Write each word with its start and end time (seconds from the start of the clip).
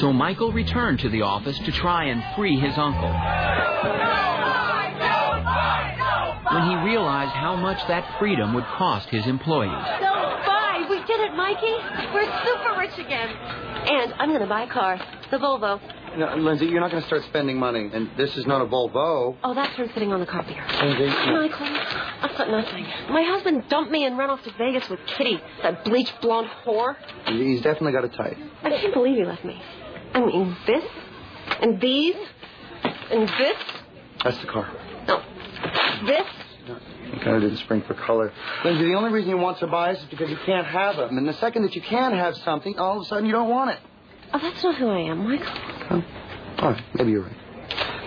So 0.00 0.12
Michael 0.12 0.50
returned 0.52 0.98
to 1.00 1.08
the 1.08 1.22
office 1.22 1.56
to 1.60 1.70
try 1.70 2.06
and 2.06 2.22
free 2.34 2.58
his 2.58 2.76
uncle. 2.76 3.12
When 6.52 6.68
he 6.68 6.76
realized 6.84 7.32
how 7.32 7.56
much 7.56 7.78
that 7.88 8.18
freedom 8.18 8.54
would 8.54 8.64
cost 8.64 9.08
his 9.08 9.26
employees. 9.26 9.70
Don't 10.00 10.44
buy. 10.44 10.86
We 10.90 10.98
did 11.04 11.20
it, 11.20 11.34
Mikey. 11.36 11.74
We're 12.12 12.44
super 12.44 12.78
rich 12.78 12.98
again. 12.98 13.28
And 13.28 14.14
I'm 14.14 14.30
going 14.30 14.40
to 14.40 14.46
buy 14.46 14.64
a 14.64 14.68
car. 14.68 15.00
The 15.30 15.38
Volvo. 15.38 15.80
No, 16.16 16.36
Lindsay, 16.36 16.66
you're 16.66 16.80
not 16.80 16.90
going 16.90 17.02
to 17.02 17.06
start 17.06 17.24
spending 17.24 17.58
money, 17.58 17.90
and 17.92 18.10
this 18.16 18.36
is 18.36 18.46
not 18.46 18.60
a 18.62 18.66
Volvo. 18.66 19.36
Oh, 19.42 19.54
that's 19.54 19.74
from 19.74 19.88
sitting 19.94 20.12
on 20.12 20.20
the 20.20 20.26
copier. 20.26 20.64
Lindsay, 20.82 21.06
Michael, 21.06 21.66
I've 21.66 22.36
got 22.38 22.50
nothing. 22.50 22.84
My 23.10 23.22
husband 23.22 23.64
dumped 23.68 23.90
me 23.90 24.04
and 24.04 24.16
ran 24.16 24.30
off 24.30 24.42
to 24.44 24.52
Vegas 24.56 24.88
with 24.88 25.00
Kitty, 25.06 25.40
that 25.62 25.84
bleach 25.84 26.12
blonde 26.20 26.48
whore. 26.64 26.94
he's 27.26 27.62
definitely 27.62 27.92
got 27.92 28.04
a 28.04 28.08
type. 28.08 28.36
I 28.62 28.70
can't 28.70 28.94
believe 28.94 29.16
he 29.16 29.24
left 29.24 29.44
me. 29.44 29.60
I 30.14 30.20
mean, 30.24 30.56
this, 30.66 30.84
and 31.60 31.80
these, 31.80 32.14
and 33.10 33.28
this. 33.28 33.56
That's 34.22 34.38
the 34.38 34.46
car. 34.46 34.70
No, 35.08 35.22
this. 36.06 36.26
He 37.12 37.20
kind 37.20 37.36
of 37.36 37.42
didn't 37.42 37.58
spring 37.58 37.82
for 37.82 37.94
color. 37.94 38.32
Lindsay, 38.64 38.86
the 38.86 38.94
only 38.94 39.10
reason 39.10 39.30
you 39.30 39.36
want 39.36 39.58
to 39.58 39.66
buy 39.66 39.90
us 39.92 39.98
is 39.98 40.06
because 40.06 40.30
you 40.30 40.38
can't 40.46 40.66
have 40.66 40.96
them. 40.96 41.18
And 41.18 41.28
the 41.28 41.34
second 41.34 41.62
that 41.62 41.74
you 41.74 41.82
can 41.82 42.12
have 42.12 42.36
something, 42.38 42.78
all 42.78 42.96
of 42.98 43.02
a 43.02 43.04
sudden 43.06 43.26
you 43.26 43.32
don't 43.32 43.50
want 43.50 43.70
it. 43.70 43.78
Oh, 44.32 44.38
that's 44.38 44.62
not 44.64 44.76
who 44.76 44.88
I 44.88 45.00
am, 45.10 45.28
Michael. 45.28 46.02
All 46.58 46.70
right, 46.70 46.82
maybe 46.94 47.12
you're 47.12 47.22
right. 47.22 47.36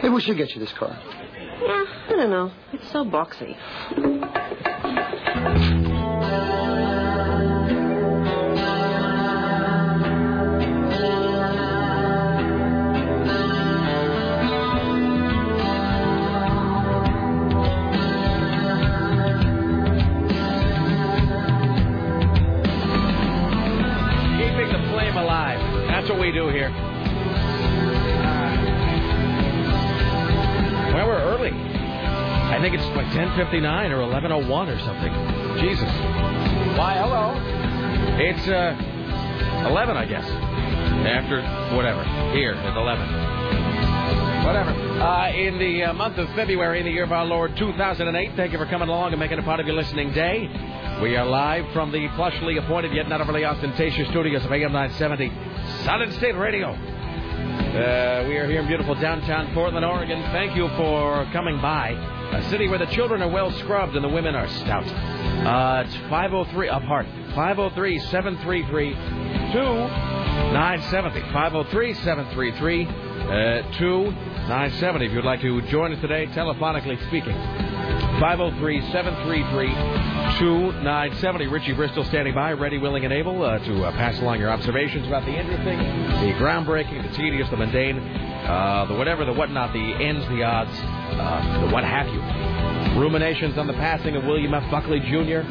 Maybe 0.01 0.09
we 0.09 0.21
should 0.21 0.37
get 0.37 0.53
you 0.53 0.59
this 0.59 0.73
car. 0.73 0.89
Yeah, 0.89 1.85
I 2.07 2.11
don't 2.11 2.29
know. 2.29 2.51
It's 2.73 2.91
so 2.91 3.05
boxy. 3.05 3.55
We 26.27 26.33
do 26.33 26.49
here. 26.49 26.69
Well, 30.93 31.07
we're 31.07 31.21
early. 31.21 31.51
I 31.51 32.59
think 32.61 32.75
it's 32.75 32.83
like 32.97 33.05
10:59 33.07 33.91
or 33.91 34.01
11:01 34.01 34.67
or 34.67 34.79
something. 34.79 35.13
Jesus. 35.61 35.89
Why, 36.77 36.97
hello. 36.97 37.31
It's 38.19 38.45
uh 38.45 38.75
11, 39.69 39.95
I 39.95 40.05
guess. 40.05 40.27
After 40.27 41.41
whatever. 41.77 42.03
Here 42.35 42.55
at 42.55 42.75
11. 42.75 43.07
Whatever. 44.45 44.71
Uh, 44.71 45.31
in 45.31 45.57
the 45.59 45.83
uh, 45.85 45.93
month 45.93 46.17
of 46.17 46.29
February, 46.35 46.79
in 46.79 46.85
the 46.85 46.91
year 46.91 47.03
of 47.03 47.11
our 47.13 47.25
Lord 47.25 47.55
2008, 47.55 48.35
thank 48.35 48.51
you 48.51 48.57
for 48.57 48.65
coming 48.65 48.89
along 48.89 49.11
and 49.13 49.19
making 49.19 49.39
it 49.39 49.45
part 49.45 49.61
of 49.61 49.65
your 49.65 49.75
listening 49.75 50.11
day. 50.11 50.49
We 51.01 51.15
are 51.15 51.25
live 51.25 51.71
from 51.73 51.91
the 51.91 52.07
plushly 52.09 52.57
appointed 52.61 52.91
yet 52.91 53.07
not 53.07 53.21
overly 53.21 53.45
ostentatious 53.45 54.09
studios 54.09 54.43
of 54.43 54.51
AM 54.51 54.73
970 54.73 55.46
Solid 55.87 56.11
State 56.15 56.35
Radio. 56.35 56.71
Uh, 56.71 58.25
we 58.27 58.35
are 58.35 58.45
here 58.45 58.59
in 58.59 58.67
beautiful 58.67 58.93
downtown 58.95 59.53
Portland, 59.53 59.85
Oregon. 59.85 60.21
Thank 60.33 60.53
you 60.53 60.67
for 60.75 61.25
coming 61.31 61.61
by. 61.61 61.91
A 62.33 62.49
city 62.49 62.67
where 62.67 62.77
the 62.77 62.87
children 62.87 63.21
are 63.21 63.29
well 63.29 63.49
scrubbed 63.59 63.95
and 63.95 64.03
the 64.03 64.09
women 64.09 64.35
are 64.35 64.49
stout. 64.49 64.83
Uh, 64.83 65.85
it's 65.85 65.95
503 66.09 66.67
apart. 66.67 67.05
503 67.33 67.99
733 67.99 68.93
2970. 69.53 71.21
503 71.31 71.93
733 71.93 72.85
2970. 73.77 75.05
If 75.05 75.13
you'd 75.13 75.23
like 75.23 75.39
to 75.39 75.61
join 75.69 75.93
us 75.93 76.01
today, 76.01 76.27
telephonically 76.27 76.99
speaking. 77.07 77.76
503 78.19 78.81
733 78.91 79.67
2970. 80.39 81.47
Richie 81.47 81.73
Bristol 81.73 82.03
standing 82.05 82.33
by, 82.33 82.51
ready, 82.53 82.79
willing, 82.79 83.05
and 83.05 83.13
able 83.13 83.43
uh, 83.43 83.59
to 83.59 83.83
uh, 83.83 83.91
pass 83.91 84.19
along 84.19 84.39
your 84.39 84.49
observations 84.49 85.05
about 85.05 85.23
the 85.25 85.37
interesting, 85.37 85.77
the 85.77 86.33
groundbreaking, 86.39 87.07
the 87.07 87.15
tedious, 87.15 87.47
the 87.49 87.57
mundane, 87.57 87.99
uh, 87.99 88.85
the 88.89 88.95
whatever, 88.95 89.23
the 89.23 89.33
whatnot, 89.33 89.71
the 89.71 89.79
ends, 89.79 90.27
the 90.29 90.41
odds, 90.41 90.71
uh, 90.73 91.65
the 91.65 91.73
what 91.73 91.83
have 91.83 92.07
you. 92.07 92.19
Ruminations 92.99 93.55
on 93.57 93.67
the 93.67 93.73
passing 93.73 94.15
of 94.15 94.23
William 94.23 94.53
F. 94.53 94.69
Buckley 94.71 94.99
Jr. 94.99 95.45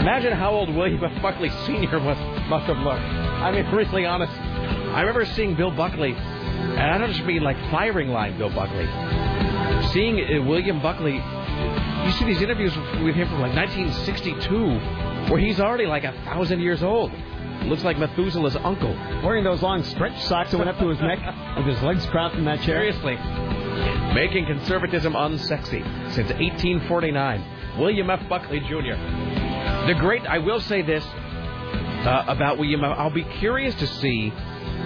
Imagine 0.00 0.32
how 0.32 0.50
old 0.50 0.74
William 0.74 1.02
F. 1.04 1.22
Buckley 1.22 1.50
Sr. 1.64 2.00
must, 2.00 2.48
must 2.48 2.66
have 2.66 2.78
looked. 2.78 3.02
I 3.02 3.52
mean, 3.52 3.66
really 3.72 4.04
honest. 4.04 4.32
I 4.32 5.02
remember 5.02 5.24
seeing 5.26 5.54
Bill 5.54 5.70
Buckley, 5.70 6.12
and 6.12 6.80
I 6.80 6.98
don't 6.98 7.12
just 7.12 7.24
mean 7.24 7.42
like 7.42 7.56
firing 7.70 8.08
line 8.08 8.36
Bill 8.36 8.50
Buckley. 8.50 8.88
Seeing 9.92 10.18
uh, 10.18 10.42
William 10.42 10.82
Buckley 10.82 11.22
you 12.08 12.14
see 12.14 12.24
these 12.24 12.40
interviews 12.40 12.74
with 13.04 13.14
him 13.14 13.28
from 13.28 13.40
like 13.40 13.54
1962, 13.54 15.30
where 15.30 15.38
he's 15.38 15.60
already 15.60 15.86
like 15.86 16.04
a 16.04 16.12
thousand 16.24 16.60
years 16.60 16.82
old. 16.82 17.12
Looks 17.64 17.84
like 17.84 17.98
Methuselah's 17.98 18.56
uncle. 18.56 18.94
Wearing 19.22 19.44
those 19.44 19.62
long 19.62 19.82
stretch 19.82 20.18
socks 20.22 20.52
that 20.52 20.58
went 20.58 20.70
up 20.70 20.78
to 20.78 20.88
his 20.88 20.98
neck 21.00 21.18
with 21.58 21.66
his 21.66 21.82
legs 21.82 22.06
crossed 22.06 22.36
in 22.36 22.44
that 22.46 22.60
chair. 22.62 22.90
Seriously. 22.90 23.16
Making 24.14 24.46
conservatism 24.46 25.12
unsexy 25.12 25.84
since 26.14 26.30
1849. 26.30 27.78
William 27.78 28.08
F. 28.08 28.26
Buckley 28.28 28.60
Jr. 28.60 28.96
The 29.86 29.94
great, 29.98 30.22
I 30.22 30.38
will 30.38 30.60
say 30.60 30.80
this 30.80 31.04
uh, 31.04 32.24
about 32.26 32.58
William 32.58 32.84
F. 32.84 32.96
I'll 32.96 33.10
be 33.10 33.24
curious 33.24 33.74
to 33.74 33.86
see 33.86 34.32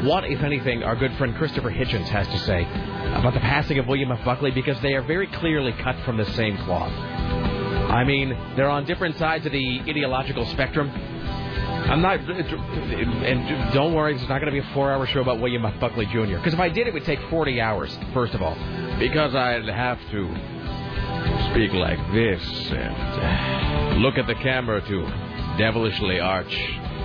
what, 0.00 0.25
if 0.25 0.42
anything, 0.42 0.82
our 0.82 0.97
good 0.97 1.14
friend 1.16 1.34
Christopher 1.36 1.70
Hitchens 1.70 2.08
has 2.08 2.26
to 2.28 2.38
say 2.41 2.62
about 2.62 3.34
the 3.34 3.41
passing 3.41 3.78
of 3.78 3.86
William 3.86 4.10
F. 4.10 4.25
Buckley 4.25 4.50
because 4.50 4.80
they 4.80 4.94
are 4.94 5.03
very 5.03 5.26
clearly 5.26 5.72
cut 5.72 5.97
from 6.04 6.16
the 6.16 6.26
same 6.32 6.56
cloth. 6.58 6.92
I 6.92 8.04
mean, 8.04 8.31
they're 8.56 8.70
on 8.70 8.84
different 8.84 9.16
sides 9.19 9.47
of 9.47 9.52
the 9.52 9.81
ideological 9.81 10.47
spectrum. 10.47 10.91
I'm 10.91 12.00
not, 12.00 12.20
and 12.20 13.75
don't 13.75 13.92
worry, 13.92 14.14
it's 14.14 14.22
not 14.22 14.41
going 14.41 14.47
to 14.47 14.52
be 14.52 14.66
a 14.66 14.75
four-hour 14.75 15.06
show 15.06 15.20
about 15.20 15.41
William 15.41 15.64
F. 15.64 15.78
Buckley 15.78 16.06
Jr. 16.06 16.36
Because 16.38 16.54
if 16.54 16.60
I 16.60 16.69
did, 16.69 16.86
it 16.86 16.94
would 16.94 17.04
take 17.04 17.20
40 17.28 17.60
hours. 17.60 17.97
First 18.14 18.34
of 18.34 18.42
all, 18.42 18.54
because 18.98 19.34
I'd 19.34 19.69
have 19.69 20.00
to 20.10 20.28
speak 21.50 21.72
like 21.72 21.98
this 22.12 22.42
and 22.72 24.02
look 24.02 24.16
at 24.16 24.26
the 24.26 24.34
camera 24.36 24.81
to 24.81 25.56
devilishly 25.58 26.19
arch 26.19 26.56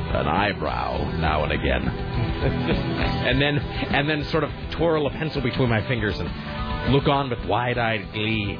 an 0.09 0.27
eyebrow 0.27 1.17
now 1.19 1.43
and 1.43 1.51
again, 1.51 1.87
and 1.87 3.41
then 3.41 3.57
and 3.59 4.09
then 4.09 4.23
sort 4.25 4.43
of 4.43 4.51
twirl 4.71 5.07
a 5.07 5.11
pencil 5.11 5.41
between 5.41 5.69
my 5.69 5.85
fingers 5.87 6.19
and 6.19 6.93
look 6.93 7.07
on 7.07 7.29
with 7.29 7.43
wide-eyed 7.45 8.11
glee. 8.13 8.57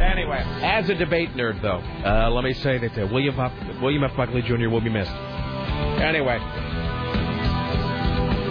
Anyway, 0.00 0.42
as 0.62 0.88
a 0.88 0.94
debate 0.94 1.30
nerd, 1.34 1.60
though, 1.62 1.82
uh, 2.08 2.30
let 2.30 2.44
me 2.44 2.52
say 2.54 2.78
that 2.78 2.96
uh, 2.96 3.06
William 3.08 3.38
F. 3.38 3.52
William 3.80 4.04
F. 4.04 4.16
Buckley 4.16 4.42
Jr. 4.42 4.68
will 4.68 4.80
be 4.80 4.90
missed. 4.90 5.10
Anyway, 5.10 6.38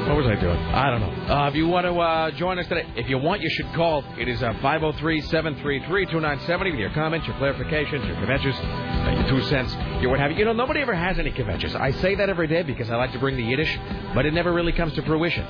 what 0.08 0.18
was 0.18 0.28
I 0.28 0.36
doing? 0.36 0.58
I 0.58 0.90
don't 0.90 1.02
know. 1.02 1.12
Uh, 1.34 1.48
if 1.50 1.56
you 1.56 1.68
want 1.68 1.86
to 1.86 2.00
uh, 2.00 2.32
join 2.32 2.58
us 2.60 2.68
today, 2.68 2.86
if 2.96 3.10
you 3.10 3.18
want, 3.18 3.42
you 3.42 3.50
should 3.50 3.72
call. 3.74 4.04
It 4.18 4.28
is 4.28 4.42
uh, 4.42 4.54
503-733-2970 4.54 6.72
with 6.72 6.80
your 6.80 6.90
comments, 6.92 7.28
your 7.28 7.36
clarifications, 7.36 8.08
your 8.08 8.16
kvetches, 8.18 8.56
uh, 8.56 9.12
your 9.20 9.28
two 9.30 9.42
cents, 9.48 9.74
your 10.02 10.10
what 10.10 10.20
have 10.20 10.32
you. 10.32 10.38
You 10.38 10.46
know, 10.46 10.54
nobody 10.54 10.82
ever 10.82 10.96
has 10.96 11.20
any 11.20 11.32
kvetches. 11.32 11.76
I 11.76 11.92
say 11.92 12.16
that 12.16 12.30
every 12.30 12.48
day 12.48 12.64
because 12.64 12.90
I 12.90 12.96
like 12.96 13.12
to 13.14 13.20
bring 13.20 13.36
the 13.36 13.44
Yiddish, 13.44 13.78
but 14.14 14.26
it 14.26 14.34
never 14.34 14.54
really 14.54 14.72
comes 14.72 14.94
to 14.94 15.02
fruition. 15.04 15.46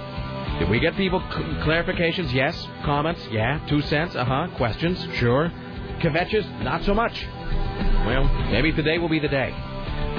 Did 0.60 0.70
we 0.70 0.80
get 0.80 0.96
people 0.98 1.22
clarifications? 1.22 2.34
Yes. 2.34 2.68
Comments? 2.84 3.22
Yeah. 3.30 3.60
Two 3.68 3.82
cents? 3.84 4.16
Uh-huh. 4.16 4.48
Questions? 4.58 5.00
Sure. 5.18 5.52
Kvetches? 6.00 6.46
Not 6.64 6.84
so 6.84 6.96
much. 6.96 7.28
Well, 8.06 8.24
maybe 8.52 8.72
today 8.72 8.98
will 8.98 9.10
be 9.10 9.20
the 9.20 9.28
day. 9.28 9.54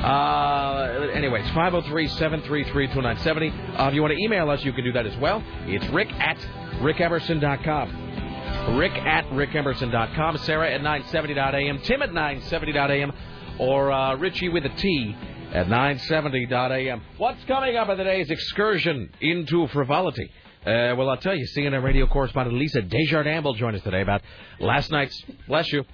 Uh, 0.03 1.09
anyway, 1.13 1.41
it's 1.41 1.51
503-733-2970. 1.51 3.79
Uh, 3.81 3.89
if 3.89 3.95
you 3.95 4.03
want 4.03 4.13
to 4.13 4.23
email 4.23 4.51
us, 4.51 4.65
you 4.65 4.73
can 4.73 4.85
do 4.85 4.93
that 4.93 5.07
as 5.07 5.17
well. 5.19 5.43
It's 5.67 5.87
rick 5.89 6.13
at 6.13 6.39
rickemerson.com. 6.81 8.77
Rick 8.77 8.93
at 8.93 9.25
rickemerson.com. 9.31 10.39
Sarah 10.39 10.73
at 10.73 10.81
970.am. 10.81 11.81
Tim 11.81 12.03
at 12.03 12.11
970.am. 12.11 13.13
Or 13.59 13.91
uh, 13.91 14.15
Richie 14.17 14.49
with 14.49 14.65
a 14.67 14.71
T 14.71 15.17
at 15.53 15.67
970.am. 15.67 17.03
What's 17.17 17.43
coming 17.45 17.77
up 17.77 17.89
in 17.89 17.97
today's 17.97 18.31
excursion 18.31 19.11
into 19.21 19.67
frivolity? 19.69 20.31
Uh, 20.61 20.95
well, 20.97 21.09
I'll 21.09 21.17
tell 21.17 21.35
you, 21.35 21.47
CNN 21.57 21.83
radio 21.83 22.07
correspondent 22.07 22.57
Lisa 22.57 22.83
Desjardins 22.83 23.45
will 23.45 23.55
join 23.55 23.75
us 23.75 23.83
today 23.83 24.03
about 24.03 24.23
last 24.61 24.91
night's, 24.91 25.25
bless 25.47 25.73
you, 25.73 25.85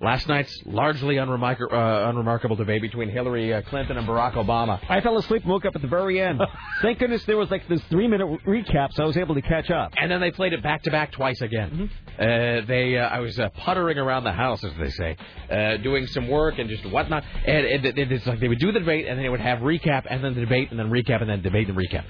last 0.00 0.28
night's 0.28 0.62
largely 0.64 1.16
unremark- 1.16 1.72
uh, 1.72 2.08
unremarkable 2.08 2.56
debate 2.56 2.82
between 2.82 3.08
Hillary 3.08 3.52
uh, 3.52 3.62
Clinton 3.62 3.96
and 3.96 4.06
Barack 4.06 4.34
Obama. 4.34 4.80
I 4.88 5.00
fell 5.00 5.16
asleep 5.18 5.42
and 5.42 5.50
woke 5.50 5.64
up 5.64 5.74
at 5.74 5.82
the 5.82 5.88
very 5.88 6.20
end. 6.20 6.40
Thank 6.82 6.98
goodness 6.98 7.24
there 7.24 7.36
was 7.36 7.50
like 7.50 7.66
this 7.68 7.80
three 7.90 8.08
minute 8.08 8.26
recap, 8.46 8.92
so 8.92 9.04
I 9.04 9.06
was 9.06 9.16
able 9.16 9.34
to 9.34 9.42
catch 9.42 9.70
up. 9.70 9.92
And 9.96 10.10
then 10.10 10.20
they 10.20 10.30
played 10.30 10.52
it 10.52 10.62
back 10.62 10.82
to 10.82 10.90
back 10.90 11.12
twice 11.12 11.40
again. 11.40 11.90
Uh, 12.18 12.60
they, 12.66 12.96
uh, 12.98 13.08
I 13.08 13.20
was 13.20 13.38
uh, 13.38 13.48
puttering 13.50 13.98
around 13.98 14.24
the 14.24 14.32
house, 14.32 14.62
as 14.64 14.72
they 14.78 14.90
say, 14.90 15.16
uh, 15.50 15.76
doing 15.78 16.06
some 16.08 16.28
work 16.28 16.58
and 16.58 16.68
just 16.68 16.84
whatnot. 16.90 17.24
And 17.46 17.66
it, 17.66 17.98
it, 17.98 18.12
it's 18.12 18.26
like 18.26 18.40
they 18.40 18.48
would 18.48 18.58
do 18.58 18.72
the 18.72 18.80
debate, 18.80 19.06
and 19.06 19.18
then 19.18 19.24
they 19.24 19.28
would 19.28 19.40
have 19.40 19.60
recap, 19.60 20.06
and 20.08 20.22
then 20.22 20.34
the 20.34 20.40
debate, 20.40 20.70
and 20.70 20.78
then 20.78 20.90
recap, 20.90 21.20
and 21.20 21.30
then 21.30 21.42
debate 21.42 21.68
and 21.68 21.76
recap. 21.76 22.04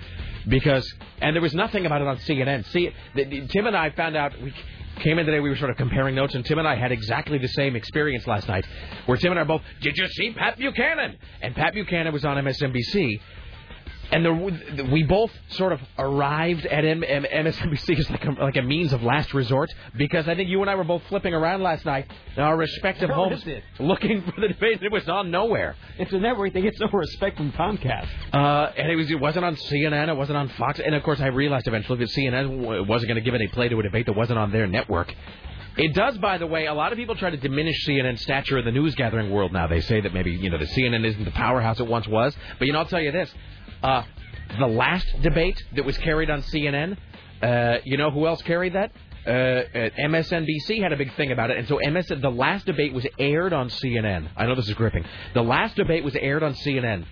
Because, 0.47 0.93
and 1.21 1.35
there 1.35 1.43
was 1.43 1.55
nothing 1.55 1.87
about 1.87 2.03
it 2.03 2.07
on 2.07 2.17
CNN. 2.19 2.67
See, 2.67 2.91
the, 3.15 3.47
Tim 3.49 3.67
and 3.67 3.77
I 3.77 3.91
found 3.91 4.17
out 4.17 4.41
we 4.43 4.53
came 5.01 5.19
in 5.19 5.27
today. 5.27 5.41
We 5.41 5.51
were 5.51 5.57
sort 5.57 5.71
of 5.71 5.77
comparing 5.77 6.15
notes, 6.15 6.35
and 6.35 6.45
Tim 6.45 6.59
and 6.59 6.69
I 6.69 6.77
had 6.77 6.93
exactly 6.93 7.39
the 7.39 7.49
same 7.49 7.77
experience 7.77 8.27
last 8.27 8.49
night, 8.49 8.67
where 9.07 9.17
Tim 9.17 9.33
and 9.33 9.41
I 9.41 9.45
both, 9.45 9.63
did 9.81 9.97
you 9.97 10.07
see 10.09 10.33
Pat 10.33 10.59
Buchanan? 10.59 11.17
And 11.43 11.55
Pat 11.55 11.75
Buchanan 11.75 12.13
was 12.13 12.25
on 12.25 12.37
MSNBC, 12.37 13.21
and 14.13 14.25
the, 14.25 14.89
we 14.93 15.03
both 15.03 15.31
sort 15.51 15.73
of 15.73 15.81
arrived 15.99 16.67
at 16.67 16.85
M- 16.85 17.03
M- 17.03 17.25
MSNBC 17.25 17.99
as 17.99 18.11
like 18.11 18.25
a, 18.25 18.31
like 18.33 18.57
a 18.57 18.63
means 18.63 18.93
of 18.93 19.03
last 19.03 19.35
resort 19.35 19.73
because 19.97 20.29
I 20.29 20.35
think 20.35 20.49
you 20.49 20.61
and 20.61 20.71
I 20.71 20.75
were 20.75 20.85
both 20.85 21.03
flipping 21.09 21.35
around 21.35 21.63
last 21.63 21.85
night 21.85 22.07
in 22.37 22.43
our 22.43 22.57
respective 22.57 23.09
Sure 23.09 23.15
homes 23.15 23.45
looking 23.79 24.23
for 24.23 24.41
the 24.41 24.49
debate. 24.49 24.83
It 24.83 24.93
was 24.93 25.09
on 25.09 25.31
nowhere, 25.31 25.77
It's 25.99 26.13
a 26.13 26.19
network 26.19 26.53
that 26.53 26.61
gets 26.61 26.79
no 26.81 26.89
respect 26.93 27.37
from 27.37 27.53
Comcast. 27.53 28.09
uh, 28.33 28.73
and 28.77 28.91
it 28.91 28.97
was 28.97 29.11
it 29.11 29.19
wasn't 29.21 29.45
on 29.45 29.57
CNN, 29.57 30.09
it 30.09 30.17
wasn't 30.17 30.37
on 30.39 30.49
Fox, 30.51 30.81
and 30.81 30.95
of 30.95 31.03
course 31.03 31.21
I 31.21 31.29
realized 31.29 31.67
eventually 31.67 31.99
that 31.99 32.09
CNN 32.11 32.87
wasn't 32.87 33.09
going 33.09 33.17
to 33.17 33.25
give 33.25 33.35
any 33.35 33.49
play 33.49 33.69
to 33.69 33.79
a 33.81 33.83
debate 33.83 34.07
that 34.07 34.15
wasn't 34.17 34.39
on 34.39 34.53
their 34.53 34.67
network. 34.67 35.15
It 35.77 35.93
does, 35.93 36.17
by 36.19 36.39
the 36.39 36.47
way. 36.47 36.67
A 36.67 36.73
lot 36.75 36.93
of 36.93 36.99
people 36.99 37.17
try 37.17 37.31
to 37.31 37.37
diminish 37.37 37.75
CNN's 37.85 38.23
stature 38.23 38.59
in 38.59 38.65
the 38.65 38.71
news 38.71 38.95
gathering 38.95 39.33
world 39.33 39.53
now. 39.53 39.67
They 39.67 39.81
say 39.81 40.01
that 40.01 40.15
maybe 40.15 40.31
you 40.31 40.49
know 40.49 40.57
the 40.59 40.67
CNN 40.67 41.05
isn't 41.05 41.25
the 41.25 41.33
powerhouse 41.33 41.81
it 41.81 41.87
once 41.89 42.07
was. 42.07 42.33
But 42.61 42.67
you 42.69 42.73
know, 42.73 42.79
I'll 42.79 42.87
tell 42.87 43.01
you 43.01 43.11
this: 43.11 43.29
uh, 43.85 44.03
the 44.59 44.67
last 44.67 45.07
debate 45.23 45.63
that 45.77 45.85
was 45.85 45.99
carried 45.99 46.31
on 46.31 46.43
CNN, 46.43 46.97
uh, 47.43 47.79
you 47.85 47.97
know 47.97 48.11
who 48.11 48.27
else 48.27 48.41
carried 48.43 48.73
that? 48.73 48.93
Uh, 49.27 49.63
MSNBC 49.99 50.83
had 50.83 50.93
a 50.93 50.97
big 50.97 51.15
thing 51.15 51.33
about 51.33 51.51
it, 51.51 51.59
and 51.59 51.69
so 51.69 51.79
MS 51.79 52.09
the 52.09 52.31
last 52.31 52.67
debate 52.67 52.93
was 52.93 53.07
aired 53.19 53.53
on 53.53 53.69
CNN. 53.69 54.29
I 54.37 54.47
know 54.47 54.55
this 54.55 54.69
is 54.69 54.75
gripping. 54.75 55.05
The 55.35 55.43
last 55.43 55.77
debate 55.77 56.05
was 56.05 56.17
aired 56.17 56.43
on 56.43 56.55
CNN. 56.55 57.07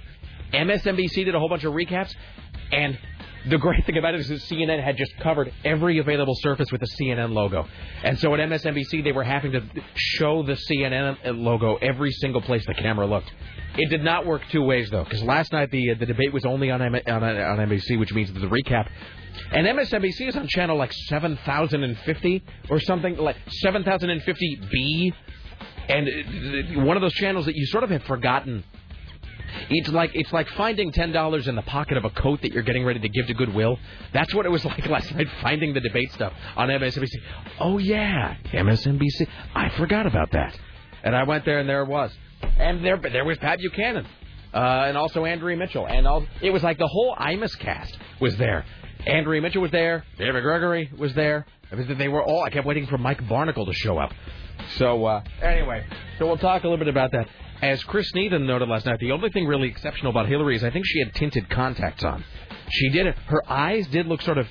MSNBC 0.52 1.24
did 1.24 1.34
a 1.34 1.38
whole 1.38 1.48
bunch 1.48 1.64
of 1.64 1.72
recaps, 1.72 2.14
and 2.70 2.98
the 3.48 3.58
great 3.58 3.84
thing 3.86 3.98
about 3.98 4.14
it 4.14 4.20
is 4.20 4.28
that 4.28 4.40
CNN 4.42 4.82
had 4.82 4.96
just 4.96 5.16
covered 5.18 5.52
every 5.64 5.98
available 5.98 6.34
surface 6.40 6.70
with 6.70 6.80
the 6.80 6.86
CNN 7.00 7.32
logo. 7.32 7.66
And 8.04 8.18
so 8.18 8.32
at 8.34 8.40
MSNBC, 8.40 9.02
they 9.02 9.12
were 9.12 9.24
having 9.24 9.52
to 9.52 9.62
show 9.94 10.42
the 10.42 10.52
CNN 10.52 11.18
logo 11.24 11.76
every 11.76 12.12
single 12.12 12.40
place 12.40 12.64
the 12.66 12.74
camera 12.74 13.06
looked. 13.06 13.32
It 13.76 13.88
did 13.88 14.04
not 14.04 14.26
work 14.26 14.42
two 14.50 14.62
ways, 14.62 14.90
though, 14.90 15.04
because 15.04 15.22
last 15.22 15.52
night 15.52 15.70
the 15.70 15.94
the 15.94 16.06
debate 16.06 16.32
was 16.32 16.44
only 16.44 16.70
on, 16.70 16.82
M- 16.82 16.94
on, 16.94 17.24
on 17.24 17.58
NBC, 17.58 17.98
which 17.98 18.12
means 18.12 18.32
the 18.32 18.40
recap. 18.40 18.88
And 19.50 19.66
MSNBC 19.66 20.28
is 20.28 20.36
on 20.36 20.46
channel 20.48 20.76
like 20.76 20.92
7,050 20.92 22.44
or 22.70 22.80
something, 22.80 23.16
like 23.16 23.36
7,050B. 23.64 25.12
And 25.88 26.08
uh, 26.08 26.84
one 26.84 26.96
of 26.96 27.00
those 27.00 27.14
channels 27.14 27.46
that 27.46 27.56
you 27.56 27.66
sort 27.66 27.82
of 27.82 27.90
have 27.90 28.02
forgotten 28.04 28.64
it's 29.70 29.88
like 29.88 30.10
it's 30.14 30.32
like 30.32 30.48
finding 30.50 30.92
ten 30.92 31.12
dollars 31.12 31.48
in 31.48 31.54
the 31.54 31.62
pocket 31.62 31.96
of 31.96 32.04
a 32.04 32.10
coat 32.10 32.42
that 32.42 32.52
you're 32.52 32.62
getting 32.62 32.84
ready 32.84 33.00
to 33.00 33.08
give 33.08 33.26
to 33.26 33.34
Goodwill. 33.34 33.78
That's 34.12 34.34
what 34.34 34.46
it 34.46 34.50
was 34.50 34.64
like 34.64 34.86
last 34.86 35.14
night 35.14 35.28
finding 35.40 35.74
the 35.74 35.80
debate 35.80 36.12
stuff 36.12 36.32
on 36.56 36.68
MSNBC. 36.68 37.14
Oh 37.60 37.78
yeah, 37.78 38.36
MSNBC. 38.52 39.28
I 39.54 39.70
forgot 39.70 40.06
about 40.06 40.30
that. 40.32 40.58
And 41.04 41.16
I 41.16 41.24
went 41.24 41.44
there 41.44 41.58
and 41.58 41.68
there 41.68 41.82
it 41.82 41.88
was. 41.88 42.12
And 42.58 42.84
there 42.84 42.96
there 42.96 43.24
was 43.24 43.38
Pat 43.38 43.58
Buchanan. 43.58 44.06
Uh, 44.54 44.84
and 44.86 44.98
also 44.98 45.24
Andrea 45.24 45.56
Mitchell. 45.56 45.86
And 45.86 46.06
all 46.06 46.26
it 46.42 46.50
was 46.50 46.62
like 46.62 46.78
the 46.78 46.86
whole 46.86 47.16
Imus 47.16 47.58
cast 47.58 47.96
was 48.20 48.36
there. 48.36 48.64
Andrea 49.06 49.40
Mitchell 49.40 49.62
was 49.62 49.70
there, 49.70 50.04
David 50.18 50.42
Gregory 50.42 50.90
was 50.96 51.14
there. 51.14 51.46
They 51.72 52.08
were 52.08 52.22
all 52.22 52.42
I 52.42 52.50
kept 52.50 52.66
waiting 52.66 52.86
for 52.86 52.98
Mike 52.98 53.22
Barnicle 53.24 53.66
to 53.66 53.72
show 53.72 53.98
up. 53.98 54.12
So 54.76 55.04
uh, 55.06 55.24
anyway, 55.40 55.86
so 56.18 56.26
we'll 56.26 56.36
talk 56.36 56.62
a 56.62 56.66
little 56.66 56.78
bit 56.78 56.88
about 56.88 57.12
that. 57.12 57.26
As 57.62 57.82
Chris 57.84 58.12
Needham 58.12 58.44
noted 58.44 58.68
last 58.68 58.86
night, 58.86 58.98
the 58.98 59.12
only 59.12 59.30
thing 59.30 59.46
really 59.46 59.68
exceptional 59.68 60.10
about 60.10 60.28
Hillary 60.28 60.56
is 60.56 60.64
I 60.64 60.70
think 60.70 60.84
she 60.84 60.98
had 60.98 61.14
tinted 61.14 61.48
contacts 61.48 62.02
on. 62.02 62.24
She 62.70 62.88
did. 62.88 63.06
Her 63.06 63.40
eyes 63.48 63.86
did 63.86 64.06
look 64.06 64.20
sort 64.22 64.38
of. 64.38 64.48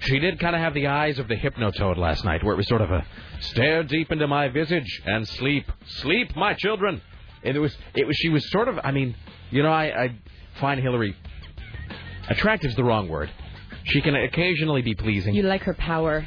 She 0.00 0.18
did 0.18 0.38
kind 0.38 0.54
of 0.54 0.60
have 0.60 0.74
the 0.74 0.88
eyes 0.88 1.18
of 1.18 1.28
the 1.28 1.34
hypnotoad 1.34 1.96
last 1.96 2.24
night, 2.26 2.44
where 2.44 2.52
it 2.52 2.56
was 2.58 2.68
sort 2.68 2.82
of 2.82 2.90
a 2.90 3.06
stare 3.40 3.84
deep 3.84 4.12
into 4.12 4.26
my 4.26 4.48
visage 4.48 5.00
and 5.06 5.26
sleep, 5.26 5.64
sleep, 5.86 6.36
my 6.36 6.52
children. 6.52 7.00
And 7.42 7.56
it 7.56 7.60
was. 7.60 7.74
It 7.94 8.06
was. 8.06 8.16
She 8.16 8.28
was 8.28 8.48
sort 8.50 8.68
of. 8.68 8.78
I 8.84 8.90
mean, 8.90 9.16
you 9.50 9.62
know, 9.62 9.72
I, 9.72 10.04
I 10.04 10.18
find 10.60 10.78
Hillary 10.78 11.16
attractive's 12.28 12.76
the 12.76 12.84
wrong 12.84 13.08
word. 13.08 13.30
She 13.84 14.02
can 14.02 14.14
occasionally 14.14 14.82
be 14.82 14.94
pleasing. 14.94 15.34
You 15.34 15.44
like 15.44 15.62
her 15.62 15.74
power. 15.74 16.26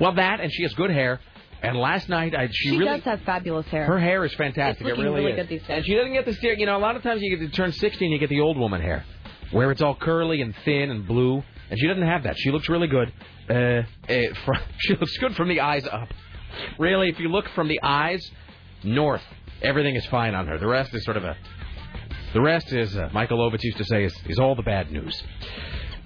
Well, 0.00 0.14
that 0.14 0.40
and 0.40 0.52
she 0.52 0.64
has 0.64 0.74
good 0.74 0.90
hair. 0.90 1.20
And 1.62 1.76
last 1.76 2.08
night, 2.08 2.34
I, 2.34 2.48
she, 2.52 2.70
She, 2.70 2.78
really 2.78 2.98
does 2.98 3.04
have 3.04 3.22
fabulous 3.22 3.66
hair. 3.66 3.84
her 3.84 3.98
hair 3.98 4.24
is 4.24 4.32
fantastic. 4.34 4.86
It's 4.86 4.96
it 4.96 5.00
really, 5.02 5.16
really 5.16 5.32
is. 5.32 5.36
good 5.36 5.48
these 5.48 5.60
days. 5.62 5.70
And 5.70 5.84
she 5.84 5.94
doesn't 5.94 6.12
get 6.12 6.24
the 6.24 6.34
stare. 6.34 6.54
You 6.54 6.66
know, 6.66 6.76
a 6.76 6.78
lot 6.78 6.94
of 6.94 7.02
times 7.02 7.20
you 7.20 7.36
get 7.36 7.44
to 7.44 7.50
turn 7.56 7.72
60 7.72 8.04
and 8.04 8.12
you 8.12 8.18
get 8.18 8.28
the 8.28 8.40
old 8.40 8.56
woman 8.56 8.80
hair, 8.80 9.04
where 9.50 9.70
it's 9.72 9.82
all 9.82 9.96
curly 9.96 10.40
and 10.40 10.54
thin 10.64 10.90
and 10.90 11.06
blue. 11.06 11.42
And 11.70 11.78
she 11.78 11.86
doesn't 11.86 12.06
have 12.06 12.22
that. 12.22 12.38
She 12.38 12.50
looks 12.50 12.68
really 12.68 12.86
good. 12.86 13.12
Uh, 13.50 13.52
uh, 13.52 14.34
fr 14.44 14.52
she 14.78 14.94
looks 14.94 15.16
good 15.18 15.34
from 15.34 15.48
the 15.48 15.60
eyes 15.60 15.86
up. 15.86 16.08
Really, 16.78 17.08
if 17.08 17.18
you 17.18 17.28
look 17.28 17.48
from 17.54 17.68
the 17.68 17.80
eyes 17.82 18.28
north, 18.84 19.22
everything 19.62 19.96
is 19.96 20.06
fine 20.06 20.34
on 20.34 20.46
her. 20.46 20.58
The 20.58 20.66
rest 20.66 20.94
is 20.94 21.04
sort 21.04 21.16
of 21.16 21.24
a. 21.24 21.36
The 22.34 22.40
rest 22.42 22.72
is, 22.72 22.94
uh, 22.96 23.08
Michael 23.12 23.38
Ovitz 23.38 23.62
used 23.62 23.78
to 23.78 23.84
say, 23.84 24.04
is, 24.04 24.14
is 24.26 24.38
all 24.38 24.54
the 24.54 24.62
bad 24.62 24.92
news. 24.92 25.22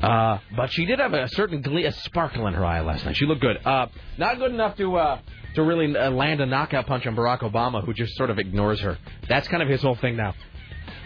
Uh, 0.00 0.38
but 0.56 0.70
she 0.70 0.84
did 0.84 0.98
have 1.00 1.12
a 1.14 1.28
certain 1.28 1.62
glee, 1.62 1.84
a 1.84 1.92
sparkle 1.92 2.46
in 2.46 2.54
her 2.54 2.64
eye 2.64 2.80
last 2.80 3.04
night. 3.04 3.16
She 3.16 3.26
looked 3.26 3.40
good. 3.40 3.58
Uh, 3.64 3.86
not 4.18 4.38
good 4.38 4.52
enough 4.52 4.76
to 4.76 4.96
uh, 4.96 5.20
to 5.54 5.62
really 5.62 5.96
uh, 5.96 6.10
land 6.10 6.40
a 6.40 6.46
knockout 6.46 6.86
punch 6.86 7.06
on 7.06 7.14
Barack 7.14 7.40
Obama, 7.40 7.84
who 7.84 7.92
just 7.92 8.16
sort 8.16 8.30
of 8.30 8.38
ignores 8.38 8.80
her. 8.80 8.98
That's 9.28 9.48
kind 9.48 9.62
of 9.62 9.68
his 9.68 9.82
whole 9.82 9.96
thing 9.96 10.16
now. 10.16 10.34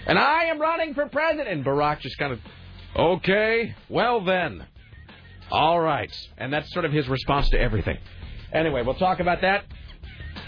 And 0.06 0.19
I 0.19 0.44
am 0.44 0.60
running 0.60 0.94
for 0.94 1.06
president. 1.06 1.48
And 1.48 1.64
Barack 1.64 2.00
just 2.00 2.16
kind 2.19 2.32
of, 2.32 2.40
okay, 2.96 3.75
well 3.88 4.25
then, 4.25 4.66
all 5.50 5.81
right. 5.81 6.12
And 6.38 6.52
that's 6.52 6.72
sort 6.72 6.84
of 6.84 6.93
his 6.93 7.08
response 7.08 7.48
to 7.50 7.60
everything. 7.60 7.98
Anyway, 8.52 8.82
we'll 8.82 8.94
talk 8.94 9.20
about 9.20 9.40
that. 9.43 9.64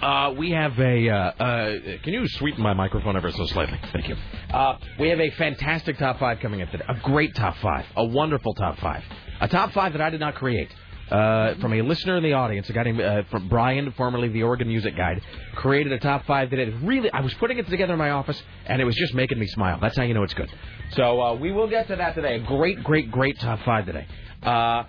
Uh, 0.01 0.33
we 0.37 0.51
have 0.51 0.79
a. 0.79 1.09
Uh, 1.09 1.15
uh, 1.15 1.79
can 2.05 2.13
you 2.13 2.29
sweeten 2.29 2.63
my 2.63 2.73
microphone 2.75 3.17
ever 3.17 3.33
so 3.33 3.47
slightly? 3.47 3.81
Thank 3.93 4.09
you. 4.09 4.17
Uh, 4.51 4.79
we 5.01 5.09
have 5.09 5.19
a 5.19 5.31
fantastic 5.31 5.99
top 5.99 6.21
five 6.21 6.39
coming 6.41 6.63
up 6.63 6.71
today. 6.71 6.85
A 6.89 6.95
great 7.01 7.35
top 7.35 7.57
five. 7.57 7.85
A 7.97 8.05
wonderful 8.05 8.55
top 8.55 8.79
five. 8.79 9.03
A 9.41 9.49
top 9.49 9.73
five 9.73 9.93
that 9.93 10.01
I 10.01 10.11
did 10.11 10.21
not 10.21 10.37
create. 10.37 10.71
Uh, 11.11 11.55
from 11.61 11.73
a 11.73 11.83
listener 11.83 12.17
in 12.17 12.23
the 12.23 12.35
audience, 12.35 12.69
a 12.69 12.73
guy 12.73 12.83
named 12.83 13.01
uh, 13.01 13.23
from 13.31 13.49
Brian, 13.49 13.93
formerly 13.93 14.29
the 14.29 14.43
Oregon 14.43 14.69
Music 14.69 14.97
Guide, 14.97 15.23
created 15.55 15.93
a 15.93 15.99
top 15.99 16.27
five 16.27 16.51
that 16.51 16.59
it 16.59 16.75
really. 16.83 17.11
I 17.11 17.21
was 17.21 17.33
putting 17.35 17.59
it 17.59 17.67
together 17.69 17.95
in 17.95 17.99
my 17.99 18.11
office, 18.11 18.41
and 18.67 18.81
it 18.83 18.85
was 18.85 18.95
just 18.95 19.15
making 19.15 19.39
me 19.39 19.47
smile. 19.47 19.79
That's 19.81 19.97
how 19.97 20.03
you 20.03 20.15
know 20.15 20.23
it's 20.23 20.35
good. 20.35 20.51
So 20.93 21.21
uh, 21.21 21.35
we 21.35 21.53
will 21.53 21.69
get 21.69 21.89
to 21.89 21.97
that 21.97 22.15
today. 22.15 22.37
A 22.37 22.41
great, 22.41 22.83
great, 22.85 23.11
great 23.11 23.39
top 23.41 23.61
five 23.65 23.87
today. 23.87 24.07
Uh, 24.43 24.85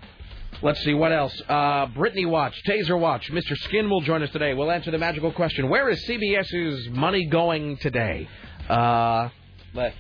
Let's 0.62 0.84
see 0.84 0.94
what 0.94 1.14
else. 1.14 1.42
Uh, 1.48 1.86
Brittany 1.86 2.26
Watch, 2.26 2.54
Taser 2.68 3.00
Watch, 3.00 3.32
Mr. 3.32 3.56
Skin 3.56 3.90
will 3.90 4.02
join 4.02 4.24
us 4.24 4.30
today. 4.32 4.54
We'll 4.54 4.72
answer 4.72 4.92
the 4.92 4.98
magical 4.98 5.32
question: 5.32 5.70
Where 5.70 5.90
is 5.90 6.06
CBS's 6.06 6.90
money 6.90 7.26
going 7.28 7.78
today? 7.78 8.28
Uh, 8.68 9.30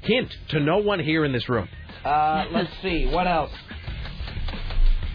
hint 0.02 0.36
to 0.50 0.60
no 0.60 0.80
one 0.80 1.00
here 1.00 1.24
in 1.24 1.32
this 1.32 1.48
room. 1.48 1.70
Uh, 2.04 2.46
let's 2.52 2.72
see 2.82 3.06
what 3.08 3.26
else. 3.26 3.52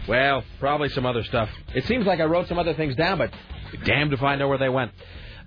Well, 0.06 0.44
probably 0.60 0.90
some 0.90 1.06
other 1.06 1.24
stuff. 1.24 1.48
It 1.74 1.86
seems 1.86 2.04
like 2.06 2.20
I 2.20 2.24
wrote 2.24 2.46
some 2.48 2.58
other 2.58 2.74
things 2.74 2.94
down, 2.94 3.16
but 3.18 3.32
damned 3.84 4.12
if 4.12 4.22
I 4.22 4.36
know 4.36 4.48
where 4.48 4.58
they 4.58 4.68
went. 4.68 4.92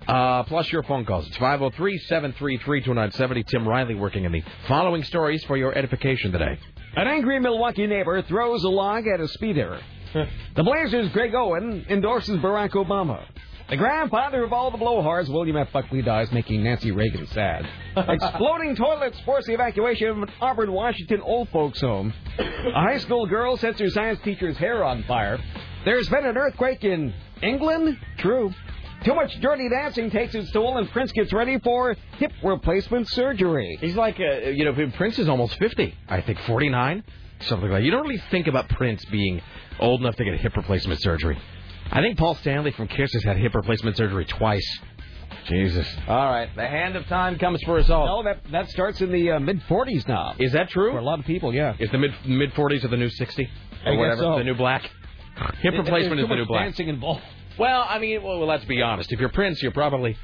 Uh, 0.06 0.44
plus 0.44 0.70
your 0.72 0.84
phone 0.84 1.04
calls. 1.04 1.26
It's 1.28 1.36
503-733-2970. 1.36 3.46
Tim 3.46 3.68
Riley 3.68 3.94
working 3.94 4.24
in 4.24 4.32
the 4.32 4.42
following 4.66 5.04
stories 5.04 5.44
for 5.44 5.56
your 5.56 5.76
edification 5.76 6.32
today. 6.32 6.58
An 6.96 7.06
angry 7.06 7.38
Milwaukee 7.40 7.86
neighbor 7.86 8.22
throws 8.22 8.64
a 8.64 8.68
log 8.68 9.06
at 9.06 9.20
a 9.20 9.28
speeder. 9.28 9.78
the 10.56 10.62
Blazers' 10.62 11.10
Greg 11.12 11.32
Oden 11.32 11.86
endorses 11.88 12.38
Barack 12.38 12.70
Obama. 12.70 13.22
The 13.68 13.76
grandfather 13.76 14.44
of 14.44 14.52
all 14.54 14.70
the 14.70 14.78
blowhards, 14.78 15.28
William 15.28 15.58
F. 15.58 15.70
Buckley, 15.74 16.00
dies, 16.00 16.32
making 16.32 16.64
Nancy 16.64 16.90
Reagan 16.90 17.26
sad. 17.26 17.68
Exploding 17.96 18.74
toilets 18.74 19.20
force 19.26 19.44
the 19.44 19.52
evacuation 19.52 20.08
of 20.08 20.16
an 20.22 20.28
Auburn, 20.40 20.72
Washington 20.72 21.20
old 21.20 21.50
folks' 21.50 21.82
home. 21.82 22.14
A 22.38 22.72
high 22.72 22.96
school 22.96 23.26
girl 23.26 23.58
sets 23.58 23.78
her 23.80 23.90
science 23.90 24.20
teacher's 24.24 24.56
hair 24.56 24.82
on 24.82 25.02
fire. 25.02 25.38
There's 25.84 26.08
been 26.08 26.24
an 26.24 26.38
earthquake 26.38 26.82
in 26.82 27.12
England? 27.42 27.98
True. 28.16 28.54
Too 29.04 29.14
much 29.14 29.38
dirty 29.42 29.68
dancing 29.68 30.10
takes 30.10 30.34
its 30.34 30.50
toll, 30.50 30.78
and 30.78 30.90
Prince 30.90 31.12
gets 31.12 31.34
ready 31.34 31.58
for 31.58 31.94
hip 32.16 32.32
replacement 32.42 33.06
surgery. 33.08 33.76
He's 33.82 33.96
like, 33.96 34.18
uh, 34.18 34.48
you 34.48 34.64
know, 34.64 34.90
Prince 34.96 35.18
is 35.18 35.28
almost 35.28 35.58
50. 35.58 35.94
I 36.08 36.22
think 36.22 36.38
49, 36.46 37.04
something 37.40 37.68
like 37.68 37.80
that. 37.80 37.84
You 37.84 37.90
don't 37.90 38.02
really 38.02 38.22
think 38.30 38.46
about 38.46 38.70
Prince 38.70 39.04
being 39.04 39.42
old 39.78 40.00
enough 40.00 40.16
to 40.16 40.24
get 40.24 40.32
a 40.32 40.38
hip 40.38 40.56
replacement 40.56 41.02
surgery. 41.02 41.38
I 41.90 42.00
think 42.02 42.18
Paul 42.18 42.34
Stanley 42.36 42.70
from 42.72 42.88
Kiss 42.88 43.12
has 43.14 43.24
had 43.24 43.36
hip 43.38 43.54
replacement 43.54 43.96
surgery 43.96 44.24
twice. 44.26 44.78
Jesus. 45.46 45.86
All 46.06 46.30
right. 46.30 46.48
The 46.54 46.66
hand 46.66 46.96
of 46.96 47.06
time 47.06 47.38
comes 47.38 47.62
for 47.62 47.78
us 47.78 47.88
all. 47.88 48.22
No, 48.22 48.22
that 48.24 48.40
that 48.52 48.68
starts 48.68 49.00
in 49.00 49.10
the 49.10 49.32
uh, 49.32 49.40
mid 49.40 49.60
40s 49.62 50.06
now. 50.06 50.34
Is 50.38 50.52
that 50.52 50.68
true? 50.68 50.92
For 50.92 50.98
a 50.98 51.02
lot 51.02 51.18
of 51.18 51.24
people, 51.24 51.54
yeah. 51.54 51.74
Is 51.78 51.90
the 51.90 51.98
mid 51.98 52.10
mid 52.26 52.52
40s 52.52 52.84
or 52.84 52.88
the 52.88 52.96
new 52.98 53.08
60? 53.08 53.42
Or 53.44 53.48
I 53.48 53.90
guess 53.92 53.98
whatever? 53.98 54.20
so. 54.20 54.38
The 54.38 54.44
new 54.44 54.54
black? 54.54 54.82
Hip 54.82 54.92
There's 55.62 55.78
replacement 55.78 56.20
is 56.20 56.28
the 56.28 56.34
new 56.34 56.46
black. 56.46 56.64
dancing 56.66 56.88
involved. 56.88 57.22
Well, 57.58 57.84
I 57.88 57.98
mean, 57.98 58.22
well, 58.22 58.44
let's 58.46 58.64
be 58.64 58.82
honest. 58.82 59.10
If 59.12 59.20
you're 59.20 59.30
Prince, 59.30 59.62
you're 59.62 59.72
probably, 59.72 60.16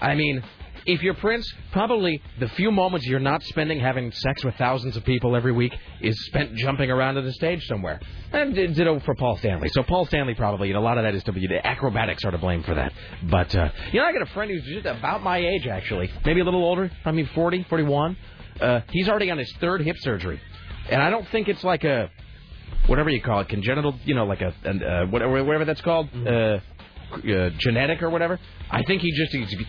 I 0.00 0.14
mean, 0.14 0.42
if 0.88 1.02
you're 1.02 1.14
Prince, 1.14 1.52
probably 1.70 2.20
the 2.40 2.48
few 2.48 2.72
moments 2.72 3.06
you're 3.06 3.20
not 3.20 3.42
spending 3.42 3.78
having 3.78 4.10
sex 4.10 4.42
with 4.42 4.54
thousands 4.56 4.96
of 4.96 5.04
people 5.04 5.36
every 5.36 5.52
week 5.52 5.74
is 6.00 6.18
spent 6.26 6.54
jumping 6.56 6.90
around 6.90 7.18
on 7.18 7.24
the 7.24 7.32
stage 7.34 7.62
somewhere. 7.66 8.00
And 8.32 8.54
ditto 8.54 8.98
for 9.00 9.14
Paul 9.14 9.36
Stanley. 9.36 9.68
So 9.68 9.82
Paul 9.82 10.06
Stanley 10.06 10.34
probably, 10.34 10.68
you 10.68 10.74
know, 10.74 10.80
a 10.80 10.88
lot 10.88 10.96
of 10.96 11.04
that 11.04 11.14
is 11.14 11.22
to 11.24 11.32
be 11.32 11.46
the 11.46 11.64
acrobatics 11.64 12.24
are 12.24 12.30
to 12.30 12.38
blame 12.38 12.62
for 12.62 12.74
that. 12.74 12.94
But 13.30 13.54
uh, 13.54 13.68
you 13.92 14.00
know, 14.00 14.06
I 14.06 14.12
got 14.12 14.22
a 14.22 14.32
friend 14.32 14.50
who's 14.50 14.64
just 14.64 14.86
about 14.86 15.22
my 15.22 15.38
age 15.38 15.66
actually, 15.66 16.10
maybe 16.24 16.40
a 16.40 16.44
little 16.44 16.64
older. 16.64 16.90
I 17.04 17.12
mean, 17.12 17.28
40, 17.34 17.66
41. 17.68 18.16
Uh, 18.58 18.80
he's 18.90 19.10
already 19.10 19.30
on 19.30 19.36
his 19.36 19.52
third 19.60 19.82
hip 19.82 19.96
surgery, 19.98 20.40
and 20.90 21.02
I 21.02 21.10
don't 21.10 21.28
think 21.28 21.48
it's 21.48 21.62
like 21.62 21.84
a 21.84 22.10
whatever 22.86 23.10
you 23.10 23.20
call 23.20 23.40
it, 23.40 23.48
congenital, 23.50 23.94
you 24.04 24.14
know, 24.14 24.24
like 24.24 24.40
a, 24.40 24.54
an, 24.64 24.82
uh, 24.82 25.04
whatever, 25.06 25.44
whatever 25.44 25.66
that's 25.66 25.82
called, 25.82 26.08
uh, 26.26 26.58
uh, 27.12 27.50
genetic 27.58 28.02
or 28.02 28.10
whatever. 28.10 28.40
I 28.70 28.82
think 28.82 29.02
he 29.02 29.12
just, 29.12 29.32
he's, 29.32 29.66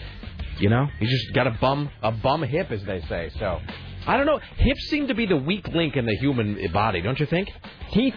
you 0.60 0.70
know, 0.70 0.88
he's 1.00 1.10
just 1.10 1.34
got 1.34 1.48
a 1.48 1.52
bum, 1.52 1.90
a 2.02 2.12
bum 2.12 2.44
hip, 2.44 2.72
as 2.72 2.84
they 2.84 3.02
say. 3.10 3.32
So, 3.40 3.60
I 4.06 4.18
don't 4.18 4.26
know. 4.26 4.40
Hips 4.58 4.90
seem 4.90 5.08
to 5.08 5.14
be 5.14 5.26
the 5.26 5.38
weak 5.38 5.68
link 5.70 5.96
in 5.96 6.06
the 6.06 6.16
human 6.16 6.58
body, 6.72 7.02
don't 7.02 7.20
you 7.20 7.26
think? 7.26 7.50
Teeth. 7.92 8.16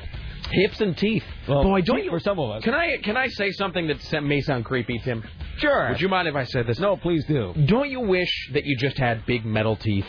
Hips 0.51 0.81
and 0.81 0.97
teeth. 0.97 1.23
Well, 1.49 1.63
Boy, 1.63 1.81
don't 1.83 2.05
you? 2.05 2.11
for 2.11 2.21
some 2.21 2.39
of 2.39 2.51
us. 2.51 2.63
Can 2.65 2.75
I 2.75 2.99
can 3.03 3.17
I 3.17 3.29
say 3.29 3.53
something 3.53 3.87
that 3.87 4.23
may 4.23 4.41
sound 4.41 4.65
creepy, 4.65 4.99
Tim? 4.99 5.25
Sure. 5.59 5.91
Would 5.91 6.01
you 6.01 6.09
mind 6.09 6.29
if 6.29 6.35
I 6.35 6.45
said 6.45 6.67
this? 6.67 6.79
No, 6.79 6.97
please 6.97 7.25
do. 7.27 7.55
Don't 7.67 7.89
you 7.89 8.01
wish 8.01 8.51
that 8.53 8.65
you 8.65 8.77
just 8.77 8.99
had 8.99 9.25
big 9.25 9.45
metal 9.47 9.77
teeth? 9.77 10.05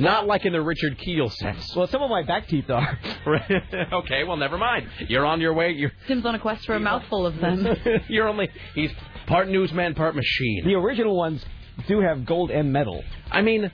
Not 0.00 0.26
like 0.26 0.46
in 0.46 0.52
the 0.52 0.62
Richard 0.62 0.98
Kiel 0.98 1.28
sense. 1.28 1.74
Well, 1.76 1.86
some 1.86 2.02
of 2.02 2.10
my 2.10 2.22
back 2.22 2.48
teeth 2.48 2.70
are. 2.70 2.98
okay, 3.92 4.24
well, 4.24 4.36
never 4.36 4.56
mind. 4.56 4.88
You're 5.08 5.26
on 5.26 5.40
your 5.40 5.52
way. 5.52 5.72
You're 5.72 5.92
Tim's 6.08 6.24
on 6.24 6.34
a 6.34 6.38
quest 6.38 6.64
for 6.64 6.74
a 6.74 6.80
mouthful 6.80 7.26
of 7.26 7.36
them. 7.36 7.66
you're 8.08 8.26
only 8.26 8.48
he's 8.74 8.90
part 9.26 9.48
newsman, 9.48 9.94
part 9.94 10.16
machine. 10.16 10.62
The 10.64 10.74
original 10.74 11.16
ones 11.16 11.44
do 11.86 12.00
have 12.00 12.24
gold 12.24 12.50
and 12.50 12.72
metal. 12.72 13.04
I 13.30 13.42
mean, 13.42 13.70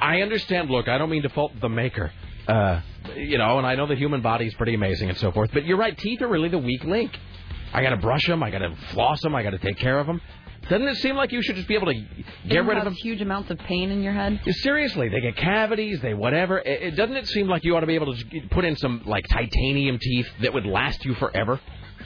I 0.00 0.20
understand. 0.22 0.70
Look, 0.70 0.88
I 0.88 0.98
don't 0.98 1.10
mean 1.10 1.22
to 1.22 1.28
fault 1.30 1.52
the 1.60 1.68
maker. 1.68 2.12
Uh, 2.46 2.80
you 3.16 3.38
know, 3.38 3.58
and 3.58 3.66
I 3.66 3.74
know 3.74 3.86
the 3.86 3.96
human 3.96 4.22
body 4.22 4.46
is 4.46 4.54
pretty 4.54 4.74
amazing 4.74 5.08
and 5.08 5.18
so 5.18 5.32
forth. 5.32 5.50
But 5.52 5.66
you're 5.66 5.76
right. 5.76 5.96
Teeth 5.96 6.22
are 6.22 6.28
really 6.28 6.48
the 6.48 6.58
weak 6.58 6.84
link. 6.84 7.16
I 7.72 7.82
got 7.82 7.90
to 7.90 7.96
brush 7.96 8.26
them. 8.26 8.42
I 8.42 8.50
got 8.50 8.58
to 8.58 8.74
floss 8.92 9.20
them. 9.20 9.34
I 9.34 9.42
got 9.42 9.50
to 9.50 9.58
take 9.58 9.78
care 9.78 9.98
of 9.98 10.06
them. 10.06 10.20
Doesn't 10.70 10.88
it 10.88 10.96
seem 10.98 11.16
like 11.16 11.32
you 11.32 11.42
should 11.42 11.56
just 11.56 11.68
be 11.68 11.74
able 11.74 11.88
to 11.88 11.92
They 11.92 12.24
get 12.48 12.64
rid 12.64 12.78
of 12.78 12.84
have 12.84 12.84
them? 12.84 12.94
huge 12.94 13.20
amounts 13.20 13.50
of 13.50 13.58
pain 13.58 13.90
in 13.90 14.02
your 14.02 14.12
head. 14.12 14.40
Seriously, 14.62 15.08
they 15.08 15.20
get 15.20 15.36
cavities, 15.36 16.00
they 16.00 16.14
whatever. 16.14 16.58
It, 16.58 16.82
it, 16.82 16.90
doesn't 16.96 17.16
it 17.16 17.26
seem 17.28 17.48
like 17.48 17.64
you 17.64 17.76
ought 17.76 17.80
to 17.80 17.86
be 17.86 17.96
able 17.96 18.14
to 18.14 18.24
put 18.50 18.64
in 18.64 18.76
some 18.76 19.02
like 19.04 19.26
titanium 19.28 19.98
teeth 20.00 20.28
that 20.42 20.54
would 20.54 20.64
last 20.64 21.04
you 21.04 21.14
forever? 21.16 21.60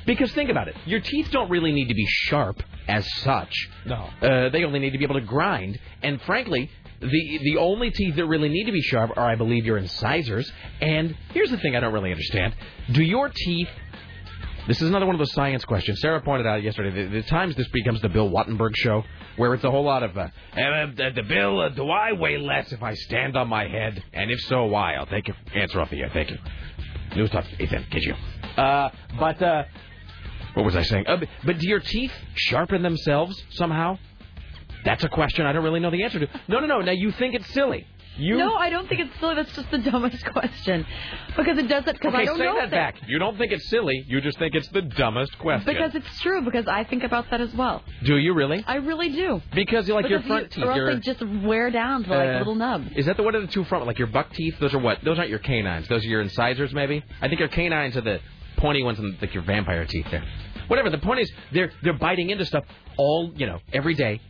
Because 0.06 0.32
think 0.32 0.50
about 0.50 0.68
it, 0.68 0.76
your 0.86 1.00
teeth 1.00 1.28
don't 1.30 1.50
really 1.50 1.72
need 1.72 1.88
to 1.88 1.94
be 1.94 2.06
sharp 2.06 2.62
as 2.88 3.06
such. 3.22 3.54
No. 3.86 4.08
Uh, 4.20 4.48
they 4.50 4.64
only 4.64 4.78
need 4.78 4.90
to 4.90 4.98
be 4.98 5.04
able 5.04 5.14
to 5.14 5.26
grind. 5.26 5.78
And 6.02 6.20
frankly, 6.22 6.70
the 7.00 7.38
the 7.42 7.56
only 7.58 7.90
teeth 7.90 8.16
that 8.16 8.26
really 8.26 8.48
need 8.48 8.64
to 8.64 8.72
be 8.72 8.82
sharp 8.82 9.12
are, 9.16 9.30
I 9.30 9.34
believe, 9.36 9.64
your 9.66 9.78
incisors. 9.78 10.50
And 10.80 11.16
here's 11.32 11.50
the 11.50 11.58
thing 11.58 11.76
I 11.76 11.80
don't 11.80 11.92
really 11.92 12.10
understand: 12.10 12.54
Do 12.92 13.02
your 13.02 13.28
teeth 13.28 13.68
this 14.66 14.80
is 14.80 14.88
another 14.88 15.06
one 15.06 15.14
of 15.14 15.18
those 15.18 15.32
science 15.32 15.64
questions. 15.64 16.00
Sarah 16.00 16.20
pointed 16.22 16.46
out 16.46 16.62
yesterday. 16.62 17.04
The, 17.04 17.20
the 17.20 17.22
times 17.22 17.54
this 17.56 17.68
becomes 17.68 18.00
the 18.00 18.08
Bill 18.08 18.30
Wattenburg 18.30 18.72
show, 18.76 19.02
where 19.36 19.52
it's 19.54 19.64
a 19.64 19.70
whole 19.70 19.84
lot 19.84 20.02
of, 20.02 20.16
uh, 20.16 20.20
uh, 20.20 20.28
the, 20.96 21.10
the 21.14 21.22
Bill, 21.22 21.60
uh, 21.60 21.68
do 21.70 21.88
I 21.88 22.12
weigh 22.12 22.38
less 22.38 22.72
if 22.72 22.82
I 22.82 22.94
stand 22.94 23.36
on 23.36 23.48
my 23.48 23.68
head? 23.68 24.02
And 24.12 24.30
if 24.30 24.40
so, 24.42 24.64
why? 24.64 24.94
I'll 24.94 25.06
take 25.06 25.28
your 25.28 25.36
answer 25.54 25.80
off 25.80 25.90
the 25.90 26.00
air. 26.00 26.10
Thank 26.12 26.30
you. 26.30 26.38
News 27.16 27.30
talk, 27.30 27.44
Ethan, 27.60 27.86
get 27.90 28.02
you. 28.02 28.14
Uh, 28.56 28.90
but 29.18 29.42
uh, 29.42 29.64
what 30.54 30.64
was 30.64 30.76
I 30.76 30.82
saying? 30.82 31.06
Uh, 31.06 31.16
but, 31.18 31.28
but 31.44 31.58
do 31.58 31.68
your 31.68 31.80
teeth 31.80 32.12
sharpen 32.34 32.82
themselves 32.82 33.40
somehow? 33.50 33.98
That's 34.84 35.04
a 35.04 35.08
question 35.08 35.46
I 35.46 35.52
don't 35.52 35.64
really 35.64 35.80
know 35.80 35.90
the 35.90 36.02
answer 36.02 36.20
to. 36.20 36.28
No, 36.48 36.60
no, 36.60 36.66
no. 36.66 36.80
Now 36.80 36.92
you 36.92 37.10
think 37.12 37.34
it's 37.34 37.48
silly. 37.52 37.86
You 38.16 38.36
No, 38.38 38.54
I 38.54 38.70
don't 38.70 38.88
think 38.88 39.00
it's 39.00 39.18
silly. 39.20 39.34
That's 39.34 39.52
just 39.54 39.70
the 39.70 39.78
dumbest 39.90 40.24
question. 40.26 40.86
Because 41.36 41.58
it 41.58 41.68
does 41.68 41.84
it 41.86 41.94
because 41.94 42.14
okay, 42.14 42.22
I 42.22 42.24
don't 42.24 42.38
say 42.38 42.44
know 42.44 42.54
that 42.60 42.70
back. 42.70 42.96
You 43.08 43.18
don't 43.18 43.36
think 43.36 43.52
it's 43.52 43.68
silly. 43.68 44.04
You 44.06 44.20
just 44.20 44.38
think 44.38 44.54
it's 44.54 44.68
the 44.68 44.82
dumbest 44.82 45.36
question. 45.38 45.66
Because 45.72 45.94
it's 45.94 46.20
true. 46.20 46.42
Because 46.42 46.66
I 46.68 46.84
think 46.84 47.02
about 47.02 47.30
that 47.30 47.40
as 47.40 47.52
well. 47.54 47.82
do 48.04 48.16
you 48.16 48.34
really? 48.34 48.62
I 48.66 48.76
really 48.76 49.10
do. 49.10 49.40
Because 49.54 49.88
you 49.88 49.94
like 49.94 50.08
your 50.08 50.22
front 50.22 50.50
teeth. 50.52 50.64
or 50.64 50.68
else 50.70 50.76
your, 50.76 50.94
they 50.94 51.00
just 51.00 51.26
wear 51.44 51.70
down 51.70 52.04
to 52.04 52.10
like 52.10 52.28
Uh, 52.28 52.38
little 52.38 52.54
nubs. 52.54 52.88
Is 52.96 53.06
that 53.06 53.16
the 53.16 53.22
one 53.22 53.34
are 53.36 53.40
the 53.40 53.46
two 53.48 53.64
front 53.64 53.86
like 53.86 53.98
your 53.98 54.08
buck 54.08 54.32
teeth? 54.32 54.54
Those 54.60 54.74
are 54.74 54.78
what? 54.78 54.98
Those 55.04 55.18
aren't 55.18 55.30
your 55.30 55.38
canines. 55.40 55.88
Those 55.88 56.04
are 56.04 56.08
your 56.08 56.20
incisors, 56.20 56.72
maybe. 56.72 57.02
I 57.20 57.28
think 57.28 57.40
your 57.40 57.48
canines 57.48 57.96
are 57.96 58.00
the 58.02 58.20
pointy 58.58 58.82
ones 58.82 58.98
and 59.00 59.20
like 59.20 59.34
your 59.34 59.42
vampire 59.42 59.84
teeth 59.86 60.06
there. 60.10 60.24
Whatever. 60.68 60.88
The 60.90 60.98
point 60.98 61.20
is, 61.20 61.32
they're 61.52 61.72
they're 61.82 61.98
biting 61.98 62.30
into 62.30 62.44
stuff 62.46 62.64
all 62.96 63.32
you 63.36 63.46
know 63.46 63.58
every 63.72 63.94
day, 63.94 64.20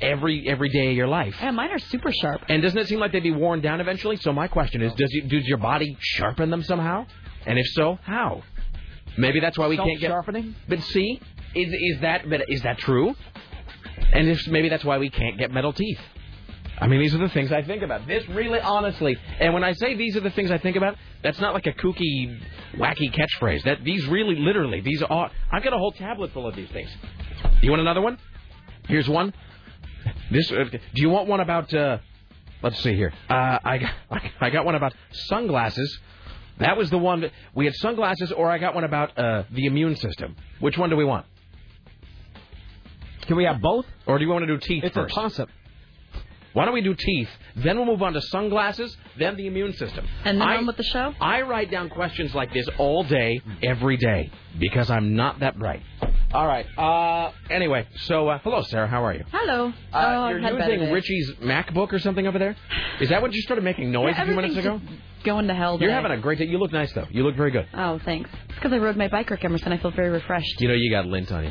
every 0.00 0.48
every 0.48 0.68
day 0.68 0.90
of 0.90 0.96
your 0.96 1.08
life. 1.08 1.34
Yeah, 1.40 1.50
mine 1.50 1.70
are 1.70 1.78
super 1.78 2.12
sharp. 2.12 2.42
And 2.48 2.62
doesn't 2.62 2.78
it 2.78 2.88
seem 2.88 3.00
like 3.00 3.12
they'd 3.12 3.22
be 3.22 3.30
worn 3.30 3.60
down 3.60 3.80
eventually? 3.80 4.16
So 4.16 4.32
my 4.32 4.48
question 4.48 4.82
is, 4.82 4.92
does 4.94 5.12
you, 5.12 5.22
does 5.22 5.46
your 5.46 5.58
body 5.58 5.96
sharpen 6.00 6.50
them 6.50 6.62
somehow? 6.62 7.06
And 7.46 7.58
if 7.58 7.66
so, 7.68 7.98
how? 8.02 8.42
Maybe 9.16 9.40
that's 9.40 9.58
why 9.58 9.68
we 9.68 9.76
can't 9.76 10.00
get 10.00 10.08
Self-sharpening? 10.08 10.54
But 10.68 10.82
see, 10.82 11.20
is 11.54 11.72
is 11.72 12.00
that 12.02 12.28
but 12.28 12.42
is 12.48 12.62
that 12.62 12.78
true? 12.78 13.14
And 14.12 14.28
if 14.28 14.46
maybe 14.46 14.68
that's 14.68 14.84
why 14.84 14.98
we 14.98 15.10
can't 15.10 15.38
get 15.38 15.50
metal 15.50 15.72
teeth. 15.72 16.00
I 16.80 16.86
mean, 16.86 17.00
these 17.00 17.14
are 17.14 17.18
the 17.18 17.28
things 17.30 17.50
I 17.50 17.62
think 17.62 17.82
about. 17.82 18.06
This 18.06 18.26
really, 18.28 18.60
honestly, 18.60 19.16
and 19.40 19.52
when 19.52 19.64
I 19.64 19.72
say 19.72 19.96
these 19.96 20.16
are 20.16 20.20
the 20.20 20.30
things 20.30 20.52
I 20.52 20.58
think 20.58 20.76
about, 20.76 20.96
that's 21.24 21.40
not 21.40 21.52
like 21.52 21.66
a 21.66 21.72
kooky, 21.72 22.40
wacky 22.76 23.12
catchphrase. 23.12 23.64
That 23.64 23.82
these 23.82 24.06
really, 24.06 24.36
literally, 24.36 24.80
these 24.80 25.02
are. 25.02 25.30
I've 25.50 25.64
got 25.64 25.72
a 25.72 25.78
whole 25.78 25.92
tablet 25.92 26.32
full 26.32 26.46
of 26.46 26.54
these 26.54 26.68
things. 26.70 26.88
Do 27.42 27.48
you 27.62 27.70
want 27.70 27.80
another 27.80 28.00
one? 28.00 28.18
Here's 28.88 29.08
one. 29.08 29.32
This. 30.30 30.50
Uh, 30.50 30.64
do 30.64 30.78
you 31.02 31.10
want 31.10 31.28
one 31.28 31.40
about? 31.40 31.72
Uh, 31.72 31.98
let's 32.62 32.80
see 32.82 32.94
here. 32.94 33.12
Uh, 33.28 33.58
I 33.62 33.78
got, 33.78 33.92
I 34.40 34.50
got 34.50 34.64
one 34.64 34.74
about 34.74 34.94
sunglasses. 35.12 35.98
That 36.58 36.76
was 36.76 36.90
the 36.90 36.98
one 36.98 37.20
that 37.20 37.32
we 37.54 37.66
had 37.66 37.74
sunglasses, 37.76 38.32
or 38.32 38.50
I 38.50 38.58
got 38.58 38.74
one 38.74 38.84
about 38.84 39.16
uh, 39.16 39.44
the 39.52 39.66
immune 39.66 39.94
system. 39.96 40.34
Which 40.58 40.76
one 40.76 40.90
do 40.90 40.96
we 40.96 41.04
want? 41.04 41.26
Can 43.22 43.36
we 43.36 43.44
have 43.44 43.60
both? 43.60 43.86
Or 44.06 44.18
do 44.18 44.24
you 44.24 44.30
want 44.30 44.42
to 44.42 44.46
do 44.46 44.58
teeth 44.58 44.82
It's 44.84 44.94
first? 44.94 45.12
a 45.12 45.14
toss-up. 45.14 45.48
Why 46.52 46.64
don't 46.64 46.74
we 46.74 46.80
do 46.80 46.94
teeth? 46.94 47.28
Then 47.56 47.76
we'll 47.76 47.86
move 47.86 48.02
on 48.02 48.12
to 48.14 48.22
sunglasses, 48.22 48.96
then 49.18 49.36
the 49.36 49.46
immune 49.46 49.72
system. 49.74 50.06
And 50.24 50.40
then 50.40 50.48
I, 50.48 50.56
on 50.56 50.66
with 50.66 50.76
the 50.76 50.82
show. 50.82 51.14
I 51.20 51.42
write 51.42 51.70
down 51.70 51.88
questions 51.90 52.34
like 52.34 52.52
this 52.52 52.66
all 52.78 53.04
day, 53.04 53.40
every 53.62 53.96
day, 53.96 54.30
because 54.58 54.90
I'm 54.90 55.14
not 55.14 55.40
that 55.40 55.58
bright. 55.58 55.82
All 56.32 56.46
right. 56.46 56.66
Uh, 56.76 57.32
anyway, 57.50 57.86
so 58.02 58.28
uh, 58.28 58.38
hello, 58.40 58.62
Sarah. 58.62 58.86
How 58.86 59.04
are 59.04 59.14
you? 59.14 59.24
Hello. 59.32 59.72
Uh, 59.92 60.04
oh, 60.06 60.28
you're 60.28 60.40
using. 60.40 60.92
Richie's 60.92 61.30
MacBook 61.42 61.92
or 61.92 61.98
something 61.98 62.26
over 62.26 62.38
there? 62.38 62.54
Is 63.00 63.08
that 63.08 63.22
what 63.22 63.32
you 63.32 63.40
started 63.42 63.64
making 63.64 63.90
noise 63.90 64.14
Yeah, 64.16 64.22
a 64.22 64.26
few 64.26 64.34
minutes 64.34 64.56
ago? 64.56 64.80
Going 65.24 65.48
to 65.48 65.54
hell. 65.54 65.78
You're 65.80 65.90
having 65.90 66.12
a 66.12 66.18
great 66.18 66.38
day. 66.38 66.44
You 66.44 66.58
look 66.58 66.72
nice 66.72 66.92
though. 66.92 67.06
You 67.10 67.24
look 67.24 67.34
very 67.36 67.50
good. 67.50 67.66
Oh, 67.74 67.98
thanks. 68.04 68.30
It's 68.48 68.54
because 68.56 68.72
I 68.72 68.78
rode 68.78 68.96
my 68.96 69.08
bike, 69.08 69.30
Rick 69.30 69.44
Emerson. 69.44 69.72
I 69.72 69.78
feel 69.78 69.90
very 69.90 70.10
refreshed. 70.10 70.60
You 70.60 70.68
know 70.68 70.74
you 70.74 70.90
got 70.90 71.06
lint 71.06 71.32
on 71.32 71.44
you. 71.44 71.50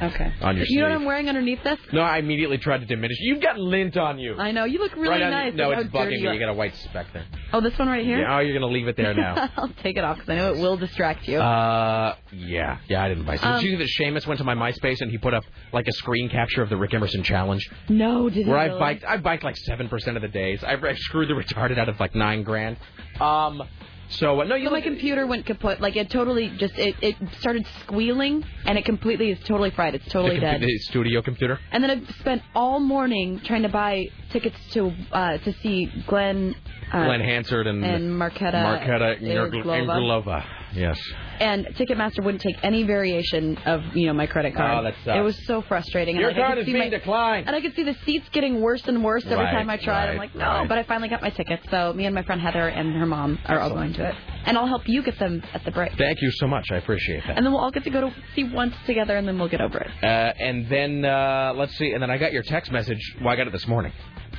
Okay. 0.00 0.32
On 0.42 0.56
your 0.56 0.66
you 0.68 0.80
know 0.80 0.84
what. 0.84 0.92
I'm 0.92 1.04
wearing 1.04 1.28
underneath 1.28 1.62
this? 1.64 1.78
No, 1.92 2.00
I 2.02 2.18
immediately 2.18 2.58
tried 2.58 2.78
to 2.78 2.86
diminish. 2.86 3.16
You've 3.20 3.42
got 3.42 3.58
lint 3.58 3.96
on 3.96 4.18
you. 4.18 4.36
I 4.36 4.52
know. 4.52 4.64
You 4.64 4.78
look 4.78 4.94
really 4.94 5.08
right 5.08 5.22
on 5.22 5.30
nice. 5.30 5.54
No, 5.54 5.70
Look 5.70 5.78
it's 5.78 5.92
how 5.92 6.04
dirty 6.04 6.16
bugging 6.16 6.28
me. 6.30 6.34
You 6.34 6.40
got 6.40 6.48
a 6.50 6.54
white 6.54 6.74
speck 6.76 7.06
there. 7.12 7.26
Oh, 7.52 7.60
this 7.60 7.76
one 7.78 7.88
right 7.88 8.04
here? 8.04 8.20
Yeah, 8.20 8.36
oh, 8.36 8.40
you're 8.40 8.54
gonna 8.54 8.72
leave 8.72 8.88
it 8.88 8.96
there 8.96 9.14
now. 9.14 9.50
I'll 9.56 9.72
take 9.82 9.96
it 9.96 10.04
off 10.04 10.16
because 10.16 10.30
I 10.30 10.36
know 10.36 10.52
it 10.52 10.58
will 10.58 10.76
distract 10.76 11.26
you. 11.26 11.38
Uh, 11.40 12.14
yeah, 12.32 12.78
yeah, 12.88 13.02
I 13.02 13.08
didn't 13.08 13.24
buy. 13.24 13.36
Um, 13.36 13.60
did 13.60 13.70
you 13.70 13.76
see 13.76 13.76
that 13.76 13.88
Seamus 14.12 14.26
went 14.26 14.38
to 14.38 14.44
my 14.44 14.54
MySpace 14.54 15.00
and 15.00 15.10
he 15.10 15.18
put 15.18 15.34
up 15.34 15.44
like 15.72 15.88
a 15.88 15.92
screen 15.92 16.28
capture 16.28 16.62
of 16.62 16.68
the 16.68 16.76
Rick 16.76 16.94
Emerson 16.94 17.22
challenge, 17.22 17.68
no, 17.88 18.28
did 18.28 18.46
where 18.46 18.58
I 18.58 18.68
biked, 18.78 19.04
I 19.04 19.16
biked 19.16 19.44
like 19.44 19.56
seven 19.56 19.88
percent 19.88 20.16
of 20.16 20.22
the 20.22 20.28
days. 20.28 20.62
I, 20.62 20.74
I 20.74 20.94
screwed 20.94 21.28
the 21.28 21.34
retarded 21.34 21.78
out 21.78 21.88
of 21.88 21.98
like 22.00 22.14
nine 22.14 22.42
grand. 22.42 22.76
Um, 23.20 23.62
so 24.10 24.40
uh, 24.40 24.44
no, 24.44 24.54
you 24.54 24.66
So 24.66 24.72
my 24.72 24.80
computer 24.80 25.26
went 25.26 25.46
kaput. 25.46 25.80
Like 25.80 25.96
it 25.96 26.10
totally 26.10 26.50
just 26.58 26.74
it, 26.78 26.96
it 27.02 27.16
started 27.40 27.66
squealing 27.82 28.44
and 28.64 28.78
it 28.78 28.84
completely 28.84 29.30
is 29.30 29.38
totally 29.40 29.70
fried. 29.70 29.94
It's 29.94 30.04
the, 30.06 30.10
totally 30.10 30.40
dead. 30.40 30.60
the 30.60 30.78
studio 30.78 31.22
computer. 31.22 31.58
And 31.70 31.82
then 31.82 31.90
I 31.90 32.12
spent 32.20 32.42
all 32.54 32.80
morning 32.80 33.40
trying 33.44 33.62
to 33.62 33.68
buy 33.68 34.06
tickets 34.30 34.56
to 34.72 34.92
uh 35.12 35.38
to 35.38 35.52
see 35.62 35.90
Glen 36.06 36.54
uh, 36.92 37.04
Glen 37.04 37.20
Hansard 37.20 37.66
and, 37.66 37.84
and 37.84 38.10
Marketa 38.10 39.20
Irglova. 39.22 39.96
Irglova. 39.96 40.44
Yes. 40.72 40.98
And 41.40 41.66
Ticketmaster 41.76 42.22
wouldn't 42.24 42.42
take 42.42 42.56
any 42.62 42.82
variation 42.84 43.56
of 43.66 43.82
you 43.96 44.06
know 44.06 44.12
my 44.12 44.26
credit 44.26 44.54
card. 44.54 44.78
Oh, 44.78 44.82
that 44.84 44.94
sucks. 45.04 45.16
It 45.18 45.20
was 45.22 45.46
so 45.46 45.62
frustrating. 45.62 46.16
And 46.16 46.20
Your 46.22 46.32
like, 46.32 46.40
I 46.42 46.46
card 46.46 46.58
is 46.58 46.66
being 46.66 46.78
my- 46.78 46.88
declined. 46.88 47.46
And 47.46 47.54
I 47.56 47.60
could 47.60 47.74
see 47.74 47.82
the 47.84 47.96
seats 48.04 48.28
getting 48.32 48.60
worse 48.60 48.82
and 48.86 49.02
worse 49.04 49.24
every 49.24 49.36
Right, 49.36 49.52
time 49.52 49.70
I 49.70 49.76
tried. 49.76 50.06
right, 50.06 50.10
I'm 50.12 50.16
like, 50.18 50.34
no, 50.34 50.44
right. 50.46 50.68
but 50.68 50.78
I 50.78 50.82
finally 50.84 51.08
got 51.08 51.22
my 51.22 51.30
tickets. 51.30 51.62
So 51.70 51.92
me 51.92 52.04
and 52.06 52.14
my 52.14 52.22
friend 52.22 52.40
Heather 52.40 52.68
and 52.68 52.94
her 52.94 53.06
mom 53.06 53.38
are 53.46 53.60
all 53.60 53.70
going 53.70 53.92
to 53.94 54.08
it, 54.08 54.14
and 54.44 54.56
I'll 54.58 54.66
help 54.66 54.88
you 54.88 55.02
get 55.02 55.18
them 55.18 55.42
at 55.54 55.64
the 55.64 55.70
break. 55.70 55.92
Thank 55.96 56.20
you 56.22 56.30
so 56.32 56.46
much. 56.46 56.70
I 56.70 56.76
appreciate 56.76 57.22
that. 57.26 57.36
And 57.36 57.44
then 57.46 57.52
we'll 57.52 57.62
all 57.62 57.70
get 57.70 57.84
to 57.84 57.90
go 57.90 58.00
to 58.02 58.14
see 58.34 58.44
once 58.44 58.74
together, 58.86 59.16
and 59.16 59.26
then 59.26 59.38
we'll 59.38 59.48
get 59.48 59.60
over 59.60 59.78
it. 59.78 59.90
Uh, 60.02 60.06
and 60.38 60.68
then 60.68 61.04
uh, 61.04 61.52
let's 61.56 61.76
see. 61.78 61.92
And 61.92 62.02
then 62.02 62.10
I 62.10 62.18
got 62.18 62.32
your 62.32 62.42
text 62.42 62.70
message. 62.72 63.00
Well, 63.20 63.28
I 63.32 63.36
got 63.36 63.46
it 63.46 63.52
this 63.52 63.66
morning. 63.66 63.92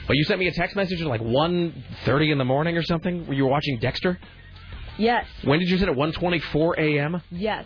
But 0.07 0.15
you 0.17 0.23
sent 0.23 0.39
me 0.39 0.47
a 0.47 0.51
text 0.51 0.75
message 0.75 1.01
at 1.01 1.07
like 1.07 1.21
1.30 1.21 2.31
in 2.31 2.37
the 2.39 2.45
morning 2.45 2.77
or 2.77 2.83
something. 2.83 3.27
Were 3.27 3.33
you 3.33 3.43
were 3.43 3.49
watching 3.51 3.77
Dexter? 3.79 4.17
Yes, 4.99 5.25
When 5.43 5.59
did 5.59 5.69
you 5.69 5.77
send 5.77 5.89
it? 5.89 5.97
1:24 5.97 6.77
a.m. 6.77 7.21
yes. 7.31 7.65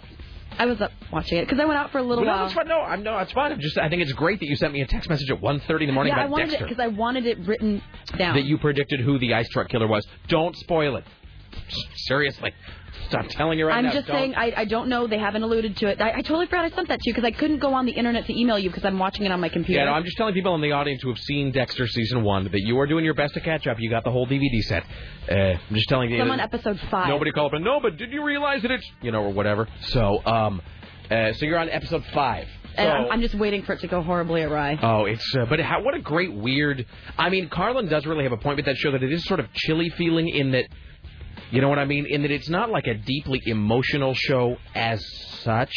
I 0.59 0.67
was 0.67 0.79
up 0.81 0.91
watching 1.11 1.39
it 1.39 1.45
because 1.45 1.59
I 1.59 1.65
went 1.65 1.79
out 1.79 1.91
for 1.91 1.97
a 1.97 2.03
little 2.03 2.23
no, 2.23 2.29
while. 2.29 2.41
that's 2.43 2.53
fine. 2.53 2.67
No, 2.67 2.79
I'm 2.81 3.01
no, 3.01 3.17
it's 3.17 3.31
fine. 3.31 3.51
I'm 3.51 3.59
just, 3.59 3.75
I 3.79 3.89
think 3.89 4.03
it's 4.03 4.11
great 4.13 4.39
that 4.39 4.45
you 4.45 4.55
sent 4.55 4.71
me 4.71 4.81
a 4.81 4.85
text 4.85 5.09
message 5.09 5.31
at 5.31 5.41
1:30 5.41 5.81
in 5.81 5.87
the 5.87 5.93
morning 5.93 6.13
yeah, 6.15 6.21
I 6.21 6.25
wanted 6.27 6.49
Dexter. 6.51 6.65
it 6.65 6.69
because 6.69 6.83
I 6.83 6.87
wanted 6.89 7.25
it 7.25 7.39
written 7.39 7.81
down. 8.19 8.35
that 8.35 8.43
you 8.43 8.59
predicted 8.59 8.99
who 8.99 9.17
the 9.17 9.33
ice 9.33 9.49
truck 9.49 9.67
killer 9.69 9.87
was. 9.87 10.05
Don't 10.27 10.55
spoil 10.57 10.95
it. 10.97 11.05
Seriously, 11.95 12.53
I'm 13.11 13.27
telling 13.29 13.59
you 13.59 13.67
right 13.67 13.77
I'm 13.77 13.85
now. 13.85 13.91
just 13.93 14.07
don't. 14.07 14.17
saying, 14.17 14.35
I, 14.35 14.53
I 14.57 14.65
don't 14.65 14.89
know. 14.89 15.07
They 15.07 15.17
haven't 15.17 15.43
alluded 15.43 15.77
to 15.77 15.87
it. 15.87 16.01
I, 16.01 16.17
I 16.17 16.21
totally 16.21 16.45
forgot 16.45 16.65
I 16.65 16.69
sent 16.75 16.87
that 16.87 16.99
to 16.99 17.09
you 17.09 17.13
because 17.13 17.27
I 17.27 17.31
couldn't 17.31 17.59
go 17.59 17.73
on 17.73 17.85
the 17.85 17.91
internet 17.91 18.25
to 18.27 18.39
email 18.39 18.57
you 18.57 18.69
because 18.69 18.85
I'm 18.85 18.99
watching 18.99 19.25
it 19.25 19.31
on 19.31 19.39
my 19.39 19.49
computer. 19.49 19.79
Yeah, 19.79 19.85
no, 19.85 19.93
I'm 19.93 20.03
just 20.03 20.17
telling 20.17 20.33
people 20.33 20.55
in 20.55 20.61
the 20.61 20.71
audience 20.71 21.01
who 21.01 21.09
have 21.09 21.19
seen 21.19 21.51
Dexter 21.51 21.87
season 21.87 22.23
one 22.23 22.45
that 22.45 22.61
you 22.61 22.79
are 22.79 22.87
doing 22.87 23.05
your 23.05 23.13
best 23.13 23.33
to 23.35 23.41
catch 23.41 23.67
up. 23.67 23.77
You 23.79 23.89
got 23.89 24.03
the 24.03 24.11
whole 24.11 24.27
DVD 24.27 24.61
set. 24.61 24.83
Uh, 25.29 25.35
I'm 25.35 25.75
just 25.75 25.89
telling 25.89 26.09
you. 26.11 26.21
I'm 26.21 26.31
on 26.31 26.39
episode 26.39 26.79
five. 26.91 27.07
Nobody 27.07 27.31
called 27.31 27.51
up 27.51 27.55
and 27.55 27.65
no, 27.65 27.79
but 27.79 27.97
did 27.97 28.11
you 28.11 28.23
realize 28.23 28.61
that 28.63 28.71
it's 28.71 28.89
you 29.01 29.11
know 29.11 29.23
or 29.23 29.33
whatever. 29.33 29.67
So 29.87 30.25
um, 30.25 30.61
uh, 31.09 31.33
so 31.33 31.45
you're 31.45 31.59
on 31.59 31.69
episode 31.69 32.03
five. 32.13 32.47
And 32.75 32.89
I'm, 32.89 33.11
I'm 33.11 33.21
just 33.21 33.35
waiting 33.35 33.61
for 33.63 33.73
it 33.73 33.81
to 33.81 33.87
go 33.87 34.01
horribly 34.01 34.41
awry. 34.41 34.79
Oh, 34.81 35.05
it's 35.05 35.35
uh, 35.35 35.45
but 35.47 35.59
how, 35.59 35.83
what 35.83 35.93
a 35.93 35.99
great 35.99 36.33
weird. 36.33 36.85
I 37.19 37.29
mean, 37.29 37.47
Carlin 37.49 37.87
does 37.87 38.05
really 38.07 38.23
have 38.23 38.31
a 38.31 38.37
point 38.37 38.55
with 38.57 38.65
that 38.65 38.77
show 38.77 38.91
that 38.91 39.03
it 39.03 39.13
is 39.13 39.23
sort 39.25 39.39
of 39.39 39.51
chilly 39.53 39.89
feeling 39.91 40.27
in 40.27 40.51
that. 40.51 40.65
You 41.53 41.61
know 41.61 41.69
what 41.69 41.77
I 41.77 41.85
mean? 41.85 42.07
In 42.07 42.23
that 42.23 42.31
it's 42.31 42.49
not 42.49 42.71
like 42.71 42.87
a 42.87 42.95
deeply 42.95 43.39
emotional 43.45 44.15
show 44.15 44.57
as 44.73 45.05
such. 45.43 45.71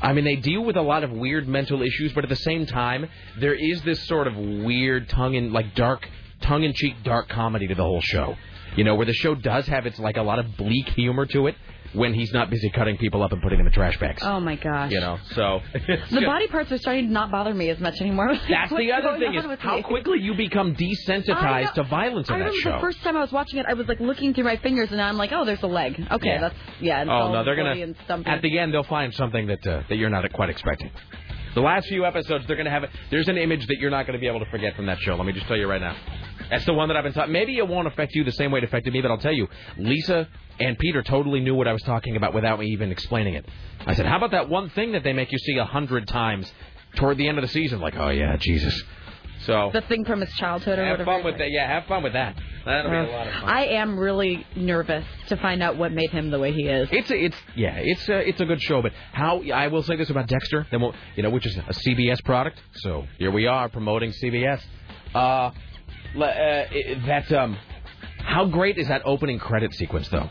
I 0.00 0.14
mean, 0.14 0.24
they 0.24 0.36
deal 0.36 0.64
with 0.64 0.76
a 0.76 0.82
lot 0.82 1.04
of 1.04 1.10
weird 1.10 1.46
mental 1.46 1.82
issues, 1.82 2.14
but 2.14 2.24
at 2.24 2.30
the 2.30 2.36
same 2.36 2.64
time, 2.64 3.06
there 3.38 3.52
is 3.52 3.82
this 3.82 4.02
sort 4.06 4.26
of 4.26 4.34
weird 4.34 5.10
tongue 5.10 5.34
in 5.34 5.52
like 5.52 5.74
dark, 5.74 6.08
tongue 6.40 6.64
in 6.64 6.72
cheek 6.72 6.94
dark 7.04 7.28
comedy 7.28 7.66
to 7.66 7.74
the 7.74 7.82
whole 7.82 8.00
show. 8.00 8.34
You 8.76 8.84
know, 8.84 8.94
where 8.94 9.04
the 9.04 9.12
show 9.12 9.34
does 9.34 9.66
have 9.66 9.84
its 9.84 9.98
like 9.98 10.16
a 10.16 10.22
lot 10.22 10.38
of 10.38 10.56
bleak 10.56 10.88
humor 10.88 11.26
to 11.26 11.48
it 11.48 11.56
when 11.92 12.14
he's 12.14 12.32
not 12.32 12.50
busy 12.50 12.70
cutting 12.70 12.96
people 12.96 13.22
up 13.22 13.32
and 13.32 13.42
putting 13.42 13.58
them 13.58 13.66
in 13.66 13.70
the 13.72 13.74
trash 13.74 13.98
bags. 13.98 14.22
Oh 14.24 14.38
my 14.40 14.56
gosh. 14.56 14.92
You 14.92 15.00
know, 15.00 15.18
so 15.34 15.60
The 16.10 16.22
body 16.24 16.46
parts 16.46 16.70
are 16.72 16.78
starting 16.78 17.06
to 17.08 17.12
not 17.12 17.30
bother 17.30 17.52
me 17.52 17.68
as 17.70 17.78
much 17.80 18.00
anymore. 18.00 18.32
That's 18.48 18.70
the 18.70 18.92
other 18.92 19.18
thing 19.18 19.34
is 19.34 19.44
how 19.60 19.76
me? 19.76 19.82
quickly 19.82 20.20
you 20.20 20.34
become 20.34 20.74
desensitized 20.74 21.74
to 21.74 21.84
violence 21.84 22.28
in 22.28 22.34
I 22.36 22.38
that 22.38 22.44
remember 22.46 22.60
show. 22.62 22.72
the 22.72 22.80
first 22.80 23.02
time 23.02 23.16
I 23.16 23.20
was 23.20 23.32
watching 23.32 23.58
it, 23.58 23.66
I 23.66 23.74
was 23.74 23.88
like 23.88 24.00
looking 24.00 24.34
through 24.34 24.44
my 24.44 24.56
fingers, 24.56 24.92
and 24.92 25.00
I'm 25.00 25.16
like, 25.16 25.32
oh, 25.32 25.44
there's 25.44 25.62
a 25.62 25.66
leg. 25.66 26.00
Okay, 26.10 26.28
Yeah. 26.28 26.40
that's 26.40 26.54
yeah. 26.80 27.04
Oh 27.08 27.32
no, 27.32 27.44
they're 27.44 27.56
gonna 27.56 27.70
at 28.26 28.42
the 28.42 28.58
end 28.58 28.72
they'll 28.74 28.82
find 28.84 29.12
something 29.14 29.46
that 29.48 29.66
uh, 29.66 29.82
that 29.88 29.96
you're 29.96 30.10
not 30.10 30.30
quite 30.32 30.50
expecting. 30.50 30.90
The 31.54 31.60
last 31.60 31.88
few 31.88 32.04
episodes, 32.04 32.46
they're 32.46 32.56
gonna 32.56 32.70
have 32.70 32.84
it. 32.84 32.90
There's 33.10 33.26
an 33.28 33.36
image 33.36 33.66
that 33.66 33.78
you're 33.80 33.90
not 33.90 34.06
gonna 34.06 34.20
be 34.20 34.28
able 34.28 34.38
to 34.40 34.50
forget 34.50 34.76
from 34.76 34.86
that 34.86 34.98
show. 35.00 35.16
Let 35.16 35.26
me 35.26 35.32
just 35.32 35.46
tell 35.46 35.56
you 35.56 35.66
right 35.68 35.80
now. 35.80 35.96
That's 36.50 36.64
the 36.66 36.74
one 36.74 36.88
that 36.88 36.96
I've 36.96 37.04
been 37.04 37.12
talking. 37.12 37.32
Maybe 37.32 37.56
it 37.56 37.66
won't 37.66 37.86
affect 37.86 38.14
you 38.14 38.24
the 38.24 38.32
same 38.32 38.50
way 38.50 38.58
it 38.58 38.64
affected 38.64 38.92
me, 38.92 39.00
but 39.00 39.10
I'll 39.10 39.18
tell 39.18 39.32
you, 39.32 39.48
Lisa 39.78 40.28
and 40.58 40.78
Peter 40.78 41.02
totally 41.02 41.40
knew 41.40 41.54
what 41.54 41.68
I 41.68 41.72
was 41.72 41.82
talking 41.82 42.16
about 42.16 42.34
without 42.34 42.58
me 42.58 42.66
even 42.66 42.90
explaining 42.90 43.34
it. 43.34 43.46
I 43.86 43.94
said, 43.94 44.06
"How 44.06 44.16
about 44.16 44.32
that 44.32 44.48
one 44.48 44.68
thing 44.70 44.92
that 44.92 45.04
they 45.04 45.12
make 45.12 45.32
you 45.32 45.38
see 45.38 45.56
a 45.56 45.64
hundred 45.64 46.06
times 46.08 46.52
toward 46.96 47.16
the 47.16 47.28
end 47.28 47.38
of 47.38 47.42
the 47.42 47.48
season?" 47.48 47.80
Like, 47.80 47.96
oh 47.96 48.10
yeah, 48.10 48.36
Jesus. 48.36 48.82
So 49.46 49.70
the 49.72 49.80
thing 49.82 50.04
from 50.04 50.20
his 50.20 50.32
childhood 50.34 50.78
or 50.78 50.84
have 50.84 50.98
whatever. 50.98 51.16
fun 51.16 51.24
with 51.24 51.38
that. 51.38 51.50
Yeah, 51.50 51.66
have 51.66 51.86
fun 51.86 52.02
with 52.02 52.12
that. 52.12 52.36
That'll 52.66 52.90
be 52.90 52.96
a 52.96 53.02
lot 53.10 53.26
of 53.26 53.32
fun. 53.34 53.44
I 53.44 53.64
am 53.66 53.98
really 53.98 54.46
nervous 54.54 55.04
to 55.28 55.36
find 55.38 55.62
out 55.62 55.78
what 55.78 55.92
made 55.92 56.10
him 56.10 56.30
the 56.30 56.38
way 56.38 56.52
he 56.52 56.64
is. 56.68 56.88
It's 56.92 57.10
a, 57.10 57.24
it's 57.24 57.36
yeah, 57.56 57.76
it's 57.76 58.06
a, 58.08 58.28
it's 58.28 58.40
a 58.40 58.44
good 58.44 58.60
show. 58.60 58.82
But 58.82 58.92
how 59.12 59.42
I 59.42 59.68
will 59.68 59.82
say 59.82 59.96
this 59.96 60.10
about 60.10 60.26
Dexter, 60.26 60.66
then 60.70 60.82
we'll, 60.82 60.94
you 61.16 61.22
know, 61.22 61.30
which 61.30 61.46
is 61.46 61.56
a 61.56 61.72
CBS 61.72 62.22
product. 62.22 62.60
So 62.74 63.06
here 63.18 63.30
we 63.30 63.46
are 63.46 63.70
promoting 63.70 64.12
CBS. 64.12 64.60
Uh, 65.14 65.52
uh 66.16 66.64
that 67.06 67.32
um, 67.32 67.56
how 68.18 68.46
great 68.46 68.78
is 68.78 68.88
that 68.88 69.02
opening 69.04 69.38
credit 69.38 69.72
sequence 69.74 70.08
though? 70.08 70.28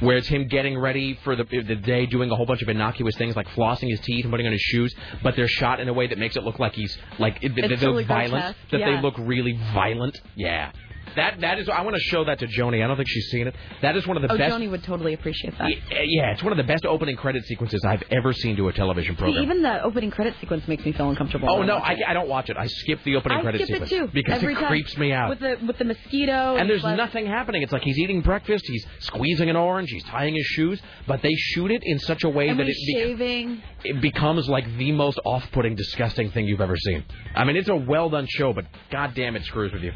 Where 0.00 0.16
it's 0.16 0.26
him 0.28 0.48
getting 0.48 0.78
ready 0.78 1.18
for 1.22 1.36
the 1.36 1.44
the 1.44 1.76
day, 1.76 2.06
doing 2.06 2.30
a 2.30 2.36
whole 2.36 2.46
bunch 2.46 2.62
of 2.62 2.68
innocuous 2.68 3.16
things 3.16 3.36
like 3.36 3.46
flossing 3.48 3.90
his 3.90 4.00
teeth 4.00 4.24
and 4.24 4.32
putting 4.32 4.46
on 4.46 4.52
his 4.52 4.60
shoes, 4.60 4.94
but 5.22 5.36
they're 5.36 5.48
shot 5.48 5.80
in 5.80 5.88
a 5.88 5.92
way 5.92 6.08
that 6.08 6.18
makes 6.18 6.36
it 6.36 6.42
look 6.42 6.58
like 6.58 6.74
he's 6.74 6.96
like 7.18 7.38
it, 7.42 7.54
they 7.54 7.68
look 7.68 8.06
violent, 8.06 8.32
grotesque, 8.32 8.56
that 8.72 8.78
they 8.78 9.00
look 9.00 9.14
really 9.18 9.58
violent. 9.72 10.20
Yeah, 10.34 10.72
that 11.16 11.40
that 11.40 11.58
is. 11.58 11.68
I 11.68 11.82
want 11.82 11.96
to 11.96 12.02
show 12.02 12.24
that 12.24 12.38
to 12.40 12.46
Joni. 12.46 12.82
I 12.82 12.86
don't 12.86 12.96
think 12.96 13.08
she's 13.08 13.28
seen 13.30 13.46
it. 13.46 13.54
That 13.82 13.96
is 13.96 14.06
one 14.06 14.16
of 14.16 14.22
the 14.22 14.28
best 14.28 14.40
oh, 14.40 14.44
best. 14.44 14.56
Joni 14.56 14.70
would 14.70 14.82
totally 14.84 15.14
appreciate 15.14 15.56
that. 15.58 15.68
Yeah, 15.90 16.32
it's 16.32 16.42
one 16.42 16.52
of 16.52 16.56
the 16.56 16.64
best 16.64 16.84
opening 16.84 17.16
credit 17.16 17.44
sequences 17.44 17.84
I've 17.84 18.02
ever 18.10 18.32
seen 18.32 18.56
to 18.56 18.68
a 18.68 18.72
television 18.72 19.14
See, 19.14 19.20
program. 19.20 19.42
even 19.42 19.62
the 19.62 19.82
opening 19.82 20.10
credit 20.10 20.34
sequence 20.40 20.66
makes 20.68 20.84
me 20.84 20.92
feel 20.92 21.10
uncomfortable. 21.10 21.48
oh 21.50 21.62
no, 21.62 21.76
I. 21.76 21.96
I 22.06 22.12
don't 22.12 22.28
watch 22.28 22.50
it. 22.50 22.56
I 22.56 22.66
skip 22.66 23.02
the 23.04 23.16
opening 23.16 23.38
I 23.38 23.42
credit 23.42 23.62
skip 23.62 23.74
sequence 23.74 23.92
it 23.92 23.98
too 23.98 24.10
because 24.12 24.34
every 24.34 24.54
it 24.54 24.58
time. 24.58 24.68
creeps 24.68 24.96
me 24.96 25.12
out. 25.12 25.30
with 25.30 25.40
the 25.40 25.58
with 25.66 25.78
the 25.78 25.84
mosquito. 25.84 26.56
and 26.56 26.68
there's 26.68 26.82
nothing 26.84 27.26
happening. 27.26 27.62
It's 27.62 27.72
like 27.72 27.82
he's 27.82 27.98
eating 27.98 28.20
breakfast, 28.20 28.64
he's 28.66 28.84
squeezing 29.00 29.50
an 29.50 29.56
orange, 29.56 29.90
he's 29.90 30.04
tying 30.04 30.34
his 30.34 30.46
shoes, 30.46 30.80
but 31.06 31.22
they 31.22 31.32
shoot 31.34 31.70
it 31.70 31.82
in 31.84 31.98
such 31.98 32.24
a 32.24 32.28
way 32.28 32.48
And 32.48 32.58
that 32.60 32.66
it's 32.68 32.92
shaving. 32.92 33.62
It 33.84 34.00
becomes 34.00 34.48
like 34.48 34.64
the 34.76 34.92
most 34.92 35.18
off-putting, 35.24 35.76
disgusting 35.76 36.30
thing 36.30 36.46
you've 36.46 36.60
ever 36.60 36.76
seen. 36.76 37.04
I 37.34 37.44
mean, 37.44 37.56
it's 37.56 37.68
a 37.68 37.76
well-done 37.76 38.26
show, 38.28 38.52
but 38.52 38.66
goddamn, 38.90 39.36
it 39.36 39.44
screws 39.44 39.72
with 39.72 39.82
you. 39.82 39.92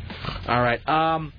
All 0.46 0.60
right, 0.60 0.86
um, 0.88 1.32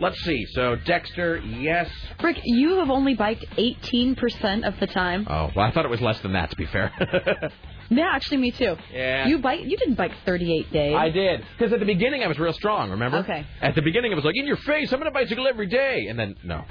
let's 0.00 0.20
see. 0.22 0.44
So 0.52 0.76
Dexter, 0.76 1.38
yes. 1.38 1.88
Rick, 2.22 2.40
you 2.44 2.78
have 2.78 2.90
only 2.90 3.14
biked 3.14 3.46
18% 3.56 4.66
of 4.66 4.78
the 4.80 4.86
time. 4.86 5.26
Oh, 5.28 5.50
well, 5.54 5.66
I 5.66 5.70
thought 5.72 5.84
it 5.84 5.90
was 5.90 6.00
less 6.00 6.20
than 6.20 6.32
that. 6.34 6.50
To 6.50 6.56
be 6.56 6.66
fair. 6.66 6.92
Yeah, 7.90 8.10
actually, 8.10 8.38
me 8.38 8.50
too. 8.52 8.76
Yeah. 8.92 9.26
You 9.26 9.38
bike. 9.38 9.60
You 9.64 9.76
didn't 9.76 9.96
bike 9.96 10.12
38 10.24 10.72
days. 10.72 10.94
I 10.96 11.10
did. 11.10 11.44
Because 11.58 11.72
at 11.72 11.80
the 11.80 11.84
beginning 11.84 12.22
I 12.22 12.26
was 12.26 12.38
real 12.38 12.52
strong, 12.54 12.90
remember? 12.90 13.18
Okay. 13.18 13.46
At 13.60 13.74
the 13.74 13.82
beginning 13.82 14.12
I 14.12 14.14
was 14.16 14.24
like, 14.24 14.36
in 14.36 14.46
your 14.46 14.56
face, 14.56 14.92
I'm 14.92 14.98
going 14.98 15.12
to 15.12 15.14
bicycle 15.14 15.46
every 15.46 15.66
day. 15.66 16.06
And 16.08 16.18
then, 16.18 16.36
no. 16.42 16.64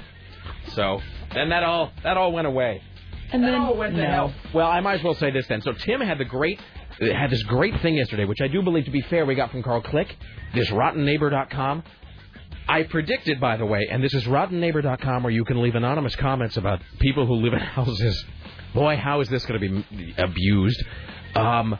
So, 0.74 1.00
then 1.32 1.50
that 1.50 1.62
all 1.62 1.92
that 2.02 2.16
all 2.16 2.32
went 2.32 2.46
away. 2.46 2.82
And 3.32 3.42
then 3.42 3.54
Oh, 3.54 3.74
went 3.74 3.94
to 3.94 4.02
no. 4.02 4.06
hell. 4.08 4.34
Well, 4.54 4.68
I 4.70 4.80
might 4.80 4.94
as 4.98 5.02
well 5.02 5.14
say 5.14 5.30
this 5.30 5.46
then. 5.46 5.62
So 5.62 5.72
Tim 5.72 6.00
had 6.00 6.18
the 6.18 6.24
great 6.24 6.60
had 7.00 7.30
this 7.30 7.42
great 7.44 7.80
thing 7.80 7.94
yesterday, 7.94 8.26
which 8.26 8.40
I 8.42 8.48
do 8.48 8.62
believe 8.62 8.84
to 8.84 8.90
be 8.90 9.00
fair 9.02 9.24
we 9.24 9.34
got 9.34 9.50
from 9.50 9.62
Carl 9.62 9.80
Click, 9.80 10.14
this 10.54 10.68
rottenneighbor.com. 10.70 11.82
I 12.68 12.82
predicted, 12.84 13.40
by 13.40 13.56
the 13.56 13.66
way, 13.66 13.88
and 13.90 14.04
this 14.04 14.14
is 14.14 14.24
rottenneighbor.com 14.24 15.22
where 15.24 15.32
you 15.32 15.44
can 15.44 15.60
leave 15.62 15.74
anonymous 15.74 16.14
comments 16.16 16.56
about 16.58 16.80
people 17.00 17.26
who 17.26 17.34
live 17.36 17.54
in 17.54 17.58
houses. 17.60 18.24
Boy, 18.74 18.96
how 18.96 19.20
is 19.20 19.28
this 19.28 19.44
going 19.46 19.60
to 19.60 19.68
be 19.96 20.14
abused? 20.18 20.82
Um, 21.34 21.76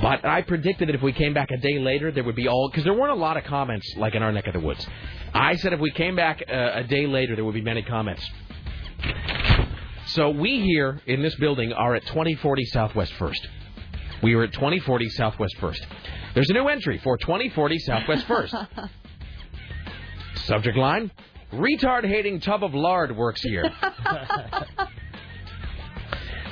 but 0.00 0.24
I 0.24 0.40
predicted 0.42 0.88
that 0.88 0.94
if 0.94 1.02
we 1.02 1.12
came 1.12 1.34
back 1.34 1.50
a 1.50 1.56
day 1.58 1.78
later, 1.78 2.10
there 2.12 2.24
would 2.24 2.36
be 2.36 2.48
all 2.48 2.70
because 2.70 2.84
there 2.84 2.94
weren't 2.94 3.12
a 3.12 3.20
lot 3.20 3.36
of 3.36 3.44
comments 3.44 3.86
like 3.98 4.14
in 4.14 4.22
our 4.22 4.32
neck 4.32 4.46
of 4.46 4.54
the 4.54 4.60
woods. 4.60 4.86
I 5.34 5.56
said 5.56 5.72
if 5.74 5.80
we 5.80 5.90
came 5.90 6.16
back 6.16 6.42
uh, 6.48 6.70
a 6.74 6.84
day 6.84 7.06
later, 7.06 7.34
there 7.34 7.44
would 7.44 7.54
be 7.54 7.60
many 7.62 7.82
comments. 7.82 8.22
So 10.14 10.28
we 10.28 10.60
here 10.60 11.00
in 11.06 11.22
this 11.22 11.34
building 11.36 11.72
are 11.72 11.94
at 11.94 12.04
2040 12.04 12.66
Southwest 12.66 13.14
First. 13.14 13.48
We 14.22 14.34
are 14.34 14.42
at 14.42 14.52
2040 14.52 15.08
Southwest 15.08 15.56
First. 15.58 15.86
There's 16.34 16.50
a 16.50 16.52
new 16.52 16.68
entry 16.68 16.98
for 16.98 17.16
2040 17.16 17.78
Southwest 17.78 18.26
First. 18.26 18.54
Subject 20.34 20.76
line: 20.76 21.10
Retard 21.54 22.06
hating 22.06 22.40
tub 22.40 22.62
of 22.62 22.74
lard 22.74 23.16
works 23.16 23.42
here. 23.42 23.64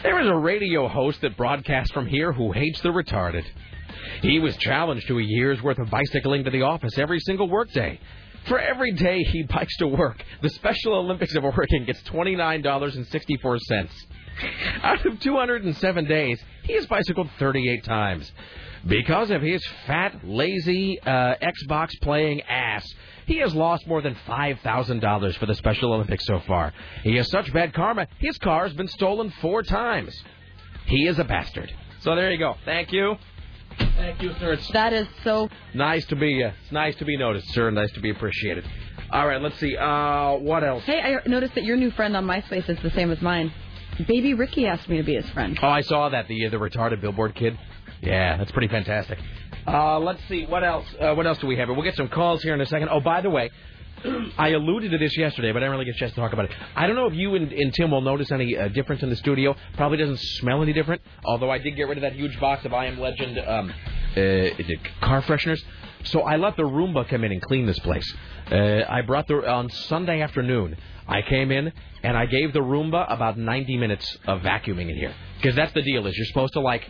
There 0.03 0.19
is 0.19 0.29
a 0.29 0.35
radio 0.35 0.89
host 0.89 1.21
that 1.21 1.37
broadcasts 1.37 1.93
from 1.93 2.07
here 2.07 2.33
who 2.33 2.53
hates 2.53 2.81
the 2.81 2.89
retarded. 2.89 3.45
He 4.23 4.39
was 4.39 4.57
challenged 4.57 5.07
to 5.09 5.19
a 5.19 5.23
year's 5.23 5.61
worth 5.61 5.79
of 5.79 5.91
bicycling 5.91 6.45
to 6.45 6.51
the 6.51 6.63
office 6.63 6.97
every 6.97 7.21
single 7.21 7.51
workday. 7.51 8.01
For 8.47 8.59
every 8.59 8.93
day 8.93 9.23
he 9.23 9.43
bikes 9.45 9.77
to 9.79 9.87
work, 9.87 10.23
the 10.43 10.49
Special 10.51 10.95
Olympics 10.95 11.35
of 11.35 11.45
Oregon 11.45 11.85
gets 11.85 12.01
$29.64. 12.03 13.89
Out 14.83 15.05
of 15.05 15.21
207 15.21 16.05
days, 16.07 16.43
he 16.65 16.75
has 16.75 16.87
bicycled 16.87 17.29
38 17.39 17.85
times. 17.85 18.33
Because 18.87 19.31
of 19.31 19.43
his 19.43 19.63
fat, 19.87 20.21
lazy, 20.25 20.99
uh, 21.03 21.35
Xbox 21.43 21.91
playing 22.01 22.41
ass, 22.43 22.87
he 23.27 23.37
has 23.39 23.55
lost 23.55 23.87
more 23.87 24.01
than 24.01 24.17
$5,000 24.27 25.37
for 25.37 25.47
the 25.47 25.55
Special 25.55 25.93
Olympics 25.93 26.25
so 26.27 26.41
far. 26.47 26.73
He 27.03 27.17
has 27.17 27.31
such 27.31 27.53
bad 27.53 27.75
karma, 27.75 28.07
his 28.19 28.39
car 28.39 28.67
has 28.67 28.75
been 28.75 28.89
stolen 28.89 29.31
four 29.43 29.63
times. 29.63 30.15
He 30.87 31.07
is 31.07 31.19
a 31.19 31.25
bastard. 31.25 31.73
So 32.01 32.17
there 32.17 32.33
you 32.33 32.39
go. 32.39 32.55
Thank 32.65 32.93
you. 32.93 33.17
Thank 33.79 34.23
you, 34.23 34.33
sir. 34.41 34.53
It's 34.53 34.69
That 34.73 34.93
is 34.93 35.07
so. 35.25 35.49
nice 35.75 36.05
to 36.07 36.17
be 36.17 36.43
uh, 36.43 36.51
it's 36.63 36.73
nice 36.73 36.97
to 36.97 37.05
be 37.05 37.17
noticed, 37.17 37.49
sir. 37.53 37.71
Nice 37.71 37.93
to 37.93 38.01
be 38.01 38.11
appreciated. 38.11 38.65
All 39.13 39.27
right, 39.27 39.41
let's 39.41 39.59
see. 39.59 39.77
Uh, 39.77 40.35
what 40.37 40.63
else? 40.65 40.85
Hey, 40.85 41.01
I 41.01 41.29
noticed 41.29 41.55
that 41.57 41.65
your 41.65 41.77
new 41.77 41.91
friend 41.91 42.17
on 42.17 42.25
MySpace 42.25 42.69
is 42.69 42.79
the 42.83 42.91
same 42.91 43.11
as 43.11 43.21
mine. 43.21 43.53
Baby 44.07 44.35
Ricky 44.35 44.67
asked 44.67 44.89
me 44.89 44.97
to 44.99 45.03
be 45.03 45.15
his 45.15 45.29
friend. 45.31 45.59
Oh, 45.63 45.69
I 45.69 45.81
saw 45.83 46.09
that 46.09 46.29
the 46.29 46.49
the 46.49 46.57
retarded 46.57 47.01
billboard 47.01 47.35
kid. 47.35 47.59
Yeah, 48.01 48.37
that's 48.39 48.51
pretty 48.53 48.69
fantastic. 48.69 49.19
Uh, 49.67 49.99
let's 49.99 50.21
see 50.29 50.47
what 50.47 50.65
else. 50.65 50.87
Uh, 50.99 51.15
what 51.15 51.27
else 51.27 51.39
do 51.39 51.47
we 51.47 51.57
have? 51.57 51.69
We'll 51.69 51.83
get 51.83 51.97
some 51.97 52.09
calls 52.09 52.43
here 52.43 52.55
in 52.55 52.61
a 52.61 52.67
second. 52.67 52.89
Oh, 52.91 53.01
by 53.01 53.21
the 53.21 53.29
way, 53.31 53.51
I 54.39 54.49
alluded 54.51 54.93
to 54.93 54.99
this 54.99 55.17
yesterday, 55.17 55.53
but 55.53 55.59
I 55.59 55.67
didn't 55.67 55.73
really 55.73 55.85
get 55.85 55.97
a 55.97 55.99
chance 55.99 56.13
to 56.13 56.21
talk 56.21 56.33
about 56.33 56.47
it. 56.47 56.53
I 56.75 56.87
don't 56.87 56.97
know 56.97 57.07
if 57.07 57.15
you 57.15 57.35
and, 57.35 57.53
and 57.53 57.73
Tim 57.75 57.91
will 57.91 58.01
notice 58.01 58.31
any 58.33 58.57
uh, 58.57 58.69
difference 58.69 59.03
in 59.03 59.11
the 59.11 59.17
studio. 59.17 59.55
Probably 59.77 59.99
doesn't 59.99 60.21
smell 60.21 60.63
any 60.63 60.73
different. 60.73 61.03
Although 61.25 61.51
I 61.51 61.59
did 61.59 61.77
get 61.77 61.89
rid 61.89 61.99
of 61.99 62.03
that 62.03 62.15
huge 62.15 62.39
box 62.41 62.65
of 62.65 62.73
I 62.73 62.87
Am 62.87 62.99
Legend 62.99 63.39
um, 63.39 63.71
uh, 64.17 65.07
car 65.07 65.23
fresheners. 65.23 65.61
So 66.05 66.23
I 66.23 66.37
let 66.37 66.57
the 66.57 66.63
Roomba 66.63 67.09
come 67.09 67.25
in 67.25 67.33
and 67.33 67.43
clean 67.43 67.67
this 67.67 67.79
place. 67.81 68.15
Uh, 68.51 68.83
I 68.89 69.03
brought 69.03 69.29
the 69.29 69.47
on 69.49 69.69
Sunday 69.69 70.23
afternoon. 70.23 70.77
I 71.07 71.23
came 71.23 71.51
in 71.51 71.73
and 72.03 72.17
I 72.17 72.27
gave 72.27 72.53
the 72.53 72.61
Roomba 72.61 73.13
about 73.13 73.37
90 73.37 73.77
minutes 73.77 74.17
of 74.27 74.41
vacuuming 74.41 74.89
in 74.91 74.97
here 74.97 75.15
because 75.37 75.57
that's 75.57 75.73
the 75.75 75.83
deal. 75.83 76.07
Is 76.07 76.17
you're 76.17 76.27
supposed 76.27 76.55
to 76.55 76.61
like 76.61 76.89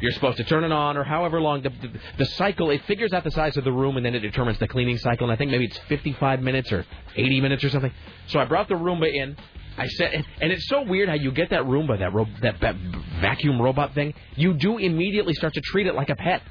you're 0.00 0.12
supposed 0.12 0.36
to 0.38 0.44
turn 0.44 0.64
it 0.64 0.72
on 0.72 0.96
or 0.96 1.04
however 1.04 1.40
long 1.40 1.62
the, 1.62 1.70
the, 1.70 1.90
the 2.18 2.26
cycle. 2.26 2.70
It 2.70 2.84
figures 2.86 3.12
out 3.12 3.24
the 3.24 3.30
size 3.30 3.56
of 3.56 3.64
the 3.64 3.72
room 3.72 3.96
and 3.96 4.04
then 4.04 4.14
it 4.14 4.20
determines 4.20 4.58
the 4.58 4.68
cleaning 4.68 4.98
cycle. 4.98 5.26
And 5.26 5.32
I 5.32 5.36
think 5.36 5.50
maybe 5.50 5.64
it's 5.66 5.78
55 5.88 6.40
minutes 6.42 6.72
or 6.72 6.84
80 7.16 7.40
minutes 7.40 7.64
or 7.64 7.70
something. 7.70 7.92
So 8.28 8.38
I 8.38 8.44
brought 8.44 8.68
the 8.68 8.74
Roomba 8.74 9.12
in. 9.12 9.36
I 9.78 9.86
said, 9.88 10.24
and, 10.40 10.52
it's 10.52 10.68
so 10.68 10.82
weird 10.82 11.08
how 11.08 11.14
you 11.16 11.30
get 11.32 11.50
that 11.50 11.62
Roomba, 11.64 11.98
that, 11.98 12.12
ro- 12.14 12.26
that 12.40 12.60
that 12.60 12.76
vacuum 13.20 13.60
robot 13.60 13.94
thing. 13.94 14.14
You 14.34 14.54
do 14.54 14.78
immediately 14.78 15.34
start 15.34 15.52
to 15.54 15.60
treat 15.60 15.86
it 15.86 15.94
like 15.94 16.08
a 16.08 16.16
pet. 16.16 16.42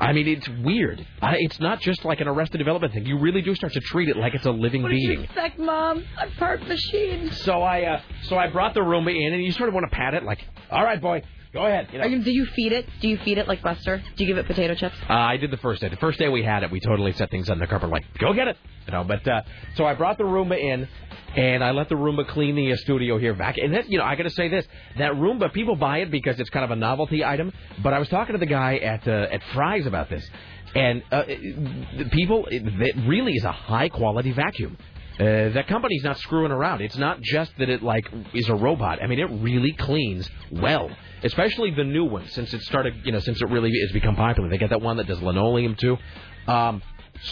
I 0.00 0.12
mean, 0.14 0.26
it's 0.26 0.48
weird. 0.64 1.06
I, 1.20 1.36
it's 1.40 1.60
not 1.60 1.80
just 1.80 2.04
like 2.06 2.20
an 2.20 2.26
Arrested 2.26 2.56
Development 2.58 2.92
thing. 2.92 3.04
You 3.04 3.18
really 3.18 3.42
do 3.42 3.54
start 3.54 3.74
to 3.74 3.80
treat 3.80 4.08
it 4.08 4.16
like 4.16 4.34
it's 4.34 4.46
a 4.46 4.50
living 4.50 4.82
What 4.82 4.88
did 4.88 4.96
being. 4.96 5.10
you 5.18 5.20
expect, 5.24 5.58
Mom? 5.58 6.04
A 6.18 6.26
part 6.38 6.66
machine. 6.66 7.30
So 7.32 7.60
I, 7.62 7.82
uh, 7.84 8.02
so 8.22 8.38
I 8.38 8.46
brought 8.48 8.72
the 8.74 8.80
Roomba 8.80 9.14
in, 9.14 9.34
and 9.34 9.44
you 9.44 9.52
sort 9.52 9.68
of 9.68 9.74
want 9.74 9.90
to 9.90 9.94
pat 9.94 10.14
it, 10.14 10.24
like, 10.24 10.42
all 10.70 10.82
right, 10.82 11.00
boy, 11.00 11.22
go 11.52 11.66
ahead. 11.66 11.88
Are 11.94 12.08
you, 12.08 12.22
do 12.22 12.30
you 12.30 12.46
feed 12.46 12.72
it? 12.72 12.86
Do 13.00 13.08
you 13.08 13.18
feed 13.18 13.38
it 13.38 13.48
like 13.48 13.62
Buster? 13.62 14.02
Do 14.16 14.24
you 14.24 14.26
give 14.26 14.38
it 14.38 14.46
potato 14.46 14.74
chips? 14.74 14.96
Uh, 15.08 15.12
I 15.14 15.36
did 15.36 15.50
the 15.50 15.56
first 15.58 15.80
day. 15.80 15.88
The 15.88 15.96
first 15.96 16.18
day 16.18 16.28
we 16.28 16.42
had 16.42 16.62
it, 16.62 16.70
we 16.70 16.80
totally 16.80 17.12
set 17.12 17.30
things 17.30 17.50
on 17.50 17.58
the 17.58 17.66
carpet, 17.66 17.90
like, 17.90 18.04
go 18.18 18.32
get 18.32 18.48
it, 18.48 18.56
you 18.86 18.92
know. 18.92 19.04
But 19.04 19.26
uh, 19.26 19.42
so 19.76 19.84
I 19.84 19.94
brought 19.94 20.18
the 20.18 20.24
Roomba 20.24 20.58
in, 20.58 20.88
and 21.36 21.62
I 21.62 21.70
let 21.72 21.88
the 21.88 21.94
Roomba 21.94 22.26
clean 22.28 22.56
the 22.56 22.76
studio 22.76 23.18
here 23.18 23.34
back. 23.34 23.58
And 23.58 23.74
that, 23.74 23.88
you 23.88 23.98
know, 23.98 24.04
I 24.04 24.16
got 24.16 24.24
to 24.24 24.30
say 24.30 24.48
this: 24.48 24.66
that 24.98 25.12
Roomba, 25.12 25.52
people 25.52 25.76
buy 25.76 25.98
it 25.98 26.10
because 26.10 26.38
it's 26.40 26.50
kind 26.50 26.64
of 26.64 26.70
a 26.70 26.76
novelty 26.76 27.24
item. 27.24 27.52
But 27.82 27.94
I 27.94 27.98
was 27.98 28.08
talking 28.08 28.34
to 28.34 28.38
the 28.38 28.46
guy 28.46 28.76
at 28.76 29.06
uh, 29.06 29.28
at 29.30 29.42
Fry's 29.54 29.86
about 29.86 30.08
this, 30.10 30.28
and 30.74 31.02
uh, 31.10 31.24
the 31.24 32.08
people, 32.12 32.46
it, 32.46 32.62
it 32.64 33.08
really 33.08 33.32
is 33.32 33.44
a 33.44 33.52
high 33.52 33.88
quality 33.88 34.32
vacuum. 34.32 34.76
Uh, 35.20 35.50
that 35.50 35.66
company's 35.68 36.02
not 36.02 36.18
screwing 36.18 36.50
around. 36.50 36.80
It's 36.80 36.96
not 36.96 37.20
just 37.20 37.52
that 37.58 37.68
it 37.68 37.82
like 37.82 38.10
is 38.32 38.48
a 38.48 38.54
robot. 38.54 39.02
I 39.02 39.06
mean, 39.06 39.18
it 39.18 39.26
really 39.26 39.72
cleans 39.72 40.26
well, 40.50 40.90
especially 41.22 41.72
the 41.72 41.84
new 41.84 42.06
one 42.06 42.26
since 42.28 42.54
it 42.54 42.62
started. 42.62 42.94
You 43.04 43.12
know, 43.12 43.20
since 43.20 43.42
it 43.42 43.50
really 43.50 43.70
has 43.82 43.92
become 43.92 44.16
popular. 44.16 44.48
They 44.48 44.56
got 44.56 44.70
that 44.70 44.80
one 44.80 44.96
that 44.96 45.06
does 45.06 45.20
linoleum 45.20 45.76
too. 45.76 45.98
Um, 46.46 46.80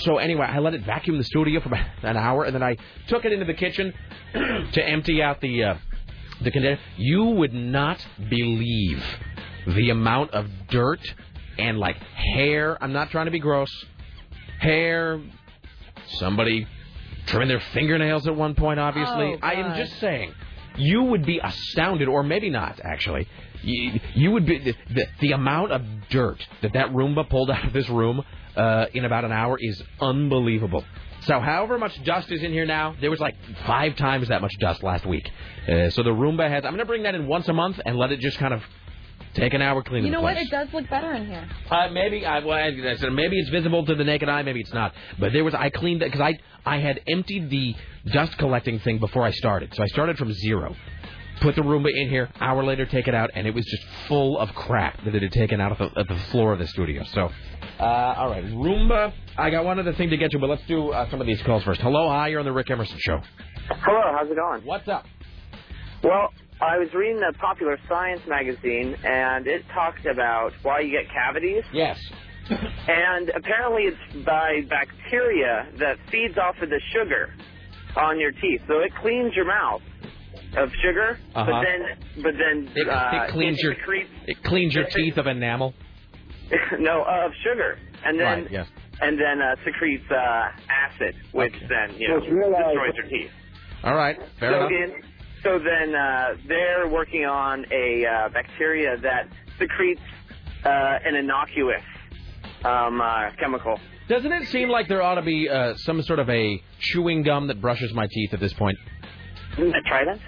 so 0.02 0.18
anyway, 0.18 0.44
I 0.44 0.58
let 0.58 0.74
it 0.74 0.84
vacuum 0.84 1.16
the 1.16 1.24
studio 1.24 1.60
for 1.60 1.68
about 1.68 1.86
an 2.02 2.18
hour, 2.18 2.44
and 2.44 2.54
then 2.54 2.62
I 2.62 2.76
took 3.06 3.24
it 3.24 3.32
into 3.32 3.46
the 3.46 3.54
kitchen 3.54 3.94
to 4.72 4.86
empty 4.86 5.22
out 5.22 5.40
the 5.40 5.64
uh, 5.64 5.74
the 6.42 6.50
container. 6.50 6.78
You 6.98 7.24
would 7.24 7.54
not 7.54 8.06
believe 8.28 9.02
the 9.66 9.88
amount 9.88 10.32
of 10.32 10.46
dirt 10.68 11.00
and 11.58 11.78
like 11.78 11.96
hair. 11.96 12.76
I'm 12.82 12.92
not 12.92 13.10
trying 13.10 13.26
to 13.26 13.32
be 13.32 13.40
gross. 13.40 13.70
Hair. 14.60 15.22
Somebody 16.18 16.66
trimming 17.28 17.48
their 17.48 17.62
fingernails 17.72 18.26
at 18.26 18.34
one 18.34 18.54
point. 18.54 18.80
Obviously, 18.80 19.34
Oh, 19.34 19.38
I 19.42 19.54
am 19.54 19.76
just 19.76 19.98
saying. 20.00 20.34
You 20.76 21.02
would 21.02 21.26
be 21.26 21.40
astounded, 21.42 22.08
or 22.08 22.22
maybe 22.22 22.50
not, 22.50 22.80
actually. 22.82 23.26
You, 23.62 24.00
you 24.14 24.30
would 24.30 24.46
be 24.46 24.58
the, 24.90 25.06
the, 25.20 25.32
amount 25.32 25.72
of 25.72 25.82
dirt 26.10 26.38
that 26.62 26.74
that 26.74 26.90
Roomba 26.90 27.28
pulled 27.28 27.50
out 27.50 27.66
of 27.66 27.72
this 27.72 27.88
room 27.88 28.22
uh, 28.56 28.86
in 28.94 29.04
about 29.04 29.24
an 29.24 29.32
hour 29.32 29.58
is 29.60 29.82
unbelievable. 30.00 30.84
So, 31.22 31.40
however 31.40 31.78
much 31.78 32.00
dust 32.04 32.30
is 32.30 32.44
in 32.44 32.52
here 32.52 32.66
now, 32.66 32.94
there 33.00 33.10
was 33.10 33.18
like 33.18 33.34
five 33.66 33.96
times 33.96 34.28
that 34.28 34.40
much 34.40 34.56
dust 34.60 34.84
last 34.84 35.04
week. 35.04 35.28
Uh, 35.68 35.90
so 35.90 36.04
the 36.04 36.10
Roomba 36.10 36.48
has. 36.48 36.64
I'm 36.64 36.70
going 36.70 36.78
to 36.78 36.84
bring 36.84 37.02
that 37.02 37.16
in 37.16 37.26
once 37.26 37.48
a 37.48 37.52
month 37.52 37.80
and 37.84 37.96
let 37.96 38.12
it 38.12 38.20
just 38.20 38.38
kind 38.38 38.54
of 38.54 38.62
take 39.38 39.54
an 39.54 39.62
hour 39.62 39.82
cleaning 39.82 40.06
You 40.06 40.12
know 40.12 40.18
the 40.18 40.24
what? 40.24 40.36
It 40.36 40.50
does 40.50 40.68
look 40.72 40.88
better 40.90 41.12
in 41.12 41.26
here. 41.26 41.48
Uh, 41.70 41.88
maybe 41.90 42.24
I, 42.26 42.40
well, 42.40 42.56
I 42.56 42.66
I 42.68 42.96
said 42.96 43.12
maybe 43.12 43.38
it's 43.38 43.50
visible 43.50 43.84
to 43.86 43.94
the 43.94 44.04
naked 44.04 44.28
eye, 44.28 44.42
maybe 44.42 44.60
it's 44.60 44.72
not. 44.72 44.92
But 45.18 45.32
there 45.32 45.44
was 45.44 45.54
I 45.54 45.70
cleaned 45.70 46.02
it 46.02 46.12
because 46.12 46.20
I 46.20 46.38
I 46.66 46.78
had 46.78 47.00
emptied 47.06 47.50
the 47.50 47.74
dust 48.12 48.36
collecting 48.38 48.78
thing 48.80 48.98
before 48.98 49.22
I 49.22 49.30
started, 49.30 49.74
so 49.74 49.82
I 49.82 49.86
started 49.86 50.18
from 50.18 50.32
zero. 50.32 50.74
Put 51.40 51.54
the 51.54 51.62
Roomba 51.62 51.88
in 51.94 52.08
here. 52.08 52.28
Hour 52.40 52.64
later, 52.64 52.84
take 52.84 53.06
it 53.06 53.14
out, 53.14 53.30
and 53.34 53.46
it 53.46 53.54
was 53.54 53.64
just 53.64 53.84
full 54.08 54.38
of 54.38 54.52
crap 54.54 55.04
that 55.04 55.14
it 55.14 55.22
had 55.22 55.30
taken 55.30 55.60
out 55.60 55.70
of 55.70 55.78
the, 55.78 56.00
of 56.00 56.08
the 56.08 56.16
floor 56.32 56.52
of 56.52 56.58
the 56.58 56.66
studio. 56.66 57.04
So, 57.14 57.30
uh, 57.78 57.82
all 57.84 58.30
right, 58.30 58.44
Roomba. 58.44 59.12
I 59.36 59.48
got 59.50 59.64
one 59.64 59.78
other 59.78 59.92
thing 59.92 60.10
to 60.10 60.16
get 60.16 60.32
to, 60.32 60.40
but 60.40 60.50
let's 60.50 60.66
do 60.66 60.90
uh, 60.90 61.08
some 61.10 61.20
of 61.20 61.28
these 61.28 61.40
calls 61.42 61.62
first. 61.62 61.80
Hello, 61.80 62.08
hi, 62.08 62.26
you're 62.26 62.40
on 62.40 62.44
the 62.44 62.50
Rick 62.52 62.70
Emerson 62.72 62.98
show. 62.98 63.20
Hello, 63.68 64.02
how's 64.18 64.28
it 64.28 64.34
going? 64.34 64.62
What's 64.64 64.88
up? 64.88 65.06
Well, 66.02 66.32
I 66.60 66.78
was 66.78 66.92
reading 66.94 67.22
a 67.22 67.32
popular 67.34 67.78
science 67.88 68.20
magazine, 68.26 68.96
and 69.04 69.46
it 69.46 69.62
talked 69.72 70.06
about 70.06 70.52
why 70.62 70.80
you 70.80 70.90
get 70.90 71.10
cavities. 71.12 71.62
Yes. 71.72 71.98
And 72.50 73.30
apparently, 73.30 73.82
it's 73.84 74.24
by 74.24 74.62
bacteria 74.68 75.68
that 75.78 75.96
feeds 76.10 76.36
off 76.38 76.56
of 76.62 76.70
the 76.70 76.80
sugar 76.92 77.30
on 77.96 78.18
your 78.18 78.32
teeth. 78.32 78.62
So 78.66 78.80
it 78.80 78.92
cleans 79.00 79.34
your 79.36 79.44
mouth 79.46 79.82
of 80.56 80.70
sugar, 80.82 81.18
Uh-huh. 81.34 81.44
but 81.50 81.62
then, 81.62 82.22
but 82.22 82.32
then 82.38 82.72
It, 82.74 82.88
uh, 82.88 83.10
it 83.26 83.30
cleans 83.32 83.58
it 83.58 83.62
your 83.62 83.74
secretes 83.74 84.10
it 84.26 84.42
cleans 84.44 84.74
your 84.74 84.86
teeth 84.86 85.16
of 85.18 85.26
enamel. 85.26 85.74
no 86.80 87.02
uh, 87.02 87.26
of 87.26 87.32
sugar, 87.44 87.78
and 88.04 88.18
then 88.18 88.42
Right. 88.44 88.50
Yes. 88.50 88.66
and 89.02 89.18
then 89.20 89.42
uh, 89.42 89.54
secretes 89.64 90.04
uh, 90.10 90.48
acid, 90.70 91.14
which 91.32 91.52
then 91.68 91.94
you 91.98 92.08
know 92.08 92.14
Let's 92.16 92.26
destroys 92.26 92.94
your 92.96 93.06
teeth. 93.08 93.30
All 93.84 93.94
right. 93.94 94.16
Fair 94.40 94.52
so 94.52 94.56
enough. 94.66 94.70
then, 94.70 95.02
so 95.42 95.58
then 95.58 95.94
uh, 95.94 96.34
they're 96.46 96.88
working 96.88 97.24
on 97.24 97.64
a 97.72 98.04
uh, 98.04 98.28
bacteria 98.30 98.96
that 98.98 99.28
secretes 99.58 100.00
uh, 100.64 100.98
an 101.04 101.14
innocuous 101.14 101.82
um, 102.64 103.00
uh, 103.00 103.30
chemical. 103.38 103.78
Doesn't 104.08 104.32
it 104.32 104.48
seem 104.48 104.68
like 104.68 104.88
there 104.88 105.02
ought 105.02 105.16
to 105.16 105.22
be 105.22 105.48
uh, 105.48 105.74
some 105.76 106.02
sort 106.02 106.18
of 106.18 106.30
a 106.30 106.62
chewing 106.80 107.22
gum 107.22 107.46
that 107.48 107.60
brushes 107.60 107.92
my 107.92 108.06
teeth 108.10 108.32
at 108.32 108.40
this 108.40 108.52
point? 108.54 108.78
Isn't 109.52 109.70
that 109.70 109.84
Trident? 109.86 110.20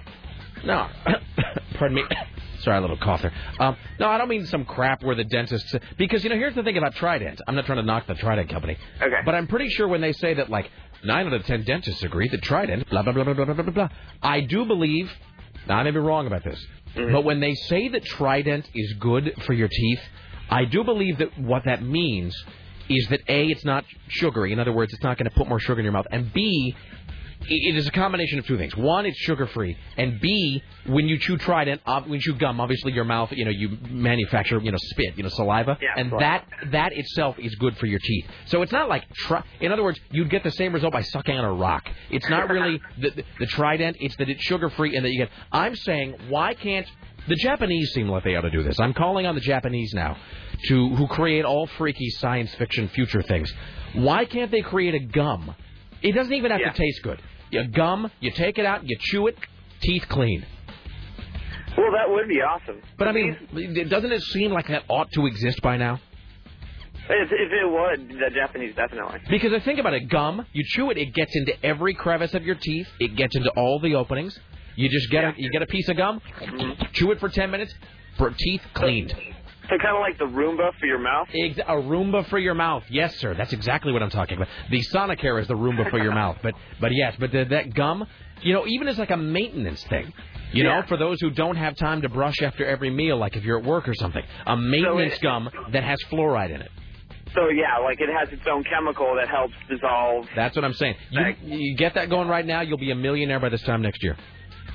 No. 0.64 0.88
Pardon 1.78 1.94
me. 1.96 2.04
Sorry, 2.60 2.76
a 2.76 2.80
little 2.82 2.98
cough 2.98 3.22
there. 3.22 3.32
Um, 3.58 3.74
no, 3.98 4.06
I 4.08 4.18
don't 4.18 4.28
mean 4.28 4.44
some 4.44 4.66
crap 4.66 5.02
where 5.02 5.14
the 5.14 5.24
dentists. 5.24 5.74
Because, 5.96 6.22
you 6.22 6.28
know, 6.28 6.36
here's 6.36 6.54
the 6.54 6.62
thing 6.62 6.76
about 6.76 6.94
Trident. 6.94 7.40
I'm 7.48 7.54
not 7.54 7.64
trying 7.64 7.78
to 7.78 7.82
knock 7.82 8.06
the 8.06 8.14
Trident 8.14 8.50
company. 8.50 8.76
Okay. 9.00 9.20
But 9.24 9.34
I'm 9.34 9.46
pretty 9.46 9.70
sure 9.70 9.88
when 9.88 10.02
they 10.02 10.12
say 10.12 10.34
that, 10.34 10.50
like, 10.50 10.70
9 11.04 11.26
out 11.26 11.32
of 11.32 11.44
10 11.44 11.64
dentists 11.64 12.02
agree 12.02 12.28
that 12.28 12.42
Trident, 12.42 12.88
blah, 12.90 13.02
blah, 13.02 13.12
blah, 13.12 13.24
blah, 13.24 13.34
blah, 13.34 13.44
blah, 13.44 13.54
blah, 13.54 13.72
blah. 13.72 13.88
I 14.22 14.40
do 14.40 14.64
believe, 14.64 15.10
now 15.66 15.78
I 15.78 15.82
may 15.82 15.90
be 15.90 15.98
wrong 15.98 16.26
about 16.26 16.44
this, 16.44 16.64
mm-hmm. 16.94 17.12
but 17.12 17.24
when 17.24 17.40
they 17.40 17.54
say 17.54 17.88
that 17.88 18.04
Trident 18.04 18.68
is 18.74 18.94
good 18.94 19.34
for 19.46 19.52
your 19.52 19.68
teeth, 19.68 20.00
I 20.50 20.64
do 20.64 20.84
believe 20.84 21.18
that 21.18 21.38
what 21.38 21.64
that 21.64 21.82
means 21.82 22.34
is 22.88 23.06
that 23.08 23.20
A, 23.28 23.46
it's 23.46 23.64
not 23.64 23.84
sugary. 24.08 24.52
In 24.52 24.58
other 24.58 24.72
words, 24.72 24.92
it's 24.92 25.02
not 25.02 25.16
going 25.16 25.30
to 25.30 25.36
put 25.36 25.48
more 25.48 25.60
sugar 25.60 25.78
in 25.78 25.84
your 25.84 25.92
mouth. 25.92 26.06
And 26.10 26.32
B, 26.32 26.74
it 27.48 27.76
is 27.76 27.86
a 27.86 27.90
combination 27.90 28.38
of 28.38 28.46
two 28.46 28.58
things. 28.58 28.76
One, 28.76 29.06
it's 29.06 29.16
sugar 29.18 29.46
free, 29.46 29.76
and 29.96 30.20
B, 30.20 30.62
when 30.86 31.08
you 31.08 31.18
chew 31.18 31.36
Trident, 31.38 31.80
ob- 31.86 32.04
when 32.04 32.14
you 32.14 32.20
chew 32.20 32.34
gum, 32.34 32.60
obviously 32.60 32.92
your 32.92 33.04
mouth, 33.04 33.32
you 33.32 33.44
know, 33.44 33.50
you 33.50 33.78
manufacture, 33.88 34.60
you 34.60 34.70
know, 34.70 34.76
spit, 34.78 35.16
you 35.16 35.22
know, 35.22 35.28
saliva, 35.30 35.78
Yeah, 35.80 35.94
and 35.96 36.12
right. 36.12 36.20
that 36.20 36.70
that 36.72 36.92
itself 36.92 37.36
is 37.38 37.54
good 37.56 37.76
for 37.78 37.86
your 37.86 37.98
teeth. 37.98 38.26
So 38.46 38.62
it's 38.62 38.72
not 38.72 38.88
like, 38.88 39.04
tri- 39.14 39.42
in 39.60 39.72
other 39.72 39.82
words, 39.82 39.98
you'd 40.10 40.30
get 40.30 40.44
the 40.44 40.50
same 40.50 40.72
result 40.72 40.92
by 40.92 41.02
sucking 41.02 41.36
on 41.36 41.44
a 41.44 41.52
rock. 41.52 41.88
It's 42.10 42.28
not 42.28 42.48
really 42.50 42.80
the, 43.00 43.10
the, 43.10 43.24
the 43.40 43.46
Trident; 43.46 43.96
it's 44.00 44.16
that 44.16 44.28
it's 44.28 44.42
sugar 44.42 44.68
free, 44.70 44.94
and 44.96 45.04
that 45.04 45.10
you 45.10 45.18
get. 45.18 45.30
I'm 45.50 45.74
saying, 45.76 46.16
why 46.28 46.54
can't 46.54 46.86
the 47.26 47.36
Japanese 47.36 47.90
seem 47.92 48.08
like 48.08 48.24
they 48.24 48.36
ought 48.36 48.42
to 48.42 48.50
do 48.50 48.62
this? 48.62 48.78
I'm 48.78 48.94
calling 48.94 49.26
on 49.26 49.34
the 49.34 49.40
Japanese 49.40 49.92
now, 49.94 50.16
to 50.68 50.94
who 50.94 51.06
create 51.08 51.44
all 51.44 51.66
freaky 51.78 52.10
science 52.10 52.54
fiction 52.56 52.88
future 52.88 53.22
things. 53.22 53.52
Why 53.94 54.24
can't 54.24 54.50
they 54.50 54.60
create 54.60 54.94
a 54.94 55.00
gum? 55.00 55.54
It 56.02 56.12
doesn't 56.12 56.32
even 56.32 56.50
have 56.50 56.60
Yeah. 56.60 56.70
to 56.72 56.78
taste 56.78 57.02
good. 57.02 57.20
You 57.50 57.66
gum, 57.68 58.10
you 58.20 58.30
take 58.30 58.58
it 58.58 58.66
out, 58.66 58.88
you 58.88 58.96
chew 59.00 59.26
it, 59.26 59.36
teeth 59.80 60.04
clean. 60.08 60.46
Well, 61.76 61.92
that 61.92 62.08
would 62.10 62.28
be 62.28 62.40
awesome. 62.40 62.80
But 62.98 63.08
I 63.08 63.12
mean, 63.12 63.36
doesn't 63.88 64.12
it 64.12 64.22
seem 64.22 64.52
like 64.52 64.68
that 64.68 64.84
ought 64.88 65.10
to 65.12 65.26
exist 65.26 65.62
by 65.62 65.76
now? 65.76 66.00
if, 67.10 67.30
if 67.32 67.52
it 67.52 67.68
would, 67.68 68.20
the 68.20 68.30
Japanese 68.34 68.74
definitely. 68.74 69.20
Because 69.28 69.52
I 69.52 69.60
think 69.60 69.78
about 69.78 69.94
it, 69.94 70.08
gum, 70.08 70.46
you 70.52 70.64
chew 70.66 70.90
it, 70.90 70.98
it 70.98 71.14
gets 71.14 71.34
into 71.34 71.52
every 71.64 71.94
crevice 71.94 72.34
of 72.34 72.44
your 72.44 72.54
teeth, 72.54 72.86
it 72.98 73.16
gets 73.16 73.34
into 73.36 73.50
all 73.50 73.80
the 73.80 73.94
openings. 73.94 74.38
You 74.76 74.88
just 74.88 75.10
get 75.10 75.24
a, 75.24 75.32
you 75.36 75.50
get 75.50 75.62
a 75.62 75.66
piece 75.66 75.88
of 75.88 75.96
gum, 75.96 76.20
mm-hmm. 76.40 76.84
chew 76.92 77.10
it 77.10 77.20
for 77.20 77.28
ten 77.28 77.50
minutes, 77.50 77.74
for 78.16 78.30
teeth 78.30 78.62
cleaned. 78.74 79.14
So 79.70 79.78
kind 79.78 79.94
of 79.96 80.00
like 80.00 80.18
the 80.18 80.24
Roomba 80.24 80.74
for 80.80 80.86
your 80.86 80.98
mouth. 80.98 81.28
Ex- 81.32 81.58
a 81.58 81.76
Roomba 81.76 82.26
for 82.26 82.38
your 82.38 82.54
mouth, 82.54 82.82
yes, 82.90 83.16
sir. 83.18 83.34
That's 83.34 83.52
exactly 83.52 83.92
what 83.92 84.02
I'm 84.02 84.10
talking 84.10 84.36
about. 84.36 84.48
The 84.68 84.80
Sonicare 84.92 85.40
is 85.40 85.46
the 85.46 85.54
Roomba 85.54 85.88
for 85.90 85.98
your 85.98 86.12
mouth, 86.12 86.38
but 86.42 86.54
but 86.80 86.92
yes, 86.92 87.14
but 87.18 87.30
the, 87.30 87.44
that 87.44 87.72
gum, 87.72 88.04
you 88.42 88.52
know, 88.52 88.66
even 88.66 88.88
as 88.88 88.98
like 88.98 89.10
a 89.10 89.16
maintenance 89.16 89.82
thing. 89.84 90.12
You 90.52 90.64
know, 90.64 90.82
for 90.88 90.96
those 90.96 91.20
who 91.20 91.30
don't 91.30 91.54
have 91.54 91.76
time 91.76 92.02
to 92.02 92.08
brush 92.08 92.42
after 92.42 92.66
every 92.66 92.90
meal, 92.90 93.16
like 93.16 93.36
if 93.36 93.44
you're 93.44 93.60
at 93.60 93.64
work 93.64 93.88
or 93.88 93.94
something, 93.94 94.24
a 94.46 94.56
maintenance 94.56 95.14
it- 95.14 95.22
gum 95.22 95.48
that 95.70 95.84
has 95.84 95.98
fluoride 96.10 96.50
in 96.50 96.60
it. 96.60 96.72
So 97.32 97.48
yeah, 97.48 97.78
like 97.78 98.00
it 98.00 98.08
has 98.08 98.28
its 98.32 98.42
own 98.50 98.64
chemical 98.64 99.14
that 99.14 99.28
helps 99.28 99.54
dissolve. 99.68 100.26
That's 100.34 100.56
what 100.56 100.64
I'm 100.64 100.72
saying. 100.72 100.96
You, 101.10 101.34
you 101.44 101.76
get 101.76 101.94
that 101.94 102.10
going 102.10 102.26
right 102.26 102.44
now, 102.44 102.62
you'll 102.62 102.76
be 102.78 102.90
a 102.90 102.96
millionaire 102.96 103.38
by 103.38 103.50
this 103.50 103.62
time 103.62 103.82
next 103.82 104.02
year. 104.02 104.16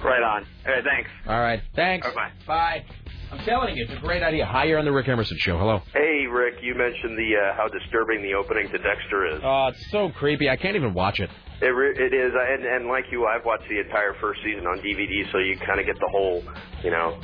Right 0.01 0.23
on. 0.23 0.45
All 0.65 0.71
right, 0.73 0.83
thanks. 0.85 1.09
All 1.27 1.41
right. 1.41 1.61
Thanks. 1.75 2.07
Bye-bye. 2.07 2.31
Bye. 2.47 2.85
I'm 3.31 3.39
telling 3.45 3.75
you, 3.75 3.83
it's 3.85 3.93
a 3.93 3.99
great 4.01 4.23
idea. 4.23 4.45
Hi, 4.45 4.65
you're 4.65 4.79
on 4.79 4.85
the 4.85 4.91
Rick 4.91 5.07
Emerson 5.07 5.37
Show. 5.39 5.57
Hello. 5.57 5.81
Hey, 5.93 6.25
Rick, 6.31 6.55
you 6.61 6.75
mentioned 6.75 7.17
the 7.17 7.33
uh, 7.35 7.55
how 7.55 7.67
disturbing 7.67 8.21
the 8.21 8.33
opening 8.33 8.67
to 8.71 8.77
Dexter 8.77 9.27
is. 9.35 9.41
Oh, 9.43 9.67
it's 9.67 9.91
so 9.91 10.09
creepy. 10.09 10.49
I 10.49 10.55
can't 10.55 10.75
even 10.75 10.93
watch 10.93 11.19
it. 11.19 11.29
It, 11.61 11.65
re- 11.67 11.95
it 11.97 12.13
is, 12.13 12.33
and, 12.35 12.63
and 12.65 12.87
like 12.87 13.05
you, 13.11 13.25
I've 13.25 13.45
watched 13.45 13.67
the 13.69 13.79
entire 13.79 14.13
first 14.21 14.41
season 14.43 14.65
on 14.67 14.79
DVD, 14.79 15.29
so 15.31 15.39
you 15.39 15.57
kind 15.57 15.79
of 15.79 15.85
get 15.85 15.95
the 15.99 16.07
whole, 16.11 16.43
you 16.83 16.91
know, 16.91 17.19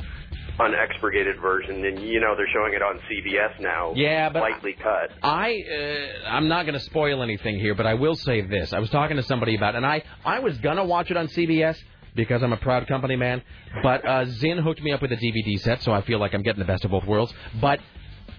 unexpurgated 0.58 1.40
version. 1.40 1.84
And 1.84 1.98
you 2.00 2.20
know, 2.20 2.34
they're 2.36 2.48
showing 2.52 2.74
it 2.74 2.82
on 2.82 2.98
CBS 3.10 3.60
now. 3.60 3.92
Yeah, 3.94 4.28
but 4.30 4.42
lightly 4.42 4.72
cut. 4.72 5.10
I 5.22 5.54
uh, 5.70 6.28
I'm 6.28 6.48
not 6.48 6.64
going 6.66 6.74
to 6.78 6.84
spoil 6.84 7.22
anything 7.22 7.58
here, 7.60 7.74
but 7.74 7.86
I 7.86 7.94
will 7.94 8.16
say 8.16 8.40
this. 8.40 8.72
I 8.72 8.80
was 8.80 8.90
talking 8.90 9.16
to 9.18 9.22
somebody 9.22 9.54
about, 9.54 9.74
it, 9.74 9.78
and 9.78 9.86
I 9.86 10.02
I 10.24 10.40
was 10.40 10.58
gonna 10.58 10.84
watch 10.84 11.10
it 11.10 11.16
on 11.16 11.28
CBS 11.28 11.76
because 12.14 12.42
I'm 12.42 12.52
a 12.52 12.58
proud 12.58 12.86
company 12.86 13.16
man, 13.16 13.42
but 13.82 14.06
uh, 14.06 14.24
Zinn 14.26 14.58
hooked 14.58 14.82
me 14.82 14.92
up 14.92 15.02
with 15.02 15.12
a 15.12 15.16
DVD 15.16 15.58
set, 15.60 15.82
so 15.82 15.92
I 15.92 16.02
feel 16.02 16.18
like 16.18 16.34
I'm 16.34 16.42
getting 16.42 16.60
the 16.60 16.66
best 16.66 16.84
of 16.84 16.90
both 16.90 17.04
worlds. 17.04 17.32
But 17.60 17.80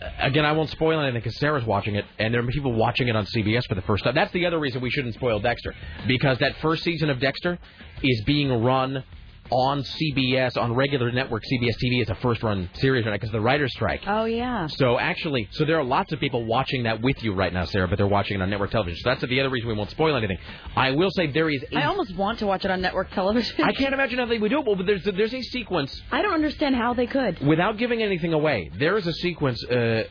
uh, 0.01 0.09
again, 0.19 0.45
I 0.45 0.51
won't 0.51 0.69
spoil 0.69 0.99
anything 0.99 1.21
because 1.21 1.37
Sarah's 1.39 1.65
watching 1.65 1.95
it, 1.95 2.05
and 2.19 2.33
there 2.33 2.43
are 2.43 2.47
people 2.47 2.73
watching 2.73 3.07
it 3.07 3.15
on 3.15 3.25
CBS 3.25 3.65
for 3.67 3.75
the 3.75 3.81
first 3.83 4.03
time. 4.03 4.15
That's 4.15 4.33
the 4.33 4.45
other 4.45 4.59
reason 4.59 4.81
we 4.81 4.89
shouldn't 4.89 5.15
spoil 5.15 5.39
Dexter, 5.39 5.73
because 6.07 6.37
that 6.39 6.55
first 6.57 6.83
season 6.83 7.09
of 7.09 7.19
Dexter 7.19 7.57
is 8.01 8.21
being 8.25 8.51
run 8.63 9.03
on 9.53 9.83
CBS 9.83 10.57
on 10.57 10.73
regular 10.73 11.11
network 11.11 11.43
CBS 11.43 11.75
TV 11.83 12.01
as 12.01 12.09
a 12.09 12.15
first 12.15 12.41
run 12.41 12.69
series 12.75 13.05
right 13.05 13.11
now 13.11 13.17
because 13.17 13.31
the 13.31 13.39
writer's 13.39 13.71
strike. 13.71 14.01
Oh 14.07 14.25
yeah. 14.25 14.67
So 14.67 14.97
actually, 14.97 15.47
so 15.51 15.63
there 15.63 15.77
are 15.77 15.83
lots 15.83 16.11
of 16.11 16.19
people 16.19 16.45
watching 16.45 16.83
that 16.83 17.01
with 17.01 17.23
you 17.23 17.33
right 17.33 17.53
now, 17.53 17.65
Sarah, 17.65 17.87
but 17.87 17.97
they're 17.97 18.07
watching 18.07 18.39
it 18.39 18.41
on 18.41 18.49
network 18.49 18.71
television. 18.71 18.99
So 19.03 19.09
that's 19.11 19.21
the 19.21 19.39
other 19.39 19.49
reason 19.49 19.69
we 19.69 19.75
won't 19.75 19.91
spoil 19.91 20.15
anything. 20.15 20.37
I 20.75 20.91
will 20.91 21.11
say 21.11 21.27
there 21.31 21.49
is. 21.49 21.63
A, 21.71 21.77
I 21.77 21.85
almost 21.85 22.15
want 22.15 22.39
to 22.39 22.47
watch 22.47 22.65
it 22.65 22.71
on 22.71 22.81
network 22.81 23.11
television. 23.11 23.63
I 23.63 23.73
can't 23.73 23.93
imagine 23.93 24.19
how 24.19 24.25
they 24.25 24.39
would 24.39 24.49
do 24.49 24.59
it, 24.59 24.65
but 24.65 24.85
there's 24.85 25.03
there's 25.03 25.33
a 25.33 25.41
sequence. 25.41 26.01
I 26.11 26.21
don't 26.21 26.33
understand 26.33 26.75
how 26.75 26.93
they 26.93 27.07
could. 27.07 27.39
Without 27.45 27.77
giving 27.77 28.01
anything 28.01 28.33
away, 28.33 28.71
there 28.79 28.97
is 28.97 29.05
a 29.05 29.13
sequence 29.13 29.63
uh, 29.69 30.03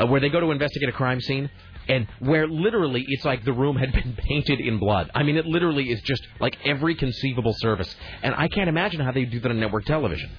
uh, 0.00 0.06
where 0.06 0.20
they 0.20 0.28
go 0.28 0.40
to 0.40 0.50
investigate 0.50 0.88
a 0.88 0.92
crime 0.92 1.20
scene, 1.20 1.50
and 1.88 2.06
where 2.20 2.46
literally 2.46 3.04
it's 3.08 3.24
like 3.24 3.44
the 3.44 3.52
room 3.52 3.76
had 3.76 3.92
been 3.92 4.16
painted 4.28 4.60
in 4.60 4.78
blood. 4.78 5.10
I 5.14 5.22
mean, 5.22 5.36
it 5.36 5.46
literally 5.46 5.90
is 5.90 6.00
just 6.02 6.26
like 6.40 6.56
every 6.64 6.94
conceivable 6.94 7.54
service, 7.58 7.94
and 8.22 8.34
I 8.36 8.48
can't 8.48 8.68
imagine 8.68 9.00
how 9.00 9.12
they 9.12 9.24
do 9.24 9.40
that 9.40 9.50
on 9.50 9.60
network 9.60 9.84
television. 9.84 10.30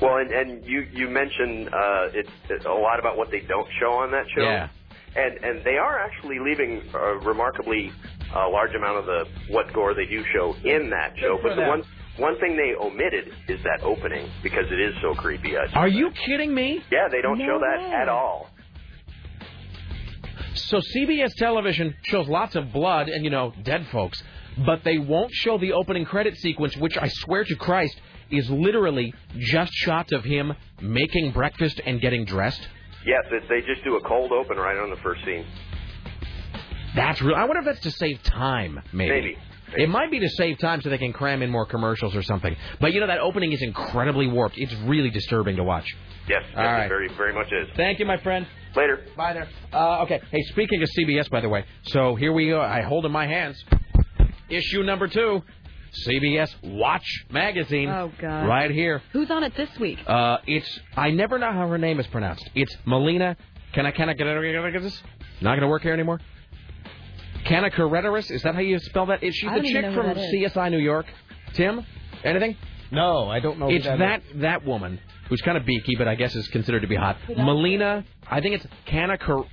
Well, 0.00 0.16
and, 0.16 0.30
and 0.32 0.64
you 0.64 0.86
you 0.92 1.08
mentioned 1.08 1.68
uh, 1.68 2.08
it's, 2.14 2.30
it's 2.48 2.64
a 2.64 2.70
lot 2.70 2.98
about 2.98 3.16
what 3.16 3.30
they 3.30 3.40
don't 3.40 3.68
show 3.80 3.92
on 3.92 4.10
that 4.12 4.24
show. 4.34 4.42
Yeah. 4.42 4.68
And 5.16 5.44
and 5.44 5.64
they 5.64 5.76
are 5.76 5.98
actually 5.98 6.38
leaving 6.38 6.82
a 6.94 7.18
remarkably 7.18 7.90
uh, 8.34 8.48
large 8.48 8.74
amount 8.74 8.98
of 8.98 9.06
the 9.06 9.26
what 9.52 9.72
gore 9.72 9.92
they 9.92 10.06
do 10.06 10.24
show 10.32 10.54
in 10.64 10.88
that 10.90 11.14
show. 11.18 11.36
Good 11.42 11.42
But 11.42 11.54
the 11.56 11.68
one 11.68 11.82
one 12.16 12.38
thing 12.38 12.56
they 12.56 12.74
omitted 12.78 13.32
is 13.48 13.60
that 13.64 13.82
opening 13.82 14.30
because 14.42 14.66
it 14.70 14.78
is 14.80 14.94
so 15.02 15.14
creepy. 15.14 15.56
I 15.56 15.66
Are 15.74 15.88
you 15.88 16.10
kidding 16.26 16.54
me? 16.54 16.80
Yeah, 16.90 17.08
they 17.10 17.22
don't 17.22 17.38
No 17.38 17.46
show 17.46 17.58
that 17.60 17.80
way. 17.88 17.94
at 17.94 18.08
all. 18.08 18.49
So 20.54 20.78
CBS 20.78 21.34
television 21.36 21.94
shows 22.04 22.28
lots 22.28 22.56
of 22.56 22.72
blood 22.72 23.08
and 23.08 23.24
you 23.24 23.30
know 23.30 23.52
dead 23.62 23.86
folks, 23.88 24.22
but 24.64 24.82
they 24.84 24.98
won't 24.98 25.32
show 25.32 25.58
the 25.58 25.72
opening 25.72 26.04
credit 26.04 26.36
sequence, 26.38 26.76
which 26.76 26.96
I 26.96 27.08
swear 27.08 27.44
to 27.44 27.56
Christ 27.56 28.00
is 28.30 28.48
literally 28.50 29.12
just 29.38 29.72
shots 29.72 30.12
of 30.12 30.24
him 30.24 30.52
making 30.80 31.32
breakfast 31.32 31.80
and 31.84 32.00
getting 32.00 32.24
dressed. 32.24 32.66
Yes, 33.04 33.24
it, 33.30 33.44
they 33.48 33.60
just 33.62 33.82
do 33.84 33.96
a 33.96 34.00
cold 34.02 34.32
open 34.32 34.56
right 34.56 34.76
on 34.76 34.90
the 34.90 34.96
first 34.96 35.24
scene. 35.24 35.46
That's 36.94 37.20
real. 37.22 37.36
I 37.36 37.44
wonder 37.44 37.60
if 37.60 37.64
that's 37.64 37.80
to 37.80 37.90
save 37.92 38.22
time, 38.22 38.80
maybe. 38.92 39.10
Maybe. 39.10 39.38
It 39.76 39.88
might 39.88 40.10
be 40.10 40.18
to 40.20 40.28
save 40.28 40.58
time 40.58 40.80
so 40.82 40.90
they 40.90 40.98
can 40.98 41.12
cram 41.12 41.42
in 41.42 41.50
more 41.50 41.66
commercials 41.66 42.14
or 42.16 42.22
something. 42.22 42.56
But 42.80 42.92
you 42.92 43.00
know 43.00 43.06
that 43.06 43.18
opening 43.20 43.52
is 43.52 43.62
incredibly 43.62 44.26
warped. 44.26 44.56
It's 44.58 44.74
really 44.86 45.10
disturbing 45.10 45.56
to 45.56 45.64
watch. 45.64 45.86
Yes, 46.28 46.42
All 46.56 46.62
yes, 46.62 46.72
right. 46.72 46.84
it 46.86 46.88
very 46.88 47.08
very 47.08 47.32
much 47.32 47.52
is. 47.52 47.68
Thank 47.76 47.98
you, 47.98 48.06
my 48.06 48.16
friend. 48.18 48.46
Later. 48.76 49.04
Bye 49.16 49.32
there. 49.32 49.48
Uh, 49.72 50.02
okay. 50.02 50.20
Hey, 50.30 50.42
speaking 50.50 50.82
of 50.82 50.88
CBS, 50.98 51.28
by 51.30 51.40
the 51.40 51.48
way, 51.48 51.64
so 51.84 52.14
here 52.14 52.32
we 52.32 52.48
go. 52.48 52.60
I 52.60 52.82
hold 52.82 53.04
in 53.06 53.12
my 53.12 53.26
hands 53.26 53.62
issue 54.50 54.82
number 54.82 55.08
two, 55.08 55.42
CBS 56.06 56.50
Watch 56.62 57.06
magazine. 57.30 57.88
Oh 57.88 58.12
God. 58.20 58.46
Right 58.46 58.70
here. 58.70 59.02
Who's 59.12 59.30
on 59.30 59.42
it 59.44 59.56
this 59.56 59.70
week? 59.78 59.98
Uh, 60.06 60.38
it's 60.46 60.80
I 60.96 61.10
never 61.10 61.38
know 61.38 61.52
how 61.52 61.68
her 61.68 61.78
name 61.78 61.98
is 62.00 62.06
pronounced. 62.08 62.48
It's 62.54 62.76
Melina. 62.84 63.36
Can 63.72 63.86
I 63.86 63.90
can 63.92 64.08
I 64.08 64.14
get 64.14 64.82
this? 64.82 65.02
Not 65.40 65.54
gonna 65.54 65.68
work 65.68 65.82
here 65.82 65.92
anymore. 65.92 66.20
Canacareteris? 67.44 68.30
Is 68.30 68.42
that 68.42 68.54
how 68.54 68.60
you 68.60 68.78
spell 68.78 69.06
that? 69.06 69.22
Is 69.22 69.34
she 69.34 69.48
the 69.48 69.62
chick 69.62 69.84
from. 69.94 70.06
CSI 70.06 70.70
New 70.70 70.78
York? 70.78 71.06
Tim? 71.54 71.84
Anything? 72.24 72.56
No, 72.90 73.28
I 73.28 73.40
don't 73.40 73.58
know. 73.58 73.68
who 73.68 73.76
It's 73.76 73.84
that 73.86 73.98
that 73.98 74.22
is. 74.34 74.40
that 74.42 74.64
woman 74.64 75.00
who's 75.28 75.40
kind 75.42 75.56
of 75.56 75.64
beaky, 75.64 75.94
but 75.96 76.08
I 76.08 76.16
guess 76.16 76.34
is 76.34 76.48
considered 76.48 76.80
to 76.80 76.88
be 76.88 76.96
hot. 76.96 77.16
Who 77.26 77.36
Melina. 77.36 78.04
I 78.28 78.40
think 78.40 78.56
it's 78.56 78.66
Canacar. 78.86 79.46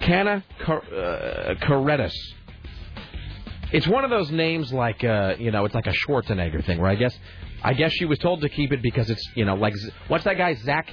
Canacaretis. 0.00 2.12
It's 3.72 3.86
one 3.86 4.04
of 4.04 4.10
those 4.10 4.30
names 4.30 4.72
like 4.72 5.04
uh, 5.04 5.34
you 5.38 5.50
know, 5.50 5.64
it's 5.64 5.74
like 5.74 5.86
a 5.86 5.92
Schwarzenegger 5.92 6.64
thing, 6.64 6.80
where 6.80 6.90
I 6.90 6.94
guess 6.94 7.16
I 7.62 7.74
guess 7.74 7.92
she 7.92 8.04
was 8.04 8.18
told 8.18 8.40
to 8.42 8.48
keep 8.48 8.72
it 8.72 8.82
because 8.82 9.10
it's 9.10 9.26
you 9.34 9.44
know 9.44 9.54
like 9.54 9.74
what's 10.08 10.24
that 10.24 10.38
guy 10.38 10.54
Zach 10.54 10.88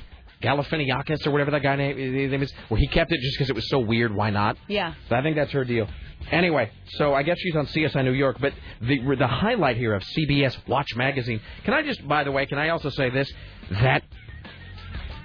Galifianakis 0.46 1.26
or 1.26 1.32
whatever 1.32 1.52
that 1.52 1.64
guy 1.64 1.76
name, 1.76 1.98
his 1.98 2.32
name 2.32 2.44
is, 2.44 2.54
where 2.70 2.80
he 2.80 2.88
kept 2.88 3.12
it 3.12 3.20
just 3.20 3.38
because 3.38 3.50
it 3.50 3.56
was 3.56 3.70
so 3.70 3.80
weird. 3.80 4.14
Why 4.14 4.30
not? 4.30 4.58
Yeah. 4.68 4.94
So 5.10 5.16
I 5.16 5.24
think 5.24 5.36
that's 5.36 5.52
her 5.52 5.66
deal. 5.66 5.88
Anyway, 6.32 6.72
so 6.98 7.14
I 7.14 7.24
guess 7.24 7.38
she's 7.40 7.56
on 7.56 7.68
CSI 7.68 8.04
New 8.04 8.12
York, 8.12 8.38
but 8.40 8.54
the 8.82 9.16
the 9.16 9.28
highlight 9.28 9.78
here 9.78 9.94
of 9.94 10.04
CBS 10.04 10.56
Watch 10.68 10.96
magazine. 10.96 11.40
Can 11.64 11.74
I 11.74 11.84
just, 11.84 12.08
by 12.08 12.24
the 12.24 12.32
way, 12.32 12.46
can 12.46 12.58
I 12.58 12.70
also 12.70 12.90
say 12.90 13.10
this 13.10 13.32
that 13.72 14.04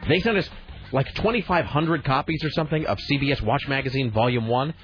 they 0.09 0.21
sent 0.21 0.37
us 0.37 0.49
like 0.93 1.07
2,500 1.15 2.05
copies 2.05 2.43
or 2.45 2.51
something 2.51 2.87
of 2.87 2.99
CBS 2.99 3.41
Watch 3.43 3.67
magazine 3.69 4.11
Volume 4.11 4.49
One. 4.49 4.75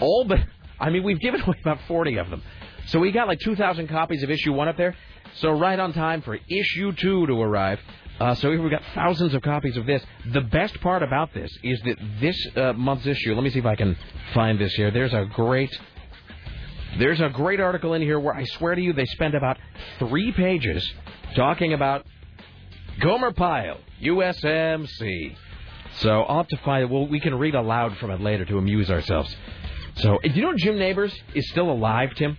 All 0.00 0.24
but 0.24 0.38
I 0.78 0.90
mean, 0.90 1.02
we've 1.02 1.20
given 1.20 1.40
away 1.46 1.56
about 1.60 1.80
40 1.88 2.16
of 2.18 2.30
them, 2.30 2.42
so 2.86 2.98
we 2.98 3.12
got 3.12 3.28
like 3.28 3.40
2,000 3.40 3.88
copies 3.88 4.22
of 4.22 4.30
issue 4.30 4.52
one 4.52 4.68
up 4.68 4.76
there. 4.76 4.96
So 5.36 5.50
right 5.50 5.78
on 5.78 5.92
time 5.92 6.22
for 6.22 6.36
issue 6.48 6.92
two 6.92 7.26
to 7.26 7.40
arrive. 7.40 7.78
Uh, 8.20 8.34
so 8.34 8.50
we've 8.50 8.70
got 8.70 8.82
thousands 8.94 9.32
of 9.32 9.40
copies 9.40 9.78
of 9.78 9.86
this. 9.86 10.02
The 10.34 10.42
best 10.42 10.78
part 10.82 11.02
about 11.02 11.32
this 11.32 11.50
is 11.62 11.80
that 11.86 11.96
this 12.20 12.36
uh, 12.54 12.74
month's 12.74 13.06
issue. 13.06 13.34
Let 13.34 13.42
me 13.42 13.48
see 13.48 13.60
if 13.60 13.66
I 13.66 13.76
can 13.76 13.96
find 14.34 14.58
this 14.58 14.74
here. 14.74 14.90
There's 14.90 15.14
a 15.14 15.24
great. 15.32 15.76
There's 16.98 17.20
a 17.20 17.30
great 17.30 17.60
article 17.60 17.94
in 17.94 18.02
here 18.02 18.20
where 18.20 18.34
I 18.34 18.44
swear 18.44 18.74
to 18.74 18.80
you 18.80 18.92
they 18.92 19.06
spend 19.06 19.34
about 19.34 19.56
three 19.98 20.32
pages 20.32 20.86
talking 21.34 21.72
about 21.72 22.04
Gomer 23.00 23.32
Pyle, 23.32 23.78
USMC. 24.02 25.36
So 26.00 26.20
I'll 26.22 26.38
have 26.38 26.48
to 26.48 26.58
find. 26.58 26.90
Well, 26.90 27.08
we 27.08 27.20
can 27.20 27.34
read 27.34 27.54
aloud 27.54 27.96
from 27.96 28.10
it 28.10 28.20
later 28.20 28.44
to 28.44 28.58
amuse 28.58 28.90
ourselves. 28.90 29.34
So, 29.96 30.18
do 30.22 30.30
you 30.30 30.42
know 30.42 30.52
Jim 30.56 30.78
Nabors 30.78 31.14
is 31.34 31.48
still 31.50 31.70
alive, 31.70 32.10
Tim? 32.16 32.36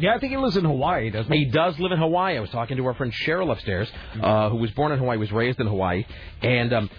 Yeah, 0.00 0.14
I 0.14 0.18
think 0.18 0.32
he 0.32 0.36
lives 0.38 0.56
in 0.56 0.64
Hawaii, 0.64 1.10
doesn't 1.10 1.30
he? 1.32 1.40
He 1.40 1.50
does 1.50 1.78
live 1.78 1.92
in 1.92 1.98
Hawaii. 1.98 2.36
I 2.36 2.40
was 2.40 2.50
talking 2.50 2.76
to 2.78 2.86
our 2.86 2.94
friend 2.94 3.12
Cheryl 3.26 3.52
upstairs, 3.52 3.88
uh, 4.20 4.48
who 4.50 4.56
was 4.56 4.70
born 4.72 4.92
in 4.92 4.98
Hawaii, 4.98 5.18
was 5.18 5.30
raised 5.30 5.60
in 5.60 5.66
Hawaii, 5.66 6.04
and 6.42 6.72
um, 6.72 6.90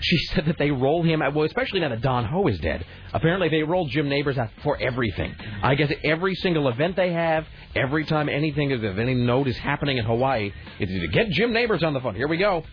she 0.00 0.18
said 0.32 0.46
that 0.46 0.56
they 0.58 0.70
roll 0.70 1.02
him 1.02 1.20
out. 1.20 1.34
Well, 1.34 1.44
especially 1.44 1.80
now 1.80 1.88
that 1.88 2.00
Don 2.00 2.24
Ho 2.24 2.46
is 2.46 2.58
dead. 2.60 2.84
Apparently, 3.12 3.48
they 3.48 3.62
roll 3.62 3.86
Jim 3.88 4.08
Nabors 4.08 4.38
out 4.38 4.50
for 4.62 4.76
everything. 4.80 5.34
I 5.62 5.74
guess 5.74 5.92
every 6.04 6.34
single 6.36 6.68
event 6.68 6.96
they 6.96 7.12
have, 7.12 7.46
every 7.74 8.04
time 8.04 8.28
anything 8.28 8.72
of 8.72 8.84
any 8.98 9.14
note 9.14 9.48
is 9.48 9.56
happening 9.58 9.98
in 9.98 10.04
Hawaii, 10.04 10.52
it's 10.78 10.92
to 10.92 11.08
get 11.08 11.30
Jim 11.30 11.52
Nabors 11.52 11.82
on 11.82 11.92
the 11.94 12.00
phone. 12.00 12.14
Here 12.14 12.28
we 12.28 12.36
go. 12.36 12.64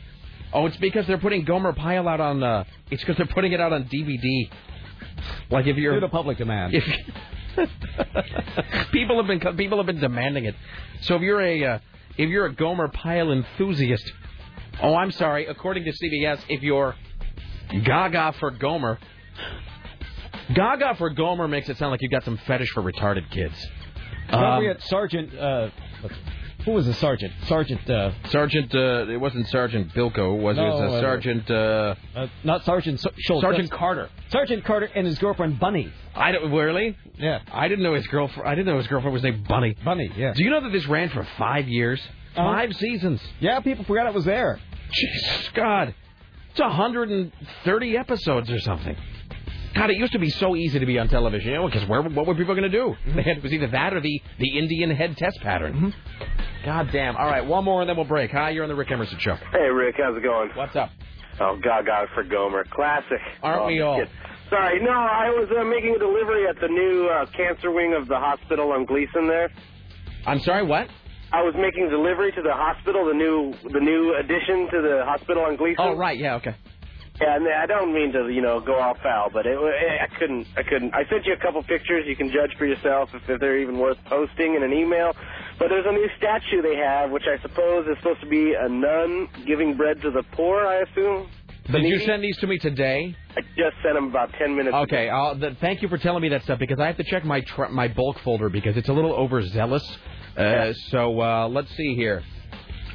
Oh, 0.53 0.67
it's 0.67 0.77
because 0.77 1.07
they're 1.07 1.17
putting 1.17 1.43
Gomer 1.43 1.73
Pyle 1.73 2.07
out 2.07 2.19
on. 2.19 2.43
Uh, 2.43 2.63
it's 2.91 3.01
because 3.01 3.17
they're 3.17 3.25
putting 3.25 3.51
it 3.51 3.59
out 3.59 3.73
on 3.73 3.85
DVD. 3.85 4.49
Like 5.49 5.67
if 5.67 5.77
you're 5.77 5.95
Due 5.95 5.99
to 6.01 6.09
public 6.09 6.37
demand. 6.37 6.73
if 6.73 6.83
people 8.91 9.17
have 9.17 9.27
been 9.27 9.55
people 9.57 9.77
have 9.77 9.85
been 9.85 9.99
demanding 9.99 10.45
it. 10.45 10.55
So 11.01 11.15
if 11.15 11.21
you're 11.21 11.41
a 11.41 11.65
uh, 11.65 11.79
if 12.17 12.29
you're 12.29 12.45
a 12.45 12.53
Gomer 12.53 12.87
Pyle 12.89 13.31
enthusiast, 13.31 14.11
oh, 14.81 14.95
I'm 14.95 15.11
sorry. 15.11 15.47
According 15.47 15.85
to 15.85 15.91
CBS, 15.91 16.39
if 16.49 16.61
you're 16.61 16.95
Gaga 17.83 18.35
for 18.39 18.51
Gomer, 18.51 18.99
Gaga 20.53 20.95
for 20.95 21.09
Gomer 21.09 21.47
makes 21.47 21.69
it 21.69 21.77
sound 21.77 21.91
like 21.91 22.01
you've 22.01 22.11
got 22.11 22.23
some 22.23 22.37
fetish 22.45 22.69
for 22.71 22.83
retarded 22.83 23.29
kids. 23.31 23.55
Um, 24.29 24.63
forget 24.63 24.81
Sergeant. 24.83 25.37
Uh, 25.37 25.69
who 26.65 26.71
was 26.71 26.85
the 26.87 26.93
sergeant? 26.95 27.31
Sergeant. 27.47 27.87
Uh, 27.89 28.11
Sergeant, 28.29 28.73
uh, 28.75 29.05
it 29.09 29.17
wasn't 29.19 29.47
Sergeant 29.47 29.93
Bilko, 29.93 30.37
was 30.39 30.57
it? 30.57 30.61
No, 30.61 30.67
It 30.67 30.69
was 30.71 30.81
uh, 30.81 30.95
uh, 30.95 30.99
Sergeant, 31.01 31.49
uh, 31.51 31.95
uh, 32.15 32.27
not 32.43 32.65
Sergeant 32.65 32.99
so- 32.99 33.11
Schultz. 33.17 33.43
Sergeant 33.43 33.71
Carter. 33.71 34.09
Sergeant 34.29 34.65
Carter 34.65 34.89
and 34.95 35.05
his 35.07 35.17
girlfriend 35.19 35.59
Bunny. 35.59 35.91
I 36.15 36.31
don't 36.31 36.51
really. 36.51 36.97
Yeah. 37.17 37.39
I 37.51 37.67
didn't 37.67 37.83
know 37.83 37.93
his 37.93 38.07
girlfriend. 38.07 38.49
I 38.49 38.55
didn't 38.55 38.67
know 38.67 38.77
his 38.77 38.87
girlfriend 38.87 39.13
was 39.13 39.23
named 39.23 39.47
Bunny. 39.47 39.75
Bunny. 39.85 40.09
Yeah. 40.17 40.33
Do 40.35 40.43
you 40.43 40.49
know 40.49 40.61
that 40.61 40.71
this 40.71 40.87
ran 40.87 41.09
for 41.09 41.25
five 41.37 41.67
years, 41.67 42.01
Uh-huh. 42.35 42.43
five 42.53 42.73
seasons? 42.75 43.21
Yeah, 43.39 43.59
people 43.61 43.85
forgot 43.85 44.07
it 44.07 44.13
was 44.13 44.25
there. 44.25 44.59
Jesus 44.91 45.49
God, 45.53 45.93
it's 46.51 46.59
130 46.59 47.97
episodes 47.97 48.49
or 48.51 48.59
something. 48.59 48.95
God, 49.75 49.89
it 49.89 49.97
used 49.97 50.13
to 50.13 50.19
be 50.19 50.29
so 50.29 50.55
easy 50.55 50.79
to 50.79 50.85
be 50.85 50.97
on 50.97 51.09
television, 51.09 51.51
you 51.51 51.55
know, 51.57 51.65
because 51.67 51.87
where, 51.89 52.01
what 52.01 52.25
were 52.25 52.33
people 52.33 52.55
going 52.55 52.69
to 52.69 52.77
do? 52.77 52.95
They 53.15 53.23
had, 53.23 53.37
it 53.37 53.43
was 53.43 53.51
either 53.51 53.67
that 53.67 53.93
or 53.93 53.99
the, 53.99 54.21
the 54.39 54.57
Indian 54.57 54.89
head 54.89 55.17
test 55.17 55.39
pattern. 55.41 55.93
God 56.63 56.89
damn. 56.91 57.17
All 57.17 57.27
right, 57.27 57.45
one 57.45 57.65
more 57.65 57.81
and 57.81 57.89
then 57.89 57.97
we'll 57.97 58.05
break. 58.05 58.31
Hi, 58.31 58.51
you're 58.51 58.63
on 58.63 58.69
the 58.69 58.75
Rick 58.75 58.91
Emerson 58.91 59.19
Show. 59.19 59.35
Hey, 59.51 59.69
Rick, 59.69 59.95
how's 59.97 60.17
it 60.17 60.23
going? 60.23 60.49
What's 60.55 60.75
up? 60.75 60.91
Oh, 61.39 61.59
Gaga 61.61 62.07
for 62.13 62.23
Gomer. 62.23 62.63
Classic. 62.71 63.19
Aren't 63.43 63.61
oh, 63.63 63.67
we 63.67 63.81
all? 63.81 63.99
shit. 63.99 64.09
Sorry, 64.49 64.81
no, 64.81 64.91
I 64.91 65.29
was 65.29 65.49
uh, 65.59 65.63
making 65.65 65.95
a 65.95 65.99
delivery 65.99 66.47
at 66.47 66.55
the 66.61 66.67
new 66.67 67.07
uh, 67.07 67.25
cancer 67.35 67.71
wing 67.71 67.93
of 67.93 68.07
the 68.07 68.17
hospital 68.17 68.71
on 68.71 68.85
Glisan 68.85 69.27
there. 69.27 69.51
I'm 70.25 70.39
sorry, 70.39 70.63
what? 70.63 70.87
I 71.33 71.41
was 71.41 71.53
making 71.57 71.89
delivery 71.89 72.31
to 72.31 72.41
the 72.41 72.53
hospital, 72.53 73.05
the 73.05 73.13
new 73.13 73.53
the 73.63 73.79
new 73.79 74.15
addition 74.15 74.69
to 74.71 74.81
the 74.81 75.03
hospital 75.03 75.43
on 75.43 75.57
Glisan. 75.57 75.75
Oh, 75.79 75.95
right, 75.95 76.17
yeah, 76.17 76.35
okay. 76.35 76.55
Yeah, 77.21 77.37
and 77.37 77.47
I 77.47 77.65
don't 77.65 77.93
mean 77.93 78.11
to, 78.11 78.27
you 78.29 78.41
know, 78.41 78.59
go 78.59 78.75
all 78.77 78.95
foul, 79.01 79.29
but 79.31 79.45
it, 79.45 79.57
I 79.57 80.07
couldn't, 80.19 80.47
I 80.57 80.63
couldn't. 80.63 80.93
I 80.93 81.07
sent 81.09 81.25
you 81.25 81.33
a 81.33 81.37
couple 81.37 81.63
pictures. 81.63 82.03
You 82.07 82.15
can 82.15 82.29
judge 82.29 82.53
for 82.57 82.65
yourself 82.65 83.09
if, 83.13 83.29
if 83.29 83.39
they're 83.39 83.57
even 83.59 83.79
worth 83.79 83.97
posting 84.05 84.55
in 84.55 84.63
an 84.63 84.73
email. 84.73 85.13
But 85.57 85.69
there's 85.69 85.85
a 85.87 85.93
new 85.93 86.09
statue 86.17 86.61
they 86.61 86.75
have, 86.75 87.11
which 87.11 87.23
I 87.25 87.41
suppose 87.41 87.87
is 87.87 87.95
supposed 87.99 88.19
to 88.19 88.27
be 88.27 88.53
a 88.59 88.67
nun 88.67 89.29
giving 89.47 89.77
bread 89.77 90.01
to 90.01 90.11
the 90.11 90.23
poor. 90.33 90.65
I 90.65 90.81
assume. 90.81 91.29
Did 91.71 91.83
you 91.83 91.99
send 91.99 92.21
these 92.21 92.37
to 92.39 92.47
me 92.47 92.57
today? 92.59 93.15
I 93.37 93.41
just 93.57 93.75
sent 93.81 93.95
them 93.95 94.09
about 94.09 94.31
ten 94.33 94.55
minutes. 94.55 94.75
Okay, 94.75 95.09
I'll, 95.09 95.39
th- 95.39 95.57
thank 95.59 95.81
you 95.81 95.87
for 95.87 95.97
telling 95.97 96.21
me 96.21 96.29
that 96.29 96.43
stuff 96.43 96.59
because 96.59 96.79
I 96.79 96.85
have 96.87 96.97
to 96.97 97.03
check 97.05 97.23
my 97.25 97.39
tr- 97.41 97.67
my 97.71 97.87
bulk 97.87 98.19
folder 98.19 98.49
because 98.49 98.77
it's 98.77 98.89
a 98.89 98.93
little 98.93 99.13
overzealous. 99.13 99.83
Uh, 100.37 100.73
so 100.89 101.19
uh, 101.21 101.47
let's 101.47 101.73
see 101.75 101.95
here. 101.95 102.23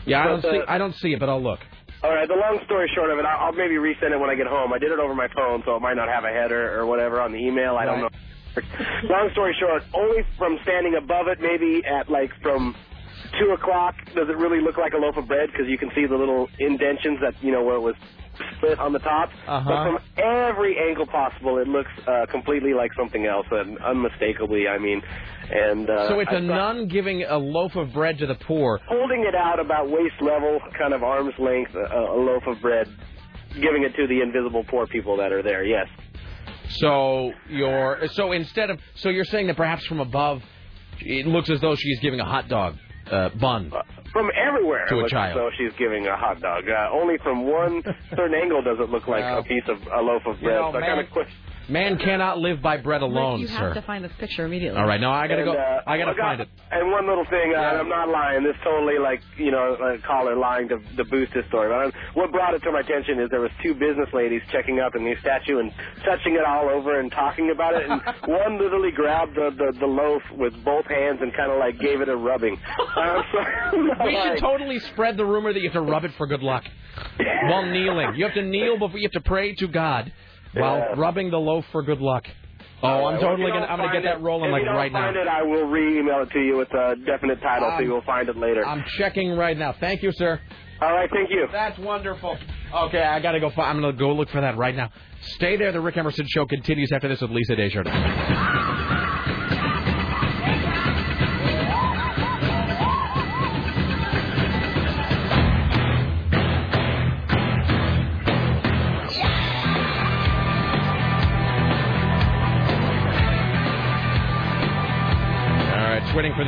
Yeah, 0.07 0.23
I 0.23 0.29
don't 0.29 0.43
see 0.43 0.61
I 0.69 0.79
don't 0.79 0.95
see 0.97 1.13
it, 1.15 1.19
but 1.21 1.29
I'll 1.29 1.43
look. 1.43 1.61
All 2.03 2.15
right. 2.15 2.29
The 2.29 2.35
long 2.37 2.61
story 2.65 2.91
short 2.95 3.11
of 3.11 3.19
it, 3.19 3.25
I'll, 3.27 3.49
I'll 3.49 3.53
maybe 3.53 3.75
resend 3.77 4.13
it 4.13 4.21
when 4.21 4.31
I 4.31 4.35
get 4.35 4.47
home. 4.47 4.73
I 4.73 4.79
did 4.79 4.93
it 4.93 4.99
over 4.99 5.15
my 5.15 5.29
phone, 5.35 5.63
so 5.67 5.77
it 5.77 5.83
might 5.83 5.95
not 5.97 6.09
have 6.09 6.25
a 6.25 6.33
header 6.33 6.79
or 6.79 6.87
whatever 6.87 7.21
on 7.21 7.33
the 7.33 7.39
email. 7.39 7.77
I 7.77 7.85
don't 7.85 8.01
know. 8.01 8.09
long 9.11 9.29
story 9.33 9.55
short, 9.61 9.83
only 9.95 10.23
from 10.39 10.59
standing 10.63 10.97
above 10.97 11.29
it, 11.29 11.39
maybe 11.41 11.83
at 11.85 12.11
like 12.11 12.31
from 12.43 12.75
two 13.39 13.51
o'clock, 13.53 13.95
does 14.15 14.29
it 14.29 14.37
really 14.37 14.61
look 14.61 14.77
like 14.77 14.93
a 14.93 14.97
loaf 14.97 15.17
of 15.17 15.27
bread 15.29 15.51
because 15.53 15.67
you 15.69 15.79
can 15.79 15.91
see 15.95 16.07
the 16.07 16.17
little 16.17 16.49
indentions 16.59 17.19
that 17.23 17.35
you 17.43 17.53
know 17.53 17.63
where 17.63 17.77
it 17.77 17.81
was 17.81 17.95
split 18.57 18.79
on 18.79 18.93
the 18.93 18.99
top. 18.99 19.31
Uh-huh. 19.47 19.69
But 19.69 19.85
from 19.85 19.99
every 20.17 20.77
angle 20.79 21.07
possible, 21.07 21.59
it 21.59 21.69
looks 21.69 21.91
uh, 22.07 22.27
completely 22.31 22.75
like 22.75 22.91
something 22.97 23.27
else, 23.27 23.47
and 23.51 23.79
unmistakably. 23.79 24.69
I 24.69 24.79
mean, 24.79 25.03
and 25.51 25.89
uh, 25.89 26.09
so 26.09 26.21
it's 26.21 26.31
I 26.33 26.37
a 26.37 26.41
nun 26.41 26.89
giving 26.89 27.23
a 27.25 27.37
loaf 27.37 27.77
of 27.77 27.93
bread 27.93 28.19
to 28.19 28.27
the 28.27 28.37
poor. 28.37 28.81
holding 28.89 29.25
it 29.27 29.35
out 29.35 29.61
about 29.61 29.91
waist 29.91 30.21
level, 30.21 30.61
kind 30.79 30.95
of 30.95 31.03
arm's 31.03 31.35
length, 31.39 31.75
a, 31.75 31.79
a 31.79 32.21
loaf 32.21 32.43
of 32.47 32.61
bread, 32.61 32.87
giving 33.55 33.85
it 33.85 33.95
to 33.97 34.07
the 34.07 34.21
invisible 34.21 34.65
poor 34.65 34.87
people 34.87 35.17
that 35.19 35.33
are 35.33 35.43
there. 35.43 35.65
Yes. 35.65 35.87
So 36.79 37.33
you're 37.49 38.07
so 38.13 38.33
instead 38.33 38.71
of 38.71 38.79
so 38.95 39.09
you're 39.09 39.25
saying 39.25 39.49
that 39.49 39.57
perhaps 39.57 39.85
from 39.87 40.01
above, 40.01 40.43
it 41.01 41.27
looks 41.27 41.51
as 41.51 41.61
though 41.61 41.75
she's 41.75 41.99
giving 42.01 42.21
a 42.21 42.25
hot 42.25 42.49
dog 42.49 42.77
uh, 43.11 43.29
bun. 43.41 43.73
From 44.13 44.31
everywhere, 44.35 44.87
To 44.89 45.01
a 45.01 45.09
child. 45.09 45.37
though 45.39 45.51
she's 45.57 45.73
giving 45.79 46.07
a 46.07 46.17
hot 46.17 46.41
dog. 46.41 46.65
Uh, 46.69 46.89
only 46.93 47.17
from 47.23 47.47
one 47.47 47.83
certain 48.11 48.35
angle 48.35 48.63
does 48.63 48.79
it 48.81 48.91
look 48.91 49.07
like 49.07 49.23
Well, 49.23 49.39
a 49.39 49.43
piece 49.45 49.63
of 49.69 49.79
a 49.93 50.01
loaf 50.03 50.23
of 50.27 50.37
you 50.39 50.49
bread. 50.49 50.61
know, 50.61 50.73
so 50.73 50.79
I 50.79 50.81
kind 50.87 51.01
of. 51.01 51.07
Man 51.71 51.99
cannot 51.99 52.39
live 52.39 52.61
by 52.61 52.77
bread 52.79 53.03
alone, 53.03 53.41
you 53.41 53.47
sir. 53.47 53.55
have 53.55 53.75
to 53.75 53.83
find 53.83 54.05
this 54.05 54.13
picture 54.19 54.45
immediately. 54.45 54.79
All 54.81 54.87
right, 54.87 55.01
no, 55.01 55.11
I 55.11 55.29
gotta 55.29 55.43
And, 55.43 55.53
go. 55.53 55.59
uh, 55.59 55.83
I 55.87 55.97
gotta 55.99 56.11
look, 56.11 56.19
find 56.19 56.41
it. 56.41 56.49
And 56.73 56.91
one 56.91 57.07
little 57.07 57.25
thing, 57.27 57.53
uh, 57.55 57.61
and 57.61 57.79
I'm 57.79 57.89
not 57.89 58.09
lying. 58.09 58.43
This 58.43 58.57
totally 58.65 58.99
like 58.99 59.21
you 59.39 59.51
know, 59.53 59.75
a 59.75 59.99
caller 60.07 60.37
lying 60.37 60.69
to, 60.69 60.79
to 60.97 61.05
boost 61.05 61.33
his 61.33 61.45
story. 61.47 61.69
But 61.71 61.95
what 62.15 62.33
brought 62.33 62.55
it 62.55 62.63
to 62.65 62.73
my 62.73 62.81
attention 62.81 63.21
is 63.21 63.31
there 63.31 63.41
was 63.41 63.53
two 63.63 63.75
business 63.75 64.09
ladies 64.13 64.43
checking 64.51 64.81
out 64.81 64.93
the 64.93 64.99
new 64.99 65.17
statue 65.21 65.59
and 65.61 65.73
touching 66.05 66.35
it 66.35 66.45
all 66.45 66.69
over 66.69 66.99
and 66.99 67.11
talking 67.13 67.51
about 67.51 67.75
it. 67.75 67.89
And 67.89 68.03
one 68.27 68.59
literally 68.59 68.91
grabbed 68.91 69.37
the, 69.37 69.51
the 69.57 69.79
the 69.79 69.87
loaf 69.87 70.23
with 70.37 70.53
both 70.65 70.87
hands 70.87 71.19
and 71.23 71.33
kind 71.35 71.53
of 71.53 71.59
like 71.59 71.79
gave 71.79 72.01
it 72.01 72.09
a 72.09 72.17
rubbing. 72.17 72.59
I'm 72.97 73.23
sorry. 73.33 73.83
We 73.83 74.17
lying. 74.17 74.33
should 74.35 74.41
totally 74.41 74.81
spread 74.81 75.17
the 75.17 75.25
rumor 75.25 75.53
that 75.53 75.61
you 75.61 75.69
have 75.71 75.75
to 75.75 75.81
rub 75.89 76.05
it 76.05 76.13
for 76.19 76.27
good 76.27 76.43
luck 76.43 76.65
while 77.45 77.65
kneeling. 77.65 78.15
You 78.17 78.25
have 78.25 78.35
to 78.35 78.43
kneel 78.43 78.79
before 78.79 78.99
you 78.99 79.09
have 79.13 79.23
to 79.23 79.29
pray 79.29 79.55
to 79.55 79.69
God 79.69 80.13
while 80.55 80.79
Yeah. 80.79 80.95
rubbing 80.97 81.31
the 81.31 81.39
loaf 81.39 81.65
for 81.73 81.83
good 81.83 82.01
luck. 82.01 82.27
Oh, 82.83 82.89
I'm 82.89 82.95
right, 82.95 83.03
well, 83.03 83.21
totally 83.21 83.51
gonna. 83.53 83.67
I'm 83.67 83.77
gonna 83.77 83.91
find 83.91 84.03
get 84.03 84.05
that 84.05 84.17
it- 84.21 84.23
rolling 84.23 84.47
if 84.49 84.53
like 84.53 84.61
you 84.61 84.67
don't 84.67 84.77
right 84.77 84.91
find 84.93 85.15
it, 85.17 85.29
I 85.29 85.43
will 85.43 85.65
re-email 85.67 86.23
it 86.23 86.31
to 86.31 86.41
you 86.41 86.57
with 86.57 86.73
a 86.73 86.97
definite 87.05 87.41
title, 87.43 87.69
so 87.69 87.75
Um, 87.77 87.85
you 87.85 87.91
will 87.91 88.01
find 88.03 88.29
it 88.29 88.37
later. 88.39 88.67
I'm 88.67 88.85
checking 88.97 89.37
right 89.37 89.57
now. 89.57 89.73
Thank 89.73 90.03
you, 90.03 90.13
sir. 90.13 90.41
All 90.81 90.93
right, 90.95 91.11
thank 91.11 91.29
you. 91.31 91.47
That's 91.53 91.79
wonderful. 91.79 92.39
Okay, 92.75 93.03
I 93.03 93.21
gotta 93.21 93.39
go. 93.39 93.51
Find, 93.51 93.69
I'm 93.69 93.81
gonna 93.83 93.93
go 93.93 94.13
look 94.13 94.31
for 94.31 94.41
that 94.41 94.57
right 94.57 94.75
now. 94.75 94.89
Stay 95.21 95.57
there. 95.57 95.73
The 95.73 95.81
Rick 95.81 95.99
Emerson 95.99 96.27
Show 96.31 96.47
continues 96.47 96.91
after 96.91 97.09
this 97.09 97.21
with 97.21 97.31
Lisa 97.31 97.55
Desjardins. 97.55 97.95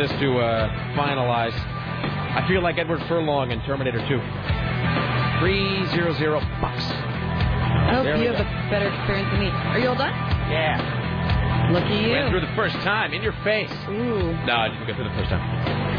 This 0.02 0.10
to 0.18 0.38
uh, 0.38 0.68
finalize. 0.98 1.54
I 1.54 2.44
feel 2.48 2.60
like 2.60 2.76
Edward 2.76 3.00
Furlong 3.06 3.52
in 3.52 3.62
Terminator 3.62 3.98
2. 3.98 4.18
300 5.38 6.40
bucks. 6.60 6.82
I 6.82 7.94
hope 7.94 8.04
There 8.04 8.16
you 8.18 8.32
have 8.32 8.40
a 8.42 8.70
better 8.70 8.88
experience 8.90 9.30
than 9.30 9.40
me. 9.40 9.50
Are 9.50 9.78
you 9.78 9.88
all 9.88 9.94
done? 9.94 10.10
Yeah. 10.50 11.70
Look 11.70 11.84
at 11.84 11.90
Went 11.90 12.24
you. 12.26 12.30
through 12.30 12.40
the 12.40 12.54
first 12.56 12.74
time 12.82 13.14
in 13.14 13.22
your 13.22 13.34
face. 13.44 13.70
Ooh. 13.88 14.34
No, 14.44 14.54
I 14.58 14.68
didn't 14.68 14.86
go 14.88 14.94
through 14.94 15.04
the 15.08 15.14
first 15.14 15.30
time. 15.30 15.91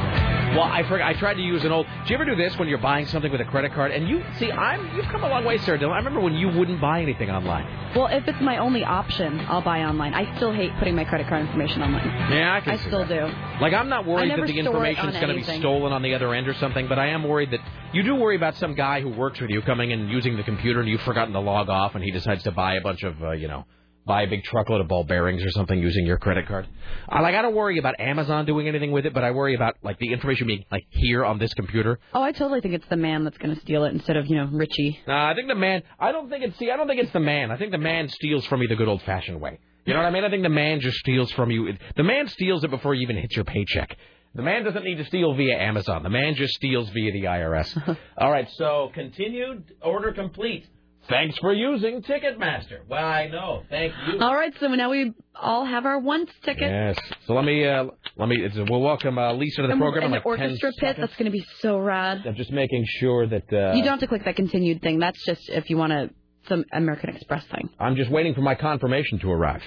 Well, 0.53 0.63
I 0.63 0.83
forgot. 0.87 1.07
I 1.07 1.13
tried 1.13 1.33
to 1.35 1.41
use 1.41 1.63
an 1.63 1.71
old. 1.71 1.87
Do 1.87 2.09
you 2.09 2.15
ever 2.15 2.25
do 2.25 2.35
this 2.35 2.57
when 2.59 2.67
you're 2.67 2.77
buying 2.77 3.07
something 3.07 3.31
with 3.31 3.41
a 3.41 3.45
credit 3.45 3.73
card? 3.73 3.91
And 3.91 4.07
you 4.07 4.23
see, 4.37 4.51
I'm 4.51 4.95
you've 4.95 5.05
come 5.07 5.23
a 5.23 5.27
long 5.27 5.45
way, 5.45 5.57
Sarah 5.57 5.79
Dillon. 5.79 5.93
I 5.93 5.97
remember 5.97 6.19
when 6.19 6.33
you 6.33 6.47
wouldn't 6.47 6.79
buy 6.79 7.01
anything 7.01 7.31
online. 7.31 7.95
Well, 7.95 8.07
if 8.07 8.27
it's 8.27 8.39
my 8.41 8.57
only 8.57 8.83
option, 8.83 9.39
I'll 9.41 9.61
buy 9.61 9.83
online. 9.83 10.13
I 10.13 10.35
still 10.35 10.53
hate 10.53 10.71
putting 10.77 10.95
my 10.95 11.05
credit 11.05 11.27
card 11.27 11.41
information 11.41 11.81
online. 11.81 12.07
Yeah, 12.31 12.53
I 12.53 12.61
can 12.61 12.73
I 12.73 12.77
still 12.77 13.05
that. 13.05 13.09
do. 13.09 13.61
Like 13.61 13.73
I'm 13.73 13.89
not 13.89 14.05
worried 14.05 14.31
that 14.31 14.45
the 14.45 14.47
store 14.47 14.85
it 14.85 14.91
information's 14.91 15.13
going 15.13 15.29
to 15.29 15.33
be 15.35 15.59
stolen 15.59 15.91
on 15.91 16.01
the 16.01 16.13
other 16.13 16.33
end 16.33 16.47
or 16.47 16.53
something, 16.55 16.87
but 16.87 16.99
I 16.99 17.07
am 17.07 17.27
worried 17.27 17.51
that 17.51 17.59
you 17.93 18.03
do 18.03 18.15
worry 18.15 18.35
about 18.35 18.55
some 18.55 18.75
guy 18.75 19.01
who 19.01 19.09
works 19.09 19.39
with 19.39 19.49
you 19.49 19.61
coming 19.61 19.91
and 19.91 20.09
using 20.09 20.37
the 20.37 20.43
computer 20.43 20.79
and 20.81 20.89
you've 20.89 21.01
forgotten 21.01 21.33
to 21.33 21.39
log 21.39 21.69
off 21.69 21.95
and 21.95 22.03
he 22.03 22.11
decides 22.11 22.43
to 22.43 22.51
buy 22.51 22.75
a 22.75 22.81
bunch 22.81 23.03
of 23.03 23.21
uh, 23.23 23.31
you 23.31 23.47
know 23.47 23.65
buy 24.05 24.23
a 24.23 24.27
big 24.27 24.43
truckload 24.43 24.81
of 24.81 24.87
ball 24.87 25.03
bearings 25.03 25.43
or 25.43 25.49
something 25.51 25.79
using 25.79 26.05
your 26.05 26.17
credit 26.17 26.47
card. 26.47 26.67
I 27.07 27.21
like 27.21 27.35
I 27.35 27.41
don't 27.41 27.55
worry 27.55 27.77
about 27.77 27.99
Amazon 27.99 28.45
doing 28.45 28.67
anything 28.67 28.91
with 28.91 29.05
it, 29.05 29.13
but 29.13 29.23
I 29.23 29.31
worry 29.31 29.55
about 29.55 29.75
like 29.81 29.99
the 29.99 30.11
information 30.11 30.47
being 30.47 30.65
like 30.71 30.85
here 30.89 31.23
on 31.23 31.39
this 31.39 31.53
computer. 31.53 31.99
Oh, 32.13 32.21
I 32.21 32.31
totally 32.31 32.61
think 32.61 32.73
it's 32.73 32.87
the 32.89 32.97
man 32.97 33.23
that's 33.23 33.37
going 33.37 33.55
to 33.55 33.61
steal 33.61 33.85
it 33.85 33.93
instead 33.93 34.17
of, 34.17 34.27
you 34.27 34.35
know, 34.37 34.49
Richie. 34.51 34.99
Nah, 35.07 35.31
I 35.31 35.35
think 35.35 35.47
the 35.47 35.55
man. 35.55 35.83
I 35.99 36.11
don't 36.11 36.29
think 36.29 36.43
it's. 36.43 36.57
See, 36.57 36.71
I 36.71 36.77
don't 36.77 36.87
think 36.87 37.01
it's 37.01 37.13
the 37.13 37.19
man. 37.19 37.51
I 37.51 37.57
think 37.57 37.71
the 37.71 37.77
man 37.77 38.09
steals 38.09 38.45
from 38.45 38.59
me 38.59 38.67
the 38.67 38.75
good 38.75 38.87
old 38.87 39.01
fashioned 39.03 39.39
way. 39.39 39.59
You 39.85 39.93
know 39.93 39.99
what 39.99 40.05
I 40.05 40.11
mean? 40.11 40.23
I 40.23 40.29
think 40.29 40.43
the 40.43 40.49
man 40.49 40.79
just 40.79 40.97
steals 40.97 41.31
from 41.31 41.51
you. 41.51 41.73
The 41.97 42.03
man 42.03 42.27
steals 42.29 42.63
it 42.63 42.69
before 42.69 42.93
you 42.93 43.01
even 43.01 43.17
hit 43.17 43.35
your 43.35 43.43
paycheck. 43.43 43.97
The 44.35 44.41
man 44.41 44.63
doesn't 44.63 44.83
need 44.83 44.95
to 44.95 45.05
steal 45.05 45.35
via 45.35 45.59
Amazon. 45.59 46.01
The 46.01 46.09
man 46.09 46.33
just 46.35 46.55
steals 46.55 46.89
via 46.89 47.11
the 47.11 47.23
IRS. 47.25 47.97
All 48.17 48.31
right, 48.31 48.49
so 48.53 48.89
continued 48.93 49.75
order 49.81 50.11
complete. 50.11 50.65
Thanks 51.09 51.37
for 51.39 51.53
using 51.53 52.01
Ticketmaster. 52.01 52.79
Well, 52.87 53.03
I 53.05 53.27
know. 53.27 53.63
Thank 53.69 53.93
you. 54.07 54.19
All 54.19 54.33
right, 54.33 54.53
so 54.59 54.67
now 54.67 54.89
we 54.89 55.11
all 55.35 55.65
have 55.65 55.85
our 55.85 55.99
once 55.99 56.29
tickets. 56.43 56.61
Yes. 56.61 56.97
So 57.27 57.33
let 57.33 57.43
me 57.45 57.65
uh, 57.67 57.85
let 58.17 58.29
me. 58.29 58.47
We'll 58.69 58.81
welcome 58.81 59.17
uh, 59.17 59.33
Lisa 59.33 59.61
to 59.63 59.67
the 59.67 59.73
and 59.73 59.81
program. 59.81 60.05
and 60.05 60.15
in 60.15 60.21
the 60.23 60.29
like 60.29 60.39
10 60.39 60.47
orchestra 60.47 60.69
pit, 60.71 60.79
seconds. 60.79 60.97
that's 61.07 61.17
going 61.17 61.25
to 61.25 61.31
be 61.31 61.45
so 61.59 61.77
rad. 61.77 62.25
I'm 62.25 62.35
just 62.35 62.51
making 62.51 62.85
sure 62.99 63.27
that. 63.27 63.51
Uh, 63.51 63.73
you 63.75 63.83
don't 63.83 63.91
have 63.93 63.99
to 63.99 64.07
click 64.07 64.23
that 64.25 64.35
continued 64.35 64.81
thing. 64.81 64.99
That's 64.99 65.23
just 65.25 65.49
if 65.49 65.69
you 65.69 65.77
want 65.77 65.91
to, 65.91 66.09
some 66.47 66.63
American 66.71 67.09
Express 67.15 67.45
thing. 67.47 67.69
I'm 67.79 67.95
just 67.95 68.09
waiting 68.09 68.33
for 68.33 68.41
my 68.41 68.55
confirmation 68.55 69.19
to 69.19 69.31
arrive. 69.31 69.61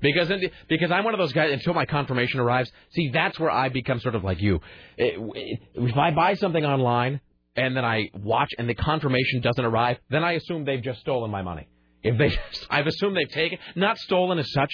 Because 0.00 0.30
because 0.68 0.90
I'm 0.92 1.02
one 1.04 1.14
of 1.14 1.18
those 1.18 1.32
guys 1.32 1.50
until 1.52 1.74
my 1.74 1.84
confirmation 1.86 2.38
arrives. 2.40 2.70
See, 2.92 3.10
that's 3.12 3.38
where 3.40 3.50
I 3.50 3.68
become 3.68 3.98
sort 4.00 4.14
of 4.14 4.22
like 4.22 4.40
you. 4.40 4.60
It- 4.96 5.60
If 5.74 5.96
I 5.96 6.10
buy 6.12 6.34
something 6.34 6.64
online 6.64 7.20
and 7.56 7.76
then 7.76 7.84
I 7.84 8.10
watch 8.14 8.50
and 8.58 8.68
the 8.68 8.74
confirmation 8.74 9.40
doesn't 9.40 9.64
arrive, 9.64 9.98
then 10.10 10.22
I 10.24 10.32
assume 10.32 10.64
they've 10.64 10.82
just 10.82 11.00
stolen 11.00 11.30
my 11.30 11.42
money. 11.42 11.66
If 12.02 12.16
they, 12.18 12.30
I've 12.70 12.86
assumed 12.86 13.16
they've 13.16 13.28
taken, 13.28 13.58
not 13.74 13.98
stolen 13.98 14.38
as 14.38 14.50
such, 14.52 14.70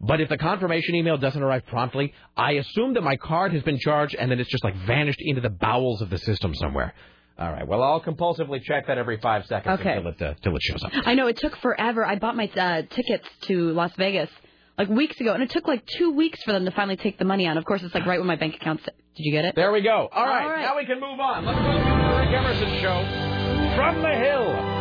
but 0.00 0.20
if 0.20 0.28
the 0.28 0.36
confirmation 0.36 0.94
email 0.94 1.16
doesn't 1.16 1.42
arrive 1.42 1.64
promptly, 1.66 2.12
I 2.36 2.52
assume 2.52 2.94
that 2.94 3.02
my 3.02 3.16
card 3.16 3.52
has 3.54 3.62
been 3.62 3.78
charged 3.78 4.14
and 4.14 4.30
then 4.30 4.38
it's 4.40 4.50
just 4.50 4.62
like 4.64 4.76
vanished 4.86 5.20
into 5.20 5.40
the 5.40 5.48
bowels 5.50 6.02
of 6.02 6.10
the 6.10 6.18
system 6.18 6.54
somewhere. 6.54 6.92
All 7.38 7.50
right. 7.52 7.66
Well, 7.66 7.82
I'll 7.82 8.00
compulsively 8.00 8.62
check 8.62 8.86
that 8.86 8.96
every 8.98 9.18
five 9.18 9.44
seconds 9.46 9.80
Okay. 9.80 9.92
until 9.96 10.10
it 10.10 10.22
uh, 10.22 10.34
till 10.42 10.56
it 10.56 10.62
shows 10.62 10.82
up. 10.82 10.90
I 11.04 11.14
know 11.14 11.26
it 11.26 11.36
took 11.36 11.54
forever. 11.58 12.02
I 12.04 12.16
bought 12.16 12.34
my 12.34 12.48
uh, 12.56 12.82
tickets 12.88 13.28
to 13.42 13.72
Las 13.72 13.92
Vegas 13.98 14.30
like 14.78 14.88
weeks 14.88 15.20
ago, 15.20 15.34
and 15.34 15.42
it 15.42 15.50
took 15.50 15.68
like 15.68 15.84
two 15.86 16.12
weeks 16.12 16.42
for 16.44 16.52
them 16.52 16.64
to 16.64 16.70
finally 16.70 16.96
take 16.96 17.18
the 17.18 17.26
money 17.26 17.46
out. 17.46 17.58
Of 17.58 17.66
course, 17.66 17.82
it's 17.82 17.94
like 17.94 18.06
right 18.06 18.18
when 18.18 18.26
my 18.26 18.36
bank 18.36 18.54
account. 18.56 18.80
Did 19.16 19.24
you 19.24 19.32
get 19.32 19.44
it? 19.46 19.54
There 19.56 19.72
we 19.72 19.80
go. 19.80 20.08
All 20.12 20.26
right, 20.26 20.42
All 20.44 20.50
right. 20.50 20.60
now 20.62 20.76
we 20.76 20.84
can 20.84 21.00
move 21.00 21.18
on. 21.20 21.44
Let's 21.44 21.58
go 21.58 21.72
to 21.72 21.78
the 21.78 22.16
Rick 22.18 22.30
Emerson 22.36 22.80
show 22.82 23.76
from 23.76 24.02
the 24.02 24.14
hill. 24.14 24.72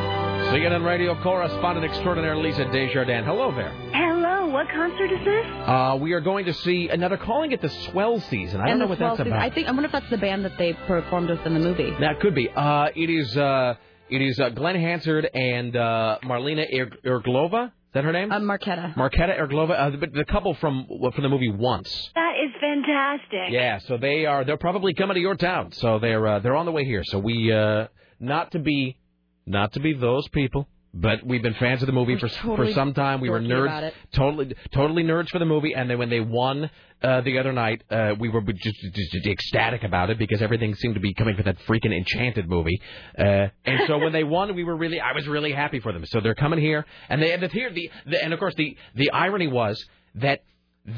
CNN 0.51 0.85
radio 0.85 1.19
correspondent 1.23 1.85
extraordinaire 1.85 2.35
Lisa 2.37 2.65
Desjardins. 2.65 3.25
Hello 3.25 3.51
there. 3.55 3.71
Hello, 3.93 4.47
what 4.49 4.67
concert 4.69 5.11
is 5.11 5.23
this? 5.25 5.45
Uh, 5.65 5.97
we 5.99 6.13
are 6.13 6.21
going 6.21 6.45
to 6.45 6.53
see. 6.53 6.87
Now 6.95 7.07
they're 7.07 7.17
calling 7.17 7.51
it 7.51 7.61
the 7.61 7.69
Swell 7.69 8.19
Season. 8.19 8.61
I 8.61 8.67
don't 8.67 8.77
know 8.79 8.87
what 8.87 8.97
Swell 8.97 9.11
that's 9.11 9.19
Season- 9.19 9.31
about. 9.33 9.41
I 9.41 9.49
think 9.53 9.67
I 9.67 9.71
wonder 9.71 9.85
if 9.85 9.91
that's 9.91 10.09
the 10.09 10.17
band 10.17 10.45
that 10.45 10.57
they 10.57 10.73
performed 10.73 11.29
with 11.29 11.45
in 11.45 11.53
the 11.53 11.59
movie. 11.59 11.91
That 11.99 12.19
could 12.19 12.35
be. 12.35 12.49
Uh, 12.49 12.89
it 12.95 13.09
is. 13.09 13.35
Uh, 13.35 13.75
it 14.09 14.21
is 14.21 14.39
uh, 14.39 14.49
Glen 14.49 14.75
Hansard 14.75 15.27
and 15.33 15.75
uh, 15.75 16.19
Marlena 16.23 16.65
Er- 16.71 16.91
Irglova. 17.05 17.71
Is 17.95 17.99
that 17.99 18.03
her 18.03 18.11
name? 18.11 18.29
Uh, 18.29 18.41
Marquetta. 18.41 18.93
Marketa 18.95 19.39
Irglova. 19.39 19.71
Uh, 19.71 19.89
the, 19.91 20.07
the 20.07 20.25
couple 20.25 20.53
from 20.55 20.85
from 20.85 21.23
the 21.23 21.29
movie 21.29 21.49
Once. 21.49 22.09
That 22.13 22.33
is 22.43 22.51
fantastic. 22.59 23.53
Yeah. 23.53 23.79
So 23.79 23.95
they 23.95 24.25
are. 24.25 24.43
They're 24.43 24.57
probably 24.57 24.93
coming 24.93 25.15
to 25.15 25.21
your 25.21 25.37
town. 25.37 25.71
So 25.71 25.97
they're 25.99 26.27
uh, 26.27 26.39
they're 26.39 26.57
on 26.57 26.65
the 26.65 26.73
way 26.73 26.83
here. 26.83 27.05
So 27.05 27.19
we 27.19 27.53
uh, 27.53 27.87
not 28.19 28.51
to 28.51 28.59
be 28.59 28.97
not 29.45 29.71
to 29.75 29.79
be 29.79 29.93
those 29.93 30.27
people. 30.27 30.67
But 30.97 31.25
we've 31.25 31.41
been 31.43 31.55
fans 31.55 31.81
of 31.81 31.87
the 31.87 31.91
movie 31.91 32.17
for 32.17 32.29
totally 32.29 32.69
for 32.69 32.73
some 32.73 32.93
time. 32.93 33.19
We 33.19 33.29
were 33.29 33.41
nerds, 33.41 33.91
totally 34.13 34.55
totally 34.73 35.03
nerds 35.03 35.29
for 35.29 35.39
the 35.39 35.45
movie. 35.45 35.73
And 35.73 35.89
then 35.89 35.97
when 35.97 36.09
they 36.09 36.21
won 36.21 36.69
uh, 37.03 37.19
the 37.19 37.37
other 37.37 37.51
night, 37.51 37.83
uh, 37.91 38.15
we 38.17 38.29
were 38.29 38.41
just, 38.41 38.79
just, 38.93 39.27
ecstatic 39.27 39.83
about 39.83 40.09
it 40.09 40.17
because 40.17 40.41
everything 40.41 40.73
seemed 40.75 40.93
to 40.95 41.01
be 41.01 41.13
coming 41.13 41.35
from 41.35 41.43
that 41.45 41.57
freaking 41.67 41.93
Enchanted 41.93 42.47
movie. 42.47 42.79
Uh, 43.19 43.47
and 43.65 43.81
so 43.87 43.97
when 43.97 44.13
they 44.13 44.23
won, 44.23 44.55
we 44.55 44.63
were 44.63 44.77
really 44.77 45.01
I 45.01 45.11
was 45.11 45.27
really 45.27 45.51
happy 45.51 45.81
for 45.81 45.91
them. 45.91 46.05
So 46.05 46.21
they're 46.21 46.33
coming 46.33 46.59
here, 46.59 46.85
and 47.09 47.21
they 47.21 47.35
the, 47.35 47.49
here 47.49 47.69
the, 47.73 47.91
the 48.05 48.23
and 48.23 48.33
of 48.33 48.39
course 48.39 48.55
the 48.55 48.77
the 48.95 49.11
irony 49.11 49.47
was 49.47 49.83
that 50.15 50.43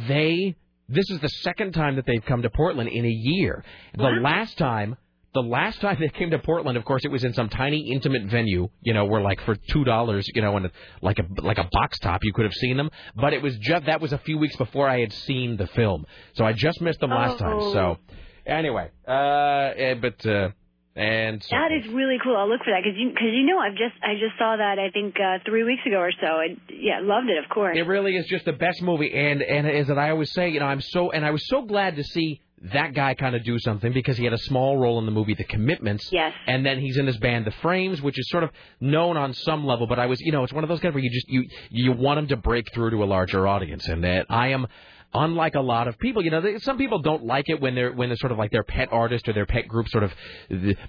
they 0.07 0.55
this 0.89 1.09
is 1.09 1.19
the 1.21 1.29
second 1.29 1.73
time 1.73 1.95
that 1.95 2.05
they've 2.05 2.23
come 2.23 2.43
to 2.43 2.51
Portland 2.51 2.89
in 2.89 3.03
a 3.03 3.09
year. 3.09 3.63
The 3.95 4.19
last 4.21 4.59
time 4.59 4.95
the 5.33 5.41
last 5.41 5.81
time 5.81 5.97
they 5.99 6.09
came 6.09 6.31
to 6.31 6.39
Portland, 6.39 6.77
of 6.77 6.85
course, 6.85 7.03
it 7.05 7.11
was 7.11 7.23
in 7.23 7.33
some 7.33 7.49
tiny 7.49 7.91
intimate 7.91 8.23
venue, 8.23 8.69
you 8.81 8.93
know, 8.93 9.05
where 9.05 9.21
like 9.21 9.41
for 9.41 9.55
two 9.55 9.83
dollars, 9.83 10.27
you 10.33 10.41
know, 10.41 10.57
and 10.57 10.71
like 11.01 11.19
a 11.19 11.41
like 11.41 11.57
a 11.57 11.67
box 11.71 11.99
top, 11.99 12.23
you 12.23 12.33
could 12.33 12.45
have 12.45 12.53
seen 12.53 12.77
them. 12.77 12.89
But 13.15 13.33
it 13.33 13.41
was 13.41 13.55
just 13.57 13.85
that 13.85 14.01
was 14.01 14.13
a 14.13 14.17
few 14.19 14.37
weeks 14.37 14.55
before 14.55 14.89
I 14.89 14.99
had 14.99 15.13
seen 15.13 15.57
the 15.57 15.67
film, 15.67 16.05
so 16.33 16.45
I 16.45 16.53
just 16.53 16.81
missed 16.81 16.99
them 17.01 17.11
last 17.11 17.39
time. 17.39 17.59
So 17.73 17.97
anyway, 18.45 18.89
uh, 19.07 19.73
eh, 19.75 19.93
but 19.95 20.25
uh, 20.25 20.49
and 20.97 21.43
so 21.43 21.49
That 21.51 21.71
is 21.71 21.93
really 21.93 22.17
cool. 22.23 22.35
I'll 22.35 22.49
look 22.49 22.61
for 22.65 22.71
that 22.71 22.81
because 22.83 22.97
you, 22.97 23.09
cause 23.09 23.29
you 23.31 23.45
know 23.45 23.59
I've 23.59 23.77
just 23.77 23.93
I 24.01 24.13
just 24.13 24.35
saw 24.39 24.57
that 24.57 24.79
I 24.79 24.89
think 24.89 25.15
uh, 25.19 25.37
three 25.45 25.63
weeks 25.63 25.85
ago 25.85 25.97
or 25.97 26.11
so 26.11 26.39
and 26.39 26.59
yeah 26.73 26.99
loved 27.03 27.29
it 27.29 27.37
of 27.43 27.47
course. 27.51 27.77
It 27.77 27.85
really 27.85 28.15
is 28.15 28.25
just 28.25 28.45
the 28.45 28.53
best 28.53 28.81
movie, 28.81 29.13
and 29.13 29.43
and 29.43 29.67
as 29.67 29.91
I 29.91 30.09
always 30.09 30.33
say, 30.33 30.49
you 30.49 30.59
know, 30.59 30.65
I'm 30.65 30.81
so 30.81 31.11
and 31.11 31.23
I 31.23 31.29
was 31.29 31.47
so 31.47 31.61
glad 31.61 31.97
to 31.97 32.03
see 32.03 32.41
that 32.61 32.93
guy 32.95 33.13
kind 33.13 33.35
of 33.35 33.43
do 33.43 33.59
something 33.59 33.93
because 33.93 34.17
he 34.17 34.23
had 34.23 34.33
a 34.33 34.37
small 34.39 34.77
role 34.77 34.97
in 34.99 35.05
the 35.05 35.11
movie 35.11 35.35
The 35.35 35.43
Commitments. 35.43 36.09
Yes. 36.11 36.33
And 36.47 36.65
then 36.65 36.79
he's 36.79 36.97
in 36.97 37.05
this 37.05 37.17
band 37.17 37.45
The 37.45 37.51
Frames, 37.51 38.01
which 38.01 38.17
is 38.17 38.27
sort 38.29 38.43
of 38.43 38.49
known 38.79 39.15
on 39.15 39.33
some 39.33 39.65
level, 39.65 39.85
but 39.85 39.99
I 39.99 40.07
was, 40.07 40.19
you 40.21 40.31
know, 40.31 40.43
it's 40.43 40.53
one 40.53 40.63
of 40.63 40.67
those 40.69 40.79
guys 40.79 40.93
where 40.93 41.03
you 41.03 41.11
just 41.11 41.29
you 41.29 41.45
you 41.69 41.91
want 41.91 42.19
him 42.19 42.27
to 42.29 42.37
break 42.37 42.73
through 42.73 42.91
to 42.91 43.03
a 43.03 43.05
larger 43.05 43.47
audience, 43.47 43.87
and 43.87 44.03
that 44.03 44.25
I 44.29 44.49
am. 44.49 44.67
Unlike 45.13 45.55
a 45.55 45.61
lot 45.61 45.87
of 45.87 45.97
people, 45.97 46.23
you 46.23 46.31
know, 46.31 46.41
they, 46.41 46.59
some 46.59 46.77
people 46.77 46.99
don't 46.99 47.23
like 47.23 47.45
it 47.47 47.61
when 47.61 47.75
they're 47.75 47.91
when 47.91 48.09
they're 48.09 48.17
sort 48.17 48.31
of 48.31 48.37
like 48.37 48.51
their 48.51 48.63
pet 48.63 48.89
artist 48.91 49.27
or 49.27 49.33
their 49.33 49.45
pet 49.45 49.67
group 49.67 49.87
sort 49.87 50.03
of 50.03 50.11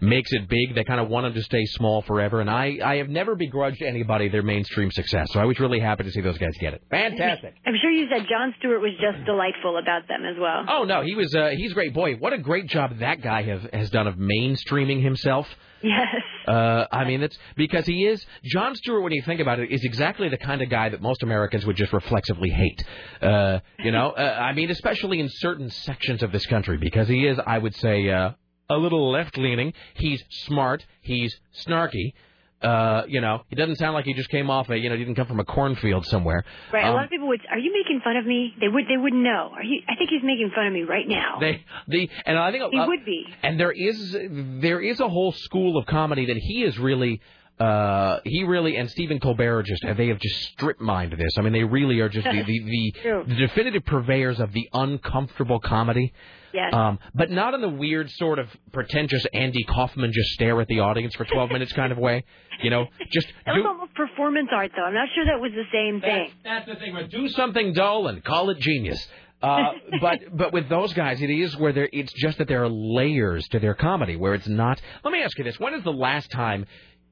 makes 0.00 0.32
it 0.32 0.48
big. 0.48 0.74
They 0.74 0.84
kind 0.84 1.00
of 1.00 1.08
want 1.08 1.24
them 1.24 1.34
to 1.34 1.42
stay 1.42 1.64
small 1.66 2.02
forever. 2.02 2.40
And 2.40 2.50
I 2.50 2.78
I 2.84 2.96
have 2.96 3.08
never 3.08 3.36
begrudged 3.36 3.80
anybody 3.82 4.28
their 4.28 4.42
mainstream 4.42 4.90
success. 4.90 5.28
So 5.32 5.40
I 5.40 5.44
was 5.44 5.58
really 5.60 5.80
happy 5.80 6.04
to 6.04 6.10
see 6.10 6.20
those 6.20 6.38
guys 6.38 6.52
get 6.60 6.74
it. 6.74 6.82
Fantastic. 6.90 7.54
I'm 7.64 7.74
sure 7.80 7.90
you 7.90 8.06
said 8.10 8.26
Jon 8.28 8.54
Stewart 8.58 8.80
was 8.80 8.92
just 9.00 9.24
delightful 9.24 9.78
about 9.78 10.08
them 10.08 10.24
as 10.24 10.36
well. 10.38 10.64
Oh 10.68 10.84
no, 10.84 11.02
he 11.02 11.14
was 11.14 11.34
uh, 11.34 11.50
he's 11.56 11.72
great. 11.72 11.94
Boy, 11.94 12.14
what 12.14 12.32
a 12.32 12.38
great 12.38 12.66
job 12.66 12.98
that 12.98 13.22
guy 13.22 13.42
have, 13.42 13.62
has 13.72 13.90
done 13.90 14.06
of 14.06 14.16
mainstreaming 14.16 15.02
himself. 15.02 15.46
Yes. 15.82 16.06
Uh, 16.46 16.86
I 16.90 17.04
mean, 17.04 17.22
it's 17.22 17.38
because 17.56 17.86
he 17.86 18.04
is 18.06 18.24
Jon 18.44 18.74
Stewart. 18.74 19.02
When 19.02 19.12
you 19.12 19.22
think 19.22 19.40
about 19.40 19.60
it, 19.60 19.70
is 19.70 19.84
exactly 19.84 20.28
the 20.28 20.38
kind 20.38 20.60
of 20.60 20.68
guy 20.70 20.88
that 20.88 21.00
most 21.00 21.22
Americans 21.22 21.64
would 21.66 21.76
just 21.76 21.92
reflexively 21.92 22.50
hate. 22.50 22.82
Uh, 23.22 23.60
you 23.78 23.92
know, 23.92 24.10
uh, 24.10 24.38
I 24.40 24.52
mean, 24.54 24.70
especially 24.70 25.20
in 25.20 25.28
certain 25.30 25.70
sections 25.70 26.22
of 26.22 26.32
this 26.32 26.46
country, 26.46 26.78
because 26.78 27.06
he 27.06 27.26
is, 27.26 27.38
I 27.46 27.58
would 27.58 27.76
say, 27.76 28.08
uh, 28.10 28.30
a 28.70 28.76
little 28.76 29.10
left-leaning. 29.10 29.72
He's 29.94 30.22
smart. 30.46 30.84
He's 31.00 31.38
snarky. 31.66 32.12
Uh, 32.60 33.02
you 33.06 33.20
know, 33.20 33.42
he 33.48 33.54
doesn't 33.56 33.76
sound 33.76 33.94
like 33.94 34.04
he 34.04 34.14
just 34.14 34.30
came 34.30 34.50
off 34.50 34.68
a, 34.68 34.76
you 34.76 34.88
know, 34.88 34.96
he 34.96 35.04
didn't 35.04 35.14
come 35.14 35.28
from 35.28 35.38
a 35.38 35.44
cornfield 35.44 36.04
somewhere. 36.06 36.44
Right. 36.72 36.84
a 36.84 36.88
Um, 36.88 36.94
lot 36.94 37.04
of 37.04 37.10
people 37.10 37.28
would. 37.28 37.40
Are 37.50 37.58
you 37.58 37.72
making 37.72 38.00
fun 38.02 38.16
of 38.16 38.26
me? 38.26 38.52
They 38.60 38.66
would. 38.66 38.84
They 38.88 38.96
wouldn't 38.96 39.22
know. 39.22 39.50
Are 39.54 39.62
you? 39.62 39.80
I 39.88 39.94
think 39.94 40.10
he's 40.10 40.24
making 40.24 40.50
fun 40.54 40.66
of 40.66 40.72
me 40.72 40.82
right 40.82 41.06
now. 41.06 41.38
They 41.40 41.62
the 41.86 42.10
and 42.26 42.36
I 42.36 42.50
think 42.50 42.64
he 42.72 42.78
uh, 42.78 42.86
would 42.88 43.04
be. 43.04 43.24
and 43.44 43.60
there 43.60 43.70
is 43.70 44.12
there 44.60 44.80
is 44.80 44.98
a 44.98 45.08
whole 45.08 45.30
school 45.32 45.78
of 45.78 45.86
comedy 45.86 46.26
that 46.26 46.36
he 46.36 46.64
is 46.64 46.76
really 46.78 47.20
uh 47.60 48.20
he 48.24 48.44
really 48.44 48.76
and 48.76 48.90
Stephen 48.90 49.20
Colbert 49.20 49.58
are 49.58 49.62
just 49.62 49.84
they 49.96 50.08
have 50.08 50.18
just 50.18 50.40
strip 50.52 50.80
mined 50.80 51.12
this. 51.12 51.32
I 51.38 51.42
mean 51.42 51.52
they 51.52 51.64
really 51.64 52.00
are 52.00 52.08
just 52.08 52.24
the 52.24 52.42
the, 52.46 52.58
the, 52.60 53.24
the 53.26 53.34
definitive 53.34 53.84
purveyors 53.84 54.40
of 54.40 54.52
the 54.52 54.68
uncomfortable 54.72 55.60
comedy. 55.60 56.12
Yes. 56.52 56.72
Um, 56.72 56.98
but 57.14 57.30
not 57.30 57.54
in 57.54 57.60
the 57.60 57.68
weird 57.68 58.10
sort 58.12 58.38
of 58.38 58.48
pretentious 58.72 59.24
Andy 59.32 59.64
Kaufman 59.64 60.12
just 60.12 60.30
stare 60.30 60.60
at 60.60 60.68
the 60.68 60.80
audience 60.80 61.14
for 61.14 61.24
12 61.24 61.50
minutes 61.50 61.72
kind 61.72 61.92
of 61.92 61.98
way. 61.98 62.24
You 62.62 62.70
know, 62.70 62.86
just 63.12 63.26
That 63.46 63.54
was 63.54 63.64
almost 63.66 63.94
performance 63.94 64.48
art, 64.52 64.72
though. 64.74 64.84
I'm 64.84 64.94
not 64.94 65.08
sure 65.14 65.24
that 65.26 65.40
was 65.40 65.52
the 65.52 65.64
same 65.72 66.00
thing. 66.00 66.30
That's 66.44 66.66
the 66.66 66.76
thing. 66.76 66.94
But 66.94 67.10
do 67.10 67.28
something 67.28 67.72
dull 67.72 68.08
and 68.08 68.24
call 68.24 68.50
it 68.50 68.58
genius. 68.58 69.06
Uh, 69.40 69.72
but 70.00 70.20
but 70.32 70.52
with 70.52 70.68
those 70.68 70.92
guys, 70.94 71.20
it 71.20 71.30
is 71.30 71.56
where 71.56 71.72
there. 71.72 71.88
It's 71.92 72.12
just 72.14 72.38
that 72.38 72.48
there 72.48 72.64
are 72.64 72.68
layers 72.68 73.46
to 73.48 73.58
their 73.58 73.74
comedy 73.74 74.16
where 74.16 74.34
it's 74.34 74.48
not. 74.48 74.80
Let 75.04 75.12
me 75.12 75.22
ask 75.22 75.36
you 75.38 75.44
this: 75.44 75.60
When 75.60 75.74
is 75.74 75.84
the 75.84 75.92
last 75.92 76.30
time? 76.30 76.66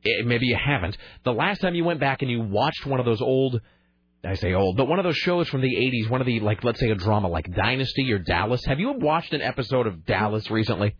Eh, 0.07 0.23
Maybe 0.25 0.47
you 0.47 0.57
haven't. 0.57 0.97
The 1.25 1.33
last 1.33 1.61
time 1.61 1.75
you 1.75 1.85
went 1.85 2.01
back 2.01 2.23
and 2.23 2.31
you 2.31 2.41
watched 2.41 2.87
one 2.87 3.01
of 3.01 3.07
those 3.07 3.21
old. 3.21 3.61
I 4.25 4.35
say 4.35 4.55
old, 4.55 4.77
but 4.77 4.89
one 4.89 4.99
of 4.99 5.05
those 5.05 5.17
shows 5.17 5.49
from 5.49 5.61
the 5.61 5.73
'80s, 5.77 6.11
one 6.11 6.21
of 6.21 6.27
the 6.27 6.41
like, 6.41 6.65
let's 6.65 6.81
say 6.81 6.91
a 6.91 6.97
drama 6.97 7.29
like 7.29 7.55
Dynasty 7.55 8.11
or 8.13 8.19
Dallas. 8.19 8.65
Have 8.67 8.81
you 8.81 8.93
watched 8.93 9.33
an 9.33 9.41
episode 9.41 9.87
of 9.87 10.05
Dallas 10.05 10.51
recently? 10.51 10.97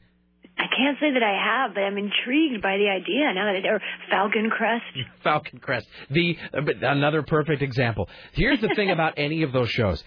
I 0.59 0.67
can't 0.75 0.97
say 0.99 1.13
that 1.13 1.23
I 1.23 1.65
have, 1.65 1.75
but 1.75 1.83
I'm 1.83 1.99
intrigued 1.99 2.63
by 2.63 2.79
the 2.79 2.89
idea 2.89 3.33
now 3.35 3.47
that 3.47 3.57
it, 3.57 3.67
or 3.67 3.81
Falcon 4.11 4.49
Crest. 4.49 4.85
Falcon 5.25 5.59
Crest. 5.59 5.87
The 6.11 6.37
uh, 6.55 6.61
but 6.63 6.77
another 6.83 7.23
perfect 7.23 7.63
example. 7.63 8.09
Here's 8.33 8.61
the 8.61 8.69
thing 8.75 8.91
about 8.91 9.15
any 9.19 9.43
of 9.43 9.53
those 9.53 9.71
shows. 9.71 10.03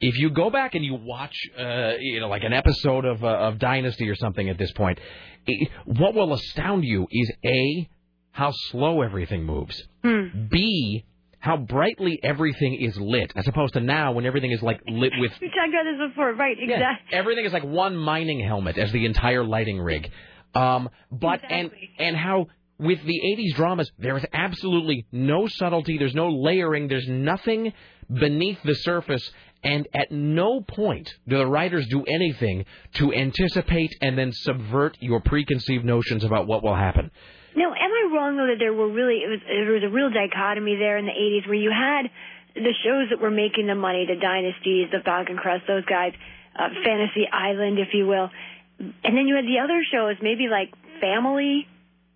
If 0.00 0.18
you 0.18 0.30
go 0.30 0.50
back 0.50 0.74
and 0.74 0.84
you 0.84 0.94
watch, 0.94 1.34
uh, 1.58 1.92
you 2.00 2.20
know, 2.20 2.28
like 2.28 2.42
an 2.42 2.52
episode 2.52 3.06
of 3.06 3.24
uh, 3.24 3.28
of 3.28 3.58
Dynasty 3.58 4.08
or 4.08 4.14
something 4.14 4.48
at 4.50 4.58
this 4.58 4.72
point, 4.72 4.98
it, 5.46 5.70
what 5.86 6.14
will 6.14 6.34
astound 6.34 6.84
you 6.84 7.06
is 7.10 7.32
a 7.44 7.88
how 8.34 8.50
slow 8.70 9.00
everything 9.02 9.44
moves. 9.44 9.80
Hmm. 10.02 10.46
B 10.50 11.04
how 11.38 11.58
brightly 11.58 12.18
everything 12.22 12.74
is 12.80 12.96
lit, 12.98 13.30
as 13.36 13.46
opposed 13.46 13.74
to 13.74 13.80
now 13.80 14.12
when 14.12 14.24
everything 14.24 14.50
is 14.50 14.62
like 14.62 14.80
lit 14.88 15.12
with 15.18 15.30
We 15.42 15.48
talked 15.48 15.68
about 15.68 15.84
this 15.84 16.08
before, 16.08 16.32
right? 16.34 16.56
yeah, 16.58 16.74
Exactly. 16.76 17.18
everything 17.18 17.44
is 17.44 17.52
like 17.52 17.64
one 17.64 17.94
mining 17.96 18.40
helmet 18.40 18.78
as 18.78 18.90
the 18.92 19.04
entire 19.04 19.44
lighting 19.44 19.78
rig. 19.78 20.10
Um, 20.54 20.88
but 21.12 21.42
and 21.48 21.70
and 21.98 22.16
how 22.16 22.46
with 22.78 22.98
the 23.04 23.20
80s 23.36 23.54
dramas 23.56 23.92
there 23.98 24.16
is 24.16 24.24
absolutely 24.32 25.06
no 25.12 25.46
subtlety, 25.46 25.98
there's 25.98 26.14
no 26.14 26.30
layering, 26.30 26.88
there's 26.88 27.08
nothing 27.08 27.74
beneath 28.10 28.58
the 28.64 28.74
surface 28.74 29.30
and 29.62 29.86
at 29.94 30.10
no 30.10 30.62
point 30.62 31.12
do 31.28 31.36
the 31.36 31.46
writers 31.46 31.86
do 31.88 32.04
anything 32.04 32.64
to 32.94 33.12
anticipate 33.12 33.90
and 34.00 34.16
then 34.16 34.32
subvert 34.32 34.96
your 35.00 35.20
preconceived 35.20 35.84
notions 35.84 36.24
about 36.24 36.46
what 36.46 36.62
will 36.62 36.74
happen. 36.74 37.10
Now, 37.56 37.70
am 37.70 37.90
I 37.90 38.10
wrong 38.12 38.36
though 38.36 38.48
that 38.48 38.58
there 38.58 38.72
were 38.72 38.88
really 38.88 39.22
it 39.22 39.28
was 39.28 39.40
there 39.46 39.72
was 39.72 39.82
a 39.84 39.88
real 39.88 40.10
dichotomy 40.10 40.76
there 40.76 40.98
in 40.98 41.06
the 41.06 41.12
80s 41.12 41.46
where 41.46 41.54
you 41.54 41.70
had 41.70 42.10
the 42.54 42.74
shows 42.84 43.10
that 43.10 43.20
were 43.20 43.30
making 43.30 43.66
the 43.66 43.74
money, 43.74 44.06
the 44.06 44.18
dynasties, 44.18 44.88
the 44.90 45.00
Falcon 45.04 45.36
Crest, 45.36 45.64
those 45.66 45.84
guys, 45.84 46.12
uh, 46.54 46.68
Fantasy 46.84 47.26
Island, 47.30 47.78
if 47.78 47.94
you 47.94 48.06
will, 48.06 48.30
and 48.78 49.16
then 49.16 49.26
you 49.26 49.36
had 49.36 49.44
the 49.44 49.58
other 49.62 49.82
shows, 49.90 50.16
maybe 50.22 50.48
like 50.48 50.72
Family. 51.00 51.66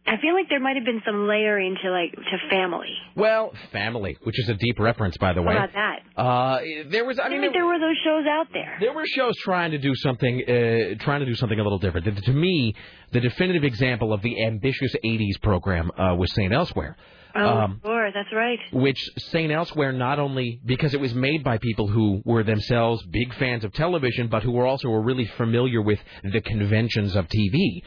I 0.08 0.20
feel 0.20 0.34
like 0.34 0.48
there 0.48 0.60
might 0.60 0.76
have 0.76 0.84
been 0.84 1.02
some 1.04 1.28
layering 1.28 1.76
to 1.82 1.90
like 1.90 2.12
to 2.12 2.38
Family. 2.50 2.94
Well, 3.14 3.52
family, 3.72 4.16
which 4.22 4.38
is 4.38 4.48
a 4.48 4.54
deep 4.54 4.78
reference 4.78 5.16
by 5.18 5.32
the 5.34 5.42
How 5.42 5.48
way. 5.48 5.56
about 5.56 5.72
that? 5.74 5.98
Uh, 6.16 6.60
there 6.88 7.04
was 7.04 7.18
I 7.18 7.24
I 7.24 7.28
mean 7.28 7.42
mean, 7.42 7.52
there 7.52 7.66
were 7.66 7.78
those 7.78 7.96
shows 8.04 8.24
out 8.28 8.46
there. 8.52 8.76
There 8.80 8.92
were 8.94 9.06
shows 9.06 9.34
trying 9.44 9.72
to 9.72 9.78
do 9.78 9.94
something, 9.96 10.42
uh, 10.42 11.02
trying 11.04 11.20
to 11.20 11.26
do 11.26 11.34
something 11.34 11.58
a 11.58 11.62
little 11.62 11.78
different. 11.78 12.06
To- 12.06 12.22
To 12.22 12.32
me, 12.32 12.74
the 13.12 13.20
definitive 13.20 13.64
example 13.64 14.12
of 14.12 14.22
the 14.22 14.44
ambitious 14.44 14.94
'80s 15.04 15.40
program 15.42 15.90
uh, 15.98 16.14
was 16.16 16.32
St. 16.34 16.52
Elsewhere. 16.52 16.96
Oh, 17.34 17.46
Um, 17.58 17.80
sure, 17.84 18.10
that's 18.12 18.32
right. 18.32 18.58
which 18.72 18.98
St. 19.18 19.52
Elsewhere 19.52 19.92
not 19.92 20.18
only 20.18 20.60
because 20.64 20.94
it 20.94 21.00
was 21.00 21.14
made 21.14 21.44
by 21.44 21.58
people 21.58 21.86
who 21.86 22.22
were 22.24 22.42
themselves 22.42 23.04
big 23.06 23.32
fans 23.34 23.64
of 23.64 23.72
television, 23.74 24.28
but 24.28 24.42
who 24.42 24.52
were 24.52 24.66
also 24.66 24.88
were 24.88 25.02
really 25.02 25.26
familiar 25.36 25.82
with 25.82 26.00
the 26.24 26.40
conventions 26.40 27.14
of 27.14 27.28
TV. 27.28 27.82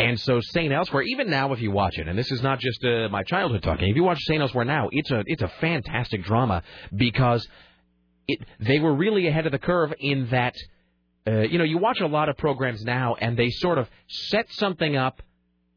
And 0.00 0.18
so 0.18 0.40
St. 0.40 0.72
Elsewhere, 0.72 1.02
even 1.02 1.28
now, 1.28 1.52
if 1.52 1.60
you 1.60 1.70
watch 1.70 1.98
it, 1.98 2.08
and 2.08 2.18
this 2.18 2.30
is 2.30 2.42
not 2.42 2.58
just 2.58 2.82
uh, 2.84 3.08
my 3.10 3.22
childhood 3.22 3.62
talking, 3.62 3.88
if 3.90 3.96
you 3.96 4.02
watch 4.02 4.18
St. 4.22 4.40
Elsewhere 4.40 4.64
now, 4.64 4.88
it's 4.90 5.10
a 5.10 5.22
it's 5.26 5.42
a 5.42 5.52
fantastic 5.60 6.24
drama 6.24 6.62
because 6.94 7.46
it 8.26 8.40
they 8.60 8.78
were 8.78 8.94
really 8.94 9.26
ahead 9.26 9.46
of 9.46 9.52
the 9.52 9.58
curve 9.58 9.92
in 9.98 10.28
that 10.30 10.54
uh, 11.26 11.40
you 11.40 11.58
know 11.58 11.64
you 11.64 11.78
watch 11.78 12.00
a 12.00 12.06
lot 12.06 12.28
of 12.28 12.36
programs 12.36 12.82
now 12.82 13.14
and 13.20 13.36
they 13.36 13.50
sort 13.50 13.78
of 13.78 13.88
set 14.08 14.46
something 14.52 14.96
up 14.96 15.22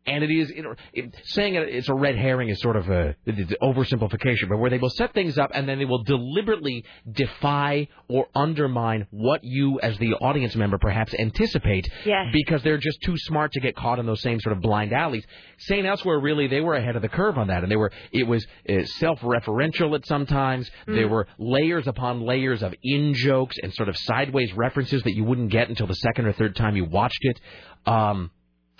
and 0.05 0.23
it 0.23 0.31
is 0.31 0.51
it, 0.51 0.65
it, 0.93 1.15
saying 1.25 1.55
it, 1.55 1.63
it's 1.69 1.87
a 1.89 1.93
red 1.93 2.15
herring 2.17 2.49
is 2.49 2.59
sort 2.61 2.75
of 2.75 2.89
a 2.89 3.15
oversimplification, 3.61 4.49
but 4.49 4.57
where 4.57 4.69
they 4.69 4.77
will 4.77 4.89
set 4.89 5.13
things 5.13 5.37
up 5.37 5.51
and 5.53 5.67
then 5.67 5.77
they 5.79 5.85
will 5.85 6.03
deliberately 6.03 6.83
defy 7.09 7.87
or 8.09 8.27
undermine 8.35 9.07
what 9.11 9.41
you 9.43 9.79
as 9.81 9.97
the 9.99 10.13
audience 10.15 10.55
member 10.55 10.77
perhaps 10.77 11.13
anticipate 11.13 11.89
Yes. 12.05 12.27
because 12.33 12.61
they're 12.63 12.77
just 12.77 13.01
too 13.01 13.15
smart 13.17 13.51
to 13.53 13.59
get 13.59 13.75
caught 13.75 13.99
in 13.99 14.05
those 14.05 14.21
same 14.21 14.39
sort 14.39 14.55
of 14.55 14.61
blind 14.61 14.93
alleys. 14.93 15.25
St. 15.57 15.85
Elsewhere 15.85 16.19
really 16.19 16.47
they 16.47 16.61
were 16.61 16.75
ahead 16.75 16.95
of 16.95 17.01
the 17.01 17.09
curve 17.09 17.37
on 17.37 17.47
that, 17.47 17.63
and 17.63 17.71
they 17.71 17.75
were 17.75 17.91
it 18.11 18.27
was 18.27 18.45
uh, 18.69 18.83
self-referential 18.99 19.95
at 19.95 20.05
sometimes. 20.05 20.69
There 20.87 21.07
were 21.07 21.27
layers 21.37 21.87
upon 21.87 22.21
layers 22.21 22.61
of 22.61 22.73
in 22.83 23.13
jokes 23.13 23.55
and 23.61 23.73
sort 23.73 23.89
of 23.89 23.97
sideways 23.97 24.51
references 24.53 25.01
that 25.03 25.13
you 25.15 25.23
wouldn't 25.23 25.51
get 25.51 25.69
until 25.69 25.87
the 25.87 25.95
second 25.95 26.25
or 26.25 26.33
third 26.33 26.55
time 26.55 26.75
you 26.75 26.85
watched 26.85 27.19
it. 27.21 27.39
Um, 27.85 28.31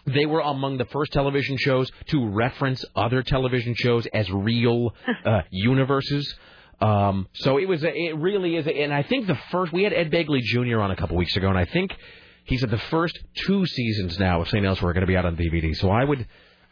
they 0.05 0.25
were 0.25 0.41
among 0.41 0.77
the 0.77 0.85
first 0.85 1.13
television 1.13 1.57
shows 1.57 1.89
to 2.07 2.27
reference 2.27 2.83
other 2.95 3.23
television 3.23 3.75
shows 3.77 4.05
as 4.07 4.29
real 4.29 4.93
uh, 5.25 5.41
universes. 5.49 6.33
Um, 6.81 7.27
so 7.33 7.57
it 7.57 7.67
was, 7.67 7.83
a, 7.83 7.93
it 7.93 8.17
really 8.17 8.57
is, 8.57 8.67
a, 8.67 8.71
and 8.71 8.93
I 8.93 9.03
think 9.03 9.27
the 9.27 9.39
first 9.51 9.71
we 9.71 9.83
had 9.83 9.93
Ed 9.93 10.11
Begley 10.11 10.41
Jr. 10.41 10.81
on 10.81 10.91
a 10.91 10.95
couple 10.95 11.15
weeks 11.15 11.35
ago, 11.37 11.47
and 11.47 11.57
I 11.57 11.65
think 11.65 11.91
he 12.45 12.57
said 12.57 12.69
the 12.69 12.77
first 12.77 13.17
two 13.45 13.65
seasons 13.65 14.19
now 14.19 14.41
of 14.41 14.49
St. 14.49 14.65
Elsewhere 14.65 14.91
are 14.91 14.93
going 14.93 15.01
to 15.01 15.07
be 15.07 15.15
out 15.15 15.25
on 15.25 15.37
DVD. 15.37 15.73
So 15.75 15.89
I 15.89 16.03
would, 16.03 16.27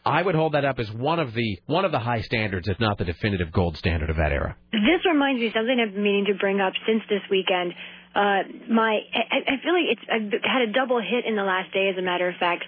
I 0.05 0.21
would 0.21 0.35
hold 0.35 0.53
that 0.53 0.65
up 0.65 0.79
as 0.79 0.91
one 0.91 1.19
of 1.19 1.33
the 1.33 1.59
one 1.65 1.85
of 1.85 1.91
the 1.91 1.99
high 1.99 2.21
standards, 2.21 2.67
if 2.67 2.79
not 2.79 2.97
the 2.97 3.05
definitive 3.05 3.51
gold 3.51 3.77
standard 3.77 4.09
of 4.09 4.17
that 4.17 4.31
era. 4.31 4.57
This 4.73 5.05
reminds 5.09 5.39
me 5.39 5.47
of 5.47 5.53
something 5.53 5.79
I've 5.79 5.93
been 5.93 6.03
meaning 6.03 6.25
to 6.25 6.33
bring 6.33 6.59
up 6.59 6.73
since 6.85 7.03
this 7.09 7.21
weekend. 7.29 7.73
Uh, 8.13 8.43
my, 8.69 8.99
I, 9.15 9.53
I 9.53 9.63
feel 9.63 9.71
like 9.71 9.87
it's 9.87 10.01
I've 10.11 10.41
had 10.43 10.67
a 10.67 10.71
double 10.73 10.99
hit 10.99 11.23
in 11.25 11.37
the 11.37 11.43
last 11.43 11.71
day. 11.71 11.87
As 11.87 11.97
a 11.97 12.01
matter 12.01 12.27
of 12.27 12.35
fact, 12.35 12.65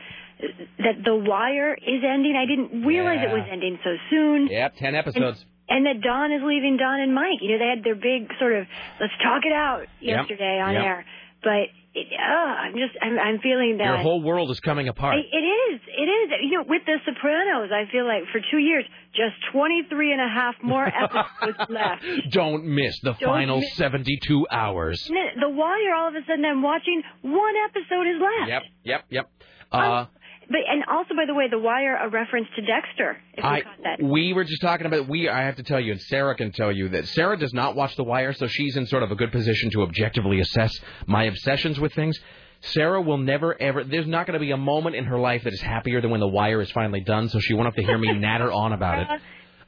that 0.79 1.03
The 1.03 1.15
Wire 1.15 1.73
is 1.73 2.03
ending. 2.07 2.35
I 2.35 2.45
didn't 2.45 2.85
realize 2.85 3.19
it 3.21 3.31
was 3.33 3.47
ending 3.51 3.79
so 3.83 3.91
soon. 4.09 4.47
Yep, 4.47 4.75
ten 4.77 4.95
episodes. 4.95 5.45
And 5.69 5.85
that 5.85 6.01
Don 6.01 6.31
is 6.31 6.41
leaving 6.43 6.77
Don 6.77 6.99
and 6.99 7.13
Mike. 7.15 7.39
You 7.41 7.51
know, 7.53 7.59
they 7.59 7.69
had 7.75 7.83
their 7.83 7.95
big 7.95 8.29
sort 8.39 8.53
of 8.53 8.67
let's 8.99 9.13
talk 9.23 9.41
it 9.45 9.53
out 9.53 9.85
Yep. 10.01 10.17
yesterday 10.29 10.59
on 10.59 10.73
Yep. 10.73 10.83
air. 10.83 11.05
But 11.41 11.67
it, 11.95 12.07
uh, 12.19 12.23
I'm 12.67 12.73
just 12.73 12.95
I'm, 13.01 13.17
I'm 13.19 13.39
feeling 13.39 13.77
that 13.77 13.85
Your 13.87 13.97
whole 13.97 14.21
world 14.21 14.49
is 14.51 14.59
coming 14.59 14.87
apart. 14.87 15.15
I- 15.15 15.19
It 15.19 15.45
is. 15.73 15.81
It 15.87 16.09
is. 16.09 16.29
You 16.43 16.57
know, 16.59 16.65
with 16.67 16.81
The 16.85 16.97
Sopranos, 17.05 17.69
I 17.71 17.89
feel 17.91 18.05
like 18.05 18.23
for 18.31 18.39
two 18.51 18.57
years, 18.57 18.83
just 19.15 19.35
23 19.51 20.11
and 20.11 20.21
a 20.21 20.27
half 20.27 20.55
more 20.63 20.85
episodes 20.87 21.57
left. 21.69 22.03
Don't 22.31 22.65
miss 22.65 22.99
the 23.01 23.13
Don't 23.13 23.29
final 23.29 23.59
miss- 23.59 23.75
72 23.75 24.47
hours. 24.51 25.03
The 25.07 25.49
Wire, 25.49 25.93
all 25.95 26.07
of 26.09 26.15
a 26.15 26.21
sudden, 26.27 26.43
I'm 26.45 26.61
watching 26.61 27.01
one 27.21 27.53
episode 27.69 28.07
is 28.07 28.19
left. 28.21 28.49
Yep, 28.49 28.63
yep, 28.83 29.05
yep. 29.09 29.29
Uh, 29.71 30.05
But 30.49 30.59
and 30.69 30.83
also, 30.89 31.15
by 31.15 31.25
the 31.25 31.33
way, 31.33 31.47
The 31.49 31.59
Wire, 31.59 31.95
a 31.95 32.09
reference 32.09 32.47
to 32.55 32.61
Dexter. 32.61 33.17
If 33.33 33.43
you 33.43 33.49
I, 33.49 33.61
caught 33.61 33.83
that. 33.83 34.03
we 34.03 34.33
were 34.33 34.43
just 34.43 34.61
talking 34.61 34.85
about 34.85 35.07
we. 35.07 35.29
I 35.29 35.43
have 35.43 35.55
to 35.57 35.63
tell 35.63 35.79
you, 35.79 35.91
and 35.93 36.01
Sarah 36.01 36.35
can 36.35 36.51
tell 36.51 36.71
you 36.71 36.89
that 36.89 37.07
Sarah 37.09 37.37
does 37.37 37.53
not 37.53 37.75
watch 37.75 37.95
The 37.95 38.03
Wire, 38.03 38.33
so 38.33 38.47
she's 38.47 38.75
in 38.75 38.85
sort 38.87 39.03
of 39.03 39.11
a 39.11 39.15
good 39.15 39.31
position 39.31 39.69
to 39.71 39.83
objectively 39.83 40.39
assess 40.39 40.77
my 41.07 41.25
obsessions 41.25 41.79
with 41.79 41.93
things. 41.93 42.19
Sarah 42.61 43.01
will 43.01 43.17
never 43.17 43.61
ever. 43.61 43.83
There's 43.83 44.07
not 44.07 44.25
going 44.25 44.35
to 44.35 44.39
be 44.39 44.51
a 44.51 44.57
moment 44.57 44.95
in 44.95 45.05
her 45.05 45.19
life 45.19 45.43
that 45.43 45.53
is 45.53 45.61
happier 45.61 46.01
than 46.01 46.11
when 46.11 46.19
The 46.21 46.27
Wire 46.27 46.61
is 46.61 46.71
finally 46.71 47.01
done. 47.01 47.29
So 47.29 47.39
she 47.39 47.53
won't 47.53 47.67
have 47.67 47.75
to 47.75 47.83
hear 47.83 47.97
me 47.97 48.13
natter 48.17 48.51
on 48.51 48.73
about 48.73 48.99
it. 48.99 49.21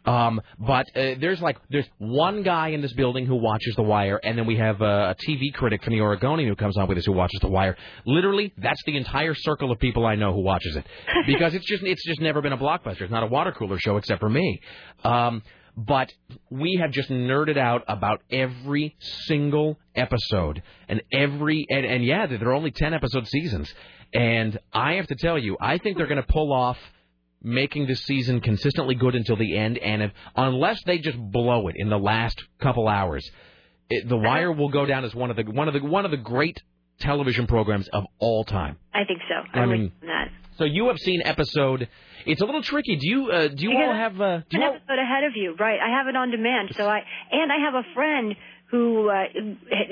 Um, 0.06 0.42
but 0.60 0.86
uh, 0.96 1.16
there's 1.20 1.42
like 1.42 1.58
there's 1.70 1.88
one 1.98 2.44
guy 2.44 2.70
in 2.70 2.82
this 2.82 2.94
building 2.94 3.26
who 3.26 3.36
watches 3.36 3.76
The 3.76 3.84
Wire, 3.84 4.20
and 4.24 4.38
then 4.38 4.46
we 4.46 4.58
have 4.58 4.82
uh, 4.82 5.14
a 5.14 5.16
TV 5.28 5.54
critic 5.54 5.84
from 5.84 5.94
the 5.94 6.02
Oregonian 6.02 6.48
who 6.50 6.56
comes 6.56 6.78
on 6.78 6.88
with 6.88 6.98
us 6.98 7.06
who 7.06 7.14
watches 7.14 7.40
The 7.42 7.48
Wire. 7.48 7.76
Literally, 8.06 8.54
that's 8.58 8.82
the 8.86 8.98
entire 8.98 9.34
circle 9.34 9.72
of 9.72 9.80
people 9.80 10.06
I 10.06 10.16
know 10.16 10.34
who 10.34 10.42
watches 10.42 10.76
it 10.76 10.86
because 11.28 11.54
it's 11.54 11.66
just 11.66 11.84
it's 11.84 12.06
just 12.06 12.22
never 12.22 12.42
been 12.42 12.54
a 12.54 12.58
blockbuster. 12.58 13.02
It's 13.02 13.12
not 13.12 13.24
a 13.24 13.28
water 13.28 13.52
cooler 13.52 13.80
show 13.80 13.98
except 13.98 14.20
for 14.20 14.30
me. 14.30 14.62
Um, 15.04 15.42
but 15.78 16.12
we 16.50 16.78
have 16.82 16.92
just 16.92 17.10
nerded 17.10 17.58
out 17.58 17.84
about 17.88 18.22
every 18.32 18.96
single 19.28 19.78
episode 19.94 20.62
and 20.88 21.02
every 21.12 21.66
and, 21.70 21.86
and 21.86 22.06
yeah, 22.06 22.28
there 22.28 22.48
are 22.48 22.54
only 22.54 22.72
ten 22.72 22.94
episode 22.94 23.28
seasons. 23.28 23.74
And 24.14 24.58
I 24.72 24.94
have 24.94 25.08
to 25.08 25.16
tell 25.16 25.38
you, 25.38 25.58
I 25.60 25.78
think 25.78 25.98
they're 25.98 26.08
going 26.08 26.22
to 26.22 26.32
pull 26.32 26.54
off 26.54 26.78
making 27.46 27.88
this 27.88 28.04
season 28.04 28.42
consistently 28.42 28.96
good 28.96 29.16
until 29.16 29.36
the 29.38 29.56
end. 29.58 29.78
And 29.78 30.02
if, 30.04 30.12
unless 30.36 30.82
they 30.86 30.98
just 30.98 31.18
blow 31.18 31.68
it 31.68 31.76
in 31.78 31.90
the 31.90 32.00
last 32.00 32.44
couple 32.60 32.88
hours, 32.88 33.26
it, 33.90 34.10
The 34.10 34.18
Wire 34.18 34.52
will 34.52 34.70
go 34.70 34.86
down 34.86 35.06
as 35.06 35.14
one 35.16 35.30
of 35.30 35.38
the 35.38 35.44
one 35.44 35.68
of 35.68 35.74
the 35.74 35.82
one 35.84 36.06
of 36.06 36.12
the 36.12 36.18
great 36.18 36.58
television 37.00 37.46
programs 37.48 37.88
of 37.90 38.04
all 38.20 38.44
time. 38.44 38.78
I 38.94 39.04
think 39.06 39.20
so. 39.30 39.36
I 39.54 39.62
I'm 39.64 39.70
mean- 39.70 39.82
with 39.84 39.92
you 40.02 40.10
on 40.10 40.26
that. 40.26 40.32
So 40.58 40.64
you 40.64 40.88
have 40.88 40.98
seen 41.00 41.22
episode. 41.26 41.90
It's 42.26 42.40
a 42.42 42.46
little 42.46 42.64
tricky. 42.64 42.96
Do 42.96 43.08
you 43.10 43.30
uh, 43.30 43.48
do 43.50 43.64
you 43.66 43.78
all 43.78 43.94
have 43.94 44.20
uh, 44.22 44.38
do 44.50 44.56
an 44.58 44.62
you 44.62 44.64
all, 44.64 44.76
episode 44.76 45.00
ahead 45.00 45.26
of 45.26 45.34
you, 45.36 45.54
right? 45.60 45.78
I 45.80 45.90
have 45.98 46.08
it 46.08 46.16
on 46.16 46.32
demand, 46.32 46.70
so 46.78 46.88
I 46.88 47.02
and 47.32 47.52
I 47.52 47.58
have 47.66 47.76
a 47.76 47.84
friend 47.94 48.36
who 48.72 49.10
uh, 49.10 49.24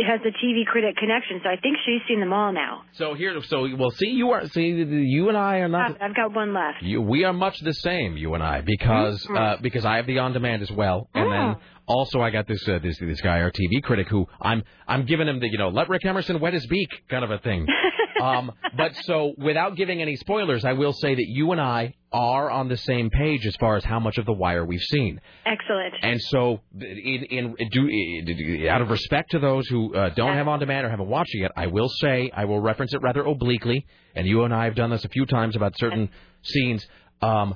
has 0.08 0.20
a 0.26 0.32
TV 0.46 0.66
critic 0.66 0.98
connection, 0.98 1.40
so 1.44 1.50
I 1.50 1.58
think 1.58 1.78
she's 1.86 2.02
seen 2.08 2.20
them 2.20 2.34
all 2.34 2.52
now. 2.52 2.82
so 2.94 3.14
here 3.14 3.40
so 3.44 3.68
well 3.78 3.92
see 3.92 4.10
you 4.10 4.32
are 4.32 4.48
see 4.48 4.68
you 4.70 5.30
and 5.30 5.38
I 5.38 5.58
are 5.58 5.68
not 5.68 6.02
I've 6.02 6.16
got 6.16 6.34
one 6.34 6.54
left. 6.54 6.82
You, 6.82 7.02
we 7.02 7.24
are 7.24 7.34
much 7.34 7.60
the 7.62 7.74
same, 7.74 8.18
you 8.18 8.34
and 8.34 8.44
I, 8.44 8.62
because 8.62 9.24
Mm-hmm. 9.24 9.38
uh, 9.38 9.58
because 9.62 9.86
I 9.86 9.98
have 9.98 10.08
the 10.08 10.20
on 10.20 10.34
demand 10.34 10.62
as 10.64 10.72
well, 10.72 11.08
and 11.14 11.32
then 11.32 11.56
also 11.86 12.20
I 12.22 12.30
got 12.32 12.48
this 12.48 12.68
uh, 12.68 12.80
this 12.80 12.98
this 13.00 13.22
guy, 13.22 13.42
our 13.42 13.52
TV 13.52 13.82
critic, 13.84 14.08
who 14.10 14.26
I'm 14.42 14.64
I'm 14.88 15.06
giving 15.06 15.28
him 15.28 15.40
the 15.40 15.48
you 15.50 15.58
know 15.58 15.70
let 15.70 15.88
Rick 15.90 16.06
Emerson 16.06 16.40
wet 16.40 16.54
his 16.54 16.66
beak 16.68 16.90
kind 17.10 17.24
of 17.24 17.32
a 17.32 17.38
thing. 17.40 17.68
um, 18.24 18.52
but 18.78 18.96
so 19.04 19.34
without 19.38 19.76
giving 19.76 20.02
any 20.02 20.16
spoilers, 20.16 20.64
I 20.66 20.74
will 20.74 20.94
say 20.94 21.16
that 21.16 21.28
you 21.28 21.52
and 21.52 21.60
I 21.60 21.96
are 22.12 22.50
on 22.50 22.70
the 22.70 22.78
same 22.78 23.10
page 23.10 23.46
as 23.46 23.56
far 23.58 23.76
as 23.76 23.84
how 23.84 24.00
much 24.00 24.18
of 24.18 24.26
the 24.26 24.34
Wire 24.34 24.64
we've 24.64 24.80
seen. 24.82 25.20
Excellent. 25.46 25.96
And 26.02 26.22
so, 26.22 26.62
in, 26.80 27.24
in 27.24 27.56
do 27.72 28.68
out 28.70 28.82
of 28.82 28.90
respect 28.90 29.32
to 29.32 29.40
those 29.40 29.68
who 29.68 29.96
uh, 29.96 30.10
don't 30.10 30.36
have 30.36 30.48
on 30.48 30.60
demand 30.60 30.86
or 30.86 30.90
haven't 30.90 31.10
watched 31.10 31.34
it 31.34 31.40
yet, 31.40 31.52
I 31.58 31.68
will 31.68 31.90
say 31.90 32.32
I 32.34 32.46
will 32.46 32.60
reference 32.60 32.94
it 32.94 33.02
rather 33.02 33.24
obliquely. 33.24 33.86
And 34.16 34.28
you 34.28 34.44
and 34.44 34.54
I 34.54 34.66
have 34.66 34.76
done 34.76 34.92
this 34.92 35.04
a 35.04 35.10
few 35.10 35.26
times 35.26 35.56
about 35.56 35.78
certain 35.78 36.10
scenes. 36.44 36.86
Um, 37.22 37.56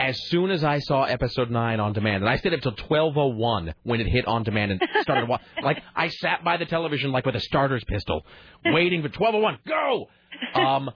as 0.00 0.18
soon 0.28 0.50
as 0.50 0.64
I 0.64 0.78
saw 0.78 1.04
episode 1.04 1.50
nine 1.50 1.78
on 1.78 1.92
demand, 1.92 2.22
and 2.22 2.28
I 2.28 2.36
stayed 2.38 2.54
up 2.54 2.60
till 2.60 2.72
twelve 2.72 3.18
oh 3.18 3.28
one 3.28 3.74
when 3.82 4.00
it 4.00 4.06
hit 4.06 4.26
on 4.26 4.44
demand 4.44 4.72
and 4.72 4.82
started 5.02 5.28
wa- 5.28 5.40
like 5.62 5.82
I 5.94 6.08
sat 6.08 6.42
by 6.42 6.56
the 6.56 6.64
television 6.64 7.12
like 7.12 7.26
with 7.26 7.36
a 7.36 7.40
starter's 7.40 7.84
pistol, 7.84 8.24
waiting 8.64 9.02
for 9.02 9.10
twelve 9.10 9.34
oh 9.34 9.40
one 9.40 9.58
go. 9.66 10.06
Um, 10.54 10.90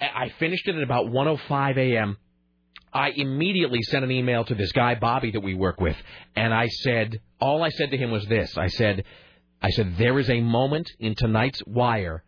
I 0.00 0.24
I 0.24 0.28
finished 0.40 0.66
it 0.66 0.74
at 0.74 0.82
about 0.82 1.08
one 1.08 1.28
oh 1.28 1.36
five 1.48 1.78
a.m. 1.78 2.16
I 2.92 3.10
immediately 3.10 3.80
sent 3.82 4.04
an 4.04 4.10
email 4.10 4.44
to 4.44 4.56
this 4.56 4.72
guy 4.72 4.96
Bobby 4.96 5.30
that 5.30 5.40
we 5.40 5.54
work 5.54 5.80
with, 5.80 5.96
and 6.34 6.52
I 6.52 6.66
said 6.66 7.20
all 7.40 7.62
I 7.62 7.68
said 7.68 7.92
to 7.92 7.96
him 7.96 8.10
was 8.10 8.26
this: 8.26 8.58
I 8.58 8.66
said, 8.66 9.04
I 9.62 9.70
said 9.70 9.96
there 9.98 10.18
is 10.18 10.28
a 10.28 10.40
moment 10.40 10.90
in 10.98 11.14
tonight's 11.14 11.62
Wire 11.64 12.24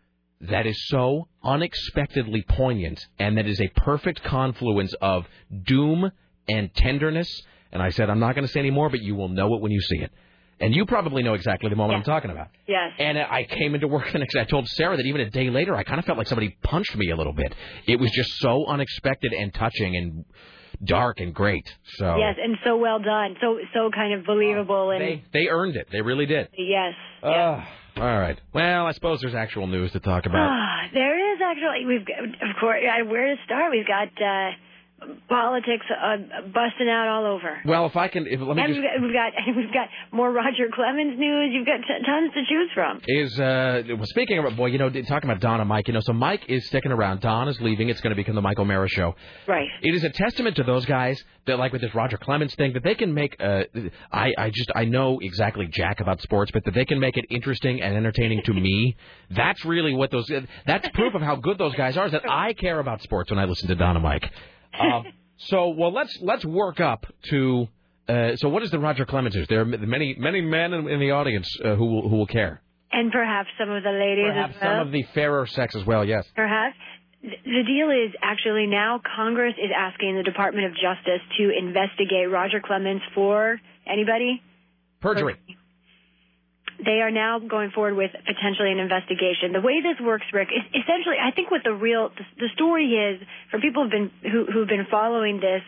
that 0.49 0.65
is 0.65 0.87
so 0.87 1.27
unexpectedly 1.43 2.43
poignant, 2.47 3.05
and 3.19 3.37
that 3.37 3.47
is 3.47 3.59
a 3.59 3.67
perfect 3.67 4.23
confluence 4.23 4.93
of 5.01 5.27
doom 5.63 6.11
and 6.47 6.73
tenderness. 6.75 7.29
And 7.71 7.81
I 7.81 7.89
said, 7.89 8.09
I'm 8.09 8.19
not 8.19 8.35
going 8.35 8.45
to 8.45 8.51
say 8.51 8.59
any 8.59 8.71
more, 8.71 8.89
but 8.89 9.01
you 9.01 9.15
will 9.15 9.29
know 9.29 9.53
it 9.55 9.61
when 9.61 9.71
you 9.71 9.81
see 9.81 9.97
it. 9.99 10.11
And 10.59 10.75
you 10.75 10.85
probably 10.85 11.23
know 11.23 11.33
exactly 11.33 11.69
the 11.69 11.75
moment 11.75 11.97
I'm 11.97 12.03
talking 12.03 12.29
about. 12.29 12.49
Yes. 12.67 12.91
And 12.99 13.17
I 13.17 13.45
came 13.49 13.73
into 13.73 13.87
work 13.87 14.09
the 14.13 14.19
next 14.19 14.33
day. 14.35 14.41
I 14.41 14.43
told 14.45 14.67
Sarah 14.67 14.95
that 14.97 15.05
even 15.05 15.21
a 15.21 15.29
day 15.29 15.49
later, 15.49 15.75
I 15.75 15.83
kind 15.83 15.97
of 15.99 16.05
felt 16.05 16.17
like 16.17 16.27
somebody 16.27 16.55
punched 16.63 16.95
me 16.95 17.09
a 17.09 17.15
little 17.15 17.33
bit. 17.33 17.55
It 17.87 17.99
was 17.99 18.11
just 18.11 18.29
so 18.39 18.65
unexpected 18.67 19.33
and 19.33 19.51
touching 19.53 19.95
and 19.95 20.25
dark 20.83 21.19
and 21.19 21.33
great. 21.33 21.65
So 21.97 22.15
Yes, 22.17 22.35
and 22.43 22.57
so 22.63 22.77
well 22.77 22.99
done, 22.99 23.37
so 23.41 23.57
so 23.73 23.89
kind 23.93 24.13
of 24.19 24.25
believable, 24.25 24.91
and 24.91 25.01
they 25.01 25.23
they 25.33 25.47
earned 25.47 25.75
it. 25.75 25.87
They 25.91 26.01
really 26.01 26.25
did. 26.25 26.49
yes. 26.57 26.93
Ah, 27.23 27.67
all 27.97 28.19
right. 28.19 28.39
Well, 28.53 28.85
I 28.87 28.91
suppose 28.93 29.21
there's 29.21 29.35
actual 29.35 29.67
news 29.67 29.91
to 29.93 29.99
talk 29.99 30.25
about. 30.25 30.49
Ah, 30.51 30.87
there 30.93 31.33
is 31.33 31.39
actually. 31.43 31.85
We've 31.85 32.01
of 32.01 32.55
course, 32.59 32.79
uh, 32.83 33.05
where 33.05 33.35
to 33.35 33.41
start? 33.45 33.71
We've 33.71 33.85
got 33.87 34.07
uh, 34.21 34.51
politics 35.27 35.85
uh, 35.89 36.17
busting 36.53 36.89
out 36.89 37.07
all 37.07 37.25
over. 37.25 37.61
Well, 37.65 37.85
if 37.85 37.95
I 37.95 38.07
can, 38.07 38.27
if, 38.27 38.39
let 38.39 38.55
me 38.55 38.63
and 38.63 38.75
just. 38.75 38.81
we've 39.01 39.13
got, 39.13 39.33
we've 39.47 39.55
got 39.55 39.55
we've 39.57 39.73
got 39.73 39.87
more 40.11 40.31
Roger 40.31 40.69
Clemens 40.73 41.17
news. 41.17 41.51
You've 41.53 41.65
got 41.65 41.77
t- 41.77 42.05
tons 42.05 42.31
to 42.33 42.41
choose 42.47 42.69
from. 42.73 43.01
Is 43.07 43.39
uh 43.39 43.83
well, 43.87 44.05
speaking 44.05 44.37
of 44.37 44.55
boy, 44.55 44.67
you 44.67 44.77
know, 44.77 44.89
talking 44.89 45.29
about 45.29 45.41
Don 45.41 45.59
and 45.59 45.69
Mike, 45.69 45.87
you 45.87 45.93
know, 45.93 46.01
so 46.01 46.13
Mike 46.13 46.43
is 46.47 46.65
sticking 46.67 46.91
around. 46.91 47.21
Don 47.21 47.47
is 47.47 47.59
leaving. 47.61 47.89
It's 47.89 48.01
going 48.01 48.11
to 48.11 48.15
become 48.15 48.35
the 48.35 48.41
Mike 48.41 48.59
O'Meara 48.59 48.87
show. 48.87 49.15
Right. 49.47 49.67
It 49.81 49.95
is 49.95 50.03
a 50.03 50.09
testament 50.09 50.57
to 50.57 50.63
those 50.63 50.85
guys 50.85 51.21
that, 51.45 51.57
like 51.57 51.71
with 51.71 51.81
this 51.81 51.93
Roger 51.95 52.17
Clemens 52.17 52.53
thing, 52.55 52.73
that 52.73 52.83
they 52.83 52.95
can 52.95 53.13
make. 53.13 53.35
Uh, 53.39 53.63
I 54.11 54.33
I 54.37 54.49
just 54.49 54.71
I 54.75 54.85
know 54.85 55.19
exactly 55.21 55.67
jack 55.67 55.99
about 55.99 56.21
sports, 56.21 56.51
but 56.51 56.63
that 56.65 56.73
they 56.73 56.85
can 56.85 56.99
make 56.99 57.17
it 57.17 57.25
interesting 57.29 57.81
and 57.81 57.95
entertaining 57.95 58.41
to 58.45 58.53
me. 58.53 58.95
That's 59.31 59.63
really 59.65 59.93
what 59.93 60.11
those. 60.11 60.29
That's 60.65 60.87
proof 60.89 61.15
of 61.15 61.21
how 61.21 61.35
good 61.37 61.57
those 61.57 61.75
guys 61.75 61.97
are. 61.97 62.05
Is 62.05 62.11
that 62.11 62.23
I 62.29 62.53
care 62.53 62.79
about 62.79 63.01
sports 63.01 63.31
when 63.31 63.39
I 63.39 63.45
listen 63.45 63.67
to 63.69 63.75
Don 63.75 63.95
and 63.95 64.03
Mike. 64.03 64.29
Um, 64.79 65.05
so 65.37 65.69
well, 65.69 65.93
let's 65.93 66.17
let's 66.21 66.45
work 66.45 66.79
up 66.79 67.05
to. 67.29 67.67
Uh, 68.07 68.35
so 68.35 68.49
what 68.49 68.63
is 68.63 68.71
the 68.71 68.79
Roger 68.79 69.05
Clemens 69.05 69.35
news? 69.35 69.47
There 69.47 69.61
are 69.61 69.65
many 69.65 70.15
many 70.17 70.41
men 70.41 70.73
in, 70.73 70.87
in 70.89 70.99
the 70.99 71.11
audience 71.11 71.47
uh, 71.63 71.75
who 71.75 71.85
will 71.85 72.09
who 72.09 72.15
will 72.17 72.27
care. 72.27 72.61
And 72.91 73.11
perhaps 73.11 73.49
some 73.57 73.69
of 73.69 73.83
the 73.83 73.91
ladies 73.91 74.25
Perhaps 74.33 74.55
as 74.55 74.61
well. 74.61 74.71
some 74.71 74.87
of 74.87 74.91
the 74.91 75.03
fairer 75.13 75.45
sex 75.47 75.75
as 75.75 75.85
well. 75.85 76.03
Yes. 76.03 76.25
Perhaps. 76.35 76.75
The 77.21 77.63
deal 77.63 77.91
is 77.91 78.13
actually 78.21 78.65
now 78.65 78.99
Congress 79.15 79.53
is 79.57 79.69
asking 79.77 80.17
the 80.17 80.23
Department 80.23 80.65
of 80.65 80.73
Justice 80.73 81.21
to 81.37 81.51
investigate 81.55 82.29
Roger 82.31 82.59
Clemens 82.59 83.01
for 83.13 83.61
anybody? 83.85 84.41
Perjury. 85.01 85.35
They 86.83 87.01
are 87.01 87.11
now 87.11 87.37
going 87.37 87.69
forward 87.71 87.95
with 87.95 88.11
potentially 88.25 88.71
an 88.71 88.79
investigation. 88.79 89.53
The 89.53 89.61
way 89.61 89.81
this 89.81 90.01
works, 90.01 90.25
Rick, 90.33 90.49
is 90.49 90.63
essentially, 90.81 91.17
I 91.21 91.29
think 91.31 91.51
what 91.51 91.61
the 91.63 91.73
real, 91.73 92.09
the 92.39 92.49
story 92.55 92.89
is, 92.95 93.21
for 93.51 93.59
people 93.59 93.83
who've 93.83 93.91
been, 93.91 94.11
who, 94.23 94.45
who've 94.51 94.67
been 94.67 94.87
following 94.89 95.39
this, 95.39 95.61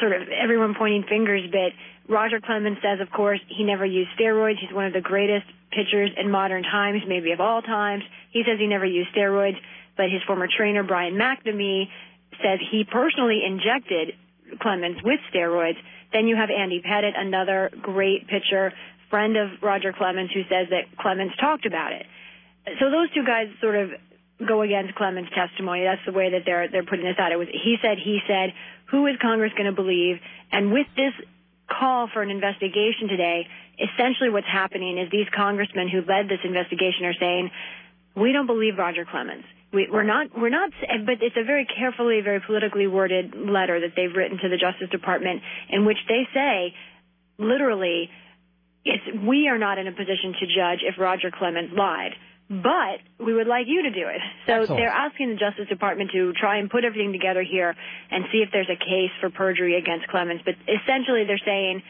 sort 0.00 0.12
of 0.12 0.28
everyone 0.28 0.74
pointing 0.78 1.02
fingers 1.08 1.50
bit, 1.50 1.72
Roger 2.08 2.40
Clemens 2.40 2.78
says, 2.82 3.00
of 3.00 3.10
course, 3.10 3.40
he 3.48 3.64
never 3.64 3.84
used 3.84 4.10
steroids. 4.18 4.58
He's 4.60 4.72
one 4.72 4.86
of 4.86 4.92
the 4.92 5.00
greatest 5.00 5.46
pitchers 5.72 6.10
in 6.16 6.30
modern 6.30 6.62
times, 6.62 7.02
maybe 7.06 7.32
of 7.32 7.40
all 7.40 7.60
times. 7.60 8.04
He 8.30 8.42
says 8.46 8.58
he 8.58 8.66
never 8.66 8.86
used 8.86 9.10
steroids, 9.14 9.56
but 9.96 10.10
his 10.10 10.22
former 10.26 10.46
trainer, 10.46 10.82
Brian 10.82 11.14
McNamee, 11.14 11.88
says 12.42 12.60
he 12.70 12.84
personally 12.84 13.42
injected 13.44 14.14
Clemens 14.60 14.98
with 15.02 15.20
steroids. 15.34 15.78
Then 16.12 16.28
you 16.28 16.36
have 16.36 16.50
Andy 16.50 16.80
Pettitte, 16.80 17.18
another 17.18 17.70
great 17.82 18.28
pitcher, 18.28 18.72
friend 19.14 19.36
of 19.36 19.62
Roger 19.62 19.92
Clemens, 19.92 20.30
who 20.34 20.42
says 20.50 20.74
that 20.74 20.90
Clemens 20.98 21.30
talked 21.40 21.66
about 21.66 21.92
it. 21.92 22.02
So 22.80 22.90
those 22.90 23.06
two 23.14 23.22
guys 23.24 23.46
sort 23.60 23.76
of 23.76 23.90
go 24.42 24.62
against 24.62 24.96
Clemens' 24.96 25.28
testimony. 25.30 25.84
That's 25.84 26.02
the 26.04 26.10
way 26.10 26.32
that 26.32 26.42
they're 26.44 26.66
they're 26.66 26.82
putting 26.82 27.04
this 27.04 27.14
out. 27.16 27.30
It 27.30 27.38
was 27.38 27.46
he 27.46 27.76
said, 27.80 27.98
he 28.02 28.18
said. 28.26 28.50
Who 28.90 29.06
is 29.06 29.14
Congress 29.22 29.52
going 29.56 29.70
to 29.70 29.76
believe? 29.76 30.18
And 30.50 30.72
with 30.72 30.88
this 30.96 31.14
call 31.70 32.10
for 32.12 32.22
an 32.22 32.30
investigation 32.30 33.06
today, 33.06 33.46
essentially 33.78 34.30
what's 34.30 34.50
happening 34.50 34.98
is 34.98 35.10
these 35.12 35.30
congressmen 35.30 35.88
who 35.88 36.02
led 36.02 36.26
this 36.26 36.42
investigation 36.42 37.06
are 37.06 37.14
saying, 37.14 37.50
we 38.16 38.32
don't 38.32 38.46
believe 38.46 38.74
Roger 38.78 39.06
Clemens. 39.08 39.44
We, 39.72 39.88
we're 39.90 40.04
not, 40.04 40.36
we're 40.36 40.50
not, 40.50 40.70
but 41.06 41.22
it's 41.22 41.36
a 41.36 41.44
very 41.44 41.66
carefully, 41.66 42.20
very 42.20 42.40
politically 42.40 42.86
worded 42.86 43.34
letter 43.34 43.80
that 43.80 43.94
they've 43.96 44.14
written 44.14 44.38
to 44.38 44.48
the 44.48 44.58
Justice 44.58 44.90
Department 44.90 45.42
in 45.70 45.84
which 45.86 45.98
they 46.06 46.26
say, 46.34 46.74
literally, 47.38 48.10
it's, 48.84 49.04
we 49.26 49.48
are 49.48 49.58
not 49.58 49.78
in 49.78 49.86
a 49.86 49.92
position 49.92 50.34
to 50.40 50.46
judge 50.46 50.80
if 50.82 50.98
Roger 50.98 51.30
Clemens 51.30 51.70
lied 51.76 52.12
but 52.48 53.00
we 53.24 53.32
would 53.32 53.46
like 53.46 53.64
you 53.66 53.82
to 53.82 53.90
do 53.90 54.04
it. 54.06 54.20
So 54.46 54.52
Excellent. 54.52 54.80
they're 54.80 54.92
asking 54.92 55.30
the 55.30 55.36
Justice 55.36 55.68
Department 55.68 56.10
to 56.12 56.32
try 56.34 56.58
and 56.58 56.68
put 56.68 56.84
everything 56.84 57.12
together 57.12 57.42
here 57.42 57.74
and 58.10 58.24
see 58.30 58.38
if 58.38 58.50
there's 58.52 58.68
a 58.68 58.76
case 58.76 59.10
for 59.20 59.30
perjury 59.30 59.78
against 59.78 60.08
Clemens. 60.08 60.42
But 60.44 60.54
essentially, 60.68 61.24
they're 61.24 61.40
saying 61.44 61.82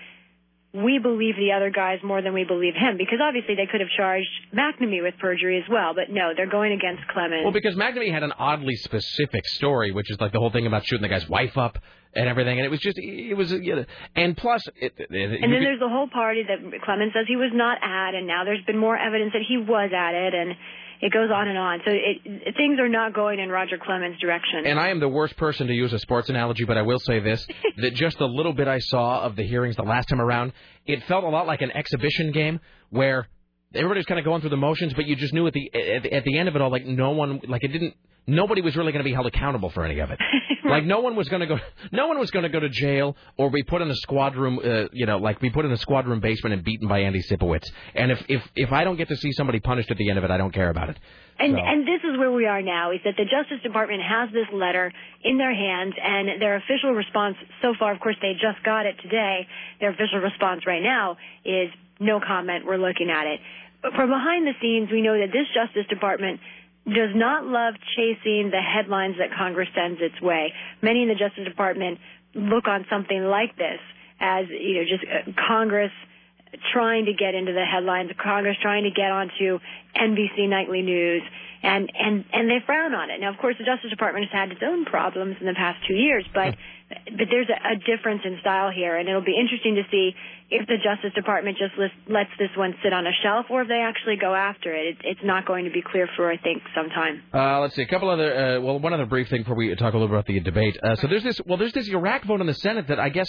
we 0.75 0.99
believe 0.99 1.37
the 1.37 1.53
other 1.53 1.71
guys 1.71 2.01
more 2.03 2.21
than 2.21 2.35
we 2.35 2.43
believe 2.43 2.75
him 2.75 2.97
because 2.99 3.21
obviously 3.23 3.55
they 3.55 3.67
could 3.71 3.81
have 3.81 3.91
charged 3.97 4.29
McNamee 4.53 5.03
with 5.03 5.15
perjury 5.21 5.59
as 5.59 5.69
well. 5.71 5.95
But 5.95 6.11
no, 6.11 6.33
they're 6.37 6.51
going 6.51 6.73
against 6.73 7.07
Clemens. 7.09 7.45
Well, 7.45 7.53
because 7.53 7.77
McNamee 7.77 8.13
had 8.13 8.25
an 8.25 8.33
oddly 8.37 8.75
specific 8.77 9.47
story, 9.47 9.93
which 9.93 10.11
is 10.11 10.21
like 10.21 10.33
the 10.33 10.41
whole 10.41 10.51
thing 10.51 10.67
about 10.67 10.85
shooting 10.85 11.03
the 11.03 11.09
guy's 11.09 11.29
wife 11.29 11.57
up 11.57 11.79
and 12.17 12.29
everything, 12.29 12.59
and 12.59 12.67
it 12.67 12.71
was 12.71 12.81
just 12.81 12.99
it 12.99 13.37
was 13.37 13.53
you 13.53 13.77
know, 13.77 13.85
and 14.17 14.37
plus 14.37 14.63
it, 14.77 14.93
it, 14.97 15.11
and 15.11 15.53
then 15.53 15.63
there's 15.63 15.81
the 15.81 15.89
whole 15.89 16.09
party 16.09 16.43
that 16.43 16.59
Clemens 16.83 17.13
says 17.15 17.27
he 17.29 17.37
was 17.37 17.51
not 17.53 17.79
at, 17.83 18.15
and 18.15 18.27
now 18.27 18.45
there's 18.45 18.65
been 18.67 18.79
more 18.79 18.97
evidence 18.97 19.33
that 19.33 19.43
he 19.47 19.57
was 19.57 19.91
at 19.97 20.15
it, 20.15 20.35
and 20.35 20.55
it 21.01 21.13
goes 21.13 21.31
on 21.35 21.49
and 21.49 21.59
on. 21.59 21.81
So 21.85 21.91
it, 21.91 22.55
things 22.57 22.79
are 22.79 22.89
not 22.89 23.15
going 23.15 23.39
in 23.39 23.49
Roger 23.49 23.79
Clemens' 23.79 24.19
direction. 24.21 24.67
And 24.67 24.79
I 24.79 24.89
am 24.89 25.01
the 25.01 25.09
worst 25.09 25.37
person 25.37 25.67
to 25.67 25.73
use 25.73 25.93
a 25.93 25.99
sports 25.99 26.29
analogy, 26.29 26.65
but 26.65 26.77
I 26.77 26.83
will 26.83 26.99
say 27.01 27.21
this: 27.21 27.47
that 27.79 27.95
just 27.95 28.19
the 28.19 28.27
little 28.27 28.53
bit 28.53 28.69
I 28.69 28.79
saw 28.79 29.23
of 29.23 29.37
the 29.37 29.45
hearings 29.45 29.77
the 29.77 29.83
last 29.83 30.09
time 30.09 30.21
around, 30.21 30.53
it 30.87 31.03
felt 31.05 31.25
a 31.25 31.29
lot 31.29 31.47
like 31.47 31.63
an 31.63 31.71
exhibition 31.71 32.33
game 32.33 32.61
where 32.91 33.29
everybody's 33.75 34.07
kind 34.07 34.19
of 34.19 34.25
going 34.25 34.41
through 34.41 34.51
the 34.51 34.57
motions, 34.57 34.95
but 34.95 35.07
you 35.07 35.17
just 35.17 35.33
knew 35.35 35.47
at 35.47 35.53
the 35.53 35.71
at, 35.75 36.07
at 36.07 36.25
the 36.25 36.39
end 36.39 36.49
of 36.49 36.57
it 36.57 36.63
all, 36.63 36.71
like 36.71 36.87
no 36.87 37.11
one, 37.11 37.41
like 37.49 37.65
it 37.65 37.69
didn't 37.69 37.95
nobody 38.27 38.63
was 38.63 38.75
really 38.77 38.93
going 38.93 39.05
to 39.05 39.09
be 39.09 39.13
held 39.13 39.27
accountable 39.27 39.71
for 39.71 39.85
any 39.85 39.99
of 40.01 40.11
it. 40.11 40.19
Like 40.67 40.85
no 40.87 41.01
one 41.01 41.15
was 41.15 41.29
going 41.29 41.41
to 41.41 41.47
go, 41.47 41.59
no 41.93 42.07
one 42.09 42.19
was 42.19 42.31
going 42.31 42.45
to 42.45 42.49
go 42.49 42.59
to 42.59 42.71
jail 42.71 43.17
or 43.37 43.51
be 43.51 43.63
put 43.63 43.83
in 43.83 43.91
a 43.91 43.95
squad 43.97 44.35
room, 44.35 44.59
uh, 44.65 44.85
you 44.95 45.05
know, 45.05 45.19
like 45.19 45.39
be 45.39 45.51
put 45.51 45.67
in 45.67 45.73
a 45.73 45.77
squad 45.77 46.07
room 46.07 46.21
basement 46.21 46.55
and 46.55 46.65
beaten 46.65 46.89
by 46.89 47.01
Andy 47.01 47.21
Sipowicz. 47.23 47.65
And 47.95 48.11
if 48.11 48.25
if 48.31 48.43
if 48.57 48.73
I 48.73 48.83
don't 48.83 48.97
get 48.97 49.09
to 49.09 49.17
see 49.17 49.31
somebody 49.33 49.61
punished 49.61 49.91
at 49.91 49.99
the 49.99 50.09
end 50.09 50.17
of 50.17 50.25
it, 50.25 50.31
I 50.31 50.39
don't 50.39 50.55
care 50.55 50.71
about 50.71 50.89
it. 50.89 50.97
And 51.39 51.53
So- 51.53 51.59
and 51.63 51.87
this 51.87 52.01
is 52.03 52.19
where 52.19 52.33
we 52.33 52.47
are 52.47 52.63
now 52.63 52.93
is 52.93 53.01
that 53.05 53.15
the 53.19 53.27
Justice 53.27 53.63
Department 53.63 54.03
has 54.05 54.31
this 54.33 54.47
letter 54.55 54.91
in 55.23 55.37
their 55.37 55.55
hands 55.55 55.93
and 56.03 56.41
their 56.41 56.57
official 56.57 56.93
response 56.93 57.37
so 57.61 57.75
far, 57.79 57.93
of 57.93 58.01
course 58.01 58.17
they 58.23 58.33
just 58.33 58.65
got 58.65 58.87
it 58.87 58.97
today, 59.03 59.47
their 59.81 59.91
official 59.91 60.21
response 60.21 60.67
right 60.67 60.83
now 60.83 61.19
is 61.45 61.69
no 62.01 62.21
comment, 62.21 62.65
we're 62.65 62.79
looking 62.79 63.11
at 63.11 63.27
it. 63.27 63.39
From 63.93 64.09
behind 64.09 64.47
the 64.47 64.55
scenes, 64.63 64.91
we 64.91 65.03
know 65.03 65.19
that 65.19 65.33
this 65.33 65.47
Justice 65.53 65.87
Department 65.89 66.41
does 66.87 67.13
not 67.15 67.45
love 67.45 67.75
chasing 67.97 68.51
the 68.51 68.61
headlines 68.61 69.17
that 69.19 69.37
Congress 69.37 69.69
sends 69.75 70.01
its 70.01 70.21
way. 70.21 70.53
Many 70.81 71.03
in 71.03 71.09
the 71.09 71.15
Justice 71.15 71.45
Department 71.45 71.99
look 72.35 72.67
on 72.67 72.87
something 72.89 73.25
like 73.25 73.57
this 73.57 73.81
as, 74.21 74.47
you 74.49 74.81
know, 74.81 74.85
just 74.85 75.05
uh, 75.05 75.33
Congress 75.49 75.93
trying 76.73 77.07
to 77.07 77.13
get 77.13 77.35
into 77.35 77.53
the 77.53 77.65
headlines, 77.65 78.11
Congress 78.23 78.57
trying 78.63 78.85
to 78.85 78.91
get 78.91 79.11
onto 79.11 79.59
NBC 79.97 80.49
Nightly 80.49 80.83
News, 80.83 81.23
and 81.63 81.91
and 81.99 82.25
and 82.33 82.49
they 82.49 82.59
frown 82.65 82.95
on 82.95 83.11
it. 83.11 83.21
Now, 83.21 83.31
of 83.31 83.39
course, 83.39 83.57
the 83.59 83.65
Justice 83.65 83.91
Department 83.91 84.29
has 84.31 84.33
had 84.33 84.53
its 84.53 84.61
own 84.63 84.85
problems 84.85 85.37
in 85.41 85.47
the 85.47 85.55
past 85.55 85.79
two 85.89 85.95
years, 85.95 86.25
but 86.33 86.55
but 86.89 87.27
there's 87.31 87.49
a, 87.49 87.73
a 87.73 87.77
difference 87.77 88.23
in 88.25 88.39
style 88.41 88.71
here, 88.71 88.97
and 88.97 89.09
it'll 89.09 89.25
be 89.25 89.37
interesting 89.39 89.77
to 89.77 89.83
see 89.91 90.15
if 90.55 90.67
the 90.69 90.77
Justice 90.79 91.13
Department 91.15 91.59
just 91.59 91.75
lets, 91.77 91.95
lets 92.09 92.31
this 92.39 92.51
one 92.57 92.75
sit 92.83 92.93
on 92.93 93.07
a 93.07 93.11
shelf, 93.23 93.47
or 93.51 93.63
if 93.63 93.69
they 93.69 93.83
actually 93.83 94.17
go 94.17 94.35
after 94.35 94.73
it. 94.73 94.87
it. 94.87 94.97
It's 95.03 95.25
not 95.25 95.47
going 95.47 95.65
to 95.65 95.71
be 95.71 95.83
clear 95.83 96.09
for 96.17 96.31
I 96.31 96.37
think 96.37 96.63
some 96.75 96.89
time. 96.91 97.23
Uh, 97.33 97.61
let's 97.61 97.75
see 97.75 97.83
a 97.83 97.87
couple 97.87 98.09
other. 98.09 98.31
Uh, 98.35 98.61
well, 98.61 98.79
one 98.79 98.93
other 98.93 99.07
brief 99.07 99.29
thing 99.29 99.43
before 99.43 99.57
we 99.57 99.75
talk 99.75 99.95
a 99.95 99.99
little 99.99 100.15
about 100.15 100.27
the 100.27 100.39
debate. 100.41 100.79
Uh, 100.83 100.95
so 100.97 101.09
there's 101.09 101.25
this. 101.25 101.41
Well, 101.45 101.59
there's 101.59 101.73
this 101.73 101.89
Iraq 101.89 102.25
vote 102.25 102.41
in 102.41 102.47
the 102.47 102.55
Senate 102.55 102.89
that 102.89 103.01
I 103.01 103.09
guess. 103.09 103.29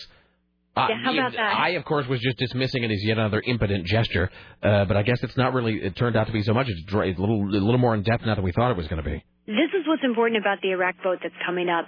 Uh, 0.78 0.88
Yeah, 0.90 0.98
how 1.04 1.14
about 1.14 1.32
that? 1.32 1.56
I, 1.58 1.70
of 1.80 1.86
course, 1.86 2.06
was 2.08 2.20
just 2.20 2.38
dismissing 2.38 2.84
it 2.84 2.92
as 2.92 3.04
yet 3.04 3.18
another 3.18 3.42
impotent 3.42 3.86
gesture, 3.86 4.30
uh, 4.62 4.86
but 4.86 4.98
I 4.98 5.04
guess 5.04 5.24
it's 5.24 5.38
not 5.38 5.54
really. 5.54 5.76
It 5.76 5.96
turned 5.96 6.16
out 6.16 6.28
to 6.28 6.34
be 6.34 6.44
so 6.44 6.54
much. 6.54 6.68
It's 6.70 6.92
a 6.92 6.98
little, 6.98 7.44
a 7.44 7.64
little 7.64 7.78
more 7.78 7.96
in 7.96 8.04
depth 8.04 8.26
now 8.26 8.36
than 8.36 8.44
we 8.44 8.52
thought 8.52 8.72
it 8.72 8.78
was 8.78 8.88
going 8.88 9.02
to 9.02 9.10
be. 9.10 9.24
This 9.48 9.72
is 9.78 9.88
what's 9.88 10.04
important 10.04 10.42
about 10.42 10.62
the 10.62 10.72
Iraq 10.72 10.96
vote 11.04 11.20
that's 11.24 11.36
coming 11.46 11.70
up. 11.70 11.86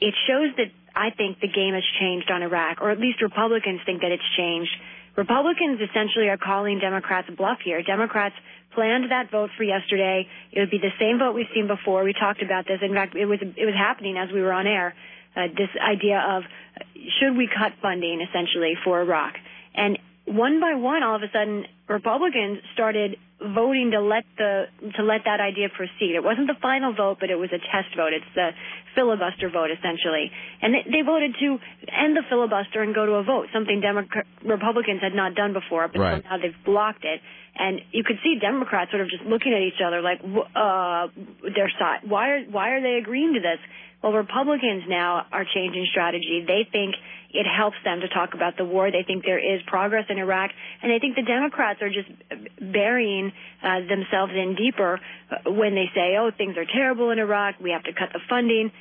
It 0.00 0.14
shows 0.26 0.56
that 0.56 0.70
I 0.94 1.10
think 1.10 1.40
the 1.40 1.48
game 1.48 1.74
has 1.74 1.84
changed 2.00 2.30
on 2.30 2.42
Iraq, 2.42 2.80
or 2.80 2.90
at 2.90 2.98
least 2.98 3.22
Republicans 3.22 3.80
think 3.84 4.02
that 4.02 4.10
it's 4.10 4.26
changed. 4.36 4.72
Republicans 5.16 5.80
essentially 5.80 6.28
are 6.28 6.38
calling 6.38 6.78
Democrats 6.78 7.28
bluff 7.36 7.58
here. 7.64 7.82
Democrats 7.82 8.34
planned 8.74 9.10
that 9.10 9.30
vote 9.30 9.50
for 9.56 9.64
yesterday. 9.64 10.26
It 10.52 10.60
would 10.60 10.70
be 10.70 10.78
the 10.78 10.94
same 10.98 11.18
vote 11.18 11.34
we've 11.34 11.50
seen 11.54 11.66
before. 11.66 12.04
We 12.04 12.12
talked 12.12 12.42
about 12.42 12.66
this. 12.66 12.78
In 12.82 12.94
fact, 12.94 13.14
it 13.14 13.26
was 13.26 13.40
it 13.42 13.66
was 13.66 13.74
happening 13.74 14.16
as 14.16 14.32
we 14.32 14.40
were 14.40 14.52
on 14.52 14.66
air. 14.66 14.94
Uh, 15.36 15.46
this 15.48 15.70
idea 15.78 16.18
of 16.18 16.42
uh, 16.42 16.84
should 17.18 17.36
we 17.36 17.46
cut 17.46 17.72
funding 17.82 18.20
essentially 18.20 18.74
for 18.82 19.00
Iraq, 19.00 19.34
and 19.74 19.98
one 20.24 20.60
by 20.60 20.74
one, 20.74 21.02
all 21.02 21.16
of 21.16 21.22
a 21.22 21.30
sudden, 21.32 21.66
Republicans 21.88 22.58
started 22.74 23.16
voting 23.40 23.90
to 23.92 24.00
let 24.00 24.24
the 24.36 24.64
to 24.96 25.02
let 25.02 25.22
that 25.24 25.40
idea 25.40 25.68
proceed. 25.72 26.14
It 26.14 26.22
wasn't 26.22 26.46
the 26.46 26.58
final 26.60 26.92
vote, 26.92 27.16
but 27.20 27.30
it 27.30 27.36
was 27.36 27.48
a 27.52 27.58
test 27.58 27.96
vote. 27.96 28.12
It's 28.12 28.28
the 28.34 28.50
filibuster 28.94 29.48
vote 29.48 29.70
essentially, 29.70 30.30
and 30.60 30.74
they, 30.74 30.82
they 30.90 31.02
voted 31.02 31.34
to 31.40 31.58
end 31.88 32.16
the 32.16 32.22
filibuster 32.28 32.82
and 32.82 32.94
go 32.94 33.06
to 33.06 33.12
a 33.12 33.22
vote, 33.24 33.46
something 33.52 33.80
Democrat, 33.80 34.26
Republicans 34.44 35.00
had 35.00 35.14
not 35.14 35.34
done 35.34 35.52
before. 35.52 35.88
But 35.88 36.00
Right. 36.00 36.24
now 36.24 36.36
they've 36.36 36.64
blocked 36.64 37.04
it, 37.04 37.20
and 37.56 37.80
you 37.92 38.04
could 38.04 38.16
see 38.22 38.38
Democrats 38.40 38.90
sort 38.90 39.02
of 39.02 39.08
just 39.10 39.24
looking 39.24 39.52
at 39.52 39.60
each 39.62 39.80
other 39.84 40.00
like, 40.00 40.20
uh, 40.22 41.08
their 41.54 41.70
side. 41.78 42.08
Why 42.08 42.30
are 42.30 42.40
why 42.44 42.70
are 42.70 42.82
they 42.82 42.98
agreeing 42.98 43.34
to 43.34 43.40
this? 43.40 43.58
Well, 44.02 44.12
Republicans 44.12 44.84
now 44.88 45.26
are 45.30 45.44
changing 45.44 45.86
strategy. 45.90 46.44
They 46.46 46.66
think 46.70 46.94
it 47.32 47.46
helps 47.46 47.76
them 47.84 48.00
to 48.00 48.08
talk 48.08 48.34
about 48.34 48.56
the 48.56 48.64
war. 48.64 48.90
They 48.90 49.04
think 49.06 49.24
there 49.24 49.38
is 49.38 49.60
progress 49.66 50.06
in 50.08 50.18
Iraq, 50.18 50.50
and 50.82 50.90
I 50.90 50.98
think 50.98 51.16
the 51.16 51.22
Democrats 51.22 51.82
are 51.82 51.90
just 51.90 52.08
burying 52.58 53.30
uh, 53.62 53.80
themselves 53.86 54.32
in 54.34 54.56
deeper 54.56 54.98
uh, 55.30 55.50
when 55.50 55.74
they 55.74 55.90
say, 55.94 56.16
"Oh, 56.16 56.30
things 56.36 56.56
are 56.56 56.64
terrible 56.64 57.10
in 57.10 57.18
Iraq. 57.18 57.60
We 57.60 57.72
have 57.72 57.84
to 57.84 57.92
cut 57.92 58.10
the 58.12 58.20
funding." 58.28 58.72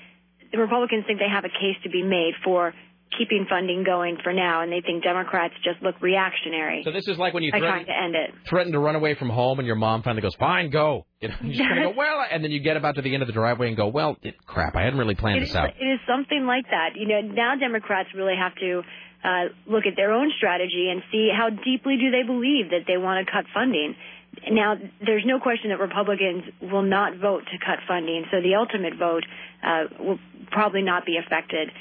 The 0.52 0.58
Republicans 0.58 1.06
think 1.06 1.20
they 1.20 1.30
have 1.30 1.46
a 1.46 1.50
case 1.50 1.78
to 1.84 1.90
be 1.90 2.02
made 2.02 2.34
for 2.44 2.74
keeping 3.18 3.46
funding 3.50 3.84
going 3.84 4.18
for 4.24 4.34
now, 4.34 4.62
and 4.62 4.72
they 4.72 4.82
think 4.82 5.04
Democrats 5.04 5.54
just 5.64 5.82
look 5.82 6.02
reactionary 6.02 6.84
So 6.84 6.92
this 6.92 7.08
is 7.08 7.18
like 7.18 7.34
when 7.34 7.44
you 7.44 7.52
threaten, 7.52 7.68
trying 7.68 7.86
to 7.86 7.98
end 7.98 8.16
it. 8.16 8.32
threaten 8.48 8.72
to 8.74 8.80
run 8.80 8.96
away 8.96 9.16
from 9.16 9.30
home, 9.30 9.60
and 9.60 9.66
your 9.66 9.76
mom 9.76 10.04
finally 10.04 10.22
goes, 10.22 10.36
"Fine, 10.36 10.70
go." 10.70 11.06
You 11.22 11.30
know, 11.30 11.36
you 11.44 11.54
just 11.54 11.62
kind 11.68 11.84
of 11.86 11.94
go, 11.94 11.98
"Well," 11.98 12.24
and 12.30 12.44
then 12.44 12.52
you 12.52 12.60
get 12.60 12.78
about 12.78 12.96
to 12.96 13.02
the 13.02 13.14
end 13.14 13.24
of 13.24 13.28
the 13.28 13.34
driveway 13.34 13.68
and 13.68 13.78
go, 13.78 13.88
"Well, 13.88 14.18
it, 14.22 14.36
crap, 14.46 14.76
I 14.76 14.84
hadn't 14.84 15.00
really 15.00 15.16
planned 15.16 15.38
It 15.38 15.42
this 15.42 15.50
is, 15.50 15.56
out." 15.56 15.70
it 15.70 15.84
is 15.84 16.00
something 16.08 16.46
like 16.46 16.66
that. 16.70 16.96
You 16.96 17.08
know, 17.08 17.22
now 17.22 17.56
Democrats 17.60 18.10
really 18.16 18.36
have 18.38 18.56
to 18.56 18.84
uh, 19.24 19.44
look 19.68 19.86
at 19.86 19.96
their 19.96 20.12
own 20.14 20.32
strategy 20.38 20.90
and 20.92 21.02
see 21.12 21.30
how 21.36 21.50
deeply 21.50 21.98
do 21.98 22.12
they 22.12 22.24
believe 22.24 22.70
that 22.72 22.86
they 22.88 22.98
want 22.98 23.26
to 23.26 23.32
cut 23.32 23.46
funding. 23.54 23.96
Now, 24.52 24.76
there's 25.04 25.24
no 25.26 25.40
question 25.40 25.72
that 25.72 25.80
Republicans 25.80 26.44
will 26.62 26.84
not 26.84 27.18
vote 27.18 27.44
to 27.52 27.58
cut 27.58 27.80
funding, 27.88 28.26
so 28.32 28.42
the 28.42 28.56
ultimate 28.56 28.94
vote 28.98 29.26
uh, 29.66 29.86
will 30.00 30.20
probably 30.52 30.84
not 30.84 31.06
be 31.06 31.18
affected. 31.18 31.72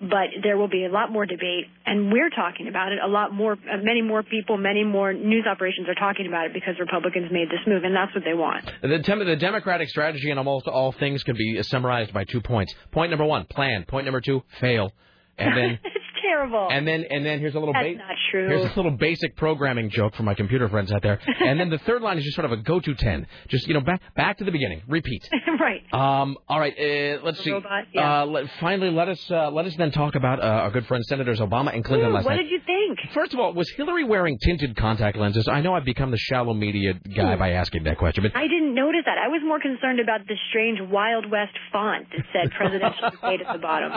But 0.00 0.28
there 0.42 0.56
will 0.56 0.68
be 0.68 0.84
a 0.84 0.90
lot 0.90 1.12
more 1.12 1.24
debate, 1.24 1.66
and 1.86 2.12
we're 2.12 2.30
talking 2.30 2.68
about 2.68 2.92
it. 2.92 2.98
A 3.04 3.08
lot 3.08 3.32
more, 3.32 3.52
uh, 3.52 3.76
many 3.82 4.02
more 4.02 4.22
people, 4.22 4.56
many 4.56 4.84
more 4.84 5.12
news 5.12 5.46
operations 5.46 5.88
are 5.88 5.94
talking 5.94 6.26
about 6.26 6.46
it 6.46 6.52
because 6.52 6.74
Republicans 6.80 7.30
made 7.30 7.48
this 7.48 7.60
move, 7.66 7.84
and 7.84 7.94
that's 7.94 8.14
what 8.14 8.24
they 8.24 8.34
want. 8.34 8.70
The, 8.82 9.00
tem- 9.02 9.24
the 9.24 9.36
Democratic 9.36 9.88
strategy 9.88 10.30
in 10.30 10.38
almost 10.38 10.66
all 10.66 10.92
things 10.92 11.22
can 11.22 11.36
be 11.36 11.62
summarized 11.62 12.12
by 12.12 12.24
two 12.24 12.40
points. 12.40 12.74
Point 12.90 13.10
number 13.10 13.24
one, 13.24 13.46
plan. 13.46 13.84
Point 13.86 14.04
number 14.04 14.20
two, 14.20 14.42
fail. 14.60 14.92
And 15.38 15.56
then 15.56 15.78
terrible. 16.34 16.68
And 16.70 16.86
then 16.86 17.04
and 17.10 17.24
then 17.24 17.40
here's 17.40 17.54
a 17.54 17.58
little 17.58 17.74
That's 17.74 17.86
ba- 17.86 17.98
not 17.98 18.16
true. 18.30 18.48
Here's 18.48 18.72
a 18.72 18.76
little 18.76 18.90
basic 18.92 19.36
programming 19.36 19.90
joke 19.90 20.14
for 20.14 20.22
my 20.22 20.34
computer 20.34 20.68
friends 20.68 20.92
out 20.92 21.02
there. 21.02 21.20
and 21.40 21.58
then 21.58 21.70
the 21.70 21.78
third 21.78 22.02
line 22.02 22.18
is 22.18 22.24
just 22.24 22.34
sort 22.34 22.44
of 22.44 22.52
a 22.52 22.56
go-to 22.56 22.94
ten. 22.94 23.26
Just 23.48 23.66
you 23.68 23.74
know 23.74 23.80
back 23.80 24.00
back 24.16 24.38
to 24.38 24.44
the 24.44 24.50
beginning. 24.50 24.82
Repeat. 24.88 25.28
right. 25.60 25.82
Um, 25.92 26.36
all 26.48 26.60
right. 26.60 26.74
Uh, 26.78 27.22
let's 27.24 27.42
see. 27.42 27.52
robot, 27.52 27.84
yeah. 27.92 28.22
Uh, 28.22 28.26
let, 28.26 28.50
finally, 28.60 28.90
let 28.90 29.08
us 29.08 29.30
uh, 29.30 29.50
let 29.50 29.66
us 29.66 29.74
then 29.76 29.92
talk 29.92 30.14
about 30.14 30.40
uh, 30.40 30.46
our 30.64 30.70
good 30.70 30.86
friends 30.86 31.06
Senators 31.08 31.40
Obama 31.40 31.74
and 31.74 31.84
Clinton 31.84 32.10
Ooh, 32.10 32.14
last 32.14 32.24
what 32.24 32.32
night. 32.36 32.42
did 32.42 32.50
you 32.50 32.60
think? 32.64 32.98
First 33.12 33.32
of 33.34 33.40
all, 33.40 33.52
was 33.54 33.70
Hillary 33.76 34.04
wearing 34.04 34.38
tinted 34.38 34.76
contact 34.76 35.16
lenses? 35.16 35.48
I 35.48 35.60
know 35.60 35.74
I've 35.74 35.84
become 35.84 36.10
the 36.10 36.18
shallow 36.18 36.54
media 36.54 36.94
guy 36.94 37.36
by 37.36 37.50
asking 37.52 37.84
that 37.84 37.98
question, 37.98 38.22
but 38.22 38.36
I 38.36 38.46
didn't 38.48 38.74
notice 38.74 39.02
that. 39.06 39.18
I 39.18 39.28
was 39.28 39.40
more 39.44 39.60
concerned 39.60 40.00
about 40.00 40.26
the 40.26 40.36
strange 40.50 40.78
Wild 40.90 41.30
West 41.30 41.54
font 41.72 42.06
that 42.10 42.24
said 42.32 42.50
presidential 42.52 43.10
debate 43.20 43.40
at 43.46 43.52
the 43.52 43.58
bottom. 43.58 43.92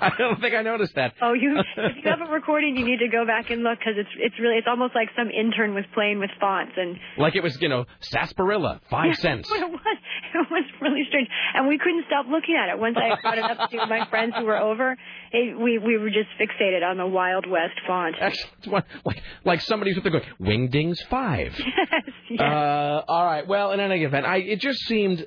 I 0.00 0.12
don't 0.18 0.40
think 0.40 0.54
I 0.54 0.62
noticed 0.62 0.94
that. 0.94 1.14
Oh, 1.22 1.32
you 1.32 1.47
if 1.76 1.96
you 2.04 2.10
have 2.10 2.20
a 2.20 2.30
recording, 2.32 2.76
you 2.76 2.84
need 2.84 2.98
to 2.98 3.08
go 3.08 3.24
back 3.26 3.50
and 3.50 3.62
look 3.62 3.78
because 3.78 3.94
it's 3.96 4.08
it's 4.18 4.34
really 4.40 4.56
it's 4.56 4.66
almost 4.68 4.94
like 4.94 5.08
some 5.16 5.30
intern 5.30 5.74
was 5.74 5.84
playing 5.94 6.18
with 6.18 6.30
fonts 6.40 6.72
and 6.76 6.96
Like 7.16 7.36
it 7.36 7.42
was, 7.42 7.56
you 7.60 7.68
know, 7.68 7.84
sarsaparilla, 8.00 8.80
five 8.90 9.14
cents. 9.24 9.50
it 9.50 9.70
was 9.70 9.96
it 10.34 10.46
was 10.50 10.64
really 10.80 11.04
strange, 11.08 11.28
and 11.54 11.68
we 11.68 11.78
couldn't 11.78 12.04
stop 12.06 12.26
looking 12.28 12.56
at 12.56 12.68
it. 12.74 12.78
Once 12.78 12.96
I 12.96 13.20
brought 13.20 13.38
it 13.38 13.44
up 13.44 13.70
to 13.70 13.86
my 13.86 14.06
friends 14.10 14.34
who 14.36 14.44
were 14.44 14.58
over, 14.58 14.96
it, 15.32 15.58
we 15.58 15.78
we 15.78 15.96
were 15.98 16.10
just 16.10 16.28
fixated 16.40 16.82
on 16.88 16.96
the 16.98 17.06
Wild 17.06 17.46
West 17.48 17.74
font. 17.86 18.16
It's 18.20 18.66
one- 18.66 18.84
like 19.04 19.22
like 19.44 19.60
somebody's 19.62 19.96
up 19.96 20.02
there 20.04 20.12
going 20.12 20.24
wingdings 20.40 20.98
five. 21.08 21.58
yes. 22.30 22.40
Uh, 22.40 23.02
all 23.08 23.24
right. 23.24 23.46
Well, 23.46 23.72
in 23.72 23.80
any 23.80 24.04
event, 24.04 24.26
I 24.26 24.38
it 24.38 24.60
just 24.60 24.80
seemed. 24.86 25.26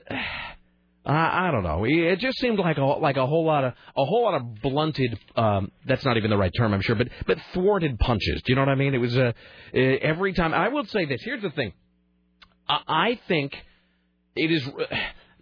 I, 1.06 1.48
I 1.48 1.52
don't 1.52 1.64
know. 1.64 1.84
It 1.84 2.20
just 2.20 2.38
seemed 2.40 2.60
like 2.60 2.78
a 2.78 2.84
like 2.84 3.18
a 3.18 3.26
whole 3.26 3.46
lot 3.46 3.64
of 3.64 3.74
a 3.98 4.06
whole 4.06 4.24
lot 4.24 4.36
of 4.36 4.62
blunted. 4.62 5.18
Um, 5.36 5.72
that's 5.86 6.06
not 6.06 6.18
even 6.18 6.30
the 6.30 6.38
right 6.38 6.52
term, 6.56 6.74
I'm 6.74 6.82
sure, 6.82 6.96
but 6.96 7.08
but 7.26 7.38
thwarted 7.54 7.98
punches. 7.98 8.42
Do 8.44 8.52
you 8.52 8.56
know 8.56 8.62
what 8.62 8.70
I 8.70 8.76
mean? 8.76 8.94
It 8.94 9.00
was 9.00 9.18
uh, 9.18 9.32
uh, 9.74 9.78
every 9.78 10.34
time. 10.34 10.54
I 10.54 10.70
will 10.70 10.86
say 10.86 11.06
this. 11.06 11.22
Here's 11.24 11.42
the 11.42 11.50
thing. 11.50 11.74
I, 12.70 12.80
I 12.88 13.20
think 13.28 13.56
it 14.36 14.52
is 14.52 14.70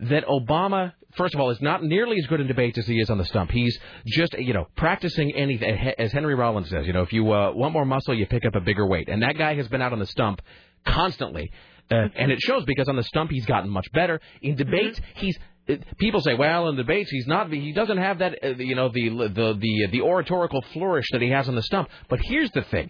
that 0.01 0.26
Obama, 0.28 0.93
first 1.18 1.34
of 1.34 1.41
all, 1.41 1.49
is 1.49 1.62
not 1.62 1.84
nearly 1.84 2.18
as 2.18 2.26
good 2.28 2.39
in 2.39 2.47
debates 2.47 2.78
as 2.78 2.88
he 2.88 2.99
is 2.99 3.10
on 3.10 3.18
the 3.18 3.26
stump. 3.26 3.51
He's 3.51 3.78
just, 4.05 4.34
you 4.39 4.53
know, 4.53 4.68
practicing 4.78 5.34
anything. 5.36 5.78
As 5.97 6.14
Henry 6.14 6.36
Rollins 6.36 6.70
says, 6.70 6.88
you 6.88 6.93
know, 6.93 7.01
if 7.01 7.12
you 7.12 7.32
uh, 7.34 7.51
want 7.51 7.74
more 7.74 7.86
muscle, 7.86 8.14
you 8.14 8.26
pick 8.26 8.45
up 8.45 8.55
a 8.55 8.62
bigger 8.62 8.88
weight. 8.88 9.10
And 9.10 9.24
that 9.24 9.38
guy 9.38 9.55
has 9.55 9.68
been 9.68 9.82
out 9.82 9.91
on 9.91 9.99
the 9.99 10.05
stump 10.05 10.41
constantly. 10.86 11.51
Uh, 11.92 12.08
and 12.16 12.32
it 12.32 12.40
shows 12.40 12.64
because 12.66 12.88
on 12.88 12.96
the 12.96 13.04
stump 13.04 13.32
he's 13.32 13.46
gotten 13.46 13.70
much 13.70 13.92
better. 13.92 14.22
In 14.42 14.56
debates, 14.56 15.00
he's 15.16 15.38
uh, 15.68 15.76
people 15.98 16.22
say, 16.22 16.36
well, 16.36 16.70
in 16.70 16.76
debates 16.76 17.10
he's 17.10 17.28
not. 17.28 17.52
He 17.52 17.74
doesn't 17.74 17.98
have 17.98 18.20
that, 18.20 18.44
uh, 18.44 18.48
you 18.58 18.76
know, 18.76 18.90
the 18.90 19.10
the 19.10 19.58
the 19.60 19.88
the 19.92 20.02
oratorical 20.02 20.62
flourish 20.74 21.06
that 21.12 21.22
he 21.22 21.30
has 21.30 21.48
on 21.48 21.56
the 21.56 21.64
stump. 21.64 21.90
But 22.08 22.20
here's 22.22 22.52
the 22.52 22.62
thing: 22.62 22.90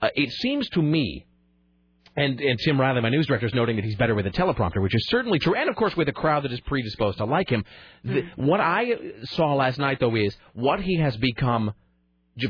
uh, 0.00 0.10
it 0.14 0.30
seems 0.30 0.68
to 0.70 0.82
me 0.82 1.26
and 2.16 2.40
and 2.40 2.58
Tim 2.58 2.80
Riley, 2.80 3.00
my 3.02 3.10
news 3.10 3.26
director, 3.26 3.46
is 3.46 3.54
noting 3.54 3.76
that 3.76 3.84
he's 3.84 3.96
better 3.96 4.14
with 4.14 4.26
a 4.26 4.30
teleprompter, 4.30 4.80
which 4.80 4.94
is 4.94 5.06
certainly 5.08 5.38
true, 5.38 5.54
and 5.54 5.68
of 5.68 5.76
course 5.76 5.96
with 5.96 6.08
a 6.08 6.12
crowd 6.12 6.44
that 6.44 6.52
is 6.52 6.60
predisposed 6.60 7.18
to 7.18 7.26
like 7.26 7.50
him. 7.50 7.64
The, 8.04 8.22
what 8.36 8.60
I 8.60 8.96
saw 9.24 9.54
last 9.54 9.78
night, 9.78 10.00
though, 10.00 10.16
is 10.16 10.34
what 10.54 10.80
he 10.80 10.96
has 10.96 11.16
become 11.16 11.74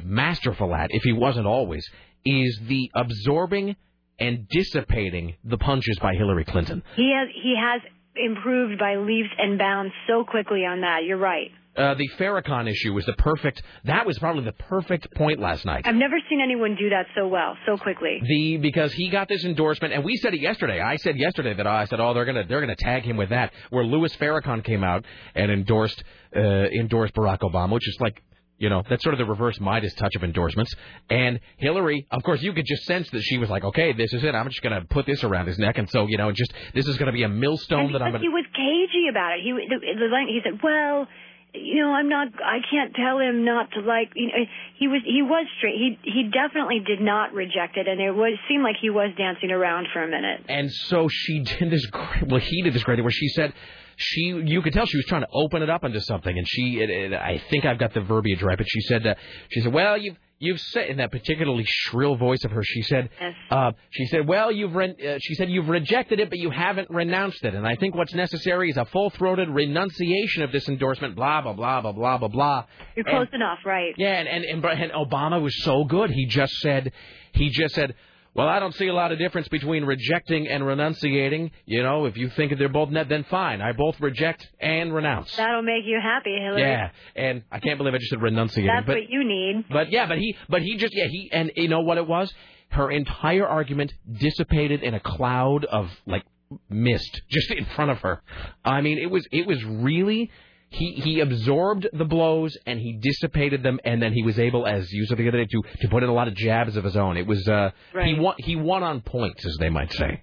masterful 0.05 0.75
at, 0.75 0.89
if 0.91 1.03
he 1.03 1.13
wasn't 1.13 1.47
always, 1.47 1.85
is 2.25 2.61
the 2.67 2.91
absorbing 2.95 3.77
and 4.19 4.49
dissipating 4.49 5.35
the 5.45 5.59
punches 5.59 5.99
by 6.01 6.15
Hillary 6.15 6.45
Clinton. 6.45 6.83
He 6.97 7.13
has 7.17 7.29
he 7.35 7.55
has 7.59 7.83
improved 8.17 8.79
by 8.79 8.97
leaps 8.97 9.29
and 9.39 9.59
bounds 9.59 9.93
so 10.07 10.25
quickly 10.25 10.61
on 10.61 10.81
that. 10.81 11.05
You're 11.05 11.19
right. 11.19 11.51
Uh, 11.77 11.93
the 11.93 12.09
Farrakhan 12.19 12.71
issue 12.71 12.95
was 12.95 13.05
the 13.05 13.13
perfect. 13.13 13.63
That 13.85 14.07
was 14.07 14.19
probably 14.19 14.45
the 14.45 14.53
perfect 14.53 15.15
point 15.15 15.41
last 15.41 15.67
night. 15.67 15.87
I've 15.87 15.95
never 15.95 16.17
seen 16.31 16.41
anyone 16.41 16.75
do 16.75 16.89
that 16.89 17.05
so 17.15 17.29
well, 17.29 17.55
so 17.67 17.77
quickly. 17.77 18.19
The 18.27 18.57
because 18.57 18.95
he 18.95 19.11
got 19.11 19.29
this 19.29 19.45
endorsement, 19.45 19.93
and 19.93 20.03
we 20.03 20.17
said 20.17 20.33
it 20.33 20.41
yesterday. 20.41 20.81
I 20.81 20.97
said 20.97 21.19
yesterday 21.19 21.53
that 21.53 21.67
I 21.67 21.85
said, 21.85 22.01
oh, 22.01 22.15
they're 22.15 22.25
gonna 22.25 22.45
they're 22.49 22.61
gonna 22.61 22.77
tag 22.77 23.03
him 23.03 23.19
with 23.19 23.29
that. 23.29 23.53
Where 23.69 23.85
Louis 23.85 24.15
Farrakhan 24.17 24.65
came 24.65 24.83
out 24.83 25.05
and 25.35 25.51
endorsed 25.51 26.03
uh, 26.35 26.41
endorsed 26.41 27.15
Barack 27.15 27.41
Obama, 27.41 27.73
which 27.73 27.87
is 27.87 27.99
like. 28.01 28.23
You 28.59 28.71
know, 28.71 28.83
that's 28.89 29.03
sort 29.03 29.15
of 29.15 29.19
the 29.19 29.27
reverse 29.27 29.61
Midas 29.61 29.93
touch 29.95 30.17
of 30.17 30.25
endorsements. 30.25 30.75
And 31.11 31.41
Hillary, 31.59 32.07
of 32.11 32.23
course, 32.23 32.41
you 32.41 32.55
could 32.55 32.65
just 32.65 32.85
sense 32.85 33.11
that 33.11 33.21
she 33.23 33.37
was 33.37 33.51
like, 33.51 33.65
okay, 33.65 33.93
this 33.93 34.13
is 34.15 34.25
it. 34.25 34.35
I'm 34.35 34.49
just 34.49 34.63
going 34.63 34.81
to 34.81 34.87
put 34.89 35.05
this 35.05 35.23
around 35.25 35.47
his 35.47 35.59
neck. 35.59 35.77
And 35.77 35.91
so, 35.91 36.07
you 36.07 36.17
know, 36.17 36.33
just 36.33 36.53
this 36.75 36.87
is 36.87 36.97
going 36.97 37.07
to 37.07 37.13
be 37.13 37.23
a 37.23 37.29
millstone 37.29 37.93
that 37.93 38.03
I'm 38.03 38.13
going 38.13 38.23
he 38.23 38.29
was 38.29 38.47
cagey 38.55 39.09
about 39.11 39.33
it. 39.33 39.41
He 39.43 39.53
the, 39.53 39.79
the 39.79 40.09
line 40.11 40.29
he 40.29 40.41
said, 40.43 40.59
"Well, 40.63 41.07
you 41.53 41.83
know, 41.83 41.91
I'm 41.91 42.09
not. 42.09 42.29
I 42.43 42.59
can't 42.71 42.95
tell 42.95 43.19
him 43.19 43.45
not 43.45 43.71
to 43.73 43.81
like." 43.81 44.13
You 44.15 44.29
know, 44.29 44.45
he 44.79 44.89
was 44.89 45.03
he 45.05 45.23
was 45.23 45.47
straight. 45.59 45.77
He 45.77 45.99
he 46.03 46.31
definitely 46.33 46.81
did 46.81 47.01
not 47.01 47.35
reject 47.35 47.77
it, 47.77 47.87
and 47.89 48.01
it 48.01 48.13
was 48.13 48.39
seemed 48.49 48.63
like 48.63 48.77
he 48.81 48.91
was 48.91 49.11
dancing 49.17 49.51
around 49.51 49.89
for 49.93 50.03
a 50.03 50.09
minute. 50.09 50.47
And 50.49 50.73
so 50.73 51.09
she 51.11 51.41
did 51.41 51.71
this 51.71 51.87
great, 51.87 52.27
well, 52.29 52.41
he 52.41 52.63
did 52.63 52.73
this 52.73 52.85
great, 52.85 53.03
where 53.03 53.11
she 53.11 53.29
said, 53.29 53.53
she, 53.97 54.21
you 54.45 54.63
could 54.63 54.73
tell 54.73 54.87
she 54.87 54.99
was 54.99 55.07
trying 55.07 55.23
to 55.23 55.29
open 55.33 55.63
it 55.63 55.71
up 55.71 55.85
into 55.85 56.01
something, 56.01 56.37
and 56.37 56.47
she, 56.47 56.81
it, 56.81 56.91
it, 56.91 57.13
I 57.13 57.43
think 57.51 57.65
I've 57.65 57.79
got 57.79 57.95
the 57.95 58.03
verbiage 58.03 58.43
right, 58.43 58.59
but 58.59 58.67
she 58.69 58.81
said, 58.83 59.07
uh, 59.07 59.15
she 59.51 59.61
said, 59.63 59.73
well, 59.73 59.97
you've, 59.97 60.17
you've 60.39 60.61
said 60.61 60.91
in 60.91 60.99
that 60.99 61.11
particularly 61.11 61.65
shrill 61.67 62.15
voice 62.17 62.45
of 62.45 62.51
hers, 62.51 62.67
she 62.67 62.83
said, 62.83 63.09
uh, 63.51 63.73
she 63.91 64.05
said, 64.07 64.29
well, 64.29 64.53
you've, 64.53 64.75
re- 64.75 64.95
uh, 64.95 65.19
she 65.21 65.35
said, 65.35 65.49
you've 65.51 65.69
rejected 65.69 66.21
it, 66.21 66.29
but 66.29 66.39
you 66.39 66.51
haven't 66.51 66.91
renounced 66.91 67.43
it, 67.43 67.55
and 67.55 67.67
I 67.67 67.77
think 67.77 67.95
what's 67.95 68.15
necessary 68.15 68.71
is 68.71 68.77
a 68.77 68.85
full-throated 68.85 69.49
renunciation 69.49 70.43
of 70.43 70.53
this 70.53 70.69
endorsement, 70.69 71.17
blah, 71.17 71.41
blah, 71.41 71.55
blah, 71.55 71.81
blah, 71.81 71.93
blah, 71.93 72.19
blah, 72.19 72.29
blah. 72.29 72.65
You're 72.97 73.05
close 73.05 73.29
enough, 73.33 73.61
right? 73.65 73.95
Yeah, 73.97 74.13
and, 74.13 74.29
and 74.29 74.45
and 74.45 74.65
and 74.65 74.93
Obama 74.93 75.41
was 75.41 75.55
so 75.65 75.85
good. 75.85 76.11
He 76.11 76.27
just 76.27 76.53
said, 76.57 76.93
he 77.33 77.49
just 77.49 77.75
said, 77.75 77.95
well, 78.37 78.49
I 78.49 78.59
don't 78.59 78.75
see 78.75 78.89
a 78.89 78.93
lot 78.93 79.13
of 79.13 79.19
difference 79.19 79.49
between 79.49 79.85
rejecting 79.85 80.47
and 80.47 80.63
renunciating. 80.63 81.51
You 81.65 81.83
know, 81.83 82.05
if 82.05 82.17
you 82.17 82.29
think 82.31 82.53
they're 82.59 82.69
both 82.69 82.91
net, 82.91 83.09
then 83.09 83.25
fine. 83.31 83.61
I 83.61 83.73
both 83.73 83.99
reject 84.01 84.47
and 84.61 84.95
renounce. 84.95 85.35
That'll 85.37 85.63
make 85.63 85.85
you 85.85 85.99
happy, 86.03 86.37
Hillary. 86.41 86.61
Yeah, 86.61 86.91
and 87.15 87.43
I 87.51 87.61
can't 87.61 87.79
believe 87.79 87.95
I 87.95 87.99
just 87.99 88.11
said 88.11 88.21
renunciating. 88.21 88.67
That's 88.67 88.87
but 88.87 88.97
what 88.97 89.09
you 89.11 89.25
need. 89.25 89.65
but 89.71 89.91
yeah, 89.91 90.07
but 90.07 90.19
he 90.19 90.37
but 90.49 90.63
he 90.63 90.77
just 90.77 90.95
yeah 90.95 91.07
he 91.07 91.31
and 91.33 91.53
you 91.57 91.69
know 91.69 91.81
what 91.81 91.99
it 91.99 92.07
was? 92.07 92.33
Her 92.71 92.91
entire 92.91 93.47
argument 93.47 93.95
dissipated 94.11 94.83
in 94.83 94.95
a 94.95 95.01
cloud 95.01 95.65
of 95.65 95.89
like 96.07 96.25
mist 96.69 97.23
just 97.29 97.51
in 97.51 97.65
front 97.75 97.91
of 97.91 97.99
her. 97.99 98.23
I 98.65 98.81
mean, 98.81 98.99
it 98.99 99.11
was 99.11 99.27
it 99.33 99.47
was 99.47 99.65
really 99.65 100.31
he 100.69 100.93
he 100.93 101.21
absorbed 101.21 101.87
the 101.93 102.05
blows 102.05 102.57
and 102.67 102.79
he 102.81 102.99
dissipated 103.01 103.63
them 103.63 103.79
and 103.85 104.03
then 104.03 104.13
he 104.13 104.23
was 104.23 104.39
able 104.39 104.67
as 104.67 104.91
you 104.93 105.07
said 105.07 105.17
the 105.19 105.29
other 105.29 105.39
day 105.45 105.47
to 105.51 105.63
to 105.81 105.89
put 105.89 106.03
in 106.03 106.09
a 106.09 106.13
lot 106.13 106.29
of 106.29 106.35
jabs 106.35 106.77
of 106.77 106.85
his 106.85 106.97
own. 106.97 107.17
It 107.17 107.27
was 107.27 107.47
uh 107.49 107.71
he 108.03 108.15
won 108.19 108.35
he 108.39 108.57
won 108.57 108.83
on 108.83 109.01
points 109.01 109.45
as 109.47 109.57
they 109.61 109.71
might 109.71 109.93
say. 109.93 110.23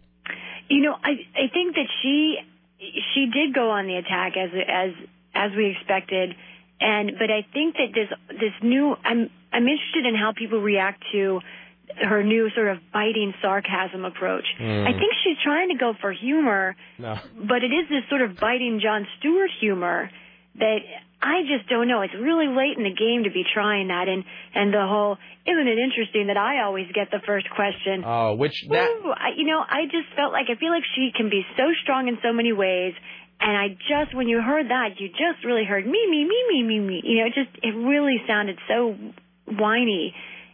You 0.70 0.82
know, 0.82 0.94
I 0.94 1.12
I 1.36 1.48
think 1.54 1.76
that 1.76 1.88
she 2.02 2.36
she 3.14 3.30
did 3.34 3.54
go 3.54 3.70
on 3.72 3.88
the 3.88 3.96
attack 3.96 4.34
as 4.38 4.50
as 4.54 4.92
as 5.34 5.52
we 5.56 5.76
expected, 5.78 6.36
and 6.80 7.14
but 7.18 7.32
I 7.32 7.46
think 7.54 7.76
that 7.76 7.90
this 7.94 8.10
this 8.30 8.54
new 8.62 8.96
I'm 9.04 9.30
I'm 9.52 9.68
interested 9.68 10.06
in 10.06 10.16
how 10.16 10.34
people 10.38 10.60
react 10.60 11.04
to 11.14 11.40
her 12.02 12.24
new 12.24 12.50
sort 12.56 12.70
of 12.70 12.80
biting 12.92 13.34
sarcasm 13.42 14.04
approach. 14.04 14.46
Mm. 14.60 14.88
I 14.88 14.92
think 14.94 15.14
she's 15.24 15.38
trying 15.44 15.70
to 15.70 15.76
go 15.76 15.94
for 16.02 16.12
humor, 16.12 16.76
No. 16.98 17.18
but 17.36 17.64
it 17.64 17.72
is 17.72 17.88
this 17.90 18.04
sort 18.10 18.22
of 18.22 18.40
biting 18.40 18.80
Jon 18.82 19.06
Stewart 19.20 19.52
humor 19.60 20.10
that 20.56 20.80
I 21.24 21.48
just 21.48 21.70
don't 21.70 21.88
know. 21.88 22.02
It's 22.02 22.14
really 22.14 22.48
late 22.48 22.76
in 22.76 22.84
the 22.84 22.94
game 22.94 23.24
to 23.24 23.32
be 23.32 23.44
trying 23.48 23.88
that, 23.88 24.08
and 24.08 24.24
and 24.54 24.74
the 24.74 24.86
whole 24.86 25.18
isn't 25.48 25.68
it 25.68 25.80
interesting 25.80 26.28
that 26.28 26.38
I 26.38 26.64
always 26.64 26.88
get 26.94 27.12
the 27.12 27.24
first 27.26 27.50
question. 27.50 28.04
Oh, 28.06 28.36
which 28.36 28.66
that 28.70 28.90
Ooh, 28.90 29.12
I, 29.12 29.32
you 29.36 29.46
know, 29.48 29.60
I 29.60 29.86
just 29.86 30.12
felt 30.16 30.32
like 30.32 30.48
I 30.52 30.60
feel 30.60 30.70
like 30.70 30.84
she 30.96 31.12
can 31.16 31.30
be 31.30 31.44
so 31.56 31.72
strong 31.82 32.08
in 32.08 32.18
so 32.22 32.34
many 32.34 32.52
ways, 32.52 32.94
and 33.40 33.56
I 33.56 33.70
just 33.88 34.16
when 34.16 34.28
you 34.28 34.42
heard 34.42 34.68
that, 34.70 35.00
you 35.00 35.10
just 35.10 35.46
really 35.46 35.64
heard 35.64 35.86
me, 35.86 36.00
me, 36.10 36.28
me, 36.28 36.40
me, 36.50 36.64
me, 36.64 36.80
me. 36.80 37.02
You 37.04 37.20
know, 37.20 37.26
it 37.28 37.36
just 37.36 37.56
it 37.64 37.72
really 37.72 38.20
sounded 38.28 38.60
so 38.68 38.96
whiny. 39.48 40.14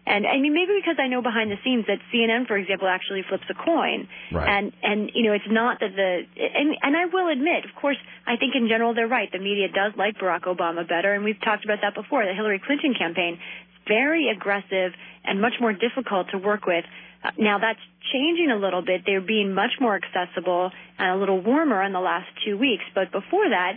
And 0.10 0.26
I 0.26 0.42
mean, 0.42 0.54
maybe 0.58 0.74
because 0.82 0.98
I 0.98 1.08
know 1.08 1.22
behind 1.22 1.52
the 1.52 1.62
scenes 1.64 1.86
that 1.86 2.00
CNN, 2.12 2.48
for 2.48 2.58
example, 2.58 2.88
actually 2.88 3.22
flips 3.30 3.46
a 3.50 3.54
coin, 3.54 4.08
Right. 4.34 4.50
and 4.50 4.74
and 4.82 5.12
you 5.14 5.22
know, 5.24 5.34
it's 5.34 5.48
not 5.48 5.80
that 5.82 5.94
the 5.96 6.26
and 6.36 6.76
and 6.82 6.98
I 6.98 7.06
will 7.06 7.30
admit, 7.30 7.64
of 7.64 7.76
course, 7.80 7.98
I 8.26 8.36
think 8.38 8.56
in 8.56 8.68
general 8.68 8.96
they're 8.96 9.08
right. 9.08 9.32
The 9.32 9.38
media 9.38 9.68
does 9.70 9.94
like 9.96 10.18
Barack 10.18 10.44
Obama 10.50 10.88
better, 10.88 11.14
and 11.14 11.24
we've 11.24 11.40
talked 11.40 11.64
about 11.64 11.80
that 11.86 11.94
before. 11.94 12.26
The 12.26 12.34
Hillary 12.34 12.60
Clinton 12.66 12.96
campaign 12.98 13.34
is 13.36 13.78
very 13.88 14.30
aggressive 14.30 14.94
and 15.24 15.40
much 15.40 15.54
more 15.62 15.74
difficult 15.74 16.32
to 16.32 16.40
work 16.40 16.66
with. 16.66 16.86
Uh, 17.24 17.30
now 17.38 17.60
that's 17.60 17.84
changing 18.12 18.50
a 18.50 18.56
little 18.58 18.82
bit. 18.82 19.02
They're 19.06 19.22
being 19.22 19.54
much 19.54 19.74
more 19.80 19.94
accessible 20.02 20.72
and 20.98 21.08
a 21.12 21.18
little 21.18 21.40
warmer 21.40 21.84
in 21.84 21.94
the 21.94 22.00
last 22.00 22.28
two 22.44 22.58
weeks. 22.58 22.84
But 22.96 23.12
before 23.12 23.48
that, 23.50 23.74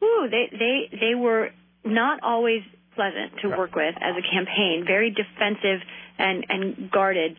woo, 0.00 0.28
they 0.28 0.44
they 0.52 0.76
they 1.04 1.14
were 1.14 1.50
not 1.84 2.20
always 2.22 2.62
pleasant 3.00 3.40
to 3.40 3.48
work 3.48 3.72
with 3.72 3.96
as 3.96 4.12
a 4.12 4.24
campaign. 4.28 4.84
Very 4.84 5.08
defensive 5.08 5.80
and 6.20 6.44
and 6.52 6.64
guarded. 6.92 7.36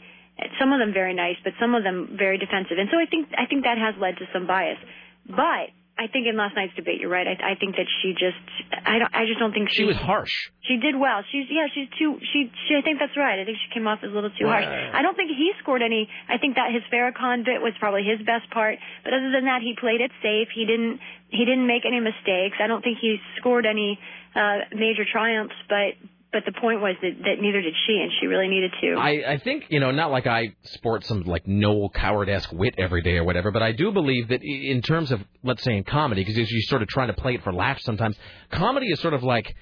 Some 0.57 0.73
of 0.73 0.79
them 0.81 0.89
very 0.91 1.13
nice, 1.13 1.37
but 1.45 1.53
some 1.61 1.75
of 1.77 1.83
them 1.83 2.17
very 2.17 2.41
defensive. 2.41 2.81
And 2.81 2.89
so 2.89 2.97
I 2.97 3.05
think 3.05 3.29
I 3.37 3.45
think 3.45 3.69
that 3.69 3.77
has 3.77 3.93
led 4.01 4.17
to 4.17 4.25
some 4.33 4.47
bias. 4.49 4.81
But 5.29 5.69
I 6.01 6.07
think 6.09 6.25
in 6.25 6.33
last 6.33 6.57
night's 6.57 6.73
debate, 6.73 6.97
you're 6.97 7.13
right. 7.13 7.27
I, 7.29 7.53
I 7.53 7.55
think 7.61 7.77
that 7.77 7.85
she 8.01 8.17
just, 8.17 8.41
I 8.73 8.97
don't, 8.97 9.13
I 9.13 9.29
just 9.29 9.37
don't 9.37 9.53
think 9.53 9.69
she, 9.69 9.85
She 9.85 9.91
was 9.93 10.01
harsh. 10.01 10.33
She 10.65 10.81
did 10.81 10.97
well. 10.97 11.21
She's 11.29 11.45
yeah. 11.45 11.69
She's 11.69 11.85
too. 11.99 12.17
She. 12.33 12.49
She. 12.65 12.73
I 12.73 12.81
think 12.81 12.97
that's 12.97 13.13
right. 13.13 13.37
I 13.37 13.45
think 13.45 13.61
she 13.61 13.69
came 13.69 13.85
off 13.85 13.99
as 14.01 14.09
a 14.09 14.15
little 14.15 14.33
too 14.33 14.49
harsh. 14.49 14.65
I 14.65 15.05
don't 15.05 15.13
think 15.13 15.29
he 15.29 15.53
scored 15.61 15.83
any. 15.85 16.09
I 16.25 16.41
think 16.41 16.55
that 16.55 16.73
his 16.73 16.81
Farrakhan 16.89 17.45
bit 17.45 17.61
was 17.61 17.77
probably 17.77 18.01
his 18.01 18.17
best 18.25 18.49
part. 18.49 18.81
But 19.05 19.13
other 19.13 19.29
than 19.29 19.45
that, 19.45 19.61
he 19.61 19.77
played 19.77 20.01
it 20.01 20.09
safe. 20.25 20.49
He 20.55 20.65
didn't. 20.65 20.97
He 21.29 21.45
didn't 21.45 21.67
make 21.67 21.85
any 21.85 22.01
mistakes. 22.01 22.57
I 22.57 22.65
don't 22.65 22.81
think 22.81 22.97
he 22.97 23.21
scored 23.37 23.69
any 23.69 23.99
uh 24.35 24.75
major 24.75 25.03
triumphs. 25.11 25.55
But 25.67 26.09
but 26.31 26.43
the 26.45 26.53
point 26.53 26.79
was 26.79 26.95
that 27.01 27.11
that 27.25 27.41
neither 27.41 27.61
did 27.61 27.73
she, 27.85 27.93
and 28.01 28.11
she 28.19 28.27
really 28.27 28.47
needed 28.47 28.71
to. 28.81 28.95
I, 28.97 29.33
I 29.33 29.37
think, 29.37 29.65
you 29.69 29.81
know, 29.81 29.91
not 29.91 30.11
like 30.11 30.27
I 30.27 30.55
sport 30.63 31.03
some 31.05 31.23
like 31.23 31.45
Noel 31.45 31.89
Coward-esque 31.89 32.53
wit 32.53 32.75
every 32.77 33.01
day 33.01 33.17
or 33.17 33.25
whatever, 33.25 33.51
but 33.51 33.61
I 33.61 33.73
do 33.73 33.91
believe 33.91 34.29
that 34.29 34.41
in 34.41 34.81
terms 34.81 35.11
of, 35.11 35.21
let's 35.43 35.61
say 35.61 35.75
in 35.75 35.83
comedy, 35.83 36.23
because 36.23 36.37
you're 36.37 36.61
sort 36.61 36.81
of 36.81 36.87
trying 36.87 37.07
to 37.07 37.13
play 37.13 37.35
it 37.35 37.43
for 37.43 37.51
laughs 37.51 37.83
sometimes, 37.83 38.15
comedy 38.49 38.87
is 38.87 39.01
sort 39.01 39.13
of 39.13 39.23
like, 39.23 39.53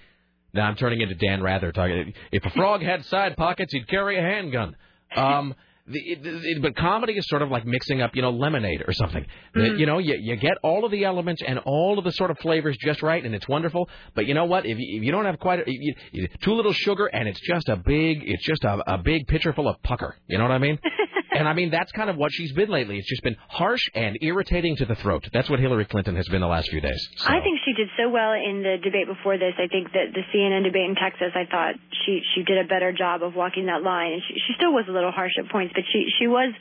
now 0.53 0.67
I'm 0.67 0.75
turning 0.75 1.01
into 1.01 1.15
Dan 1.15 1.41
Rather 1.41 1.71
talking, 1.71 2.13
if 2.31 2.45
a 2.45 2.51
frog 2.51 2.83
had 2.83 3.03
side 3.05 3.35
pockets, 3.35 3.73
he'd 3.73 3.87
carry 3.87 4.19
a 4.19 4.21
handgun. 4.21 4.75
Um, 5.15 5.55
the, 5.89 5.99
it, 5.99 6.19
it, 6.23 6.61
but 6.61 6.75
comedy 6.75 7.13
is 7.13 7.27
sort 7.27 7.41
of 7.41 7.49
like 7.49 7.65
mixing 7.65 8.01
up, 8.01 8.15
you 8.15 8.21
know, 8.21 8.29
lemonade 8.31 8.83
or 8.87 8.93
something. 8.93 9.25
Mhm. 9.55 9.79
You 9.79 9.85
know, 9.85 9.97
you, 9.97 10.15
you 10.19 10.35
get 10.35 10.57
all 10.63 10.85
of 10.85 10.91
the 10.91 11.03
elements 11.03 11.41
and 11.45 11.59
all 11.59 11.97
of 11.97 12.03
the 12.05 12.11
sort 12.11 12.31
of 12.31 12.37
flavors 12.39 12.77
just 12.79 13.01
right, 13.01 13.23
and 13.23 13.33
it's 13.33 13.47
wonderful. 13.47 13.89
But 14.15 14.25
you 14.27 14.33
know 14.33 14.45
what? 14.45 14.65
If 14.65 14.77
you, 14.77 14.97
if 14.97 15.03
you 15.03 15.11
don't 15.11 15.25
have 15.25 15.39
quite 15.39 15.59
a, 15.59 15.63
you, 15.67 15.95
you, 16.11 16.27
too 16.41 16.53
little 16.53 16.73
sugar, 16.73 17.07
and 17.07 17.27
it's 17.27 17.39
just 17.41 17.67
a 17.69 17.75
big, 17.75 18.19
it's 18.23 18.45
just 18.45 18.63
a, 18.63 18.93
a 18.93 18.97
big 18.97 19.27
pitcher 19.27 19.53
full 19.53 19.67
of 19.67 19.81
pucker. 19.83 20.15
You 20.27 20.37
know 20.37 20.43
what 20.43 20.51
I 20.51 20.59
mean? 20.59 20.79
and 21.39 21.47
I 21.47 21.53
mean 21.53 21.71
that's 21.71 21.91
kind 21.93 22.09
of 22.09 22.17
what 22.17 22.31
she's 22.33 22.51
been 22.51 22.69
lately. 22.69 22.97
It's 22.99 23.07
just 23.07 23.23
been 23.23 23.37
harsh 23.47 23.81
and 23.95 24.17
irritating 24.21 24.75
to 24.77 24.85
the 24.85 24.95
throat. 24.95 25.23
That's 25.31 25.49
what 25.49 25.59
Hillary 25.59 25.85
Clinton 25.85 26.15
has 26.17 26.27
been 26.27 26.41
the 26.41 26.47
last 26.47 26.69
few 26.69 26.81
days. 26.81 26.99
I 27.25 27.39
think 27.39 27.59
she 27.63 27.71
did 27.73 27.87
so 27.97 28.09
well 28.09 28.33
in 28.33 28.61
the 28.61 28.75
debate 28.83 29.07
before 29.07 29.37
this. 29.37 29.53
I 29.57 29.67
think 29.67 29.93
that 29.93 30.11
the 30.13 30.21
CNN 30.35 30.63
debate 30.65 30.89
in 30.89 30.95
Texas, 30.95 31.31
I 31.33 31.45
thought 31.49 31.75
she 32.05 32.19
she 32.35 32.43
did 32.43 32.57
a 32.57 32.67
better 32.67 32.91
job 32.91 33.23
of 33.23 33.35
walking 33.35 33.67
that 33.67 33.81
line. 33.81 34.13
And 34.13 34.21
she 34.27 34.33
she 34.35 34.53
still 34.57 34.73
was 34.73 34.85
a 34.89 34.91
little 34.91 35.11
harsh 35.11 35.31
at 35.39 35.49
points, 35.49 35.71
but 35.73 35.83
she 35.91 36.11
she 36.19 36.27
was 36.27 36.53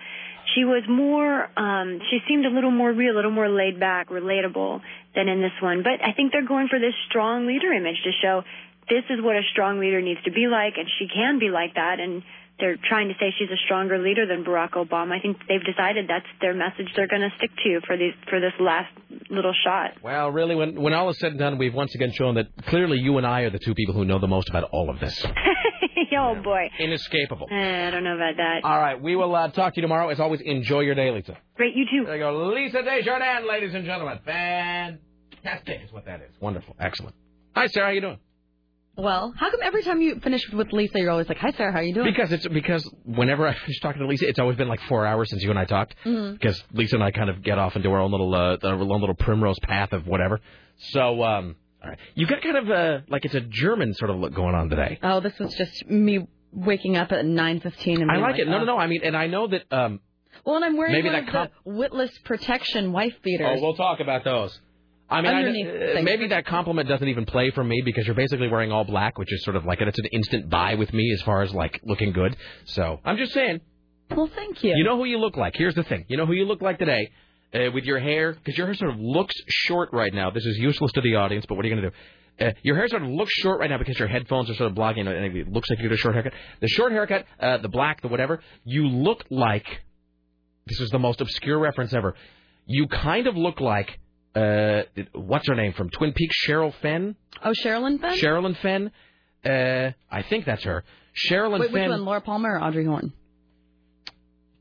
she 0.55 0.64
was 0.64 0.85
more 0.89 1.51
um 1.59 1.99
she 2.09 2.20
seemed 2.29 2.47
a 2.47 2.51
little 2.51 2.70
more 2.70 2.93
real, 2.93 3.14
a 3.14 3.16
little 3.16 3.35
more 3.35 3.49
laid 3.49 3.81
back, 3.81 4.11
relatable 4.11 4.81
than 5.16 5.26
in 5.26 5.43
this 5.43 5.59
one. 5.61 5.83
But 5.83 6.07
I 6.07 6.12
think 6.12 6.31
they're 6.31 6.47
going 6.47 6.68
for 6.68 6.79
this 6.79 6.95
strong 7.11 7.49
leader 7.49 7.72
image 7.72 7.99
to 8.05 8.12
show 8.22 8.45
this 8.89 9.05
is 9.11 9.20
what 9.20 9.37
a 9.37 9.43
strong 9.53 9.81
leader 9.81 10.01
needs 10.01 10.22
to 10.24 10.31
be 10.31 10.47
like 10.47 10.74
and 10.79 10.89
she 10.99 11.09
can 11.12 11.39
be 11.39 11.51
like 11.51 11.74
that 11.74 12.01
and 12.01 12.22
they're 12.59 12.76
trying 12.88 13.09
to 13.09 13.14
say 13.14 13.32
she's 13.38 13.50
a 13.50 13.61
stronger 13.64 13.98
leader 13.98 14.26
than 14.26 14.44
Barack 14.44 14.72
Obama. 14.72 15.16
I 15.16 15.20
think 15.20 15.38
they've 15.48 15.64
decided 15.64 16.06
that's 16.09 16.26
their 16.40 16.54
message 16.54 16.88
they're 16.96 17.06
going 17.06 17.22
to 17.22 17.30
stick 17.36 17.50
to 17.64 17.80
for 17.86 17.96
these 17.96 18.14
for 18.28 18.40
this 18.40 18.52
last 18.61 18.92
little 19.30 19.54
shot. 19.64 20.02
Well, 20.02 20.30
really, 20.30 20.54
when 20.54 20.80
when 20.80 20.92
all 20.92 21.09
is 21.11 21.18
said 21.18 21.32
and 21.32 21.38
done, 21.38 21.59
we've 21.59 21.74
once 21.74 21.94
again 21.94 22.12
shown 22.12 22.34
that 22.34 22.46
clearly 22.66 22.98
you 22.98 23.16
and 23.18 23.26
I 23.26 23.42
are 23.42 23.50
the 23.50 23.59
two 23.59 23.74
people 23.74 23.94
who 23.94 24.04
know 24.04 24.18
the 24.18 24.26
most 24.26 24.48
about 24.48 24.64
all 24.72 24.90
of 24.90 24.98
this. 25.00 25.24
oh 26.18 26.34
boy. 26.42 26.68
Inescapable. 26.78 27.48
Eh, 27.50 27.88
I 27.88 27.90
don't 27.90 28.04
know 28.04 28.16
about 28.16 28.36
that. 28.36 28.61
All 28.64 28.78
right, 28.78 29.00
we 29.00 29.16
will 29.16 29.34
uh, 29.34 29.48
talk 29.50 29.74
to 29.74 29.78
you 29.78 29.82
tomorrow. 29.82 30.09
As 30.09 30.20
always, 30.20 30.40
enjoy 30.40 30.80
your 30.80 30.94
day, 30.94 31.11
Lisa. 31.11 31.36
Great, 31.56 31.74
you 31.74 31.84
too. 31.84 32.06
There 32.06 32.16
you 32.16 32.22
go, 32.22 32.52
Lisa 32.54 32.82
Desjardins, 32.82 33.46
ladies 33.48 33.74
and 33.74 33.84
gentlemen. 33.84 34.18
Fantastic 34.24 35.82
is 35.84 35.92
what 35.92 36.06
that 36.06 36.20
is. 36.22 36.34
Wonderful, 36.40 36.76
excellent. 36.80 37.14
Hi, 37.54 37.66
Sarah. 37.66 37.86
How 37.86 37.92
you 37.92 38.00
doing? 38.00 38.18
Well, 38.99 39.32
how 39.36 39.49
come 39.53 39.61
every 39.62 39.84
time 39.84 40.03
you 40.03 40.18
finish 40.18 40.42
with 40.53 40.72
Lisa, 40.72 40.99
you're 40.99 41.12
always 41.12 41.28
like, 41.28 41.38
"Hi, 41.38 41.53
Sarah, 41.53 41.70
how 41.70 41.78
are 41.78 41.82
you 41.84 41.94
doing?" 41.94 42.12
Because 42.12 42.32
it's 42.32 42.49
because 42.49 42.84
whenever 43.05 43.46
I 43.46 43.55
finish 43.64 43.78
talking 43.80 44.01
to 44.01 44.09
Lisa, 44.09 44.26
it's 44.28 44.40
always 44.40 44.57
been 44.57 44.66
like 44.66 44.80
four 44.88 45.07
hours 45.07 45.30
since 45.30 45.40
you 45.42 45.51
and 45.51 45.59
I 45.59 45.66
talked. 45.66 45.94
Mhm. 46.05 46.32
Because 46.32 46.61
Lisa 46.72 46.96
and 46.96 47.05
I 47.05 47.12
kind 47.12 47.30
of 47.30 47.40
get 47.44 47.59
off 47.59 47.76
into 47.76 47.90
our 47.92 48.01
own 48.01 48.11
little 48.11 48.34
uh, 48.34 48.57
our 48.64 48.74
own 48.74 49.01
little 49.01 49.14
primrose 49.14 49.59
path 49.62 49.92
of 49.92 50.09
whatever. 50.09 50.40
So, 50.78 51.22
um, 51.22 51.55
all 51.82 51.90
right, 51.90 51.99
you 52.16 52.26
got 52.26 52.42
kind 52.42 52.57
of 52.57 52.70
uh, 52.70 52.99
like 53.09 53.24
it's 53.24 53.36
a 53.36 53.40
German 53.40 53.94
sort 53.94 54.11
of 54.11 54.16
look 54.18 54.34
going 54.34 54.57
on 54.57 54.68
today. 54.68 54.99
Oh, 55.01 55.20
this 55.20 55.38
was 55.38 55.55
just 55.55 55.88
me 55.88 56.26
waking 56.53 56.96
up 56.96 57.12
at 57.12 57.24
9:15 57.24 58.03
and 58.03 58.11
I 58.11 58.14
being 58.14 58.22
like 58.22 58.38
it. 58.40 58.49
No, 58.49 58.57
oh. 58.57 58.59
no, 58.61 58.64
no. 58.64 58.78
I 58.78 58.88
mean, 58.88 59.03
and 59.05 59.16
I 59.16 59.28
know 59.28 59.46
that. 59.46 59.72
um 59.72 60.01
Well, 60.44 60.57
and 60.57 60.64
I'm 60.64 60.76
wearing 60.76 60.92
Maybe 60.94 61.09
one 61.09 61.12
that 61.12 61.28
of 61.28 61.32
comp- 61.32 61.53
the 61.64 61.70
witless 61.72 62.18
protection 62.24 62.90
wife 62.92 63.14
beaters. 63.22 63.59
Oh, 63.61 63.62
we'll 63.62 63.76
talk 63.76 64.01
about 64.01 64.24
those. 64.24 64.59
I 65.11 65.22
mean, 65.22 65.32
I, 65.32 66.00
uh, 66.00 66.02
maybe 66.02 66.28
that 66.28 66.44
compliment 66.46 66.88
doesn't 66.88 67.09
even 67.09 67.24
play 67.24 67.50
for 67.50 67.64
me 67.64 67.80
because 67.84 68.06
you're 68.06 68.14
basically 68.14 68.48
wearing 68.48 68.72
all 68.72 68.84
black, 68.84 69.18
which 69.18 69.32
is 69.32 69.42
sort 69.42 69.56
of 69.56 69.64
like 69.64 69.80
it's 69.80 69.98
an 69.98 70.06
instant 70.06 70.50
buy 70.50 70.74
with 70.74 70.92
me 70.92 71.12
as 71.12 71.22
far 71.22 71.42
as 71.42 71.52
like 71.54 71.80
looking 71.84 72.12
good. 72.12 72.36
So 72.66 73.00
I'm 73.04 73.16
just 73.16 73.32
saying. 73.32 73.61
Well, 74.11 74.30
thank 74.34 74.62
you. 74.64 74.74
You 74.74 74.84
know 74.84 74.96
who 74.96 75.04
you 75.04 75.18
look 75.18 75.36
like. 75.36 75.54
Here's 75.56 75.74
the 75.74 75.82
thing. 75.82 76.04
You 76.09 76.16
know 76.16 76.26
who 76.26 76.32
you 76.32 76.44
look 76.44 76.62
like 76.62 76.78
today 76.78 77.11
uh, 77.54 77.70
with 77.72 77.84
your 77.84 77.98
hair 77.98 78.32
because 78.32 78.56
your 78.56 78.66
hair 78.66 78.74
sort 78.74 78.92
of 78.92 79.00
looks 79.00 79.34
short 79.48 79.90
right 79.92 80.12
now. 80.12 80.30
This 80.30 80.44
is 80.44 80.59
useless 80.59 80.92
to 80.92 81.00
the 81.00 81.16
audience, 81.16 81.46
but 81.48 81.56
what 81.56 81.64
are 81.64 81.68
you 81.68 81.74
going 81.74 81.84
to 81.84 81.90
do? 81.90 81.96
Uh, 82.40 82.52
your 82.62 82.76
hair 82.76 82.86
sort 82.88 83.02
of 83.02 83.09
looks 83.09 83.32
short 83.32 83.59
right 83.59 83.68
now 83.68 83.78
because 83.78 83.98
your 83.98 84.09
headphones 84.09 84.48
are 84.48 84.54
sort 84.54 84.68
of 84.68 84.74
blocking 84.74 85.06
it, 85.06 85.16
and 85.16 85.36
it 85.36 85.48
looks 85.48 85.68
like 85.70 85.78
you 85.78 85.88
get 85.88 85.92
a 85.92 85.96
short 85.96 86.14
haircut. 86.14 86.32
The 86.61 86.68
short 86.68 86.92
haircut, 86.92 87.24
uh, 87.40 87.59
the 87.59 87.68
black, 87.68 88.00
the 88.00 88.09
whatever, 88.09 88.40
you 88.64 88.86
look 88.86 89.24
like. 89.30 89.66
This 90.66 90.80
is 90.80 90.90
the 90.90 90.98
most 90.98 91.20
obscure 91.20 91.59
reference 91.59 91.92
ever. 91.94 92.14
You 92.66 92.86
kind 92.86 93.26
of 93.26 93.36
look 93.36 93.61
like. 93.61 93.98
Uh, 94.35 94.83
what's 95.14 95.49
her 95.49 95.55
name 95.55 95.72
from 95.72 95.91
Twin 95.91 96.12
Peaks? 96.12 96.37
Cheryl 96.47 96.72
Fenn. 96.81 97.16
Oh, 97.45 97.53
Sherilyn 97.53 98.01
Fenn. 98.01 98.14
Sherilyn 98.18 98.57
Fenn. 98.59 98.91
Uh, 99.45 99.93
I 100.11 100.22
think 100.22 100.45
that's 100.45 100.62
her. 100.64 100.85
Sherilyn 101.29 101.53
Wait, 101.61 101.72
which 101.72 101.81
Fenn. 101.81 101.91
one, 101.91 102.05
Laura 102.05 102.20
Palmer 102.20 102.55
or 102.57 102.62
Audrey 102.62 102.85
Horne? 102.85 103.12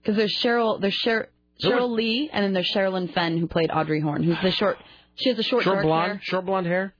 Because 0.01 0.15
there's 0.18 0.36
Cheryl, 0.38 0.80
there's 0.80 0.93
Cher, 0.95 1.30
There 1.61 1.72
was- 1.76 1.82
Sheryl 1.82 1.91
Lee, 1.95 2.30
and 2.32 2.43
then 2.43 2.53
there's 2.53 2.72
Sherilyn 2.74 3.13
Fenn 3.13 3.38
who 3.38 3.47
played 3.47 3.70
Audrey 3.72 3.99
Horne, 3.99 4.24
who's 4.24 4.38
the 4.41 4.51
short. 4.51 4.78
She 5.15 5.30
has 5.30 5.38
the 5.38 5.43
short, 5.43 5.63
short 5.63 5.84
blonde, 5.84 6.11
hair. 6.13 6.20
short 6.24 6.45
blonde 6.45 6.68
hair. 6.68 6.93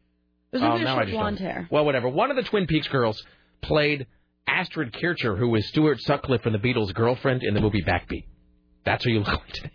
There's 0.52 0.64
Oh, 0.64 0.68
I 0.74 0.84
short 0.84 1.04
just 1.06 1.12
blonde 1.14 1.38
don't- 1.38 1.48
hair. 1.48 1.68
Well, 1.72 1.86
whatever. 1.86 2.10
One 2.10 2.30
of 2.32 2.36
the 2.36 2.44
Twin 2.44 2.68
Peaks 2.68 2.88
girls 2.88 3.24
played 3.62 4.08
Astrid 4.48 4.94
Kircher, 4.94 5.36
who 5.36 5.50
was 5.50 5.68
Stuart 5.68 6.00
Sutcliffe 6.02 6.42
from 6.42 6.54
the 6.54 6.60
Beatles' 6.60 6.94
girlfriend 6.94 7.44
in 7.44 7.54
the 7.54 7.62
movie 7.62 7.82
Backbeat. 7.84 8.26
That's 8.86 9.04
who 9.04 9.12
you 9.12 9.20
look 9.20 9.28
like 9.28 9.48
today. 9.48 9.72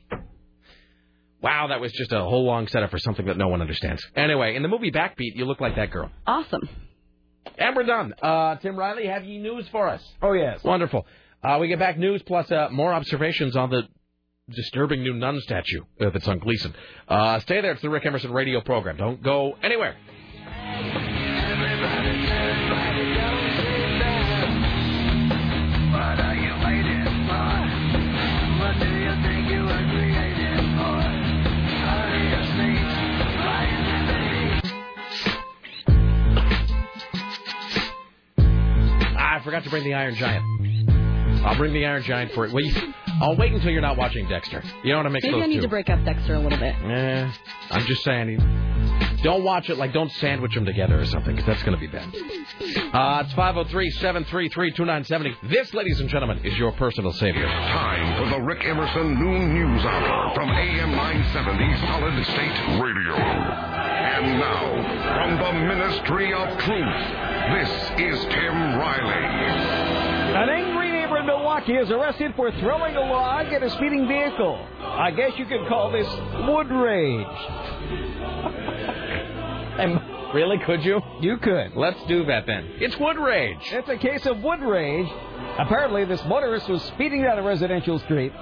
Wow, 1.43 1.67
that 1.69 1.81
was 1.81 1.93
just 1.93 2.13
a 2.13 2.21
whole 2.21 2.45
long 2.45 2.69
setup 2.69 2.91
for 2.91 2.99
something 2.99 3.27
that 3.27 3.37
no 3.37 3.49
one 3.49 3.61
understands. 3.61 4.07
Anyway, 4.15 4.55
in 4.55 4.63
the 4.63 4.69
movie 4.69 4.93
Backbeat, 4.93 5.35
you 5.35 5.45
look 5.45 5.61
like 5.61 5.77
that 5.77 5.91
girl. 5.91 6.11
Awesome. 6.27 6.69
And 7.59 7.75
we're 7.75 7.83
done. 7.83 8.15
Uh, 8.23 8.57
Tim 8.57 8.77
Riley, 8.77 9.07
have 9.07 9.25
you 9.25 9.41
news 9.41 9.67
for 9.69 9.89
us? 9.89 10.03
Oh, 10.23 10.33
yes. 10.33 10.63
Wonderful. 10.63 11.07
Uh, 11.43 11.59
we 11.61 11.67
get 11.67 11.81
back 11.81 11.99
news 11.99 12.23
plus 12.23 12.51
uh, 12.53 12.69
more 12.71 12.93
observations 12.95 13.57
on 13.57 13.71
the 13.71 13.83
disturbing 14.51 15.03
new 15.03 15.15
nun 15.15 15.41
statue 15.41 15.83
uh, 16.01 16.11
that's 16.11 16.29
on 16.29 16.39
Glisan. 16.39 16.73
Uh, 17.09 17.41
stay 17.41 17.61
there. 17.61 17.73
It's 17.73 17.83
the 17.83 17.91
Rick 17.91 18.07
Emerson 18.07 18.33
radio 18.33 18.61
program. 18.61 18.97
Don't 18.97 19.23
go 19.23 19.57
anywhere. 19.63 19.97
I 39.43 39.45
forgot 39.45 39.65
to 39.65 39.71
bring 39.71 39.83
the 39.83 39.93
Iron 39.93 40.15
Giant. 40.15 40.45
I'll 41.45 41.57
bring 41.57 41.73
the 41.73 41.85
Iron 41.85 42.05
Giant 42.05 42.31
for 42.31 42.47
it. 42.47 42.53
Well, 42.53 42.63
you, 42.63 42.73
I'll 43.21 43.37
wait 43.37 43.51
until 43.53 43.73
you're 43.73 43.81
not 43.83 43.97
watching 43.97 44.29
Dexter. 44.29 44.63
You 44.85 44.93
don't 44.93 44.99
want 45.03 45.07
to 45.07 45.11
mix 45.11 45.27
Maybe 45.27 45.43
I 45.43 45.47
need 45.47 45.57
two. 45.57 45.63
to 45.63 45.69
break 45.69 45.91
up 45.91 46.05
Dexter 46.05 46.35
a 46.37 46.39
little 46.39 46.61
bit. 46.61 46.73
Eh, 46.77 47.29
I'm 47.73 47.85
just 47.87 48.05
saying. 48.05 48.39
You- 49.23 49.31
Don't 49.31 49.45
watch 49.45 49.71
it 49.71 49.77
like 49.79 49.93
don't 49.93 50.11
sandwich 50.13 50.55
them 50.55 50.65
together 50.65 50.99
or 51.01 51.05
something, 51.07 51.35
because 51.37 51.47
that's 51.47 51.63
going 51.63 51.79
to 51.79 51.81
be 51.81 51.87
bad. 51.87 52.09
Uh, 52.95 53.23
it's 53.25 53.33
503-733-2970. 53.35 55.35
This, 55.49 55.73
ladies 55.75 56.01
and 56.01 56.09
gentlemen, 56.09 56.41
is 56.45 56.57
your 56.59 56.73
personal 56.73 57.13
savior. 57.13 57.47
Time 57.47 58.23
for 58.25 58.31
the 58.31 58.41
Rick 58.45 58.65
Emerson 58.65 59.15
Noon 59.19 59.55
News 59.55 59.85
Hour 59.85 60.35
from 60.35 60.49
AM 60.51 60.91
970 60.93 61.77
Solid 61.87 62.25
State 62.27 62.59
Radio. 62.83 63.15
And 63.15 64.39
now, 64.39 64.73
from 65.15 65.39
the 65.39 65.53
Ministry 65.75 66.33
of 66.35 66.49
Truth, 66.59 67.07
this 67.55 67.71
is 68.01 68.25
Tim 68.27 68.77
Riley. 68.77 69.25
An 70.35 70.49
angry 70.49 70.91
neighbor 70.93 71.19
in 71.19 71.27
Milwaukie 71.27 71.79
is 71.83 71.91
arrested 71.91 72.33
for 72.37 72.51
throwing 72.61 72.97
a 72.97 73.01
log 73.01 73.47
at 73.53 73.63
a 73.63 73.69
speeding 73.71 74.07
vehicle. 74.09 74.59
I 74.81 75.11
guess 75.13 75.33
you 75.39 75.45
could 75.47 75.67
call 75.69 75.91
this 75.93 76.09
wood 76.49 76.71
rage. 76.71 77.27
and 79.79 80.35
really, 80.35 80.59
could 80.65 80.85
you? 80.85 81.01
You 81.21 81.37
could. 81.39 81.73
Let's 81.75 82.03
do 82.07 82.25
that 82.27 82.47
then. 82.47 82.73
It's 82.77 82.97
wood 82.99 83.17
rage. 83.19 83.59
It's 83.71 83.89
a 83.89 83.97
case 83.97 84.27
of 84.27 84.43
wood 84.43 84.61
rage. 84.61 85.09
Apparently, 85.59 86.05
this 86.05 86.23
motorist 86.25 86.69
was 86.69 86.83
speeding 86.83 87.23
down 87.23 87.39
a 87.39 87.43
residential 87.43 87.99
street. 88.01 88.33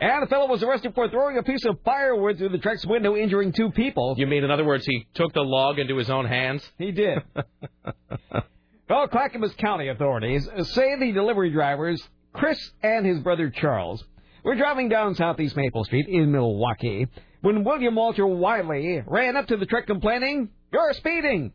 And 0.00 0.22
the 0.22 0.28
fellow 0.28 0.46
was 0.46 0.62
arrested 0.62 0.94
for 0.94 1.08
throwing 1.08 1.38
a 1.38 1.42
piece 1.42 1.64
of 1.64 1.76
firewood 1.84 2.38
through 2.38 2.50
the 2.50 2.58
truck's 2.58 2.86
window, 2.86 3.16
injuring 3.16 3.52
two 3.52 3.70
people. 3.70 4.14
You 4.16 4.28
mean, 4.28 4.44
in 4.44 4.50
other 4.50 4.64
words, 4.64 4.86
he 4.86 5.08
took 5.14 5.32
the 5.32 5.42
log 5.42 5.80
into 5.80 5.96
his 5.96 6.08
own 6.08 6.26
hands? 6.26 6.62
He 6.78 6.92
did. 6.92 7.18
Well, 8.88 9.06
Clackamas 9.06 9.52
County 9.58 9.88
authorities 9.88 10.48
say 10.72 10.98
the 10.98 11.12
delivery 11.12 11.50
drivers, 11.50 12.02
Chris 12.32 12.58
and 12.82 13.04
his 13.04 13.18
brother 13.18 13.50
Charles, 13.50 14.02
were 14.42 14.54
driving 14.54 14.88
down 14.88 15.14
Southeast 15.14 15.56
Maple 15.56 15.84
Street 15.84 16.08
in 16.08 16.32
Milwaukie 16.32 17.06
when 17.40 17.64
William 17.64 17.94
Walter 17.94 18.26
Wiley 18.26 19.02
ran 19.06 19.36
up 19.36 19.46
to 19.48 19.56
the 19.56 19.66
truck 19.66 19.86
complaining, 19.86 20.50
You're 20.72 20.92
speeding! 20.94 21.52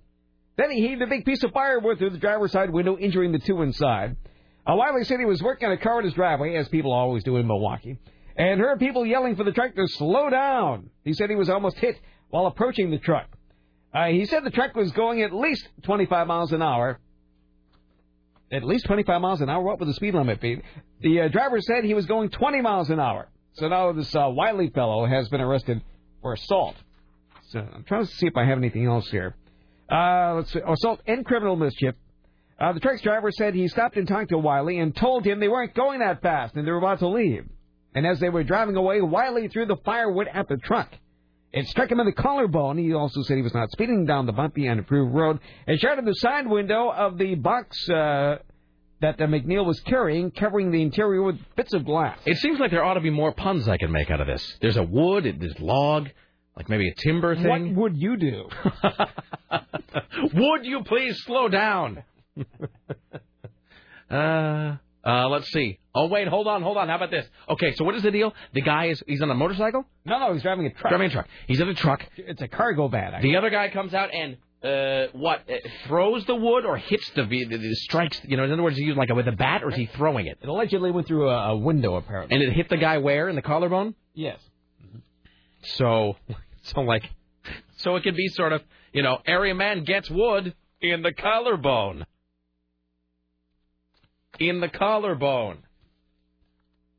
Then 0.57 0.69
he 0.71 0.87
heaved 0.87 1.01
a 1.01 1.07
big 1.07 1.25
piece 1.25 1.43
of 1.43 1.51
firewood 1.51 1.97
through 1.97 2.11
the 2.11 2.19
driver's 2.19 2.51
side 2.51 2.69
window, 2.69 2.97
injuring 2.97 3.31
the 3.31 3.39
two 3.39 3.61
inside. 3.63 4.15
Uh, 4.65 4.75
Wiley 4.75 5.03
said 5.03 5.19
he 5.19 5.25
was 5.25 5.41
working 5.41 5.67
on 5.67 5.73
a 5.73 5.77
car 5.77 5.99
in 5.99 6.05
his 6.05 6.13
driveway, 6.13 6.55
as 6.55 6.69
people 6.69 6.93
always 6.93 7.23
do 7.23 7.37
in 7.37 7.47
Milwaukie, 7.47 7.97
and 8.37 8.59
heard 8.61 8.79
people 8.79 9.05
yelling 9.05 9.35
for 9.35 9.43
the 9.43 9.51
truck 9.51 9.75
to 9.75 9.87
slow 9.87 10.29
down. 10.29 10.89
He 11.03 11.13
said 11.13 11.29
he 11.29 11.35
was 11.35 11.49
almost 11.49 11.77
hit 11.77 11.99
while 12.29 12.45
approaching 12.45 12.91
the 12.91 12.99
truck. 12.99 13.27
Uh, 13.93 14.07
he 14.07 14.25
said 14.25 14.43
the 14.43 14.51
truck 14.51 14.75
was 14.75 14.91
going 14.91 15.21
at 15.21 15.33
least 15.33 15.67
25 15.83 16.27
miles 16.27 16.51
an 16.51 16.61
hour. 16.61 16.99
At 18.51 18.63
least 18.63 18.85
25 18.85 19.21
miles 19.21 19.41
an 19.41 19.49
hour? 19.49 19.63
What 19.63 19.79
would 19.79 19.89
the 19.89 19.93
speed 19.93 20.13
limit 20.13 20.39
be? 20.39 20.61
The 21.01 21.21
uh, 21.21 21.27
driver 21.27 21.59
said 21.59 21.83
he 21.83 21.93
was 21.93 22.05
going 22.05 22.29
20 22.29 22.61
miles 22.61 22.89
an 22.89 22.99
hour. 22.99 23.27
So 23.53 23.67
now 23.67 23.91
this 23.91 24.13
uh, 24.15 24.29
Wiley 24.29 24.69
fellow 24.69 25.05
has 25.05 25.29
been 25.29 25.41
arrested 25.41 25.81
for 26.21 26.33
assault. 26.33 26.75
So 27.49 27.59
I'm 27.59 27.83
trying 27.83 28.05
to 28.05 28.11
see 28.13 28.27
if 28.27 28.35
I 28.35 28.45
have 28.45 28.57
anything 28.57 28.85
else 28.85 29.09
here. 29.09 29.35
Uh, 29.91 30.35
let's 30.35 30.51
see. 30.51 30.59
Assault 30.67 31.01
and 31.05 31.25
criminal 31.25 31.55
mischief. 31.55 31.95
Uh, 32.59 32.73
the 32.73 32.79
truck's 32.79 33.01
driver 33.01 33.31
said 33.31 33.53
he 33.53 33.67
stopped 33.67 33.97
and 33.97 34.07
talked 34.07 34.29
to 34.29 34.37
Wiley 34.37 34.79
and 34.79 34.95
told 34.95 35.25
him 35.25 35.39
they 35.39 35.47
weren't 35.47 35.73
going 35.75 35.99
that 35.99 36.21
fast 36.21 36.55
and 36.55 36.65
they 36.65 36.71
were 36.71 36.77
about 36.77 36.99
to 36.99 37.07
leave. 37.07 37.45
And 37.93 38.07
as 38.07 38.19
they 38.19 38.29
were 38.29 38.43
driving 38.43 38.75
away, 38.75 39.01
Wiley 39.01 39.47
threw 39.49 39.65
the 39.65 39.77
firewood 39.85 40.27
at 40.33 40.47
the 40.47 40.57
truck. 40.57 40.89
It 41.51 41.67
struck 41.67 41.91
him 41.91 41.99
in 41.99 42.07
the 42.07 42.13
collarbone. 42.13 42.79
He 42.79 42.93
also 42.93 43.21
said 43.21 43.37
he 43.37 43.43
was 43.43 43.53
not 43.53 43.69
speeding 43.71 44.05
down 44.05 44.25
the 44.25 44.31
bumpy 44.31 44.65
and 44.65 44.79
approved 44.79 45.13
road 45.13 45.39
and 45.67 45.79
shattered 45.79 46.05
the 46.05 46.15
side 46.15 46.47
window 46.47 46.89
of 46.89 47.19
the 47.19 47.35
box 47.35 47.87
uh, 47.89 48.37
that 49.03 49.21
uh, 49.21 49.27
McNeil 49.27 49.65
was 49.65 49.79
carrying, 49.81 50.31
covering 50.31 50.71
the 50.71 50.81
interior 50.81 51.21
with 51.21 51.37
bits 51.55 51.73
of 51.73 51.85
glass. 51.85 52.17
It 52.25 52.37
seems 52.37 52.59
like 52.59 52.71
there 52.71 52.83
ought 52.83 52.95
to 52.95 53.01
be 53.01 53.09
more 53.09 53.31
puns 53.33 53.67
I 53.67 53.77
can 53.77 53.91
make 53.91 54.09
out 54.09 54.19
of 54.21 54.27
this. 54.27 54.57
There's 54.61 54.77
a 54.77 54.83
wood, 54.83 55.25
there's 55.39 55.59
log, 55.59 56.09
like 56.57 56.69
maybe 56.69 56.87
a 56.89 56.95
timber 56.95 57.35
thing. 57.35 57.75
What 57.75 57.91
would 57.91 57.97
you 58.01 58.17
do? 58.17 58.49
would 60.33 60.65
you 60.65 60.83
please 60.83 61.21
slow 61.25 61.47
down? 61.49 62.03
uh, 64.09 64.75
uh, 65.05 65.27
let's 65.29 65.51
see. 65.51 65.79
Oh 65.93 66.07
wait, 66.07 66.27
hold 66.27 66.47
on, 66.47 66.61
hold 66.61 66.77
on. 66.77 66.87
How 66.87 66.95
about 66.95 67.11
this? 67.11 67.25
Okay, 67.49 67.73
so 67.75 67.83
what 67.83 67.95
is 67.95 68.03
the 68.03 68.11
deal? 68.11 68.33
The 68.53 68.61
guy 68.61 68.85
is 68.85 69.03
he's 69.05 69.21
on 69.21 69.29
a 69.29 69.35
motorcycle? 69.35 69.85
No, 70.05 70.17
no, 70.19 70.33
he's 70.33 70.41
driving 70.43 70.65
a 70.65 70.69
truck. 70.71 70.89
Driving 70.89 71.07
a 71.07 71.11
truck. 71.11 71.27
He's 71.47 71.59
in 71.59 71.67
a 71.67 71.73
truck. 71.73 72.05
It's 72.17 72.41
a 72.41 72.47
cargo 72.47 72.87
van. 72.87 73.13
I 73.13 73.21
The 73.21 73.29
guess. 73.31 73.37
other 73.37 73.49
guy 73.49 73.69
comes 73.69 73.93
out 73.93 74.13
and 74.13 74.37
uh, 74.63 75.07
what 75.13 75.41
uh, 75.49 75.55
throws 75.87 76.25
the 76.25 76.35
wood 76.35 76.65
or 76.65 76.77
hits 76.77 77.09
the, 77.15 77.23
the, 77.23 77.45
the 77.45 77.75
strikes? 77.75 78.19
You 78.23 78.37
know, 78.37 78.43
in 78.43 78.51
other 78.51 78.63
words, 78.63 78.77
he 78.77 78.83
using 78.83 78.97
like 78.97 79.09
a, 79.09 79.15
with 79.15 79.27
a 79.27 79.31
bat 79.33 79.63
or 79.63 79.69
is 79.69 79.75
he 79.75 79.87
throwing 79.87 80.27
it? 80.27 80.39
It 80.41 80.47
allegedly 80.47 80.91
went 80.91 81.07
through 81.07 81.29
a, 81.29 81.51
a 81.51 81.57
window, 81.57 81.95
apparently. 81.95 82.35
And 82.35 82.43
it 82.43 82.53
hit 82.53 82.69
the 82.69 82.77
guy 82.77 82.97
where 82.99 83.29
in 83.29 83.35
the 83.35 83.41
collarbone? 83.41 83.95
Yes. 84.13 84.39
So, 85.63 86.15
so 86.63 86.81
like, 86.81 87.03
so 87.77 87.95
it 87.95 88.03
could 88.03 88.15
be 88.15 88.27
sort 88.29 88.53
of, 88.53 88.61
you 88.93 89.03
know, 89.03 89.17
area 89.25 89.53
man 89.53 89.83
gets 89.83 90.09
wood 90.09 90.55
in 90.81 91.01
the 91.01 91.13
collarbone. 91.13 92.05
In 94.39 94.61
the 94.61 94.69
collarbone. 94.69 95.59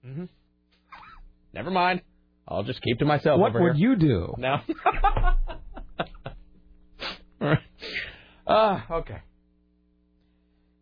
Mhm. 0.06 0.28
Never 1.52 1.70
mind. 1.70 2.02
I'll 2.46 2.62
just 2.62 2.82
keep 2.82 2.98
to 2.98 3.04
myself. 3.04 3.40
What 3.40 3.54
would 3.54 3.76
here. 3.76 3.90
you 3.90 3.96
do? 3.96 4.34
No. 4.36 4.58
All 7.40 7.48
right. 7.48 7.58
Ah, 8.46 8.84
okay. 8.90 9.16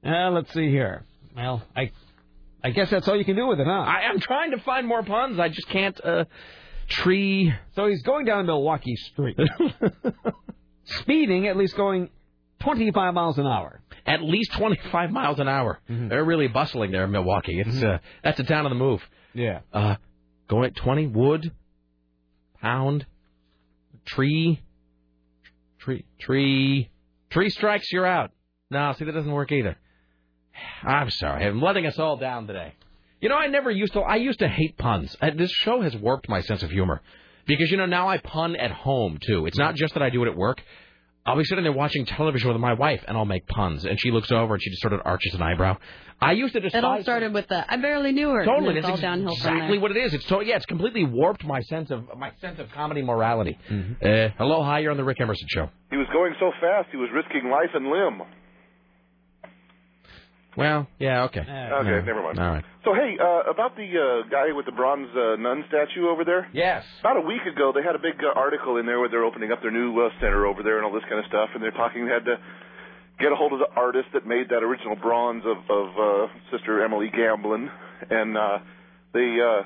Uh, 0.04 0.30
let's 0.32 0.52
see 0.52 0.68
here. 0.68 1.04
Well, 1.36 1.62
I, 1.76 1.92
I 2.64 2.70
guess 2.70 2.90
that's 2.90 3.06
all 3.06 3.16
you 3.16 3.24
can 3.24 3.36
do 3.36 3.46
with 3.46 3.60
it, 3.60 3.68
huh? 3.68 3.72
I 3.72 4.10
am 4.10 4.18
trying 4.18 4.50
to 4.50 4.58
find 4.64 4.84
more 4.88 5.04
puns. 5.04 5.38
I 5.38 5.48
just 5.48 5.68
can't. 5.68 6.04
Uh, 6.04 6.24
tree. 6.88 7.52
So 7.74 7.86
he's 7.86 8.02
going 8.02 8.24
down 8.24 8.46
Milwaukie 8.46 8.96
Street, 9.12 9.36
speeding, 10.84 11.46
at 11.46 11.56
least 11.56 11.76
going 11.76 12.10
25 12.60 13.14
miles 13.14 13.38
an 13.38 13.46
hour. 13.46 13.80
At 14.06 14.22
least 14.22 14.52
25 14.54 15.10
miles 15.10 15.38
an 15.38 15.48
hour. 15.48 15.80
They're 15.88 16.24
really 16.24 16.48
bustling 16.48 16.90
there 16.90 17.04
in 17.04 17.10
Milwaukie. 17.10 17.64
It's 17.64 17.82
uh, 17.82 17.98
that's 18.24 18.40
a 18.40 18.44
town 18.44 18.66
on 18.66 18.70
the 18.70 18.76
move. 18.76 19.00
Yeah. 19.34 19.60
Uh, 19.72 19.96
going 20.48 20.64
at 20.64 20.76
20 20.76 21.06
wood, 21.08 21.52
pound, 22.60 23.06
tree, 24.04 24.60
tree, 25.82 26.04
tree, 26.20 26.90
tree 27.30 27.50
strikes. 27.50 27.92
You're 27.92 28.06
out. 28.06 28.30
No, 28.70 28.92
see 28.98 29.04
that 29.04 29.12
doesn't 29.12 29.30
work 29.32 29.52
either. 29.52 29.76
I'm 30.82 31.10
sorry. 31.10 31.46
I'm 31.46 31.60
letting 31.60 31.86
us 31.86 31.98
all 31.98 32.16
down 32.16 32.46
today. 32.46 32.74
You 33.20 33.28
know, 33.28 33.36
I 33.36 33.46
never 33.46 33.70
used 33.70 33.92
to. 33.94 34.00
I 34.00 34.16
used 34.16 34.40
to 34.40 34.48
hate 34.48 34.76
puns. 34.76 35.16
Uh, 35.20 35.30
This 35.36 35.50
show 35.50 35.80
has 35.82 35.96
warped 35.96 36.28
my 36.28 36.40
sense 36.40 36.62
of 36.62 36.70
humor 36.70 37.02
because 37.46 37.70
you 37.70 37.76
know 37.76 37.86
now 37.86 38.08
I 38.08 38.18
pun 38.18 38.56
at 38.56 38.70
home 38.70 39.18
too. 39.24 39.46
It's 39.46 39.58
not 39.58 39.74
just 39.74 39.94
that 39.94 40.02
I 40.02 40.10
do 40.10 40.22
it 40.24 40.28
at 40.28 40.36
work. 40.36 40.62
I'll 41.24 41.36
be 41.36 41.44
sitting 41.44 41.62
there 41.62 41.72
watching 41.72 42.04
television 42.04 42.50
with 42.50 42.60
my 42.60 42.72
wife, 42.72 43.04
and 43.06 43.16
I'll 43.16 43.24
make 43.24 43.46
puns, 43.46 43.84
and 43.84 44.00
she 44.00 44.10
looks 44.10 44.32
over 44.32 44.54
and 44.54 44.62
she 44.62 44.70
just 44.70 44.82
sort 44.82 44.92
of 44.92 45.02
arches 45.04 45.34
an 45.34 45.42
eyebrow. 45.42 45.76
I 46.20 46.32
used 46.32 46.52
to 46.54 46.60
despise. 46.60 46.78
It 46.78 46.84
all 46.84 47.02
started 47.02 47.32
with 47.32 47.48
the 47.48 47.64
I 47.72 47.76
barely 47.76 48.12
knew 48.12 48.30
her. 48.30 48.44
Totally, 48.44 48.70
and 48.70 48.78
it's 48.78 48.84
all 48.84 48.92
that's 48.92 49.02
downhill 49.02 49.36
from 49.36 49.54
exactly 49.56 49.76
there. 49.76 49.80
what 49.80 49.90
it 49.92 49.98
is. 49.98 50.14
It's 50.14 50.24
totally 50.24 50.50
yeah, 50.50 50.56
it's 50.56 50.66
completely 50.66 51.04
warped 51.04 51.44
my 51.44 51.60
sense 51.62 51.90
of 51.90 52.04
my 52.16 52.32
sense 52.40 52.58
of 52.58 52.70
comedy 52.70 53.02
morality. 53.02 53.58
Mm-hmm. 53.70 54.04
Uh, 54.04 54.28
hello, 54.38 54.62
hi, 54.62 54.80
you're 54.80 54.90
on 54.90 54.96
the 54.96 55.04
Rick 55.04 55.20
Emerson 55.20 55.46
show. 55.48 55.68
He 55.90 55.96
was 55.96 56.06
going 56.12 56.34
so 56.40 56.50
fast, 56.60 56.88
he 56.90 56.96
was 56.96 57.08
risking 57.14 57.50
life 57.50 57.70
and 57.74 57.86
limb. 57.86 58.22
Well, 60.56 60.86
yeah, 60.98 61.24
okay. 61.24 61.40
Okay, 61.40 62.04
never 62.04 62.22
mind. 62.22 62.38
All 62.38 62.52
right. 62.52 62.64
So 62.84 62.94
hey, 62.94 63.16
uh, 63.20 63.50
about 63.50 63.76
the 63.76 63.88
uh, 63.88 64.28
guy 64.28 64.52
with 64.52 64.66
the 64.66 64.72
bronze 64.72 65.08
uh, 65.16 65.36
nun 65.36 65.64
statue 65.68 66.08
over 66.08 66.24
there. 66.24 66.48
Yes. 66.52 66.84
About 67.00 67.16
a 67.16 67.26
week 67.26 67.42
ago, 67.46 67.72
they 67.74 67.82
had 67.82 67.94
a 67.94 67.98
big 68.02 68.20
uh, 68.20 68.38
article 68.38 68.76
in 68.76 68.86
there 68.86 69.00
where 69.00 69.08
they're 69.08 69.24
opening 69.24 69.52
up 69.52 69.62
their 69.62 69.70
new 69.70 69.98
uh, 70.00 70.10
center 70.20 70.46
over 70.46 70.62
there 70.62 70.76
and 70.76 70.84
all 70.84 70.92
this 70.92 71.04
kind 71.08 71.18
of 71.18 71.26
stuff, 71.26 71.50
and 71.54 71.62
they're 71.62 71.70
talking. 71.70 72.06
They 72.06 72.12
had 72.12 72.26
to 72.26 72.36
get 73.18 73.32
a 73.32 73.36
hold 73.36 73.52
of 73.52 73.60
the 73.60 73.70
artist 73.76 74.08
that 74.14 74.26
made 74.26 74.48
that 74.50 74.62
original 74.62 74.96
bronze 74.96 75.44
of 75.46 75.56
of 75.70 75.86
uh, 75.96 76.26
Sister 76.50 76.84
Emilie 76.84 77.10
Gamelin, 77.10 77.70
and 78.10 78.36
uh, 78.36 78.58
they 79.14 79.38
uh, 79.40 79.62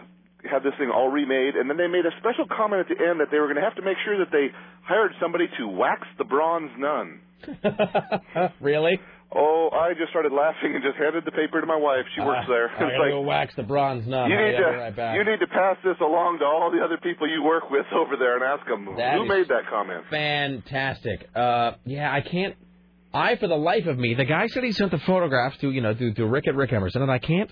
had 0.51 0.63
this 0.63 0.75
thing 0.79 0.91
all 0.91 1.09
remade. 1.09 1.57
And 1.57 1.69
then 1.69 1.77
they 1.77 1.89
made 1.89 2.07
a 2.07 2.15
special 2.19 2.47
comment 2.47 2.87
at 2.87 2.89
the 2.89 3.03
end 3.03 3.21
that 3.21 3.29
they 3.31 3.39
were 3.39 3.47
going 3.47 3.57
to 3.57 3.67
have 3.67 3.77
to 3.77 3.83
make 3.83 3.97
sure 4.05 4.19
that 4.19 4.31
they 4.31 4.49
hired 4.83 5.13
somebody 5.21 5.47
to 5.59 5.67
wax 5.67 6.07
the 6.19 6.25
bronze 6.25 6.71
nun. 6.79 7.21
really? 8.61 9.01
Oh, 9.35 9.69
I 9.73 9.93
just 9.95 10.11
started 10.11 10.33
laughing 10.33 10.75
and 10.75 10.83
just 10.83 10.97
handed 10.97 11.25
the 11.25 11.33
paper 11.33 11.61
to 11.61 11.67
my 11.67 11.77
wife. 11.77 12.05
She 12.15 12.21
works 12.23 12.47
there. 12.49 12.69
Uh, 12.71 12.77
I 12.77 12.81
gotta 12.81 12.99
like, 13.03 13.11
go 13.11 13.21
wax 13.23 13.55
the 13.57 13.65
bronze 13.65 14.07
nun. 14.07 14.31
you 14.31 14.37
need 14.37 14.57
to 14.57 14.63
right 14.79 14.95
back. 14.97 15.17
you 15.17 15.25
need 15.25 15.41
to 15.41 15.49
pass 15.49 15.77
this 15.85 15.97
along 16.01 16.39
to 16.39 16.45
all 16.45 16.71
the 16.71 16.83
other 16.83 16.97
people 16.97 17.29
you 17.29 17.43
work 17.43 17.69
with 17.71 17.87
over 17.93 18.17
there 18.17 18.37
and 18.37 18.45
ask 18.45 18.67
them 18.69 18.95
That 18.97 19.15
who 19.19 19.27
made 19.27 19.49
that 19.49 19.67
comment. 19.69 20.05
Fantastic. 20.11 21.29
Uh, 21.35 21.73
yeah, 21.85 22.13
I 22.13 22.21
can't. 22.21 22.55
I, 23.13 23.37
for 23.37 23.49
the 23.49 23.57
life 23.57 23.87
of 23.87 23.99
me, 23.99 24.15
the 24.15 24.25
guy 24.25 24.47
said 24.49 24.63
he 24.63 24.73
sent 24.73 24.91
the 24.91 24.99
photographs 24.99 25.57
to 25.59 25.71
you 25.71 25.81
know 25.81 25.95
to, 25.95 26.15
to 26.15 26.27
Rick 26.27 26.47
at 26.49 26.55
Rick 26.55 26.73
Emerson, 26.73 27.03
and 27.03 27.11
I 27.11 27.19
can't. 27.19 27.51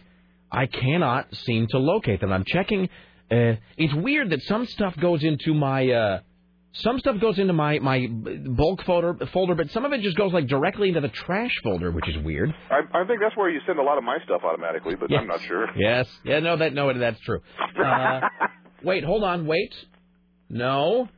I 0.53 0.66
cannot 0.66 1.35
seem 1.35 1.66
to 1.70 1.79
locate 1.79 2.20
them. 2.20 2.33
I'm 2.33 2.45
checking. 2.47 2.85
Uh, 3.31 3.57
it's 3.77 3.95
weird 3.95 4.31
that 4.31 4.43
some 4.43 4.66
stuff 4.66 4.95
goes 5.01 5.25
into 5.25 5.55
my. 5.55 5.91
Some 6.79 6.99
stuff 6.99 7.20
goes 7.20 7.39
into 7.39 7.53
my 7.53 7.79
my 7.79 8.09
bulk 8.09 8.85
folder 8.85 9.16
folder, 9.33 9.55
but 9.55 9.70
some 9.70 9.85
of 9.85 9.93
it 9.93 10.01
just 10.01 10.16
goes 10.16 10.33
like 10.33 10.49
directly 10.49 10.89
into 10.89 11.01
the 11.01 11.09
trash 11.09 11.53
folder, 11.62 11.93
which 11.93 12.09
is 12.09 12.18
weird. 12.25 12.53
I, 12.68 12.81
I 12.93 13.07
think 13.07 13.20
that's 13.20 13.37
where 13.37 13.49
you 13.49 13.61
send 13.64 13.79
a 13.79 13.83
lot 13.83 13.97
of 13.97 14.03
my 14.03 14.18
stuff 14.25 14.43
automatically, 14.45 14.97
but 14.97 15.12
I'm 15.14 15.29
not 15.29 15.41
sure. 15.43 15.68
Yes. 15.77 16.09
Yeah. 16.25 16.41
No. 16.41 16.57
That. 16.57 16.75
No. 16.75 16.93
That's 16.99 17.20
true. 17.20 17.41
Uh, 17.81 18.20
wait. 18.83 19.05
Hold 19.05 19.22
on. 19.22 19.47
Wait. 19.47 19.72
No. 20.51 21.09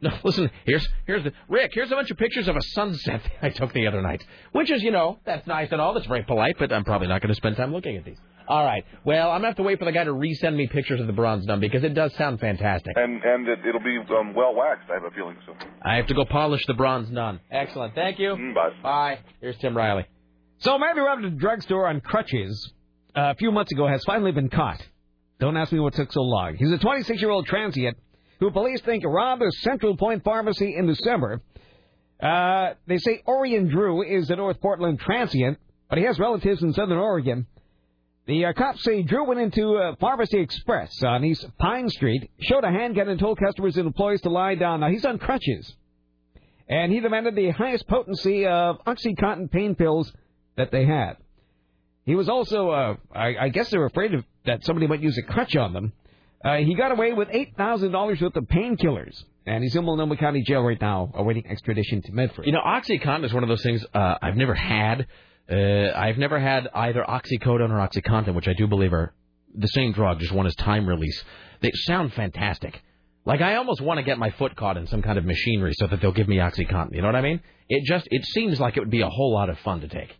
No. 0.00 0.10
Listen. 0.24 0.50
Here's 0.64 0.88
here's 1.06 1.22
the 1.22 1.32
Rick. 1.48 1.70
Here's 1.72 1.92
a 1.92 1.94
bunch 1.94 2.10
of 2.10 2.16
pictures 2.16 2.48
of 2.48 2.56
a 2.56 2.62
sunset 2.62 3.22
I 3.42 3.50
took 3.50 3.72
the 3.72 3.86
other 3.86 4.02
night, 4.02 4.24
which 4.50 4.72
is 4.72 4.82
you 4.82 4.90
know 4.90 5.20
that's 5.24 5.46
nice 5.46 5.68
and 5.70 5.80
all. 5.80 5.94
That's 5.94 6.06
very 6.06 6.24
polite, 6.24 6.56
but 6.58 6.72
I'm 6.72 6.84
probably 6.84 7.06
not 7.06 7.20
going 7.22 7.30
to 7.30 7.36
spend 7.36 7.56
time 7.56 7.72
looking 7.72 7.96
at 7.96 8.04
these. 8.04 8.18
All 8.46 8.64
right. 8.64 8.84
Well, 9.04 9.30
I'm 9.30 9.38
gonna 9.38 9.48
have 9.48 9.56
to 9.56 9.62
wait 9.62 9.78
for 9.78 9.84
the 9.86 9.92
guy 9.92 10.04
to 10.04 10.12
resend 10.12 10.54
me 10.56 10.66
pictures 10.66 11.00
of 11.00 11.06
the 11.06 11.12
bronze 11.12 11.46
nun 11.46 11.60
because 11.60 11.82
it 11.82 11.94
does 11.94 12.14
sound 12.16 12.40
fantastic. 12.40 12.92
And 12.96 13.22
and 13.22 13.48
it, 13.48 13.60
it'll 13.66 13.80
be 13.80 13.98
um, 13.98 14.34
well 14.34 14.54
waxed. 14.54 14.90
I 14.90 14.94
have 14.94 15.04
a 15.04 15.10
feeling 15.14 15.36
so. 15.46 15.54
I 15.82 15.96
have 15.96 16.06
to 16.08 16.14
go 16.14 16.24
polish 16.24 16.64
the 16.66 16.74
bronze 16.74 17.10
nun. 17.10 17.40
Excellent. 17.50 17.94
Thank 17.94 18.18
you. 18.18 18.36
bye. 18.54 18.70
Bye. 18.82 19.18
Here's 19.40 19.56
Tim 19.58 19.76
Riley. 19.76 20.06
So, 20.58 20.74
a 20.74 20.78
man 20.78 20.96
who 20.96 21.04
robbed 21.04 21.24
a 21.24 21.30
drugstore 21.30 21.88
on 21.88 22.00
crutches 22.00 22.72
uh, 23.16 23.30
a 23.30 23.34
few 23.34 23.50
months 23.50 23.72
ago 23.72 23.86
has 23.86 24.02
finally 24.06 24.32
been 24.32 24.48
caught. 24.48 24.80
Don't 25.40 25.56
ask 25.56 25.72
me 25.72 25.80
what 25.80 25.94
took 25.94 26.12
so 26.12 26.22
long. 26.22 26.56
He's 26.56 26.70
a 26.70 26.78
26 26.78 27.20
year 27.20 27.30
old 27.30 27.46
transient 27.46 27.96
who 28.40 28.50
police 28.50 28.80
think 28.82 29.04
robbed 29.06 29.42
a 29.42 29.50
Central 29.62 29.96
Point 29.96 30.24
pharmacy 30.24 30.74
in 30.76 30.86
December. 30.86 31.40
Uh, 32.22 32.74
they 32.86 32.98
say 32.98 33.22
Orion 33.26 33.68
Drew 33.68 34.02
is 34.02 34.30
a 34.30 34.36
North 34.36 34.60
Portland 34.60 35.00
transient, 35.00 35.58
but 35.88 35.98
he 35.98 36.04
has 36.04 36.18
relatives 36.18 36.62
in 36.62 36.72
Southern 36.72 36.98
Oregon. 36.98 37.46
The 38.26 38.46
uh, 38.46 38.52
cops 38.54 38.82
say 38.82 39.02
Drew 39.02 39.26
went 39.26 39.40
into 39.40 39.76
uh, 39.76 39.96
Pharmacy 40.00 40.38
Express 40.38 41.02
on 41.02 41.24
East 41.24 41.46
Pine 41.58 41.90
Street, 41.90 42.30
showed 42.40 42.64
a 42.64 42.70
handgun, 42.70 43.08
and 43.08 43.20
told 43.20 43.38
customers 43.38 43.76
and 43.76 43.86
employees 43.86 44.22
to 44.22 44.30
lie 44.30 44.54
down. 44.54 44.80
Now, 44.80 44.88
he's 44.88 45.04
on 45.04 45.18
crutches. 45.18 45.74
And 46.66 46.90
he 46.90 47.00
demanded 47.00 47.36
the 47.36 47.50
highest 47.50 47.86
potency 47.86 48.46
of 48.46 48.82
Oxycontin 48.86 49.50
pain 49.50 49.74
pills 49.74 50.10
that 50.56 50.70
they 50.70 50.86
had. 50.86 51.18
He 52.06 52.14
was 52.14 52.30
also, 52.30 52.70
uh, 52.70 52.96
I, 53.14 53.36
I 53.38 53.48
guess 53.50 53.68
they 53.68 53.76
were 53.76 53.86
afraid 53.86 54.14
of, 54.14 54.24
that 54.46 54.64
somebody 54.64 54.86
might 54.86 55.00
use 55.00 55.18
a 55.18 55.22
crutch 55.22 55.54
on 55.56 55.74
them. 55.74 55.92
Uh, 56.42 56.56
he 56.56 56.74
got 56.74 56.92
away 56.92 57.12
with 57.12 57.28
$8,000 57.28 58.22
worth 58.22 58.36
of 58.36 58.44
painkillers. 58.44 59.22
And 59.46 59.62
he's 59.62 59.76
in 59.76 59.84
Multnomah 59.84 60.16
County 60.16 60.42
Jail 60.42 60.62
right 60.62 60.80
now, 60.80 61.10
awaiting 61.14 61.46
extradition 61.46 62.00
to 62.02 62.12
Medford. 62.12 62.46
You 62.46 62.52
know, 62.52 62.62
OxyContin 62.64 63.24
is 63.24 63.34
one 63.34 63.42
of 63.42 63.50
those 63.50 63.62
things 63.62 63.84
uh, 63.92 64.16
I've 64.22 64.36
never 64.36 64.54
had. 64.54 65.06
Uh, 65.50 65.92
I've 65.94 66.16
never 66.16 66.38
had 66.38 66.68
either 66.74 67.04
oxycodone 67.06 67.70
or 67.70 67.88
OxyContin, 67.88 68.34
which 68.34 68.48
I 68.48 68.54
do 68.54 68.66
believe 68.66 68.92
are 68.92 69.12
the 69.54 69.68
same 69.68 69.92
drug, 69.92 70.18
just 70.20 70.32
one 70.32 70.46
is 70.46 70.54
time 70.56 70.86
release. 70.86 71.22
They 71.60 71.70
sound 71.74 72.12
fantastic. 72.14 72.80
Like 73.26 73.40
I 73.40 73.56
almost 73.56 73.80
want 73.80 73.98
to 73.98 74.02
get 74.02 74.18
my 74.18 74.30
foot 74.32 74.56
caught 74.56 74.76
in 74.76 74.86
some 74.86 75.02
kind 75.02 75.18
of 75.18 75.24
machinery 75.24 75.72
so 75.74 75.86
that 75.86 76.00
they'll 76.00 76.12
give 76.12 76.28
me 76.28 76.36
OxyContin. 76.36 76.94
You 76.94 77.02
know 77.02 77.08
what 77.08 77.16
I 77.16 77.22
mean? 77.22 77.40
It 77.68 77.84
just 77.84 78.06
it 78.10 78.24
seems 78.26 78.60
like 78.60 78.76
it 78.76 78.80
would 78.80 78.90
be 78.90 79.00
a 79.00 79.08
whole 79.08 79.32
lot 79.32 79.48
of 79.48 79.58
fun 79.60 79.80
to 79.80 79.88
take. 79.88 80.14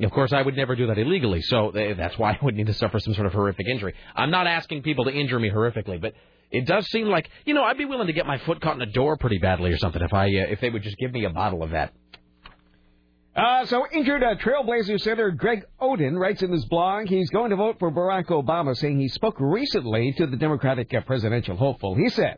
Of 0.00 0.10
course, 0.10 0.32
I 0.32 0.42
would 0.42 0.56
never 0.56 0.74
do 0.74 0.88
that 0.88 0.98
illegally, 0.98 1.42
so 1.42 1.70
eh, 1.70 1.94
that's 1.94 2.18
why 2.18 2.32
I 2.40 2.44
would 2.44 2.56
need 2.56 2.66
to 2.66 2.74
suffer 2.74 2.98
some 2.98 3.14
sort 3.14 3.26
of 3.26 3.32
horrific 3.32 3.66
injury. 3.68 3.94
I'm 4.16 4.30
not 4.30 4.46
asking 4.46 4.82
people 4.82 5.04
to 5.04 5.12
injure 5.12 5.38
me 5.38 5.50
horrifically, 5.50 6.00
but 6.00 6.14
it 6.50 6.66
does 6.66 6.86
seem 6.88 7.06
like 7.06 7.28
you 7.46 7.54
know 7.54 7.62
I'd 7.62 7.78
be 7.78 7.84
willing 7.84 8.08
to 8.08 8.12
get 8.12 8.26
my 8.26 8.38
foot 8.38 8.60
caught 8.60 8.76
in 8.76 8.82
a 8.82 8.92
door 8.92 9.16
pretty 9.16 9.38
badly 9.38 9.72
or 9.72 9.78
something 9.78 10.02
if 10.02 10.12
I 10.12 10.26
uh, 10.26 10.50
if 10.50 10.60
they 10.60 10.70
would 10.70 10.82
just 10.82 10.96
give 10.98 11.12
me 11.12 11.24
a 11.24 11.30
bottle 11.30 11.62
of 11.62 11.70
that. 11.70 11.92
Uh, 13.34 13.64
so 13.64 13.86
injured 13.90 14.22
uh, 14.22 14.34
Trailblazer 14.34 15.00
center 15.00 15.30
Greg 15.30 15.64
Oden 15.80 16.18
writes 16.18 16.42
in 16.42 16.52
his 16.52 16.66
blog 16.66 17.06
he's 17.06 17.30
going 17.30 17.48
to 17.48 17.56
vote 17.56 17.76
for 17.78 17.90
Barack 17.90 18.26
Obama, 18.26 18.76
saying 18.76 19.00
he 19.00 19.08
spoke 19.08 19.36
recently 19.40 20.12
to 20.18 20.26
the 20.26 20.36
Democratic 20.36 20.92
uh, 20.92 21.00
presidential 21.00 21.56
hopeful. 21.56 21.94
He 21.94 22.10
said 22.10 22.36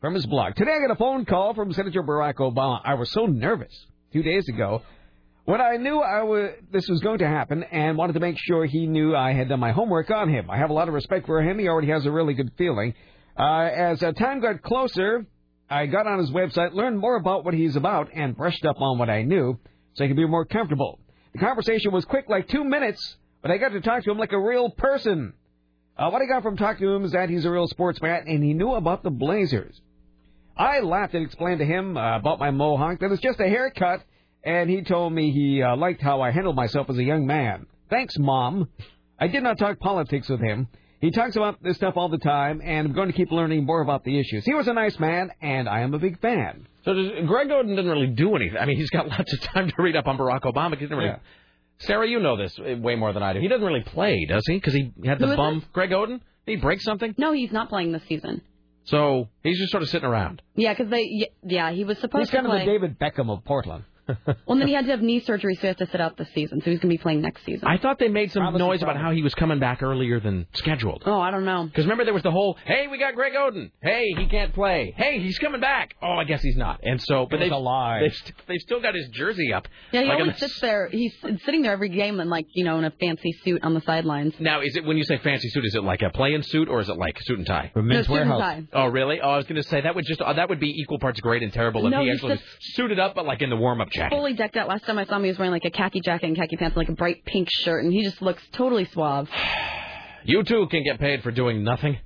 from 0.00 0.14
his 0.14 0.24
blog, 0.26 0.54
"Today 0.54 0.70
I 0.76 0.86
got 0.86 0.92
a 0.92 0.96
phone 0.96 1.24
call 1.24 1.54
from 1.54 1.72
Senator 1.72 2.04
Barack 2.04 2.36
Obama. 2.36 2.80
I 2.84 2.94
was 2.94 3.10
so 3.10 3.26
nervous 3.26 3.72
two 4.12 4.22
days 4.22 4.48
ago 4.48 4.82
when 5.44 5.60
I 5.60 5.76
knew 5.76 5.98
I 5.98 6.22
was, 6.22 6.50
this 6.70 6.88
was 6.88 7.00
going 7.00 7.18
to 7.18 7.26
happen 7.26 7.64
and 7.64 7.98
wanted 7.98 8.12
to 8.12 8.20
make 8.20 8.38
sure 8.38 8.64
he 8.64 8.86
knew 8.86 9.16
I 9.16 9.32
had 9.32 9.48
done 9.48 9.58
my 9.58 9.72
homework 9.72 10.08
on 10.12 10.28
him. 10.28 10.48
I 10.48 10.58
have 10.58 10.70
a 10.70 10.72
lot 10.72 10.86
of 10.86 10.94
respect 10.94 11.26
for 11.26 11.42
him. 11.42 11.58
He 11.58 11.66
already 11.66 11.88
has 11.88 12.06
a 12.06 12.12
really 12.12 12.34
good 12.34 12.52
feeling. 12.56 12.94
Uh, 13.36 13.62
as 13.62 14.00
uh, 14.04 14.12
time 14.12 14.40
got 14.40 14.62
closer, 14.62 15.26
I 15.68 15.86
got 15.86 16.06
on 16.06 16.20
his 16.20 16.30
website, 16.30 16.74
learned 16.74 17.00
more 17.00 17.16
about 17.16 17.44
what 17.44 17.54
he's 17.54 17.74
about, 17.74 18.10
and 18.14 18.36
brushed 18.36 18.64
up 18.64 18.80
on 18.80 18.98
what 18.98 19.10
I 19.10 19.22
knew." 19.22 19.58
So 19.94 20.04
I 20.04 20.08
could 20.08 20.16
be 20.16 20.26
more 20.26 20.44
comfortable. 20.44 20.98
The 21.32 21.38
conversation 21.38 21.92
was 21.92 22.04
quick, 22.04 22.26
like 22.28 22.48
two 22.48 22.64
minutes, 22.64 23.16
but 23.40 23.50
I 23.50 23.58
got 23.58 23.70
to 23.70 23.80
talk 23.80 24.04
to 24.04 24.10
him 24.10 24.18
like 24.18 24.32
a 24.32 24.40
real 24.40 24.70
person. 24.70 25.32
Uh, 25.96 26.10
what 26.10 26.22
I 26.22 26.26
got 26.26 26.42
from 26.42 26.56
talking 26.56 26.86
to 26.86 26.94
him 26.94 27.04
is 27.04 27.12
that 27.12 27.28
he's 27.28 27.44
a 27.44 27.50
real 27.50 27.66
sports 27.66 27.98
fan 27.98 28.24
and 28.26 28.42
he 28.42 28.54
knew 28.54 28.72
about 28.72 29.02
the 29.02 29.10
Blazers. 29.10 29.80
I 30.56 30.80
laughed 30.80 31.14
and 31.14 31.24
explained 31.24 31.60
to 31.60 31.64
him 31.64 31.96
uh, 31.96 32.16
about 32.16 32.38
my 32.38 32.50
mohawk 32.50 33.00
that 33.00 33.10
it's 33.10 33.22
just 33.22 33.40
a 33.40 33.48
haircut, 33.48 34.02
and 34.44 34.68
he 34.68 34.82
told 34.82 35.12
me 35.12 35.30
he 35.30 35.62
uh, 35.62 35.76
liked 35.76 36.02
how 36.02 36.20
I 36.20 36.30
handled 36.30 36.56
myself 36.56 36.90
as 36.90 36.98
a 36.98 37.02
young 37.02 37.26
man. 37.26 37.66
Thanks, 37.88 38.18
Mom. 38.18 38.68
I 39.18 39.28
did 39.28 39.42
not 39.42 39.58
talk 39.58 39.78
politics 39.78 40.28
with 40.28 40.40
him. 40.40 40.68
He 41.02 41.10
talks 41.10 41.34
about 41.34 41.60
this 41.60 41.76
stuff 41.76 41.94
all 41.96 42.08
the 42.08 42.18
time, 42.18 42.62
and 42.62 42.86
I'm 42.86 42.94
going 42.94 43.08
to 43.08 43.12
keep 43.12 43.32
learning 43.32 43.66
more 43.66 43.82
about 43.82 44.04
the 44.04 44.20
issues. 44.20 44.44
He 44.44 44.54
was 44.54 44.68
a 44.68 44.72
nice 44.72 45.00
man, 45.00 45.32
and 45.42 45.68
I 45.68 45.80
am 45.80 45.94
a 45.94 45.98
big 45.98 46.20
fan. 46.20 46.68
So 46.84 46.94
does, 46.94 47.10
Greg 47.26 47.48
Oden 47.48 47.74
doesn't 47.74 47.90
really 47.90 48.06
do 48.06 48.36
anything. 48.36 48.56
I 48.56 48.66
mean, 48.66 48.76
he's 48.76 48.88
got 48.88 49.08
lots 49.18 49.32
of 49.32 49.40
time 49.40 49.68
to 49.68 49.74
read 49.78 49.96
up 49.96 50.06
on 50.06 50.16
Barack 50.16 50.42
Obama. 50.42 50.76
He 50.76 50.84
doesn't 50.84 50.96
really. 50.96 51.10
Yeah. 51.10 51.18
Sarah, 51.78 52.08
you 52.08 52.20
know 52.20 52.36
this 52.36 52.56
eh, 52.64 52.74
way 52.74 52.94
more 52.94 53.12
than 53.12 53.20
I 53.20 53.32
do. 53.32 53.40
He 53.40 53.48
doesn't 53.48 53.66
really 53.66 53.82
play, 53.82 54.26
does 54.28 54.44
he? 54.46 54.54
Because 54.54 54.74
he 54.74 54.92
had 55.04 55.18
the 55.18 55.32
is 55.32 55.36
bum. 55.36 55.64
Greg 55.72 55.90
Oden. 55.90 56.20
Did 56.46 56.52
he 56.52 56.56
break 56.56 56.80
something? 56.80 57.16
No, 57.18 57.32
he's 57.32 57.50
not 57.50 57.68
playing 57.68 57.90
this 57.90 58.02
season. 58.08 58.40
So 58.84 59.28
he's 59.42 59.58
just 59.58 59.72
sort 59.72 59.82
of 59.82 59.88
sitting 59.88 60.08
around. 60.08 60.40
Yeah, 60.54 60.72
because 60.72 60.88
they. 60.88 61.30
Yeah, 61.42 61.72
he 61.72 61.82
was 61.82 61.98
supposed 61.98 62.28
He's 62.28 62.30
kind 62.30 62.46
to 62.46 62.52
of 62.52 62.60
the 62.60 62.64
David 62.64 62.96
Beckham 63.00 63.28
of 63.28 63.44
Portland. 63.44 63.82
Well, 64.46 64.58
then 64.58 64.68
he 64.68 64.74
had 64.74 64.84
to 64.86 64.90
have 64.90 65.00
knee 65.02 65.20
surgery, 65.20 65.54
so 65.54 65.60
he 65.62 65.66
has 65.68 65.76
to 65.76 65.86
sit 65.86 66.00
out 66.00 66.16
the 66.16 66.26
season. 66.34 66.60
So 66.60 66.70
he's 66.70 66.78
going 66.80 66.90
to 66.90 66.98
be 66.98 67.02
playing 67.02 67.22
next 67.22 67.44
season. 67.44 67.66
I 67.68 67.78
thought 67.78 67.98
they 67.98 68.08
made 68.08 68.30
some 68.32 68.42
Promise 68.42 68.58
noise 68.58 68.76
is 68.78 68.82
about 68.82 68.96
how 68.96 69.12
he 69.12 69.22
was 69.22 69.34
coming 69.34 69.58
back 69.58 69.82
earlier 69.82 70.20
than 70.20 70.46
scheduled. 70.54 71.02
Oh, 71.06 71.20
I 71.20 71.30
don't 71.30 71.44
know. 71.44 71.64
Because 71.64 71.84
remember, 71.84 72.04
there 72.04 72.14
was 72.14 72.22
the 72.22 72.30
whole, 72.30 72.56
"Hey, 72.66 72.86
we 72.88 72.98
got 72.98 73.14
Greg 73.14 73.32
Oden. 73.34 73.70
Hey, 73.82 74.12
he 74.16 74.26
can't 74.26 74.52
play. 74.52 74.92
Hey, 74.96 75.20
he's 75.20 75.38
coming 75.38 75.60
back. 75.60 75.94
Oh, 76.02 76.12
I 76.12 76.24
guess 76.24 76.42
he's 76.42 76.56
not." 76.56 76.80
And 76.82 77.00
so, 77.00 77.26
but 77.30 77.36
It 77.36 77.44
was 77.44 77.50
they 77.50 77.54
a 77.54 77.58
lie. 77.58 78.00
They've, 78.00 78.14
st- 78.14 78.34
they've 78.48 78.60
still 78.60 78.80
got 78.80 78.94
his 78.94 79.08
jersey 79.10 79.52
up. 79.52 79.66
Yeah, 79.92 80.02
he 80.02 80.06
Like 80.08 80.16
on 80.16 80.20
always 80.22 80.34
the- 80.40 80.48
sits 80.48 80.60
there. 80.60 80.88
He's 80.88 81.14
sitting 81.44 81.62
there 81.62 81.72
every 81.72 81.88
game 81.88 82.20
in 82.20 82.28
like 82.28 82.46
you 82.52 82.64
know 82.64 82.78
in 82.78 82.84
a 82.84 82.90
fancy 82.90 83.32
suit 83.44 83.62
on 83.64 83.74
the 83.74 83.80
sidelines. 83.82 84.34
Now, 84.38 84.60
is 84.60 84.76
it 84.76 84.84
when 84.84 84.96
you 84.96 85.04
say 85.04 85.18
fancy 85.18 85.48
suit? 85.50 85.64
Is 85.64 85.74
it 85.74 85.82
like 85.84 86.02
a 86.02 86.10
play-in 86.10 86.42
suit 86.42 86.68
or 86.68 86.80
is 86.80 86.88
it 86.88 86.96
like 86.96 87.16
suit 87.22 87.38
and 87.38 87.46
tie? 87.46 87.70
From 87.72 87.88
No, 87.88 87.94
Men's 87.94 88.06
suit 88.06 88.16
and 88.20 88.30
Warehouse. 88.30 88.66
tie. 88.72 88.78
Oh, 88.82 88.86
really? 88.86 89.20
Oh, 89.20 89.30
I 89.30 89.36
was 89.36 89.46
going 89.46 89.60
to 89.62 89.68
say 89.68 89.80
that 89.80 89.94
would 89.94 90.04
just 90.06 90.20
uh, 90.20 90.32
that 90.34 90.48
would 90.48 90.60
be 90.60 90.70
equal 90.70 90.98
parts 90.98 91.20
great 91.20 91.42
and 91.42 91.52
terrible 91.52 91.86
if 91.86 91.90
No, 91.92 92.00
he 92.00 92.06
he 92.06 92.12
actually 92.12 92.36
sits- 92.36 92.42
was 92.42 92.74
suited 92.74 92.98
up, 92.98 93.14
but 93.14 93.24
like 93.26 93.42
in 93.42 93.50
the 93.50 93.56
warm-up 93.56 93.90
jacket. 94.02 94.16
Fully 94.16 94.34
decked 94.34 94.56
out. 94.56 94.68
Last 94.68 94.84
time 94.84 94.98
I 94.98 95.04
saw 95.04 95.16
him, 95.16 95.24
he 95.24 95.28
was 95.28 95.38
wearing 95.38 95.52
like 95.52 95.64
a 95.64 95.70
khaki 95.70 96.00
jacket 96.00 96.26
and 96.26 96.36
khaki 96.36 96.56
pants, 96.56 96.74
and 96.74 96.82
like 96.82 96.88
a 96.88 96.96
bright 96.96 97.24
pink 97.24 97.48
shirt, 97.50 97.84
and 97.84 97.92
he 97.92 98.02
just 98.02 98.20
looks 98.22 98.42
totally 98.52 98.84
suave. 98.86 99.28
You 100.24 100.44
too 100.44 100.68
can 100.70 100.84
get 100.84 101.00
paid 101.00 101.24
for 101.24 101.32
doing 101.32 101.64
nothing. 101.64 101.98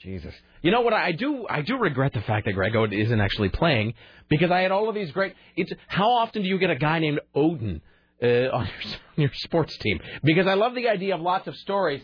Jesus. 0.00 0.34
You 0.62 0.72
know 0.72 0.80
what? 0.80 0.92
I 0.92 1.12
do. 1.12 1.46
I 1.48 1.62
do 1.62 1.78
regret 1.78 2.12
the 2.12 2.20
fact 2.20 2.46
that 2.46 2.52
Greg 2.52 2.72
Oden 2.72 2.92
isn't 2.92 3.20
actually 3.20 3.48
playing 3.48 3.94
because 4.28 4.50
I 4.50 4.60
had 4.60 4.72
all 4.72 4.88
of 4.88 4.94
these 4.96 5.12
great. 5.12 5.34
It's 5.56 5.72
how 5.86 6.10
often 6.10 6.42
do 6.42 6.48
you 6.48 6.58
get 6.58 6.70
a 6.70 6.76
guy 6.76 6.98
named 6.98 7.20
Odin 7.34 7.80
uh, 8.20 8.26
on, 8.26 8.32
your, 8.32 8.52
on 8.56 8.68
your 9.16 9.30
sports 9.34 9.76
team? 9.78 10.00
Because 10.24 10.46
I 10.48 10.54
love 10.54 10.74
the 10.74 10.88
idea 10.88 11.14
of 11.14 11.20
lots 11.20 11.46
of 11.46 11.54
stories, 11.56 12.02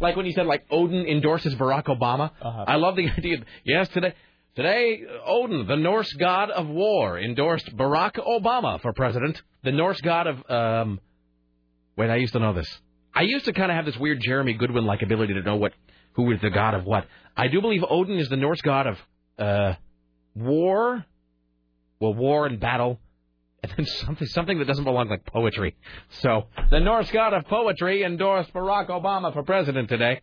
like 0.00 0.14
when 0.14 0.26
you 0.26 0.32
said 0.32 0.46
like 0.46 0.64
Odin 0.70 1.06
endorses 1.06 1.54
Barack 1.56 1.86
Obama. 1.86 2.30
Uh-huh. 2.40 2.64
I 2.66 2.76
love 2.76 2.94
the 2.94 3.08
idea. 3.18 3.38
Of, 3.38 3.44
yes, 3.64 3.88
today. 3.88 4.14
Today, 4.58 5.02
Odin, 5.24 5.68
the 5.68 5.76
Norse 5.76 6.12
god 6.14 6.50
of 6.50 6.66
war, 6.66 7.16
endorsed 7.16 7.76
Barack 7.76 8.16
Obama 8.16 8.82
for 8.82 8.92
president. 8.92 9.40
The 9.62 9.70
Norse 9.70 10.00
god 10.00 10.26
of 10.26 10.50
um, 10.50 11.00
Wait, 11.96 12.10
I 12.10 12.16
used 12.16 12.32
to 12.32 12.40
know 12.40 12.52
this. 12.52 12.66
I 13.14 13.22
used 13.22 13.44
to 13.44 13.52
kind 13.52 13.70
of 13.70 13.76
have 13.76 13.84
this 13.86 13.96
weird 13.96 14.18
Jeremy 14.20 14.54
Goodwin 14.54 14.84
like 14.84 15.02
ability 15.02 15.34
to 15.34 15.42
know 15.42 15.54
what 15.54 15.74
who 16.14 16.28
is 16.32 16.40
the 16.40 16.50
god 16.50 16.74
of 16.74 16.84
what. 16.84 17.06
I 17.36 17.46
do 17.46 17.60
believe 17.60 17.84
Odin 17.88 18.18
is 18.18 18.28
the 18.30 18.36
Norse 18.36 18.60
god 18.60 18.88
of 18.88 18.98
uh 19.38 19.74
war, 20.34 21.04
well, 22.00 22.14
war 22.14 22.46
and 22.46 22.58
battle, 22.58 22.98
and 23.62 23.72
then 23.76 23.86
something 23.86 24.26
something 24.26 24.58
that 24.58 24.66
doesn't 24.66 24.82
belong 24.82 25.08
like 25.08 25.24
poetry. 25.24 25.76
So 26.20 26.48
the 26.72 26.80
Norse 26.80 27.12
god 27.12 27.32
of 27.32 27.44
poetry 27.44 28.02
endorsed 28.02 28.52
Barack 28.52 28.88
Obama 28.88 29.32
for 29.32 29.44
president 29.44 29.88
today. 29.88 30.20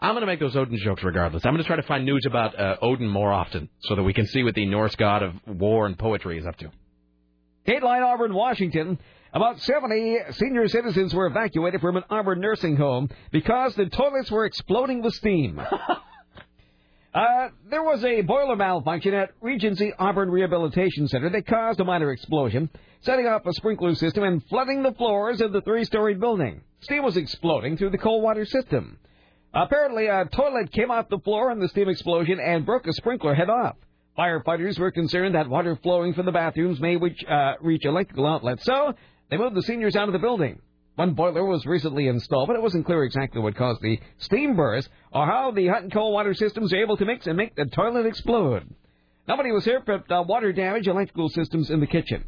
I'm 0.00 0.12
going 0.12 0.20
to 0.20 0.26
make 0.26 0.40
those 0.40 0.54
Odin 0.54 0.78
jokes 0.78 1.02
regardless. 1.02 1.46
I'm 1.46 1.52
going 1.52 1.62
to 1.62 1.66
try 1.66 1.76
to 1.76 1.82
find 1.82 2.04
news 2.04 2.26
about 2.26 2.58
uh, 2.58 2.76
Odin 2.82 3.08
more 3.08 3.32
often 3.32 3.70
so 3.80 3.94
that 3.94 4.02
we 4.02 4.12
can 4.12 4.26
see 4.26 4.42
what 4.42 4.54
the 4.54 4.66
Norse 4.66 4.94
god 4.94 5.22
of 5.22 5.32
war 5.46 5.86
and 5.86 5.98
poetry 5.98 6.38
is 6.38 6.46
up 6.46 6.56
to. 6.58 6.70
Dateline 7.66 8.02
Auburn, 8.02 8.34
Washington. 8.34 8.98
About 9.32 9.60
70 9.60 10.18
senior 10.32 10.68
citizens 10.68 11.14
were 11.14 11.26
evacuated 11.26 11.80
from 11.80 11.96
an 11.96 12.04
Auburn 12.10 12.40
nursing 12.40 12.76
home 12.76 13.08
because 13.32 13.74
the 13.74 13.86
toilets 13.86 14.30
were 14.30 14.44
exploding 14.44 15.02
with 15.02 15.14
steam. 15.14 15.60
Uh, 17.16 17.48
there 17.70 17.82
was 17.82 18.04
a 18.04 18.20
boiler 18.20 18.56
malfunction 18.56 19.14
at 19.14 19.30
Regency 19.40 19.90
Auburn 19.98 20.30
Rehabilitation 20.30 21.08
Center 21.08 21.30
that 21.30 21.46
caused 21.46 21.80
a 21.80 21.84
minor 21.84 22.12
explosion, 22.12 22.68
setting 23.00 23.26
off 23.26 23.46
a 23.46 23.54
sprinkler 23.54 23.94
system 23.94 24.22
and 24.22 24.44
flooding 24.50 24.82
the 24.82 24.92
floors 24.92 25.40
of 25.40 25.50
the 25.50 25.62
three-story 25.62 26.16
building. 26.16 26.60
Steam 26.80 27.02
was 27.02 27.16
exploding 27.16 27.78
through 27.78 27.88
the 27.88 27.96
cold 27.96 28.22
water 28.22 28.44
system. 28.44 28.98
Apparently, 29.58 30.08
a 30.08 30.26
toilet 30.26 30.70
came 30.70 30.90
off 30.90 31.08
the 31.08 31.18
floor 31.20 31.50
in 31.50 31.58
the 31.58 31.68
steam 31.68 31.88
explosion 31.88 32.38
and 32.38 32.66
broke 32.66 32.86
a 32.86 32.92
sprinkler 32.92 33.34
head 33.34 33.48
off. 33.48 33.76
Firefighters 34.18 34.78
were 34.78 34.90
concerned 34.90 35.34
that 35.34 35.48
water 35.48 35.78
flowing 35.82 36.12
from 36.12 36.26
the 36.26 36.32
bathrooms 36.32 36.78
may 36.78 36.96
reach, 36.96 37.24
uh, 37.24 37.54
reach 37.62 37.86
electrical 37.86 38.26
outlets, 38.26 38.64
so 38.64 38.92
they 39.30 39.38
moved 39.38 39.56
the 39.56 39.62
seniors 39.62 39.96
out 39.96 40.10
of 40.10 40.12
the 40.12 40.18
building. 40.18 40.60
One 40.96 41.14
boiler 41.14 41.42
was 41.42 41.64
recently 41.64 42.06
installed, 42.06 42.48
but 42.48 42.56
it 42.56 42.62
wasn't 42.62 42.84
clear 42.84 43.02
exactly 43.04 43.40
what 43.40 43.56
caused 43.56 43.80
the 43.80 43.98
steam 44.18 44.56
burst 44.56 44.90
or 45.10 45.24
how 45.24 45.52
the 45.52 45.68
hot 45.68 45.84
and 45.84 45.92
cold 45.92 46.12
water 46.12 46.34
systems 46.34 46.74
are 46.74 46.82
able 46.82 46.98
to 46.98 47.06
mix 47.06 47.26
and 47.26 47.38
make 47.38 47.54
the 47.54 47.64
toilet 47.64 48.04
explode. 48.04 48.68
Nobody 49.26 49.52
was 49.52 49.64
hurt, 49.64 49.86
but 49.86 50.10
uh, 50.10 50.22
water 50.22 50.52
damage 50.52 50.86
electrical 50.86 51.30
systems 51.30 51.70
in 51.70 51.80
the 51.80 51.86
kitchen. 51.86 52.24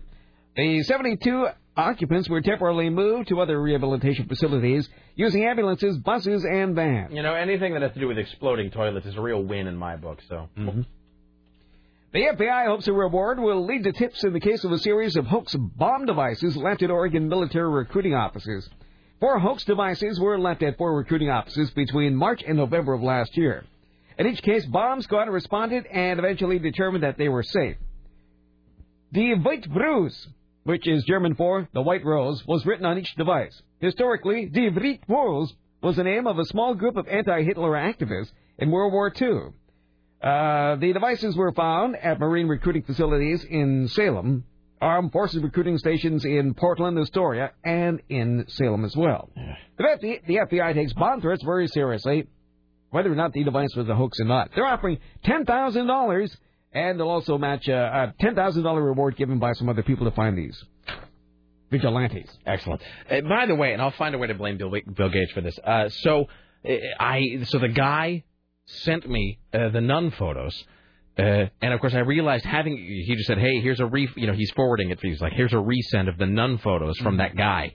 The 0.58 0.82
72 0.82 1.46
occupants 1.76 2.28
were 2.28 2.40
temporarily 2.40 2.90
moved 2.90 3.28
to 3.28 3.40
other 3.40 3.62
rehabilitation 3.62 4.26
facilities 4.26 4.88
using 5.14 5.44
ambulances, 5.44 5.96
buses, 5.98 6.44
and 6.44 6.74
vans. 6.74 7.12
You 7.14 7.22
know, 7.22 7.34
anything 7.34 7.74
that 7.74 7.82
has 7.82 7.92
to 7.92 8.00
do 8.00 8.08
with 8.08 8.18
exploding 8.18 8.72
toilets 8.72 9.06
is 9.06 9.14
a 9.14 9.20
real 9.20 9.40
win 9.40 9.68
in 9.68 9.76
my 9.76 9.94
book. 9.94 10.18
So. 10.28 10.48
Mm-hmm. 10.58 10.80
The 12.12 12.18
FBI 12.18 12.66
hopes 12.66 12.88
a 12.88 12.92
reward 12.92 13.38
will 13.38 13.66
lead 13.66 13.84
to 13.84 13.92
tips 13.92 14.24
in 14.24 14.32
the 14.32 14.40
case 14.40 14.64
of 14.64 14.72
a 14.72 14.78
series 14.78 15.14
of 15.14 15.26
hoax 15.26 15.54
bomb 15.54 16.06
devices 16.06 16.56
left 16.56 16.82
at 16.82 16.90
Oregon 16.90 17.28
military 17.28 17.70
recruiting 17.70 18.14
offices. 18.14 18.68
Four 19.20 19.38
hoax 19.38 19.64
devices 19.64 20.18
were 20.18 20.40
left 20.40 20.64
at 20.64 20.76
four 20.76 20.96
recruiting 20.96 21.30
offices 21.30 21.70
between 21.70 22.16
March 22.16 22.42
and 22.44 22.56
November 22.56 22.94
of 22.94 23.02
last 23.02 23.36
year. 23.36 23.64
In 24.18 24.26
each 24.26 24.42
case, 24.42 24.66
bomb 24.66 25.02
squad 25.02 25.28
responded 25.28 25.86
and 25.86 26.18
eventually 26.18 26.58
determined 26.58 27.04
that 27.04 27.16
they 27.16 27.28
were 27.28 27.44
safe. 27.44 27.76
Die 29.12 29.34
Weiße 29.36 29.72
Rose, 29.72 30.28
which 30.64 30.86
is 30.86 31.04
German 31.04 31.34
for 31.34 31.68
the 31.72 31.82
White 31.82 32.04
Rose, 32.04 32.44
was 32.46 32.66
written 32.66 32.86
on 32.86 32.98
each 32.98 33.14
device. 33.16 33.62
Historically, 33.80 34.46
Die 34.46 34.70
Weiße 34.70 35.00
Rose 35.08 35.52
was 35.82 35.96
the 35.96 36.04
name 36.04 36.26
of 36.26 36.38
a 36.38 36.44
small 36.44 36.74
group 36.74 36.96
of 36.96 37.06
anti-Hitler 37.08 37.72
activists 37.72 38.32
in 38.58 38.70
World 38.70 38.92
War 38.92 39.12
II. 39.20 39.52
Uh, 40.20 40.76
the 40.76 40.92
devices 40.92 41.36
were 41.36 41.52
found 41.52 41.96
at 41.96 42.18
Marine 42.18 42.48
recruiting 42.48 42.82
facilities 42.82 43.44
in 43.44 43.86
Salem, 43.88 44.44
armed 44.80 45.12
forces 45.12 45.42
recruiting 45.42 45.78
stations 45.78 46.24
in 46.24 46.54
Portland, 46.54 46.98
Astoria, 46.98 47.52
and 47.64 48.00
in 48.08 48.44
Salem 48.48 48.84
as 48.84 48.96
well. 48.96 49.30
The 49.76 49.84
FBI, 49.84 50.26
the 50.26 50.36
FBI 50.36 50.74
takes 50.74 50.92
bomb 50.92 51.20
threats 51.20 51.42
very 51.44 51.68
seriously, 51.68 52.26
whether 52.90 53.12
or 53.12 53.14
not 53.14 53.32
the 53.32 53.44
device 53.44 53.74
was 53.76 53.88
a 53.88 53.94
hoax 53.94 54.18
or 54.20 54.24
not. 54.24 54.50
They're 54.54 54.66
offering 54.66 54.98
$10,000, 55.24 56.36
and 56.72 56.98
they'll 56.98 57.08
also 57.08 57.38
match 57.38 57.68
a, 57.68 58.14
a 58.20 58.22
$10,000 58.22 58.84
reward 58.84 59.16
given 59.16 59.38
by 59.38 59.52
some 59.52 59.68
other 59.68 59.82
people 59.82 60.08
to 60.08 60.14
find 60.14 60.36
these 60.36 60.62
vigilantes. 61.70 62.28
Excellent. 62.46 62.82
Uh, 63.10 63.20
by 63.22 63.46
the 63.46 63.54
way, 63.54 63.72
and 63.72 63.82
I'll 63.82 63.90
find 63.92 64.14
a 64.14 64.18
way 64.18 64.26
to 64.26 64.34
blame 64.34 64.58
Bill, 64.58 64.70
Bill 64.70 65.08
Gates 65.08 65.32
for 65.32 65.40
this. 65.40 65.58
Uh, 65.62 65.88
so 65.88 66.26
uh, 66.68 66.72
I 66.98 67.42
so 67.44 67.58
the 67.58 67.68
guy 67.68 68.24
sent 68.66 69.08
me 69.08 69.38
uh, 69.52 69.70
the 69.70 69.80
nun 69.80 70.10
photos. 70.12 70.64
Uh, 71.18 71.46
and 71.60 71.74
of 71.74 71.80
course, 71.80 71.94
I 71.94 72.00
realized 72.00 72.44
having 72.44 72.76
he 72.76 73.14
just 73.16 73.26
said, 73.26 73.38
"Hey, 73.38 73.60
here's 73.60 73.80
a 73.80 73.86
re," 73.86 74.08
you 74.14 74.26
know, 74.28 74.34
he's 74.34 74.52
forwarding 74.52 74.90
it. 74.90 75.00
For 75.00 75.08
he's 75.08 75.20
like, 75.20 75.32
"Here's 75.32 75.52
a 75.52 75.56
resend 75.56 76.08
of 76.08 76.16
the 76.16 76.26
nun 76.26 76.58
photos 76.58 76.96
from 76.98 77.16
that 77.16 77.36
guy," 77.36 77.74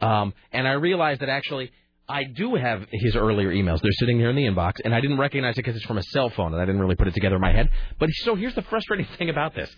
um, 0.00 0.34
and 0.52 0.68
I 0.68 0.72
realized 0.72 1.22
that 1.22 1.30
actually 1.30 1.72
I 2.08 2.24
do 2.24 2.54
have 2.56 2.86
his 2.90 3.16
earlier 3.16 3.50
emails. 3.50 3.80
They're 3.80 3.92
sitting 3.92 4.18
here 4.18 4.30
in 4.30 4.36
the 4.36 4.44
inbox, 4.44 4.80
and 4.84 4.94
I 4.94 5.00
didn't 5.00 5.18
recognize 5.18 5.54
it 5.54 5.64
because 5.64 5.76
it's 5.76 5.84
from 5.84 5.98
a 5.98 6.02
cell 6.02 6.30
phone, 6.30 6.52
and 6.52 6.60
I 6.60 6.64
didn't 6.64 6.80
really 6.80 6.96
put 6.96 7.08
it 7.08 7.14
together 7.14 7.36
in 7.36 7.40
my 7.40 7.52
head. 7.52 7.70
But 7.98 8.10
so 8.24 8.34
here's 8.34 8.54
the 8.54 8.62
frustrating 8.62 9.06
thing 9.18 9.30
about 9.30 9.54
this. 9.54 9.74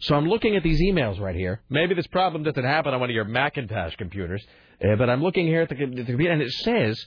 So 0.00 0.14
I'm 0.14 0.26
looking 0.26 0.56
at 0.56 0.62
these 0.62 0.80
emails 0.80 1.20
right 1.20 1.36
here. 1.36 1.60
Maybe 1.68 1.94
this 1.94 2.06
problem 2.06 2.42
doesn't 2.42 2.64
happen 2.64 2.94
on 2.94 3.00
one 3.00 3.10
of 3.10 3.14
your 3.14 3.24
Macintosh 3.24 3.96
computers, 3.96 4.44
uh, 4.82 4.96
but 4.96 5.10
I'm 5.10 5.22
looking 5.22 5.46
here 5.46 5.62
at 5.62 5.68
the, 5.68 5.74
the 5.74 6.04
computer, 6.04 6.32
and 6.32 6.42
it 6.42 6.50
says, 6.50 7.04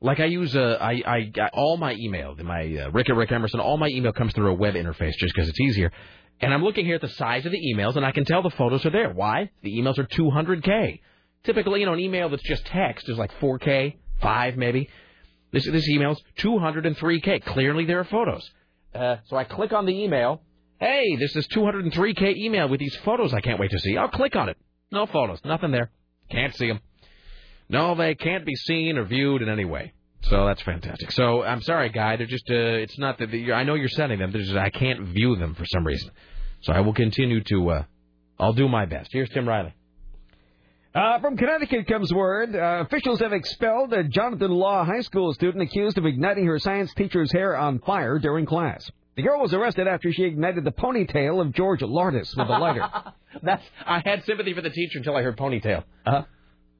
like 0.00 0.18
I 0.18 0.24
use, 0.24 0.56
uh, 0.56 0.78
I, 0.80 1.02
I 1.06 1.48
all 1.52 1.76
my 1.76 1.92
email, 1.92 2.34
my 2.42 2.62
uh, 2.74 2.90
Rick 2.90 3.10
at 3.10 3.16
Rick 3.16 3.32
Emerson, 3.32 3.60
all 3.60 3.76
my 3.76 3.88
email 3.88 4.12
comes 4.12 4.32
through 4.32 4.50
a 4.50 4.54
web 4.54 4.74
interface 4.74 5.14
just 5.18 5.34
because 5.34 5.48
it's 5.48 5.60
easier. 5.60 5.92
And 6.40 6.54
I'm 6.54 6.64
looking 6.64 6.86
here 6.86 6.94
at 6.94 7.02
the 7.02 7.08
size 7.08 7.44
of 7.44 7.52
the 7.52 7.60
emails, 7.74 7.96
and 7.96 8.04
I 8.04 8.12
can 8.12 8.24
tell 8.24 8.42
the 8.42 8.50
photos 8.50 8.84
are 8.86 8.90
there. 8.90 9.12
Why? 9.12 9.50
The 9.62 9.78
emails 9.78 9.98
are 9.98 10.06
200k. 10.06 11.00
Typically, 11.44 11.80
you 11.80 11.86
know, 11.86 11.94
an 11.94 12.00
email 12.00 12.28
that's 12.28 12.42
just 12.42 12.66
text 12.66 13.08
is 13.08 13.16
like 13.16 13.32
4k, 13.40 13.96
five 14.20 14.56
maybe. 14.56 14.88
This 15.52 15.64
this 15.64 15.88
email's 15.88 16.20
203k. 16.38 17.44
Clearly, 17.44 17.84
there 17.84 18.00
are 18.00 18.04
photos. 18.04 18.48
Uh, 18.94 19.16
so 19.26 19.36
I 19.36 19.44
click 19.44 19.72
on 19.72 19.86
the 19.86 19.92
email. 19.92 20.42
Hey, 20.78 21.16
this 21.16 21.34
is 21.36 21.46
203k 21.48 22.36
email 22.36 22.68
with 22.68 22.80
these 22.80 22.96
photos. 23.04 23.34
I 23.34 23.40
can't 23.40 23.58
wait 23.58 23.70
to 23.70 23.78
see. 23.78 23.96
I'll 23.96 24.08
click 24.08 24.36
on 24.36 24.48
it. 24.48 24.56
No 24.90 25.06
photos. 25.06 25.40
Nothing 25.44 25.72
there. 25.72 25.90
Can't 26.30 26.54
see 26.54 26.68
them. 26.68 26.80
No, 27.68 27.94
they 27.94 28.14
can't 28.14 28.44
be 28.44 28.54
seen 28.54 28.98
or 28.98 29.04
viewed 29.04 29.42
in 29.42 29.48
any 29.48 29.64
way. 29.64 29.92
So 30.22 30.46
that's 30.46 30.62
fantastic. 30.62 31.12
So 31.12 31.42
I'm 31.42 31.62
sorry, 31.62 31.88
guy. 31.88 32.16
They're 32.16 32.26
just. 32.26 32.48
Uh, 32.50 32.54
it's 32.84 32.98
not 32.98 33.18
that 33.18 33.32
I 33.54 33.62
know 33.64 33.74
you're 33.74 33.88
sending 33.88 34.18
them. 34.18 34.32
Just 34.32 34.54
I 34.54 34.70
can't 34.70 35.08
view 35.08 35.36
them 35.36 35.54
for 35.54 35.64
some 35.64 35.86
reason. 35.86 36.10
So 36.62 36.72
I 36.72 36.80
will 36.80 36.94
continue 36.94 37.42
to. 37.42 37.70
Uh, 37.70 37.84
I'll 38.38 38.52
do 38.52 38.68
my 38.68 38.84
best. 38.86 39.10
Here's 39.12 39.28
Tim 39.30 39.48
Riley. 39.48 39.74
Uh, 40.92 41.20
from 41.20 41.36
Connecticut 41.36 41.86
comes 41.86 42.12
word. 42.12 42.54
Uh, 42.54 42.82
officials 42.84 43.20
have 43.20 43.32
expelled 43.32 43.92
a 43.92 44.02
Jonathan 44.02 44.50
Law 44.50 44.84
High 44.84 45.02
School 45.02 45.32
student 45.34 45.62
accused 45.62 45.98
of 45.98 46.04
igniting 46.04 46.46
her 46.46 46.58
science 46.58 46.92
teacher's 46.94 47.30
hair 47.30 47.56
on 47.56 47.78
fire 47.78 48.18
during 48.18 48.44
class. 48.44 48.90
The 49.16 49.22
girl 49.22 49.40
was 49.40 49.54
arrested 49.54 49.86
after 49.86 50.12
she 50.12 50.24
ignited 50.24 50.64
the 50.64 50.72
ponytail 50.72 51.40
of 51.40 51.52
George 51.52 51.80
Lardis 51.80 52.36
with 52.36 52.48
a 52.48 52.58
lighter. 52.58 52.88
That's. 53.42 53.62
I 53.86 54.02
had 54.04 54.24
sympathy 54.24 54.52
for 54.52 54.62
the 54.62 54.70
teacher 54.70 54.98
until 54.98 55.14
I 55.16 55.22
heard 55.22 55.36
ponytail. 55.36 55.84
Uh-huh. 56.06 56.22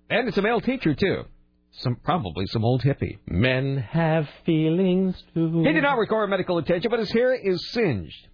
And 0.08 0.26
it's 0.26 0.38
a 0.38 0.42
male 0.42 0.60
teacher, 0.60 0.94
too. 0.94 1.24
Some 1.72 1.96
Probably 1.96 2.46
some 2.46 2.64
old 2.64 2.82
hippie. 2.82 3.18
Men 3.26 3.78
have 3.78 4.28
feelings 4.44 5.22
too. 5.34 5.62
He 5.64 5.72
did 5.72 5.82
not 5.82 5.98
require 5.98 6.26
medical 6.26 6.58
attention, 6.58 6.90
but 6.90 6.98
his 6.98 7.12
hair 7.12 7.32
is 7.32 7.70
singed. 7.70 8.26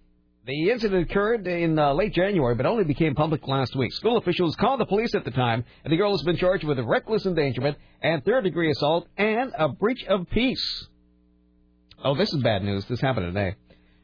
The 0.47 0.69
incident 0.69 1.11
occurred 1.11 1.45
in 1.45 1.77
uh, 1.77 1.91
late 1.93 2.13
January, 2.13 2.55
but 2.55 2.65
only 2.65 2.85
became 2.85 3.15
public 3.15 3.45
last 3.49 3.75
week. 3.75 3.91
School 3.91 4.15
officials 4.15 4.55
called 4.55 4.79
the 4.79 4.85
police 4.85 5.13
at 5.13 5.25
the 5.25 5.31
time, 5.31 5.65
and 5.83 5.91
the 5.91 5.97
girl 5.97 6.11
has 6.11 6.23
been 6.23 6.37
charged 6.37 6.63
with 6.63 6.79
reckless 6.79 7.25
endangerment 7.25 7.75
and 8.01 8.23
third-degree 8.23 8.71
assault 8.71 9.09
and 9.17 9.51
a 9.59 9.67
breach 9.67 10.05
of 10.05 10.29
peace. 10.29 10.87
Oh, 12.01 12.15
this 12.15 12.31
is 12.33 12.41
bad 12.41 12.63
news. 12.63 12.85
This 12.85 13.01
happened 13.01 13.33
today. 13.33 13.55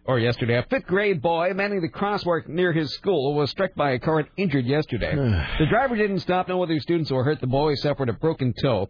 Or 0.03 0.19
yesterday. 0.19 0.57
A 0.57 0.63
fifth 0.63 0.85
grade 0.85 1.21
boy 1.21 1.53
manning 1.55 1.79
the 1.79 1.87
crosswalk 1.87 2.49
near 2.49 2.73
his 2.73 2.93
school 2.95 3.35
was 3.35 3.49
struck 3.49 3.73
by 3.75 3.91
a 3.91 3.99
car 3.99 4.19
and 4.19 4.27
injured 4.35 4.65
yesterday. 4.65 5.15
the 5.59 5.65
driver 5.67 5.95
didn't 5.95 6.19
stop. 6.19 6.49
No 6.49 6.61
other 6.61 6.77
students 6.81 7.09
were 7.09 7.23
hurt. 7.23 7.39
The 7.39 7.47
boy 7.47 7.75
suffered 7.75 8.09
a 8.09 8.13
broken 8.13 8.53
toe 8.61 8.89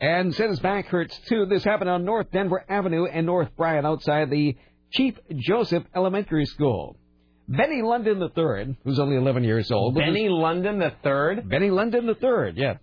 and 0.00 0.32
said 0.32 0.48
his 0.48 0.60
back 0.60 0.86
hurts 0.86 1.18
too. 1.26 1.46
This 1.46 1.64
happened 1.64 1.90
on 1.90 2.04
North 2.04 2.30
Denver 2.30 2.64
Avenue 2.68 3.06
and 3.06 3.26
North 3.26 3.48
Bryan 3.56 3.84
outside 3.84 4.30
the 4.30 4.56
Chief 4.94 5.18
Joseph 5.36 5.84
Elementary 5.94 6.46
School. 6.46 6.96
Benny 7.48 7.82
London 7.82 8.22
III, 8.22 8.76
who's 8.84 8.98
only 8.98 9.16
11 9.16 9.44
years 9.44 9.70
old. 9.70 9.94
Benny 9.96 10.28
London 10.28 10.80
III? 10.80 11.42
Benny 11.44 11.70
London 11.70 12.06
III, 12.08 12.52
yeah. 12.56 12.74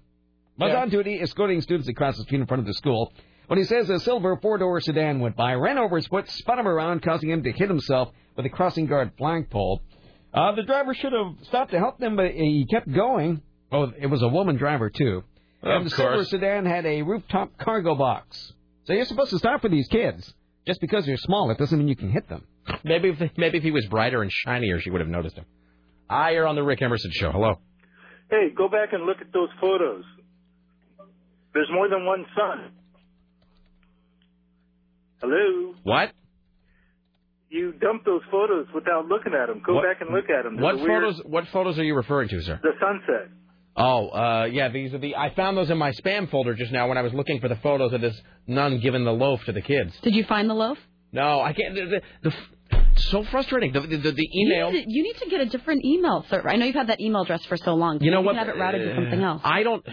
Was 0.59 0.71
Yeah. 0.71 0.81
on 0.81 0.89
duty 0.89 1.19
escorting 1.21 1.61
students 1.61 1.87
across 1.89 2.17
the 2.17 2.23
street 2.23 2.41
in 2.41 2.45
front 2.47 2.59
of 2.59 2.67
the 2.67 2.73
school 2.73 3.11
when 3.47 3.57
he 3.57 3.63
says 3.65 3.89
a 3.89 3.99
silver 3.99 4.37
four-door 4.37 4.79
sedan 4.81 5.19
went 5.19 5.35
by, 5.35 5.55
ran 5.55 5.77
over 5.77 5.95
his 5.95 6.05
foot, 6.07 6.27
spun 6.29 6.59
him 6.59 6.67
around, 6.67 7.01
causing 7.01 7.29
him 7.29 7.43
to 7.43 7.51
hit 7.51 7.69
himself 7.69 8.09
with 8.35 8.45
a 8.45 8.49
crossing 8.49 8.85
guard 8.85 9.11
flagpole. 9.17 9.81
Uh, 10.33 10.53
the 10.55 10.63
driver 10.63 10.93
should 10.93 11.13
have 11.13 11.33
stopped 11.43 11.71
to 11.71 11.79
help 11.79 11.97
them, 11.97 12.15
but 12.15 12.31
he 12.31 12.65
kept 12.69 12.91
going. 12.91 13.41
Oh, 13.71 13.91
it 13.99 14.07
was 14.07 14.21
a 14.21 14.27
woman 14.27 14.57
driver, 14.57 14.89
too. 14.89 15.23
Of 15.63 15.69
and 15.69 15.85
the 15.85 15.89
silver 15.89 16.23
sedan 16.25 16.65
had 16.65 16.85
a 16.85 17.01
rooftop 17.01 17.57
cargo 17.57 17.95
box. 17.95 18.53
So 18.83 18.93
you're 18.93 19.05
supposed 19.05 19.31
to 19.31 19.37
stop 19.39 19.61
for 19.61 19.69
these 19.69 19.87
kids. 19.87 20.33
Just 20.67 20.79
because 20.81 21.07
you're 21.07 21.17
small, 21.17 21.49
it 21.51 21.57
doesn't 21.57 21.77
mean 21.77 21.87
you 21.87 21.95
can 21.95 22.11
hit 22.11 22.29
them. 22.29 22.45
Maybe 22.83 23.09
if 23.09 23.31
maybe 23.37 23.57
if 23.57 23.63
he 23.63 23.71
was 23.71 23.85
brighter 23.87 24.21
and 24.21 24.31
shinier, 24.31 24.79
she 24.79 24.89
would 24.91 25.01
have 25.01 25.09
noticed 25.09 25.35
him. 25.35 25.45
Ah, 26.09 26.29
you're 26.29 26.45
on 26.47 26.55
the 26.55 26.63
Rick 26.63 26.81
Emerson 26.81 27.09
show. 27.13 27.31
Hello. 27.31 27.55
Hey, 28.29 28.49
go 28.55 28.67
back 28.69 28.93
and 28.93 29.05
look 29.05 29.17
at 29.21 29.33
those 29.33 29.49
photos. 29.59 30.03
There's 31.53 31.69
more 31.73 31.89
than 31.89 32.05
one 32.05 32.25
sun. 32.35 32.71
Hello? 35.21 35.73
What? 35.83 36.11
You 37.49 37.73
dumped 37.73 38.05
those 38.05 38.21
photos 38.31 38.67
without 38.73 39.07
looking 39.07 39.33
at 39.33 39.47
them. 39.47 39.61
Go 39.65 39.75
What- 39.75 39.83
back 39.83 40.01
and 40.01 40.09
look 40.13 40.29
at 40.29 40.43
them. 40.43 40.57
What 40.57 40.77
photos? 40.79 41.21
What 41.25 41.47
photos 41.47 41.77
are 41.79 41.83
you 41.83 41.95
referring 41.95 42.29
to, 42.29 42.41
sir? 42.41 42.59
The 42.63 42.71
sunset. 42.79 43.29
Oh, 43.75 44.09
uh, 44.09 44.45
yeah, 44.51 44.69
these 44.69 44.93
are 44.93 44.97
the. 44.97 45.15
I 45.15 45.33
found 45.33 45.57
those 45.57 45.69
in 45.69 45.77
my 45.77 45.91
spam 45.91 46.29
folder 46.29 46.53
just 46.55 46.71
now 46.71 46.89
when 46.89 46.97
I 46.97 47.01
was 47.01 47.13
looking 47.13 47.39
for 47.39 47.47
the 47.47 47.55
photos 47.57 47.93
of 47.93 48.01
this 48.01 48.19
nun 48.45 48.79
giving 48.79 49.05
the 49.05 49.13
loaf 49.13 49.43
to 49.45 49.53
the 49.53 49.61
kids. 49.61 49.93
Did 50.01 50.13
you 50.15 50.25
find 50.25 50.49
the 50.49 50.53
loaf? 50.53 50.77
No, 51.13 51.41
I 51.41 51.53
can't. 51.53 51.75
The, 51.75 52.01
the, 52.21 52.29
the, 52.29 52.35
so 52.95 53.23
frustrating. 53.23 53.71
The, 53.71 53.81
the, 53.81 54.11
the, 54.11 54.29
email. 54.35 54.67
You 54.67 54.73
need, 54.73 54.85
to, 54.85 54.91
you 54.91 55.03
need 55.03 55.17
to 55.17 55.29
get 55.29 55.41
a 55.41 55.45
different 55.45 55.85
email 55.85 56.25
server. 56.29 56.49
I 56.49 56.57
know 56.57 56.65
you've 56.65 56.75
had 56.75 56.87
that 56.87 56.99
email 56.99 57.21
address 57.21 57.45
for 57.45 57.57
so 57.57 57.73
long. 57.73 58.01
You 58.01 58.11
know 58.11 58.21
what? 58.21 58.35
Have 58.35 58.49
it 58.49 58.57
routed 58.57 58.87
to 58.87 58.95
something 58.95 59.21
else. 59.21 59.41
I 59.43 59.63
don't. 59.63 59.85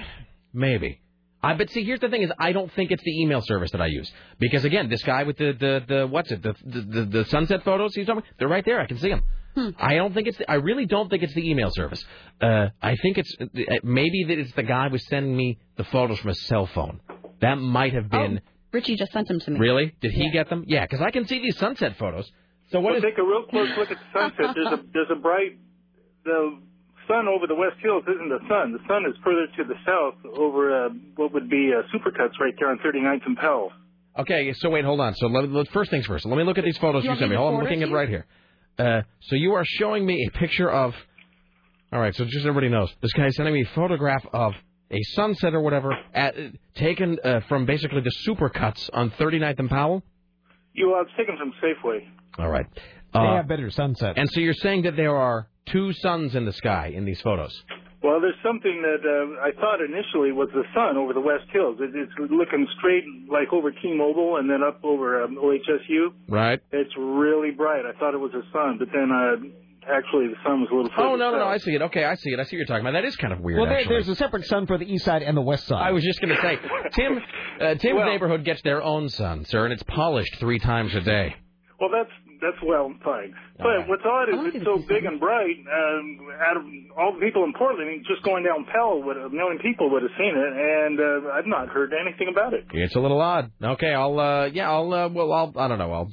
Maybe. 0.52 1.00
I 1.40 1.54
but 1.54 1.70
see, 1.70 1.84
here's 1.84 2.00
the 2.00 2.08
thing: 2.08 2.22
is 2.22 2.32
I 2.38 2.50
don't 2.50 2.72
think 2.72 2.90
it's 2.90 3.02
the 3.04 3.22
email 3.22 3.40
service 3.42 3.70
that 3.70 3.80
I 3.80 3.86
use 3.86 4.10
because 4.40 4.64
again, 4.64 4.88
this 4.88 5.04
guy 5.04 5.22
with 5.22 5.36
the 5.36 5.52
the, 5.52 5.84
the 5.86 6.06
what's 6.06 6.32
it 6.32 6.42
the, 6.42 6.54
the 6.64 6.80
the 6.80 7.04
the 7.04 7.24
sunset 7.26 7.62
photos 7.62 7.94
he's 7.94 8.06
talking, 8.06 8.24
they're 8.38 8.48
right 8.48 8.64
there. 8.64 8.80
I 8.80 8.86
can 8.86 8.98
see 8.98 9.08
them. 9.08 9.22
Hmm. 9.54 9.70
I 9.78 9.94
don't 9.94 10.14
think 10.14 10.28
it's. 10.28 10.38
The, 10.38 10.50
I 10.50 10.54
really 10.54 10.86
don't 10.86 11.08
think 11.08 11.22
it's 11.22 11.34
the 11.34 11.48
email 11.50 11.70
service. 11.72 12.04
Uh, 12.40 12.68
I 12.80 12.96
think 12.96 13.18
it's 13.18 13.34
uh, 13.40 13.46
maybe 13.82 14.24
that 14.28 14.38
it's 14.38 14.52
the 14.52 14.62
guy 14.62 14.88
was 14.88 15.04
sending 15.06 15.36
me 15.36 15.58
the 15.76 15.84
photos 15.84 16.18
from 16.18 16.30
a 16.30 16.34
cell 16.34 16.66
phone. 16.66 17.00
That 17.40 17.56
might 17.56 17.94
have 17.94 18.10
been. 18.10 18.40
Richie 18.72 18.96
just 18.96 19.12
sent 19.12 19.28
them 19.28 19.40
to 19.40 19.50
me. 19.52 19.58
Really? 19.58 19.94
Did 20.00 20.12
he 20.12 20.30
get 20.30 20.50
them? 20.50 20.64
Yeah, 20.66 20.84
because 20.84 21.00
I 21.00 21.10
can 21.10 21.26
see 21.26 21.40
these 21.40 21.56
sunset 21.56 21.96
photos. 21.98 22.30
So 22.70 22.80
what 22.80 22.90
well, 22.90 22.96
is? 22.96 23.02
take 23.02 23.18
a 23.18 23.22
real 23.22 23.44
close 23.48 23.70
look 23.78 23.90
at 23.90 23.96
the 23.96 24.18
sunset. 24.18 24.54
There's 24.54 24.78
a 24.78 24.82
there's 24.92 25.10
a 25.10 25.18
bright 25.18 25.58
the 26.24 26.60
sun 27.08 27.26
over 27.26 27.46
the 27.46 27.54
West 27.54 27.80
Hills 27.82 28.04
isn't 28.06 28.28
the 28.28 28.44
sun. 28.48 28.72
The 28.72 28.84
sun 28.86 29.06
is 29.08 29.16
further 29.24 29.46
to 29.56 29.64
the 29.64 29.78
south 29.86 30.14
over 30.36 30.86
uh, 30.86 30.88
what 31.16 31.32
would 31.32 31.48
be 31.48 31.72
uh, 31.72 31.82
Supercuts 31.88 32.38
right 32.38 32.54
there 32.58 32.70
on 32.70 32.78
39th 32.78 33.26
and 33.26 33.36
Powell. 33.36 33.72
Okay, 34.18 34.52
so 34.52 34.68
wait, 34.68 34.84
hold 34.84 35.00
on. 35.00 35.14
So 35.14 35.28
let, 35.28 35.48
let, 35.48 35.68
first 35.68 35.90
things 35.90 36.06
first. 36.06 36.26
Let 36.26 36.36
me 36.36 36.44
look 36.44 36.58
at 36.58 36.64
these 36.64 36.76
photos 36.78 37.04
You 37.04 37.10
you 37.10 37.16
sent 37.16 37.30
me 37.30 37.36
me. 37.36 37.36
Hold 37.36 37.54
on, 37.54 37.60
I'm 37.60 37.64
looking 37.64 37.82
at 37.82 37.88
to 37.88 37.94
right 37.94 38.08
here. 38.08 38.26
Uh, 38.78 39.02
so 39.22 39.36
you 39.36 39.52
are 39.54 39.64
showing 39.64 40.06
me 40.06 40.28
a 40.28 40.38
picture 40.38 40.70
of. 40.70 40.94
All 41.92 42.00
right, 42.00 42.14
so 42.14 42.24
just 42.24 42.40
everybody 42.44 42.68
knows, 42.68 42.92
this 43.00 43.12
guy 43.14 43.26
is 43.26 43.36
sending 43.36 43.54
me 43.54 43.62
a 43.62 43.74
photograph 43.74 44.22
of 44.32 44.52
a 44.90 44.98
sunset 45.14 45.54
or 45.54 45.60
whatever 45.62 45.90
at, 46.14 46.34
taken 46.74 47.16
uh, 47.24 47.40
from 47.48 47.64
basically 47.64 48.02
the 48.02 48.12
supercuts 48.28 48.90
on 48.92 49.10
39th 49.12 49.58
and 49.58 49.70
Powell. 49.70 50.02
You 50.74 50.94
uh, 50.94 51.02
it's 51.02 51.10
taken 51.16 51.36
from 51.38 51.52
Safeway. 51.62 52.06
All 52.38 52.48
right. 52.50 52.66
They 53.14 53.18
Uh, 53.20 53.36
have 53.36 53.48
better 53.48 53.70
sunsets. 53.70 54.18
and 54.18 54.28
so 54.30 54.40
you're 54.40 54.52
saying 54.52 54.82
that 54.82 54.96
there 54.96 55.16
are 55.16 55.48
two 55.66 55.92
suns 55.94 56.34
in 56.34 56.44
the 56.44 56.52
sky 56.52 56.92
in 56.94 57.06
these 57.06 57.20
photos. 57.22 57.52
Well, 58.02 58.20
there's 58.20 58.38
something 58.46 58.82
that 58.82 59.02
uh, 59.02 59.42
I 59.42 59.50
thought 59.60 59.80
initially 59.82 60.30
was 60.30 60.48
the 60.54 60.62
sun 60.74 60.96
over 60.96 61.12
the 61.12 61.20
West 61.20 61.50
Hills. 61.52 61.78
It, 61.80 61.90
it's 61.94 62.12
looking 62.30 62.66
straight 62.78 63.04
like 63.28 63.52
over 63.52 63.72
T-Mobile 63.72 64.36
and 64.36 64.48
then 64.48 64.62
up 64.62 64.80
over 64.84 65.24
um, 65.24 65.36
OHSU. 65.36 66.14
Right. 66.28 66.60
It's 66.70 66.92
really 66.96 67.50
bright. 67.50 67.82
I 67.84 67.98
thought 67.98 68.14
it 68.14 68.18
was 68.18 68.30
the 68.32 68.42
sun, 68.52 68.76
but 68.78 68.88
then 68.94 69.10
uh, 69.10 69.90
actually 69.92 70.28
the 70.28 70.38
sun 70.44 70.60
was 70.60 70.68
a 70.70 70.74
little 70.76 70.90
further 70.94 71.08
Oh 71.08 71.16
no 71.16 71.32
no 71.32 71.38
no! 71.38 71.44
I 71.46 71.58
see 71.58 71.74
it. 71.74 71.82
Okay, 71.82 72.04
I 72.04 72.14
see 72.14 72.30
it. 72.30 72.38
I 72.38 72.44
see 72.44 72.54
what 72.56 72.58
you're 72.58 72.66
talking 72.66 72.86
about. 72.86 72.92
That 72.92 73.04
is 73.04 73.16
kind 73.16 73.32
of 73.32 73.40
weird. 73.40 73.58
well, 73.58 73.66
there, 73.68 73.78
actually. 73.78 73.94
there's 73.96 74.08
a 74.08 74.14
separate 74.14 74.46
sun 74.46 74.66
for 74.66 74.78
the 74.78 74.84
east 74.86 75.04
side 75.04 75.22
and 75.22 75.36
the 75.36 75.40
west 75.42 75.66
side. 75.66 75.82
I 75.82 75.90
was 75.90 76.04
just 76.04 76.20
going 76.20 76.34
to 76.36 76.40
say, 76.40 76.56
Tim, 76.92 77.18
uh, 77.60 77.74
Tim's 77.74 77.96
Well- 77.96 78.06
neighborhood 78.06 78.44
gets 78.44 78.62
their 78.62 78.80
own 78.82 79.08
sun, 79.08 79.44
sir, 79.46 79.64
and 79.64 79.72
it's 79.72 79.82
polished 79.82 80.36
three 80.38 80.60
times 80.60 80.94
a 80.94 81.00
day. 81.00 81.34
Well, 81.80 81.90
that's 81.92 82.10
that's 82.40 82.60
well 82.64 82.92
fine. 83.04 83.34
But 83.58 83.88
what's 83.88 84.02
odd 84.04 84.28
is 84.28 84.54
it's 84.54 84.64
so 84.64 84.78
big 84.88 85.04
and 85.04 85.18
bright. 85.20 85.56
Um, 85.66 86.18
out 86.40 86.56
of 86.56 86.62
all 86.96 87.12
the 87.14 87.20
people 87.24 87.44
in 87.44 87.52
Portland, 87.52 88.04
just 88.08 88.22
going 88.22 88.44
down 88.44 88.66
Powell, 88.72 89.02
would 89.02 89.16
a 89.16 89.28
million 89.30 89.58
people 89.58 89.90
would 89.90 90.02
have 90.02 90.12
seen 90.18 90.34
it, 90.36 90.52
and 90.54 90.98
uh, 91.00 91.30
I've 91.32 91.46
not 91.46 91.68
heard 91.68 91.92
anything 91.92 92.28
about 92.28 92.54
it. 92.54 92.64
It's 92.72 92.94
a 92.94 93.00
little 93.00 93.20
odd. 93.20 93.50
Okay, 93.62 93.92
I'll 93.92 94.18
uh 94.18 94.46
yeah, 94.46 94.70
I'll 94.70 94.92
uh 94.92 95.08
well 95.08 95.32
I'll 95.32 95.52
I 95.56 95.68
don't 95.68 95.78
know, 95.78 95.92
I'll 95.92 96.12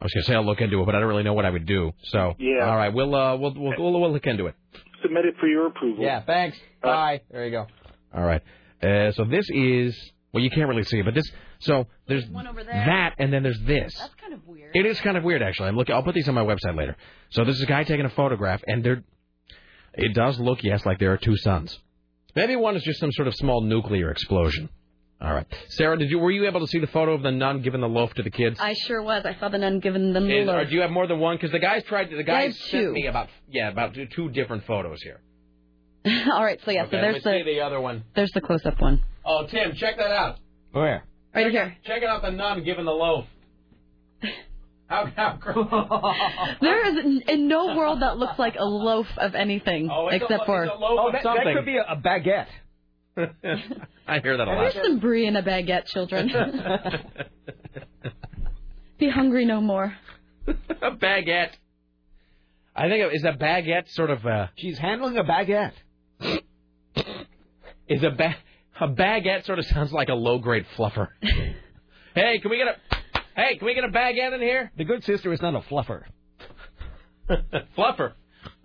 I 0.00 0.04
was 0.04 0.12
gonna 0.12 0.24
say 0.24 0.34
I'll 0.34 0.44
look 0.46 0.60
into 0.60 0.80
it, 0.80 0.86
but 0.86 0.94
I 0.94 1.00
don't 1.00 1.08
really 1.08 1.22
know 1.22 1.34
what 1.34 1.44
I 1.44 1.50
would 1.50 1.66
do. 1.66 1.92
So 2.04 2.34
Yeah. 2.38 2.68
all 2.68 2.76
right, 2.76 2.92
we'll 2.92 3.14
uh 3.14 3.36
we'll 3.36 3.54
we'll 3.54 3.74
we'll, 3.78 4.00
we'll 4.00 4.12
look 4.12 4.26
into 4.26 4.46
it. 4.46 4.54
Submit 5.02 5.24
it 5.26 5.34
for 5.38 5.46
your 5.46 5.66
approval. 5.66 6.04
Yeah, 6.04 6.22
thanks. 6.24 6.58
Bye. 6.82 7.20
There 7.30 7.44
you 7.44 7.50
go. 7.50 7.66
All 8.14 8.24
right. 8.24 8.42
Uh, 8.82 9.12
so 9.12 9.24
this 9.24 9.46
is 9.50 10.12
well, 10.32 10.42
you 10.42 10.50
can't 10.50 10.68
really 10.68 10.84
see 10.84 10.98
it, 10.98 11.04
but 11.04 11.14
this. 11.14 11.30
So 11.60 11.86
there's 12.06 12.24
that, 12.28 13.14
and 13.18 13.32
then 13.32 13.42
there's 13.42 13.60
this. 13.60 13.94
That's 13.98 14.14
kind 14.14 14.34
of 14.34 14.46
weird. 14.46 14.72
It 14.74 14.86
is 14.86 15.00
kind 15.00 15.16
of 15.16 15.24
weird, 15.24 15.42
actually. 15.42 15.68
I'm 15.68 15.76
looking. 15.76 15.94
I'll 15.94 16.02
put 16.02 16.14
these 16.14 16.28
on 16.28 16.34
my 16.34 16.44
website 16.44 16.76
later. 16.76 16.96
So 17.30 17.44
this 17.44 17.56
is 17.56 17.62
a 17.62 17.66
guy 17.66 17.84
taking 17.84 18.04
a 18.06 18.10
photograph, 18.10 18.62
and 18.66 18.84
there. 18.84 19.02
It 19.96 20.12
does 20.12 20.40
look, 20.40 20.64
yes, 20.64 20.84
like 20.84 20.98
there 20.98 21.12
are 21.12 21.16
two 21.16 21.36
suns. 21.36 21.78
Maybe 22.34 22.56
one 22.56 22.74
is 22.74 22.82
just 22.82 22.98
some 22.98 23.12
sort 23.12 23.28
of 23.28 23.34
small 23.36 23.60
nuclear 23.60 24.10
explosion. 24.10 24.68
All 25.20 25.32
right, 25.32 25.46
Sarah, 25.68 25.96
did 25.96 26.10
you 26.10 26.18
were 26.18 26.32
you 26.32 26.46
able 26.46 26.60
to 26.60 26.66
see 26.66 26.80
the 26.80 26.88
photo 26.88 27.14
of 27.14 27.22
the 27.22 27.30
nun 27.30 27.62
giving 27.62 27.80
the 27.80 27.88
loaf 27.88 28.12
to 28.14 28.22
the 28.22 28.30
kids? 28.30 28.58
I 28.60 28.74
sure 28.74 29.00
was. 29.00 29.24
I 29.24 29.36
saw 29.38 29.48
the 29.48 29.58
nun 29.58 29.78
giving 29.78 30.12
them 30.12 30.26
the 30.26 30.40
Is- 30.42 30.48
or 30.48 30.50
uh, 30.50 30.58
loaf. 30.58 30.68
do 30.68 30.74
you 30.74 30.80
have 30.82 30.90
more 30.90 31.06
than 31.06 31.20
one? 31.20 31.36
Because 31.36 31.52
the 31.52 31.60
guys 31.60 31.84
tried. 31.84 32.10
To, 32.10 32.16
the 32.16 32.24
guys 32.24 32.58
sent 32.58 32.86
two. 32.86 32.92
me 32.92 33.06
about 33.06 33.28
yeah 33.48 33.68
about 33.70 33.94
two, 33.94 34.06
two 34.06 34.28
different 34.30 34.66
photos 34.66 35.00
here. 35.02 35.20
All 36.32 36.44
right, 36.44 36.60
so 36.64 36.72
yeah, 36.72 36.82
okay, 36.82 36.90
so 36.90 36.96
let 36.96 37.06
me 37.06 37.12
there's 37.12 37.24
see 37.24 37.44
the 37.44 37.54
the 37.54 37.60
other 37.60 37.80
one. 37.80 38.04
there's 38.14 38.32
the 38.32 38.42
close-up 38.42 38.78
one. 38.80 39.02
Oh, 39.24 39.46
Tim, 39.46 39.74
check 39.76 39.96
that 39.96 40.10
out. 40.10 40.38
Where? 40.72 41.04
Right 41.34 41.50
here. 41.50 41.76
Check 41.84 42.02
out 42.04 42.22
the 42.22 42.30
nun 42.30 42.62
giving 42.64 42.84
the 42.84 42.92
loaf. 42.92 43.24
How, 44.86 45.06
how 45.16 45.36
great. 45.40 45.56
There 46.60 46.86
is 46.86 47.04
in, 47.04 47.22
in 47.26 47.48
no 47.48 47.74
world 47.74 48.02
that 48.02 48.18
looks 48.18 48.38
like 48.38 48.54
a 48.58 48.64
loaf 48.64 49.06
of 49.16 49.34
anything 49.34 49.88
Oh, 49.90 50.08
it's 50.08 50.20
a 50.20 50.24
except 50.26 50.40
lo- 50.40 50.46
for. 50.46 50.64
it's 50.64 50.72
a 50.74 50.78
loaf 50.78 50.98
Oh, 51.00 51.06
of 51.08 51.12
that, 51.14 51.22
something. 51.22 51.44
that 51.46 51.54
could 51.56 51.64
be 51.64 51.78
a, 51.78 51.84
a 51.84 51.96
baguette. 51.96 52.46
I 54.06 54.18
hear 54.20 54.36
that 54.36 54.46
a 54.46 54.50
lot. 54.52 54.60
There's 54.74 54.74
some 54.86 55.00
brie 55.00 55.26
in 55.26 55.36
a 55.36 55.42
baguette, 55.42 55.86
children. 55.86 56.30
Be 58.98 59.08
hungry 59.08 59.46
no 59.46 59.60
more. 59.62 59.94
a 60.46 60.90
baguette. 60.92 61.52
I 62.76 62.88
think 62.88 63.12
is 63.14 63.24
a 63.24 63.32
baguette 63.32 63.88
sort 63.90 64.10
of 64.10 64.24
a. 64.26 64.50
She's 64.56 64.78
handling 64.78 65.16
a 65.16 65.24
baguette. 65.24 65.72
Is 67.88 68.02
a 68.02 68.10
ba- 68.10 68.36
a 68.80 68.88
baguette 68.88 69.44
sort 69.46 69.58
of 69.58 69.66
sounds 69.74 69.92
like 69.92 70.08
a 70.08 70.14
low 70.14 70.38
grade 70.38 70.66
fluffer. 70.76 71.08
hey, 72.14 72.38
can 72.38 72.50
we 72.50 72.58
get 72.58 72.68
a 72.68 72.96
Hey, 73.36 73.56
can 73.56 73.66
we 73.66 73.74
get 73.74 73.84
a 73.84 73.88
baguette 73.88 74.32
in 74.32 74.40
here? 74.40 74.70
The 74.76 74.84
good 74.84 75.02
sister 75.04 75.32
is 75.32 75.42
not 75.42 75.56
a 75.56 75.60
fluffer. 75.60 76.04
fluffer. 77.76 78.12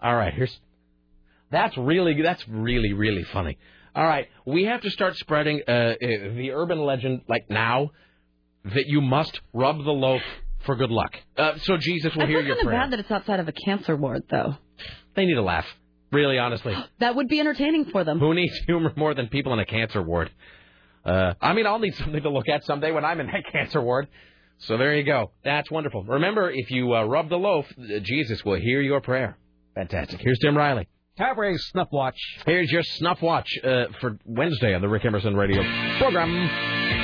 All 0.02 0.16
right, 0.16 0.34
here's. 0.34 0.60
That's 1.52 1.76
really 1.76 2.22
that's 2.22 2.48
really 2.48 2.94
really 2.94 3.24
funny. 3.34 3.58
All 3.96 4.04
right, 4.04 4.28
we 4.46 4.66
have 4.66 4.82
to 4.82 4.92
start 4.92 5.16
spreading 5.16 5.62
uh, 5.68 5.72
uh, 5.72 5.96
the 6.00 6.52
urban 6.54 6.80
legend 6.80 7.22
like 7.28 7.50
now 7.50 7.90
that 8.64 8.86
you 8.86 9.02
must 9.02 9.40
rub 9.54 9.78
the 9.78 9.92
loaf 9.92 10.22
for 10.66 10.76
good 10.76 10.92
luck. 10.92 11.16
Uh, 11.36 11.54
so 11.64 11.78
Jesus 11.78 12.14
will 12.16 12.24
I 12.24 12.28
hear 12.28 12.40
feel 12.40 12.48
your 12.48 12.56
kind 12.58 12.68
of 12.68 12.74
bad 12.74 12.92
that 12.92 13.00
it's 13.00 13.12
outside 13.12 13.40
of 13.40 13.48
a 13.48 13.54
cancer 13.54 13.96
ward, 13.96 14.24
though. 14.30 14.56
They 15.16 15.26
need 15.26 15.38
a 15.38 15.42
laugh. 15.42 15.66
Really, 16.12 16.38
honestly. 16.38 16.74
That 17.00 17.16
would 17.16 17.28
be 17.30 17.40
entertaining 17.40 17.86
for 17.86 18.04
them. 18.04 18.20
Who 18.20 18.34
needs 18.34 18.54
humor 18.68 18.92
more 18.96 19.14
than 19.14 19.28
people 19.28 19.54
in 19.54 19.60
a 19.60 19.66
cancer 19.66 20.02
ward? 20.02 20.30
Uh, 21.06 21.34
I 21.42 21.54
mean, 21.54 21.66
I'll 21.66 21.80
need 21.80 21.96
something 21.96 22.22
to 22.22 22.30
look 22.30 22.50
at 22.50 22.66
someday 22.66 22.92
when 22.92 23.06
I'm 23.06 23.20
in 23.22 23.28
that 23.28 23.44
cancer 23.52 23.82
ward. 23.82 24.08
So 24.60 24.78
there 24.78 24.96
you 24.96 25.04
go. 25.04 25.32
That's 25.46 25.72
wonderful. 25.72 26.04
Remember, 26.04 26.52
if 26.52 26.70
you 26.72 26.94
uh, 26.94 27.04
rub 27.04 27.30
the 27.30 27.38
loaf, 27.38 27.66
uh, 27.80 28.00
Jesus 28.02 28.44
will 28.44 28.60
hear 28.60 28.82
your 28.82 29.00
prayer. 29.00 29.38
Fantastic. 29.76 30.20
Here's 30.20 30.40
Tim 30.40 30.58
Riley. 30.58 30.90
Cabaret 31.18 31.56
Snuff 31.58 31.88
Watch. 31.92 32.18
Here's 32.46 32.70
your 32.72 32.84
snuff 32.84 33.22
watch 33.22 33.50
uh, 33.64 33.86
for 34.00 34.18
Wednesday 34.26 34.74
on 34.74 34.82
the 34.82 34.88
Rick 34.88 35.06
Emerson 35.06 35.36
Radio 35.36 35.62
program. 35.98 36.99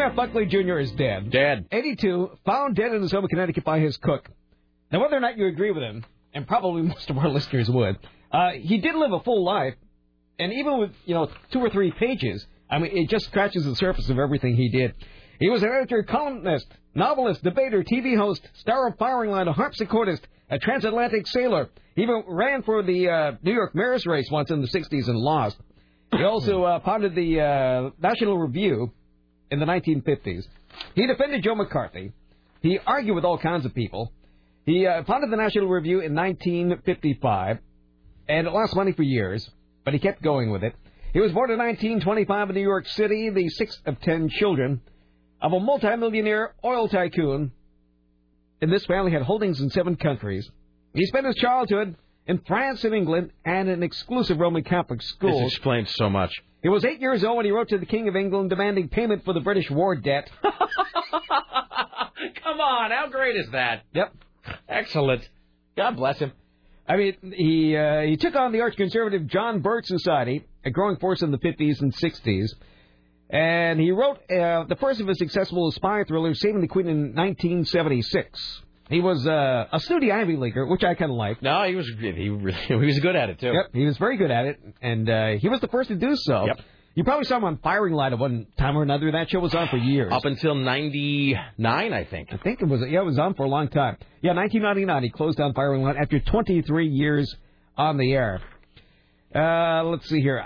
William 0.00 0.18
F. 0.18 0.32
Buckley 0.32 0.46
Jr. 0.46 0.78
is 0.78 0.90
dead. 0.92 1.30
Dead. 1.30 1.66
82, 1.70 2.30
found 2.46 2.74
dead 2.74 2.94
in 2.94 3.02
his 3.02 3.12
home 3.12 3.24
in 3.24 3.28
Connecticut 3.28 3.64
by 3.64 3.80
his 3.80 3.98
cook. 3.98 4.30
Now, 4.90 5.02
whether 5.02 5.14
or 5.14 5.20
not 5.20 5.36
you 5.36 5.46
agree 5.46 5.72
with 5.72 5.82
him, 5.82 6.06
and 6.32 6.46
probably 6.46 6.80
most 6.94 7.10
of 7.10 7.18
our 7.18 7.28
listeners 7.28 7.68
would, 7.68 7.98
uh, 8.32 8.52
he 8.52 8.78
did 8.78 8.94
live 8.94 9.12
a 9.12 9.20
full 9.20 9.44
life, 9.44 9.74
and 10.38 10.54
even 10.54 10.78
with 10.78 10.92
you 11.04 11.12
know 11.12 11.30
two 11.52 11.58
or 11.58 11.68
three 11.68 11.90
pages, 11.92 12.46
I 12.70 12.78
mean, 12.78 12.96
it 12.96 13.10
just 13.10 13.26
scratches 13.26 13.66
the 13.66 13.76
surface 13.76 14.08
of 14.08 14.18
everything 14.18 14.56
he 14.56 14.70
did. 14.70 14.94
He 15.38 15.50
was 15.50 15.62
an 15.62 15.68
editor, 15.68 16.02
columnist, 16.02 16.66
novelist, 16.94 17.44
debater, 17.44 17.84
TV 17.84 18.16
host, 18.16 18.40
star 18.54 18.88
of 18.88 18.96
Firing 18.96 19.30
Line, 19.30 19.48
a 19.48 19.52
harpsichordist, 19.52 20.22
a 20.48 20.58
transatlantic 20.58 21.26
sailor. 21.26 21.68
He 21.94 22.04
even 22.04 22.22
ran 22.26 22.62
for 22.62 22.82
the 22.82 23.10
uh, 23.10 23.32
New 23.42 23.52
York 23.52 23.74
mayor's 23.74 24.06
race 24.06 24.30
once 24.30 24.50
in 24.50 24.62
the 24.62 24.68
60s 24.68 25.08
and 25.08 25.18
lost. 25.18 25.58
He 26.16 26.24
also 26.24 26.62
uh, 26.62 26.80
founded 26.80 27.14
the 27.14 27.40
uh, 27.40 27.90
National 28.00 28.38
Review 28.38 28.92
in 29.50 29.58
the 29.58 29.66
1950s. 29.66 30.46
He 30.94 31.06
defended 31.06 31.42
Joe 31.42 31.54
McCarthy. 31.54 32.12
He 32.62 32.78
argued 32.86 33.14
with 33.14 33.24
all 33.24 33.38
kinds 33.38 33.64
of 33.64 33.74
people. 33.74 34.12
He 34.66 34.86
uh, 34.86 35.04
founded 35.04 35.30
the 35.30 35.36
National 35.36 35.68
Review 35.68 36.00
in 36.00 36.14
1955, 36.14 37.58
and 38.28 38.46
it 38.46 38.52
lost 38.52 38.76
money 38.76 38.92
for 38.92 39.02
years, 39.02 39.50
but 39.84 39.94
he 39.94 40.00
kept 40.00 40.22
going 40.22 40.50
with 40.50 40.62
it. 40.62 40.74
He 41.12 41.20
was 41.20 41.32
born 41.32 41.50
in 41.50 41.58
1925 41.58 42.50
in 42.50 42.54
New 42.54 42.62
York 42.62 42.86
City, 42.86 43.30
the 43.30 43.48
sixth 43.48 43.80
of 43.86 44.00
ten 44.00 44.28
children 44.28 44.80
of 45.42 45.52
a 45.52 45.58
multimillionaire 45.58 46.54
oil 46.64 46.88
tycoon. 46.88 47.50
And 48.60 48.72
this 48.72 48.84
family 48.84 49.10
had 49.10 49.22
holdings 49.22 49.60
in 49.60 49.70
seven 49.70 49.96
countries. 49.96 50.48
He 50.94 51.06
spent 51.06 51.26
his 51.26 51.36
childhood 51.36 51.96
in 52.26 52.38
France 52.46 52.84
and 52.84 52.94
England 52.94 53.32
and 53.44 53.68
an 53.68 53.82
exclusive 53.82 54.38
Roman 54.38 54.62
Catholic 54.62 55.02
school. 55.02 55.40
This 55.44 55.54
explains 55.54 55.92
so 55.96 56.10
much. 56.10 56.32
He 56.62 56.68
was 56.68 56.84
eight 56.84 57.00
years 57.00 57.24
old 57.24 57.38
when 57.38 57.46
he 57.46 57.52
wrote 57.52 57.70
to 57.70 57.78
the 57.78 57.86
King 57.86 58.08
of 58.08 58.16
England 58.16 58.50
demanding 58.50 58.88
payment 58.88 59.24
for 59.24 59.32
the 59.32 59.40
British 59.40 59.70
war 59.70 59.96
debt. 59.96 60.30
Come 60.42 60.52
on, 62.60 62.90
how 62.90 63.08
great 63.10 63.36
is 63.36 63.48
that? 63.52 63.84
Yep. 63.94 64.14
Excellent. 64.68 65.26
God 65.76 65.96
bless 65.96 66.18
him. 66.18 66.32
I 66.86 66.96
mean, 66.96 67.32
he 67.34 67.76
uh, 67.76 68.02
he 68.02 68.16
took 68.16 68.34
on 68.34 68.52
the 68.52 68.60
arch 68.60 68.76
conservative 68.76 69.26
John 69.26 69.60
Birch 69.60 69.86
Society, 69.86 70.44
a 70.64 70.70
growing 70.70 70.96
force 70.96 71.22
in 71.22 71.30
the 71.30 71.38
50s 71.38 71.80
and 71.80 71.94
60s, 71.94 72.48
and 73.30 73.78
he 73.78 73.92
wrote 73.92 74.18
uh, 74.30 74.64
the 74.64 74.76
first 74.80 75.00
of 75.00 75.06
his 75.06 75.18
successful 75.18 75.70
spy 75.70 76.04
thrillers, 76.04 76.40
Saving 76.40 76.60
the 76.60 76.68
Queen, 76.68 76.88
in 76.88 77.14
1976. 77.14 78.62
He 78.90 79.00
was 79.00 79.24
uh, 79.24 79.66
a 79.72 79.78
snooty 79.78 80.10
Ivy 80.10 80.36
Leaguer, 80.36 80.66
which 80.66 80.82
I 80.82 80.94
kind 80.94 81.12
of 81.12 81.16
like. 81.16 81.40
No, 81.40 81.62
he 81.62 81.76
was 81.76 81.88
he 81.98 82.28
really, 82.28 82.58
he 82.66 82.74
was 82.74 82.98
good 82.98 83.14
at 83.14 83.30
it 83.30 83.38
too. 83.38 83.52
Yep, 83.52 83.70
he 83.72 83.84
was 83.84 83.96
very 83.98 84.16
good 84.16 84.32
at 84.32 84.46
it, 84.46 84.60
and 84.82 85.08
uh, 85.08 85.28
he 85.40 85.48
was 85.48 85.60
the 85.60 85.68
first 85.68 85.88
to 85.88 85.94
do 85.94 86.10
so. 86.16 86.46
Yep. 86.46 86.60
You 86.96 87.04
probably 87.04 87.24
saw 87.24 87.36
him 87.36 87.44
on 87.44 87.58
Firing 87.58 87.94
Line 87.94 88.12
at 88.12 88.18
one 88.18 88.48
time 88.58 88.76
or 88.76 88.82
another. 88.82 89.12
That 89.12 89.30
show 89.30 89.38
was 89.38 89.54
on 89.54 89.68
for 89.68 89.76
years. 89.76 90.12
Up 90.12 90.24
until 90.24 90.56
'99, 90.56 91.92
I 91.92 92.04
think. 92.04 92.32
I 92.32 92.36
think 92.38 92.60
it 92.60 92.66
was 92.66 92.82
yeah, 92.88 93.02
it 93.02 93.04
was 93.04 93.18
on 93.18 93.34
for 93.34 93.44
a 93.44 93.48
long 93.48 93.68
time. 93.68 93.96
Yeah, 94.22 94.34
1999. 94.34 95.04
He 95.04 95.10
closed 95.10 95.38
down 95.38 95.54
Firing 95.54 95.82
Line 95.82 95.96
after 95.96 96.18
23 96.18 96.88
years 96.88 97.32
on 97.76 97.96
the 97.96 98.12
air. 98.12 98.42
Uh, 99.32 99.84
let's 99.84 100.08
see 100.08 100.20
here. 100.20 100.44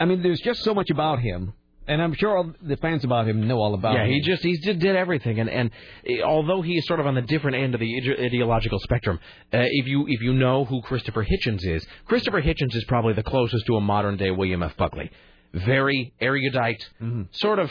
I 0.00 0.04
mean, 0.04 0.20
there's 0.22 0.40
just 0.40 0.64
so 0.64 0.74
much 0.74 0.90
about 0.90 1.20
him, 1.20 1.52
and 1.88 2.00
I'm 2.00 2.14
sure 2.14 2.36
all 2.36 2.52
the 2.62 2.76
fans 2.76 3.02
about 3.04 3.26
him 3.26 3.48
know 3.48 3.58
all 3.58 3.74
about 3.74 3.94
Yeah, 3.94 4.04
him. 4.04 4.10
he 4.12 4.20
just 4.20 4.42
he 4.42 4.56
just 4.58 4.78
did 4.78 4.94
everything, 4.94 5.40
and 5.40 5.50
and 5.50 5.70
eh, 6.06 6.20
although 6.22 6.62
he 6.62 6.74
is 6.78 6.86
sort 6.86 7.00
of 7.00 7.06
on 7.06 7.14
the 7.14 7.22
different 7.22 7.56
end 7.56 7.74
of 7.74 7.80
the 7.80 7.96
ide- 7.96 8.20
ideological 8.26 8.78
spectrum, 8.80 9.18
uh, 9.52 9.58
if 9.62 9.86
you 9.86 10.06
if 10.08 10.20
you 10.20 10.32
know 10.34 10.64
who 10.64 10.80
Christopher 10.82 11.24
Hitchens 11.24 11.66
is, 11.66 11.84
Christopher 12.06 12.40
Hitchens 12.42 12.74
is 12.76 12.84
probably 12.84 13.14
the 13.14 13.22
closest 13.24 13.66
to 13.66 13.76
a 13.76 13.80
modern 13.80 14.16
day 14.16 14.30
William 14.30 14.62
F. 14.62 14.76
Buckley. 14.76 15.10
Very 15.52 16.12
erudite, 16.20 16.86
sort 17.32 17.58
of. 17.58 17.70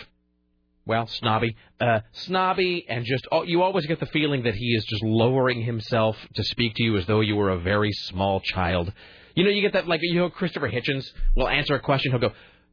Well, 0.86 1.06
snobby, 1.08 1.56
uh, 1.82 2.00
snobby, 2.14 2.86
and 2.88 3.04
just 3.04 3.28
oh, 3.32 3.44
you 3.44 3.62
always 3.62 3.86
get 3.86 4.00
the 4.00 4.06
feeling 4.06 4.44
that 4.44 4.56
he 4.56 4.68
is 4.68 4.86
just 4.86 5.04
lowering 5.04 5.62
himself 5.62 6.16
to 6.36 6.44
speak 6.46 6.76
to 6.76 6.84
you 6.84 6.96
as 6.98 7.06
though 7.06 7.20
you 7.20 7.36
were 7.36 7.50
a 7.50 7.60
very 7.60 7.92
small 7.92 8.40
child. 8.40 8.94
You 9.36 9.44
know, 9.44 9.50
you 9.50 9.62
get 9.62 9.74
that 9.74 9.86
like 9.88 10.00
you 10.02 10.16
know 10.16 10.30
Christopher 10.30 10.70
Hitchens 10.72 11.06
will 11.36 11.50
answer 11.50 11.76
a 11.76 11.80
question, 11.82 12.12
he'll 12.14 12.22
go, 12.22 12.32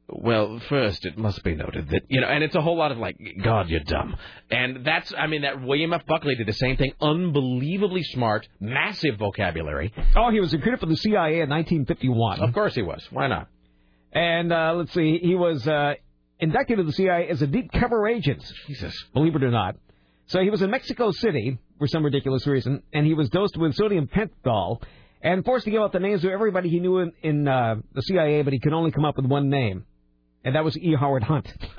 well, 0.08 0.60
first, 0.68 1.06
it 1.06 1.16
must 1.16 1.42
be 1.42 1.54
noted 1.54 1.88
that, 1.88 2.02
you 2.08 2.20
know, 2.20 2.26
and 2.26 2.44
it's 2.44 2.54
a 2.54 2.60
whole 2.60 2.76
lot 2.76 2.92
of 2.92 2.98
like, 2.98 3.16
God, 3.42 3.68
you're 3.68 3.80
dumb. 3.80 4.16
And 4.50 4.84
that's, 4.84 5.12
I 5.16 5.26
mean, 5.26 5.42
that 5.42 5.62
William 5.62 5.92
F. 5.94 6.04
Buckley 6.06 6.34
did 6.34 6.46
the 6.46 6.52
same 6.52 6.76
thing. 6.76 6.92
Unbelievably 7.00 8.02
smart, 8.04 8.46
massive 8.60 9.16
vocabulary. 9.18 9.92
Oh, 10.14 10.30
he 10.30 10.40
was 10.40 10.52
recruited 10.52 10.80
for 10.80 10.86
the 10.86 10.96
CIA 10.96 11.40
in 11.40 11.48
1951. 11.48 12.40
Of 12.40 12.52
course 12.52 12.74
he 12.74 12.82
was. 12.82 13.02
Why 13.10 13.28
not? 13.28 13.48
And 14.12 14.52
uh, 14.52 14.74
let's 14.76 14.92
see, 14.92 15.18
he 15.18 15.34
was 15.34 15.66
uh, 15.66 15.94
inducted 16.38 16.76
to 16.76 16.84
the 16.84 16.92
CIA 16.92 17.28
as 17.28 17.40
a 17.40 17.46
deep 17.46 17.72
cover 17.72 18.06
agent. 18.06 18.44
Jesus. 18.66 18.94
Believe 19.14 19.34
it 19.34 19.42
or 19.42 19.50
not. 19.50 19.76
So 20.26 20.40
he 20.40 20.50
was 20.50 20.62
in 20.62 20.70
Mexico 20.70 21.10
City 21.12 21.58
for 21.78 21.86
some 21.86 22.04
ridiculous 22.04 22.46
reason, 22.46 22.82
and 22.92 23.06
he 23.06 23.14
was 23.14 23.28
dosed 23.30 23.56
with 23.56 23.74
sodium 23.74 24.06
pentothal 24.06 24.82
and 25.22 25.44
forced 25.44 25.64
to 25.64 25.70
give 25.70 25.80
out 25.80 25.92
the 25.92 25.98
names 25.98 26.24
of 26.24 26.30
everybody 26.30 26.68
he 26.68 26.80
knew 26.80 26.98
in, 26.98 27.12
in 27.22 27.48
uh, 27.48 27.76
the 27.94 28.02
CIA, 28.02 28.42
but 28.42 28.52
he 28.52 28.60
could 28.60 28.74
only 28.74 28.90
come 28.90 29.04
up 29.04 29.16
with 29.16 29.26
one 29.26 29.48
name, 29.48 29.86
and 30.44 30.54
that 30.54 30.64
was 30.64 30.76
E. 30.78 30.94
Howard 30.94 31.22
Hunt. 31.22 31.46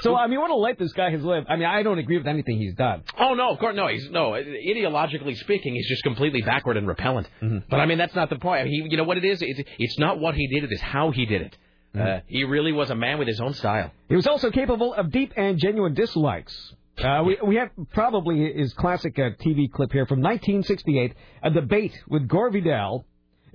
so 0.00 0.14
I 0.14 0.26
mean, 0.26 0.40
what 0.40 0.50
a 0.50 0.54
life 0.54 0.78
this 0.78 0.92
guy 0.92 1.10
has 1.10 1.22
lived. 1.22 1.46
I 1.48 1.56
mean, 1.56 1.66
I 1.66 1.82
don't 1.82 1.98
agree 1.98 2.18
with 2.18 2.26
anything 2.26 2.58
he's 2.58 2.74
done. 2.74 3.02
Oh 3.18 3.34
no, 3.34 3.50
of 3.50 3.58
course 3.58 3.74
no. 3.74 3.88
He's 3.88 4.10
no 4.10 4.30
ideologically 4.32 5.36
speaking, 5.38 5.74
he's 5.74 5.88
just 5.88 6.02
completely 6.02 6.42
backward 6.42 6.76
and 6.76 6.86
repellent. 6.86 7.28
Mm-hmm. 7.40 7.58
But 7.68 7.80
I 7.80 7.86
mean, 7.86 7.98
that's 7.98 8.14
not 8.14 8.30
the 8.30 8.38
point. 8.38 8.68
He, 8.68 8.86
you 8.88 8.96
know 8.96 9.04
what 9.04 9.18
it 9.18 9.24
is? 9.24 9.42
It's, 9.42 9.60
it's 9.78 9.98
not 9.98 10.18
what 10.18 10.34
he 10.34 10.46
did; 10.48 10.64
it 10.64 10.72
is 10.72 10.80
how 10.80 11.10
he 11.10 11.26
did 11.26 11.42
it. 11.42 11.56
Uh, 11.98 12.20
he 12.26 12.44
really 12.44 12.72
was 12.72 12.88
a 12.90 12.94
man 12.94 13.18
with 13.18 13.28
his 13.28 13.40
own 13.40 13.52
style. 13.52 13.90
He 14.08 14.16
was 14.16 14.26
also 14.26 14.50
capable 14.50 14.94
of 14.94 15.10
deep 15.10 15.32
and 15.36 15.58
genuine 15.58 15.92
dislikes. 15.92 16.74
Uh, 17.02 17.22
we, 17.24 17.38
we 17.44 17.56
have 17.56 17.70
probably 17.92 18.52
his 18.52 18.72
classic 18.74 19.18
uh, 19.18 19.30
TV 19.44 19.70
clip 19.70 19.92
here 19.92 20.06
from 20.06 20.20
1968, 20.20 21.14
a 21.42 21.50
debate 21.50 21.98
with 22.08 22.28
Gore 22.28 22.50
Vidal. 22.50 23.04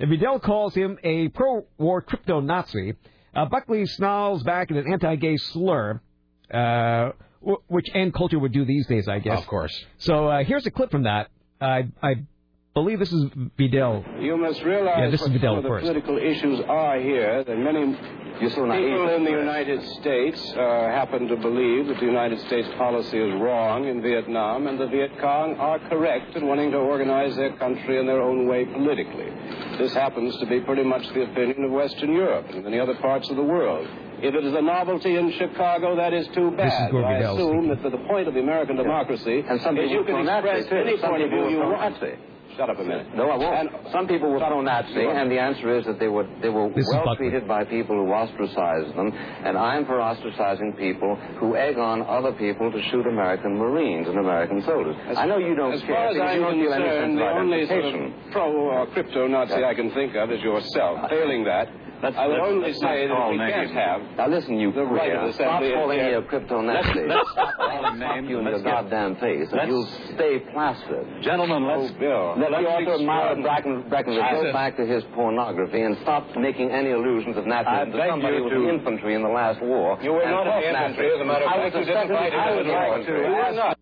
Vidal 0.05 0.39
calls 0.39 0.75
him 0.75 0.97
a 1.03 1.29
pro-war 1.29 2.01
crypto-Nazi. 2.01 2.93
Uh, 3.35 3.45
Buckley 3.45 3.85
snarls 3.85 4.43
back 4.43 4.69
in 4.71 4.77
an 4.77 4.91
anti-gay 4.91 5.37
slur, 5.37 6.01
uh, 6.53 7.11
w- 7.41 7.61
which 7.67 7.87
Ann 7.93 8.11
Coulter 8.11 8.39
would 8.39 8.51
do 8.51 8.65
these 8.65 8.87
days, 8.87 9.07
I 9.07 9.19
guess. 9.19 9.39
Of 9.39 9.47
course. 9.47 9.85
So 9.97 10.27
uh, 10.27 10.43
here's 10.43 10.65
a 10.65 10.71
clip 10.71 10.91
from 10.91 11.03
that. 11.03 11.29
I, 11.59 11.87
I 12.01 12.15
believe 12.77 12.99
this 12.99 13.11
is 13.11 13.25
Vidal. 13.57 14.05
You 14.19 14.37
must 14.37 14.61
realize 14.61 14.97
Yeah, 14.99 15.09
this 15.09 15.21
is 15.21 15.29
Vidal 15.29 15.55
some 15.55 15.57
of 15.57 15.63
the 15.63 15.69
first. 15.69 15.81
political 15.87 16.17
issues 16.17 16.59
are 16.69 16.99
here. 16.99 17.43
That 17.43 17.57
many 17.57 17.97
people 18.39 19.09
in 19.17 19.23
the 19.25 19.31
United 19.31 19.81
States 19.97 20.39
uh, 20.53 20.57
happen 20.99 21.27
to 21.27 21.37
believe 21.37 21.87
that 21.87 21.99
the 21.99 22.05
United 22.05 22.39
States 22.47 22.67
policy 22.77 23.17
is 23.17 23.33
wrong 23.41 23.87
in 23.87 24.01
Vietnam, 24.03 24.67
and 24.67 24.79
the 24.79 24.85
Viet 24.93 25.09
Cong 25.19 25.55
are 25.57 25.79
correct 25.89 26.35
in 26.35 26.45
wanting 26.45 26.69
to 26.69 26.77
organize 26.77 27.35
their 27.35 27.53
country 27.57 27.97
in 27.99 28.05
their 28.05 28.21
own 28.21 28.47
way 28.47 28.65
politically. 28.65 29.31
This 29.79 29.93
happens 29.93 30.37
to 30.37 30.45
be 30.45 30.59
pretty 30.61 30.83
much 30.83 31.01
the 31.15 31.23
opinion 31.23 31.63
of 31.63 31.71
Western 31.71 32.13
Europe 32.13 32.45
and 32.51 32.63
many 32.63 32.79
other 32.79 32.95
parts 32.95 33.27
of 33.31 33.37
the 33.37 33.47
world. 33.55 33.87
If 34.19 34.33
it 34.33 34.43
is 34.45 34.53
a 34.53 34.61
novelty 34.61 35.15
in 35.15 35.31
Chicago, 35.33 35.95
that 35.95 36.13
is 36.13 36.27
too 36.37 36.49
This 36.57 36.73
is 36.73 36.79
bad. 36.79 36.93
I 36.93 37.17
Vidal 37.17 37.37
assume 37.37 37.69
that 37.69 37.81
the 37.83 37.97
point 38.09 38.27
of 38.27 38.33
the 38.35 38.39
American 38.41 38.75
democracy 38.75 39.43
And 39.47 39.61
some 39.61 39.77
is 39.77 39.91
you 39.91 40.03
can 40.05 40.21
express 40.21 40.65
Nazi, 40.65 40.75
any 40.75 40.97
point 40.97 41.21
of 41.23 41.29
view 41.29 41.49
you 41.49 41.57
will 41.57 41.73
throw 41.73 41.89
want. 41.89 42.36
Nazi. 42.57 42.61
Shut 42.61 42.69
up 42.69 42.79
a 42.79 42.83
minute. 42.83 43.15
No, 43.15 43.29
I 43.29 43.37
won't. 43.37 43.55
And 43.55 43.91
Some 43.91 44.07
people 44.07 44.31
will 44.31 44.39
throw 44.39 44.61
Nazi, 44.61 45.05
and 45.05 45.31
the 45.31 45.39
answer 45.39 45.77
is 45.77 45.85
that 45.85 45.99
they 45.99 46.07
were 46.07 46.27
they 46.41 46.49
were 46.49 46.69
This 46.69 46.87
well 46.91 47.15
treated 47.15 47.47
by 47.47 47.63
people 47.65 47.95
who 47.95 48.11
ostracized 48.11 48.95
them, 48.97 49.11
and 49.13 49.57
I'm 49.57 49.85
for 49.85 49.95
ostracizing 49.99 50.77
people 50.77 51.15
who 51.39 51.55
egg 51.55 51.77
on 51.77 52.01
other 52.03 52.33
people 52.33 52.71
to 52.71 52.81
shoot 52.89 53.05
American 53.07 53.57
Marines 53.57 54.07
and 54.07 54.17
American 54.19 54.61
soldiers. 54.63 54.95
I 55.17 55.25
know 55.25 55.37
you 55.37 55.55
don't 55.55 55.73
as 55.73 55.81
care 55.81 55.95
far 55.95 56.07
as 56.09 56.17
I'm 56.19 56.35
you 56.37 56.41
don't 56.43 56.53
feel 56.61 56.73
any 56.73 56.83
sense 56.83 56.93
concerned, 56.93 57.17
the 57.17 57.29
only 57.29 57.67
sort 57.67 57.85
of 57.85 58.31
pro 58.31 58.51
or 58.51 58.87
crypto 58.87 59.27
Nazi 59.27 59.63
I 59.63 59.73
can 59.73 59.91
think 59.91 60.15
of 60.15 60.31
is 60.31 60.41
yourself. 60.41 60.99
Uh, 61.03 61.07
failing 61.09 61.43
that, 61.45 61.67
I 62.03 62.27
would 62.27 62.33
let's- 62.37 62.47
only 62.47 62.67
let's 62.67 62.79
say 62.79 63.07
that 63.07 63.29
we 63.31 63.37
names. 63.37 63.53
can't 63.53 63.71
have 63.71 64.17
Now 64.17 64.27
listen, 64.27 64.59
you 64.59 64.71
the 64.71 64.83
right 64.83 65.11
of 65.13 65.19
queer. 65.19 65.29
assembly. 65.29 65.69
Stop 65.69 65.79
calling 65.81 65.97
me 65.97 66.13
a 66.13 66.21
crypto 66.21 66.61
Nazi. 66.61 66.87
Let's- 66.93 67.07
let's 67.09 67.31
stop 67.31 67.53
calling 67.57 67.99
names. 67.99 68.29
you 68.29 68.39
in 68.39 68.45
your 68.45 68.59
goddamn 68.61 69.15
face, 69.15 69.51
and 69.51 69.69
you'll 69.69 69.85
stay 70.13 70.39
plastered. 70.53 71.07
Gentlemen, 71.21 71.65
let's 71.67 71.91
Oh, 71.95 71.99
Bill. 71.99 72.35
Let 72.51 72.61
the 72.63 72.69
let's 72.69 72.81
author 72.87 72.93
of 72.95 73.01
Myra 73.01 73.25
explain. 73.31 73.43
Bracken, 73.43 73.89
Breckinridge 73.89 74.31
go 74.31 74.53
back 74.53 74.77
to 74.77 74.85
his 74.85 75.03
pornography 75.15 75.81
and 75.81 75.97
stop 76.03 76.35
making 76.35 76.71
any 76.71 76.91
allusions 76.91 77.37
of 77.37 77.45
I 77.45 77.49
Nazism 77.49 77.91
to 77.93 78.07
somebody 78.09 78.37
you 78.37 78.43
who 78.43 78.49
was 78.49 78.53
to- 78.53 78.69
in 78.69 78.75
infantry 78.75 79.15
in 79.15 79.21
the 79.23 79.29
last 79.29 79.61
war. 79.61 79.97
You 80.01 80.13
were 80.13 80.25
not 80.25 80.47
in 80.47 80.73
the 80.73 80.79
infantry, 80.79 81.07
Nazis. 81.07 81.15
as 81.15 81.21
a 81.21 81.25
matter 81.25 81.45
of 81.45 81.51
I 81.51 81.55
fact, 81.57 81.75
was 81.75 81.87
you 81.87 81.93
didn't 81.93 82.07
second- 82.09 82.15
fight 82.15 82.33
in 82.33 82.67
the 82.67 82.73
infantry. 82.73 83.15
to 83.15 83.27
You 83.29 83.35
were 83.35 83.51
not. 83.53 83.77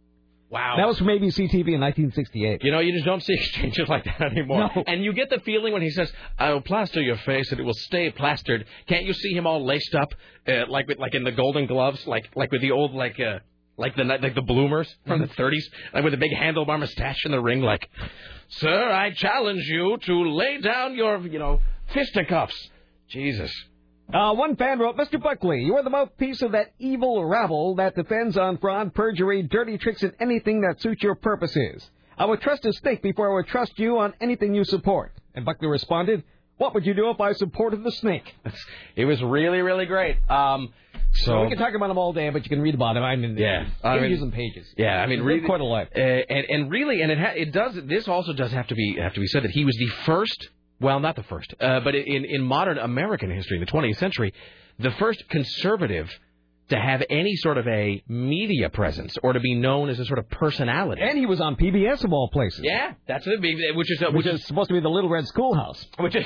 Wow. 0.52 0.76
That 0.78 0.88
was 0.88 0.98
from 1.00 1.08
ABC 1.10 1.48
TV 1.50 1.74
in 1.74 1.82
1968. 1.82 2.64
You 2.64 2.72
know, 2.72 2.80
you 2.80 2.94
just 2.94 3.04
don't 3.06 3.22
see 3.22 3.34
exchanges 3.40 3.90
like 3.90 4.06
that 4.06 4.22
anymore. 4.22 4.70
No. 4.76 4.84
And 4.88 5.04
you 5.04 5.12
get 5.12 5.30
the 5.30 5.40
feeling 5.40 5.74
when 5.74 5.82
he 5.82 5.90
says, 5.90 6.12
"I'll 6.40 6.62
plaster 6.62 7.02
your 7.02 7.18
face 7.18 7.52
and 7.52 7.60
it 7.60 7.64
will 7.64 7.74
stay 7.74 8.10
plastered." 8.12 8.66
Can't 8.88 9.06
you 9.06 9.14
see 9.14 9.34
him 9.34 9.48
all 9.48 9.66
laced 9.66 9.96
up, 9.96 10.14
uh, 10.48 10.66
like 10.70 10.88
with, 10.88 11.00
like 11.00 11.14
in 11.16 11.24
the 11.24 11.32
Golden 11.32 11.66
Gloves, 11.66 12.06
like 12.08 12.30
like 12.36 12.52
with 12.52 12.62
the 12.62 12.72
old 12.72 12.94
like 12.94 13.20
uh, 13.20 13.40
like 13.78 13.96
the 13.96 14.04
like 14.06 14.36
the 14.36 14.42
bloomers 14.44 14.96
from 15.08 15.20
the 15.20 15.28
30s, 15.28 15.64
like 15.94 16.04
with 16.06 16.14
a 16.14 16.18
big 16.18 16.32
handlebar 16.32 16.80
mustache 16.80 17.26
in 17.26 17.32
the 17.32 17.42
ring, 17.42 17.62
like, 17.62 17.90
"Sir, 18.50 18.90
I 18.92 19.12
challenge 19.12 19.64
you 19.68 19.98
to 20.06 20.30
lay 20.32 20.60
down 20.62 20.96
your 20.96 21.20
you 21.20 21.40
know 21.40 21.62
fisticuffs." 21.94 22.70
Jesus. 23.10 23.52
Uh, 24.14 24.34
one 24.36 24.56
fan 24.56 24.78
wrote, 24.78 24.96
Mr. 24.98 25.22
Buckley, 25.22 25.64
you 25.64 25.76
are 25.78 25.84
the 25.84 25.90
mouthpiece 25.90 26.44
of 26.44 26.52
that 26.52 26.74
evil 26.78 27.26
rabble 27.26 27.76
that 27.76 27.96
defends 27.96 28.38
on 28.38 28.58
fraud, 28.60 28.94
perjury, 28.94 29.42
dirty 29.42 29.80
tricks, 29.80 30.04
and 30.04 30.14
anything 30.20 30.62
that 30.62 30.80
suits 30.80 31.02
your 31.02 31.16
purposes. 31.16 31.90
I 32.18 32.26
would 32.26 32.40
trust 32.42 32.66
a 32.66 32.74
snake 32.74 33.02
before 33.02 33.32
I 33.32 33.36
would 33.36 33.48
trust 33.48 33.78
you 33.78 33.98
on 33.98 34.14
anything 34.22 34.54
you 34.54 34.64
support. 34.64 35.12
And 35.34 35.44
Buckley 35.44 35.68
responded, 35.68 36.24
What 36.58 36.74
would 36.76 36.86
you 36.86 36.94
do 36.94 37.10
if 37.10 37.20
I 37.20 37.34
supported 37.34 37.84
the 37.84 37.92
snake? 37.92 38.34
It 38.96 39.06
was 39.06 39.22
really 39.22 39.62
really 39.62 39.86
great. 39.86 40.18
Um, 40.30 40.74
so 41.16 41.42
we 41.44 41.50
can 41.50 41.58
talk 41.58 41.74
about 41.74 41.88
them 41.88 41.98
all 41.98 42.14
day, 42.14 42.30
but 42.30 42.44
you 42.44 42.50
can 42.50 42.62
read 42.62 42.76
about 42.76 42.94
them. 42.94 43.04
I 43.04 43.16
mean, 43.16 43.38
Yeah, 43.38 43.68
I 43.84 44.00
mean- 44.00 44.32
pages. 44.32 44.74
Yeah, 44.78 45.02
I 45.02 45.08
mean, 45.08 45.22
really, 45.22 45.42
quite 45.42 45.62
a 45.62 45.66
lot. 45.66 45.88
Uh, 45.96 46.00
and 46.00 46.46
and 46.50 46.72
really, 46.72 47.02
and 47.02 47.12
it 47.12 47.18
ha- 47.20 47.34
it 47.36 47.52
does. 47.52 47.76
This 47.86 48.08
also 48.08 48.34
does 48.34 48.52
have 48.52 48.68
to 48.68 48.76
be 48.76 48.98
have 49.00 49.14
to 49.14 49.20
be 49.20 49.28
said 49.28 49.44
that 49.44 49.52
he 49.52 49.66
was 49.66 49.76
the 49.78 49.88
first. 50.06 50.50
Well, 50.80 51.00
not 51.00 51.16
the 51.16 51.24
first, 51.24 51.54
uh, 51.60 51.80
but 51.82 51.96
in 51.96 52.26
in 52.26 52.42
modern 52.42 52.78
American 52.78 53.30
history, 53.32 53.58
in 53.58 53.62
the 53.62 53.72
20th 53.72 53.98
century, 53.98 54.34
the 54.80 54.92
first 54.92 55.28
conservative 55.30 56.10
to 56.70 56.78
have 56.80 57.04
any 57.12 57.36
sort 57.36 57.58
of 57.60 57.68
a 57.68 58.04
media 58.08 58.70
presence 58.70 59.16
or 59.22 59.34
to 59.34 59.40
be 59.40 59.54
known 59.54 59.88
as 59.88 60.00
a 60.00 60.06
sort 60.06 60.18
of 60.18 60.28
personality. 60.32 61.00
And 61.02 61.18
he 61.18 61.28
was 61.28 61.40
on 61.40 61.56
PBS 61.56 62.04
of 62.04 62.12
all 62.12 62.28
places. 62.30 62.62
Yeah, 62.64 62.94
that's 63.08 63.26
it. 63.28 63.40
Which 63.76 63.92
is 63.92 64.02
uh, 64.02 64.12
Which 64.12 64.26
is 64.26 64.44
supposed 64.48 64.70
to 64.70 64.74
be 64.74 64.80
the 64.80 64.90
Little 64.90 65.10
Red 65.10 65.28
Schoolhouse. 65.28 65.86
which 66.00 66.16
is 66.16 66.26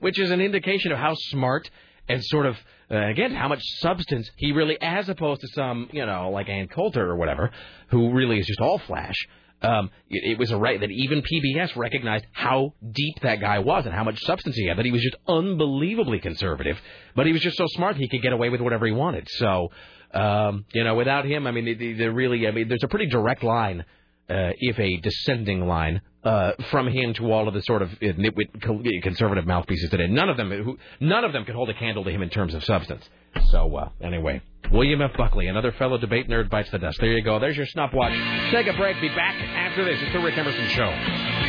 which, 0.00 0.18
is 0.18 0.30
an 0.30 0.40
indication 0.40 0.92
of 0.92 0.98
how 0.98 1.14
smart 1.14 1.70
and 2.08 2.24
sort 2.24 2.46
of 2.46 2.56
uh, 2.90 3.06
again 3.06 3.34
how 3.34 3.48
much 3.48 3.62
substance 3.80 4.30
he 4.36 4.52
really, 4.52 4.78
as 4.80 5.08
opposed 5.08 5.40
to 5.42 5.48
some 5.48 5.88
you 5.92 6.06
know 6.06 6.30
like 6.30 6.48
Ann 6.48 6.68
Coulter 6.68 7.06
or 7.06 7.16
whatever, 7.16 7.50
who 7.88 8.12
really 8.12 8.38
is 8.38 8.46
just 8.46 8.60
all 8.60 8.78
flash. 8.78 9.16
Um, 9.60 9.90
it, 10.08 10.32
it 10.32 10.38
was 10.38 10.52
a 10.52 10.56
right 10.56 10.80
that 10.80 10.90
even 10.90 11.20
PBS 11.20 11.74
recognized 11.76 12.24
how 12.32 12.74
deep 12.92 13.20
that 13.22 13.40
guy 13.40 13.58
was 13.58 13.86
and 13.86 13.94
how 13.94 14.04
much 14.04 14.20
substance 14.24 14.54
he 14.56 14.66
had. 14.66 14.78
That 14.78 14.84
he 14.84 14.92
was 14.92 15.02
just 15.02 15.16
unbelievably 15.26 16.20
conservative, 16.20 16.80
but 17.16 17.26
he 17.26 17.32
was 17.32 17.42
just 17.42 17.56
so 17.56 17.66
smart 17.66 17.96
he 17.96 18.08
could 18.08 18.22
get 18.22 18.32
away 18.32 18.50
with 18.50 18.60
whatever 18.60 18.86
he 18.86 18.92
wanted. 18.92 19.28
So, 19.28 19.70
um, 20.14 20.64
you 20.72 20.84
know, 20.84 20.94
without 20.94 21.24
him, 21.24 21.46
I 21.46 21.50
mean, 21.50 21.64
they, 21.64 21.92
they 21.92 22.08
really, 22.08 22.46
I 22.46 22.52
mean, 22.52 22.68
there's 22.68 22.84
a 22.84 22.88
pretty 22.88 23.06
direct 23.06 23.42
line 23.42 23.84
uh, 24.30 24.52
if 24.58 24.78
a 24.78 24.96
descending 24.98 25.66
line 25.66 26.00
uh, 26.24 26.52
from 26.70 26.88
him 26.88 27.14
to 27.14 27.32
all 27.32 27.48
of 27.48 27.54
the 27.54 27.62
sort 27.62 27.80
of 27.82 27.90
uh, 27.90 28.12
nitwit 28.18 29.02
conservative 29.02 29.46
mouthpieces 29.46 29.88
today. 29.90 30.06
None 30.08 30.28
of 30.28 30.36
them, 30.36 30.50
who, 30.50 30.78
none 31.00 31.24
of 31.24 31.32
them 31.32 31.44
could 31.44 31.54
hold 31.54 31.70
a 31.70 31.74
candle 31.74 32.04
to 32.04 32.10
him 32.10 32.22
in 32.22 32.28
terms 32.28 32.54
of 32.54 32.64
substance. 32.64 33.08
So 33.50 33.74
uh, 33.76 33.88
anyway, 34.00 34.42
William 34.70 35.00
F. 35.00 35.12
Buckley, 35.16 35.46
another 35.46 35.72
fellow 35.72 35.96
debate 35.96 36.28
nerd, 36.28 36.50
bites 36.50 36.70
the 36.70 36.78
dust. 36.78 36.98
There 37.00 37.12
you 37.12 37.22
go. 37.22 37.38
There's 37.38 37.56
your 37.56 37.66
stopwatch. 37.66 38.12
Take 38.50 38.66
a 38.66 38.76
break. 38.76 39.00
Be 39.00 39.08
back 39.08 39.34
after 39.36 39.84
this. 39.84 39.98
It's 40.02 40.12
the 40.12 40.20
Rick 40.20 40.36
Emerson 40.36 40.68
Show. 40.68 41.47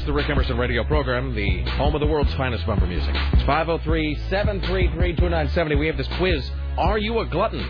It's 0.00 0.06
the 0.06 0.12
Rick 0.14 0.30
Emerson 0.30 0.56
radio 0.56 0.82
program, 0.82 1.34
the 1.34 1.62
home 1.72 1.94
of 1.94 2.00
the 2.00 2.06
world's 2.06 2.32
finest 2.32 2.66
bumper 2.66 2.86
music. 2.86 3.10
It's 3.34 3.42
503 3.42 4.14
733 4.30 5.12
2970. 5.12 5.74
We 5.76 5.86
have 5.88 5.98
this 5.98 6.08
quiz 6.16 6.50
Are 6.78 6.96
you 6.96 7.18
a 7.18 7.26
glutton? 7.26 7.62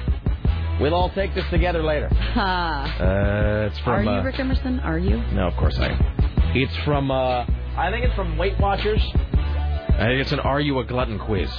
We'll 0.81 0.95
all 0.95 1.11
take 1.11 1.35
this 1.35 1.45
together 1.51 1.83
later. 1.83 2.09
Ha. 2.31 2.97
Uh, 3.01 3.67
it's 3.67 3.79
from. 3.81 3.95
Are 3.95 4.03
you 4.05 4.11
uh, 4.11 4.23
Rick 4.23 4.39
Emerson? 4.39 4.79
Are 4.81 4.99
you? 4.99 5.17
No, 5.33 5.49
of 5.49 5.57
course 5.57 5.77
I 5.81 5.89
am. 5.89 6.55
It's 6.55 6.77
from, 6.85 7.11
uh, 7.11 7.45
I 7.77 7.91
think 7.91 8.05
it's 8.05 8.15
from 8.15 8.39
Weight 8.39 8.59
Watchers. 8.61 9.03
I 9.15 10.07
think 10.07 10.21
it's 10.21 10.31
an 10.31 10.39
Are 10.39 10.61
You 10.61 10.79
a 10.79 10.85
Glutton 10.85 11.19
quiz. 11.19 11.51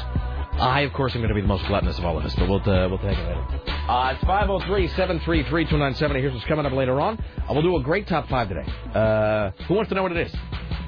I, 0.62 0.82
of 0.82 0.94
course, 0.94 1.16
am 1.16 1.22
going 1.22 1.30
to 1.30 1.36
be 1.36 1.42
the 1.42 1.48
most 1.48 1.66
gluttonous 1.66 1.98
of 1.98 2.06
all 2.06 2.18
of 2.18 2.24
us, 2.24 2.36
but 2.36 2.48
we'll, 2.48 2.60
uh, 2.62 2.88
we'll 2.88 3.00
take 3.00 3.18
it 3.18 3.28
later. 3.28 3.62
Uh, 3.90 4.12
it's 4.14 4.24
503 4.24 4.88
733 4.90 5.64
2970. 5.64 6.22
Here's 6.22 6.34
what's 6.34 6.46
coming 6.46 6.66
up 6.68 6.74
later 6.74 7.02
on. 7.02 7.18
Uh, 7.18 7.54
we'll 7.54 7.64
do 7.64 7.76
a 7.78 7.82
great 7.84 8.08
top 8.08 8.30
five 8.30 8.48
today. 8.48 8.66
Uh, 8.94 9.52
who 9.68 9.74
wants 9.74 9.90
to 9.90 9.96
know 9.96 10.04
what 10.04 10.12
it 10.12 10.28
is? 10.28 10.36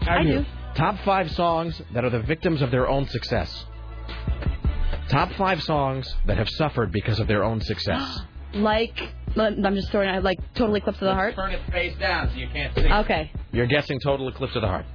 I 0.07 0.23
do. 0.23 0.45
Top 0.75 0.97
five 1.03 1.31
songs 1.31 1.81
that 1.93 2.05
are 2.05 2.11
the 2.11 2.21
victims 2.21 2.61
of 2.61 2.69
their 2.69 2.87
own 2.87 3.07
success. 3.07 3.65
Top 5.09 5.31
five 5.33 5.61
songs 5.63 6.13
that 6.25 6.37
have 6.37 6.49
suffered 6.49 6.91
because 6.91 7.19
of 7.19 7.27
their 7.27 7.43
own 7.43 7.59
success. 7.61 8.19
Like, 9.35 9.63
I'm 9.65 9.73
just 9.73 9.89
throwing 9.89 10.09
out 10.09 10.23
like 10.23 10.37
Total 10.53 10.75
Eclipse 10.75 10.99
of 11.01 11.05
the 11.07 11.13
Heart. 11.15 11.33
Turn 11.33 11.53
it 11.53 11.71
face 11.71 11.97
down 11.97 12.29
so 12.29 12.35
you 12.35 12.47
can't 12.49 12.75
see. 12.75 12.85
Okay. 12.85 13.31
You're 13.51 13.65
guessing 13.65 13.99
Total 13.99 14.27
Eclipse 14.27 14.55
of 14.55 14.61
the 14.61 14.67
Heart. 14.67 14.85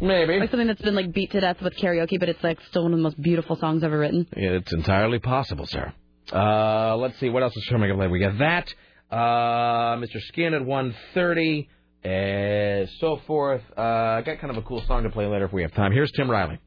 Maybe. 0.00 0.38
Like 0.38 0.50
something 0.50 0.66
that's 0.66 0.82
been 0.82 0.94
like 0.94 1.12
beat 1.12 1.30
to 1.32 1.40
death 1.40 1.60
with 1.62 1.76
karaoke, 1.76 2.18
but 2.18 2.28
it's 2.28 2.42
like 2.42 2.58
still 2.68 2.82
one 2.82 2.92
of 2.92 2.98
the 2.98 3.02
most 3.02 3.20
beautiful 3.20 3.56
songs 3.56 3.82
ever 3.82 3.98
written. 3.98 4.26
It's 4.32 4.72
entirely 4.72 5.18
possible, 5.18 5.66
sir. 5.66 5.92
Uh, 6.32 6.96
let's 6.96 7.18
see 7.20 7.28
what 7.28 7.42
else 7.42 7.56
is 7.56 7.66
coming 7.68 7.90
up 7.90 7.98
later. 7.98 8.10
We 8.10 8.18
got 8.18 8.38
that. 8.38 8.74
Uh, 9.10 9.96
Mr. 9.96 10.20
Skin 10.28 10.54
at 10.54 10.62
1.30, 10.62 11.68
and 12.02 12.88
so 12.98 13.20
forth. 13.26 13.62
Uh, 13.76 13.80
I 13.80 14.22
got 14.22 14.40
kind 14.40 14.50
of 14.50 14.56
a 14.56 14.62
cool 14.62 14.82
song 14.86 15.04
to 15.04 15.10
play 15.10 15.26
later 15.26 15.44
if 15.44 15.52
we 15.52 15.62
have 15.62 15.72
time. 15.74 15.92
Here's 15.92 16.10
Tim 16.12 16.30
Riley. 16.30 16.58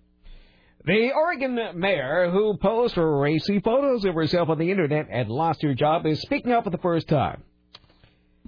The 0.86 1.12
Oregon 1.14 1.60
mayor 1.76 2.30
who 2.32 2.56
posed 2.58 2.94
for 2.94 3.20
racy 3.20 3.60
photos 3.60 4.06
of 4.06 4.16
herself 4.16 4.48
on 4.48 4.58
the 4.58 4.72
internet 4.72 5.08
and 5.12 5.28
lost 5.28 5.62
her 5.64 5.74
job 5.74 6.06
is 6.06 6.22
speaking 6.22 6.54
out 6.54 6.64
for 6.64 6.70
the 6.70 6.78
first 6.78 7.10
time. 7.10 7.44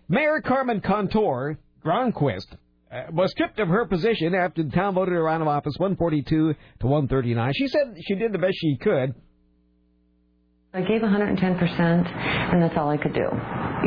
Mayor 0.07 0.39
Carmen 0.41 0.79
Contour 0.79 1.59
Gronquist 1.83 2.47
uh, 2.91 3.03
was 3.11 3.31
stripped 3.31 3.59
of 3.59 3.67
her 3.67 3.85
position 3.85 4.33
after 4.33 4.63
the 4.63 4.71
town 4.71 4.95
voted 4.95 5.13
her 5.13 5.29
out 5.29 5.41
of 5.41 5.47
office 5.47 5.75
142 5.77 6.53
to 6.79 6.87
139. 6.87 7.53
She 7.55 7.67
said 7.67 7.95
she 8.01 8.15
did 8.15 8.31
the 8.31 8.39
best 8.39 8.57
she 8.59 8.77
could. 8.77 9.13
I 10.71 10.81
gave 10.81 11.01
110%, 11.01 11.79
and 11.79 12.61
that's 12.61 12.77
all 12.77 12.89
I 12.89 12.97
could 12.97 13.13
do. 13.13 13.27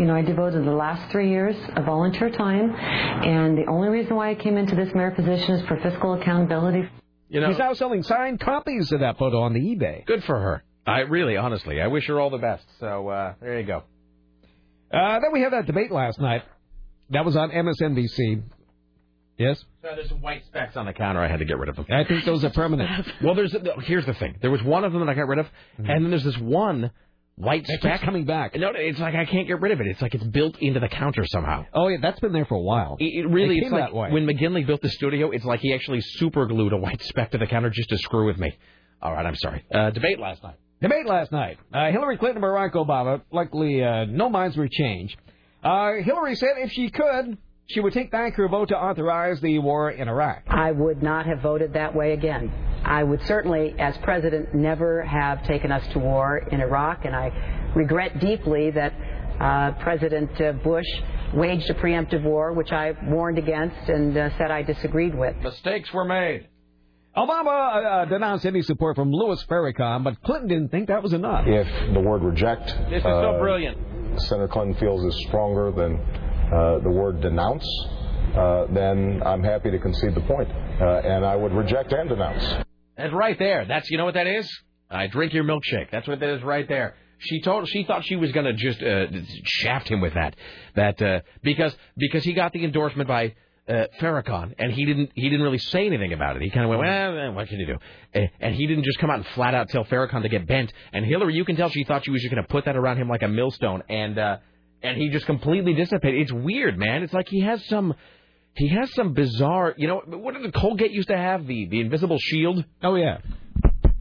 You 0.00 0.06
know, 0.06 0.16
I 0.16 0.22
devoted 0.22 0.64
the 0.64 0.72
last 0.72 1.12
three 1.12 1.30
years 1.30 1.54
of 1.76 1.84
volunteer 1.84 2.28
time, 2.30 2.74
and 2.74 3.56
the 3.56 3.66
only 3.70 3.88
reason 3.88 4.16
why 4.16 4.30
I 4.30 4.34
came 4.34 4.56
into 4.56 4.74
this 4.74 4.92
mayor 4.92 5.12
position 5.12 5.54
is 5.54 5.66
for 5.68 5.78
fiscal 5.80 6.14
accountability. 6.14 6.88
You 7.28 7.40
know, 7.40 7.48
He's 7.48 7.58
now 7.58 7.72
selling 7.74 8.02
signed 8.02 8.40
copies 8.40 8.90
of 8.90 8.98
that 9.00 9.16
photo 9.16 9.42
on 9.42 9.52
the 9.52 9.60
eBay. 9.60 10.04
Good 10.06 10.24
for 10.24 10.38
her. 10.38 10.64
I 10.84 11.00
really, 11.00 11.36
honestly, 11.36 11.80
I 11.80 11.86
wish 11.86 12.08
her 12.08 12.20
all 12.20 12.30
the 12.30 12.38
best. 12.38 12.64
So 12.80 13.08
uh, 13.08 13.34
there 13.40 13.60
you 13.60 13.66
go. 13.66 13.84
Uh, 14.92 15.20
then 15.20 15.32
we 15.32 15.40
had 15.40 15.52
that 15.52 15.66
debate 15.66 15.92
last 15.92 16.20
night. 16.20 16.42
That 17.10 17.24
was 17.24 17.36
on 17.36 17.50
MSNBC. 17.50 18.42
Yes? 19.38 19.64
So 19.82 19.88
there's 19.94 20.09
some 20.09 20.20
white 20.20 20.44
specks 20.46 20.76
on 20.76 20.86
the 20.86 20.92
counter. 20.92 21.20
I 21.20 21.28
had 21.28 21.38
to 21.40 21.44
get 21.44 21.59
rid 21.59 21.68
of 21.68 21.76
them. 21.76 21.86
I 21.90 22.04
think 22.04 22.24
those 22.24 22.44
are 22.44 22.50
permanent. 22.50 23.06
well, 23.22 23.34
there's 23.34 23.54
here's 23.84 24.06
the 24.06 24.14
thing. 24.14 24.36
There 24.40 24.50
was 24.50 24.62
one 24.62 24.84
of 24.84 24.92
them 24.92 25.00
that 25.04 25.10
I 25.10 25.14
got 25.14 25.26
rid 25.28 25.38
of, 25.38 25.48
and 25.78 25.86
then 25.88 26.10
there's 26.10 26.24
this 26.24 26.38
one 26.38 26.90
white 27.36 27.66
speck 27.66 27.80
keeps 27.80 28.04
coming 28.04 28.24
back. 28.24 28.54
No, 28.54 28.70
it's 28.74 28.98
like 28.98 29.14
I 29.14 29.24
can't 29.24 29.46
get 29.48 29.60
rid 29.60 29.72
of 29.72 29.80
it. 29.80 29.86
It's 29.86 30.02
like 30.02 30.14
it's 30.14 30.24
built 30.24 30.59
into 30.60 30.80
the 30.80 30.88
counter 30.88 31.24
somehow. 31.26 31.64
Oh, 31.72 31.88
yeah, 31.88 31.96
that's 32.00 32.20
been 32.20 32.32
there 32.32 32.44
for 32.44 32.54
a 32.56 32.60
while. 32.60 32.96
It, 33.00 33.24
it 33.24 33.26
really 33.28 33.56
It 33.59 33.64
it's 33.64 33.72
like 33.72 33.84
that 33.90 33.94
way. 33.94 34.10
when 34.10 34.26
McGinley 34.26 34.66
built 34.66 34.82
the 34.82 34.90
studio. 34.90 35.30
It's 35.30 35.44
like 35.44 35.60
he 35.60 35.72
actually 35.74 36.00
super 36.02 36.46
glued 36.46 36.72
a 36.72 36.76
white 36.76 37.02
speck 37.02 37.30
to 37.32 37.38
the 37.38 37.46
counter 37.46 37.70
just 37.70 37.88
to 37.88 37.98
screw 37.98 38.26
with 38.26 38.38
me. 38.38 38.56
All 39.00 39.12
right, 39.12 39.24
I'm 39.26 39.34
sorry. 39.36 39.64
Uh, 39.74 39.90
debate 39.90 40.20
last 40.20 40.42
night. 40.42 40.56
Debate 40.80 41.06
last 41.06 41.32
night. 41.32 41.59
Uh, 41.72 41.90
Hillary 41.90 42.18
Clinton 42.18 42.42
Barack 42.42 42.74
Obama. 42.74 43.22
Luckily, 43.32 43.82
uh, 43.82 44.04
no 44.04 44.28
minds 44.28 44.56
were 44.56 44.68
changed. 44.70 45.16
Uh, 45.64 45.92
Hillary 46.04 46.34
said 46.34 46.50
if 46.59 46.72
she 46.72 46.90
could, 46.90 47.38
she 47.72 47.80
would 47.80 47.92
take 47.92 48.10
back 48.10 48.34
her 48.34 48.48
vote 48.48 48.68
to 48.68 48.76
authorize 48.76 49.40
the 49.40 49.58
war 49.58 49.90
in 49.90 50.08
Iraq. 50.08 50.42
I 50.48 50.72
would 50.72 51.02
not 51.02 51.26
have 51.26 51.40
voted 51.40 51.72
that 51.74 51.94
way 51.94 52.12
again. 52.12 52.52
I 52.84 53.02
would 53.02 53.22
certainly, 53.26 53.74
as 53.78 53.96
president, 53.98 54.54
never 54.54 55.02
have 55.02 55.44
taken 55.46 55.72
us 55.72 55.86
to 55.92 55.98
war 55.98 56.38
in 56.38 56.60
Iraq, 56.60 57.04
and 57.04 57.14
I 57.14 57.72
regret 57.74 58.20
deeply 58.20 58.70
that 58.72 58.92
uh, 59.40 59.72
President 59.82 60.38
uh, 60.40 60.52
Bush 60.52 60.86
waged 61.34 61.70
a 61.70 61.74
preemptive 61.74 62.22
war, 62.22 62.52
which 62.52 62.70
I 62.72 62.92
warned 63.04 63.38
against 63.38 63.88
and 63.88 64.16
uh, 64.16 64.36
said 64.36 64.50
I 64.50 64.62
disagreed 64.62 65.14
with. 65.14 65.36
Mistakes 65.42 65.92
were 65.92 66.04
made. 66.04 66.48
Obama 67.16 68.02
uh, 68.02 68.04
denounced 68.06 68.46
any 68.46 68.62
support 68.62 68.96
from 68.96 69.12
Louis 69.12 69.42
Farrakhan, 69.44 70.02
but 70.02 70.20
Clinton 70.22 70.48
didn't 70.48 70.68
think 70.70 70.88
that 70.88 71.02
was 71.02 71.12
enough. 71.12 71.44
If 71.46 71.94
the 71.94 72.00
word 72.00 72.22
reject, 72.22 72.66
This 72.90 73.00
is 73.00 73.04
uh, 73.06 73.22
so 73.22 73.38
brilliant. 73.38 73.76
Senator 74.22 74.48
Clinton 74.48 74.74
feels 74.76 75.04
is 75.04 75.24
stronger 75.28 75.70
than 75.72 75.98
uh, 76.52 76.78
the 76.80 76.90
word 76.90 77.20
denounce, 77.20 77.66
uh, 78.36 78.66
then 78.72 79.22
I'm 79.24 79.42
happy 79.42 79.70
to 79.70 79.78
concede 79.78 80.14
the 80.14 80.20
point, 80.20 80.50
uh, 80.50 81.00
and 81.04 81.24
I 81.24 81.36
would 81.36 81.52
reject 81.52 81.92
and 81.92 82.08
denounce. 82.08 82.64
And 82.96 83.12
right 83.12 83.38
there. 83.38 83.64
That's 83.66 83.90
you 83.90 83.98
know 83.98 84.04
what 84.04 84.14
that 84.14 84.26
is. 84.26 84.50
I 84.90 85.06
drink 85.06 85.32
your 85.32 85.44
milkshake. 85.44 85.90
That's 85.90 86.06
what 86.06 86.20
that 86.20 86.28
is 86.28 86.42
right 86.42 86.68
there. 86.68 86.94
She 87.18 87.40
told 87.40 87.68
she 87.68 87.84
thought 87.84 88.04
she 88.04 88.16
was 88.16 88.32
going 88.32 88.46
to 88.46 88.52
just 88.52 88.82
uh, 88.82 89.06
shaft 89.44 89.88
him 89.88 90.00
with 90.00 90.14
that, 90.14 90.36
that 90.74 91.24
because 91.42 91.74
because 91.96 92.24
he 92.24 92.32
got 92.32 92.52
the 92.52 92.64
endorsement 92.64 93.08
by 93.08 93.34
uh, 93.68 93.84
Farrakhan 94.00 94.54
and 94.58 94.72
he 94.72 94.84
didn't 94.84 95.12
he 95.14 95.28
didn't 95.28 95.42
really 95.42 95.58
say 95.58 95.86
anything 95.86 96.12
about 96.12 96.36
it. 96.36 96.42
He 96.42 96.50
kind 96.50 96.64
of 96.64 96.70
went, 96.70 96.82
well, 96.82 97.32
what 97.32 97.48
can 97.48 97.60
you 97.60 97.66
do? 97.66 97.76
And 98.40 98.54
he 98.54 98.66
didn't 98.66 98.84
just 98.84 98.98
come 98.98 99.08
out 99.10 99.16
and 99.16 99.26
flat 99.28 99.54
out 99.54 99.68
tell 99.68 99.84
Farrakhan 99.84 100.22
to 100.22 100.28
get 100.28 100.46
bent. 100.46 100.72
And 100.92 101.04
Hillary, 101.06 101.34
you 101.34 101.44
can 101.44 101.56
tell 101.56 101.70
she 101.70 101.84
thought 101.84 102.04
she 102.04 102.10
was 102.10 102.22
just 102.22 102.34
going 102.34 102.42
to 102.42 102.48
put 102.48 102.64
that 102.64 102.76
around 102.76 102.96
him 102.98 103.08
like 103.08 103.22
a 103.22 103.28
millstone, 103.28 103.82
and 103.88 104.18
uh, 104.18 104.38
and 104.82 104.96
he 104.96 105.09
just 105.10 105.26
completely 105.26 105.74
dissipated. 105.74 106.20
It's 106.22 106.32
weird, 106.32 106.78
man. 106.78 107.02
It's 107.02 107.12
like 107.12 107.28
he 107.28 107.40
has 107.40 107.64
some. 107.66 107.94
He 108.54 108.68
has 108.68 108.92
some 108.92 109.14
bizarre, 109.14 109.72
you 109.78 109.88
know, 109.88 110.02
what 110.04 110.34
did 110.34 110.42
the 110.42 110.52
Colgate 110.52 110.90
used 110.90 111.09
to 111.09 111.16
have? 111.16 111.46
The 111.46 111.66
the 111.66 111.80
invisible 111.80 112.18
shield. 112.18 112.62
Oh 112.82 112.96
yeah. 112.96 113.18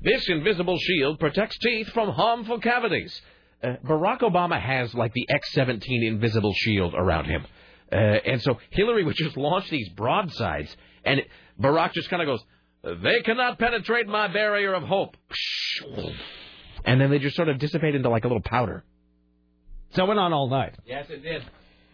This 0.04 0.28
invisible 0.28 0.78
shield 0.78 1.20
protects 1.20 1.58
teeth 1.60 1.88
from 1.90 2.10
harmful 2.10 2.60
cavities. 2.60 3.22
Uh, 3.64 3.76
Barack 3.86 4.22
Obama 4.22 4.60
has 4.60 4.94
like 4.96 5.14
the 5.14 5.26
X-17 5.30 6.06
invisible 6.06 6.54
shield 6.54 6.96
around 6.96 7.26
him, 7.26 7.46
uh, 7.92 7.96
and 7.96 8.42
so 8.42 8.58
Hillary 8.72 9.04
would 9.06 9.16
just 9.16 9.38
launch 9.38 9.70
these 9.70 9.88
broadsides, 9.90 10.76
and 11.06 11.20
it, 11.20 11.28
Barack 11.62 11.94
just 11.94 12.10
kind 12.10 12.24
of 12.24 12.26
goes, 12.26 13.00
"They 13.04 13.22
cannot 13.22 13.60
penetrate 13.60 14.08
my 14.08 14.28
barrier 14.28 14.74
of 14.74 14.84
hope," 14.84 15.16
and 16.84 17.00
then 17.00 17.12
they 17.12 17.20
just 17.20 17.36
sort 17.36 17.50
of 17.50 17.60
dissipate 17.60 17.94
into 17.94 18.10
like 18.10 18.26
a 18.26 18.28
little 18.28 18.42
powder. 18.42 18.84
So 19.94 20.04
it 20.04 20.08
went 20.08 20.20
on 20.20 20.34
all 20.34 20.48
night. 20.50 20.76
Yes, 20.86 21.08
it 21.10 21.22
did. 21.24 21.44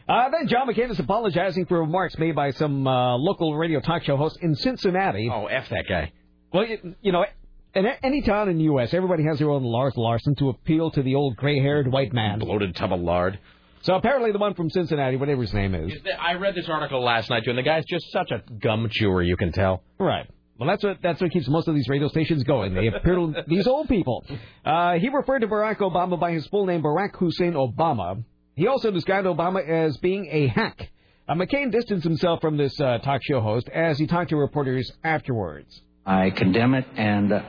Uh, 0.08 0.30
then 0.30 0.48
John 0.48 0.68
McCain 0.68 0.90
is 0.90 1.00
apologizing 1.00 1.66
for 1.66 1.80
remarks 1.80 2.18
made 2.18 2.36
by 2.36 2.52
some 2.52 2.88
uh, 2.88 3.18
local 3.18 3.56
radio 3.58 3.82
talk 3.82 4.04
show 4.04 4.16
host 4.16 4.38
in 4.42 4.56
Cincinnati. 4.56 5.30
Oh, 5.32 5.48
f 5.48 5.68
that 5.70 5.86
guy. 5.90 6.14
Well, 6.54 6.66
you, 6.66 6.96
you 7.02 7.12
know, 7.12 7.26
in 7.74 7.86
any 8.04 8.22
town 8.22 8.48
in 8.48 8.58
the 8.58 8.64
U.S., 8.66 8.94
everybody 8.94 9.24
has 9.24 9.40
their 9.40 9.50
own 9.50 9.64
Lars 9.64 9.98
Larson 9.98 10.36
to 10.36 10.50
appeal 10.50 10.92
to 10.92 11.04
the 11.04 11.16
old 11.16 11.36
gray-haired 11.36 11.92
white 11.92 12.14
man. 12.14 12.40
Bloated 12.40 12.76
tub 12.76 12.94
of 12.94 13.02
lard. 13.02 13.38
So 13.82 13.96
apparently, 13.96 14.32
the 14.32 14.40
one 14.40 14.54
from 14.54 14.70
Cincinnati, 14.70 15.18
whatever 15.18 15.42
his 15.42 15.54
name 15.54 15.76
is, 15.76 15.94
Is 15.94 16.02
I 16.20 16.34
read 16.34 16.56
this 16.56 16.68
article 16.70 17.04
last 17.04 17.30
night 17.30 17.44
too, 17.44 17.52
and 17.52 17.60
the 17.60 17.64
guy's 17.64 17.86
just 17.86 18.12
such 18.12 18.32
a 18.32 18.42
gum 18.60 18.88
chewer. 18.90 19.22
You 19.22 19.38
can 19.38 19.52
tell. 19.52 19.84
Right. 20.00 20.30
Well, 20.60 20.68
that's 20.70 20.84
what 20.84 20.98
that's 21.04 21.22
what 21.22 21.32
keeps 21.32 21.48
most 21.48 21.68
of 21.68 21.76
these 21.76 21.88
radio 21.88 22.08
stations 22.08 22.44
going. 22.44 22.74
They 22.74 22.88
appeal 22.88 23.34
to 23.34 23.44
these 23.48 23.68
old 23.68 23.88
people. 23.88 24.26
Uh, 24.66 24.94
he 24.94 25.10
referred 25.10 25.40
to 25.40 25.48
Barack 25.48 25.78
Obama 25.78 26.20
by 26.20 26.32
his 26.32 26.46
full 26.48 26.66
name, 26.66 26.82
Barack 26.82 27.16
Hussein 27.18 27.54
Obama. 27.54 28.24
He 28.56 28.68
also 28.68 28.90
described 28.90 29.28
Obama 29.28 29.64
as 29.68 29.98
being 29.98 30.28
a 30.32 30.48
hack. 30.48 30.90
Uh, 31.30 31.36
McCain 31.36 31.72
distanced 31.72 32.04
himself 32.06 32.42
from 32.42 32.58
this 32.58 32.80
uh, 32.80 32.98
talk 33.00 33.22
show 33.24 33.40
host 33.42 33.70
as 33.70 34.00
he 34.00 34.08
talked 34.08 34.30
to 34.32 34.38
reporters 34.38 34.90
afterwards. 35.04 35.82
I 36.06 36.30
condemn 36.30 36.74
it, 36.74 36.86
and 36.96 37.34
uh, 37.34 37.42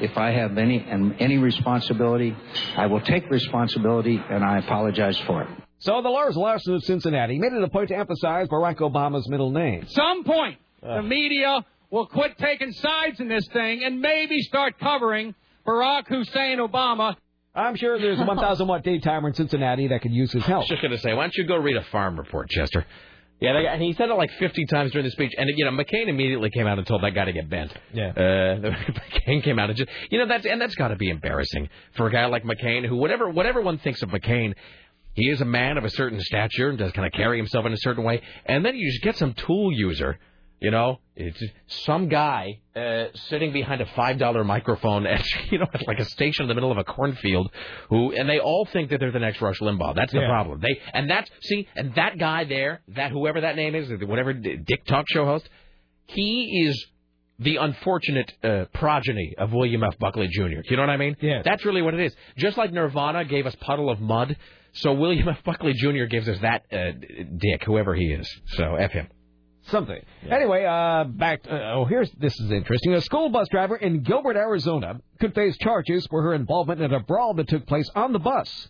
if 0.00 0.16
I 0.16 0.30
have 0.30 0.56
any 0.56 0.78
and 0.78 1.14
any 1.20 1.36
responsibility, 1.36 2.34
I 2.74 2.86
will 2.86 3.02
take 3.02 3.30
responsibility, 3.30 4.18
and 4.30 4.42
I 4.42 4.58
apologize 4.60 5.18
for 5.26 5.42
it. 5.42 5.48
So 5.80 6.00
the 6.02 6.08
Lars 6.08 6.34
Larson 6.34 6.74
of 6.74 6.82
Cincinnati 6.84 7.38
made 7.38 7.52
it 7.52 7.62
a 7.62 7.68
point 7.68 7.90
to 7.90 7.96
emphasize 7.96 8.48
Barack 8.48 8.76
Obama's 8.78 9.28
middle 9.28 9.50
name. 9.50 9.86
some 9.88 10.24
point, 10.24 10.56
Uh. 10.82 10.96
the 10.96 11.02
media 11.02 11.64
will 11.90 12.06
quit 12.06 12.36
taking 12.38 12.72
sides 12.72 13.20
in 13.20 13.28
this 13.28 13.46
thing 13.52 13.82
and 13.84 14.00
maybe 14.00 14.40
start 14.40 14.78
covering 14.78 15.34
Barack 15.66 16.06
Hussein 16.08 16.58
Obama. 16.58 17.16
I'm 17.54 17.76
sure 17.76 17.98
there's 17.98 18.20
a 18.20 18.24
1,000 18.26 18.66
watt 18.68 18.84
day 18.84 18.98
timer 18.98 19.28
in 19.28 19.34
Cincinnati 19.34 19.88
that 19.88 20.02
could 20.02 20.12
use 20.12 20.32
his 20.32 20.44
I 20.44 20.48
help. 20.48 20.60
was 20.62 20.68
just 20.68 20.82
going 20.82 20.92
to 20.92 20.98
say, 20.98 21.14
why 21.14 21.22
don't 21.24 21.34
you 21.36 21.46
go 21.46 21.56
read 21.56 21.76
a 21.76 21.84
farm 21.84 22.18
report, 22.18 22.48
Chester? 22.50 22.86
Yeah, 23.40 23.52
the 23.52 23.62
guy, 23.62 23.72
and 23.74 23.82
he 23.82 23.92
said 23.92 24.10
it 24.10 24.14
like 24.14 24.32
50 24.40 24.66
times 24.66 24.90
during 24.90 25.04
the 25.04 25.12
speech, 25.12 25.32
and 25.38 25.48
you 25.54 25.64
know 25.64 25.70
McCain 25.70 26.08
immediately 26.08 26.50
came 26.50 26.66
out 26.66 26.76
and 26.78 26.84
told 26.84 27.04
that 27.04 27.12
guy 27.12 27.24
to 27.24 27.32
get 27.32 27.48
bent. 27.48 27.72
Yeah. 27.94 28.08
Uh, 28.08 28.10
McCain 29.28 29.44
came 29.44 29.60
out 29.60 29.70
and 29.70 29.78
just, 29.78 29.88
you 30.10 30.18
know, 30.18 30.26
that's 30.26 30.44
and 30.44 30.60
that's 30.60 30.74
got 30.74 30.88
to 30.88 30.96
be 30.96 31.08
embarrassing 31.08 31.68
for 31.96 32.08
a 32.08 32.10
guy 32.10 32.26
like 32.26 32.42
McCain, 32.42 32.84
who 32.84 32.96
whatever 32.96 33.30
whatever 33.30 33.60
one 33.60 33.78
thinks 33.78 34.02
of 34.02 34.08
McCain, 34.08 34.54
he 35.14 35.28
is 35.28 35.40
a 35.40 35.44
man 35.44 35.78
of 35.78 35.84
a 35.84 35.90
certain 35.90 36.20
stature 36.20 36.68
and 36.68 36.78
does 36.78 36.90
kind 36.90 37.06
of 37.06 37.12
carry 37.12 37.36
himself 37.36 37.64
in 37.64 37.72
a 37.72 37.76
certain 37.76 38.02
way, 38.02 38.20
and 38.44 38.64
then 38.64 38.74
you 38.74 38.90
just 38.90 39.04
get 39.04 39.16
some 39.16 39.34
tool 39.34 39.70
user. 39.72 40.18
You 40.60 40.72
know, 40.72 40.98
it's 41.14 41.40
some 41.84 42.08
guy 42.08 42.58
uh, 42.74 43.04
sitting 43.28 43.52
behind 43.52 43.80
a 43.80 43.86
five 43.94 44.18
dollar 44.18 44.42
microphone 44.42 45.06
at 45.06 45.24
you 45.52 45.58
know 45.58 45.66
at 45.72 45.86
like 45.86 46.00
a 46.00 46.04
station 46.04 46.42
in 46.44 46.48
the 46.48 46.54
middle 46.54 46.72
of 46.72 46.78
a 46.78 46.84
cornfield, 46.84 47.52
who 47.90 48.12
and 48.12 48.28
they 48.28 48.40
all 48.40 48.66
think 48.72 48.90
that 48.90 48.98
they're 48.98 49.12
the 49.12 49.20
next 49.20 49.40
Rush 49.40 49.60
Limbaugh. 49.60 49.94
That's 49.94 50.12
the 50.12 50.20
Yeah. 50.20 50.28
problem. 50.28 50.60
They 50.60 50.80
and 50.92 51.08
that's 51.08 51.30
see 51.42 51.68
and 51.76 51.94
that 51.94 52.18
guy 52.18 52.44
there, 52.44 52.80
that 52.88 53.12
whoever 53.12 53.42
that 53.42 53.54
name 53.54 53.74
is, 53.76 53.88
whatever 54.04 54.32
Dick 54.32 54.84
talk 54.86 55.06
show 55.08 55.24
host, 55.26 55.48
he 56.06 56.64
is 56.66 56.86
the 57.38 57.56
unfortunate 57.56 58.32
uh, 58.42 58.64
progeny 58.74 59.34
of 59.38 59.52
William 59.52 59.84
F. 59.84 59.96
Buckley 60.00 60.26
Jr. 60.28 60.42
You 60.68 60.76
know 60.76 60.82
what 60.82 60.90
I 60.90 60.96
mean? 60.96 61.16
Yeah. 61.20 61.42
That's 61.44 61.64
really 61.64 61.82
what 61.82 61.94
it 61.94 62.00
is. 62.00 62.12
Just 62.36 62.56
like 62.58 62.72
Nirvana 62.72 63.24
gave 63.24 63.46
us 63.46 63.54
Puddle 63.60 63.90
of 63.90 64.00
Mudd, 64.00 64.36
so 64.72 64.92
William 64.92 65.28
F. 65.28 65.44
Buckley 65.44 65.72
Jr. 65.74 66.06
gives 66.06 66.28
us 66.28 66.38
that 66.40 66.64
uh, 66.72 66.90
dick, 67.36 67.62
whoever 67.64 67.94
he 67.94 68.06
is. 68.06 68.28
So 68.56 68.74
F 68.74 68.90
him. 68.90 69.06
Something. 69.70 70.00
Anyway, 70.30 70.64
uh, 70.64 71.04
back. 71.04 71.42
To, 71.44 71.72
oh, 71.72 71.84
here's 71.84 72.10
this 72.12 72.38
is 72.40 72.50
interesting. 72.50 72.94
A 72.94 73.00
school 73.00 73.28
bus 73.28 73.48
driver 73.50 73.76
in 73.76 74.02
Gilbert, 74.02 74.36
Arizona, 74.36 75.00
could 75.20 75.34
face 75.34 75.56
charges 75.58 76.06
for 76.10 76.22
her 76.22 76.34
involvement 76.34 76.80
in 76.80 76.92
a 76.92 77.00
brawl 77.00 77.34
that 77.34 77.48
took 77.48 77.66
place 77.66 77.88
on 77.94 78.12
the 78.12 78.18
bus. 78.18 78.68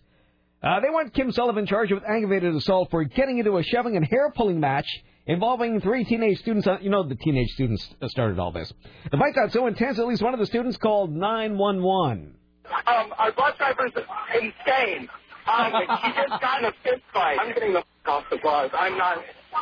Uh, 0.61 0.81
they 0.81 0.89
want 0.89 1.13
Kim 1.13 1.31
Sullivan 1.31 1.65
charged 1.65 1.93
with 1.93 2.03
aggravated 2.03 2.53
assault 2.53 2.89
for 2.91 3.03
getting 3.05 3.37
into 3.37 3.57
a 3.57 3.63
shoving 3.63 3.95
and 3.95 4.05
hair 4.05 4.29
pulling 4.35 4.59
match 4.59 4.87
involving 5.25 5.79
three 5.79 6.03
teenage 6.03 6.39
students. 6.39 6.67
Uh, 6.67 6.77
you 6.81 6.89
know, 6.89 7.03
the 7.03 7.15
teenage 7.15 7.49
students 7.51 7.87
started 8.07 8.39
all 8.39 8.51
this. 8.51 8.71
The 9.09 9.17
fight 9.17 9.33
got 9.35 9.53
so 9.53 9.67
intense, 9.67 9.99
at 9.99 10.05
least 10.07 10.21
one 10.21 10.33
of 10.33 10.39
the 10.39 10.45
students 10.45 10.77
called 10.77 11.15
911. 11.15 12.35
Um, 12.65 13.13
our 13.17 13.31
bus 13.31 13.55
driver's 13.57 13.91
are 13.95 14.37
insane. 14.37 15.07
Um, 15.47 15.71
she 16.03 16.11
just 16.11 16.41
got 16.41 16.59
in 16.59 16.65
a 16.65 16.73
fist 16.83 17.01
fight. 17.13 17.37
I'm 17.41 17.53
getting 17.53 17.73
the 17.73 17.79
f- 17.79 17.85
off 18.05 18.23
the 18.29 18.37
bus. 18.37 18.69
I'm 18.77 18.97
not 18.97 19.17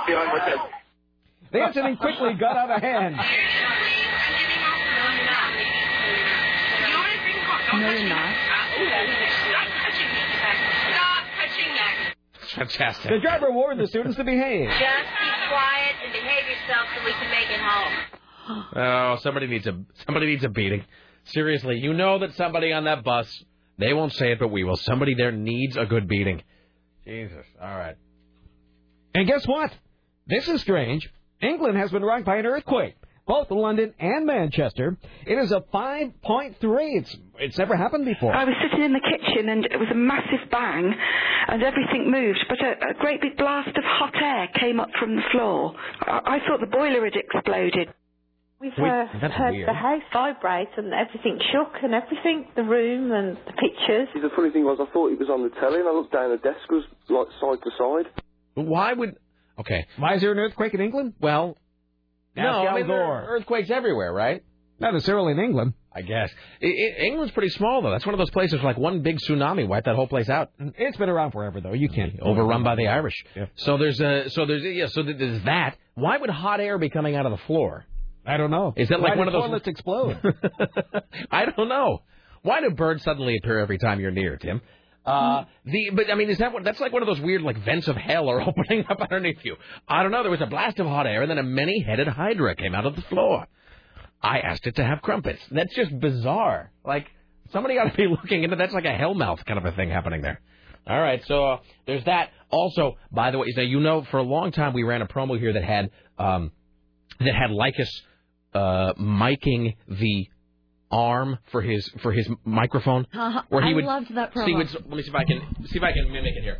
dealing 0.07 0.30
with 0.34 0.43
this. 0.45 0.59
The 1.51 1.65
incident 1.65 1.99
quickly 1.99 2.33
got 2.39 2.57
out 2.57 2.71
of 2.71 2.81
hand. 2.81 3.15
No, 7.73 7.91
you're 7.91 8.09
not. 8.09 8.35
Fantastic. 12.55 13.11
The 13.11 13.19
driver 13.19 13.51
warned 13.51 13.79
the 13.79 13.87
students 13.87 14.17
to 14.17 14.23
behave. 14.23 14.69
Just 14.69 14.79
be 14.79 15.29
quiet 15.49 15.95
and 16.03 16.13
behave 16.13 16.45
yourself 16.47 16.87
so 16.95 17.05
we 17.05 17.11
can 17.11 17.29
make 17.29 17.49
it 17.49 17.59
home. 17.59 17.93
Oh, 18.75 19.17
somebody 19.21 19.47
needs 19.47 19.67
a 19.67 19.77
somebody 20.05 20.27
needs 20.27 20.43
a 20.43 20.49
beating. 20.49 20.83
Seriously, 21.25 21.77
you 21.77 21.93
know 21.93 22.19
that 22.19 22.35
somebody 22.35 22.71
on 22.71 22.85
that 22.85 23.03
bus, 23.03 23.27
they 23.77 23.93
won't 23.93 24.13
say 24.13 24.31
it, 24.31 24.39
but 24.39 24.47
we 24.47 24.63
will. 24.63 24.77
Somebody 24.77 25.13
there 25.13 25.31
needs 25.33 25.75
a 25.75 25.85
good 25.85 26.07
beating. 26.07 26.41
Jesus. 27.05 27.45
All 27.61 27.75
right. 27.75 27.95
And 29.13 29.27
guess 29.27 29.45
what? 29.45 29.71
This 30.25 30.47
is 30.47 30.61
strange. 30.61 31.09
England 31.41 31.77
has 31.77 31.91
been 31.91 32.03
rocked 32.03 32.26
by 32.26 32.38
an 32.38 32.45
earthquake. 32.45 32.95
Both 33.27 33.51
London 33.51 33.93
and 33.99 34.26
Manchester. 34.26 34.97
It 35.26 35.35
is 35.38 35.51
a 35.51 35.59
5.3. 35.73 36.55
It's 36.61 37.18
it's 37.39 37.57
never 37.57 37.76
happened 37.76 38.05
before. 38.05 38.34
I 38.34 38.45
was 38.45 38.55
sitting 38.64 38.85
in 38.85 38.93
the 38.93 39.03
kitchen 39.03 39.49
and 39.49 39.65
it 39.65 39.77
was 39.77 39.89
a 39.91 39.95
massive 39.95 40.49
bang 40.49 40.93
and 41.49 41.61
everything 41.61 42.09
moved, 42.09 42.39
but 42.47 42.57
a, 42.61 42.72
a 42.91 42.93
great 42.99 43.22
big 43.22 43.35
blast 43.38 43.68
of 43.76 43.84
hot 43.84 44.15
air 44.15 44.47
came 44.57 44.80
up 44.80 44.89
from 44.97 45.15
the 45.18 45.22
floor. 45.31 45.76
I, 46.01 46.38
I 46.38 46.39
thought 46.47 46.61
the 46.61 46.72
boiler 46.72 47.03
had 47.03 47.15
exploded. 47.15 47.89
We've 48.59 48.72
Wait, 48.77 48.89
uh, 48.89 49.05
heard 49.30 49.51
weird. 49.51 49.68
the 49.68 49.73
house 49.73 50.01
vibrate 50.11 50.69
and 50.77 50.91
everything 50.93 51.38
shook 51.51 51.76
and 51.84 51.93
everything, 51.93 52.47
the 52.55 52.64
room 52.64 53.11
and 53.11 53.38
the 53.45 53.53
pictures. 53.53 54.07
The 54.15 54.31
funny 54.35 54.49
thing 54.51 54.64
was, 54.64 54.80
I 54.81 54.91
thought 54.91 55.11
it 55.11 55.19
was 55.19 55.30
on 55.30 55.43
the 55.43 55.53
telly, 55.59 55.80
and 55.80 55.88
I 55.88 55.91
looked 55.91 56.14
down, 56.14 56.31
the 56.31 56.38
desk 56.38 56.65
was 56.72 56.84
like 57.09 57.27
side 57.39 57.59
to 57.61 57.72
side. 57.77 58.11
Why 58.55 58.93
would? 58.93 59.18
Okay. 59.59 59.85
Why 59.97 60.15
is 60.15 60.21
there 60.21 60.31
an 60.31 60.39
earthquake 60.39 60.73
in 60.73 60.81
England? 60.81 61.13
Well, 61.19 61.57
Ask 62.35 62.43
no, 62.43 62.67
Al 62.67 62.67
I 62.67 62.75
mean, 62.77 62.88
there 62.88 63.03
are 63.03 63.25
earthquakes 63.27 63.69
everywhere, 63.71 64.13
right? 64.13 64.43
Not 64.79 64.93
necessarily 64.93 65.31
in 65.31 65.39
England. 65.39 65.73
I 65.91 66.01
guess. 66.01 66.29
I, 66.61 66.65
I, 66.67 67.05
England's 67.05 67.34
pretty 67.34 67.49
small, 67.49 67.81
though. 67.81 67.89
That's 67.89 68.05
one 68.05 68.13
of 68.13 68.19
those 68.19 68.29
places 68.29 68.61
where, 68.61 68.71
like 68.71 68.77
one 68.77 69.01
big 69.01 69.17
tsunami 69.17 69.67
wiped 69.67 69.85
that 69.85 69.95
whole 69.95 70.07
place 70.07 70.29
out. 70.29 70.51
Mm, 70.61 70.73
it's 70.77 70.97
been 70.97 71.09
around 71.09 71.31
forever, 71.31 71.59
though. 71.59 71.73
You 71.73 71.89
can't. 71.89 72.19
Overrun 72.21 72.63
by 72.63 72.75
the 72.75 72.88
Irish. 72.88 73.15
Yeah. 73.35 73.45
So 73.55 73.77
there's 73.77 73.99
a 73.99 74.29
so 74.29 74.45
there's 74.45 74.63
yeah 74.63 74.85
so 74.88 75.01
there's 75.01 75.43
that. 75.45 75.77
Why 75.95 76.17
would 76.17 76.29
hot 76.29 76.59
air 76.59 76.77
be 76.77 76.89
coming 76.89 77.15
out 77.15 77.25
of 77.25 77.31
the 77.31 77.43
floor? 77.47 77.85
I 78.23 78.38
don't 78.38 78.51
know. 78.51 78.73
Is 78.77 78.89
that 78.89 78.99
like 78.99 79.17
one 79.17 79.27
of 79.27 79.34
those 79.34 79.43
toilets 79.43 79.67
explode? 79.67 80.19
I 81.31 81.45
don't 81.45 81.69
know. 81.69 82.03
Why 82.43 82.61
do 82.61 82.69
birds 82.69 83.03
suddenly 83.03 83.38
appear 83.41 83.57
every 83.57 83.79
time 83.79 83.99
you're 83.99 84.11
near, 84.11 84.38
Tim? 84.38 84.61
Uh, 85.07 85.45
the 85.63 85.89
but 85.93 86.11
I 86.11 86.15
mean, 86.15 86.29
is 86.29 86.39
that 86.39 86.51
what 86.51 86.65
that's 86.65 86.81
like 86.81 86.91
one 86.91 87.01
of 87.01 87.07
those 87.07 87.21
weird 87.21 87.41
like 87.41 87.57
vents 87.63 87.88
of 87.88 87.95
hell 87.95 88.29
are 88.29 88.41
opening 88.47 88.85
up 88.89 88.99
underneath 88.99 89.39
you? 89.43 89.55
I 89.88 90.03
don't 90.03 90.11
know. 90.11 90.21
There 90.21 90.31
was 90.31 90.41
a 90.41 90.47
blast 90.47 90.79
of 90.79 90.88
hot 90.88 91.07
air, 91.07 91.21
and 91.21 91.31
then 91.31 91.38
a 91.38 91.43
many-headed 91.43 92.09
hydra 92.09 92.55
came 92.55 92.75
out 92.75 92.85
of 92.85 92.97
the 92.97 93.01
floor. 93.03 93.47
I 94.21 94.39
asked 94.39 94.67
it 94.67 94.75
to 94.75 94.84
have 94.84 95.01
crumpets. 95.01 95.41
That's 95.49 95.73
just 95.73 95.97
bizarre. 95.97 96.73
Like 96.84 97.07
somebody 97.53 97.77
ought 97.77 97.89
to 97.89 97.95
be 97.95 98.07
looking 98.21 98.43
into 98.43 98.57
that's 98.57 98.73
like 98.73 98.84
a 98.84 98.89
hellmouth 98.89 99.45
kind 99.45 99.57
of 99.57 99.65
a 99.65 99.71
thing 99.71 99.89
happening 99.89 100.21
there. 100.21 100.41
All 100.85 101.01
right, 101.01 101.23
so 101.25 101.45
uh, 101.45 101.57
there's 101.85 102.03
that. 102.03 102.31
Also, 102.49 102.97
by 103.09 103.31
the 103.31 103.38
way, 103.38 103.47
now 103.55 103.63
you 103.63 103.79
know 103.79 104.03
for 104.11 104.17
a 104.17 104.23
long 104.23 104.51
time 104.51 104.73
we 104.73 104.84
ran 104.84 105.01
a 105.01 105.07
promo 105.07 105.39
here 105.39 105.53
that 105.53 105.63
had 105.63 105.89
um, 106.19 106.51
that 107.19 107.34
had 107.34 107.51
Likus 107.51 107.89
uh, 108.53 108.93
miking 108.99 109.77
the 109.88 110.27
arm 110.91 111.38
for 111.51 111.61
his 111.61 111.88
for 112.01 112.11
his 112.11 112.27
microphone, 112.45 113.05
Uh, 113.14 113.41
where 113.49 113.64
he 113.64 113.72
I 113.72 113.73
would 113.73 113.85
loved 113.85 114.15
that 114.15 114.34
promo. 114.34 114.45
see. 114.45 114.53
Would, 114.55 114.73
let 114.73 114.89
me 114.89 115.01
see 115.03 115.09
if 115.09 115.15
I 115.15 115.23
can 115.26 115.41
see 115.68 115.77
if 115.77 115.84
I 115.84 115.91
can 115.91 116.11
mimic 116.11 116.34
it 116.35 116.43
here. 116.43 116.59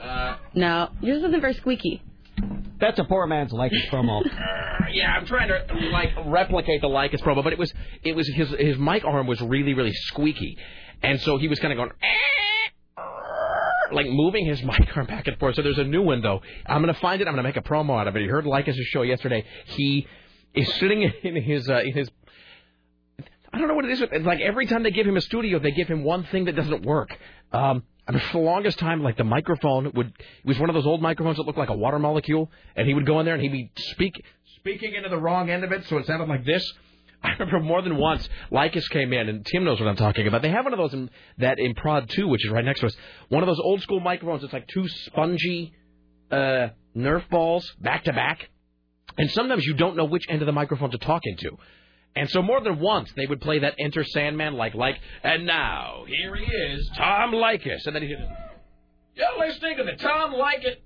Uh, 0.00 0.36
No, 0.54 0.88
yours 1.00 1.22
isn't 1.22 1.40
very 1.40 1.54
squeaky. 1.54 2.02
That's 2.80 2.98
a 2.98 3.04
poor 3.04 3.26
man's 3.26 3.52
Likus 3.52 3.88
promo. 3.90 4.22
yeah, 4.92 5.12
I'm 5.16 5.26
trying 5.26 5.48
to 5.48 5.88
like 5.90 6.10
replicate 6.26 6.80
the 6.80 6.88
Likus 6.88 7.20
promo, 7.22 7.44
but 7.44 7.52
it 7.52 7.58
was 7.58 7.72
it 8.02 8.14
was 8.16 8.26
his 8.28 8.50
his 8.58 8.78
mic 8.78 9.04
arm 9.04 9.26
was 9.26 9.40
really 9.40 9.74
really 9.74 9.92
squeaky, 9.92 10.58
and 11.02 11.20
so 11.20 11.38
he 11.38 11.48
was 11.48 11.58
kind 11.60 11.72
of 11.72 11.76
going. 11.76 11.90
Like 13.92 14.06
moving 14.08 14.46
his 14.46 14.62
mic 14.64 14.96
arm 14.96 15.06
back 15.06 15.26
and 15.28 15.38
forth. 15.38 15.54
So 15.54 15.62
there's 15.62 15.78
a 15.78 15.84
new 15.84 16.02
one 16.02 16.22
though. 16.22 16.40
I'm 16.66 16.80
gonna 16.82 16.94
find 16.94 17.20
it. 17.22 17.28
I'm 17.28 17.34
gonna 17.34 17.42
make 17.46 17.56
a 17.58 17.62
promo 17.62 18.00
out 18.00 18.08
of 18.08 18.16
it. 18.16 18.22
You 18.22 18.30
heard 18.30 18.44
Likus' 18.46 18.74
show 18.86 19.02
yesterday. 19.02 19.44
He 19.66 20.06
is 20.54 20.72
sitting 20.74 21.02
in 21.22 21.42
his 21.42 21.68
uh, 21.68 21.80
in 21.80 21.92
his 21.92 22.10
I 23.52 23.58
don't 23.58 23.68
know 23.68 23.74
what 23.74 23.84
it 23.84 23.90
is. 23.90 24.00
It's 24.00 24.24
like 24.24 24.40
every 24.40 24.66
time 24.66 24.82
they 24.82 24.90
give 24.90 25.06
him 25.06 25.16
a 25.16 25.20
studio, 25.20 25.58
they 25.58 25.72
give 25.72 25.88
him 25.88 26.04
one 26.04 26.24
thing 26.24 26.46
that 26.46 26.56
doesn't 26.56 26.84
work. 26.86 27.10
Um, 27.52 27.82
I 28.08 28.12
mean, 28.12 28.20
for 28.32 28.38
the 28.38 28.44
longest 28.44 28.78
time, 28.78 29.02
like 29.02 29.16
the 29.16 29.24
microphone 29.24 29.92
would 29.94 30.06
it 30.08 30.46
was 30.46 30.58
one 30.58 30.70
of 30.70 30.74
those 30.74 30.86
old 30.86 31.02
microphones 31.02 31.36
that 31.36 31.44
looked 31.44 31.58
like 31.58 31.68
a 31.68 31.76
water 31.76 31.98
molecule, 31.98 32.50
and 32.74 32.88
he 32.88 32.94
would 32.94 33.06
go 33.06 33.20
in 33.20 33.26
there 33.26 33.34
and 33.34 33.42
he'd 33.42 33.52
be 33.52 33.70
speak 33.76 34.24
speaking 34.56 34.94
into 34.94 35.08
the 35.08 35.18
wrong 35.18 35.50
end 35.50 35.64
of 35.64 35.72
it, 35.72 35.84
so 35.86 35.98
it 35.98 36.06
sounded 36.06 36.28
like 36.28 36.44
this. 36.44 36.72
I 37.24 37.32
remember 37.32 37.60
more 37.60 37.82
than 37.82 37.96
once, 37.98 38.28
Likus 38.50 38.88
came 38.90 39.12
in, 39.12 39.28
and 39.28 39.46
Tim 39.46 39.64
knows 39.64 39.78
what 39.78 39.88
I'm 39.88 39.96
talking 39.96 40.26
about. 40.26 40.42
They 40.42 40.50
have 40.50 40.64
one 40.64 40.72
of 40.72 40.78
those 40.78 40.92
in, 40.92 41.10
that 41.38 41.60
in 41.60 41.74
Prod 41.74 42.08
2, 42.08 42.26
which 42.26 42.44
is 42.44 42.50
right 42.50 42.64
next 42.64 42.80
to 42.80 42.86
us. 42.86 42.96
One 43.28 43.44
of 43.44 43.46
those 43.46 43.60
old 43.60 43.80
school 43.82 44.00
microphones. 44.00 44.42
It's 44.42 44.52
like 44.52 44.66
two 44.66 44.88
spongy 44.88 45.72
uh, 46.32 46.68
Nerf 46.96 47.28
balls 47.28 47.70
back 47.80 48.04
to 48.04 48.12
back, 48.12 48.48
and 49.18 49.30
sometimes 49.30 49.64
you 49.64 49.74
don't 49.74 49.96
know 49.96 50.04
which 50.04 50.24
end 50.28 50.42
of 50.42 50.46
the 50.46 50.52
microphone 50.52 50.90
to 50.90 50.98
talk 50.98 51.22
into. 51.24 51.56
And 52.14 52.28
so 52.30 52.42
more 52.42 52.60
than 52.60 52.78
once 52.78 53.10
they 53.16 53.24
would 53.26 53.40
play 53.40 53.60
that 53.60 53.74
Enter 53.78 54.04
Sandman 54.04 54.54
like 54.54 54.74
like 54.74 54.98
and 55.22 55.46
now 55.46 56.04
here 56.06 56.34
he 56.36 56.44
is, 56.44 56.90
Tom 56.96 57.32
Likus. 57.32 57.86
And 57.86 57.96
then 57.96 58.02
he 58.02 58.08
said, 58.08 58.36
You're 59.14 59.38
listening 59.46 59.76
to 59.78 59.84
the 59.84 59.92
Tom 59.92 60.32
Likus 60.34 60.76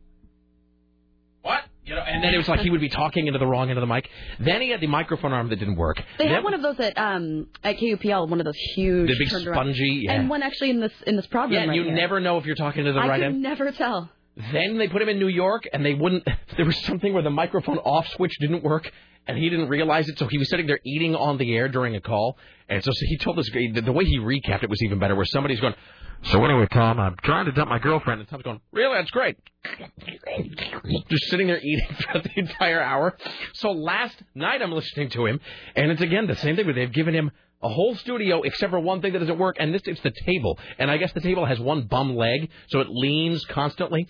What? 1.43 1.63
You 1.85 1.95
know, 1.95 2.01
and 2.01 2.23
then 2.25 2.35
it 2.35 2.39
was 2.39 2.49
like 2.49 2.61
he 2.61 2.71
would 2.71 2.81
be 2.81 2.89
talking 2.89 3.29
into 3.29 3.39
the 3.39 3.47
wrong 3.47 3.69
end 3.71 3.79
of 3.79 3.83
the 3.89 3.93
mic. 3.93 4.09
Then 4.41 4.61
he 4.61 4.71
had 4.71 4.81
the 4.81 4.89
microphone 4.89 5.33
arm 5.33 5.49
that 5.51 5.57
didn't 5.57 5.77
work. 5.77 6.03
They 6.19 6.25
Then- 6.25 6.35
have 6.35 6.45
one 6.45 6.55
of 6.55 6.63
those 6.63 6.81
at 6.81 6.99
um 6.99 7.47
at 7.63 7.77
KUPL, 7.77 8.29
one 8.29 8.41
of 8.41 8.45
those 8.45 8.57
huge, 8.75 9.09
The 9.09 9.17
big 9.19 9.29
spongy, 9.29 10.03
yeah. 10.05 10.15
and 10.15 10.29
one 10.29 10.43
actually 10.43 10.71
in 10.71 10.81
this 10.81 10.93
in 11.07 11.15
this 11.15 11.27
problem 11.29 11.53
Yeah, 11.55 11.61
and 11.61 11.69
right 11.71 11.77
you 11.77 11.85
here. 11.85 11.95
never 11.95 12.19
know 12.21 12.39
if 12.39 12.47
you're 12.47 12.57
talking 12.57 12.85
to 12.85 12.93
the 12.93 12.99
I 12.99 13.07
right 13.09 13.19
could 13.21 13.27
end. 13.27 13.43
never 13.43 13.71
tell. 13.71 14.11
Then 14.37 14.77
they 14.77 14.89
put 14.89 15.01
him 15.01 15.09
in 15.09 15.19
New 15.19 15.29
York, 15.29 15.67
and 15.73 15.85
they 15.85 15.95
wouldn't. 15.95 16.27
There 16.57 16.65
was 16.65 16.79
something 16.85 17.13
where 17.13 17.23
the 17.23 17.31
microphone 17.31 17.77
off 17.79 18.09
switch 18.09 18.33
didn't 18.41 18.63
work, 18.63 18.91
and 19.27 19.37
he 19.37 19.51
didn't 19.51 19.69
realize 19.69 20.09
it. 20.09 20.19
So 20.19 20.27
he 20.27 20.39
was 20.39 20.49
sitting 20.49 20.67
there 20.67 20.81
eating 20.87 21.15
on 21.15 21.37
the 21.37 21.55
air 21.55 21.69
during 21.69 21.95
a 21.97 22.01
call, 22.01 22.39
and 22.69 22.83
so 22.83 22.91
he 22.99 23.19
told 23.19 23.39
us 23.39 23.51
the, 23.53 23.93
way 23.93 24.05
he 24.05 24.19
recapped 24.19 24.63
it 24.63 24.71
was 24.71 24.83
even 24.83 24.99
better. 24.99 25.15
Where 25.15 25.27
somebody's 25.27 25.61
going, 25.61 25.75
"So 26.23 26.43
anyway, 26.45 26.67
Tom, 26.73 26.99
I'm 26.99 27.17
trying 27.23 27.45
to 27.45 27.53
dump 27.53 27.69
my 27.69 27.79
girlfriend," 27.79 28.21
and 28.21 28.29
Tom's 28.29 28.43
going, 28.43 28.61
"Really? 28.73 28.97
That's 28.97 29.11
great." 29.11 29.37
Just 31.11 31.25
sitting 31.25 31.47
there 31.47 31.59
eating 31.59 31.89
throughout 32.01 32.25
the 32.25 32.39
entire 32.39 32.81
hour. 32.81 33.19
So 33.53 33.73
last 33.73 34.23
night 34.35 34.63
I'm 34.63 34.73
listening 34.73 35.11
to 35.11 35.27
him, 35.27 35.41
and 35.75 35.91
it's 35.91 36.01
again 36.01 36.27
the 36.27 36.37
same 36.37 36.57
thing. 36.57 36.65
Where 36.65 36.75
they've 36.75 36.93
given 36.93 37.15
him 37.15 37.33
a 37.63 37.69
whole 37.69 37.95
studio 37.97 38.43
except 38.43 38.71
for 38.71 38.81
one 38.81 39.01
thing 39.01 39.13
that 39.13 39.21
doesn't 39.21 39.39
work, 39.39 39.57
and 39.59 39.75
this 39.75 39.83
it's 39.85 40.01
the 40.03 40.13
table. 40.25 40.59
And 40.79 40.91
I 40.91 40.97
guess 40.97 41.13
the 41.13 41.21
table 41.21 41.45
has 41.45 41.59
one 41.59 41.87
bum 41.87 42.17
leg, 42.17 42.51
so 42.69 42.81
it 42.81 42.89
leans 42.91 43.45
constantly. 43.47 44.07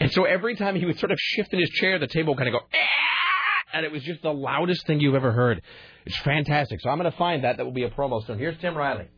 And 0.00 0.12
so 0.12 0.24
every 0.24 0.56
time 0.56 0.76
he 0.76 0.84
would 0.84 0.98
sort 0.98 1.12
of 1.12 1.18
shift 1.20 1.52
in 1.52 1.60
his 1.60 1.70
chair, 1.70 1.98
the 1.98 2.08
table 2.08 2.34
would 2.34 2.38
kind 2.38 2.54
of 2.54 2.60
go, 2.60 2.66
"Ah!" 2.74 3.76
and 3.76 3.84
it 3.84 3.92
was 3.92 4.02
just 4.02 4.22
the 4.22 4.32
loudest 4.32 4.86
thing 4.86 5.00
you've 5.00 5.14
ever 5.14 5.32
heard. 5.32 5.62
It's 6.04 6.18
fantastic. 6.18 6.80
So 6.80 6.90
I'm 6.90 6.98
going 6.98 7.10
to 7.10 7.16
find 7.16 7.44
that. 7.44 7.56
That 7.56 7.64
will 7.64 7.72
be 7.72 7.84
a 7.84 7.90
promo 7.90 8.24
soon. 8.26 8.38
Here's 8.38 8.58
Tim 8.58 8.76
Riley. 8.76 9.08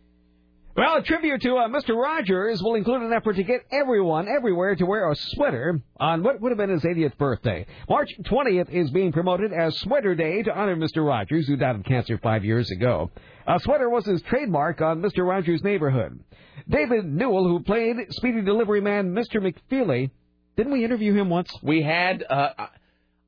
Well, 0.77 0.99
a 0.99 1.03
tribute 1.03 1.41
to 1.41 1.57
uh, 1.57 1.69
Mr. 1.69 1.97
Rogers 1.97 2.63
will 2.63 2.75
include 2.75 3.01
an 3.01 3.13
effort 3.15 3.37
to 3.37 3.43
get 3.43 3.63
everyone 3.73 4.29
everywhere 4.29 4.77
to 4.77 4.85
wear 4.85 5.11
a 5.11 5.17
sweater 5.17 5.81
on 5.99 6.23
what 6.23 6.39
would 6.43 6.51
have 6.51 6.59
been 6.59 6.69
his 6.69 6.83
80th 6.83 7.17
birthday. 7.17 7.65
March 7.89 8.11
20th 8.25 8.69
is 8.69 8.91
being 8.91 9.11
promoted 9.11 9.55
as 9.55 9.75
Sweater 9.79 10.15
Day 10.15 10.43
to 10.43 10.55
honor 10.55 10.77
Mr. 10.77 11.03
Rogers, 11.03 11.49
who 11.49 11.57
died 11.57 11.77
of 11.77 11.85
cancer 11.85 12.19
five 12.23 12.45
years 12.45 12.71
ago. 12.71 13.11
A 13.47 13.61
sweater 13.61 13.89
was 13.89 14.05
his 14.07 14.23
trademark 14.23 14.81
on 14.81 15.03
Mr. 15.03 15.27
Rogers' 15.27 15.63
neighborhood. 15.63 16.21
David 16.69 17.05
Newell, 17.05 17.47
who 17.47 17.61
played 17.61 17.97
Speedy 18.11 18.43
Delivery 18.43 18.81
Man 18.81 19.15
Mr. 19.15 19.37
McFeely, 19.41 20.11
didn't 20.57 20.73
we 20.73 20.85
interview 20.85 21.15
him 21.15 21.29
once? 21.29 21.51
We 21.63 21.83
had. 21.83 22.25
Uh, 22.29 22.51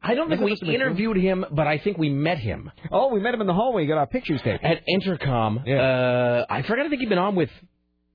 I 0.02 0.14
don't 0.14 0.28
think 0.28 0.40
we 0.40 0.54
Mr. 0.54 0.72
Interviewed 0.72 1.16
him, 1.16 1.44
but 1.50 1.66
I 1.66 1.78
think 1.78 1.98
we 1.98 2.08
met 2.08 2.38
him. 2.38 2.70
Oh, 2.90 3.12
we 3.12 3.20
met 3.20 3.34
him 3.34 3.40
in 3.40 3.46
the 3.46 3.54
hallway. 3.54 3.86
Got 3.86 3.98
our 3.98 4.06
pictures 4.06 4.40
taken. 4.42 4.64
At 4.64 4.82
Intercom. 4.88 5.58
Uh, 5.58 6.44
I 6.48 6.62
forgot. 6.62 6.86
I 6.86 6.88
think 6.88 7.00
he'd 7.00 7.08
been 7.08 7.18
on 7.18 7.34
with 7.34 7.50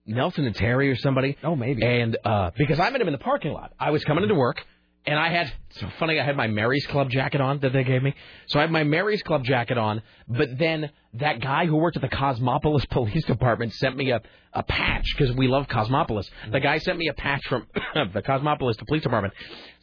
Nelson 0.06 0.46
and 0.46 0.56
Terry 0.56 0.90
or 0.90 0.96
somebody. 0.96 1.38
Oh, 1.44 1.56
maybe. 1.56 1.86
And 1.86 2.18
uh, 2.26 2.52
because 2.58 2.80
I 2.80 2.90
met 2.90 3.02
him 3.02 3.08
in 3.08 3.14
the 3.14 3.20
parking 3.20 3.54
lot. 3.54 3.74
I 3.80 3.92
was 3.92 4.04
coming 4.04 4.24
into 4.24 4.36
work, 4.36 4.58
and 5.06 5.20
I 5.20 5.30
had 5.30 5.52
so 5.72 5.90
funny. 6.00 6.20
I 6.20 6.24
had 6.24 6.38
my 6.38 6.48
Mary's 6.48 6.86
Club 6.88 7.10
jacket 7.10 7.42
on 7.42 7.60
that 7.60 7.74
they 7.74 7.84
gave 7.84 8.02
me. 8.02 8.16
So 8.48 8.60
I 8.60 8.62
had 8.62 8.72
my 8.72 8.84
Mary's 8.84 9.22
Club 9.22 9.44
jacket 9.44 9.78
on, 9.78 10.02
but 10.28 10.58
then 10.58 10.92
that 11.16 11.42
guy 11.42 11.66
who 11.66 11.76
worked 11.76 11.98
at 11.98 12.02
the 12.02 12.16
Cosmopolis 12.16 12.86
Police 12.92 13.26
Department 13.26 13.74
sent 13.74 13.98
me 13.98 14.12
a 14.12 14.22
a 14.54 14.64
patch 14.64 15.06
because 15.18 15.36
we 15.36 15.48
love 15.48 15.68
Cosmopolis. 15.68 16.30
The 16.52 16.60
guy 16.60 16.78
sent 16.78 16.98
me 16.98 17.08
a 17.08 17.14
patch 17.14 17.42
from 17.48 17.68
the 18.14 18.22
Cosmopolis 18.22 18.78
Police 18.88 19.04
Department. 19.04 19.34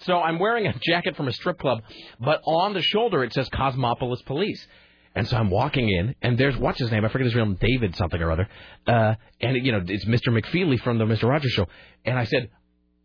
So 0.02 0.20
I'm 0.20 0.38
wearing 0.38 0.66
a 0.66 0.74
jacket 0.80 1.16
from 1.16 1.28
a 1.28 1.32
strip 1.32 1.58
club, 1.58 1.82
but 2.20 2.40
on 2.44 2.72
the 2.72 2.82
shoulder 2.82 3.24
it 3.24 3.32
says 3.32 3.48
Cosmopolis 3.48 4.22
Police. 4.22 4.66
And 5.14 5.26
so 5.26 5.36
I'm 5.36 5.50
walking 5.50 5.88
in, 5.90 6.14
and 6.22 6.38
there's 6.38 6.56
what's 6.56 6.78
his 6.78 6.92
name? 6.92 7.04
I 7.04 7.08
forget 7.08 7.24
his 7.24 7.34
real 7.34 7.46
name, 7.46 7.58
David 7.60 7.96
something 7.96 8.22
or 8.22 8.30
other. 8.30 8.48
Uh, 8.86 9.14
and 9.40 9.66
you 9.66 9.72
know, 9.72 9.82
it's 9.84 10.04
Mr. 10.04 10.28
McFeely 10.28 10.80
from 10.80 10.98
the 10.98 11.04
Mr. 11.04 11.24
Rogers 11.24 11.50
Show. 11.50 11.66
And 12.04 12.16
I 12.16 12.24
said, 12.24 12.48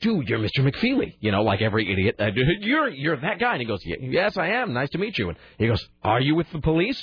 "Dude, 0.02 0.28
you're 0.28 0.40
Mr. 0.40 0.60
McFeely." 0.60 1.16
You 1.20 1.32
know, 1.32 1.44
like 1.44 1.62
every 1.62 1.92
idiot. 1.92 2.16
Uh, 2.20 2.32
you're 2.62 2.90
you're 2.90 3.18
that 3.18 3.40
guy. 3.40 3.54
And 3.54 3.62
he 3.62 3.68
goes, 3.68 3.80
"Yes, 3.84 4.38
I 4.38 4.48
am. 4.48 4.74
Nice 4.74 4.90
to 4.92 4.98
meet 4.98 5.18
you." 5.18 5.30
And 5.30 5.38
he 5.58 5.68
goes, 5.68 5.84
"Are 6.04 6.22
you 6.22 6.36
with 6.36 6.52
the 6.52 6.60
police?" 6.60 7.02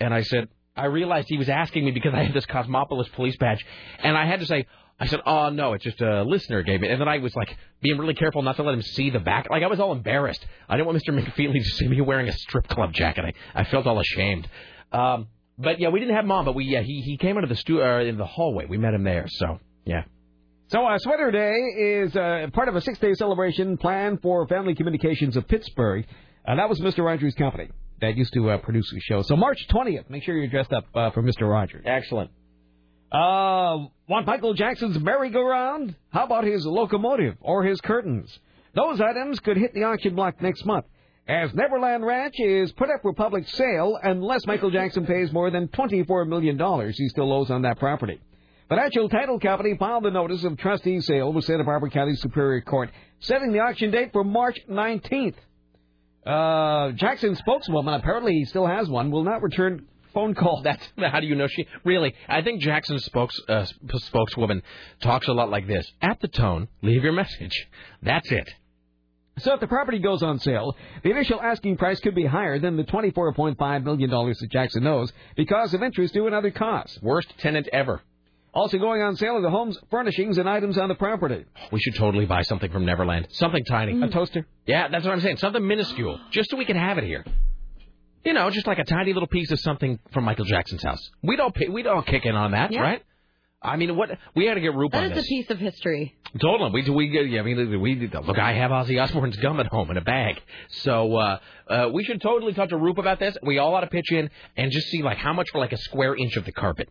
And 0.00 0.12
I 0.12 0.22
said, 0.22 0.48
I 0.76 0.86
realized 0.86 1.28
he 1.28 1.38
was 1.38 1.48
asking 1.48 1.84
me 1.84 1.92
because 1.92 2.14
I 2.14 2.24
had 2.24 2.34
this 2.34 2.46
Cosmopolis 2.46 3.08
police 3.10 3.36
badge, 3.36 3.64
and 3.98 4.16
I 4.16 4.26
had 4.26 4.40
to 4.40 4.46
say. 4.46 4.66
I 4.98 5.06
said, 5.08 5.20
"Oh 5.26 5.50
no, 5.50 5.72
it's 5.72 5.82
just 5.82 6.00
a 6.00 6.22
listener 6.22 6.62
gave 6.62 6.80
me." 6.80 6.88
And 6.88 7.00
then 7.00 7.08
I 7.08 7.18
was 7.18 7.34
like 7.34 7.56
being 7.82 7.98
really 7.98 8.14
careful 8.14 8.42
not 8.42 8.54
to 8.56 8.62
let 8.62 8.74
him 8.74 8.82
see 8.82 9.10
the 9.10 9.18
back. 9.18 9.50
Like 9.50 9.64
I 9.64 9.66
was 9.66 9.80
all 9.80 9.90
embarrassed. 9.90 10.46
I 10.68 10.76
didn't 10.76 10.86
want 10.86 11.02
Mr. 11.02 11.12
McFeely 11.18 11.54
to 11.54 11.64
see 11.64 11.88
me 11.88 12.00
wearing 12.00 12.28
a 12.28 12.32
strip 12.32 12.68
club 12.68 12.92
jacket. 12.92 13.24
I, 13.24 13.62
I 13.62 13.64
felt 13.64 13.88
all 13.88 13.98
ashamed. 13.98 14.48
Um, 14.92 15.26
but 15.58 15.80
yeah, 15.80 15.88
we 15.88 15.98
didn't 15.98 16.14
have 16.14 16.24
mom, 16.24 16.44
but 16.44 16.54
we 16.54 16.64
yeah 16.66 16.82
he 16.82 17.00
he 17.00 17.16
came 17.16 17.36
into 17.36 17.48
the 17.48 17.56
stu- 17.56 17.82
uh, 17.82 18.00
in 18.00 18.18
the 18.18 18.24
hallway. 18.26 18.66
We 18.66 18.78
met 18.78 18.94
him 18.94 19.02
there. 19.02 19.26
So 19.28 19.58
yeah. 19.84 20.04
So, 20.74 20.84
uh, 20.84 20.98
Sweater 20.98 21.30
Day 21.30 21.52
is 22.00 22.16
uh, 22.16 22.48
part 22.52 22.66
of 22.66 22.74
a 22.74 22.80
six-day 22.80 23.14
celebration 23.14 23.76
planned 23.76 24.20
for 24.22 24.44
Family 24.48 24.74
Communications 24.74 25.36
of 25.36 25.46
Pittsburgh. 25.46 26.04
Uh, 26.44 26.56
that 26.56 26.68
was 26.68 26.80
Mr. 26.80 27.04
Rogers' 27.04 27.36
company 27.36 27.70
that 28.00 28.16
used 28.16 28.32
to 28.32 28.50
uh, 28.50 28.58
produce 28.58 28.90
the 28.92 28.98
show. 28.98 29.22
So, 29.22 29.36
March 29.36 29.68
20th, 29.68 30.10
make 30.10 30.24
sure 30.24 30.36
you're 30.36 30.48
dressed 30.48 30.72
up 30.72 30.86
uh, 30.92 31.12
for 31.12 31.22
Mr. 31.22 31.48
Rogers. 31.48 31.84
Excellent. 31.86 32.32
Uh, 33.12 33.86
want 34.08 34.26
Michael 34.26 34.54
Jackson's 34.54 34.98
merry-go-round? 34.98 35.94
How 36.10 36.24
about 36.24 36.42
his 36.42 36.66
locomotive 36.66 37.36
or 37.40 37.62
his 37.62 37.80
curtains? 37.80 38.36
Those 38.74 39.00
items 39.00 39.38
could 39.38 39.56
hit 39.56 39.74
the 39.74 39.84
auction 39.84 40.16
block 40.16 40.42
next 40.42 40.66
month. 40.66 40.86
As 41.28 41.54
Neverland 41.54 42.04
Ranch 42.04 42.34
is 42.40 42.72
put 42.72 42.90
up 42.90 43.02
for 43.02 43.12
public 43.12 43.46
sale 43.46 43.96
unless 44.02 44.44
Michael 44.44 44.72
Jackson 44.72 45.06
pays 45.06 45.32
more 45.32 45.52
than 45.52 45.68
$24 45.68 46.26
million 46.26 46.58
he 46.96 47.08
still 47.10 47.32
owes 47.32 47.52
on 47.52 47.62
that 47.62 47.78
property. 47.78 48.20
Financial 48.68 49.10
Title 49.10 49.38
Company 49.38 49.76
filed 49.78 50.06
a 50.06 50.10
notice 50.10 50.42
of 50.42 50.56
trustee 50.56 51.00
sale 51.00 51.32
with 51.32 51.44
Santa 51.44 51.64
Barbara 51.64 51.90
County 51.90 52.14
Superior 52.14 52.62
Court, 52.62 52.90
setting 53.20 53.52
the 53.52 53.60
auction 53.60 53.90
date 53.90 54.10
for 54.12 54.24
March 54.24 54.58
19th. 54.70 55.34
Uh, 56.24 56.92
Jackson's 56.92 57.38
spokeswoman, 57.40 57.92
apparently 57.92 58.32
he 58.32 58.46
still 58.46 58.66
has 58.66 58.88
one, 58.88 59.10
will 59.10 59.24
not 59.24 59.42
return 59.42 59.86
phone 60.14 60.34
call. 60.34 60.62
That's 60.64 60.82
how 60.96 61.20
do 61.20 61.26
you 61.26 61.34
know 61.34 61.46
she 61.46 61.66
really? 61.84 62.14
I 62.26 62.40
think 62.40 62.62
Jackson's 62.62 63.04
spokes 63.04 63.38
uh, 63.48 63.66
spokeswoman 63.96 64.62
talks 65.00 65.28
a 65.28 65.32
lot 65.32 65.50
like 65.50 65.66
this. 65.66 65.86
At 66.00 66.20
the 66.20 66.28
tone, 66.28 66.68
leave 66.80 67.04
your 67.04 67.12
message. 67.12 67.68
That's 68.02 68.32
it. 68.32 68.48
So 69.40 69.52
if 69.52 69.60
the 69.60 69.66
property 69.66 69.98
goes 69.98 70.22
on 70.22 70.38
sale, 70.38 70.74
the 71.02 71.10
initial 71.10 71.38
asking 71.38 71.76
price 71.76 72.00
could 72.00 72.14
be 72.14 72.24
higher 72.24 72.58
than 72.58 72.76
the 72.76 72.84
$24.5 72.84 73.84
million 73.84 74.08
that 74.08 74.48
Jackson 74.50 74.86
owes 74.86 75.12
because 75.36 75.74
of 75.74 75.82
interest 75.82 76.14
due 76.14 76.26
and 76.26 76.34
other 76.34 76.52
costs. 76.52 76.98
Worst 77.02 77.34
tenant 77.38 77.68
ever. 77.72 78.00
Also 78.54 78.78
going 78.78 79.02
on 79.02 79.16
sale 79.16 79.36
are 79.36 79.40
the 79.42 79.50
home's 79.50 79.76
furnishings 79.90 80.38
and 80.38 80.48
items 80.48 80.78
on 80.78 80.88
the 80.88 80.94
property. 80.94 81.44
We 81.72 81.80
should 81.80 81.96
totally 81.96 82.24
buy 82.24 82.42
something 82.42 82.70
from 82.70 82.84
Neverland. 82.86 83.26
Something 83.30 83.64
tiny. 83.64 84.00
A 84.00 84.08
toaster? 84.08 84.46
Yeah, 84.66 84.86
that's 84.88 85.04
what 85.04 85.12
I'm 85.12 85.20
saying. 85.20 85.38
Something 85.38 85.66
minuscule, 85.66 86.20
just 86.30 86.50
so 86.50 86.56
we 86.56 86.64
can 86.64 86.76
have 86.76 86.96
it 86.98 87.04
here. 87.04 87.24
You 88.24 88.32
know, 88.32 88.48
just 88.50 88.66
like 88.66 88.78
a 88.78 88.84
tiny 88.84 89.12
little 89.12 89.26
piece 89.26 89.50
of 89.50 89.58
something 89.60 89.98
from 90.12 90.24
Michael 90.24 90.44
Jackson's 90.44 90.82
house. 90.84 91.10
We 91.22 91.36
don't 91.36 91.54
pay, 91.54 91.68
we'd 91.68 91.86
all 91.88 92.02
kick 92.02 92.24
in 92.24 92.36
on 92.36 92.52
that, 92.52 92.70
Yeah. 92.72 92.80
right? 92.80 93.02
I 93.60 93.76
mean, 93.76 93.96
what 93.96 94.10
we 94.36 94.44
had 94.46 94.54
to 94.54 94.60
get 94.60 94.74
Roop 94.74 94.92
That 94.92 95.04
on 95.04 95.12
is 95.12 95.16
this. 95.16 95.24
a 95.24 95.28
piece 95.28 95.50
of 95.50 95.58
history. 95.58 96.14
Totally. 96.38 96.70
We 96.70 96.90
we 96.90 97.28
yeah, 97.30 97.40
I 97.40 97.42
mean 97.44 97.80
we 97.80 97.94
look. 98.08 98.38
I 98.38 98.52
have 98.52 98.70
Ozzy 98.70 99.02
Osbourne's 99.02 99.36
gum 99.36 99.58
at 99.58 99.66
home 99.66 99.90
in 99.90 99.96
a 99.96 100.02
bag, 100.02 100.36
so 100.68 101.16
uh, 101.16 101.38
uh, 101.68 101.88
we 101.92 102.04
should 102.04 102.20
totally 102.20 102.52
talk 102.52 102.68
to 102.70 102.76
roof 102.76 102.98
about 102.98 103.18
this. 103.20 103.36
We 103.42 103.56
all 103.58 103.74
ought 103.74 103.80
to 103.80 103.86
pitch 103.86 104.12
in 104.12 104.28
and 104.56 104.70
just 104.70 104.88
see 104.88 105.02
like 105.02 105.16
how 105.16 105.32
much 105.32 105.48
for 105.50 105.58
like 105.60 105.72
a 105.72 105.78
square 105.78 106.14
inch 106.14 106.36
of 106.36 106.44
the 106.44 106.52
carpet. 106.52 106.90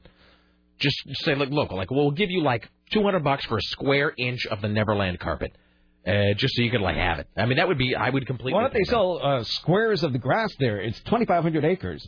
Just 0.79 1.03
say 1.23 1.35
like, 1.35 1.49
look, 1.49 1.71
like 1.71 1.91
we'll 1.91 2.11
give 2.11 2.29
you 2.29 2.41
like 2.41 2.69
two 2.91 3.03
hundred 3.03 3.23
bucks 3.23 3.45
for 3.45 3.57
a 3.57 3.61
square 3.61 4.13
inch 4.17 4.45
of 4.47 4.61
the 4.61 4.67
Neverland 4.67 5.19
carpet, 5.19 5.55
uh, 6.05 6.33
just 6.35 6.55
so 6.55 6.61
you 6.61 6.71
could 6.71 6.81
like 6.81 6.95
have 6.97 7.19
it. 7.19 7.27
I 7.37 7.45
mean 7.45 7.57
that 7.57 7.67
would 7.67 7.77
be 7.77 7.95
I 7.95 8.09
would 8.09 8.25
completely. 8.27 8.53
Why 8.53 8.61
don't 8.61 8.73
they 8.73 8.83
sell 8.83 9.19
uh, 9.21 9.43
squares 9.43 10.03
of 10.03 10.13
the 10.13 10.19
grass 10.19 10.53
there? 10.59 10.79
It's 10.81 10.99
2,500 11.01 11.63
acres. 11.63 12.07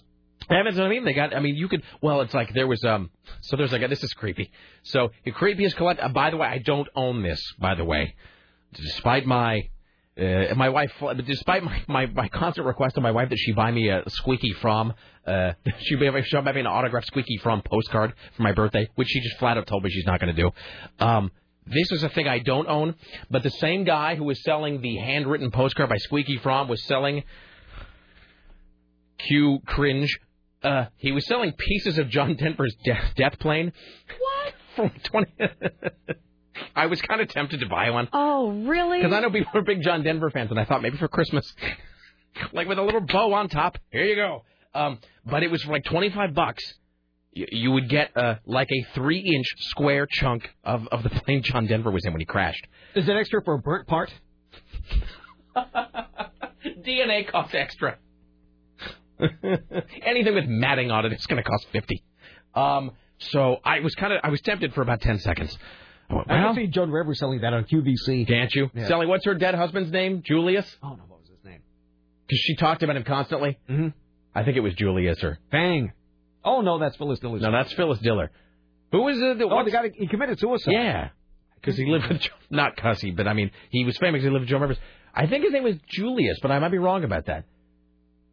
That's 0.49 0.77
what 0.77 0.85
I 0.85 0.89
mean. 0.89 1.05
They 1.05 1.13
got. 1.13 1.35
I 1.35 1.39
mean, 1.39 1.55
you 1.55 1.67
could. 1.67 1.81
Well, 2.01 2.21
it's 2.21 2.33
like 2.33 2.53
there 2.53 2.67
was. 2.67 2.83
Um. 2.83 3.09
So 3.41 3.55
there's 3.55 3.71
like. 3.71 3.87
This 3.89 4.03
is 4.03 4.13
creepy. 4.13 4.51
So 4.83 5.09
the 5.23 5.31
creepiest 5.31 5.75
collect. 5.75 5.99
Uh, 5.99 6.09
by 6.09 6.29
the 6.29 6.37
way, 6.37 6.47
I 6.47 6.59
don't 6.59 6.87
own 6.95 7.23
this. 7.23 7.41
By 7.59 7.75
the 7.75 7.85
way, 7.85 8.15
despite 8.73 9.25
my. 9.25 9.69
Uh, 10.17 10.55
my 10.55 10.69
wife, 10.69 10.91
despite 11.25 11.61
my, 11.61 11.81
my, 11.89 12.05
my 12.05 12.29
constant 12.29 12.65
request 12.65 12.95
to 12.95 13.01
my 13.01 13.11
wife 13.11 13.27
that 13.29 13.37
she 13.37 13.51
buy 13.51 13.69
me 13.69 13.89
a 13.89 14.01
squeaky 14.07 14.53
Fromme, 14.61 14.93
uh, 15.27 15.51
she 15.79 15.95
buy, 15.95 16.21
she 16.21 16.39
buy 16.39 16.53
me 16.53 16.61
an 16.61 16.67
autographed 16.67 17.07
squeaky 17.07 17.37
Fromme 17.43 17.63
postcard 17.65 18.13
for 18.37 18.43
my 18.43 18.53
birthday, 18.53 18.87
which 18.95 19.09
she 19.09 19.19
just 19.19 19.37
flat 19.37 19.57
out 19.57 19.67
told 19.67 19.83
me 19.83 19.89
she's 19.89 20.05
not 20.05 20.21
going 20.21 20.33
to 20.33 20.41
do. 20.41 20.51
Um, 21.05 21.31
this 21.67 21.91
is 21.91 22.03
a 22.03 22.09
thing 22.09 22.27
I 22.27 22.39
don't 22.39 22.67
own, 22.67 22.95
but 23.29 23.43
the 23.43 23.49
same 23.49 23.83
guy 23.83 24.15
who 24.15 24.23
was 24.23 24.41
selling 24.43 24.81
the 24.81 24.95
handwritten 24.97 25.51
postcard 25.51 25.89
by 25.89 25.97
Squeaky 25.97 26.37
Fromme 26.37 26.69
was 26.69 26.81
selling 26.85 27.23
Q 29.17 29.59
cringe. 29.65 30.17
Uh, 30.63 30.85
he 30.97 31.11
was 31.11 31.25
selling 31.27 31.51
pieces 31.53 31.97
of 31.97 32.09
John 32.09 32.35
Denver's 32.35 32.75
death, 32.85 33.13
death 33.15 33.37
plane. 33.39 33.73
What? 34.19 34.53
For 34.75 34.99
twenty. 35.03 35.33
I 36.75 36.85
was 36.87 37.01
kind 37.01 37.21
of 37.21 37.27
tempted 37.29 37.59
to 37.61 37.67
buy 37.67 37.89
one 37.89 38.07
Oh, 38.13 38.51
really? 38.65 38.99
because 38.99 39.13
I 39.13 39.19
know 39.19 39.29
people 39.29 39.51
are 39.55 39.61
big 39.63 39.81
John 39.81 40.03
Denver 40.03 40.29
fans, 40.29 40.51
and 40.51 40.59
I 40.59 40.65
thought 40.65 40.81
maybe 40.81 40.97
for 40.97 41.07
Christmas, 41.07 41.53
like 42.53 42.67
with 42.67 42.77
a 42.79 42.81
little 42.83 43.01
bow 43.01 43.33
on 43.33 43.49
top. 43.49 43.77
Here 43.91 44.05
you 44.05 44.15
go. 44.15 44.43
Um, 44.73 44.99
but 45.25 45.43
it 45.43 45.51
was 45.51 45.63
for 45.63 45.71
like 45.71 45.85
twenty 45.85 46.09
five 46.09 46.33
bucks. 46.33 46.63
You, 47.31 47.47
you 47.51 47.71
would 47.71 47.89
get 47.89 48.15
uh, 48.15 48.35
like 48.45 48.69
a 48.71 48.85
three 48.93 49.19
inch 49.19 49.45
square 49.69 50.07
chunk 50.09 50.49
of, 50.63 50.87
of 50.91 51.03
the 51.03 51.09
plane 51.25 51.41
John 51.43 51.65
Denver 51.67 51.91
was 51.91 52.05
in 52.05 52.11
when 52.13 52.19
he 52.21 52.25
crashed. 52.25 52.65
Is 52.95 53.05
that 53.07 53.15
extra 53.17 53.41
for 53.43 53.55
a 53.55 53.59
burnt 53.59 53.87
part? 53.87 54.11
DNA 56.65 57.27
costs 57.29 57.53
extra. 57.55 57.97
Anything 60.05 60.35
with 60.35 60.45
matting 60.47 60.91
on 60.91 61.05
it 61.05 61.13
is 61.13 61.25
going 61.25 61.41
to 61.41 61.49
cost 61.49 61.67
fifty. 61.71 62.03
Um, 62.53 62.91
so 63.17 63.57
I 63.63 63.79
was 63.79 63.95
kind 63.95 64.11
of 64.13 64.19
I 64.23 64.29
was 64.29 64.41
tempted 64.41 64.73
for 64.73 64.81
about 64.81 65.01
ten 65.01 65.19
seconds. 65.19 65.57
I 66.09 66.13
went, 66.15 66.31
I 66.31 66.43
can 66.43 66.55
see 66.55 66.67
Joan 66.67 66.91
Rivers 66.91 67.19
selling 67.19 67.41
that 67.41 67.53
on 67.53 67.63
QVC. 67.65 68.27
can't 68.27 68.53
you? 68.53 68.69
Yeah. 68.73 68.87
Selling 68.87 69.09
what's 69.09 69.25
her 69.25 69.35
dead 69.35 69.55
husband's 69.55 69.91
name? 69.91 70.21
Julius? 70.25 70.65
Oh, 70.83 70.89
no, 70.89 71.03
what 71.07 71.21
was 71.21 71.29
his 71.29 71.43
name? 71.43 71.61
Because 72.27 72.39
she 72.39 72.55
talked 72.55 72.83
about 72.83 72.95
him 72.95 73.03
constantly. 73.03 73.57
Mm-hmm. 73.69 73.87
I 74.33 74.43
think 74.43 74.57
it 74.57 74.61
was 74.61 74.73
Julius 74.75 75.23
or 75.23 75.39
Bang. 75.51 75.93
Oh, 76.43 76.61
no, 76.61 76.77
that's 76.77 76.95
Phyllis 76.97 77.19
Diller. 77.19 77.39
no, 77.39 77.51
that's 77.51 77.73
Phyllis 77.73 77.99
Diller. 77.99 78.29
Who 78.91 79.07
is 79.07 79.17
it? 79.19 79.41
Oh, 79.41 79.63
the 79.63 79.71
guy, 79.71 79.89
he 79.93 80.07
committed 80.07 80.39
suicide. 80.39 80.71
Yeah, 80.71 81.09
because 81.55 81.75
he 81.77 81.85
lived 81.85 82.07
with 82.07 82.21
not 82.49 82.77
Cussy, 82.77 83.11
but 83.11 83.27
I 83.27 83.33
mean 83.33 83.51
he 83.71 83.83
was 83.83 83.97
famous. 83.97 84.21
He 84.21 84.29
lived 84.29 84.41
with 84.41 84.49
Joan 84.49 84.61
Rivers. 84.61 84.77
I 85.13 85.27
think 85.27 85.43
his 85.43 85.53
name 85.53 85.63
was 85.63 85.75
Julius, 85.89 86.37
but 86.41 86.51
I 86.51 86.59
might 86.59 86.69
be 86.69 86.77
wrong 86.77 87.03
about 87.03 87.25
that. 87.25 87.45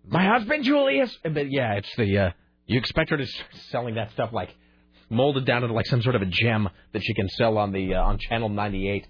My 0.06 0.24
husband 0.26 0.64
Julius. 0.64 1.16
But 1.22 1.50
yeah, 1.50 1.74
it's 1.74 1.96
the 1.96 2.18
uh, 2.18 2.30
you 2.66 2.78
expect 2.78 3.10
her 3.10 3.16
to 3.16 3.26
start 3.26 3.48
selling 3.70 3.94
that 3.94 4.12
stuff 4.12 4.30
like 4.32 4.50
molded 5.12 5.44
down 5.44 5.62
into 5.62 5.74
like 5.74 5.86
some 5.86 6.02
sort 6.02 6.14
of 6.16 6.22
a 6.22 6.26
gem 6.26 6.68
that 6.92 7.02
she 7.02 7.14
can 7.14 7.28
sell 7.28 7.58
on 7.58 7.72
the 7.72 7.94
uh, 7.94 8.02
on 8.02 8.18
Channel 8.18 8.48
98. 8.48 9.06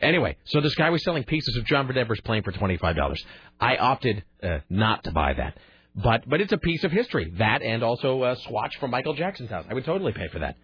Anyway, 0.00 0.36
so 0.44 0.60
this 0.60 0.74
guy 0.74 0.90
was 0.90 1.02
selling 1.02 1.24
pieces 1.24 1.56
of 1.56 1.64
John 1.64 1.86
Denver's 1.92 2.20
plane 2.20 2.42
for 2.42 2.52
twenty 2.52 2.76
five 2.76 2.96
dollars. 2.96 3.24
I 3.60 3.76
opted 3.76 4.24
uh, 4.42 4.58
not 4.68 5.04
to 5.04 5.12
buy 5.12 5.32
that, 5.34 5.56
but 5.94 6.28
but 6.28 6.40
it's 6.40 6.52
a 6.52 6.58
piece 6.58 6.84
of 6.84 6.90
history. 6.92 7.32
That 7.38 7.62
and 7.62 7.82
also 7.82 8.24
a 8.24 8.36
swatch 8.36 8.76
from 8.78 8.90
Michael 8.90 9.14
Jackson's 9.14 9.50
house. 9.50 9.64
I 9.70 9.74
would 9.74 9.84
totally 9.84 10.12
pay 10.12 10.28
for 10.28 10.40
that. 10.40 10.56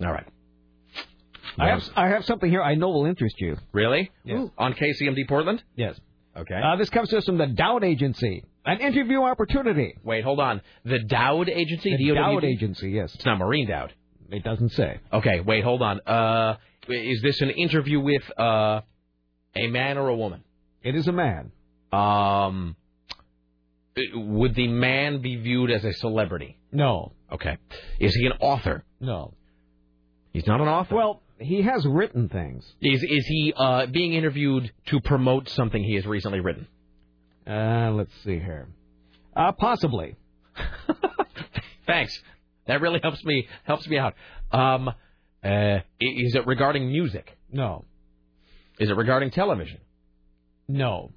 All 0.00 0.12
right. 0.12 0.26
I 1.58 1.68
have, 1.68 1.82
I 1.96 2.08
have 2.08 2.24
something 2.24 2.48
here 2.48 2.62
I 2.62 2.74
know 2.76 2.88
will 2.90 3.06
interest 3.06 3.34
you. 3.40 3.56
Really? 3.72 4.10
Yes. 4.24 4.48
On 4.56 4.72
KCMD 4.72 5.28
Portland? 5.28 5.62
Yes. 5.74 5.98
Okay. 6.36 6.54
Uh, 6.54 6.76
this 6.76 6.88
comes 6.90 7.08
to 7.10 7.18
us 7.18 7.24
from 7.24 7.38
the 7.38 7.48
Dowd 7.48 7.82
Agency. 7.82 8.44
An 8.64 8.78
interview 8.80 9.22
opportunity. 9.22 9.94
Wait, 10.04 10.22
hold 10.22 10.38
on. 10.38 10.60
The 10.84 11.00
Dowd 11.00 11.48
Agency? 11.48 11.90
The 11.90 11.96
D-O-W-D? 11.96 12.36
Dowd 12.36 12.44
Agency, 12.44 12.90
yes. 12.90 13.14
It's 13.14 13.24
not 13.24 13.38
Maureen 13.38 13.68
Dowd. 13.68 13.92
It 14.30 14.44
doesn't 14.44 14.70
say. 14.70 15.00
Okay, 15.12 15.40
wait, 15.40 15.64
hold 15.64 15.82
on. 15.82 16.00
Uh, 16.06 16.56
is 16.88 17.20
this 17.22 17.40
an 17.40 17.50
interview 17.50 18.00
with 18.00 18.22
uh, 18.38 18.80
a 19.54 19.66
man 19.68 19.98
or 19.98 20.08
a 20.08 20.16
woman? 20.16 20.42
It 20.82 20.94
is 20.94 21.08
a 21.08 21.12
man. 21.12 21.52
Um, 21.92 22.76
would 24.14 24.54
the 24.54 24.68
man 24.68 25.20
be 25.20 25.36
viewed 25.36 25.70
as 25.70 25.84
a 25.84 25.92
celebrity? 25.94 26.58
No. 26.72 27.12
Okay. 27.32 27.58
Is 27.98 28.14
he 28.14 28.26
an 28.26 28.32
author? 28.40 28.84
No. 29.00 29.34
He's 30.32 30.46
not 30.46 30.60
an 30.60 30.68
author. 30.68 30.94
Well, 30.94 31.22
he 31.38 31.62
has 31.62 31.84
written 31.86 32.28
things. 32.28 32.64
Is 32.80 33.02
is 33.02 33.26
he 33.26 33.52
uh, 33.56 33.86
being 33.86 34.14
interviewed 34.14 34.70
to 34.86 35.00
promote 35.00 35.48
something 35.48 35.82
he 35.82 35.94
has 35.96 36.06
recently 36.06 36.40
written? 36.40 36.68
Uh, 37.46 37.90
let's 37.92 38.12
see 38.22 38.38
here. 38.38 38.68
Uh, 39.34 39.52
possibly. 39.52 40.16
Thanks. 41.86 42.22
That 42.70 42.80
really 42.80 43.00
helps 43.02 43.24
me 43.24 43.48
helps 43.64 43.88
me 43.88 43.98
out. 43.98 44.14
Um, 44.52 44.86
uh, 45.42 45.78
is 46.00 46.36
it 46.36 46.46
regarding 46.46 46.86
music? 46.86 47.36
No. 47.50 47.84
Is 48.78 48.88
it 48.90 48.96
regarding 48.96 49.32
television? 49.32 49.80
No. 50.68 51.10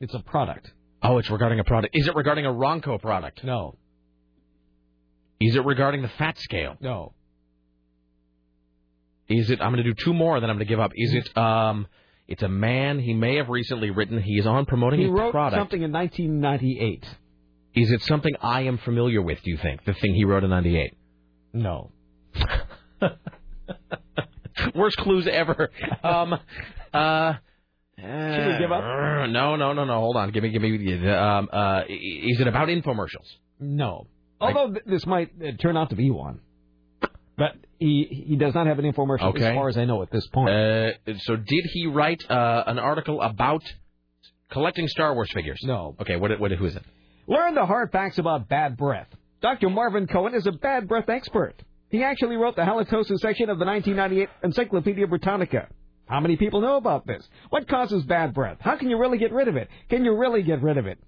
It's 0.00 0.14
a 0.14 0.18
product. 0.18 0.72
Oh, 1.00 1.18
it's 1.18 1.30
regarding 1.30 1.60
a 1.60 1.64
product. 1.64 1.94
Is 1.96 2.08
it 2.08 2.16
regarding 2.16 2.44
a 2.44 2.50
Ronco 2.50 3.00
product? 3.00 3.44
No. 3.44 3.76
Is 5.40 5.54
it 5.54 5.64
regarding 5.64 6.02
the 6.02 6.08
fat 6.18 6.36
scale? 6.40 6.76
No. 6.80 7.14
Is 9.28 9.48
it? 9.48 9.60
I'm 9.60 9.72
going 9.72 9.84
to 9.84 9.88
do 9.88 9.94
two 9.94 10.12
more, 10.12 10.40
then 10.40 10.50
I'm 10.50 10.56
going 10.56 10.66
to 10.66 10.72
give 10.72 10.80
up. 10.80 10.90
Is 10.96 11.14
it? 11.14 11.36
Um, 11.38 11.86
it's 12.26 12.42
a 12.42 12.48
man. 12.48 12.98
He 12.98 13.14
may 13.14 13.36
have 13.36 13.48
recently 13.48 13.90
written. 13.90 14.20
He 14.20 14.38
is 14.40 14.46
on 14.46 14.66
promoting 14.66 14.98
He 14.98 15.06
a 15.06 15.10
wrote 15.12 15.30
product. 15.30 15.60
something 15.60 15.82
in 15.82 15.92
1998. 15.92 17.06
Is 17.74 17.90
it 17.90 18.02
something 18.02 18.34
I 18.42 18.62
am 18.62 18.78
familiar 18.78 19.22
with? 19.22 19.42
Do 19.42 19.50
you 19.50 19.56
think 19.58 19.84
the 19.84 19.94
thing 19.94 20.14
he 20.14 20.24
wrote 20.24 20.44
in 20.44 20.50
'98? 20.50 20.94
No. 21.54 21.90
Worst 24.74 24.96
clues 24.98 25.26
ever. 25.26 25.70
Um, 26.04 26.34
uh, 26.92 27.34
Should 27.96 28.46
we 28.48 28.58
give 28.58 28.72
up? 28.72 28.82
No, 29.30 29.56
no, 29.56 29.72
no, 29.72 29.84
no. 29.84 30.00
Hold 30.00 30.16
on. 30.16 30.30
Give 30.32 30.42
me, 30.42 30.50
give 30.50 30.60
me. 30.62 31.08
Um, 31.08 31.48
uh, 31.52 31.82
is 31.88 32.40
it 32.40 32.46
about 32.48 32.68
infomercials? 32.68 33.28
No. 33.60 34.08
Although 34.40 34.72
th- 34.72 34.84
this 34.86 35.06
might 35.06 35.30
uh, 35.40 35.52
turn 35.60 35.76
out 35.76 35.90
to 35.90 35.96
be 35.96 36.10
one. 36.10 36.40
But 37.38 37.52
he 37.78 38.24
he 38.28 38.36
does 38.36 38.54
not 38.54 38.66
have 38.66 38.78
an 38.80 38.84
infomercial 38.92 39.30
Okay. 39.30 39.46
as 39.46 39.54
far 39.54 39.68
as 39.68 39.78
I 39.78 39.84
know 39.84 40.02
at 40.02 40.10
this 40.10 40.26
point. 40.26 40.50
Uh, 40.50 40.90
so 41.20 41.36
did 41.36 41.64
he 41.72 41.86
write 41.86 42.28
uh, 42.28 42.64
an 42.66 42.78
article 42.80 43.22
about 43.22 43.62
collecting 44.50 44.88
Star 44.88 45.14
Wars 45.14 45.30
figures? 45.32 45.60
No. 45.62 45.94
Okay. 46.00 46.16
What? 46.16 46.38
What? 46.40 46.50
Who 46.52 46.66
is 46.66 46.74
it? 46.76 46.82
Learn 47.26 47.54
the 47.54 47.66
hard 47.66 47.92
facts 47.92 48.18
about 48.18 48.48
bad 48.48 48.76
breath. 48.76 49.08
Dr. 49.40 49.70
Marvin 49.70 50.06
Cohen 50.06 50.34
is 50.34 50.46
a 50.46 50.52
bad 50.52 50.88
breath 50.88 51.08
expert. 51.08 51.54
He 51.88 52.02
actually 52.02 52.36
wrote 52.36 52.56
the 52.56 52.62
halitosis 52.62 53.18
section 53.18 53.50
of 53.50 53.58
the 53.58 53.64
1998 53.64 54.28
Encyclopedia 54.42 55.06
Britannica. 55.06 55.68
How 56.06 56.20
many 56.20 56.36
people 56.36 56.60
know 56.60 56.76
about 56.76 57.06
this? 57.06 57.26
What 57.50 57.68
causes 57.68 58.02
bad 58.04 58.34
breath? 58.34 58.58
How 58.60 58.76
can 58.76 58.90
you 58.90 58.98
really 58.98 59.18
get 59.18 59.32
rid 59.32 59.48
of 59.48 59.56
it? 59.56 59.68
Can 59.88 60.04
you 60.04 60.16
really 60.16 60.42
get 60.42 60.62
rid 60.62 60.78
of 60.78 60.86
it? 60.86 60.98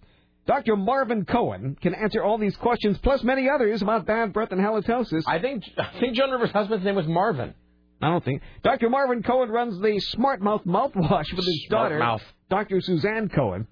Dr. 0.47 0.77
Marvin 0.77 1.25
Cohen 1.25 1.77
can 1.81 1.95
answer 1.95 2.23
all 2.23 2.39
these 2.39 2.57
questions 2.57 2.99
plus 2.99 3.23
many 3.25 3.49
others 3.49 3.83
about 3.83 4.07
bad 4.07 4.33
breath 4.33 4.53
and 4.53 4.61
halitosis. 4.61 5.23
I 5.27 5.39
think 5.41 5.65
I 5.79 5.99
think 5.99 6.15
Joan 6.17 6.31
Rivers' 6.31 6.51
husband's 6.51 6.85
name 6.85 6.97
was 6.97 7.07
Marvin. 7.07 7.55
I 8.03 8.11
don't 8.11 8.25
think. 8.25 8.43
Dr. 8.63 8.91
Marvin 8.91 9.23
Cohen 9.23 9.49
runs 9.49 9.81
the 9.81 9.99
Smart 10.01 10.43
Mouth 10.43 10.65
mouthwash 10.67 11.31
with 11.35 11.47
his 11.47 11.65
Smart 11.69 11.91
daughter, 11.91 11.99
Mouth. 11.99 12.23
Dr. 12.51 12.81
Suzanne 12.83 13.31
Cohen. 13.31 13.67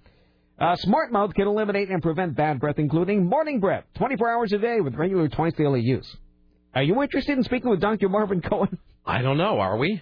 Uh, 0.62 0.76
Smart 0.76 1.10
Mouth 1.10 1.34
can 1.34 1.48
eliminate 1.48 1.88
and 1.90 2.00
prevent 2.00 2.36
bad 2.36 2.60
breath, 2.60 2.78
including 2.78 3.26
morning 3.26 3.58
breath, 3.58 3.82
24 3.96 4.30
hours 4.30 4.52
a 4.52 4.58
day 4.58 4.80
with 4.80 4.94
regular 4.94 5.28
twice 5.28 5.52
daily 5.54 5.80
use. 5.80 6.06
Are 6.72 6.84
you 6.84 7.02
interested 7.02 7.36
in 7.36 7.42
speaking 7.42 7.68
with 7.68 7.80
Dr. 7.80 8.08
Marvin 8.08 8.40
Cohen? 8.40 8.78
I 9.04 9.22
don't 9.22 9.38
know. 9.38 9.58
Are 9.58 9.76
we? 9.76 10.00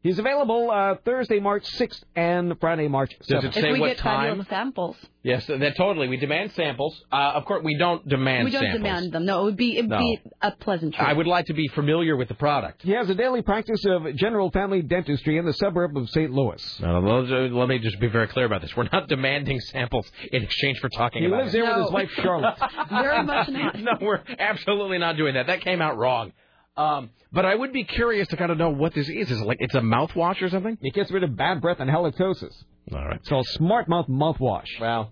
He's 0.00 0.18
available 0.20 0.70
uh, 0.70 0.94
Thursday, 1.04 1.40
March 1.40 1.64
6th 1.72 2.02
and 2.14 2.54
Friday, 2.60 2.86
March 2.86 3.16
7th. 3.22 3.26
Does 3.26 3.44
it 3.46 3.54
say 3.54 3.68
if 3.70 3.72
we 3.74 3.80
what 3.80 3.88
get 3.88 3.98
time? 3.98 4.46
samples, 4.48 4.96
Yes, 5.24 5.44
that 5.48 5.76
totally. 5.76 6.06
We 6.08 6.16
demand 6.16 6.52
samples. 6.52 6.98
Uh, 7.12 7.32
of 7.34 7.44
course, 7.44 7.62
we 7.64 7.76
don't 7.76 8.06
demand 8.08 8.44
we 8.46 8.52
don't 8.52 8.62
samples. 8.62 8.78
demand 8.82 9.12
them. 9.12 9.26
No, 9.26 9.40
it 9.40 9.44
would 9.44 9.56
be 9.56 9.76
it'd 9.76 9.90
No. 9.90 9.98
be 9.98 10.20
a 10.40 10.52
pleasant 10.52 10.94
treat. 10.94 11.04
I 11.06 11.12
would 11.12 11.26
like 11.26 11.46
to 11.46 11.52
be 11.52 11.66
familiar 11.68 12.16
with 12.16 12.28
the 12.28 12.34
product. 12.34 12.82
He 12.82 12.92
has 12.92 13.10
a 13.10 13.14
daily 13.14 13.42
practice 13.42 13.84
of 13.86 14.06
general 14.14 14.50
family 14.52 14.80
dentistry 14.82 15.36
in 15.36 15.44
the 15.44 15.52
suburb 15.52 15.96
of 15.96 16.08
St. 16.10 16.30
Louis. 16.32 16.80
Uh, 16.82 17.00
let 17.00 17.52
let 17.52 17.68
me 17.68 17.78
just 17.80 17.98
be 18.00 18.06
very 18.06 18.28
clear 18.28 18.46
about 18.46 18.62
this. 18.62 18.74
We're 18.76 18.88
not 18.92 19.08
demanding 19.08 19.58
samples 19.60 20.10
in 20.32 20.42
exchange 20.44 20.78
for 20.78 20.88
talking 20.88 21.22
He 21.22 21.28
about 21.28 21.40
lives 21.42 21.54
it. 21.54 21.58
there 21.60 21.74
with 21.74 21.84
his 21.86 21.92
wife, 21.92 22.10
Charlotte. 22.12 22.56
Very 22.90 23.22
much 23.24 23.48
not. 23.48 23.78
no, 23.80 23.92
we're 24.00 24.22
absolutely 24.38 24.98
not 24.98 25.16
doing 25.16 25.34
that. 25.34 25.48
That 25.48 25.60
came 25.60 25.82
out 25.82 25.98
wrong. 25.98 26.32
Um, 26.78 27.10
but 27.32 27.44
I 27.44 27.54
would 27.54 27.72
be 27.72 27.84
curious 27.84 28.28
to 28.28 28.36
kind 28.36 28.50
of 28.52 28.56
know 28.56 28.70
what 28.70 28.94
this 28.94 29.08
is. 29.08 29.30
Is 29.30 29.40
it 29.40 29.44
like 29.46 29.58
it's 29.60 29.74
a 29.74 29.80
mouthwash 29.80 30.40
or 30.40 30.48
something? 30.48 30.78
It 30.80 30.94
gets 30.94 31.10
rid 31.10 31.24
of 31.24 31.36
bad 31.36 31.60
breath 31.60 31.80
and 31.80 31.90
halitosis. 31.90 32.54
All 32.92 33.04
right. 33.04 33.16
It's 33.16 33.28
called 33.28 33.46
Smart 33.48 33.88
Mouth 33.88 34.06
mouthwash. 34.08 34.80
Well, 34.80 35.10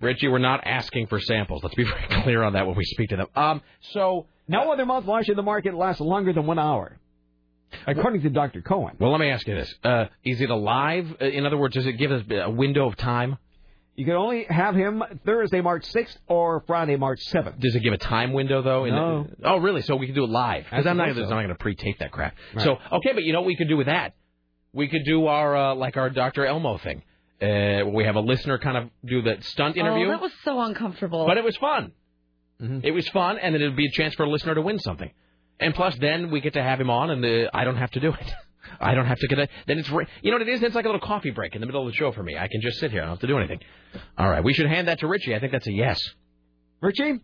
Richie, 0.00 0.28
we're 0.28 0.38
not 0.38 0.66
asking 0.66 1.06
for 1.06 1.20
samples. 1.20 1.62
Let's 1.62 1.76
be 1.76 1.84
very 2.08 2.22
clear 2.22 2.42
on 2.42 2.54
that 2.54 2.66
when 2.66 2.76
we 2.76 2.84
speak 2.84 3.10
to 3.10 3.16
them. 3.16 3.26
Um, 3.36 3.62
so 3.92 4.26
No 4.48 4.72
other 4.72 4.84
mouthwash 4.84 5.28
in 5.28 5.36
the 5.36 5.42
market 5.42 5.74
lasts 5.74 6.00
longer 6.00 6.32
than 6.32 6.44
one 6.46 6.58
hour, 6.58 6.98
according 7.86 8.22
to 8.22 8.30
Dr. 8.30 8.60
Cohen. 8.60 8.96
Well, 8.98 9.12
let 9.12 9.20
me 9.20 9.30
ask 9.30 9.46
you 9.46 9.54
this: 9.54 9.72
uh, 9.84 10.06
Is 10.24 10.40
it 10.40 10.50
alive? 10.50 11.06
Uh, 11.20 11.26
In 11.26 11.46
other 11.46 11.56
words, 11.56 11.74
does 11.74 11.86
it 11.86 11.92
give 11.94 12.10
us 12.10 12.22
a 12.30 12.50
window 12.50 12.86
of 12.88 12.96
time? 12.96 13.38
You 14.00 14.06
can 14.06 14.16
only 14.16 14.46
have 14.48 14.74
him 14.74 15.02
Thursday, 15.26 15.60
March 15.60 15.84
6th 15.92 16.16
or 16.26 16.64
Friday, 16.66 16.96
March 16.96 17.20
7th. 17.26 17.60
Does 17.60 17.74
it 17.76 17.80
give 17.80 17.92
a 17.92 17.98
time 17.98 18.32
window 18.32 18.62
though? 18.62 18.86
In 18.86 18.94
No. 18.94 19.24
The, 19.24 19.46
oh, 19.46 19.58
really? 19.58 19.82
So 19.82 19.94
we 19.94 20.06
can 20.06 20.14
do 20.14 20.24
it 20.24 20.30
live? 20.30 20.64
Because 20.64 20.86
I 20.86 20.90
I'm 20.90 20.96
not, 20.96 21.08
suppose 21.08 21.24
I'm 21.24 21.28
so. 21.28 21.34
not 21.34 21.42
going 21.42 21.48
to 21.50 21.54
pre-tape 21.56 21.98
that 21.98 22.10
crap. 22.10 22.34
Right. 22.54 22.64
So 22.64 22.78
okay, 22.92 23.12
but 23.12 23.24
you 23.24 23.34
know 23.34 23.40
what 23.42 23.46
we 23.48 23.56
could 23.56 23.68
do 23.68 23.76
with 23.76 23.88
that? 23.88 24.14
We 24.72 24.88
could 24.88 25.04
do 25.04 25.26
our 25.26 25.54
uh, 25.54 25.74
like 25.74 25.98
our 25.98 26.08
Dr. 26.08 26.46
Elmo 26.46 26.78
thing. 26.78 27.02
Uh, 27.42 27.90
we 27.92 28.04
have 28.04 28.16
a 28.16 28.20
listener 28.20 28.56
kind 28.58 28.78
of 28.78 28.84
do 29.04 29.20
the 29.20 29.36
stunt 29.42 29.76
interview, 29.76 30.06
Oh, 30.06 30.10
that 30.12 30.22
was 30.22 30.32
so 30.44 30.58
uncomfortable. 30.62 31.26
but 31.26 31.36
it 31.36 31.44
was 31.44 31.58
fun. 31.58 31.92
Mm-hmm. 32.58 32.80
It 32.82 32.92
was 32.92 33.06
fun, 33.10 33.36
and 33.38 33.54
then 33.54 33.60
it 33.60 33.66
would 33.66 33.76
be 33.76 33.86
a 33.86 33.90
chance 33.90 34.14
for 34.14 34.24
a 34.24 34.30
listener 34.30 34.54
to 34.54 34.62
win 34.62 34.78
something. 34.78 35.10
And 35.58 35.74
plus, 35.74 35.94
then 35.98 36.30
we 36.30 36.40
get 36.40 36.54
to 36.54 36.62
have 36.62 36.80
him 36.80 36.88
on, 36.88 37.10
and 37.10 37.22
uh, 37.22 37.50
I 37.52 37.64
don't 37.64 37.76
have 37.76 37.90
to 37.90 38.00
do 38.00 38.14
it. 38.14 38.32
I 38.80 38.94
don't 38.94 39.06
have 39.06 39.18
to 39.18 39.26
get 39.28 39.38
a. 39.38 39.48
Then 39.66 39.78
it's 39.78 39.88
you 39.88 40.30
know 40.30 40.38
what 40.38 40.42
it 40.42 40.48
is. 40.48 40.62
It's 40.62 40.74
like 40.74 40.84
a 40.84 40.88
little 40.88 41.00
coffee 41.06 41.30
break 41.30 41.54
in 41.54 41.60
the 41.60 41.66
middle 41.66 41.86
of 41.86 41.92
the 41.92 41.96
show 41.96 42.12
for 42.12 42.22
me. 42.22 42.36
I 42.36 42.48
can 42.48 42.60
just 42.60 42.78
sit 42.78 42.90
here. 42.90 43.00
I 43.02 43.04
don't 43.04 43.12
have 43.14 43.20
to 43.20 43.26
do 43.26 43.38
anything. 43.38 43.60
All 44.18 44.28
right, 44.28 44.42
we 44.44 44.52
should 44.54 44.66
hand 44.66 44.88
that 44.88 45.00
to 45.00 45.06
Richie. 45.08 45.34
I 45.34 45.40
think 45.40 45.52
that's 45.52 45.66
a 45.66 45.72
yes. 45.72 45.98
Richie, 46.80 47.20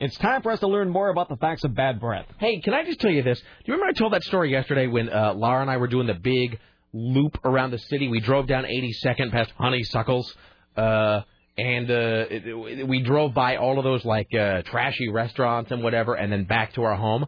it's 0.00 0.16
time 0.18 0.42
for 0.42 0.50
us 0.52 0.60
to 0.60 0.66
learn 0.66 0.88
more 0.90 1.08
about 1.08 1.28
the 1.28 1.36
facts 1.36 1.64
of 1.64 1.74
bad 1.74 2.00
breath. 2.00 2.26
Hey, 2.38 2.60
can 2.60 2.74
I 2.74 2.84
just 2.84 3.00
tell 3.00 3.10
you 3.10 3.22
this? 3.22 3.38
Do 3.40 3.46
you 3.66 3.74
remember 3.74 3.90
I 3.90 3.92
told 3.92 4.12
that 4.12 4.22
story 4.24 4.50
yesterday 4.50 4.86
when 4.88 5.08
uh, 5.08 5.34
Laura 5.34 5.60
and 5.62 5.70
I 5.70 5.76
were 5.76 5.86
doing 5.88 6.06
the 6.08 6.14
big 6.14 6.58
loop 6.92 7.38
around 7.44 7.70
the 7.70 7.78
city? 7.78 8.08
We 8.08 8.20
drove 8.20 8.46
down 8.48 8.64
82nd 8.64 9.30
past 9.30 9.52
Honeysuckles, 9.58 10.34
uh, 10.76 11.20
and 11.56 11.90
uh, 11.90 11.94
it, 12.30 12.46
it- 12.46 12.88
we 12.88 13.02
drove 13.02 13.32
by 13.34 13.56
all 13.56 13.78
of 13.78 13.84
those 13.84 14.04
like 14.04 14.34
uh, 14.34 14.62
trashy 14.62 15.08
restaurants 15.08 15.70
and 15.70 15.82
whatever, 15.84 16.14
and 16.14 16.32
then 16.32 16.44
back 16.44 16.72
to 16.74 16.82
our 16.82 16.96
home. 16.96 17.26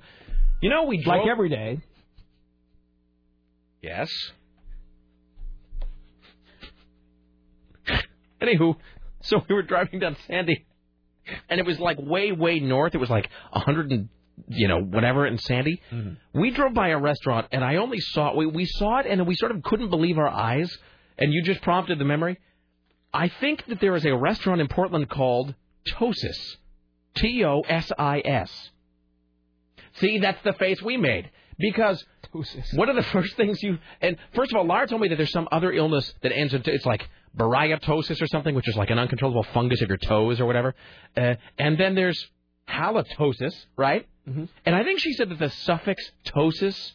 You 0.60 0.70
know, 0.70 0.84
we 0.84 1.02
drove 1.02 1.20
Like 1.20 1.28
every 1.30 1.48
day. 1.50 1.80
Yes. 3.84 4.10
Anywho, 8.40 8.76
so 9.20 9.42
we 9.46 9.54
were 9.54 9.62
driving 9.62 10.00
down 10.00 10.16
Sandy, 10.26 10.64
and 11.50 11.60
it 11.60 11.66
was 11.66 11.78
like 11.78 11.98
way, 12.00 12.32
way 12.32 12.60
north. 12.60 12.94
It 12.94 12.98
was 12.98 13.10
like 13.10 13.28
a 13.52 13.60
hundred 13.60 13.92
and 13.92 14.08
you 14.48 14.68
know 14.68 14.80
whatever 14.80 15.26
in 15.26 15.36
Sandy. 15.36 15.82
Mm-hmm. 15.92 16.40
We 16.40 16.50
drove 16.50 16.72
by 16.72 16.88
a 16.88 16.98
restaurant, 16.98 17.48
and 17.52 17.62
I 17.62 17.76
only 17.76 18.00
saw 18.00 18.34
we 18.34 18.46
we 18.46 18.64
saw 18.64 19.00
it, 19.00 19.06
and 19.06 19.26
we 19.26 19.34
sort 19.34 19.52
of 19.52 19.62
couldn't 19.62 19.90
believe 19.90 20.16
our 20.16 20.28
eyes. 20.28 20.74
And 21.18 21.32
you 21.32 21.42
just 21.42 21.60
prompted 21.60 21.98
the 21.98 22.04
memory. 22.06 22.40
I 23.12 23.28
think 23.28 23.66
that 23.66 23.80
there 23.80 23.94
is 23.96 24.04
a 24.06 24.16
restaurant 24.16 24.62
in 24.62 24.66
Portland 24.66 25.10
called 25.10 25.54
Tosis, 25.86 26.56
T 27.14 27.44
O 27.44 27.60
S 27.68 27.92
I 27.98 28.22
S. 28.24 28.70
See, 30.00 30.18
that's 30.18 30.42
the 30.42 30.54
face 30.54 30.82
we 30.82 30.96
made 30.96 31.30
because 31.58 32.04
what 32.74 32.88
are 32.88 32.94
the 32.94 33.02
first 33.02 33.36
things 33.36 33.62
you? 33.62 33.78
And 34.00 34.16
first 34.34 34.52
of 34.52 34.56
all, 34.56 34.66
Lara 34.66 34.86
told 34.86 35.00
me 35.00 35.08
that 35.08 35.16
there's 35.16 35.32
some 35.32 35.48
other 35.52 35.72
illness 35.72 36.12
that 36.22 36.32
ends 36.32 36.54
in 36.54 36.62
it's 36.66 36.86
like 36.86 37.08
bariatosis 37.36 38.20
or 38.20 38.26
something, 38.26 38.54
which 38.54 38.68
is 38.68 38.76
like 38.76 38.90
an 38.90 38.98
uncontrollable 38.98 39.44
fungus 39.54 39.82
of 39.82 39.88
your 39.88 39.98
toes 39.98 40.40
or 40.40 40.46
whatever. 40.46 40.74
Uh, 41.16 41.34
and 41.58 41.78
then 41.78 41.94
there's 41.94 42.28
halitosis, 42.68 43.54
right? 43.76 44.06
Mm-hmm. 44.28 44.44
And 44.64 44.74
I 44.74 44.84
think 44.84 45.00
she 45.00 45.12
said 45.12 45.28
that 45.30 45.38
the 45.38 45.50
suffix 45.50 46.02
tosis 46.26 46.92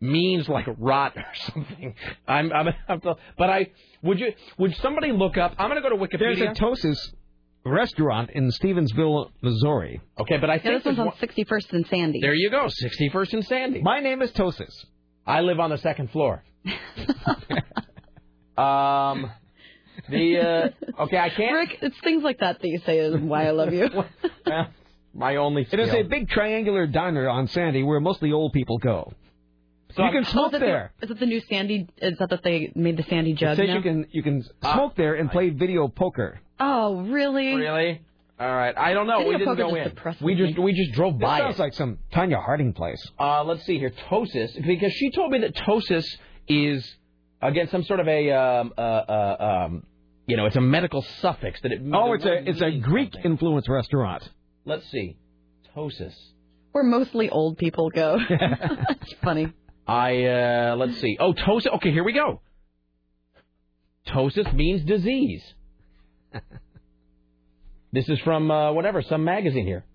means 0.00 0.48
like 0.48 0.66
rot 0.78 1.16
or 1.16 1.24
something. 1.52 1.94
I'm, 2.26 2.52
I'm, 2.52 2.68
I'm 2.88 3.00
but 3.02 3.50
I 3.50 3.68
would 4.02 4.20
you 4.20 4.32
would 4.58 4.76
somebody 4.76 5.12
look 5.12 5.36
up? 5.36 5.54
I'm 5.58 5.70
going 5.70 5.82
to 5.82 5.88
go 5.88 5.96
to 5.96 6.02
Wikipedia. 6.02 6.36
There's 6.36 6.58
a 6.58 6.60
Tosis 6.60 7.14
restaurant 7.68 8.30
in 8.30 8.50
Stevensville, 8.50 9.30
Missouri. 9.42 10.00
okay, 10.18 10.38
but 10.38 10.50
I 10.50 10.54
yeah, 10.54 10.62
think 10.62 10.84
this 10.84 10.96
one's 10.96 10.98
on 10.98 11.12
61st 11.28 11.72
and 11.72 11.86
Sandy. 11.86 12.20
there 12.20 12.34
you 12.34 12.50
go, 12.50 12.66
61st 12.66 13.32
and 13.34 13.44
Sandy. 13.46 13.82
My 13.82 14.00
name 14.00 14.22
is 14.22 14.30
Tosis. 14.32 14.72
I 15.26 15.40
live 15.40 15.60
on 15.60 15.70
the 15.70 15.78
second 15.78 16.10
floor. 16.10 16.42
um, 18.56 19.30
the 20.08 20.72
uh, 20.96 21.02
okay, 21.02 21.18
I 21.18 21.28
can't. 21.30 21.52
Rick, 21.54 21.78
it's 21.82 21.96
things 22.02 22.22
like 22.22 22.38
that 22.40 22.60
that 22.60 22.68
you 22.68 22.80
say 22.86 22.98
is 22.98 23.20
why 23.20 23.46
I 23.46 23.50
love 23.50 23.72
you. 23.72 23.88
Well, 24.46 24.68
my 25.14 25.36
only. 25.36 25.66
It 25.70 25.80
is 25.80 25.90
a 25.90 26.02
big 26.04 26.28
triangular 26.28 26.86
diner 26.86 27.28
on 27.28 27.48
Sandy 27.48 27.82
where 27.82 27.98
mostly 27.98 28.30
old 28.32 28.52
people 28.52 28.78
go. 28.78 29.12
So 29.98 30.02
you 30.04 30.08
I'm- 30.08 30.22
can 30.24 30.32
smoke 30.32 30.52
is, 30.54 30.56
it 30.56 30.60
there. 30.60 30.92
The, 31.00 31.04
is 31.06 31.10
it 31.10 31.20
the 31.20 31.26
new 31.26 31.40
Sandy? 31.50 31.86
Is 31.98 32.16
that 32.18 32.30
that 32.30 32.42
they 32.42 32.72
made 32.74 32.96
the 32.96 33.02
Sandy 33.04 33.32
It 33.32 33.38
jug 33.38 33.56
says 33.56 33.66
now? 33.68 33.74
you 33.76 33.82
can 33.82 34.06
you 34.12 34.22
can 34.22 34.42
smoke 34.62 34.94
there 34.96 35.14
and 35.14 35.30
play 35.30 35.50
video 35.50 35.88
poker. 35.88 36.40
Oh, 36.60 37.02
really? 37.02 37.54
Really? 37.54 38.00
All 38.40 38.46
right. 38.54 38.76
I 38.78 38.94
don't 38.94 39.06
know. 39.08 39.18
City 39.18 39.30
we 39.30 39.38
didn't 39.38 39.56
go 39.56 39.64
just 39.70 39.76
in. 39.76 39.84
depresses 39.84 40.22
We 40.22 40.34
just 40.36 40.56
me. 40.56 40.62
we 40.64 40.72
just 40.72 40.92
drove 40.92 41.14
This 41.18 41.26
by 41.26 41.38
sounds 41.40 41.58
it. 41.58 41.62
like 41.62 41.74
some 41.74 41.98
Tonya 42.12 42.42
Harding 42.42 42.72
place. 42.72 43.02
Uh, 43.18 43.42
let's 43.44 43.64
see 43.66 43.78
here. 43.78 43.90
Tosis, 44.08 44.50
because 44.64 44.92
she 44.92 45.10
told 45.10 45.32
me 45.32 45.40
that 45.40 45.54
Tosis 45.56 46.06
is 46.48 46.88
again 47.42 47.68
some 47.70 47.82
sort 47.82 47.98
of 48.00 48.06
a 48.08 48.30
um, 48.30 48.72
uh, 48.78 48.80
uh, 48.80 49.64
um, 49.66 49.82
you 50.26 50.36
know, 50.36 50.46
it's 50.46 50.56
a 50.56 50.60
medical 50.60 51.02
suffix 51.20 51.60
that 51.62 51.72
it. 51.72 51.80
Oh, 51.92 52.12
it's 52.12 52.24
a 52.24 52.48
it's 52.48 52.62
a 52.62 52.78
Greek 52.78 53.12
something. 53.14 53.32
influenced 53.32 53.68
restaurant. 53.68 54.28
Let's 54.64 54.88
see. 54.90 55.16
Tosis. 55.76 56.14
Where 56.72 56.84
mostly 56.84 57.30
old 57.30 57.58
people 57.58 57.90
go. 57.90 58.18
It's 58.28 59.14
funny. 59.24 59.52
I 59.88 60.24
uh, 60.24 60.76
let's 60.76 61.00
see. 61.00 61.16
Oh, 61.18 61.32
ptosis. 61.32 61.74
Okay, 61.76 61.90
here 61.90 62.04
we 62.04 62.12
go. 62.12 62.42
Ptosis 64.06 64.52
means 64.52 64.84
disease. 64.84 65.42
this 67.92 68.08
is 68.08 68.18
from 68.20 68.50
uh, 68.50 68.72
whatever 68.72 69.00
some 69.00 69.24
magazine 69.24 69.66
here. 69.66 69.86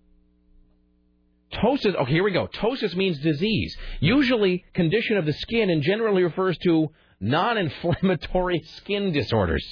Ptosis. 1.52 1.94
Okay, 1.94 2.10
here 2.10 2.24
we 2.24 2.32
go. 2.32 2.48
Ptosis 2.48 2.96
means 2.96 3.18
disease, 3.20 3.76
usually 4.00 4.64
condition 4.74 5.16
of 5.16 5.26
the 5.26 5.32
skin, 5.32 5.70
and 5.70 5.82
generally 5.82 6.24
refers 6.24 6.58
to 6.58 6.88
non-inflammatory 7.20 8.62
skin 8.76 9.12
disorders. 9.12 9.64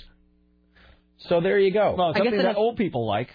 So 1.18 1.40
there 1.40 1.58
you 1.58 1.72
go. 1.72 1.94
Well, 1.98 2.14
something 2.14 2.38
that 2.38 2.56
old 2.56 2.76
people 2.76 3.06
like. 3.06 3.28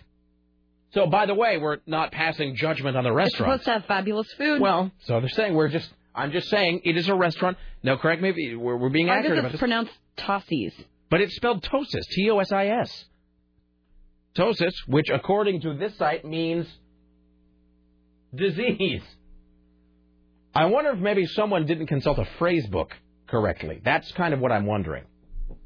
So, 0.91 1.05
by 1.05 1.26
the 1.26 1.35
way, 1.35 1.57
we're 1.57 1.80
not 1.85 2.14
passing 2.14 2.55
judgment 2.55 2.95
on 2.95 3.03
the 3.03 3.11
restaurant. 3.11 3.26
It's 3.26 3.39
restaurant. 3.39 3.61
supposed 3.61 3.65
to 3.65 3.72
have 3.72 3.85
fabulous 3.85 4.31
food. 4.38 4.61
Well, 4.61 4.91
so 5.03 5.19
they're 5.19 5.30
saying 5.30 5.53
we're 5.53 5.68
just. 5.68 5.89
I'm 6.18 6.31
just 6.31 6.49
saying 6.49 6.81
it 6.84 6.98
is 6.98 7.07
a 7.07 7.15
restaurant. 7.15 7.57
No, 7.84 7.95
correct 7.98 8.22
me. 8.22 8.30
if- 8.35 8.60
We're, 8.60 8.76
we're 8.76 8.89
being 8.89 9.10
I 9.10 9.18
guess 9.18 9.19
accurate 9.26 9.39
about 9.39 9.45
it's 9.49 9.53
this. 9.53 9.60
pronounced 9.60 9.91
Tossies. 10.18 10.73
But 11.10 11.22
it's 11.22 11.35
spelled 11.35 11.64
Tosis, 11.64 12.03
T 12.11 12.30
O 12.31 12.39
S 12.39 12.52
I 12.52 12.68
S. 12.68 13.06
Tosis, 14.35 14.73
which 14.88 15.10
according 15.10 15.61
to 15.61 15.73
this 15.76 15.95
site 15.98 16.26
means 16.26 16.68
disease. 18.35 19.02
I 20.53 20.65
wonder 20.65 20.91
if 20.91 20.99
maybe 20.99 21.26
someone 21.27 21.65
didn't 21.65 21.88
consult 21.88 22.18
a 22.19 22.26
phrase 22.39 22.65
book 22.68 22.91
correctly. 23.27 23.80
That's 23.84 24.11
kind 24.14 24.34
of 24.34 24.39
what 24.39 24.52
I'm 24.52 24.65
wondering. 24.65 25.03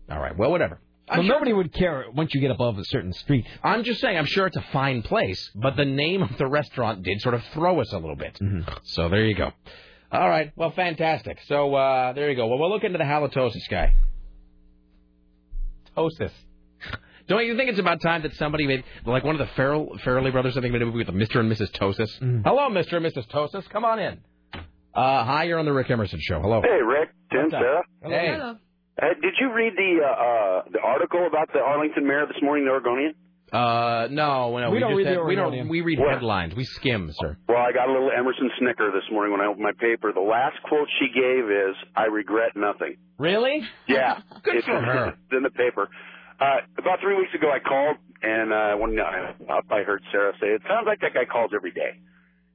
All 0.10 0.19
right, 0.19 0.38
well, 0.38 0.52
whatever. 0.52 0.80
I'm 1.10 1.19
Well, 1.19 1.26
sure- 1.28 1.36
nobody 1.36 1.53
would 1.53 1.73
care 1.73 2.06
once 2.14 2.34
you 2.34 2.41
get 2.41 2.52
above 2.52 2.78
a 2.78 2.86
certain 2.86 3.14
street. 3.14 3.45
I'm 3.64 3.84
just 3.84 3.99
saying, 4.02 4.18
I'm 4.18 4.26
sure 4.26 4.48
it's 4.48 4.57
a 4.57 4.65
fine 4.73 5.02
place, 5.02 5.49
but 5.56 5.76
the 5.76 5.86
name 5.86 6.22
of 6.23 6.38
the 6.38 6.48
restaurant 6.48 7.03
did 7.03 7.22
sort 7.22 7.36
of 7.36 7.44
throw 7.53 7.80
us 7.82 7.91
a 7.94 7.98
little 7.98 8.15
bit. 8.15 8.38
Mm-hmm. 8.41 8.69
So 8.84 9.10
there 9.10 9.26
you 9.26 9.36
go. 9.36 9.52
All 10.12 10.28
right, 10.30 10.52
well, 10.56 10.72
fantastic. 10.72 11.38
So 11.48 11.74
uh, 11.74 12.14
there 12.14 12.30
you 12.30 12.36
go. 12.36 12.48
Well, 12.48 12.60
we'll 12.60 12.70
look 12.70 12.84
into 12.84 12.98
the 12.98 13.04
halitosis 13.04 13.68
guy. 13.70 13.94
Tosis. 15.96 16.32
Don't 17.28 17.46
you 17.46 17.56
think 17.56 17.70
it's 17.70 17.80
about 17.80 18.02
time 18.02 18.24
that 18.24 18.34
somebody 18.36 18.68
made, 18.68 18.84
like 19.06 19.24
one 19.24 19.40
of 19.40 19.48
the 19.48 19.54
Farrell, 19.56 19.98
Farrelly 20.04 20.32
brothers, 20.32 20.58
I 20.58 20.62
think, 20.62 20.74
made 20.74 20.82
a 20.82 20.86
movie 20.86 20.98
with 20.98 21.08
Mr. 21.08 21.40
and 21.40 21.50
Mrs. 21.52 21.72
Tosis? 21.72 22.10
Hello, 22.44 22.70
Mr. 22.70 22.94
and 22.98 23.06
Mrs. 23.06 23.28
Tosis. 23.30 23.70
Come 23.70 23.86
on 23.86 24.00
in. 24.00 24.20
Uh, 24.94 25.24
hi, 25.24 25.44
you're 25.46 25.60
on 25.60 25.66
the 25.66 25.72
Rick 25.72 25.90
Emerson 25.90 26.20
Show. 26.22 26.42
Hello. 26.42 26.62
Hey, 26.62 26.82
Rick, 26.84 27.10
Tim, 27.32 27.44
What's 27.44 27.54
up? 27.54 27.62
Sarah. 27.62 27.84
Hey. 28.04 28.32
Uh, 29.02 29.08
did 29.22 29.34
you 29.40 29.54
read 29.54 29.74
the 29.78 30.00
uh, 30.04 30.10
uh, 30.10 30.62
the 30.74 30.80
article 30.84 31.26
about 31.26 31.48
the 31.54 31.60
Arlington 31.60 32.06
mayor 32.06 32.26
this 32.28 32.42
morning, 32.44 32.66
the 32.66 32.72
Oregonian? 32.72 33.14
Uh, 33.52 34.07
no, 34.10 34.57
no, 34.57 34.72
We 34.72 34.80
don't 34.80 34.91
just 34.91 34.98
read 34.98 35.07
the 35.07 35.19
had- 35.19 35.26
we 35.28 35.36
don't. 35.36 35.68
We 35.68 35.82
read 35.82 35.99
What? 35.99 36.14
headlines. 36.14 36.56
We 36.56 36.64
skim, 36.64 37.11
sir. 37.11 37.36
Well, 37.49 37.57
I 37.57 37.73
got 37.73 37.90
a 37.90 37.91
little 37.91 38.10
Emerson 38.11 38.49
snicker 38.57 38.91
this 38.91 39.03
morning 39.11 39.34
when 39.34 39.41
I 39.41 39.48
opened 39.48 39.64
my 39.64 39.73
paper. 39.73 40.14
The 40.14 40.22
last 40.22 40.56
quote 40.64 40.88
she 40.99 41.10
gave 41.10 41.49
is, 41.52 41.76
"I 41.95 42.06
regret 42.06 42.56
nothing." 42.56 42.95
Really? 43.19 43.61
Yeah, 43.88 44.19
Good 44.44 44.56
it's, 44.56 44.65
for 44.65 44.80
her. 44.80 45.07
It's 45.10 45.34
in 45.36 45.44
the 45.44 45.49
paper. 45.52 45.90
Uh, 46.40 46.61
about 46.78 47.02
three 47.02 47.18
weeks 47.18 47.34
ago, 47.36 47.52
I 47.52 47.60
called, 47.60 47.98
and 48.23 48.53
uh, 48.53 48.76
when 48.78 48.98
I, 48.99 49.36
I 49.69 49.84
heard 49.84 50.02
Sarah 50.11 50.34
say, 50.40 50.48
"It 50.48 50.61
sounds 50.68 50.86
like 50.88 51.02
that 51.02 51.14
guy 51.14 51.26
calls 51.26 51.52
every 51.53 51.72
day." 51.72 51.99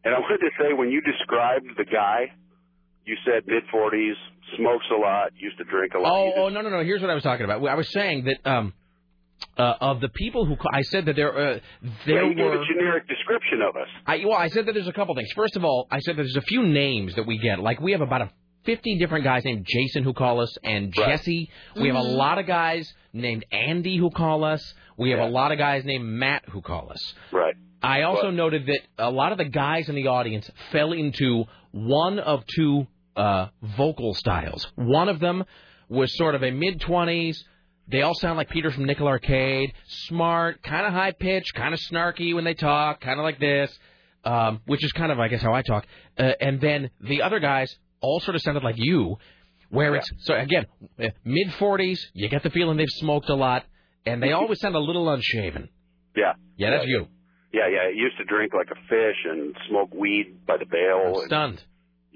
And 0.05 0.15
I 0.15 0.19
wanted 0.21 0.39
to 0.39 0.51
say, 0.59 0.73
when 0.73 0.91
you 0.91 1.01
described 1.03 1.67
the 1.77 1.85
guy, 1.85 2.31
you 3.05 3.17
said 3.27 3.43
mid 3.47 3.65
forties, 3.71 4.17
smokes 4.57 4.87
a 4.91 4.99
lot, 4.99 5.33
used 5.37 5.59
to 5.59 5.65
drink 5.65 5.93
a 5.95 5.99
lot. 5.99 6.11
Oh, 6.11 6.33
oh 6.45 6.49
no, 6.49 6.63
no, 6.63 6.71
no. 6.71 6.83
Here's 6.85 7.03
what 7.03 7.11
I 7.11 7.15
was 7.15 7.23
talking 7.25 7.45
about. 7.45 7.63
I 7.67 7.75
was 7.75 7.93
saying 7.93 8.25
that 8.25 8.49
um, 8.51 8.73
uh, 9.59 9.75
of 9.81 10.01
the 10.01 10.09
people 10.09 10.45
who 10.47 10.57
ca- 10.57 10.71
I 10.73 10.83
said 10.83 11.07
that 11.07 11.17
there 11.17 11.33
uh, 11.37 11.59
there 12.07 12.23
yeah, 12.23 12.29
you 12.29 12.35
gave 12.35 12.45
were. 12.45 12.63
a 12.63 12.67
generic 12.67 13.09
description 13.09 13.63
of 13.63 13.77
us. 13.77 13.89
I, 14.07 14.23
well, 14.25 14.37
I 14.37 14.49
said 14.49 14.67
that 14.67 14.73
there's 14.73 14.89
a 14.89 14.93
couple 14.93 15.15
things. 15.15 15.31
First 15.35 15.57
of 15.57 15.65
all, 15.65 15.87
I 15.91 16.01
said 16.01 16.17
that 16.17 16.23
there's 16.23 16.37
a 16.37 16.41
few 16.43 16.67
names 16.67 17.15
that 17.17 17.27
we 17.27 17.39
get. 17.39 17.59
Like 17.61 17.81
we 17.81 17.93
have 17.93 18.01
about 18.01 18.23
a 18.23 18.31
50 18.65 18.99
different 18.99 19.25
guys 19.25 19.45
named 19.45 19.65
Jason 19.69 20.03
who 20.03 20.13
call 20.13 20.41
us, 20.41 20.57
and 20.65 20.93
Jesse. 20.93 21.51
We 21.77 21.87
have 21.89 21.97
a 21.97 22.01
Mhm. 22.01 22.17
lot 22.17 22.39
of 22.39 22.47
guys 22.47 22.93
named 23.13 23.45
Andy 23.53 23.97
who 23.97 24.11
call 24.11 24.43
us. 24.45 24.75
We 24.97 25.11
have 25.11 25.21
a 25.21 25.27
lot 25.29 25.53
of 25.53 25.59
guys 25.59 25.85
named 25.85 26.05
Matt 26.05 26.45
who 26.49 26.61
call 26.63 26.91
us. 26.91 27.15
Right. 27.31 27.55
I 27.83 28.03
also 28.03 28.31
noted 28.31 28.67
that 28.67 28.81
a 28.99 29.11
lot 29.11 29.31
of 29.33 29.39
the 29.39 29.45
guys 29.45 29.89
in 29.89 29.95
the 29.95 30.09
audience 30.09 30.51
fell 30.73 30.93
into 30.93 31.45
one 31.71 32.19
of 32.19 32.45
two 32.47 32.87
uh, 33.15 33.47
vocal 33.63 34.13
styles. 34.15 34.67
One 34.75 35.09
of 35.09 35.21
them 35.21 35.45
was 35.89 36.15
sort 36.17 36.35
of 36.35 36.43
a 36.43 36.51
mid 36.51 36.81
20s. 36.81 37.37
They 37.89 38.03
all 38.03 38.15
sound 38.15 38.37
like 38.37 38.49
Peter 38.51 38.71
from 38.71 38.85
Nickel 38.85 39.07
Arcade. 39.07 39.73
Smart, 39.87 40.63
kind 40.63 40.87
of 40.87 40.93
high 40.93 41.13
pitched, 41.13 41.55
kind 41.55 41.73
of 41.73 41.81
snarky 41.81 42.35
when 42.35 42.45
they 42.45 42.55
talk, 42.55 43.01
kind 43.01 43.19
of 43.21 43.25
like 43.25 43.39
this, 43.39 43.77
um, 44.25 44.61
which 44.67 44.85
is 44.85 44.93
kind 44.93 45.13
of, 45.13 45.21
I 45.21 45.29
guess, 45.29 45.41
how 45.43 45.53
I 45.55 45.63
talk. 45.63 45.87
Uh, 46.19 46.33
and 46.41 46.61
then 46.61 46.91
the 47.01 47.23
other 47.23 47.39
guys 47.39 47.75
all 48.01 48.21
sort 48.21 48.35
of 48.35 48.43
sounded 48.43 48.65
like 48.65 48.75
you, 48.79 49.17
where 49.71 49.95
it's 49.97 50.11
so 50.21 50.35
again 50.35 50.67
mid 51.25 51.49
40s. 51.59 51.99
You 52.13 52.29
get 52.29 52.43
the 52.43 52.51
feeling 52.51 52.77
they've 52.77 52.87
smoked 52.91 53.29
a 53.31 53.35
lot, 53.35 53.65
and 54.05 54.23
they 54.23 54.33
always 54.39 54.61
sound 54.61 54.75
a 54.75 54.81
little 54.81 55.09
unshaven. 55.09 55.69
Yeah. 56.17 56.33
Yeah, 56.57 56.71
that's 56.71 56.87
you. 56.87 57.07
Yeah, 57.53 57.69
yeah. 57.69 57.91
He 57.93 57.99
used 58.01 58.17
to 58.19 58.25
drink 58.25 58.53
like 58.53 58.69
a 58.71 58.81
fish 58.89 59.17
and 59.25 59.57
smoke 59.69 59.95
weed 59.95 60.45
by 60.47 60.57
the 60.59 60.67
bale. 60.67 61.19
and- 61.21 61.27
Stunned. 61.27 61.65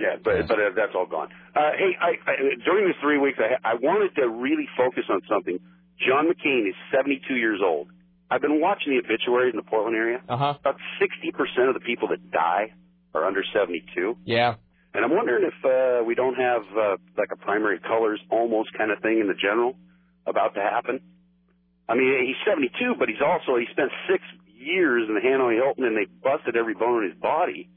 Yeah, 0.01 0.17
but 0.17 0.49
but 0.49 0.57
uh, 0.57 0.73
that's 0.75 0.97
all 0.97 1.05
gone. 1.05 1.29
Uh, 1.55 1.77
hey, 1.77 1.93
I, 2.01 2.17
I, 2.25 2.35
during 2.65 2.89
this 2.89 2.97
three 3.05 3.19
weeks, 3.19 3.37
I, 3.37 3.61
I 3.61 3.75
wanted 3.75 4.17
to 4.17 4.27
really 4.33 4.65
focus 4.75 5.05
on 5.11 5.21
something. 5.29 5.61
John 6.01 6.25
McCain 6.25 6.65
is 6.67 6.75
72 6.97 7.37
years 7.37 7.61
old. 7.63 7.89
I've 8.31 8.41
been 8.41 8.63
watching 8.63 8.97
the 8.97 9.05
obituaries 9.05 9.53
in 9.53 9.59
the 9.59 9.69
Portland 9.69 9.95
area. 9.95 10.23
Uh-huh. 10.27 10.55
About 10.59 10.77
60% 10.97 11.69
of 11.69 11.75
the 11.75 11.81
people 11.81 12.09
that 12.09 12.31
die 12.31 12.73
are 13.13 13.27
under 13.27 13.45
72. 13.53 14.17
Yeah. 14.25 14.55
And 14.95 15.05
I'm 15.05 15.15
wondering 15.15 15.45
if 15.45 15.59
uh, 15.61 16.03
we 16.05 16.15
don't 16.15 16.37
have 16.37 16.63
uh, 16.73 16.97
like 17.19 17.29
a 17.33 17.37
primary 17.37 17.79
colors 17.81 18.21
almost 18.31 18.73
kind 18.73 18.91
of 18.91 19.01
thing 19.01 19.21
in 19.21 19.29
the 19.29 19.35
general 19.35 19.77
about 20.27 20.55
to 20.55 20.61
happen. 20.61 21.01
I 21.89 21.95
mean, 21.95 22.25
he's 22.25 22.41
72, 22.47 22.95
but 22.99 23.09
he's 23.09 23.21
also 23.21 23.59
he 23.59 23.67
spent 23.71 23.91
six 24.09 24.23
years 24.57 25.09
in 25.09 25.15
the 25.15 25.21
Hanoi 25.21 25.57
Hilton, 25.57 25.85
and 25.85 25.97
they 25.97 26.07
busted 26.23 26.57
every 26.57 26.75
bone 26.75 27.05
in 27.05 27.11
his 27.11 27.21
body. 27.21 27.69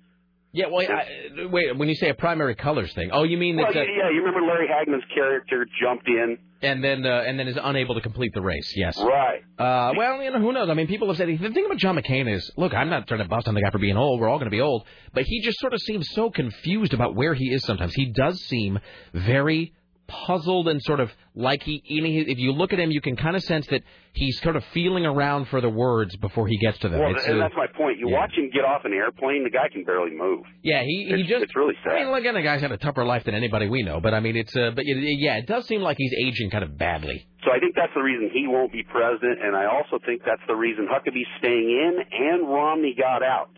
Yeah, 0.56 0.68
well, 0.72 0.86
I, 0.88 1.48
wait. 1.48 1.76
When 1.76 1.90
you 1.90 1.96
say 1.96 2.10
a 2.10 2.14
primary 2.14 2.54
colors 2.54 2.94
thing, 2.94 3.10
oh, 3.12 3.24
you 3.24 3.40
mean 3.40 3.58
Well, 3.58 3.66
that? 3.66 3.76
yeah, 3.76 3.82
yeah, 3.82 4.10
you 4.12 4.20
remember 4.24 4.46
Larry 4.46 4.68
Hagman's 4.68 5.04
character 5.14 5.66
jumped 5.82 6.08
in. 6.08 6.38
And 6.62 6.84
then, 6.84 7.04
uh, 7.08 7.24
and 7.26 7.40
then 7.40 7.48
is 7.48 7.58
unable 7.62 7.96
to 7.96 8.02
complete 8.02 8.32
the 8.36 8.42
race. 8.42 8.72
Yes. 8.76 8.98
Right. 9.02 9.42
Uh, 9.58 9.94
well, 9.98 10.22
you 10.22 10.30
know, 10.32 10.40
who 10.40 10.54
knows? 10.54 10.70
I 10.70 10.76
mean, 10.76 10.86
people 10.86 11.08
have 11.08 11.18
said 11.18 11.28
the 11.28 11.38
thing 11.38 11.66
about 11.66 11.78
John 11.80 11.98
McCain 11.98 12.32
is, 12.32 12.52
look, 12.56 12.72
I'm 12.74 12.90
not 12.90 13.08
trying 13.08 13.22
to 13.24 13.28
bust 13.28 13.48
on 13.48 13.56
the 13.56 13.62
guy 13.62 13.72
for 13.72 13.80
being 13.80 13.98
old. 13.98 14.22
We're 14.22 14.30
all 14.30 14.38
going 14.38 14.46
to 14.50 14.56
be 14.56 14.62
old, 14.62 14.86
but 15.12 15.24
he 15.24 15.42
just 15.42 15.60
sort 15.60 15.74
of 15.74 15.82
seems 15.82 16.08
so 16.12 16.30
confused 16.30 16.94
about 16.94 17.16
where 17.16 17.34
he 17.34 17.46
is. 17.46 17.64
Sometimes 17.66 17.96
he 17.96 18.12
does 18.12 18.40
seem 18.44 18.78
very 19.12 19.74
puzzled 20.08 20.68
and 20.68 20.82
sort 20.84 21.00
of 21.00 21.12
like 21.36 21.64
he. 21.64 21.82
If 21.86 22.38
you 22.38 22.52
look 22.52 22.74
at 22.74 22.80
him, 22.80 22.92
you 22.92 23.02
can 23.02 23.16
kind 23.16 23.36
of 23.36 23.44
sense 23.44 23.66
that 23.68 23.82
he's 24.14 24.40
sort 24.42 24.56
of 24.56 24.64
feeling 24.74 25.06
around 25.06 25.48
for 25.48 25.62
the 25.62 25.70
words 25.70 26.16
before 26.18 26.48
he 26.48 26.58
gets 26.58 26.78
to 26.80 26.90
them. 26.90 27.00
Well, 27.00 27.16
It's, 27.16 27.26
and 27.26 27.42
that's 27.42 27.56
my 27.56 27.68
point. 27.68 27.98
You 28.00 28.10
yeah. 28.10 28.20
watch 28.20 28.34
him 28.36 28.50
get 28.54 28.64
off 28.64 28.86
an 28.86 28.94
airplane, 28.94 29.44
the 29.44 29.50
guy 29.50 29.70
can 29.72 29.84
barely 29.84 30.12
move. 30.16 30.46
Yeah, 30.62 30.84
he 30.84 31.06
he 31.08 31.14
It's- 31.14 31.28
just 31.30 31.44
it's 31.44 31.56
really 31.56 31.76
sad. 31.84 31.94
I 31.94 32.00
mean, 32.00 32.08
well, 32.10 32.16
again, 32.20 32.36
the 32.36 32.42
guy's 32.42 32.62
had 32.62 32.72
a 32.72 32.78
tougher 32.78 33.06
life 33.06 33.24
than 33.24 33.34
anybody 33.36 33.68
we 33.70 33.82
know, 33.84 34.00
but 34.00 34.14
I 34.14 34.20
mean, 34.20 34.36
it's 34.36 34.56
uh, 34.56 34.72
but 34.76 34.84
yeah, 34.86 35.38
it 35.38 35.48
does 35.48 35.66
seem 35.68 35.82
like 35.82 35.98
he's 35.98 36.14
aging 36.26 36.50
kind 36.52 36.64
of 36.64 36.78
badly. 36.78 37.28
So 37.44 37.52
I 37.52 37.60
think 37.60 37.76
that's 37.76 37.94
the 37.96 38.02
reason 38.02 38.30
he 38.34 38.48
won't 38.48 38.72
be 38.72 38.84
president, 38.84 39.44
and 39.44 39.56
I 39.56 39.66
also 39.66 40.00
think 40.06 40.22
that's 40.26 40.42
the 40.48 40.56
reason 40.56 40.88
Huckabee's 40.88 41.28
staying 41.40 41.70
in 41.70 41.98
and 42.12 42.48
Romney 42.48 42.96
got 42.98 43.22
out 43.24 43.50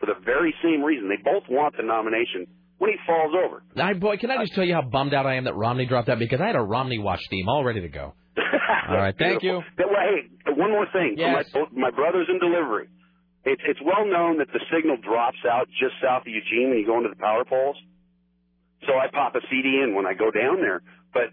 for 0.00 0.06
the 0.06 0.18
very 0.24 0.54
same 0.62 0.82
reason. 0.82 1.08
They 1.08 1.22
both 1.22 1.44
want 1.48 1.76
the 1.76 1.82
nomination 1.84 2.46
when 2.82 2.90
he 2.90 2.98
falls 3.06 3.30
over. 3.30 3.62
I 3.78 3.94
boy, 3.94 4.16
can 4.16 4.32
I 4.32 4.42
just 4.42 4.58
tell 4.58 4.64
you 4.64 4.74
how 4.74 4.82
bummed 4.82 5.14
out 5.14 5.24
I 5.24 5.36
am 5.36 5.44
that 5.44 5.54
Romney 5.54 5.86
dropped 5.86 6.08
out 6.08 6.18
because 6.18 6.40
I 6.40 6.50
had 6.50 6.56
a 6.56 6.66
Romney 6.66 6.98
watch 6.98 7.22
theme 7.30 7.48
all 7.48 7.62
ready 7.62 7.80
to 7.80 7.88
go. 7.88 8.12
All 8.88 8.96
right, 8.96 9.14
thank 9.16 9.44
you. 9.44 9.60
But, 9.76 9.86
well, 9.86 10.02
hey, 10.02 10.52
one 10.56 10.72
more 10.72 10.86
thing. 10.92 11.14
Yes. 11.16 11.46
My, 11.54 11.88
my 11.88 11.90
brother's 11.90 12.26
in 12.28 12.40
delivery. 12.40 12.88
It's 13.44 13.62
it's 13.68 13.78
well 13.84 14.04
known 14.04 14.38
that 14.38 14.48
the 14.52 14.58
signal 14.74 14.96
drops 14.96 15.38
out 15.48 15.68
just 15.78 15.94
south 16.02 16.22
of 16.22 16.32
Eugene 16.32 16.70
when 16.70 16.78
you 16.78 16.86
go 16.86 16.96
into 16.96 17.10
the 17.10 17.20
power 17.20 17.44
poles. 17.44 17.76
So 18.88 18.94
I 18.98 19.06
pop 19.12 19.36
a 19.36 19.40
CD 19.48 19.78
in 19.84 19.94
when 19.94 20.06
I 20.06 20.14
go 20.14 20.32
down 20.32 20.58
there, 20.58 20.82
but 21.14 21.30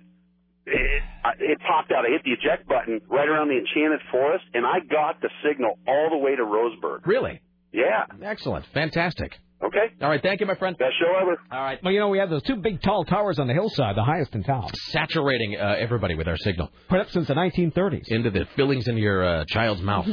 it, 0.68 1.02
it 1.40 1.58
popped 1.66 1.92
out. 1.92 2.06
I 2.06 2.10
hit 2.14 2.22
the 2.24 2.38
eject 2.38 2.68
button 2.68 3.02
right 3.10 3.28
around 3.28 3.48
the 3.48 3.58
Enchanted 3.58 4.02
Forest, 4.12 4.46
and 4.54 4.68
I 4.68 4.86
got 4.86 5.22
the 5.22 5.30
signal 5.42 5.80
all 5.88 6.10
the 6.12 6.18
way 6.18 6.36
to 6.36 6.44
Roseburg. 6.44 7.08
Really? 7.08 7.42
Yeah. 7.74 8.06
Excellent, 8.22 8.66
fantastic. 8.74 9.34
Okay. 9.62 9.94
All 10.02 10.10
right, 10.10 10.22
thank 10.22 10.40
you, 10.40 10.46
my 10.46 10.56
friend. 10.56 10.78
Best 10.78 10.94
show 11.00 11.14
ever. 11.22 11.38
All 11.52 11.62
right. 11.62 11.80
Well, 11.84 11.94
you 11.94 12.00
know, 12.00 12.08
we 12.08 12.20
have 12.20 12.30
those 12.30 12.44
two 12.44 12.56
big 12.56 12.82
tall 12.82 13.04
towers 13.04 13.40
on 13.40 13.48
the 13.48 13.54
hillside, 13.54 13.98
the 13.98 14.04
highest 14.04 14.34
in 14.34 14.44
town. 14.44 14.70
Saturating 14.92 15.58
uh, 15.58 15.76
everybody 15.78 16.16
with 16.16 16.28
our 16.30 16.38
signal. 16.38 16.70
Put 16.88 17.02
up 17.02 17.10
since 17.12 17.28
the 17.28 17.34
1930s. 17.34 18.08
Into 18.08 18.30
the 18.32 18.48
fillings 18.56 18.88
in 18.88 18.98
your 18.98 19.24
uh, 19.24 19.46
child's 19.50 19.82
mouth. 19.82 20.08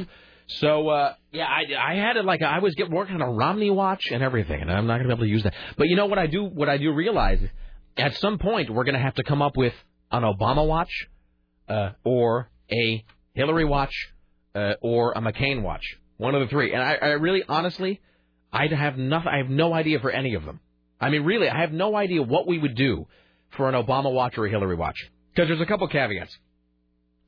So 0.49 0.89
uh, 0.89 1.15
yeah, 1.33 1.47
I 1.47 1.93
I 1.93 1.95
had 1.97 2.17
it 2.17 2.25
like 2.25 2.43
I 2.43 2.61
was 2.61 2.75
get 2.75 2.91
working 2.91 3.17
on 3.17 3.23
a 3.23 3.31
Romney 3.31 3.71
watch 3.71 4.05
and 4.13 4.23
everything, 4.23 4.61
and 4.63 4.71
I'm 4.71 4.87
not 4.87 4.99
going 4.99 5.09
to 5.09 5.17
be 5.17 5.19
able 5.19 5.25
to 5.27 5.31
use 5.31 5.43
that. 5.43 5.55
But 5.77 5.89
you 5.89 5.97
know 5.97 6.07
what 6.07 6.19
I 6.19 6.27
do? 6.27 6.45
What 6.45 6.69
I 6.69 6.79
do 6.79 6.93
realize 6.93 7.43
is, 7.43 7.51
at 7.97 8.17
some 8.19 8.39
point 8.39 8.71
we're 8.71 8.85
going 8.85 8.95
to 8.95 9.01
have 9.01 9.15
to 9.15 9.25
come 9.25 9.43
up 9.43 9.57
with 9.57 9.75
an 10.13 10.23
Obama 10.23 10.67
watch, 10.67 10.91
uh, 11.69 11.91
or 12.05 12.49
a 12.71 13.05
Hillary 13.35 13.65
watch, 13.65 13.93
uh, 14.55 14.75
or 14.81 15.13
a 15.13 15.21
McCain 15.21 15.63
watch. 15.63 15.85
One 16.17 16.35
of 16.35 16.43
the 16.43 16.47
three. 16.47 16.73
And 16.73 16.83
I, 16.83 16.95
I 16.95 17.07
really, 17.09 17.43
honestly, 17.49 18.01
I 18.53 18.67
have 18.67 18.97
nothing. 18.97 19.29
I 19.29 19.39
have 19.39 19.49
no 19.49 19.75
idea 19.75 20.01
for 20.01 20.11
any 20.11 20.35
of 20.35 20.45
them. 20.45 20.61
I 21.01 21.11
mean, 21.11 21.25
really, 21.25 21.49
I 21.49 21.61
have 21.61 21.73
no 21.73 21.95
idea 21.95 22.23
what 22.23 22.47
we 22.47 22.59
would 22.59 22.75
do 22.75 23.07
for 23.51 23.69
an 23.69 23.75
Obama 23.75 24.13
watch 24.13 24.39
or 24.39 24.47
a 24.47 24.51
Hillary 24.51 24.77
watch. 24.77 24.97
Because 25.35 25.49
there's 25.49 25.61
a 25.61 25.67
couple 25.67 25.87
caveats. 25.89 26.37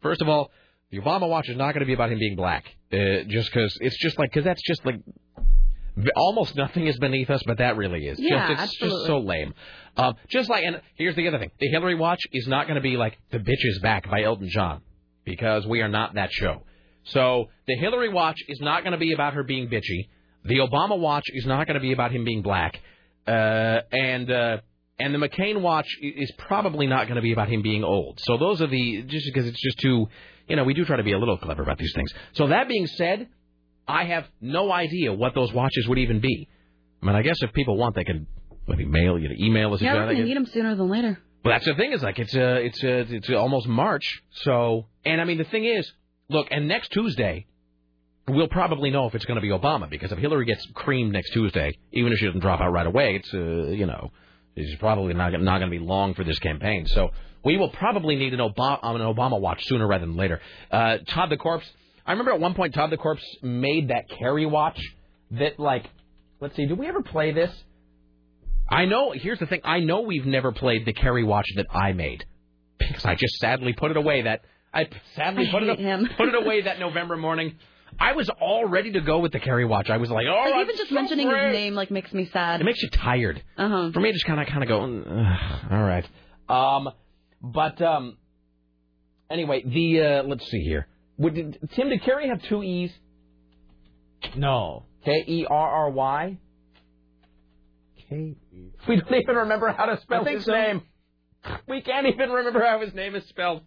First 0.01 0.23
of 0.23 0.28
all, 0.28 0.51
the 0.90 0.99
Obama 0.99 1.28
watch 1.28 1.49
is 1.49 1.57
not 1.57 1.73
going 1.73 1.81
to 1.81 1.86
be 1.86 1.93
about 1.93 2.11
him 2.11 2.19
being 2.19 2.36
black. 2.36 2.65
Uh, 2.93 3.24
just 3.28 3.53
because 3.53 3.77
it's 3.81 3.99
just 3.99 4.19
like 4.19 4.31
because 4.31 4.45
that's 4.45 4.62
just 4.62 4.85
like 4.86 5.01
almost 6.16 6.57
nothing 6.57 6.86
is 6.86 6.99
beneath 6.99 7.28
us, 7.28 7.43
but 7.45 7.59
that 7.59 7.77
really 7.77 8.07
is. 8.07 8.19
Yeah, 8.19 8.49
just, 8.49 8.65
it's 8.65 8.77
just 8.77 9.07
so 9.07 9.19
lame. 9.19 9.53
Um, 9.97 10.15
just 10.28 10.49
like 10.49 10.65
and 10.65 10.81
here's 10.95 11.16
the 11.16 11.28
other 11.28 11.39
thing: 11.39 11.51
the 11.61 11.69
Hillary 11.69 11.97
watch 11.97 12.20
is 12.32 12.47
not 12.47 12.66
going 12.66 12.77
to 12.77 12.81
be 12.81 12.97
like 12.97 13.19
the 13.31 13.39
bitch 13.39 13.65
is 13.65 13.81
back 13.81 14.09
by 14.09 14.23
Elton 14.23 14.49
John 14.49 14.81
because 15.24 15.66
we 15.66 15.82
are 15.82 15.89
not 15.89 16.15
that 16.15 16.32
show. 16.32 16.62
So 17.05 17.47
the 17.66 17.77
Hillary 17.77 18.09
watch 18.09 18.39
is 18.49 18.61
not 18.61 18.82
going 18.82 18.93
to 18.93 18.99
be 18.99 19.12
about 19.12 19.35
her 19.35 19.43
being 19.43 19.69
bitchy. 19.69 20.09
The 20.49 20.57
Obama 20.59 20.99
watch 20.99 21.25
is 21.29 21.47
not 21.47 21.66
going 21.66 21.75
to 21.75 21.81
be 21.81 21.93
about 21.93 22.11
him 22.11 22.25
being 22.25 22.43
black. 22.43 22.81
Uh, 23.27 23.81
and 23.93 24.31
uh, 24.31 24.59
and 24.99 25.15
the 25.15 25.19
McCain 25.19 25.61
watch 25.61 25.87
is 26.03 26.33
probably 26.39 26.87
not 26.87 27.07
going 27.07 27.16
to 27.16 27.23
be 27.23 27.33
about 27.33 27.49
him 27.49 27.62
being 27.62 27.85
old. 27.85 28.19
So 28.23 28.37
those 28.39 28.61
are 28.62 28.66
the 28.66 29.03
just 29.03 29.27
because 29.27 29.47
it's 29.47 29.61
just 29.61 29.79
too, 29.79 30.09
you 30.49 30.57
know, 30.57 30.65
we 30.65 30.75
do 30.75 30.85
try 30.85 30.97
to 30.97 31.03
be 31.03 31.12
a 31.12 31.19
little 31.19 31.37
clever 31.39 31.62
about 31.62 31.79
these 31.79 31.93
things. 31.95 32.11
So 32.33 32.49
that 32.49 32.69
being 32.69 32.87
said, 32.87 33.29
I 33.87 34.05
have 34.05 34.27
no 34.41 34.73
idea 34.73 35.12
what 35.12 35.35
those 35.35 35.53
watches 35.53 35.87
would 35.89 35.99
even 35.99 36.20
be. 36.20 36.49
I 37.03 37.07
mean, 37.07 37.15
I 37.15 37.23
guess 37.23 37.37
if 37.43 37.53
people 37.53 37.77
want, 37.77 37.95
they 37.95 38.05
can 38.05 38.27
maybe 38.66 38.85
mail 38.87 39.19
you, 39.19 39.31
email 39.39 39.73
us. 39.75 39.81
Yeah, 39.81 39.95
we're 39.95 40.05
going 40.05 40.09
to 40.09 40.15
can- 40.23 40.25
need 40.29 40.37
them 40.37 40.47
sooner 40.47 40.75
than 40.75 40.89
later. 40.89 41.19
well, 41.45 41.55
that's 41.55 41.66
the 41.66 41.75
thing 41.75 41.93
is 41.93 42.03
like 42.03 42.19
it's 42.19 42.35
uh, 42.35 42.59
it's 42.61 42.83
uh, 42.83 43.05
it's 43.09 43.31
almost 43.31 43.69
March. 43.69 44.23
So, 44.31 44.87
and 45.05 45.20
I 45.20 45.25
mean 45.25 45.39
the 45.39 45.45
thing 45.45 45.65
is, 45.65 45.91
look, 46.29 46.49
and 46.51 46.66
next 46.66 46.89
Tuesday, 46.93 47.47
we'll 48.29 48.49
probably 48.49 48.91
know 48.91 49.07
if 49.07 49.15
it's 49.15 49.25
going 49.25 49.37
to 49.37 49.41
be 49.41 49.49
Obama 49.49 49.89
because 49.89 50.13
if 50.13 50.19
Hillary 50.19 50.45
gets 50.45 50.67
creamed 50.75 51.13
next 51.13 51.33
Tuesday, 51.33 51.77
even 51.93 52.13
if 52.13 52.19
she 52.19 52.27
doesn't 52.27 52.41
drop 52.41 52.61
out 52.61 52.71
right 52.71 52.87
away, 52.87 53.17
it's 53.17 53.33
uh, 53.33 53.73
you 53.73 53.87
know, 53.87 54.11
it's 54.57 54.79
probably 54.81 55.15
not 55.15 55.33
not 55.33 55.59
going 55.59 55.71
to 55.71 55.79
be 55.79 55.85
long 55.85 56.15
for 56.15 56.25
this 56.25 56.39
campaign. 56.39 56.87
So 56.87 57.11
we 57.45 57.57
will 57.57 57.71
probably 57.71 58.17
need 58.17 58.35
an 58.35 58.41
Obama 58.41 58.79
an 58.83 59.01
Obama 59.01 59.41
watch 59.41 59.61
sooner 59.65 59.87
rather 59.87 60.07
than 60.07 60.17
later. 60.17 60.41
Uh, 60.71 60.99
Todd 61.09 61.31
the 61.31 61.37
Corpse. 61.37 61.67
I 62.07 62.13
remember 62.13 62.33
at 62.33 62.41
one 62.41 62.55
point 62.55 62.75
Todd 62.75 62.91
the 62.91 62.97
Corpse 62.97 63.25
made 63.43 63.89
that 63.89 64.09
Kerry 64.09 64.47
watch 64.47 64.81
that 65.33 65.59
like, 65.61 65.89
let's 66.41 66.57
see, 66.57 66.67
did 66.67 66.79
we 66.79 66.87
ever 66.87 67.03
play 67.03 67.33
this? 67.33 67.53
I 68.69 68.85
know. 68.85 69.13
Here's 69.13 69.39
the 69.39 69.47
thing. 69.47 69.61
I 69.65 69.81
know 69.81 70.03
we've 70.03 70.27
never 70.27 70.53
played 70.53 70.85
the 70.85 70.93
Kerry 70.93 71.25
watch 71.25 71.47
that 71.57 71.67
I 71.71 71.93
made 71.93 72.25
because 72.79 73.05
I 73.05 73.15
just 73.15 73.37
sadly 73.37 73.73
put 73.73 73.91
it 73.91 73.97
away. 73.97 74.23
That 74.23 74.43
I 74.73 74.89
sadly 75.17 75.49
I 75.49 75.51
put 75.51 75.63
it 75.63 75.79
him. 75.79 76.09
put 76.17 76.29
it 76.29 76.35
away 76.35 76.63
that 76.63 76.79
November 76.79 77.17
morning. 77.17 77.57
I 77.98 78.12
was 78.12 78.28
all 78.40 78.66
ready 78.66 78.93
to 78.93 79.01
go 79.01 79.19
with 79.19 79.32
the 79.32 79.40
Kerry 79.40 79.65
watch. 79.65 79.90
I 79.90 79.97
was 79.97 80.10
like, 80.10 80.27
oh, 80.28 80.35
like, 80.35 80.55
I'm 80.55 80.60
even 80.62 80.77
just 80.77 80.89
so 80.89 80.94
mentioning 80.94 81.28
great. 81.28 81.48
his 81.48 81.55
name 81.55 81.74
like 81.74 81.90
makes 81.90 82.12
me 82.12 82.28
sad. 82.32 82.60
It 82.60 82.65
makes 82.65 82.82
you 82.82 82.90
tired. 82.90 83.43
Uh-huh. 83.56 83.90
For 83.93 84.01
me, 84.01 84.09
I 84.09 84.12
just 84.12 84.27
kind 84.27 84.40
of 84.40 84.47
kind 84.47 84.62
of 84.62 84.69
go, 84.69 84.82
"Ugh, 84.82 85.73
all 85.73 85.82
right. 85.82 86.09
Um, 86.48 86.90
but 87.43 87.81
um, 87.82 88.16
anyway, 89.31 89.62
the 89.65 90.01
uh, 90.01 90.23
let's 90.24 90.48
see 90.51 90.60
here. 90.62 90.86
Would, 91.19 91.35
did, 91.35 91.59
Tim, 91.74 91.89
did 91.89 92.02
Kerry 92.02 92.28
have 92.28 92.43
two 92.44 92.62
e's? 92.62 92.90
No. 94.36 94.85
K 95.05 95.24
e 95.27 95.47
r 95.48 95.70
r 95.70 95.90
y. 95.90 96.39
K. 98.09 98.36
We 98.89 98.97
don't 98.97 99.15
even 99.15 99.36
remember 99.36 99.73
how 99.73 99.86
to 99.86 100.01
spell 100.01 100.24
his 100.24 100.44
so. 100.44 100.52
name. 100.52 100.82
We 101.69 101.82
can't 101.82 102.06
even 102.06 102.31
remember 102.31 102.65
how 102.65 102.81
his 102.81 102.94
name 102.94 103.15
is 103.15 103.24
spelled. 103.28 103.62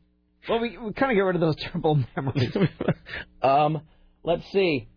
Well, 0.50 0.60
we, 0.60 0.78
we 0.78 0.94
kind 0.94 1.12
of 1.12 1.16
get 1.16 1.22
rid 1.22 1.36
of 1.36 1.42
those 1.42 1.56
terrible 1.58 2.00
memories. 2.16 2.56
um, 3.42 3.82
let's 4.24 4.50
see. 4.52 4.88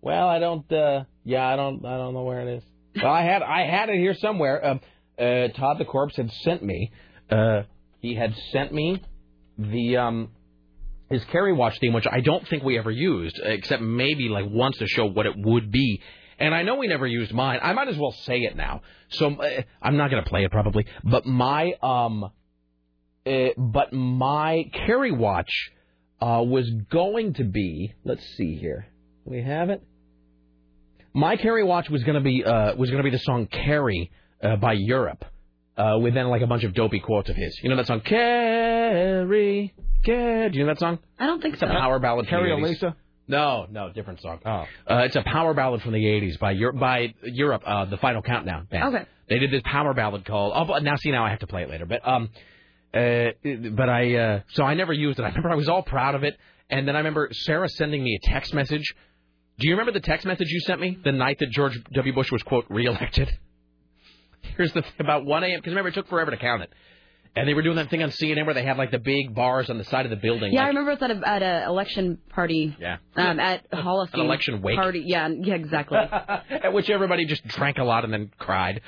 Well, 0.00 0.28
I 0.28 0.38
don't. 0.38 0.70
Uh, 0.72 1.04
yeah, 1.24 1.46
I 1.46 1.56
don't. 1.56 1.84
I 1.84 1.96
don't 1.96 2.14
know 2.14 2.22
where 2.22 2.40
it 2.40 2.58
is. 2.58 2.62
Well, 2.96 3.12
I 3.12 3.22
had. 3.22 3.42
I 3.42 3.66
had 3.66 3.88
it 3.88 3.98
here 3.98 4.14
somewhere. 4.14 4.64
Um, 4.64 4.80
uh, 5.18 5.48
Todd 5.48 5.78
the 5.78 5.84
Corpse 5.84 6.16
had 6.16 6.30
sent 6.42 6.62
me. 6.62 6.92
Uh, 7.30 7.62
he 8.00 8.14
had 8.14 8.34
sent 8.52 8.72
me 8.72 9.02
the 9.58 9.96
um 9.96 10.30
his 11.10 11.24
Kerry 11.26 11.52
Watch 11.52 11.78
theme, 11.80 11.92
which 11.92 12.06
I 12.10 12.20
don't 12.20 12.46
think 12.48 12.62
we 12.62 12.78
ever 12.78 12.90
used, 12.90 13.40
except 13.42 13.82
maybe 13.82 14.28
like 14.28 14.44
once 14.48 14.76
to 14.78 14.86
show 14.86 15.06
what 15.06 15.26
it 15.26 15.34
would 15.36 15.72
be. 15.72 16.02
And 16.38 16.54
I 16.54 16.62
know 16.62 16.76
we 16.76 16.86
never 16.86 17.06
used 17.06 17.32
mine. 17.32 17.58
I 17.62 17.72
might 17.72 17.88
as 17.88 17.96
well 17.96 18.12
say 18.12 18.40
it 18.40 18.56
now. 18.56 18.82
So 19.08 19.34
uh, 19.34 19.62
I'm 19.82 19.96
not 19.96 20.10
going 20.10 20.22
to 20.22 20.28
play 20.28 20.44
it 20.44 20.52
probably, 20.52 20.86
but 21.02 21.26
my 21.26 21.72
um, 21.82 22.30
uh, 23.26 23.48
but 23.56 23.92
my 23.92 24.70
Kerry 24.72 25.10
Watch 25.12 25.50
uh, 26.20 26.42
was 26.46 26.68
going 26.90 27.34
to 27.34 27.44
be. 27.44 27.94
Let's 28.04 28.24
see 28.36 28.56
here. 28.56 28.86
We 29.24 29.42
have 29.42 29.70
it. 29.70 29.82
My 31.12 31.36
Kerry 31.36 31.64
Watch 31.64 31.88
was 31.90 32.02
going 32.04 32.14
to 32.14 32.20
be 32.20 32.44
uh, 32.44 32.74
was 32.76 32.90
going 32.90 33.02
to 33.02 33.10
be 33.10 33.10
the 33.16 33.18
song 33.22 33.46
Carrie 33.46 34.10
uh, 34.42 34.56
by 34.56 34.74
Europe, 34.74 35.24
uh, 35.76 35.98
with 36.00 36.14
then 36.14 36.28
like 36.28 36.42
a 36.42 36.46
bunch 36.46 36.64
of 36.64 36.74
dopey 36.74 37.00
quotes 37.00 37.28
of 37.28 37.36
his. 37.36 37.58
You 37.62 37.70
know 37.70 37.76
that 37.76 37.86
song 37.86 38.00
Carrie, 38.00 39.74
Carrie. 40.04 40.50
Do 40.50 40.58
you 40.58 40.64
know 40.64 40.72
that 40.72 40.78
song? 40.78 40.98
I 41.18 41.26
don't 41.26 41.40
think 41.40 41.54
It's 41.54 41.60
so. 41.60 41.66
a 41.66 41.70
power 41.70 41.98
ballad. 41.98 42.26
from 42.26 42.30
Carrie 42.38 42.50
the 42.50 42.56
80s. 42.56 42.64
Elisa? 42.68 42.96
No, 43.26 43.66
no, 43.70 43.92
different 43.92 44.22
song. 44.22 44.38
Oh. 44.46 44.64
Uh, 44.90 45.02
it's 45.04 45.16
a 45.16 45.22
power 45.22 45.52
ballad 45.54 45.82
from 45.82 45.92
the 45.92 45.98
'80s 46.04 46.38
by 46.38 46.52
Europe. 46.52 46.78
By 46.78 47.14
Europe, 47.22 47.62
uh, 47.66 47.84
the 47.86 47.98
Final 47.98 48.22
Countdown 48.22 48.66
band. 48.70 48.94
Okay. 48.94 49.04
They 49.28 49.38
did 49.38 49.50
this 49.50 49.60
power 49.64 49.92
ballad 49.92 50.24
called. 50.24 50.52
Oh, 50.54 50.78
now 50.78 50.96
see, 50.96 51.10
now 51.10 51.24
I 51.26 51.30
have 51.30 51.40
to 51.40 51.46
play 51.46 51.62
it 51.62 51.68
later. 51.68 51.84
But 51.84 52.06
um, 52.08 52.30
uh, 52.94 53.30
but 53.72 53.88
I 53.88 54.14
uh, 54.16 54.40
so 54.52 54.64
I 54.64 54.74
never 54.74 54.92
used 54.92 55.18
it. 55.18 55.22
I 55.22 55.28
remember 55.28 55.50
I 55.50 55.56
was 55.56 55.68
all 55.68 55.82
proud 55.82 56.14
of 56.14 56.24
it, 56.24 56.36
and 56.70 56.88
then 56.88 56.96
I 56.96 56.98
remember 57.00 57.28
Sarah 57.32 57.68
sending 57.68 58.02
me 58.02 58.18
a 58.22 58.26
text 58.28 58.54
message. 58.54 58.84
Do 59.58 59.68
you 59.68 59.74
remember 59.74 59.92
the 59.92 60.00
text 60.00 60.26
message 60.26 60.48
you 60.50 60.60
sent 60.60 60.80
me 60.80 60.98
the 61.02 61.12
night 61.12 61.38
that 61.40 61.50
George 61.50 61.78
W. 61.92 62.14
Bush 62.14 62.30
was 62.30 62.42
quote 62.42 62.64
reelected? 62.68 63.28
Here's 64.56 64.72
the 64.72 64.82
thing 64.82 64.92
about 65.00 65.24
1 65.24 65.44
a.m. 65.44 65.58
because 65.58 65.72
remember 65.72 65.88
it 65.88 65.94
took 65.94 66.08
forever 66.08 66.30
to 66.30 66.36
count 66.36 66.62
it, 66.62 66.72
and 67.36 67.46
they 67.48 67.54
were 67.54 67.62
doing 67.62 67.76
that 67.76 67.90
thing 67.90 68.02
on 68.02 68.10
CNN 68.10 68.46
where 68.46 68.54
they 68.54 68.64
had 68.64 68.78
like 68.78 68.90
the 68.90 68.98
big 68.98 69.34
bars 69.34 69.68
on 69.68 69.76
the 69.76 69.84
side 69.84 70.06
of 70.06 70.10
the 70.10 70.16
building. 70.16 70.52
Yeah, 70.52 70.64
I 70.64 70.68
remember 70.68 70.92
it's 70.92 71.02
at 71.02 71.10
a 71.10 71.28
at 71.28 71.42
a 71.42 71.64
election 71.66 72.18
party. 72.30 72.74
Yeah. 72.80 72.98
Um, 73.16 73.38
at 73.38 73.70
Holocene. 73.70 74.14
An 74.14 74.20
election 74.20 74.62
wake. 74.62 74.76
party. 74.76 75.02
Yeah, 75.04 75.28
yeah, 75.28 75.54
exactly. 75.54 75.98
at 76.50 76.72
which 76.72 76.88
everybody 76.88 77.26
just 77.26 77.46
drank 77.46 77.78
a 77.78 77.84
lot 77.84 78.04
and 78.04 78.12
then 78.12 78.30
cried. 78.38 78.80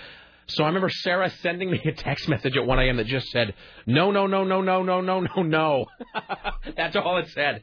So 0.55 0.65
I 0.65 0.67
remember 0.69 0.89
Sarah 0.89 1.31
sending 1.43 1.71
me 1.71 1.81
a 1.85 1.93
text 1.93 2.29
message 2.29 2.57
at 2.57 2.67
1 2.67 2.79
a.m. 2.79 2.97
that 2.97 3.07
just 3.07 3.29
said, 3.29 3.55
no, 3.87 4.11
no, 4.11 4.27
no, 4.27 4.45
no, 4.45 4.61
no, 4.61 4.83
no, 4.83 5.01
no, 5.01 5.21
no, 5.21 5.43
no. 5.43 5.87
That's 6.77 6.97
all 6.97 7.19
it 7.19 7.29
said. 7.31 7.63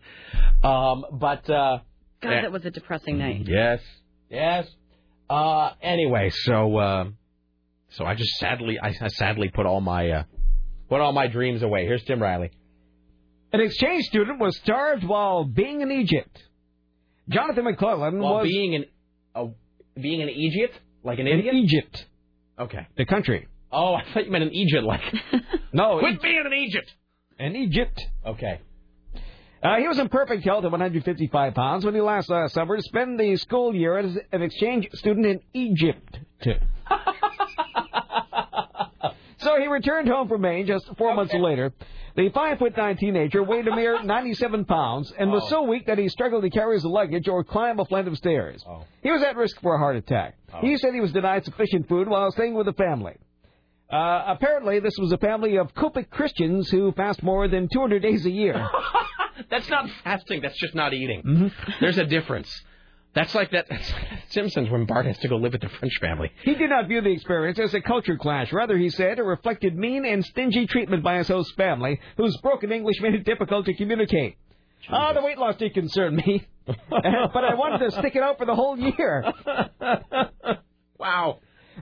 Um, 0.64 1.06
but, 1.12 1.50
uh, 1.50 1.80
God, 2.22 2.44
that 2.44 2.52
was 2.52 2.66
a 2.66 2.72
depressing 2.72 3.18
night. 3.18 3.44
yes, 3.46 3.82
yes. 4.30 4.68
Uh, 5.30 5.72
anyway, 5.82 6.32
so, 6.32 6.78
uh, 6.78 7.06
so 7.90 8.06
I 8.06 8.16
just 8.16 8.32
sadly, 8.38 8.78
I, 8.82 8.96
I 9.00 9.08
sadly 9.10 9.50
put 9.54 9.66
all 9.66 9.82
my, 9.82 10.10
uh, 10.10 10.24
put 10.90 11.02
all 11.02 11.12
my 11.12 11.28
dreams 11.28 11.64
away. 11.64 11.86
Here's 11.86 12.04
Tim 12.04 12.22
Riley. 12.22 12.52
An 13.54 13.62
exchange 13.62 14.06
student 14.06 14.40
was 14.40 14.58
starved 14.58 15.04
while 15.04 15.46
being 15.46 15.82
in 15.82 15.92
Egypt. 15.92 16.44
Jonathan 17.30 17.66
McClellan 17.66 18.20
While 18.20 18.36
was 18.36 18.48
being 18.48 18.74
in 18.74 18.86
uh, 19.36 19.48
being 20.00 20.22
an 20.22 20.30
Egypt? 20.30 20.80
Like 21.04 21.20
an 21.20 21.28
in 21.28 21.40
idiot? 21.40 21.56
Egypt, 21.56 22.06
Okay. 22.60 22.88
the 22.98 23.06
country. 23.06 23.48
Oh, 23.72 23.94
I 23.96 24.04
thought 24.14 24.26
you 24.26 24.32
meant 24.32 24.44
an 24.46 24.54
Egypt, 24.54 24.84
like. 24.84 25.02
No, 25.74 26.00
Quit 26.00 26.22
being 26.22 26.42
an 26.46 26.54
Egypt! 26.54 26.92
in 27.40 27.56
Egypt. 27.56 28.02
Okay. 28.26 28.62
Uh, 29.62 29.76
he 29.78 29.88
was 29.88 30.00
in 30.00 30.08
perfect 30.10 30.44
health 30.44 30.64
at 30.66 30.72
155 30.72 31.54
pounds 31.54 31.84
when 31.86 31.94
he 31.94 32.02
last 32.02 32.30
last 32.30 32.54
summer 32.54 32.78
to 32.78 32.82
spend 32.84 33.20
the 33.20 33.36
school 33.38 33.76
year 33.76 33.98
as 33.98 34.18
an 34.32 34.42
exchange 34.42 34.88
student 34.94 35.26
in 35.26 35.40
Egypt. 35.54 36.20
so 39.38 39.60
he 39.60 39.68
returned 39.68 40.08
home 40.08 40.28
from 40.28 40.42
Maine 40.42 40.66
just 40.68 40.86
four 40.98 41.14
months 41.16 41.34
later. 41.34 41.74
The 42.16 42.30
five 42.30 42.58
foot 42.58 42.76
nine 42.76 42.98
teenager 42.98 43.44
weighed 43.44 43.68
a 43.68 43.76
mere 43.76 44.02
97 44.04 44.66
pounds 44.66 45.14
and 45.18 45.32
was 45.32 45.44
Oh. 45.46 45.50
so 45.50 45.62
weak 45.64 45.86
that 45.86 45.98
he 46.00 46.10
struggled 46.10 46.44
to 46.44 46.50
carry 46.50 46.76
his 46.76 46.86
luggage 46.86 47.28
or 47.28 47.44
climb 47.44 47.80
a 47.80 47.86
flight 47.86 48.08
of 48.08 48.18
stairs. 48.18 48.64
Oh. 48.68 48.84
He 49.04 49.12
was 49.12 49.22
at 49.22 49.36
risk 49.36 49.62
for 49.62 49.76
a 49.76 49.78
heart 49.78 49.96
attack. 49.98 50.36
He 50.62 50.78
said 50.78 50.94
he 50.94 51.02
was 51.02 51.12
denied 51.12 51.46
sufficient 51.46 51.88
food 51.88 52.08
while 52.08 52.32
staying 52.32 52.56
with 52.56 52.68
a 52.68 52.74
family. 52.74 53.14
Uh, 53.92 54.24
apparently, 54.28 54.80
this 54.80 54.98
was 54.98 55.12
a 55.14 55.18
family 55.18 55.58
of 55.58 55.74
Coptic 55.74 56.10
Christians 56.10 56.70
who 56.70 56.92
fast 56.92 57.24
more 57.24 57.48
than 57.48 57.70
200 57.72 58.02
days 58.02 58.26
a 58.26 58.30
year. 58.32 58.68
That's 59.50 59.70
not 59.70 59.90
fasting. 60.04 60.42
That's 60.42 60.60
just 60.60 60.76
not 60.76 60.94
eating. 60.94 61.22
Mm-hmm. 61.24 61.72
There's 61.80 61.98
a 61.98 62.04
difference. 62.06 62.50
That's 63.18 63.34
like 63.34 63.50
that. 63.50 63.66
That's 63.68 63.92
like 63.94 64.04
Simpsons 64.30 64.70
when 64.70 64.86
Bart 64.86 65.08
has 65.08 65.18
to 65.20 65.28
go 65.28 65.38
live 65.38 65.54
with 65.54 65.62
the 65.62 65.70
French 65.70 65.94
family. 66.00 66.32
He 66.44 66.54
did 66.54 66.70
not 66.70 66.88
view 66.88 67.02
the 67.02 67.10
experience 67.10 67.58
as 67.58 67.74
a 67.74 67.82
culture 67.82 68.16
clash. 68.16 68.54
Rather, 68.54 68.78
he 68.78 68.92
said, 68.92 69.18
it 69.18 69.24
reflected 69.24 69.76
mean 69.76 70.06
and 70.06 70.24
stingy 70.24 70.68
treatment 70.68 71.04
by 71.04 71.18
his 71.18 71.28
host 71.28 71.56
family, 71.56 72.00
whose 72.18 72.38
broken 72.44 72.72
English 72.72 73.02
made 73.02 73.16
it 73.16 73.26
difficult 73.26 73.66
to 73.66 73.74
communicate. 73.74 74.38
Oh, 74.92 75.14
the 75.16 75.24
weight 75.24 75.40
loss 75.40 75.56
did 75.56 75.74
concern 75.74 76.16
me, 76.16 76.46
but 76.66 77.44
I 77.44 77.56
wanted 77.56 77.90
to 77.90 77.92
stick 77.98 78.16
it 78.16 78.22
out 78.22 78.38
for 78.38 78.46
the 78.46 78.54
whole 78.54 78.78
year. 78.78 79.34
wow. 81.00 81.40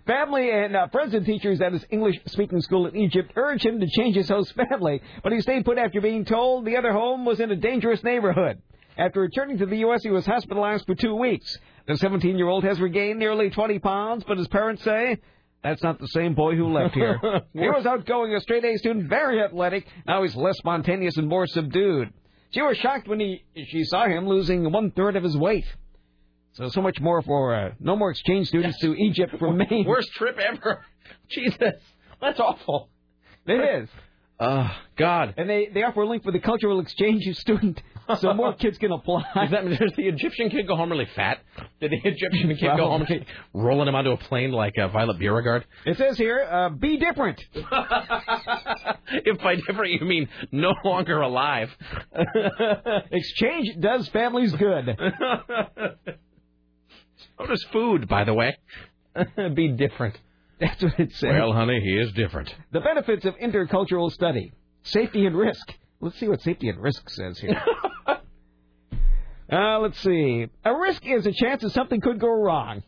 Family 0.08 0.52
and 0.52 0.74
uh, 0.74 0.88
friends 0.88 1.14
and 1.14 1.26
teachers 1.26 1.60
at 1.60 1.74
his 1.74 1.86
English-speaking 1.90 2.62
school 2.62 2.88
in 2.88 2.96
Egypt 2.96 3.34
urged 3.36 3.66
him 3.66 3.82
to 3.82 3.88
change 3.88 4.16
his 4.16 4.30
host 4.30 4.54
family, 4.70 5.02
but 5.22 5.34
he 5.34 5.42
stayed 5.42 5.66
put 5.66 5.78
after 5.78 6.00
being 6.00 6.24
told 6.24 6.66
the 6.66 6.78
other 6.78 6.94
home 6.94 7.26
was 7.26 7.42
in 7.42 7.52
a 7.52 7.56
dangerous 7.58 8.02
neighborhood. 8.04 8.62
After 8.98 9.22
returning 9.22 9.58
to 9.58 9.66
the 9.66 9.78
U.S., 9.78 10.02
he 10.04 10.10
was 10.10 10.26
hospitalized 10.26 10.86
for 10.86 10.96
two 10.96 11.16
weeks. 11.16 11.58
The 11.88 11.94
17-year-old 11.94 12.64
has 12.64 12.80
regained 12.80 13.20
nearly 13.20 13.50
20 13.50 13.80
pounds, 13.80 14.24
but 14.28 14.38
his 14.38 14.48
parents 14.48 14.84
say 14.84 15.20
that's 15.64 15.84
not 15.84 16.00
the 16.00 16.08
same 16.08 16.34
boy 16.34 16.56
who 16.56 16.72
left 16.72 16.94
here. 16.94 17.20
he 17.54 17.68
was 17.68 17.86
outgoing, 17.86 18.34
a 18.34 18.40
straight-A 18.40 18.78
student, 18.78 19.10
very 19.10 19.42
athletic. 19.42 19.86
Now 20.08 20.24
he's 20.24 20.36
less 20.36 20.58
spontaneous 20.58 21.18
and 21.18 21.28
more 21.28 21.48
subdued. 21.48 22.14
She 22.52 22.62
was 22.62 22.78
shocked 22.78 23.08
when 23.08 23.20
he 23.20 23.44
she 23.68 23.84
saw 23.84 24.06
him 24.06 24.28
losing 24.28 24.72
one-third 24.72 25.16
of 25.16 25.24
his 25.24 25.36
weight. 25.36 25.66
So, 26.54 26.70
so 26.70 26.82
much 26.82 27.02
more 27.02 27.22
for 27.22 27.54
uh, 27.54 27.72
no 27.82 27.98
more 27.98 28.12
exchange 28.12 28.48
students 28.48 28.80
to 28.80 28.94
Egypt 28.94 29.38
from 29.38 29.58
Maine. 29.70 29.86
Worst 29.86 30.10
trip 30.14 30.38
ever. 30.40 30.86
Jesus, 31.30 31.82
that's 32.22 32.40
awful. 32.40 32.90
It 33.46 33.84
is. 33.84 33.90
Oh, 34.40 34.70
God. 34.98 35.34
And 35.38 35.50
they, 35.50 35.70
they 35.74 35.84
offer 35.84 36.02
a 36.02 36.08
link 36.08 36.24
for 36.24 36.32
the 36.32 36.40
cultural 36.40 36.80
exchange 36.80 37.24
student 37.38 37.82
so 38.20 38.34
more 38.34 38.54
kids 38.54 38.78
can 38.78 38.92
apply. 38.92 39.24
Does 39.36 39.52
that 39.52 39.66
does 39.80 39.94
the 39.96 40.08
Egyptian 40.08 40.50
kid 40.50 40.68
go 40.68 40.76
home 40.76 40.92
really 40.92 41.08
fat? 41.16 41.40
Did 41.80 41.92
the 41.92 42.00
Egyptian 42.04 42.50
kid 42.56 42.78
go 42.78 42.90
home 42.90 43.06
Probably. 43.06 43.26
rolling 43.54 43.88
him 43.88 43.96
onto 43.96 44.12
a 44.12 44.18
plane 44.18 44.52
like 44.52 44.78
uh, 44.78 44.88
Violet 44.90 45.18
Beauregarde? 45.20 45.66
It 45.86 45.98
says 45.98 46.18
here, 46.18 46.48
uh, 46.50 46.70
be 46.70 46.98
different. 46.98 47.44
if 47.54 49.38
by 49.42 49.56
different 49.56 49.94
you 50.00 50.06
mean 50.06 50.30
no 50.52 50.74
longer 50.84 51.22
alive. 51.22 51.70
Exchange 53.12 53.78
does 53.80 54.08
families 54.10 54.54
good. 54.54 54.98
so 57.38 57.46
does 57.46 57.64
food, 57.72 58.08
by 58.08 58.24
the 58.24 58.34
way. 58.34 58.58
be 59.54 59.70
different. 59.70 60.18
That's 60.60 60.82
what 60.82 61.00
it 61.00 61.12
says. 61.14 61.32
Well, 61.32 61.54
honey, 61.54 61.82
he 61.82 61.98
is 61.98 62.12
different. 62.14 62.54
The 62.72 62.80
benefits 62.80 63.26
of 63.26 63.36
intercultural 63.38 64.12
study. 64.12 64.52
Safety 64.84 65.26
and 65.26 65.36
risk. 65.36 65.74
Let's 66.00 66.20
see 66.20 66.28
what 66.28 66.42
safety 66.42 66.70
and 66.70 66.80
risk 66.80 67.10
says 67.10 67.40
here. 67.40 67.62
Uh, 69.52 69.80
let's 69.80 70.00
see. 70.02 70.48
A 70.64 70.76
risk 70.76 71.06
is 71.06 71.26
a 71.26 71.32
chance 71.32 71.62
that 71.62 71.72
something 71.72 72.02
could 72.02 72.20
go 72.20 72.30
wrong. 72.30 72.84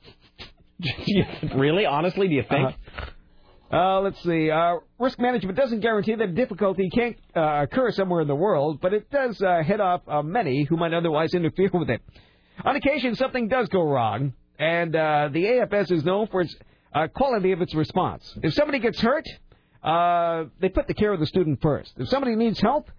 really? 1.55 1.85
Honestly, 1.85 2.27
do 2.27 2.35
you 2.35 2.43
think? 2.47 2.75
Uh, 3.71 3.99
let's 3.99 4.21
see. 4.23 4.49
Uh, 4.49 4.75
risk 4.97 5.19
management 5.19 5.57
doesn't 5.57 5.81
guarantee 5.81 6.15
that 6.15 6.35
difficulty 6.35 6.89
can't 6.89 7.17
uh, 7.35 7.63
occur 7.63 7.91
somewhere 7.91 8.21
in 8.21 8.27
the 8.27 8.35
world, 8.35 8.79
but 8.81 8.93
it 8.93 9.09
does 9.11 9.41
uh, 9.41 9.61
head 9.61 9.81
off 9.81 10.01
uh, 10.07 10.21
many 10.21 10.63
who 10.63 10.77
might 10.77 10.93
otherwise 10.93 11.33
interfere 11.33 11.69
with 11.73 11.89
it. 11.89 12.01
On 12.63 12.75
occasion, 12.75 13.15
something 13.15 13.49
does 13.49 13.67
go 13.69 13.83
wrong, 13.83 14.33
and 14.57 14.95
uh, 14.95 15.29
the 15.31 15.43
AFS 15.43 15.91
is 15.91 16.03
known 16.03 16.27
for 16.27 16.41
its 16.41 16.55
uh, 16.93 17.07
quality 17.07 17.51
of 17.51 17.61
its 17.61 17.75
response. 17.75 18.33
If 18.41 18.53
somebody 18.53 18.79
gets 18.79 18.99
hurt, 18.99 19.27
uh, 19.83 20.45
they 20.59 20.69
put 20.69 20.87
the 20.87 20.93
care 20.93 21.13
of 21.13 21.19
the 21.19 21.27
student 21.27 21.61
first. 21.61 21.93
If 21.97 22.07
somebody 22.07 22.35
needs 22.35 22.59
help, 22.59 22.89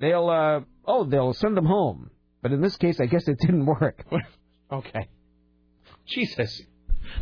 they'll 0.00 0.28
uh, 0.28 0.60
oh 0.86 1.04
they'll 1.04 1.34
send 1.34 1.56
them 1.56 1.66
home. 1.66 2.10
But 2.44 2.52
in 2.52 2.60
this 2.60 2.76
case, 2.76 3.00
I 3.00 3.06
guess 3.06 3.26
it 3.26 3.38
didn't 3.40 3.66
work. 3.66 4.04
Okay. 4.72 5.08
Jesus. 6.06 6.62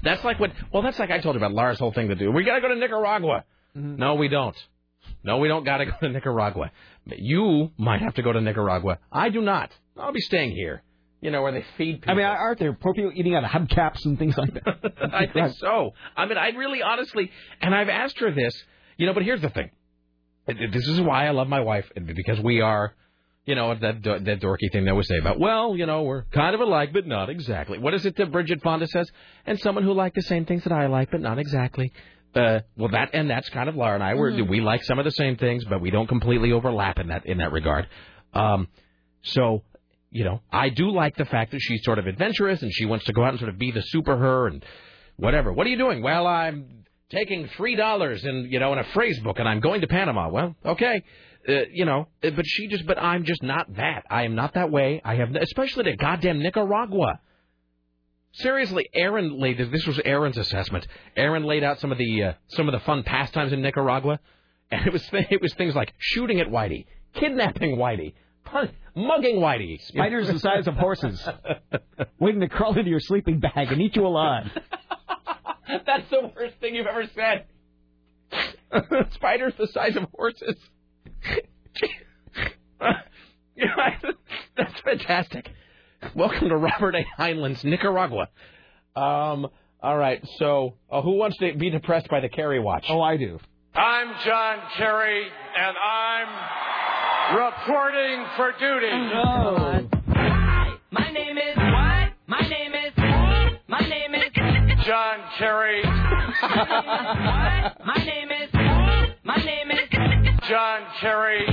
That's 0.03 0.24
like 0.24 0.39
what. 0.39 0.53
Well, 0.73 0.82
that's 0.82 0.99
like 0.99 1.11
I 1.11 1.19
told 1.19 1.35
you 1.35 1.40
about 1.40 1.53
Lara's 1.53 1.78
whole 1.78 1.93
thing 1.93 2.09
to 2.09 2.15
do. 2.15 2.31
We 2.31 2.44
got 2.44 2.55
to 2.55 2.61
go 2.61 2.69
to 2.69 2.77
Nicaragua. 2.77 3.44
Mm-hmm. 3.77 3.97
No, 3.97 4.15
we 4.15 4.28
don't. 4.28 4.57
No, 5.24 5.39
we 5.39 5.49
don't 5.49 5.65
got 5.65 5.78
to 5.78 5.86
go 5.86 5.93
to 6.01 6.09
Nicaragua. 6.09 6.70
But 7.05 7.19
You 7.19 7.73
might 7.77 8.01
have 8.01 8.15
to 8.15 8.23
go 8.23 8.32
to 8.32 8.40
Nicaragua. 8.40 9.01
I 9.11 9.28
do 9.28 9.43
not. 9.43 9.70
I'll 9.99 10.12
be 10.12 10.20
staying 10.20 10.53
here. 10.53 10.82
You 11.20 11.31
know 11.32 11.43
where 11.43 11.53
they 11.53 11.65
feed 11.77 12.01
people. 12.01 12.12
I 12.12 12.15
mean, 12.15 12.24
aren't 12.24 12.61
there 12.61 12.73
poor 12.73 12.94
people 12.94 13.12
eating 13.15 13.35
out 13.35 13.44
of 13.44 13.51
hubcaps 13.51 14.05
and 14.07 14.19
things 14.19 14.39
like 14.39 14.55
that? 14.55 14.93
I 15.12 15.27
think 15.27 15.57
so. 15.59 15.94
I 16.16 16.27
mean, 16.27 16.39
I 16.39 16.51
really 16.51 16.81
honestly, 16.81 17.31
and 17.61 17.74
I've 17.74 17.89
asked 17.89 18.19
her 18.20 18.32
this, 18.32 18.55
you 18.97 19.07
know, 19.07 19.15
but 19.15 19.24
here's 19.24 19.43
the 19.43 19.51
thing. 19.51 19.70
This 20.47 20.86
is 20.86 21.01
why 21.01 21.27
I 21.27 21.31
love 21.32 21.49
my 21.49 21.61
wife, 21.61 21.90
because 21.94 22.40
we 22.40 22.61
are, 22.61 22.94
you 23.44 23.55
know, 23.56 23.74
that 23.74 24.02
that 24.02 24.40
dorky 24.40 24.70
thing 24.70 24.85
they 24.85 24.90
always 24.90 25.09
say 25.09 25.19
about, 25.19 25.40
well, 25.40 25.77
you 25.77 25.85
know, 25.86 26.02
we're 26.02 26.23
kind 26.27 26.55
of 26.55 26.60
alike, 26.60 26.90
but 26.93 27.06
not 27.06 27.28
exactly. 27.28 27.78
What 27.78 27.93
is 27.94 28.06
it 28.06 28.16
that 28.16 28.31
Bridget 28.31 28.62
Fonda 28.62 28.86
says? 28.86 29.10
And 29.47 29.59
someone 29.60 29.82
who 29.85 29.93
liked 29.93 30.14
the 30.14 30.23
same 30.23 30.44
things 30.44 30.62
that 30.64 30.73
I 30.73 30.86
like, 30.86 31.10
but 31.10 31.20
not 31.20 31.39
exactly. 31.39 31.93
Uh, 32.35 32.60
well, 32.77 32.89
that 32.93 33.10
and 33.12 33.28
that's 33.28 33.48
kind 33.51 33.69
of 33.69 33.77
Laura 33.77 33.94
and 33.94 34.02
I. 34.02 34.14
We're, 34.14 34.31
Mhm. 34.31 34.48
We 34.48 34.60
like 34.60 34.82
some 34.85 34.98
of 34.98 35.05
the 35.05 35.10
same 35.10 35.36
things, 35.36 35.64
but 35.64 35.81
we 35.81 35.90
don't 35.90 36.06
completely 36.06 36.52
overlap 36.52 36.98
in 36.98 37.09
that 37.09 37.27
in 37.27 37.39
that 37.39 37.52
regard. 37.52 37.86
Um, 38.32 38.69
so, 39.23 39.62
you 40.10 40.24
know, 40.24 40.40
I 40.51 40.69
do 40.70 40.90
like 40.90 41.16
the 41.16 41.24
fact 41.27 41.51
that 41.51 41.60
she's 41.60 41.82
sort 41.85 41.98
of 41.98 42.06
adventurous 42.06 42.62
and 42.62 42.73
she 42.73 42.86
wants 42.86 43.05
to 43.06 43.12
go 43.12 43.23
out 43.24 43.31
and 43.31 43.39
sort 43.39 43.51
of 43.51 43.59
be 43.59 43.70
the 43.70 43.82
super 43.82 44.16
her 44.16 44.47
and 44.47 44.64
whatever. 45.16 45.52
What 45.52 45.66
are 45.66 45.70
you 45.70 45.77
doing? 45.77 46.02
Well, 46.02 46.27
I'm 46.27 46.85
taking 47.10 47.48
three 47.56 47.74
dollars 47.77 48.24
in 48.24 48.48
you 48.51 48.60
know 48.60 48.73
in 48.73 48.78
a 48.78 48.85
phrase 48.94 49.19
book 49.20 49.39
and 49.39 49.48
I'm 49.48 49.60
going 49.60 49.81
to 49.82 49.86
Panama. 49.86 50.28
Well, 50.31 50.55
okay. 50.64 51.02
Uh, 51.48 51.52
you 51.73 51.85
know, 51.85 52.06
uh, 52.23 52.31
but 52.31 52.47
she 52.47 52.69
just, 52.69 52.86
but 52.86 52.98
I'm 52.98 53.24
just 53.24 53.43
not 53.43 53.74
that. 53.74 54.05
I 54.09 54.24
am 54.24 54.36
not 54.36 54.55
that 54.55 54.70
way. 54.70 55.02
I 55.05 55.16
have, 55.16 55.35
especially 55.35 55.85
to 55.85 55.97
goddamn 55.97 56.39
Nicaragua. 56.39 57.20
Seriously, 58.35 58.89
Aaron 58.94 59.40
laid 59.40 59.59
this 59.59 59.86
was 59.86 60.01
Aaron's 60.05 60.39
assessment. 60.39 60.86
Aaron 61.16 61.43
laid 61.43 61.64
out 61.64 61.81
some 61.81 61.93
of 61.93 61.98
the 61.98 62.23
uh, 62.23 62.32
some 62.48 62.69
of 62.69 62.73
the 62.73 62.81
fun 62.81 63.02
pastimes 63.02 63.52
in 63.52 63.60
Nicaragua, 63.60 64.20
and 64.70 64.86
it 64.86 64.93
was 64.93 65.06
it 65.12 65.43
was 65.43 65.52
things 65.55 65.74
like 65.74 65.93
shooting 65.98 66.40
at 66.40 66.47
Whitey, 66.47 66.86
kidnapping 67.14 67.77
Whitey, 67.77 68.14
pun- 68.44 68.70
mugging 68.94 69.36
Whitey, 69.36 69.82
Spiders 69.86 70.28
the 70.28 70.39
size 70.39 70.66
of 70.66 70.74
horses, 70.74 71.28
waiting 72.20 72.40
to 72.40 72.48
crawl 72.48 72.78
into 72.78 72.89
your 72.89 73.01
sleeping 73.01 73.40
bag 73.40 73.73
and 73.73 73.82
eat 73.82 73.97
you 73.97 74.06
alive. 74.06 74.51
That's 75.86 76.09
the 76.09 76.31
worst 76.35 76.55
thing 76.60 76.74
you've 76.74 76.86
ever 76.86 77.06
said. 77.14 77.47
Spiders 79.12 79.55
the 79.59 79.66
size 79.69 79.97
of 79.97 80.05
horses. 80.14 80.56
That's 84.57 84.81
fantastic. 84.85 85.49
Welcome 86.15 86.49
to 86.49 86.57
Robert 86.57 86.94
A. 86.97 87.05
Heinlein's 87.16 87.62
Nicaragua. 87.65 88.28
Um, 88.97 89.47
all 89.82 89.97
right, 89.97 90.20
so 90.39 90.74
uh, 90.90 91.03
who 91.03 91.12
wants 91.16 91.36
to 91.39 91.55
be 91.57 91.70
depressed 91.70 92.09
by 92.09 92.20
the 92.20 92.28
Kerry 92.28 92.61
watch? 92.61 92.85
Oh, 92.89 93.01
I 93.01 93.16
do. 93.16 93.39
I'm 93.74 94.09
John 94.24 94.59
Kerry, 94.77 95.24
and 95.57 95.77
I'm 95.77 96.28
reporting 97.36 98.27
for 98.36 98.53
duty. 98.59 98.90
Oh, 99.15 99.89
My 100.90 101.11
name 101.11 101.39
is 101.39 101.57
what? 101.57 102.12
My 102.27 102.40
name 102.49 102.73
is 102.74 102.93
My 103.69 103.81
name 103.81 104.15
is 104.15 104.85
John 104.85 105.19
Kerry. 105.39 105.82
My 105.82 105.89
name 106.69 106.90
is 107.65 107.86
My 107.86 108.05
name 108.05 108.31
is 108.31 108.51
John 110.53 110.83
Kerry. 111.01 111.47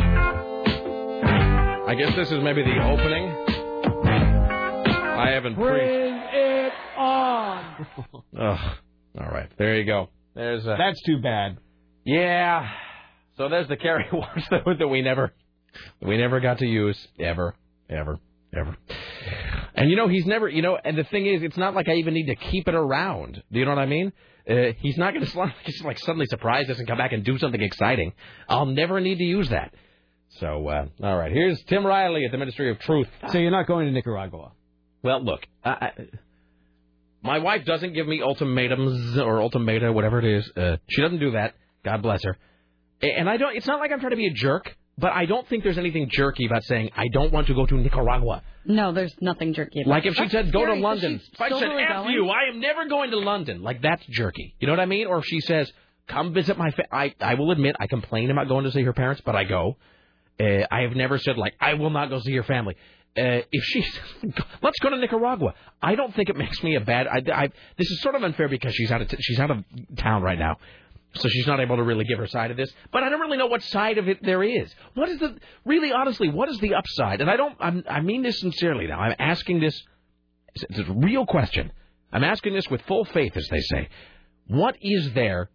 I 1.88 1.96
guess 1.98 2.14
this 2.18 2.30
is 2.34 2.44
maybe 2.44 2.64
the 2.64 2.84
opening. 2.84 3.30
I 4.04 5.30
haven't 5.32 5.56
pre. 5.56 5.80
it 5.80 6.74
on. 6.98 7.88
Ugh. 8.38 8.78
All 9.18 9.30
right, 9.32 9.50
there 9.58 9.78
you 9.78 9.86
go. 9.86 10.10
There's 10.36 10.66
a. 10.66 10.76
That's 10.78 11.02
too 11.04 11.22
bad. 11.22 11.60
Yeah. 12.04 12.68
So 13.38 13.48
there's 13.48 13.70
the 13.70 13.78
Kerry 13.78 14.04
watch 14.12 14.44
that, 14.52 14.64
that 14.80 14.88
we 14.90 15.02
never, 15.02 15.32
we 16.02 16.18
never 16.18 16.42
got 16.42 16.58
to 16.58 16.66
use 16.66 16.98
ever, 17.18 17.56
ever, 17.90 18.20
ever. 18.54 18.76
And 19.76 19.90
you 19.90 19.96
know 19.96 20.10
he's 20.10 20.26
never, 20.26 20.50
you 20.50 20.62
know, 20.62 20.78
and 20.84 20.98
the 20.98 21.06
thing 21.06 21.26
is, 21.26 21.42
it's 21.42 21.56
not 21.56 21.74
like 21.74 21.88
I 21.88 21.94
even 21.94 22.14
need 22.14 22.26
to 22.26 22.36
keep 22.36 22.68
it 22.68 22.76
around. 22.76 23.42
Do 23.50 23.60
you 23.60 23.64
know 23.64 23.72
what 23.72 23.80
I 23.80 23.86
mean? 23.86 24.12
Uh, 24.50 24.74
he's 24.80 24.98
not 24.98 25.14
going 25.14 25.26
to 25.26 25.54
just 25.66 25.84
like 25.84 26.00
suddenly 26.00 26.26
surprise 26.26 26.70
us 26.70 26.80
and 26.80 26.88
come 26.88 26.98
back 26.98 27.12
and 27.12 27.24
do 27.24 27.38
something 27.38 27.62
exciting. 27.62 28.14
I'll 28.48 28.66
never 28.66 29.00
need 29.00 29.18
to 29.20 29.24
use 29.24 29.50
that. 29.50 29.74
So, 30.40 30.68
uh, 30.68 30.86
all 31.04 31.18
right, 31.18 31.32
here's 31.32 31.62
Tim 31.64 31.86
Riley 31.86 32.26
at 32.26 32.32
the 32.32 32.38
Ministry 32.38 32.70
of 32.70 32.80
Truth. 32.80 33.08
So 33.30 33.40
you're 33.40 33.52
not 33.52 33.68
going 33.68 33.88
to 33.88 33.92
Nicaragua? 33.92 34.52
Well, 35.02 35.24
look, 35.24 35.42
I, 35.64 35.70
I, 35.70 35.92
my 37.24 37.40
wife 37.40 37.66
doesn't 37.66 37.94
give 37.94 38.08
me 38.08 38.22
ultimatums 38.22 39.18
or 39.18 39.40
ultimata, 39.40 39.94
whatever 39.94 40.20
it 40.20 40.26
is. 40.26 40.52
Uh, 40.56 40.78
she 40.88 41.02
doesn't 41.02 41.20
do 41.20 41.32
that. 41.32 41.56
God 41.84 42.02
bless 42.02 42.24
her. 42.24 42.38
And 43.02 43.30
I 43.30 43.38
don't. 43.38 43.56
It's 43.56 43.68
not 43.68 43.80
like 43.80 43.92
I'm 43.92 44.00
trying 44.00 44.12
to 44.12 44.18
be 44.18 44.28
a 44.28 44.34
jerk, 44.34 44.76
but 45.00 45.12
I 45.14 45.26
don't 45.26 45.48
think 45.48 45.64
there's 45.64 45.78
anything 45.78 46.10
jerky 46.12 46.46
about 46.46 46.64
saying 46.64 46.92
I 46.96 47.08
don't 47.12 47.32
want 47.32 47.48
to 47.48 47.54
go 47.54 47.66
to 47.66 47.76
Nicaragua. 47.76 48.44
No, 48.66 48.92
there's 48.92 49.16
nothing 49.22 49.54
jerky 49.54 49.82
about 49.82 49.92
Like 49.92 50.06
if 50.06 50.16
she 50.16 50.22
That's 50.22 50.32
said 50.32 50.52
go 50.52 50.66
to. 50.66 50.74
London, 50.74 51.22
if 51.34 51.42
I 51.42 51.50
said 51.50 51.70
F 51.72 52.04
going? 52.04 52.14
you, 52.14 52.30
I 52.30 52.50
am 52.50 52.60
never 52.60 52.86
going 52.88 53.12
to 53.12 53.18
London. 53.18 53.62
Like 53.62 53.82
that's 53.82 54.06
jerky. 54.08 54.56
You 54.60 54.68
know 54.68 54.74
what 54.74 54.80
I 54.80 54.86
mean? 54.86 55.08
Or 55.08 55.20
if 55.20 55.26
she 55.26 55.40
says 55.40 55.72
come 56.08 56.34
visit 56.34 56.58
my, 56.58 56.72
fa-, 56.72 56.94
I 56.94 57.14
I 57.22 57.36
will 57.36 57.52
admit 57.52 57.76
I 57.80 57.88
complain 57.88 58.30
about 58.32 58.48
going 58.48 58.66
to 58.66 58.72
see 58.72 58.84
her 58.84 58.94
parents, 58.94 59.22
but 59.26 59.36
I 59.36 59.44
go. 59.46 59.78
Uh, 60.40 60.66
I 60.72 60.82
have 60.82 60.96
never 60.96 61.18
said 61.18 61.38
like 61.38 61.54
I 61.60 61.76
will 61.76 61.90
not 61.90 62.10
go 62.10 62.20
see 62.20 62.32
your 62.32 62.44
family. 62.44 62.76
Uh, 63.18 63.42
if 63.52 63.64
she 63.64 63.82
says, 64.24 64.34
let's 64.62 64.80
go 64.80 64.90
to 64.90 64.98
Nicaragua, 64.98 65.54
I 65.82 65.96
don't 65.96 66.14
think 66.16 66.30
it 66.30 66.36
makes 66.38 66.62
me 66.64 66.76
a 66.76 66.80
bad. 66.82 67.08
I, 67.08 67.24
I, 67.34 67.48
this 67.78 67.90
is 67.90 68.02
sort 68.02 68.16
of 68.16 68.24
unfair 68.24 68.48
because 68.48 68.74
she's 68.76 68.92
out 68.92 69.02
of 69.02 69.08
t- 69.08 69.18
she's 69.20 69.40
out 69.40 69.52
of 69.52 69.64
town 69.98 70.22
right 70.22 70.38
now. 70.38 70.58
So 71.16 71.28
she's 71.28 71.48
not 71.48 71.60
able 71.60 71.78
to 71.78 71.84
really 71.84 72.06
give 72.06 72.20
her 72.20 72.28
side 72.28 72.52
of 72.52 72.58
this. 72.58 72.72
But 72.92 73.04
I 73.04 73.10
don't 73.10 73.20
really 73.20 73.38
know 73.38 73.48
what 73.48 73.64
side 73.64 73.98
of 73.98 74.08
it 74.08 74.20
there 74.22 74.44
is. 74.44 74.74
What 74.94 75.10
is 75.10 75.20
the 75.20 75.38
really 75.66 75.92
honestly? 75.92 76.30
What 76.30 76.50
is 76.50 76.60
the 76.60 76.76
upside? 76.76 77.22
And 77.22 77.30
I 77.30 77.36
don't. 77.36 77.56
I'm, 77.60 77.84
I 77.90 78.02
mean 78.02 78.22
this 78.22 78.40
sincerely. 78.40 78.88
Now 78.88 79.00
I'm 79.00 79.16
asking 79.18 79.60
this. 79.60 79.82
It's 80.54 80.80
a 80.80 80.94
real 80.94 81.26
question. 81.26 81.72
I'm 82.12 82.24
asking 82.24 82.54
this 82.54 82.70
with 82.70 82.82
full 82.84 83.06
faith, 83.06 83.36
as 83.38 83.48
they 83.50 83.62
say. 83.62 83.90
What 84.48 84.76
is 84.82 85.14
there 85.14 85.50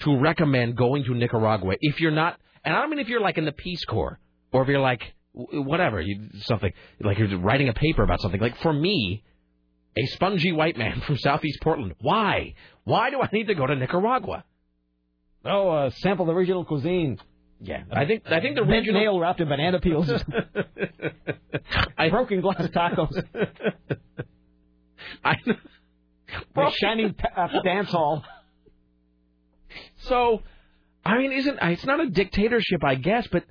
to 0.00 0.18
recommend 0.18 0.76
going 0.76 1.04
to 1.04 1.14
Nicaragua 1.14 1.76
if 1.80 2.00
you're 2.00 2.10
not? 2.10 2.38
And 2.64 2.74
I 2.74 2.80
don't 2.80 2.90
mean 2.90 2.98
if 2.98 3.08
you're 3.08 3.20
like 3.20 3.38
in 3.38 3.44
the 3.44 3.52
Peace 3.52 3.84
Corps 3.84 4.18
or 4.52 4.62
if 4.62 4.68
you're 4.68 4.80
like 4.80 5.14
whatever, 5.32 6.00
you, 6.00 6.28
something 6.40 6.72
like 7.00 7.18
you're 7.18 7.38
writing 7.38 7.68
a 7.68 7.72
paper 7.72 8.02
about 8.02 8.20
something. 8.20 8.40
Like 8.40 8.58
for 8.58 8.72
me, 8.72 9.22
a 9.96 10.06
spongy 10.06 10.52
white 10.52 10.76
man 10.76 11.00
from 11.06 11.16
Southeast 11.16 11.60
Portland. 11.62 11.94
Why? 12.00 12.54
Why 12.84 13.10
do 13.10 13.20
I 13.20 13.28
need 13.32 13.46
to 13.48 13.54
go 13.54 13.66
to 13.66 13.74
Nicaragua? 13.74 14.44
Oh, 15.44 15.70
uh, 15.70 15.90
sample 15.90 16.26
the 16.26 16.34
regional 16.34 16.64
cuisine. 16.64 17.18
Yeah, 17.60 17.82
I 17.90 18.04
think 18.04 18.22
I 18.26 18.40
think 18.40 18.54
the 18.54 18.62
Bent 18.62 18.86
regional 18.86 19.00
nail 19.00 19.20
wrapped 19.20 19.40
in 19.40 19.48
banana 19.48 19.80
peels. 19.80 20.10
I... 21.98 22.08
Broken 22.10 22.40
glass 22.40 22.66
tacos. 22.68 23.24
I 25.24 25.36
The 26.54 26.70
shining 26.70 27.14
uh, 27.36 27.48
dance 27.64 27.90
hall. 27.90 28.22
So, 30.02 30.42
I 31.04 31.18
mean, 31.18 31.32
isn't 31.32 31.58
it's 31.60 31.84
not 31.84 32.00
a 32.00 32.08
dictatorship, 32.08 32.84
I 32.84 32.94
guess, 32.94 33.26
but 33.26 33.44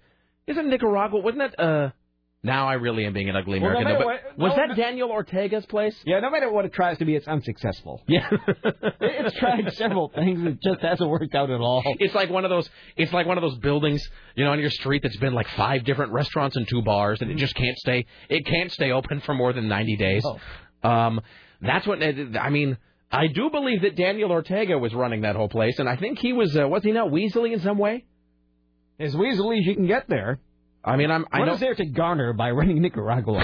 isn't 0.48 0.70
Nicaragua? 0.70 1.20
Wasn't 1.20 1.40
that? 1.40 1.60
uh 1.60 1.90
Now 2.44 2.68
I 2.70 2.74
really 2.74 3.06
am 3.06 3.14
being 3.14 3.30
an 3.30 3.36
ugly 3.36 3.60
Well, 3.60 3.72
no 3.74 3.80
American. 3.80 4.00
though, 4.00 4.06
what- 4.06 4.38
was 4.38 4.52
no, 4.52 4.56
that 4.58 4.68
no- 4.70 4.76
Daniel 4.76 5.10
Ortega's 5.10 5.66
place? 5.66 6.00
Yeah, 6.06 6.20
no 6.20 6.30
matter 6.30 6.52
what 6.52 6.66
it 6.66 6.72
tries 6.74 6.98
to 7.00 7.06
be, 7.06 7.16
it's 7.16 7.28
unsuccessful. 7.28 8.04
Yeah, 8.08 8.30
it's 9.02 9.36
tried 9.38 9.74
several 9.74 10.10
things. 10.10 10.40
It 10.46 10.62
just 10.62 10.82
hasn't 10.82 11.10
worked 11.10 11.34
out 11.34 11.50
at 11.50 11.60
all. 11.60 11.82
It's 12.00 12.14
like 12.14 12.30
one 12.30 12.46
of 12.46 12.50
those. 12.50 12.70
It's 12.96 13.12
like 13.12 13.26
one 13.26 13.38
of 13.38 13.42
those 13.42 13.58
buildings, 13.58 14.08
you 14.36 14.46
know, 14.46 14.52
on 14.52 14.60
your 14.60 14.70
street 14.70 15.02
that's 15.04 15.18
been 15.18 15.34
like 15.34 15.48
five 15.58 15.84
different 15.84 16.12
restaurants 16.14 16.56
and 16.56 16.68
two 16.68 16.84
bars, 16.84 17.22
and 17.22 17.32
it 17.32 17.38
just 17.38 17.56
can't 17.56 17.78
stay. 17.78 18.06
It 18.30 18.46
can't 18.46 18.72
stay 18.72 18.92
open 18.92 19.20
for 19.22 19.34
more 19.34 19.52
than 19.52 19.68
ninety 19.68 19.98
days. 19.98 20.24
Um, 20.84 21.22
that's 21.62 21.88
what 21.88 22.02
I 22.04 22.50
mean. 22.50 22.78
I 23.12 23.28
do 23.28 23.50
believe 23.50 23.82
that 23.82 23.96
Daniel 23.96 24.32
Ortega 24.32 24.78
was 24.78 24.94
running 24.94 25.22
that 25.22 25.36
whole 25.36 25.50
place, 25.50 25.80
and 25.80 25.90
I 25.90 25.96
think 25.96 26.20
he 26.20 26.34
was. 26.34 26.56
Uh, 26.56 26.68
was 26.68 26.84
he 26.84 26.92
not 26.92 27.08
Weasley 27.10 27.52
in 27.54 27.62
some 27.62 27.78
way? 27.80 28.06
As 29.00 29.16
weaselly 29.16 29.60
as 29.60 29.66
you 29.66 29.76
can 29.76 29.88
get 29.88 30.08
there. 30.08 30.40
I 30.88 30.96
mean, 30.96 31.12
I'm. 31.12 31.26
I 31.32 31.40
What 31.40 31.46
know. 31.46 31.54
is 31.54 31.60
there 31.60 31.76
to 31.76 31.86
garner 31.86 32.34
by 32.34 32.52
running 32.52 32.82
Nicaragua? 32.82 33.44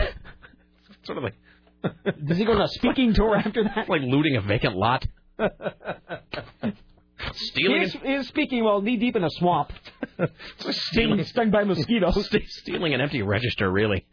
sort 1.03 1.17
of 1.17 1.23
like. 1.25 1.35
Does 2.25 2.37
he 2.37 2.45
go 2.45 2.53
on 2.53 2.61
a 2.61 2.67
speaking 2.69 3.13
tour 3.13 3.35
after 3.35 3.63
that? 3.63 3.89
like 3.89 4.01
looting 4.01 4.37
a 4.37 4.41
vacant 4.41 4.75
lot. 4.75 5.05
Stealing 7.33 7.81
He 7.81 7.85
is, 7.85 7.93
he 7.93 8.13
is 8.13 8.27
speaking 8.27 8.63
while 8.63 8.81
knee 8.81 8.97
deep 8.97 9.15
in 9.15 9.23
a 9.23 9.29
swamp. 9.29 9.71
stealing, 10.59 11.23
stung 11.25 11.51
by 11.51 11.63
mosquitoes. 11.63 12.29
stealing 12.47 12.93
an 12.93 13.01
empty 13.01 13.21
register, 13.21 13.71
really. 13.71 14.05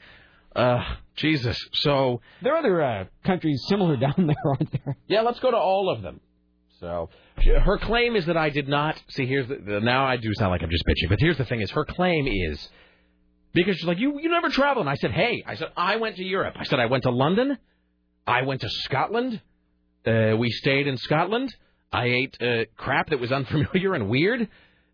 Uh, 0.55 0.81
Jesus. 1.17 1.57
So 1.75 2.21
There 2.43 2.55
are 2.55 2.59
other 2.59 2.83
uh, 2.83 3.05
countries 3.25 3.65
similar 3.69 3.97
down 3.97 4.15
there, 4.27 4.37
aren't 4.45 4.73
there? 4.73 4.97
yeah, 5.09 5.21
let's 5.23 5.41
go 5.41 5.51
to 5.51 5.57
all 5.57 5.91
of 5.95 6.03
them. 6.03 6.21
So 6.81 7.11
her 7.37 7.79
claim 7.79 8.17
is 8.17 8.27
that 8.27 8.37
I 8.37 8.51
did 8.51 8.67
not 8.69 9.01
see. 9.11 9.27
Here's 9.27 9.47
the 9.49 9.81
now 9.83 10.07
I 10.07 10.17
do 10.17 10.33
sound 10.35 10.51
like 10.51 10.63
I'm 10.63 10.71
just 10.71 10.85
bitching, 10.87 11.09
but 11.09 11.19
here's 11.21 11.37
the 11.37 11.45
thing: 11.45 11.61
is 11.61 11.71
her 11.73 11.85
claim 11.85 12.27
is 12.27 12.69
because 13.53 13.77
she's 13.77 13.87
like 13.87 13.99
you 13.99 14.21
you 14.21 14.29
never 14.29 14.49
travel, 14.49 14.81
and 14.81 14.91
I 14.91 14.95
said 14.97 15.11
hey, 15.11 15.43
I 15.47 15.55
said 15.57 15.69
I 15.77 15.97
went 15.97 16.17
to 16.17 16.25
Europe. 16.25 16.55
I 16.59 16.65
said 16.65 16.79
I 16.81 16.87
went 16.87 17.05
to 17.05 17.11
London, 17.11 17.59
I 18.27 18.43
went 18.43 18.61
to 18.63 18.71
Scotland. 18.71 19.41
Uh, 20.07 20.37
we 20.39 20.51
stayed 20.51 20.87
in 20.87 20.97
Scotland. 20.97 21.55
I 21.93 22.05
ate 22.07 22.37
uh, 22.41 22.65
crap 22.77 23.11
that 23.11 23.21
was 23.21 23.33
unfamiliar 23.41 23.95
and 23.95 24.09
weird. 24.09 24.49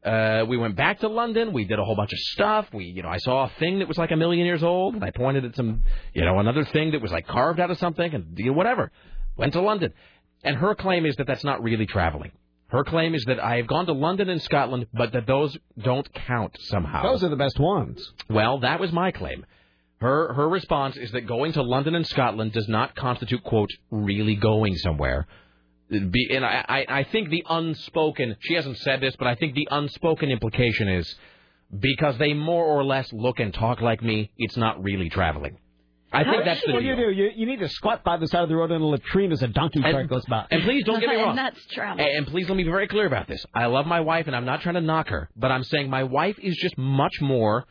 Uh, 0.05 0.45
we 0.49 0.57
went 0.57 0.77
back 0.77 1.01
to 1.01 1.09
London. 1.09 1.53
We 1.53 1.65
did 1.65 1.79
a 1.79 1.85
whole 1.85 1.97
bunch 1.97 2.13
of 2.13 2.19
stuff. 2.19 2.69
We, 2.73 2.85
you 2.85 3.03
know, 3.03 3.09
I 3.09 3.19
saw 3.19 3.47
a 3.47 3.51
thing 3.59 3.81
that 3.81 3.89
was 3.89 3.99
like 3.99 4.13
a 4.13 4.17
million 4.17 4.47
years 4.47 4.63
old, 4.63 4.95
and 4.95 5.05
I 5.05 5.11
pointed 5.11 5.45
at 5.45 5.57
some, 5.57 5.83
you 6.15 6.25
know, 6.25 6.39
another 6.39 6.65
thing 6.65 6.93
that 6.93 7.03
was 7.03 7.11
like 7.11 7.27
carved 7.27 7.59
out 7.59 7.71
of 7.71 7.79
something, 7.79 8.15
and 8.15 8.39
you 8.39 8.47
know, 8.47 8.53
whatever. 8.53 8.93
Went 9.37 9.53
to 9.55 9.61
London, 9.61 9.93
and 10.45 10.57
her 10.57 10.75
claim 10.75 11.05
is 11.07 11.17
that 11.17 11.27
that's 11.27 11.45
not 11.45 11.63
really 11.63 11.87
traveling. 11.87 12.31
Her 12.69 12.83
claim 12.85 13.15
is 13.15 13.25
that 13.27 13.43
I 13.43 13.57
have 13.57 13.67
gone 13.69 13.87
to 13.87 13.93
London 13.93 14.29
and 14.29 14.43
Scotland, 14.43 14.87
but 14.93 15.13
that 15.13 15.27
those 15.27 15.57
don't 15.81 16.13
count 16.13 16.57
somehow. 16.63 17.03
Those 17.03 17.23
are 17.23 17.29
the 17.29 17.37
best 17.37 17.61
ones. 17.61 18.13
Well, 18.29 18.59
that 18.61 18.81
was 18.81 18.93
my 18.93 19.13
claim. 19.13 19.47
Her 19.99 20.35
her 20.35 20.49
response 20.49 20.97
is 20.97 21.13
that 21.13 21.23
going 21.23 21.53
to 21.53 21.63
London 21.63 21.95
and 21.95 22.07
Scotland 22.07 22.53
does 22.53 22.69
not 22.69 22.95
constitute 22.97 23.43
quote 23.45 23.71
really 23.91 24.35
going 24.35 24.77
somewhere. 24.77 25.27
Be, 25.89 26.29
and 26.33 26.45
I, 26.45 26.65
I 26.69 26.87
I 26.99 27.05
think 27.05 27.31
the 27.31 27.45
unspoken 27.49 28.37
she 28.41 28.55
hasn't 28.55 28.79
said 28.79 29.01
this, 29.01 29.15
but 29.17 29.29
I 29.29 29.37
think 29.37 29.55
the 29.55 29.69
unspoken 29.71 30.31
implication 30.31 30.89
is 30.89 31.17
because 31.79 32.19
they 32.19 32.35
more 32.35 32.65
or 32.65 32.85
less 32.85 33.11
look 33.13 33.39
and 33.39 33.55
talk 33.55 33.81
like 33.81 34.03
me, 34.03 34.31
it's 34.37 34.57
not 34.57 34.83
really 34.83 35.09
traveling. 35.09 35.59
I 36.13 36.25
think 36.25 36.45
that's 36.45 36.65
the 36.65 36.73
what 36.73 36.81
deal. 36.81 36.91
you 36.91 36.97
do. 36.97 37.11
You, 37.11 37.31
you 37.35 37.47
need 37.47 37.61
to 37.61 37.69
squat 37.69 38.05
by 38.05 38.17
the 38.17 38.27
side 38.29 38.43
of 38.43 38.49
the 38.49 38.57
road 38.57 38.71
in 38.71 38.81
a 38.81 38.87
latrine 38.87 39.33
as 39.33 39.43
a 39.43 39.49
donkey 39.49 39.83
cart 39.83 40.09
goes 40.09 40.25
by. 40.27 40.47
And 40.51 40.63
please 40.63 40.85
don't 40.85 41.01
get 41.01 41.09
me 41.09 41.17
wrong. 41.17 41.31
and 41.31 41.39
that's 41.39 41.65
travel. 41.67 42.05
And 42.05 42.17
and 42.17 42.27
please 42.27 42.49
let 42.49 42.57
me 42.57 42.63
be 42.63 42.71
very 42.71 42.89
clear 42.89 43.07
about 43.07 43.29
this. 43.29 43.45
I 43.55 43.67
love 43.67 43.87
my 43.87 44.01
wife, 44.01 44.27
and 44.27 44.37
I'm 44.37 44.45
not 44.45 44.63
trying 44.63 44.77
to 44.77 44.81
knock 44.81 45.09
her, 45.09 45.29
but 45.37 45.51
I'm 45.51 45.65
saying 45.65 45.91
my 45.91 46.05
wife 46.05 46.39
is 46.41 46.57
just 46.57 46.79
much 46.79 47.21
more 47.21 47.65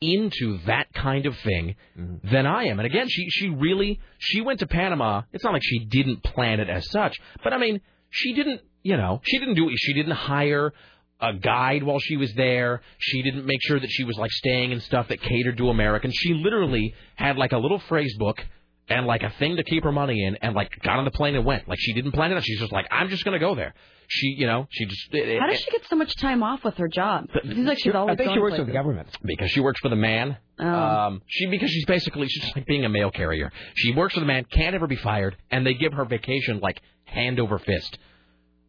into 0.00 0.58
that 0.66 0.92
kind 0.94 1.26
of 1.26 1.36
thing 1.38 1.74
mm-hmm. 1.98 2.28
than 2.32 2.46
I 2.46 2.64
am. 2.64 2.78
And 2.78 2.86
again, 2.86 3.06
she 3.08 3.28
she 3.30 3.48
really 3.48 4.00
she 4.18 4.40
went 4.40 4.60
to 4.60 4.66
Panama. 4.66 5.22
It's 5.32 5.44
not 5.44 5.52
like 5.52 5.62
she 5.64 5.84
didn't 5.84 6.22
plan 6.22 6.60
it 6.60 6.70
as 6.70 6.88
such, 6.90 7.18
but 7.44 7.52
I 7.52 7.58
mean, 7.58 7.80
she 8.10 8.32
didn't. 8.32 8.62
You 8.82 8.96
know, 8.96 9.20
she 9.24 9.38
didn't 9.38 9.54
do. 9.54 9.68
She 9.76 9.92
didn't 9.92 10.12
hire 10.12 10.72
a 11.20 11.34
guide 11.34 11.82
while 11.82 11.98
she 11.98 12.16
was 12.16 12.32
there. 12.34 12.80
She 12.98 13.22
didn't 13.22 13.44
make 13.46 13.60
sure 13.62 13.78
that 13.80 13.90
she 13.90 14.04
was 14.04 14.16
like 14.16 14.30
staying 14.30 14.72
in 14.72 14.80
stuff 14.80 15.08
that 15.08 15.20
catered 15.20 15.56
to 15.58 15.70
Americans. 15.70 16.14
She 16.16 16.34
literally 16.34 16.94
had 17.16 17.36
like 17.36 17.52
a 17.52 17.58
little 17.58 17.80
phrase 17.80 18.16
book 18.18 18.44
and 18.88 19.06
like 19.06 19.22
a 19.22 19.30
thing 19.38 19.56
to 19.56 19.64
keep 19.64 19.84
her 19.84 19.92
money 19.92 20.24
in, 20.24 20.36
and 20.36 20.54
like 20.54 20.70
got 20.82 20.98
on 20.98 21.04
the 21.04 21.10
plane 21.10 21.34
and 21.34 21.44
went. 21.44 21.68
Like 21.68 21.78
she 21.80 21.92
didn't 21.92 22.12
plan 22.12 22.32
it. 22.32 22.36
out. 22.36 22.44
She's 22.44 22.58
just 22.58 22.72
like, 22.72 22.86
I'm 22.90 23.08
just 23.08 23.24
gonna 23.24 23.38
go 23.38 23.54
there. 23.54 23.74
She, 24.10 24.28
you 24.38 24.46
know, 24.46 24.66
she 24.70 24.86
just. 24.86 25.12
It, 25.12 25.38
How 25.38 25.46
does 25.46 25.60
she 25.60 25.70
get 25.70 25.82
so 25.90 25.96
much 25.96 26.16
time 26.16 26.42
off 26.42 26.64
with 26.64 26.74
her 26.78 26.88
job? 26.88 27.26
It 27.34 27.54
seems 27.54 27.66
like 27.66 27.78
she's 27.78 27.94
always 27.94 28.16
going 28.16 28.40
places. 28.40 28.72
government. 28.72 29.08
because 29.22 29.50
she 29.50 29.60
works 29.60 29.80
for 29.80 29.90
the 29.90 29.96
man. 29.96 30.38
Oh. 30.58 30.66
Um, 30.66 31.22
she 31.26 31.46
because 31.46 31.70
she's 31.70 31.84
basically 31.84 32.26
she's 32.28 32.42
just 32.42 32.56
like 32.56 32.64
being 32.64 32.86
a 32.86 32.88
mail 32.88 33.10
carrier. 33.10 33.52
She 33.74 33.94
works 33.94 34.14
for 34.14 34.20
the 34.20 34.26
man, 34.26 34.44
can't 34.50 34.74
ever 34.74 34.86
be 34.86 34.96
fired, 34.96 35.36
and 35.50 35.66
they 35.66 35.74
give 35.74 35.92
her 35.92 36.06
vacation 36.06 36.60
like 36.60 36.80
hand 37.04 37.38
over 37.38 37.58
fist. 37.58 37.98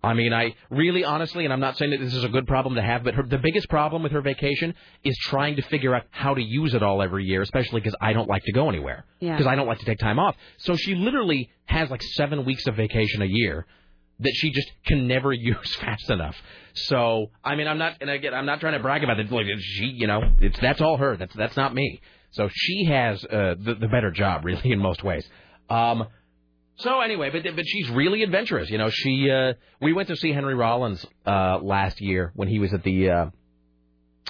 I 0.01 0.13
mean, 0.13 0.33
I 0.33 0.55
really, 0.69 1.03
honestly, 1.03 1.43
and 1.43 1.53
I'm 1.53 1.59
not 1.59 1.77
saying 1.77 1.91
that 1.91 1.99
this 1.99 2.13
is 2.13 2.23
a 2.23 2.29
good 2.29 2.47
problem 2.47 2.75
to 2.75 2.81
have, 2.81 3.03
but 3.03 3.15
her, 3.15 3.23
the 3.23 3.37
biggest 3.37 3.67
problem 3.69 4.01
with 4.01 4.13
her 4.13 4.21
vacation 4.21 4.73
is 5.03 5.17
trying 5.17 5.57
to 5.57 5.61
figure 5.63 5.93
out 5.93 6.03
how 6.09 6.33
to 6.33 6.41
use 6.41 6.73
it 6.73 6.81
all 6.81 7.01
every 7.01 7.25
year, 7.25 7.41
especially 7.41 7.81
because 7.81 7.95
I 7.99 8.13
don't 8.13 8.29
like 8.29 8.43
to 8.43 8.53
go 8.53 8.69
anywhere. 8.69 9.05
Yeah. 9.19 9.33
Because 9.35 9.47
I 9.47 9.55
don't 9.55 9.67
like 9.67 9.79
to 9.79 9.85
take 9.85 9.99
time 9.99 10.17
off. 10.17 10.35
So 10.57 10.75
she 10.75 10.95
literally 10.95 11.49
has 11.65 11.89
like 11.89 12.01
seven 12.01 12.45
weeks 12.45 12.65
of 12.67 12.75
vacation 12.75 13.21
a 13.21 13.27
year 13.29 13.65
that 14.21 14.33
she 14.35 14.51
just 14.51 14.71
can 14.85 15.07
never 15.07 15.33
use 15.33 15.75
fast 15.75 16.09
enough. 16.09 16.35
So, 16.73 17.31
I 17.43 17.55
mean, 17.55 17.67
I'm 17.67 17.77
not, 17.77 17.97
and 17.99 18.09
again, 18.09 18.33
I'm 18.33 18.45
not 18.45 18.61
trying 18.61 18.73
to 18.73 18.79
brag 18.79 19.03
about 19.03 19.19
it. 19.19 19.29
Like, 19.31 19.47
she, 19.59 19.85
you 19.85 20.07
know, 20.07 20.21
it's 20.39 20.59
that's 20.59 20.79
all 20.81 20.97
her. 20.97 21.17
That's 21.17 21.33
that's 21.35 21.57
not 21.57 21.73
me. 21.73 22.01
So 22.31 22.47
she 22.51 22.85
has 22.85 23.23
uh, 23.25 23.55
the 23.59 23.75
the 23.75 23.87
better 23.87 24.11
job, 24.11 24.45
really, 24.45 24.71
in 24.71 24.79
most 24.79 25.03
ways. 25.03 25.27
Um, 25.69 26.07
so 26.79 27.01
anyway, 27.01 27.29
but 27.29 27.43
but 27.55 27.65
she's 27.67 27.89
really 27.89 28.23
adventurous. 28.23 28.69
You 28.69 28.77
know, 28.77 28.89
she 28.89 29.29
uh, 29.29 29.53
we 29.81 29.93
went 29.93 30.07
to 30.07 30.15
see 30.15 30.31
Henry 30.31 30.55
Rollins 30.55 31.05
uh, 31.25 31.59
last 31.61 32.01
year 32.01 32.31
when 32.35 32.47
he 32.47 32.59
was 32.59 32.73
at 32.73 32.83
the 32.83 33.09
uh, 33.09 33.25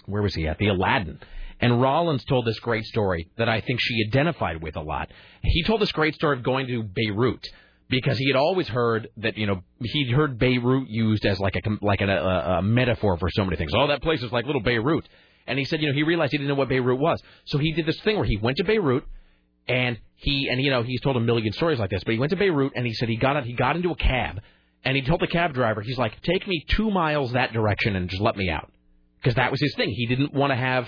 where 0.05 0.21
was 0.21 0.35
he 0.35 0.47
at 0.47 0.57
the 0.57 0.67
Aladdin. 0.67 1.19
And 1.61 1.81
Rollins 1.81 2.23
told 2.23 2.45
this 2.45 2.59
great 2.59 2.85
story 2.85 3.29
that 3.37 3.49
I 3.49 3.61
think 3.61 3.79
she 3.81 4.03
identified 4.07 4.63
with 4.63 4.77
a 4.77 4.81
lot. 4.81 5.11
He 5.43 5.63
told 5.63 5.81
this 5.81 5.91
great 5.91 6.15
story 6.15 6.37
of 6.37 6.43
going 6.43 6.67
to 6.67 6.83
Beirut 6.83 7.45
because 7.89 8.17
he 8.17 8.29
had 8.29 8.37
always 8.37 8.67
heard 8.67 9.09
that 9.17 9.37
you 9.37 9.45
know 9.45 9.61
he'd 9.81 10.11
heard 10.11 10.39
Beirut 10.39 10.87
used 10.87 11.25
as 11.25 11.39
like 11.39 11.55
a 11.55 11.85
like 11.85 12.01
a, 12.01 12.07
a, 12.07 12.61
metaphor 12.61 13.17
for 13.17 13.29
so 13.29 13.43
many 13.43 13.57
things. 13.57 13.73
Oh, 13.75 13.87
that 13.87 14.01
place 14.01 14.23
is 14.23 14.31
like 14.31 14.45
little 14.45 14.61
Beirut. 14.61 15.07
And 15.47 15.57
he 15.57 15.65
said, 15.65 15.81
you 15.81 15.87
know, 15.87 15.93
he 15.93 16.03
realized 16.03 16.31
he 16.31 16.37
didn't 16.37 16.49
know 16.49 16.55
what 16.55 16.69
Beirut 16.69 16.99
was, 16.99 17.21
so 17.45 17.57
he 17.57 17.73
did 17.73 17.85
this 17.85 17.99
thing 18.01 18.17
where 18.17 18.25
he 18.25 18.37
went 18.37 18.57
to 18.57 18.63
Beirut 18.63 19.03
and 19.69 19.97
he 20.15 20.49
and 20.49 20.59
you 20.61 20.69
know 20.71 20.83
he's 20.83 20.99
told 20.99 21.15
a 21.15 21.21
million 21.21 21.53
stories 21.53 21.79
like 21.79 21.89
this, 21.91 22.03
but 22.03 22.11
he 22.13 22.19
went 22.19 22.31
to 22.31 22.35
Beirut 22.35 22.73
and 22.75 22.85
he 22.85 22.93
said 22.93 23.07
he 23.07 23.15
got 23.15 23.37
it, 23.37 23.45
he 23.45 23.53
got 23.53 23.77
into 23.77 23.91
a 23.91 23.95
cab 23.95 24.41
and 24.83 24.97
he 24.97 25.01
told 25.03 25.21
the 25.21 25.27
cab 25.27 25.53
driver, 25.53 25.81
he's 25.81 25.97
like, 25.97 26.21
take 26.21 26.45
me 26.47 26.65
two 26.67 26.91
miles 26.91 27.31
that 27.33 27.53
direction 27.53 27.95
and 27.95 28.09
just 28.09 28.21
let 28.21 28.35
me 28.35 28.49
out 28.49 28.69
because 29.21 29.35
that 29.35 29.51
was 29.51 29.61
his 29.61 29.73
thing. 29.75 29.89
He 29.91 30.05
didn't 30.07 30.33
want 30.33 30.51
to 30.51 30.55
have 30.57 30.87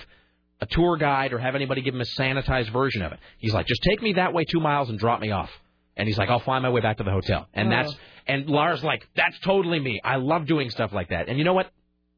a 0.60 0.66
tour 0.66 0.98
guide 0.98 1.34
or 1.34 1.40
have 1.40 1.56
anybody 1.56 1.82
give 1.82 1.94
him 1.96 2.02
a 2.02 2.06
sanitized 2.20 2.72
version 2.72 3.02
of 3.02 3.12
it. 3.14 3.20
He's 3.38 3.54
like, 3.54 3.66
just 3.68 3.82
take 3.84 4.02
me 4.02 4.14
that 4.14 4.34
way 4.34 4.44
two 4.46 4.60
miles 4.60 4.90
and 4.90 5.00
drop 5.00 5.20
me 5.22 5.32
off. 5.32 5.50
And 5.98 6.08
he's 6.08 6.18
like, 6.18 6.30
I'll 6.30 6.40
find 6.40 6.64
my 6.64 6.70
way 6.70 6.82
back 6.82 6.98
to 6.98 7.04
the 7.04 7.12
hotel. 7.12 7.48
And 7.54 7.68
Oh. 7.68 7.72
that's 7.72 7.96
and 8.28 8.50
Lars 8.50 8.84
like, 8.84 9.08
that's 9.16 9.38
totally 9.40 9.80
me. 9.80 10.00
I 10.04 10.18
love 10.18 10.46
doing 10.46 10.70
stuff 10.70 10.94
like 10.94 11.10
that. 11.10 11.28
And 11.30 11.38
you 11.38 11.44
know 11.44 11.54
what? 11.54 11.72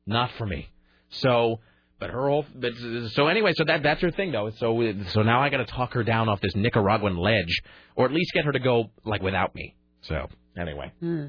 Not 0.06 0.32
for 0.38 0.46
me. 0.46 0.70
So, 1.10 1.60
but 2.04 2.10
her 2.12 2.28
whole, 2.28 2.46
but 2.54 2.74
so 3.14 3.28
anyway, 3.28 3.54
so 3.56 3.64
that 3.64 3.82
that's 3.82 4.02
her 4.02 4.12
thing 4.12 4.34
though. 4.34 4.50
So 4.58 4.94
so 5.08 5.22
now 5.22 5.40
I 5.42 5.48
got 5.48 5.58
to 5.58 5.66
talk 5.66 5.94
her 5.94 6.04
down 6.04 6.28
off 6.28 6.42
this 6.42 6.54
Nicaraguan 6.54 7.16
ledge, 7.16 7.62
or 7.96 8.04
at 8.06 8.12
least 8.12 8.34
get 8.34 8.44
her 8.44 8.52
to 8.52 8.60
go 8.60 8.92
like 9.06 9.22
without 9.22 9.56
me. 9.56 9.76
So 10.02 10.28
anyway, 10.60 10.92
Hmm. 11.00 11.28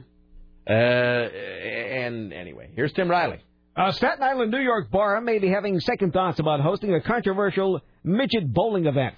Uh, 0.69 0.73
and 0.73 2.33
anyway, 2.33 2.71
here's 2.75 2.93
Tim 2.93 3.09
Riley. 3.09 3.39
A 3.77 3.93
Staten 3.93 4.21
Island, 4.23 4.51
New 4.51 4.59
York 4.59 4.91
bar 4.91 5.21
may 5.21 5.39
be 5.39 5.49
having 5.49 5.79
second 5.79 6.13
thoughts 6.13 6.41
about 6.41 6.59
hosting 6.61 6.93
a 6.93 7.01
controversial 7.01 7.81
midget 8.03 8.53
bowling 8.53 8.87
event. 8.87 9.15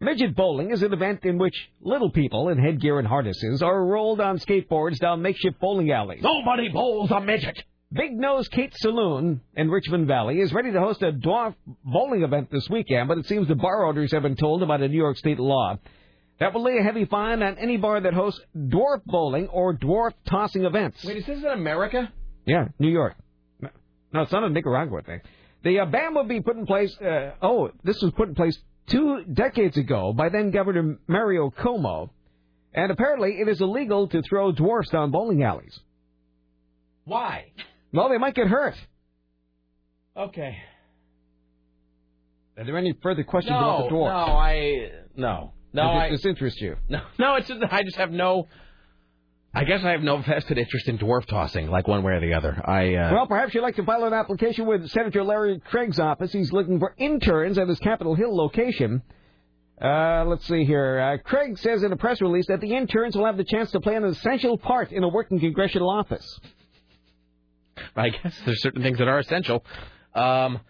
Midget 0.00 0.34
bowling 0.34 0.70
is 0.70 0.82
an 0.82 0.92
event 0.94 1.24
in 1.24 1.36
which 1.36 1.54
little 1.82 2.10
people 2.10 2.48
in 2.48 2.56
headgear 2.56 2.98
and 2.98 3.06
harnesses 3.06 3.62
are 3.62 3.84
rolled 3.84 4.20
on 4.20 4.38
skateboards 4.38 4.98
down 4.98 5.20
makeshift 5.20 5.60
bowling 5.60 5.90
alleys. 5.90 6.22
Nobody 6.22 6.68
bowls 6.68 7.10
a 7.10 7.20
midget. 7.20 7.62
Big 7.94 8.18
Nose 8.18 8.48
Kate 8.48 8.74
Saloon 8.78 9.40
in 9.56 9.70
Richmond 9.70 10.08
Valley 10.08 10.40
is 10.40 10.52
ready 10.52 10.72
to 10.72 10.80
host 10.80 11.00
a 11.02 11.12
dwarf 11.12 11.54
bowling 11.84 12.24
event 12.24 12.50
this 12.50 12.68
weekend, 12.68 13.06
but 13.06 13.18
it 13.18 13.26
seems 13.26 13.46
the 13.46 13.54
bar 13.54 13.86
owners 13.86 14.10
have 14.10 14.22
been 14.22 14.34
told 14.34 14.64
about 14.64 14.82
a 14.82 14.88
New 14.88 14.96
York 14.96 15.16
state 15.16 15.38
law 15.38 15.78
that 16.40 16.52
will 16.52 16.64
lay 16.64 16.78
a 16.78 16.82
heavy 16.82 17.04
fine 17.04 17.40
on 17.40 17.56
any 17.56 17.76
bar 17.76 18.00
that 18.00 18.12
hosts 18.12 18.40
dwarf 18.56 19.04
bowling 19.06 19.46
or 19.46 19.76
dwarf 19.76 20.12
tossing 20.26 20.64
events. 20.64 21.04
Wait, 21.04 21.18
is 21.18 21.26
this 21.26 21.38
in 21.38 21.44
America? 21.44 22.12
Yeah, 22.46 22.66
New 22.80 22.88
York. 22.88 23.14
No, 23.60 24.22
it's 24.22 24.32
not 24.32 24.42
a 24.42 24.48
Nicaragua 24.48 25.02
thing. 25.02 25.20
The 25.62 25.78
uh, 25.78 25.86
ban 25.86 26.14
will 26.16 26.24
be 26.24 26.40
put 26.40 26.56
in 26.56 26.66
place. 26.66 26.92
Uh, 27.00 27.30
oh, 27.42 27.70
this 27.84 28.02
was 28.02 28.10
put 28.16 28.28
in 28.28 28.34
place 28.34 28.58
two 28.88 29.22
decades 29.32 29.76
ago 29.76 30.12
by 30.12 30.30
then 30.30 30.50
Governor 30.50 30.98
Mario 31.06 31.48
Cuomo, 31.50 32.10
and 32.72 32.90
apparently 32.90 33.40
it 33.40 33.46
is 33.46 33.60
illegal 33.60 34.08
to 34.08 34.20
throw 34.22 34.50
dwarfs 34.50 34.90
down 34.90 35.12
bowling 35.12 35.44
alleys. 35.44 35.78
Why? 37.04 37.52
Well, 37.94 38.08
they 38.08 38.18
might 38.18 38.34
get 38.34 38.48
hurt. 38.48 38.74
Okay. 40.16 40.56
Are 42.58 42.64
there 42.64 42.76
any 42.76 42.92
further 43.02 43.22
questions 43.22 43.52
no, 43.52 43.58
about 43.58 43.88
the 43.88 43.94
dwarf? 43.94 44.26
No, 44.26 44.32
I 44.36 44.90
no. 45.16 45.52
No, 45.72 45.82
Does 45.82 46.02
I, 46.02 46.10
this 46.10 46.24
interest 46.24 46.60
you? 46.60 46.76
No, 46.88 47.02
no, 47.18 47.34
it's 47.36 47.50
I 47.70 47.82
just 47.82 47.96
have 47.96 48.10
no. 48.10 48.48
I 49.56 49.62
guess 49.62 49.84
I 49.84 49.90
have 49.90 50.02
no 50.02 50.18
vested 50.18 50.58
interest 50.58 50.88
in 50.88 50.98
dwarf 50.98 51.26
tossing, 51.26 51.68
like 51.68 51.86
one 51.86 52.02
way 52.02 52.14
or 52.14 52.20
the 52.20 52.34
other. 52.34 52.60
I 52.64 52.96
uh, 52.96 53.12
Well, 53.12 53.26
perhaps 53.28 53.54
you'd 53.54 53.62
like 53.62 53.76
to 53.76 53.84
file 53.84 54.04
an 54.04 54.12
application 54.12 54.66
with 54.66 54.88
Senator 54.90 55.22
Larry 55.22 55.60
Craig's 55.60 56.00
office. 56.00 56.32
He's 56.32 56.52
looking 56.52 56.80
for 56.80 56.94
interns 56.96 57.58
at 57.58 57.68
his 57.68 57.78
Capitol 57.78 58.16
Hill 58.16 58.36
location. 58.36 59.02
Uh, 59.80 60.24
let's 60.26 60.46
see 60.46 60.64
here. 60.64 60.98
Uh, 60.98 61.18
Craig 61.28 61.58
says 61.58 61.84
in 61.84 61.92
a 61.92 61.96
press 61.96 62.20
release 62.20 62.46
that 62.48 62.60
the 62.60 62.74
interns 62.74 63.16
will 63.16 63.26
have 63.26 63.36
the 63.36 63.44
chance 63.44 63.70
to 63.72 63.80
play 63.80 63.94
an 63.94 64.04
essential 64.04 64.58
part 64.58 64.90
in 64.90 65.04
a 65.04 65.08
working 65.08 65.38
congressional 65.38 65.90
office. 65.90 66.40
I 67.96 68.10
guess 68.10 68.34
there's 68.44 68.62
certain 68.62 68.82
things 68.82 68.98
that 68.98 69.08
are 69.08 69.18
essential. 69.18 69.64
Um, 70.14 70.60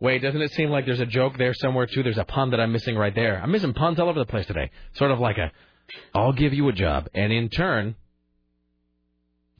wait, 0.00 0.22
doesn't 0.22 0.40
it 0.40 0.52
seem 0.52 0.70
like 0.70 0.86
there's 0.86 1.00
a 1.00 1.06
joke 1.06 1.36
there 1.38 1.54
somewhere 1.54 1.86
too? 1.86 2.02
There's 2.02 2.18
a 2.18 2.24
pun 2.24 2.50
that 2.50 2.60
I'm 2.60 2.72
missing 2.72 2.96
right 2.96 3.14
there. 3.14 3.40
I'm 3.42 3.50
missing 3.50 3.72
puns 3.74 3.98
all 3.98 4.08
over 4.08 4.18
the 4.18 4.26
place 4.26 4.46
today. 4.46 4.70
Sort 4.94 5.10
of 5.10 5.18
like 5.20 5.38
a, 5.38 5.50
I'll 6.14 6.32
give 6.32 6.52
you 6.54 6.68
a 6.68 6.72
job, 6.72 7.08
and 7.14 7.32
in 7.32 7.48
turn, 7.48 7.94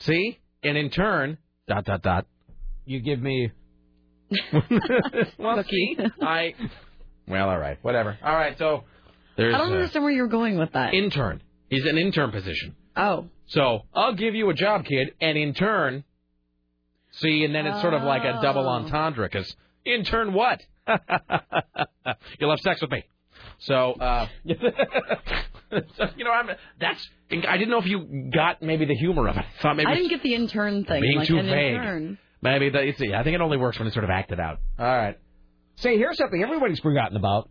see, 0.00 0.38
and 0.62 0.76
in 0.76 0.90
turn, 0.90 1.38
dot 1.68 1.84
dot 1.84 2.02
dot. 2.02 2.26
You 2.84 3.00
give 3.00 3.20
me. 3.20 3.50
well, 5.38 5.62
see, 5.68 5.96
I. 6.22 6.54
Well, 7.28 7.48
all 7.48 7.58
right, 7.58 7.78
whatever. 7.82 8.16
All 8.22 8.34
right, 8.34 8.56
so 8.58 8.84
there's 9.36 9.54
I 9.54 9.58
don't 9.58 9.72
understand 9.72 10.04
where 10.04 10.12
you're 10.12 10.28
going 10.28 10.58
with 10.58 10.72
that. 10.72 10.94
intern. 10.94 11.42
He's 11.68 11.84
an 11.84 11.98
intern 11.98 12.30
position. 12.30 12.76
oh. 12.96 13.26
So 13.48 13.82
I'll 13.94 14.14
give 14.16 14.34
you 14.34 14.50
a 14.50 14.54
job, 14.54 14.84
kid, 14.84 15.12
and 15.20 15.38
in 15.38 15.54
turn, 15.54 16.02
see, 17.16 17.44
and 17.44 17.54
then 17.54 17.66
it's 17.66 17.80
sort 17.80 17.94
of 17.94 18.02
like 18.02 18.24
a 18.24 18.40
double 18.42 18.68
entendre 18.68 19.28
because 19.30 19.54
in 19.84 20.04
turn 20.04 20.32
what? 20.32 20.60
You'll 22.38 22.50
have 22.50 22.60
sex 22.60 22.80
with 22.80 22.90
me. 22.90 23.04
So, 23.58 23.92
uh, 23.92 24.28
you 24.44 24.54
know, 26.24 26.30
I'm 26.30 26.50
that's. 26.80 27.08
I 27.30 27.56
didn't 27.56 27.70
know 27.70 27.78
if 27.78 27.86
you 27.86 28.30
got 28.32 28.62
maybe 28.62 28.84
the 28.84 28.94
humor 28.94 29.28
of 29.28 29.36
it. 29.36 29.44
I 29.44 29.62
thought 29.62 29.76
maybe 29.76 29.90
I 29.90 29.94
didn't 29.94 30.10
get 30.10 30.22
the 30.22 30.34
intern 30.34 30.84
thing. 30.84 31.00
being 31.00 31.18
like 31.18 31.28
too 31.28 31.36
vague. 31.42 31.74
intern. 31.74 32.18
Maybe 32.42 32.70
the, 32.70 32.80
it's, 32.80 33.00
I 33.00 33.22
think 33.24 33.34
it 33.34 33.40
only 33.40 33.56
works 33.56 33.78
when 33.78 33.88
it's 33.88 33.94
sort 33.94 34.04
of 34.04 34.10
acted 34.10 34.38
out. 34.38 34.58
All 34.78 34.86
right. 34.86 35.18
Say, 35.76 35.96
here's 35.96 36.16
something 36.16 36.42
everybody's 36.42 36.80
forgotten 36.80 37.16
about. 37.16 37.50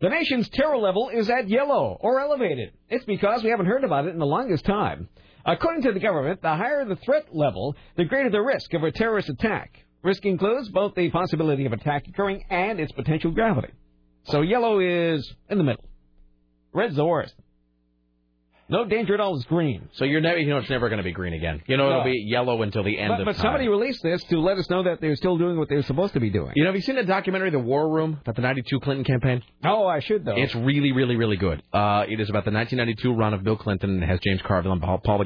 The 0.00 0.08
nation's 0.08 0.48
terror 0.50 0.78
level 0.78 1.10
is 1.12 1.28
at 1.28 1.48
yellow 1.48 1.96
or 2.00 2.20
elevated. 2.20 2.72
It's 2.88 3.04
because 3.04 3.42
we 3.42 3.50
haven't 3.50 3.66
heard 3.66 3.82
about 3.82 4.06
it 4.06 4.10
in 4.10 4.18
the 4.18 4.26
longest 4.26 4.64
time. 4.64 5.08
According 5.48 5.82
to 5.84 5.92
the 5.92 6.00
government, 6.00 6.42
the 6.42 6.54
higher 6.54 6.84
the 6.84 6.96
threat 6.96 7.34
level, 7.34 7.74
the 7.96 8.04
greater 8.04 8.28
the 8.28 8.42
risk 8.42 8.74
of 8.74 8.82
a 8.82 8.92
terrorist 8.92 9.30
attack. 9.30 9.82
Risk 10.02 10.26
includes 10.26 10.68
both 10.68 10.94
the 10.94 11.08
possibility 11.08 11.64
of 11.64 11.72
attack 11.72 12.06
occurring 12.06 12.44
and 12.50 12.78
its 12.78 12.92
potential 12.92 13.30
gravity. 13.30 13.72
So 14.24 14.42
yellow 14.42 14.78
is 14.78 15.26
in 15.48 15.56
the 15.56 15.64
middle. 15.64 15.88
Red's 16.74 16.96
the 16.96 17.04
worst. 17.06 17.34
No 18.70 18.84
danger 18.84 19.14
at 19.14 19.20
all 19.20 19.34
is 19.36 19.44
green. 19.44 19.88
So 19.94 20.04
you're 20.04 20.20
never, 20.20 20.38
you 20.38 20.50
know, 20.50 20.58
it's 20.58 20.68
never 20.68 20.88
going 20.90 20.98
to 20.98 21.02
be 21.04 21.12
green 21.12 21.32
again. 21.32 21.62
You 21.66 21.78
know, 21.78 21.88
it'll 21.88 21.98
No. 22.00 22.04
be 22.04 22.22
yellow 22.28 22.60
until 22.62 22.82
the 22.82 22.98
end 22.98 23.08
But, 23.08 23.20
of 23.20 23.24
but 23.24 23.32
time. 23.32 23.36
But 23.36 23.42
somebody 23.42 23.68
released 23.68 24.02
this 24.02 24.22
to 24.24 24.38
let 24.40 24.58
us 24.58 24.68
know 24.68 24.82
that 24.82 25.00
they're 25.00 25.16
still 25.16 25.38
doing 25.38 25.58
what 25.58 25.68
they're 25.70 25.82
supposed 25.82 26.12
to 26.14 26.20
be 26.20 26.28
doing. 26.28 26.52
You 26.54 26.64
know, 26.64 26.68
have 26.68 26.76
you 26.76 26.82
seen 26.82 26.96
the 26.96 27.04
documentary, 27.04 27.50
The 27.50 27.58
War 27.58 27.88
Room, 27.90 28.18
about 28.20 28.36
the 28.36 28.42
92 28.42 28.80
Clinton 28.80 29.04
campaign? 29.04 29.42
Oh, 29.64 29.86
I 29.86 30.00
should, 30.00 30.24
though. 30.24 30.36
It's 30.36 30.54
really, 30.54 30.92
really, 30.92 31.16
really 31.16 31.36
good. 31.36 31.62
Uh, 31.72 32.04
it 32.08 32.20
is 32.20 32.28
about 32.28 32.44
the 32.44 32.50
1992 32.50 33.14
run 33.14 33.32
of 33.32 33.42
Bill 33.42 33.56
Clinton. 33.56 33.90
and 33.90 34.04
has 34.04 34.20
James 34.20 34.42
Carville 34.42 34.72
and 34.72 34.82
Paul, 34.82 34.98
Paul. 34.98 35.24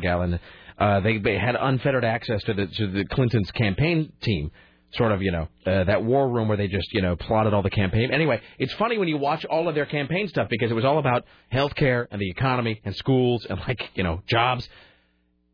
Uh, 0.78 1.01
they, 1.01 1.19
they 1.19 1.36
had 1.36 1.56
unfettered 1.56 2.05
access 2.05 2.43
to 2.44 2.55
the, 2.55 2.66
to 2.66 2.86
the 2.86 3.05
Clinton's 3.06 3.51
campaign 3.51 4.12
team. 4.23 4.51
Sort 4.94 5.12
of, 5.12 5.23
you 5.23 5.32
know, 5.32 5.48
uh, 5.66 5.85
that 5.85 6.05
war 6.05 6.28
room 6.28 6.48
where 6.48 6.56
they 6.59 6.69
just, 6.69 6.93
you 6.93 7.01
know, 7.01 7.16
plotted 7.16 7.55
all 7.55 7.62
the 7.62 7.70
campaign. 7.70 8.10
Anyway, 8.12 8.43
it's 8.59 8.74
funny 8.74 8.98
when 8.98 9.09
you 9.09 9.16
watch 9.16 9.44
all 9.47 9.69
of 9.69 9.74
their 9.74 9.86
campaign 9.86 10.28
stuff 10.28 10.48
because 10.51 10.70
it 10.70 10.74
was 10.74 10.85
all 10.85 10.98
about 10.98 11.24
healthcare 11.51 12.06
and 12.10 12.20
the 12.20 12.28
economy 12.28 12.81
and 12.85 12.94
schools 12.94 13.47
and 13.48 13.59
like, 13.66 13.90
you 13.94 14.02
know, 14.02 14.23
jobs. 14.27 14.69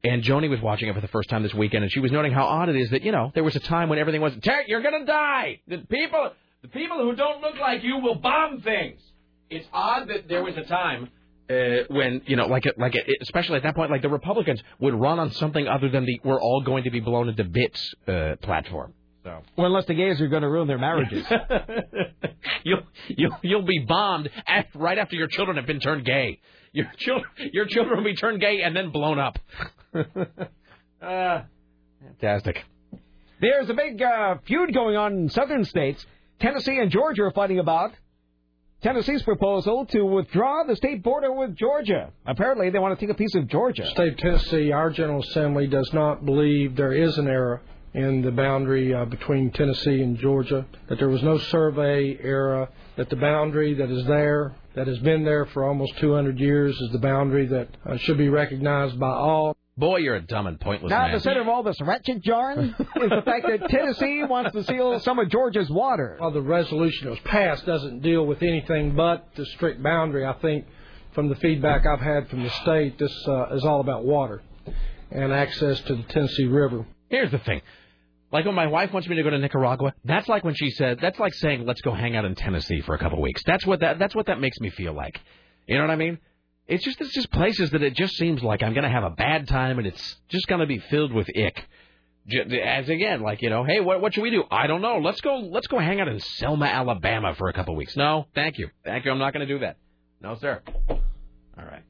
And 0.03 0.23
Joni 0.23 0.49
was 0.49 0.61
watching 0.61 0.89
it 0.89 0.95
for 0.95 1.01
the 1.01 1.09
first 1.09 1.29
time 1.29 1.43
this 1.43 1.55
weekend, 1.55 1.83
and 1.83 1.93
she 1.93 2.01
was 2.01 2.13
noting 2.13 2.33
how 2.33 2.47
odd 2.47 2.69
it 2.69 2.77
is 2.77 2.91
that 2.91 3.03
you 3.03 3.11
know 3.11 3.33
there 3.35 3.43
was 3.43 3.57
a 3.57 3.61
time 3.61 3.89
when 3.89 3.99
everything 3.99 4.21
was, 4.21 4.33
Terry, 4.43 4.65
you're 4.69 4.83
gonna 4.83 5.05
die. 5.05 5.61
The 5.67 5.79
people, 5.79 6.31
the 6.63 6.69
people 6.69 6.99
who 6.99 7.17
don't 7.17 7.41
look 7.41 7.59
like 7.59 7.83
you 7.83 7.99
will 7.99 8.15
bomb 8.15 8.61
things. 8.61 9.01
It's 9.51 9.67
odd 9.73 10.09
that 10.09 10.29
there 10.29 10.45
was 10.45 10.57
a 10.57 10.63
time 10.63 11.09
uh, 11.51 11.85
when 11.89 12.23
you 12.27 12.37
know, 12.37 12.47
like, 12.47 12.67
a, 12.67 12.73
like, 12.77 12.95
a, 12.95 13.01
especially 13.23 13.57
at 13.57 13.63
that 13.63 13.75
point, 13.75 13.91
like 13.91 14.03
the 14.03 14.09
Republicans 14.09 14.63
would 14.79 14.95
run 14.95 15.19
on 15.19 15.33
something 15.33 15.67
other 15.67 15.89
than 15.89 16.05
the 16.05 16.21
"we're 16.23 16.41
all 16.41 16.63
going 16.63 16.85
to 16.85 16.91
be 16.91 17.01
blown 17.01 17.29
into 17.29 17.45
bits" 17.45 17.95
uh, 18.07 18.37
platform. 18.43 18.93
So 19.29 19.43
Well, 19.59 19.67
unless 19.67 19.85
the 19.85 19.95
gays 19.95 20.21
are 20.23 20.29
going 20.29 20.43
to 20.43 20.49
ruin 20.49 20.69
their 20.69 20.79
marriages. 20.79 21.27
you'll 22.65 22.81
you'll 23.09 23.37
you'll 23.43 23.67
be 23.67 23.85
bombed 23.87 24.31
at, 24.47 24.69
right 24.75 24.97
after 24.97 25.17
your 25.17 25.29
children 25.29 25.59
have 25.59 25.67
been 25.67 25.81
turned 25.81 26.07
gay. 26.07 26.41
Your 26.73 26.91
children 26.97 27.31
your 27.53 27.67
children 27.67 27.99
will 27.99 28.05
be 28.05 28.17
turned 28.17 28.41
gay 28.41 28.63
and 28.63 28.75
then 28.75 28.91
blown 28.91 29.19
up. 29.19 29.39
uh, 31.03 31.43
fantastic. 32.01 32.65
There's 33.41 33.69
a 33.69 33.75
big 33.75 34.01
uh, 34.01 34.37
feud 34.47 34.73
going 34.73 34.97
on 34.97 35.13
in 35.13 35.29
southern 35.29 35.65
states. 35.65 36.05
Tennessee 36.41 36.79
and 36.79 36.91
Georgia 36.91 37.25
are 37.25 37.33
fighting 37.33 37.59
about 37.59 37.93
Tennessee's 38.83 39.23
proposal 39.25 39.85
to 39.87 40.05
withdraw 40.05 40.65
the 40.65 40.77
state 40.77 41.03
border 41.03 41.33
with 41.33 41.55
Georgia. 41.55 42.13
Apparently, 42.27 42.71
they 42.71 42.79
want 42.79 42.99
to 42.99 43.07
take 43.07 43.13
a 43.13 43.19
piece 43.19 43.35
of 43.35 43.47
Georgia. 43.49 43.85
State 43.91 44.13
of 44.13 44.19
Tennessee, 44.19 44.73
our 44.73 44.91
General 44.91 45.21
Assembly 45.21 45.67
does 45.67 45.91
not 45.93 46.25
believe 46.25 46.77
there 46.77 46.93
is 46.93 47.19
an 47.19 47.29
error 47.29 47.61
in 47.95 48.23
the 48.23 48.31
boundary 48.31 48.95
uh, 48.95 49.05
between 49.07 49.51
Tennessee 49.51 50.03
and 50.03 50.19
Georgia, 50.19 50.67
that 50.89 50.99
there 50.99 51.09
was 51.09 51.23
no 51.23 51.39
survey 51.39 52.19
error, 52.23 52.69
that 52.97 53.09
the 53.11 53.17
boundary 53.17 53.75
that 53.75 53.91
is 53.91 54.07
there, 54.07 54.55
that 54.75 54.87
has 54.87 54.99
been 54.99 55.25
there 55.25 55.47
for 55.47 55.65
almost 55.65 55.97
200 55.99 56.39
years, 56.39 56.79
is 56.81 56.91
the 56.93 56.99
boundary 56.99 57.47
that 57.47 57.69
uh, 57.87 57.97
should 57.99 58.19
be 58.19 58.29
recognized 58.29 58.99
by 59.01 59.11
all. 59.11 59.57
Boy, 59.77 59.99
you're 59.99 60.17
a 60.17 60.21
dumb 60.21 60.47
and 60.49 60.59
pointless 60.61 60.91
Now, 60.91 61.03
man. 61.03 61.11
at 61.11 61.15
the 61.15 61.21
center 61.21 61.41
of 61.41 61.49
all 61.49 61.63
this 61.63 61.81
wretched 61.81 62.23
jarring 62.25 62.75
is 62.79 63.11
the 63.11 63.23
fact 63.25 63.47
that 63.47 63.69
Tennessee 63.71 64.25
wants 64.25 64.53
to 64.53 64.65
seal 64.65 64.99
some 65.01 65.19
of 65.21 65.31
Georgia's 65.31 65.71
water. 65.71 66.19
Well, 66.21 66.33
the 66.33 66.43
resolution 66.43 67.05
that 67.07 67.11
was 67.11 67.21
passed 67.21 67.65
doesn't 67.65 68.03
deal 68.03 68.27
with 68.27 68.43
anything 68.43 68.97
but 68.97 69.29
the 69.37 69.47
strict 69.47 69.81
boundary, 69.83 70.27
I 70.27 70.33
think 70.35 70.67
from 71.15 71.29
the 71.29 71.37
feedback 71.37 71.87
I've 71.87 72.01
had 72.01 72.29
from 72.29 72.43
the 72.43 72.51
state, 72.51 72.99
this 72.99 73.15
uh, 73.29 73.55
is 73.55 73.65
all 73.65 73.81
about 73.81 74.05
water 74.05 74.43
and 75.11 75.33
access 75.33 75.81
to 75.83 75.95
the 75.95 76.03
Tennessee 76.03 76.45
River. 76.47 76.85
Here's 77.09 77.31
the 77.31 77.39
thing. 77.39 77.63
Like 78.31 78.45
when 78.45 78.55
my 78.55 78.67
wife 78.67 78.93
wants 78.93 79.09
me 79.09 79.17
to 79.17 79.23
go 79.23 79.31
to 79.31 79.39
Nicaragua, 79.39 79.95
that's 80.05 80.29
like 80.29 80.45
when 80.45 80.55
she 80.55 80.71
said, 80.71 80.99
that's 81.01 81.19
like 81.19 81.33
saying, 81.35 81.65
let's 81.65 81.81
go 81.81 81.95
hang 81.95 82.15
out 82.15 82.27
in 82.27 82.35
Tennessee 82.35 82.83
for 82.83 82.95
a 82.95 82.99
couple 82.99 83.21
weeks. 83.23 83.43
That's 83.47 83.65
what 83.65 83.81
that, 83.81 83.99
that's 83.99 84.15
what 84.15 84.27
that 84.27 84.41
makes 84.41 84.61
me 84.61 84.69
feel 84.71 84.93
like. 84.93 85.19
You 85.67 85.77
know 85.77 85.85
what 85.85 85.91
I 85.91 85.97
mean? 85.97 86.19
It's 86.67 86.85
just, 86.85 87.01
it's 87.01 87.13
just 87.15 87.31
places 87.31 87.71
that 87.71 87.83
it 87.83 87.95
just 87.95 88.17
seems 88.17 88.43
like 88.43 88.63
I'm 88.63 88.75
to 88.85 88.91
have 88.91 89.05
a 89.05 89.11
bad 89.11 89.49
time 89.49 89.79
and 89.79 89.87
it's 89.87 90.17
just 90.29 90.47
to 90.61 90.67
be 90.67 90.79
filled 90.79 91.13
with 91.13 91.29
ick. 91.35 91.67
As 92.63 92.91
again, 92.91 93.23
like, 93.23 93.41
you 93.41 93.49
know, 93.49 93.65
hey, 93.65 93.81
what, 93.81 94.03
what 94.03 94.13
should 94.13 94.23
we 94.23 94.31
do? 94.31 94.45
I 94.51 94.67
don't 94.67 94.83
know. 94.83 94.99
Let's 94.99 95.23
go, 95.23 95.39
let's 95.39 95.67
go 95.67 95.79
hang 95.79 95.99
out 95.99 96.09
in 96.09 96.21
Selma, 96.21 96.67
Alabama 96.67 97.35
for 97.35 97.49
a 97.49 97.55
couple 97.55 97.75
weeks. 97.75 97.97
No, 97.97 98.27
thank 98.35 98.59
you. 98.59 98.69
Thank 98.85 99.07
you. 99.07 99.11
I'm 99.11 99.19
not 99.19 99.33
to 99.33 99.47
do 99.47 99.61
that. 99.61 99.79
No, 100.21 100.35
sir. 100.35 100.61
All 100.91 100.99
right. 101.57 101.85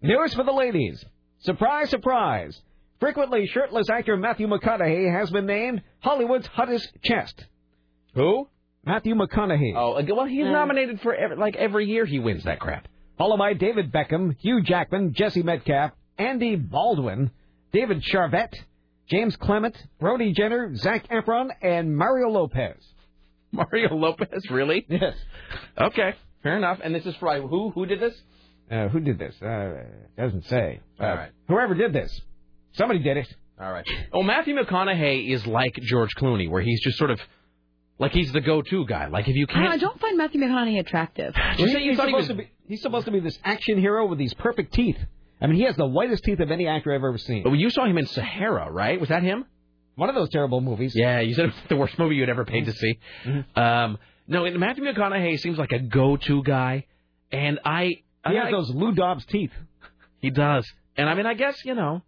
News 0.00 0.34
for 0.34 0.44
the 0.44 0.52
ladies. 0.52 1.04
Surprise, 1.40 1.90
surprise. 1.90 2.60
Frequently 3.02 3.48
shirtless 3.48 3.90
actor 3.90 4.16
Matthew 4.16 4.46
McConaughey 4.46 5.12
has 5.12 5.28
been 5.28 5.44
named 5.44 5.82
Hollywood's 5.98 6.46
hottest 6.46 6.88
chest. 7.02 7.46
Who? 8.14 8.48
Matthew 8.86 9.16
McConaughey. 9.16 9.74
Oh, 9.76 10.00
well, 10.14 10.24
he's 10.26 10.44
nominated 10.44 11.00
for 11.00 11.12
every, 11.12 11.36
like 11.36 11.56
every 11.56 11.86
year 11.86 12.04
he 12.04 12.20
wins 12.20 12.44
that 12.44 12.60
crap. 12.60 12.86
Followed 13.18 13.38
by 13.38 13.54
David 13.54 13.90
Beckham, 13.90 14.36
Hugh 14.38 14.62
Jackman, 14.62 15.14
Jesse 15.14 15.42
Metcalfe, 15.42 15.90
Andy 16.16 16.54
Baldwin, 16.54 17.32
David 17.72 18.04
Charvet, 18.04 18.54
James 19.10 19.34
Clement, 19.34 19.76
Brody 19.98 20.32
Jenner, 20.32 20.76
Zac 20.76 21.08
Efron, 21.08 21.48
and 21.60 21.96
Mario 21.96 22.28
Lopez. 22.28 22.76
Mario 23.50 23.96
Lopez, 23.96 24.48
really? 24.48 24.86
Yes. 24.88 25.16
Okay, 25.76 26.14
fair 26.44 26.56
enough. 26.56 26.78
And 26.84 26.94
this 26.94 27.04
is 27.04 27.16
for 27.16 27.36
who? 27.40 27.70
Who 27.70 27.84
did 27.84 27.98
this? 27.98 28.14
Uh, 28.70 28.86
who 28.86 29.00
did 29.00 29.18
this? 29.18 29.34
Uh, 29.42 29.86
doesn't 30.16 30.44
say. 30.44 30.78
Uh, 31.00 31.04
All 31.04 31.16
right. 31.16 31.32
Whoever 31.48 31.74
did 31.74 31.92
this. 31.92 32.20
Somebody 32.72 33.00
did 33.00 33.16
it. 33.18 33.34
All 33.60 33.70
right. 33.70 33.86
Oh, 34.12 34.22
Matthew 34.22 34.54
McConaughey 34.56 35.30
is 35.32 35.46
like 35.46 35.74
George 35.82 36.10
Clooney, 36.16 36.50
where 36.50 36.62
he's 36.62 36.80
just 36.82 36.98
sort 36.98 37.10
of 37.10 37.20
like 37.98 38.12
he's 38.12 38.32
the 38.32 38.40
go-to 38.40 38.84
guy. 38.86 39.06
Like 39.08 39.28
if 39.28 39.36
you 39.36 39.46
I, 39.50 39.54
don't 39.54 39.66
I 39.72 39.76
don't 39.76 40.00
find 40.00 40.18
Matthew 40.18 40.40
McConaughey 40.40 40.80
attractive. 40.80 41.34
you 41.58 41.68
say 41.68 41.82
you 41.82 41.90
he's 41.90 41.96
thought 41.96 42.08
he 42.08 42.12
supposed 42.12 42.28
was. 42.28 42.28
to 42.28 42.34
be 42.34 42.50
he's 42.66 42.82
supposed 42.82 43.04
to 43.06 43.12
be 43.12 43.20
this 43.20 43.38
action 43.44 43.78
hero 43.78 44.06
with 44.06 44.18
these 44.18 44.34
perfect 44.34 44.72
teeth. 44.74 44.96
I 45.40 45.46
mean, 45.46 45.56
he 45.56 45.64
has 45.64 45.76
the 45.76 45.86
whitest 45.86 46.24
teeth 46.24 46.40
of 46.40 46.50
any 46.50 46.68
actor 46.68 46.92
I've 46.94 47.04
ever 47.04 47.18
seen. 47.18 47.42
But 47.42 47.52
you 47.52 47.68
saw 47.70 47.84
him 47.84 47.98
in 47.98 48.06
Sahara, 48.06 48.70
right? 48.70 48.98
Was 49.00 49.08
that 49.08 49.22
him? 49.22 49.44
One 49.96 50.08
of 50.08 50.14
those 50.14 50.30
terrible 50.30 50.60
movies. 50.60 50.94
Yeah, 50.94 51.20
you 51.20 51.34
said 51.34 51.46
it 51.46 51.48
was 51.48 51.56
the 51.68 51.76
worst 51.76 51.98
movie 51.98 52.14
you'd 52.14 52.28
ever 52.28 52.44
paid 52.44 52.66
to 52.66 52.72
see. 52.72 52.98
Um, 53.56 53.98
no, 54.26 54.44
and 54.44 54.58
Matthew 54.58 54.84
McConaughey 54.84 55.38
seems 55.40 55.58
like 55.58 55.72
a 55.72 55.80
go-to 55.80 56.42
guy, 56.42 56.86
and 57.30 57.58
I. 57.64 57.84
He 57.84 58.38
I, 58.38 58.44
has 58.44 58.52
those 58.52 58.70
Lou 58.70 58.92
Dobbs 58.92 59.26
teeth. 59.26 59.50
He 60.20 60.30
does, 60.30 60.64
and 60.96 61.08
I 61.08 61.14
mean, 61.14 61.26
I 61.26 61.34
guess 61.34 61.60
you 61.64 61.74
know, 61.74 62.02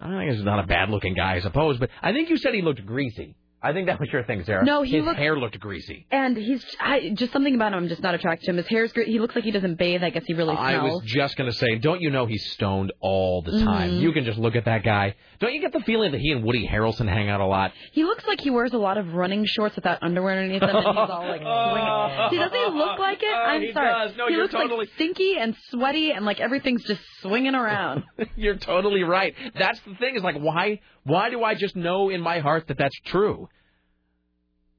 I 0.00 0.08
think 0.18 0.32
he's 0.32 0.44
not 0.44 0.58
a 0.58 0.66
bad-looking 0.66 1.14
guy, 1.14 1.34
I 1.36 1.40
suppose, 1.40 1.78
but 1.78 1.90
I 2.02 2.12
think 2.12 2.28
you 2.30 2.36
said 2.36 2.54
he 2.54 2.62
looked 2.62 2.84
greasy. 2.84 3.36
I 3.62 3.72
think 3.72 3.86
that 3.86 3.98
was 3.98 4.10
your 4.12 4.22
thing, 4.24 4.44
Sarah. 4.44 4.62
No, 4.62 4.82
he 4.82 4.96
his 4.96 5.06
looked- 5.06 5.18
hair 5.18 5.38
looked 5.38 5.58
greasy. 5.58 6.06
And 6.10 6.36
he's 6.36 6.62
I, 6.78 7.12
just 7.14 7.32
something 7.32 7.54
about 7.54 7.72
him. 7.72 7.78
I'm 7.78 7.88
just 7.88 8.02
not 8.02 8.14
attracted 8.14 8.44
to 8.44 8.50
him. 8.50 8.58
His 8.58 8.66
hair's 8.66 8.92
great. 8.92 9.08
He 9.08 9.18
looks 9.18 9.34
like 9.34 9.42
he 9.44 9.52
doesn't 9.52 9.76
bathe. 9.76 10.02
I 10.02 10.10
guess 10.10 10.24
he 10.26 10.34
really 10.34 10.54
Smells. 10.54 10.68
I 10.74 10.82
was 10.82 11.02
just 11.06 11.38
going 11.38 11.50
to 11.50 11.56
say, 11.56 11.78
don't 11.78 12.02
you 12.02 12.10
know 12.10 12.26
he's 12.26 12.44
stoned 12.50 12.92
all 13.00 13.40
the 13.40 13.64
time? 13.64 13.92
Mhm. 13.92 14.00
You 14.00 14.12
can 14.12 14.26
just 14.26 14.38
look 14.38 14.54
at 14.54 14.66
that 14.66 14.84
guy. 14.84 15.14
Don't 15.40 15.52
you 15.52 15.60
get 15.60 15.72
the 15.72 15.80
feeling 15.80 16.12
that 16.12 16.20
he 16.20 16.30
and 16.32 16.44
Woody 16.44 16.66
Harrelson 16.66 17.08
hang 17.08 17.28
out 17.28 17.40
a 17.40 17.46
lot? 17.46 17.72
He 17.92 18.04
looks 18.04 18.26
like 18.26 18.40
he 18.40 18.50
wears 18.50 18.72
a 18.72 18.78
lot 18.78 18.98
of 18.98 19.14
running 19.14 19.44
shorts 19.46 19.76
without 19.76 19.98
underwear 20.02 20.38
underneath 20.38 20.60
them, 20.60 20.70
and 20.70 20.78
he's 20.78 20.86
all 20.96 21.26
like. 21.26 21.40
See, 22.30 22.36
doesn't 22.38 22.56
he 22.58 22.78
look 22.78 22.98
like 22.98 23.22
it? 23.22 23.26
I'm 23.34 23.60
he 23.62 23.72
sorry. 23.72 24.08
does. 24.08 24.16
No, 24.16 24.26
he 24.28 24.34
you're 24.34 24.42
looks 24.42 24.54
totally- 24.54 24.78
like 24.78 24.88
stinky 24.94 25.36
and 25.38 25.56
sweaty, 25.70 26.12
and 26.12 26.24
like 26.24 26.40
everything's 26.40 26.84
just 26.84 27.00
swinging 27.20 27.54
around. 27.54 28.04
You're 28.36 28.56
totally 28.56 29.02
right. 29.02 29.34
That's 29.58 29.80
the 29.80 29.94
thing. 29.96 30.16
Is 30.16 30.22
like, 30.22 30.38
why? 30.38 30.80
Why 31.04 31.30
do 31.30 31.42
I 31.42 31.54
just 31.54 31.76
know 31.76 32.08
in 32.10 32.20
my 32.20 32.38
heart 32.40 32.68
that 32.68 32.78
that's 32.78 32.98
true? 33.06 33.48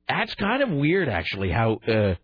That's 0.07 0.33
kind 0.35 0.61
of 0.61 0.69
weird, 0.69 1.09
actually. 1.09 1.49
How, 1.51 1.79
uh, 1.87 2.15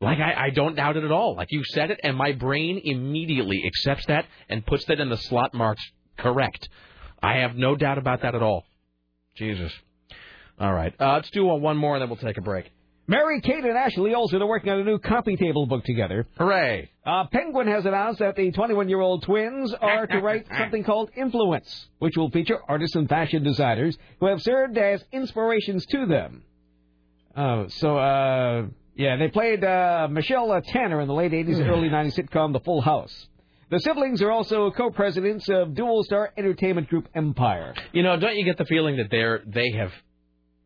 like, 0.00 0.18
I, 0.18 0.46
I 0.46 0.50
don't 0.50 0.74
doubt 0.74 0.96
it 0.96 1.04
at 1.04 1.12
all. 1.12 1.36
Like 1.36 1.48
you 1.50 1.62
said 1.64 1.90
it, 1.90 2.00
and 2.02 2.16
my 2.16 2.32
brain 2.32 2.80
immediately 2.82 3.62
accepts 3.66 4.06
that 4.06 4.24
and 4.48 4.64
puts 4.64 4.84
that 4.86 4.98
in 4.98 5.08
the 5.10 5.16
slot 5.18 5.52
marks 5.54 5.82
correct. 6.18 6.68
I 7.22 7.38
have 7.38 7.54
no 7.54 7.76
doubt 7.76 7.98
about 7.98 8.22
that 8.22 8.34
at 8.34 8.42
all. 8.42 8.64
Jesus. 9.36 9.72
All 10.58 10.72
right, 10.72 10.94
uh, 11.00 11.14
let's 11.14 11.30
do 11.30 11.44
one 11.44 11.76
more, 11.76 11.94
and 11.94 12.02
then 12.02 12.08
we'll 12.08 12.18
take 12.18 12.38
a 12.38 12.42
break. 12.42 12.70
Mary 13.08 13.40
Kate 13.40 13.64
and 13.64 13.76
Ashley 13.76 14.14
Olsen 14.14 14.40
are 14.40 14.46
working 14.46 14.70
on 14.70 14.80
a 14.80 14.84
new 14.84 14.98
coffee 14.98 15.36
table 15.36 15.66
book 15.66 15.84
together. 15.84 16.26
Hooray! 16.38 16.88
Uh, 17.04 17.24
Penguin 17.32 17.66
has 17.66 17.84
announced 17.84 18.20
that 18.20 18.36
the 18.36 18.52
21-year-old 18.52 19.24
twins 19.24 19.74
are 19.74 20.06
to 20.06 20.20
write 20.20 20.46
something 20.56 20.84
called 20.84 21.10
Influence, 21.16 21.88
which 21.98 22.16
will 22.16 22.30
feature 22.30 22.58
artists 22.68 22.94
and 22.94 23.08
fashion 23.08 23.42
designers 23.42 23.98
who 24.20 24.26
have 24.26 24.40
served 24.40 24.78
as 24.78 25.02
inspirations 25.10 25.84
to 25.86 26.06
them. 26.06 26.44
Uh, 27.34 27.64
so, 27.68 27.98
uh, 27.98 28.66
yeah, 28.94 29.16
they 29.16 29.28
played 29.28 29.64
uh, 29.64 30.06
Michelle 30.10 30.52
uh, 30.52 30.60
Tanner 30.60 31.00
in 31.00 31.08
the 31.08 31.14
late 31.14 31.32
80s 31.32 31.58
and 31.58 31.68
early 31.68 31.88
90s 31.88 32.18
sitcom 32.18 32.52
The 32.52 32.60
Full 32.60 32.82
House. 32.82 33.26
The 33.72 33.80
siblings 33.80 34.20
are 34.20 34.30
also 34.30 34.70
co-presidents 34.70 35.48
of 35.48 35.68
Dualstar 35.68 36.28
Entertainment 36.36 36.90
Group 36.90 37.08
Empire. 37.14 37.72
You 37.94 38.02
know, 38.02 38.20
don't 38.20 38.36
you 38.36 38.44
get 38.44 38.58
the 38.58 38.66
feeling 38.66 38.98
that 38.98 39.10
they're 39.10 39.40
they 39.46 39.70
have? 39.70 39.90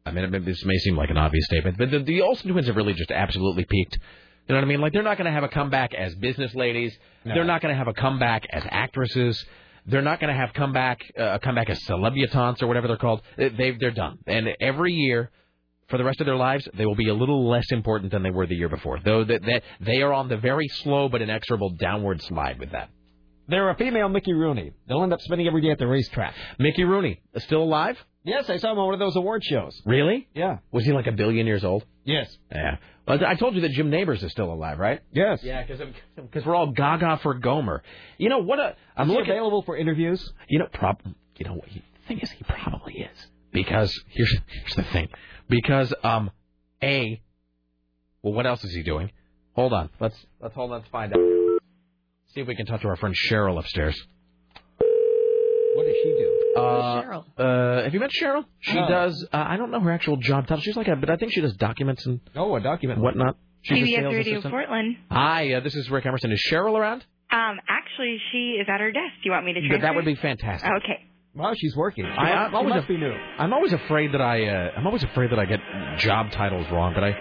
I 0.05 0.11
mean, 0.11 0.29
this 0.45 0.65
may 0.65 0.77
seem 0.79 0.97
like 0.97 1.11
an 1.11 1.17
obvious 1.17 1.45
statement, 1.45 1.79
but 1.79 1.93
the, 1.93 2.01
the 2.01 2.23
Olsen 2.23 2.51
twins 2.51 2.67
have 2.67 2.75
really 2.75 2.95
just 2.95 3.13
absolutely 3.13 3.65
peaked. 3.65 3.97
You 4.49 4.55
know 4.55 4.57
what 4.57 4.65
I 4.65 4.67
mean? 4.67 4.81
Like 4.81 4.93
they're 4.93 5.05
not 5.05 5.19
going 5.19 5.27
to 5.27 5.31
have 5.31 5.45
a 5.45 5.49
comeback 5.49 5.95
as 5.95 6.17
business 6.17 6.53
ladies. 6.57 6.99
No. 7.25 7.35
They're 7.35 7.45
not 7.45 7.63
going 7.63 7.73
to 7.73 7.79
have 7.79 7.87
a 7.87 7.93
comeback 7.93 8.45
as 8.53 8.65
actresses. 8.69 9.47
They're 9.87 10.03
not 10.03 10.19
going 10.19 10.35
to 10.35 10.41
have 10.41 10.53
comeback 10.53 10.99
uh, 11.17 11.35
a 11.35 11.39
comeback 11.39 11.71
as 11.71 11.79
celebutantes 11.85 12.61
or 12.61 12.67
whatever 12.67 12.89
they're 12.89 12.97
called. 12.97 13.23
They, 13.37 13.51
they've 13.51 13.79
they're 13.79 13.93
done. 13.93 14.19
And 14.27 14.49
every 14.61 14.95
year, 14.95 15.31
for 15.87 15.97
the 15.97 16.03
rest 16.03 16.21
of 16.21 16.27
their 16.27 16.35
lives, 16.35 16.69
they 16.77 16.87
will 16.87 16.97
be 16.97 17.09
a 17.09 17.15
little 17.15 17.49
less 17.49 17.71
important 17.71 18.11
than 18.11 18.25
they 18.25 18.33
were 18.33 18.49
the 18.49 18.57
year 18.57 18.69
before. 18.69 18.99
Though 18.99 19.23
that 19.23 19.43
that 19.43 19.63
they 19.81 20.03
are 20.03 20.13
on 20.13 20.29
the 20.29 20.39
very 20.39 20.67
slow 20.67 21.09
but 21.09 21.23
inexorable 21.23 21.77
downward 21.79 22.21
slide 22.21 22.59
with 22.59 22.73
that. 22.73 22.91
They're 23.49 23.71
a 23.71 23.77
female 23.77 24.09
Mickey 24.09 24.33
Rooney. 24.33 24.73
They'll 24.89 25.03
end 25.03 25.13
up 25.13 25.21
spending 25.21 25.47
every 25.47 25.63
day 25.63 25.71
at 25.71 25.79
the 25.79 25.87
racetrack. 25.87 26.35
Mickey 26.59 26.85
Rooney 26.85 27.21
is 27.35 27.45
still 27.45 27.63
alive? 27.63 27.97
Yes, 28.25 28.51
I 28.51 28.57
saw 28.57 28.73
him 28.73 28.79
on 28.79 28.87
one 28.87 28.95
of 28.95 29.01
those 29.01 29.15
award 29.15 29.45
shows. 29.45 29.81
Really? 29.87 30.27
Yeah. 30.35 30.59
Was 30.73 30.85
he 30.85 30.93
like 30.93 31.07
a 31.07 31.13
billion 31.13 31.47
years 31.47 31.65
old? 31.65 31.85
Yes. 32.05 32.37
Yeah. 32.51 32.79
Well, 33.07 33.25
I 33.25 33.37
told 33.37 33.55
you 33.55 33.61
that 33.61 33.71
Jim 33.71 33.89
Nabors 33.89 34.21
is 34.25 34.33
still 34.33 34.53
alive, 34.53 34.81
right? 34.81 35.01
Yes. 35.13 35.39
Yeah, 35.45 35.65
because 35.65 36.45
we're 36.45 36.57
all 36.57 36.73
gaga 36.73 37.21
for 37.23 37.35
Gomer. 37.35 37.85
You 38.19 38.29
know 38.29 38.39
what? 38.39 38.59
A, 38.59 38.75
I'm 38.97 39.07
Is 39.09 39.13
he 39.13 39.19
looking. 39.19 39.31
available 39.31 39.63
for 39.63 39.77
interviews? 39.77 40.29
You 40.49 40.59
know, 40.59 40.67
prob. 40.73 41.01
You 41.37 41.47
know, 41.47 41.55
what? 41.55 41.69
the 41.69 41.83
thing 42.09 42.19
is, 42.19 42.31
he 42.33 42.43
probably 42.43 42.95
is 42.95 43.27
because 43.53 43.97
here's 44.09 44.37
here's 44.49 44.75
the 44.75 44.83
thing. 44.93 45.09
Because 45.49 45.95
um, 46.03 46.33
a. 46.83 47.23
Well, 48.23 48.33
what 48.33 48.45
else 48.47 48.65
is 48.65 48.75
he 48.75 48.83
doing? 48.83 49.13
Hold 49.55 49.73
on. 49.73 49.89
Let's 50.01 50.17
let's 50.41 50.55
hold 50.57 50.73
on. 50.73 50.79
Let's 50.79 50.91
find 50.91 51.13
out. 51.13 51.36
See 52.37 52.43
if 52.43 52.47
we 52.49 52.55
can 52.55 52.67
talk 52.67 52.83
to 52.83 52.89
our 52.89 52.97
friend 52.97 53.15
Cheryl 53.15 53.59
upstairs. 53.59 53.97
What 54.79 55.87
does 55.87 55.95
she 56.03 56.11
do? 56.19 56.55
Uh, 56.61 57.03
Cheryl? 57.03 57.25
Uh, 57.39 57.83
have 57.85 57.95
you 57.95 58.01
met 58.01 58.11
Cheryl? 58.11 58.45
She 58.61 58.75
No. 58.75 58.87
does. 58.87 59.27
Uh, 59.33 59.37
I 59.49 59.57
don't 59.57 59.71
know 59.71 59.81
her 59.81 59.91
actual 59.91 60.19
job 60.19 60.47
title. 60.47 60.61
She's 60.61 60.77
like 60.77 60.89
a, 60.89 60.97
but 60.97 61.09
I 61.09 61.17
think 61.17 61.33
she 61.33 61.41
does 61.41 61.55
documents 61.57 62.05
and 62.05 62.21
Oh, 62.37 62.55
a 62.57 62.61
document. 62.61 63.01
whatnot. 63.01 63.37
She's 63.63 63.79
a 63.79 63.87
CBS 63.87 63.97
sales 64.03 64.13
Radio 64.15 64.33
assistant. 64.35 64.53
Portland. 64.53 64.97
Hi, 65.11 65.55
uh, 65.55 65.61
this 65.61 65.75
is 65.75 65.91
Rick 65.91 66.05
Emerson. 66.05 66.31
Is 66.31 66.47
Cheryl 66.53 66.79
around? 66.79 67.07
Um, 67.31 67.59
actually, 67.71 68.19
she 68.33 68.59
is 68.61 68.67
at 68.69 68.81
her 68.81 68.93
desk. 68.93 69.15
Do 69.23 69.31
you 69.31 69.31
want 69.33 69.47
me 69.47 69.55
to 69.55 69.61
That- 69.63 69.67
transfer? 69.69 69.87
that 69.87 69.95
would 69.97 70.05
be 70.05 70.15
fantastic. 70.17 70.71
Okay. 70.85 71.05
Well, 71.35 71.55
she's 71.55 71.75
working. 71.75 72.05
She 72.05 72.11
I, 72.11 72.15
must- 72.17 72.27
I'm 72.37 72.51
she 72.51 72.57
always 72.57 72.75
must 72.75 72.85
a- 72.85 72.89
be 72.89 72.97
new. 72.99 73.13
I'm 73.39 73.53
always 73.55 73.73
afraid 73.73 74.13
that 74.13 74.21
I. 74.21 74.45
Uh, 74.47 74.73
I'm 74.77 74.87
always 74.87 75.05
afraid 75.05 75.31
that 75.31 75.39
I 75.39 75.47
get 75.47 75.61
job 76.01 76.31
titles 76.33 76.67
wrong. 76.71 76.93
But 76.95 77.03
I. 77.05 77.17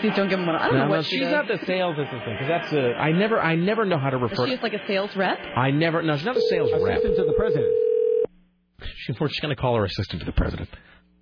Please 0.00 0.12
don't 0.16 0.28
give 0.28 0.38
him 0.38 0.46
one. 0.46 0.56
I 0.56 0.66
don't 0.68 0.74
no, 0.76 0.84
know 0.84 0.90
what 0.90 0.96
no, 0.96 1.02
she 1.02 1.16
she's 1.16 1.20
does. 1.20 1.32
not 1.32 1.48
the 1.48 1.64
sales 1.66 1.96
assistant 1.98 2.24
because 2.24 2.48
that's. 2.48 2.72
a. 2.72 2.94
I 2.94 3.12
never. 3.12 3.40
I 3.40 3.54
never 3.54 3.84
know 3.84 3.98
how 3.98 4.10
to 4.10 4.16
Is 4.16 4.22
refer. 4.22 4.46
She's 4.46 4.54
just 4.54 4.62
like 4.62 4.72
a 4.74 4.86
sales 4.86 5.14
rep? 5.16 5.38
I 5.56 5.70
never. 5.70 6.02
No, 6.02 6.16
she's 6.16 6.26
not 6.26 6.36
a 6.36 6.42
sales 6.48 6.70
rep. 6.72 6.98
Assistant 6.98 7.16
to 7.16 7.24
the 7.24 7.32
president. 7.34 7.72
She, 8.96 9.12
we're 9.20 9.28
just 9.28 9.42
going 9.42 9.54
to 9.54 9.60
call 9.60 9.76
her 9.76 9.84
assistant 9.84 10.20
to 10.20 10.26
the 10.26 10.32
president. 10.32 10.68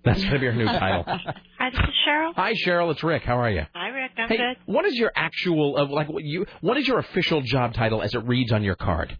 That's 0.05 0.21
going 0.21 0.33
to 0.35 0.39
be 0.39 0.45
her 0.45 0.53
new 0.53 0.65
title. 0.65 1.03
Hi, 1.05 1.69
this 1.71 1.79
is 1.79 1.95
Cheryl. 2.07 2.33
Hi, 2.35 2.53
Cheryl. 2.53 2.91
It's 2.91 3.03
Rick. 3.03 3.23
How 3.23 3.39
are 3.39 3.49
you? 3.51 3.63
Hi, 3.73 3.89
Rick. 3.89 4.11
I'm 4.17 4.29
Hey, 4.29 4.37
good. 4.37 4.57
what 4.65 4.85
is 4.85 4.95
your 4.95 5.11
actual 5.15 5.75
uh, 5.77 5.85
like? 5.93 6.07
What 6.09 6.23
you? 6.23 6.45
What 6.61 6.77
is 6.77 6.87
your 6.87 6.99
official 6.99 7.41
job 7.41 7.73
title 7.73 8.01
as 8.01 8.13
it 8.13 8.25
reads 8.25 8.51
on 8.53 8.63
your 8.63 8.75
card? 8.75 9.17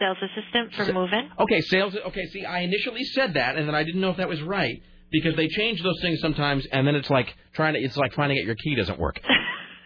Sales 0.00 0.16
assistant 0.22 0.74
for 0.74 0.92
moving. 0.92 1.28
Okay, 1.38 1.60
sales. 1.60 1.94
Okay, 2.06 2.26
see, 2.26 2.44
I 2.44 2.60
initially 2.60 3.04
said 3.04 3.34
that, 3.34 3.56
and 3.56 3.66
then 3.68 3.74
I 3.74 3.82
didn't 3.84 4.00
know 4.00 4.10
if 4.10 4.16
that 4.18 4.28
was 4.28 4.40
right 4.42 4.82
because 5.10 5.34
they 5.36 5.48
change 5.48 5.82
those 5.82 6.00
things 6.00 6.20
sometimes, 6.20 6.66
and 6.72 6.86
then 6.86 6.94
it's 6.94 7.10
like 7.10 7.34
trying 7.54 7.74
to. 7.74 7.80
It's 7.80 7.96
like 7.96 8.12
finding 8.14 8.38
out 8.38 8.44
your 8.44 8.54
key 8.56 8.74
doesn't 8.74 8.98
work. 8.98 9.20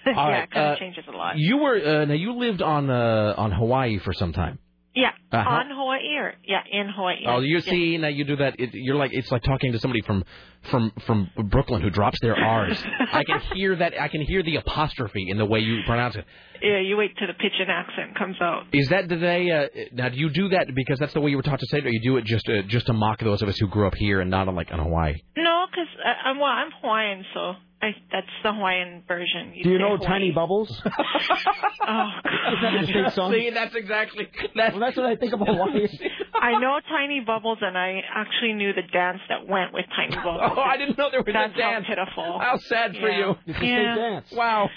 All 0.06 0.12
yeah, 0.14 0.22
right, 0.40 0.48
it 0.50 0.56
uh, 0.56 0.76
changes 0.78 1.04
a 1.06 1.12
lot. 1.12 1.38
You 1.38 1.58
were 1.58 1.76
uh, 1.76 2.04
now 2.06 2.14
you 2.14 2.32
lived 2.32 2.60
on 2.62 2.90
uh, 2.90 3.34
on 3.36 3.52
Hawaii 3.52 3.98
for 4.00 4.12
some 4.12 4.32
time. 4.32 4.58
yeah, 4.96 5.10
Uh, 5.30 5.42
how- 5.44 5.50
on 5.60 5.68
Hawaii 5.70 6.16
or 6.16 6.34
yeah, 6.44 6.62
in 6.70 6.88
Hawaii. 6.88 7.24
Oh, 7.26 7.38
you 7.40 7.58
Yeah. 7.58 7.70
see 7.72 7.98
now 7.98 8.08
you 8.08 8.24
do 8.24 8.34
that. 8.36 8.58
It, 8.58 8.70
you're 8.74 8.96
like 8.96 9.12
it's 9.14 9.30
like 9.30 9.42
talking 9.44 9.70
to 9.72 9.78
somebody 9.78 10.02
from 10.02 10.24
from 10.70 10.92
from 11.06 11.30
Brooklyn 11.54 11.82
who 11.82 11.90
drops 11.90 12.18
their 12.20 12.34
R's. 12.36 12.82
I 13.12 13.22
can 13.24 13.38
hear 13.54 13.76
that. 13.76 13.92
I 14.00 14.08
can 14.08 14.22
hear 14.22 14.42
the 14.42 14.56
apostrophe 14.56 15.24
in 15.30 15.38
the 15.38 15.46
way 15.46 15.60
you 15.60 15.82
pronounce 15.86 16.16
it. 16.16 16.24
Yeah, 16.62 16.78
you 16.80 16.96
wait 16.96 17.16
till 17.18 17.26
the 17.26 17.34
pitch 17.34 17.52
and 17.58 17.70
accent 17.70 18.16
comes 18.16 18.36
out. 18.40 18.64
Is 18.72 18.88
that 18.90 19.08
do 19.08 19.18
they? 19.18 19.50
Uh, 19.50 19.66
now, 19.92 20.08
do 20.10 20.16
you 20.16 20.30
do 20.30 20.48
that 20.50 20.68
because 20.74 20.98
that's 20.98 21.12
the 21.12 21.20
way 21.20 21.30
you 21.30 21.36
were 21.36 21.42
taught 21.42 21.60
to 21.60 21.66
say 21.66 21.78
it, 21.78 21.86
or 21.86 21.90
you 21.90 22.00
do 22.00 22.16
it 22.18 22.24
just 22.24 22.48
uh, 22.48 22.62
just 22.68 22.86
to 22.86 22.92
mock 22.92 23.18
those 23.20 23.42
of 23.42 23.48
us 23.48 23.58
who 23.58 23.66
grew 23.68 23.86
up 23.86 23.94
here 23.96 24.20
and 24.20 24.30
not 24.30 24.46
on 24.48 24.54
like 24.54 24.70
in 24.70 24.78
Hawaai? 24.78 25.16
No, 25.36 25.66
because 25.70 25.88
I'm 26.24 26.38
well, 26.38 26.46
I'm 26.50 26.70
Hawaiian, 26.80 27.24
so 27.34 27.54
I 27.82 27.90
that's 28.12 28.26
the 28.44 28.52
Hawaiian 28.52 29.02
version. 29.08 29.54
Do 29.62 29.70
you 29.70 29.78
know 29.78 29.96
Hawaii. 29.96 30.06
Tiny 30.06 30.30
Bubbles? 30.30 30.70
Oh, 31.84 32.08
Is 32.52 32.58
that 32.62 32.74
a 32.74 32.78
distinct 32.80 33.12
song? 33.14 33.32
See, 33.32 33.50
that's 33.50 33.74
exactly 33.74 34.28
that's, 34.54 34.72
well, 34.72 34.80
that's 34.80 34.96
what 34.96 35.06
I 35.06 35.16
think 35.16 35.32
of 35.32 35.40
Hawaii. 35.40 35.88
I 36.40 36.60
know 36.60 36.78
Tiny 36.88 37.20
Bubbles, 37.26 37.58
and 37.60 37.76
I 37.76 38.00
actually 38.14 38.52
knew 38.52 38.72
the 38.72 38.82
dance 38.92 39.18
that 39.28 39.48
went 39.48 39.72
with 39.72 39.84
Tiny 39.96 40.14
Bubbles. 40.14 40.52
Oh, 40.56 40.60
I 40.60 40.76
didn't 40.76 40.96
know 40.96 41.08
there 41.10 41.22
was 41.22 41.32
That's 41.32 41.52
a 41.54 41.58
dance. 41.58 41.86
how 41.88 41.94
pitiful. 41.94 42.38
How 42.38 42.56
sad 42.58 42.92
for 42.96 43.08
Yeah. 43.10 43.18
you. 43.18 43.34
It's 43.46 43.58
a 43.58 43.66
Yeah. 43.66 43.94
state 43.94 44.00
dance. 44.00 44.32
Wow. 44.32 44.68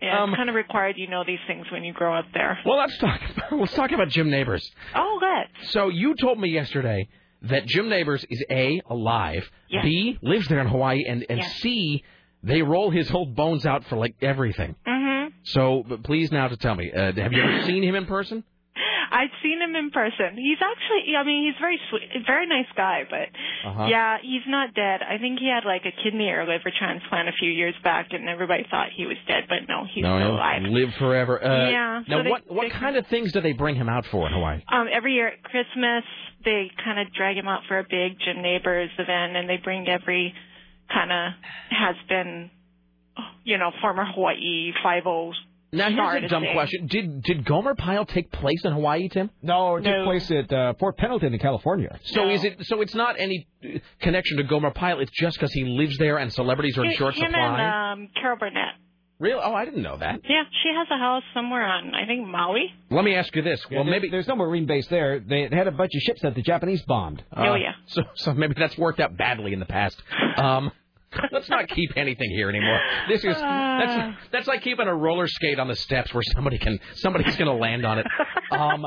Yeah, 0.00 0.22
Um, 0.22 0.30
it's 0.30 0.36
kind 0.36 0.48
of 0.48 0.54
required 0.54 0.96
you 0.98 1.08
know 1.08 1.24
these 1.26 1.38
things 1.46 1.66
when 1.72 1.84
you 1.84 1.92
grow 1.92 2.16
up 2.18 2.26
there. 2.34 2.58
Well, 2.64 2.78
let's 2.78 2.96
talk. 2.98 3.20
Let's 3.52 3.74
talk 3.74 3.92
about 3.92 4.08
Jim 4.08 4.30
Nabors. 4.30 4.70
Oh, 4.94 5.18
good. 5.20 5.68
So 5.70 5.88
you 5.88 6.14
told 6.14 6.38
me 6.40 6.48
yesterday 6.50 7.08
that 7.42 7.66
Jim 7.66 7.88
Nabors 7.88 8.24
is 8.30 8.42
a 8.50 8.80
alive, 8.88 9.48
Yes. 9.68 9.84
b 9.84 10.18
lives 10.22 10.48
there 10.48 10.60
in 10.60 10.68
Hawaii, 10.68 11.04
and 11.06 11.24
and 11.28 11.38
Yes. 11.40 11.54
c 11.60 12.02
they 12.42 12.62
roll 12.62 12.90
his 12.90 13.10
old 13.10 13.34
bones 13.36 13.66
out 13.66 13.84
for 13.84 13.96
like 13.96 14.14
everything. 14.22 14.74
Mhm. 14.86 15.32
So, 15.44 15.84
but 15.88 16.02
please 16.04 16.30
now 16.32 16.48
to 16.48 16.56
tell 16.56 16.74
me, 16.74 16.90
uh, 16.92 17.12
have 17.12 17.32
you 17.32 17.42
ever 17.42 17.62
seen 17.62 17.82
him 17.82 17.94
in 17.94 18.06
person? 18.06 18.44
I'd 19.12 19.30
seen 19.42 19.60
him 19.60 19.76
in 19.76 19.90
person. 19.90 20.36
He's 20.36 20.58
actually, 20.60 21.14
I 21.16 21.24
mean, 21.24 21.46
he's 21.46 21.60
very 21.60 21.78
sweet, 21.90 22.08
very 22.26 22.46
nice 22.46 22.66
guy, 22.76 23.04
but 23.08 23.28
Uh-huh. 23.68 23.86
yeah, 23.88 24.16
he's 24.22 24.42
not 24.48 24.74
dead. 24.74 25.00
I 25.02 25.18
think 25.18 25.38
he 25.38 25.48
had 25.48 25.64
like 25.64 25.82
a 25.84 25.92
kidney 26.02 26.30
or 26.30 26.46
liver 26.46 26.72
transplant 26.76 27.28
a 27.28 27.32
few 27.32 27.50
years 27.50 27.74
back, 27.84 28.08
and 28.12 28.28
everybody 28.28 28.64
thought 28.70 28.88
he 28.96 29.04
was 29.06 29.18
dead, 29.28 29.44
but 29.48 29.68
no, 29.68 29.84
he's 29.84 30.02
no, 30.02 30.18
still 30.18 30.34
alive. 30.36 30.62
live 30.62 30.94
forever. 30.98 31.42
Uh, 31.44 31.70
Yeah, 31.70 32.02
Now, 32.08 32.18
so 32.18 32.22
they- 32.24 32.30
what 32.30 32.42
what 32.50 32.70
kind 32.72 32.96
of 32.96 33.06
things 33.08 33.32
do 33.32 33.40
they 33.40 33.52
bring 33.52 33.74
him 33.76 33.88
out 33.88 34.06
for 34.06 34.26
in 34.26 34.32
Hawaii? 34.32 34.62
Um, 34.68 34.88
every 34.90 35.12
year 35.14 35.28
at 35.28 35.42
Christmas, 35.42 36.04
they 36.44 36.70
kind 36.84 36.98
of 36.98 37.12
drag 37.12 37.36
him 37.36 37.48
out 37.48 37.64
for 37.68 37.78
a 37.78 37.84
big 37.84 38.18
Jim 38.24 38.40
Nabors 38.42 38.90
event, 38.98 39.36
and 39.36 39.48
they 39.48 39.58
bring 39.58 39.86
every 39.88 40.34
kind 40.92 41.12
of 41.12 41.32
has 41.70 41.96
been, 42.08 42.50
you 43.44 43.58
know, 43.58 43.70
former 43.80 44.04
Hawaii 44.04 44.72
Five 44.82 45.06
O. 45.06 45.32
Now 45.72 45.90
star 45.90 46.12
here's 46.12 46.22
to 46.22 46.26
a 46.26 46.28
dumb 46.28 46.42
sing. 46.44 46.52
question: 46.54 46.86
Did 46.86 47.22
did 47.22 47.44
Gomer 47.44 47.74
Pyle 47.74 48.04
take 48.04 48.30
place 48.30 48.64
in 48.64 48.72
Hawaii, 48.72 49.08
Tim? 49.08 49.30
No, 49.42 49.76
it 49.76 49.80
took 49.82 49.92
No. 49.92 50.04
place 50.04 50.30
at 50.30 50.52
uh, 50.52 50.74
Fort 50.78 50.96
Pendleton 50.98 51.32
in 51.32 51.38
California. 51.40 51.98
So 52.04 52.28
is 52.28 52.44
it? 52.44 52.66
So 52.66 52.80
it's 52.82 52.94
not 52.94 53.16
any 53.18 53.46
uh, 53.64 53.78
connection 54.00 54.36
to 54.36 54.42
Gomer 54.44 54.70
Pyle. 54.72 55.00
It's 55.00 55.10
just 55.12 55.36
because 55.38 55.52
he 55.52 55.64
lives 55.64 55.96
there 55.98 56.18
and 56.18 56.32
celebrities 56.32 56.76
are 56.78 56.84
in 56.84 56.92
short 56.92 57.14
him 57.14 57.30
supply. 57.30 57.60
and 57.60 58.02
um, 58.04 58.08
Carol 58.20 58.36
Burnett. 58.38 58.74
Really? 59.18 59.40
Oh, 59.40 59.54
I 59.54 59.64
didn't 59.64 59.82
know 59.82 59.96
that. 59.98 60.20
Yeah, 60.28 60.42
she 60.64 60.70
has 60.76 60.88
a 60.90 60.98
house 60.98 61.22
somewhere 61.32 61.64
on, 61.64 61.94
I 61.94 62.06
think, 62.06 62.26
Maui. 62.26 62.74
Let 62.90 63.04
me 63.04 63.14
ask 63.14 63.32
you 63.36 63.42
this. 63.42 63.64
Yeah, 63.70 63.76
well, 63.78 63.84
there- 63.84 63.92
maybe 63.92 64.08
there's 64.08 64.26
no 64.26 64.34
marine 64.34 64.66
base 64.66 64.88
there. 64.88 65.20
They 65.20 65.42
had 65.52 65.68
a 65.68 65.70
bunch 65.70 65.92
of 65.94 66.00
ships 66.02 66.22
that 66.22 66.34
the 66.34 66.42
Japanese 66.42 66.82
bombed. 66.82 67.22
Oh, 67.36 67.54
yeah. 67.54 67.74
So, 67.86 68.02
so 68.14 68.34
maybe 68.34 68.54
that's 68.58 68.76
worked 68.76 68.98
out 68.98 69.16
badly 69.16 69.52
in 69.52 69.60
the 69.60 69.66
past. 69.66 70.02
Um, 70.36 70.72
let's 71.32 71.48
not 71.48 71.68
keep 71.68 71.90
anything 71.96 72.30
here 72.30 72.48
anymore. 72.48 72.80
This 73.08 73.24
is 73.24 73.36
that's 73.36 74.16
that's 74.30 74.46
like 74.46 74.62
keeping 74.62 74.86
a 74.86 74.94
roller 74.94 75.26
skate 75.26 75.58
on 75.58 75.68
the 75.68 75.76
steps 75.76 76.12
where 76.14 76.22
somebody 76.34 76.58
can 76.58 76.78
somebody's 76.94 77.36
going 77.36 77.50
to 77.50 77.54
land 77.56 77.84
on 77.86 77.98
it. 77.98 78.06
Um, 78.50 78.86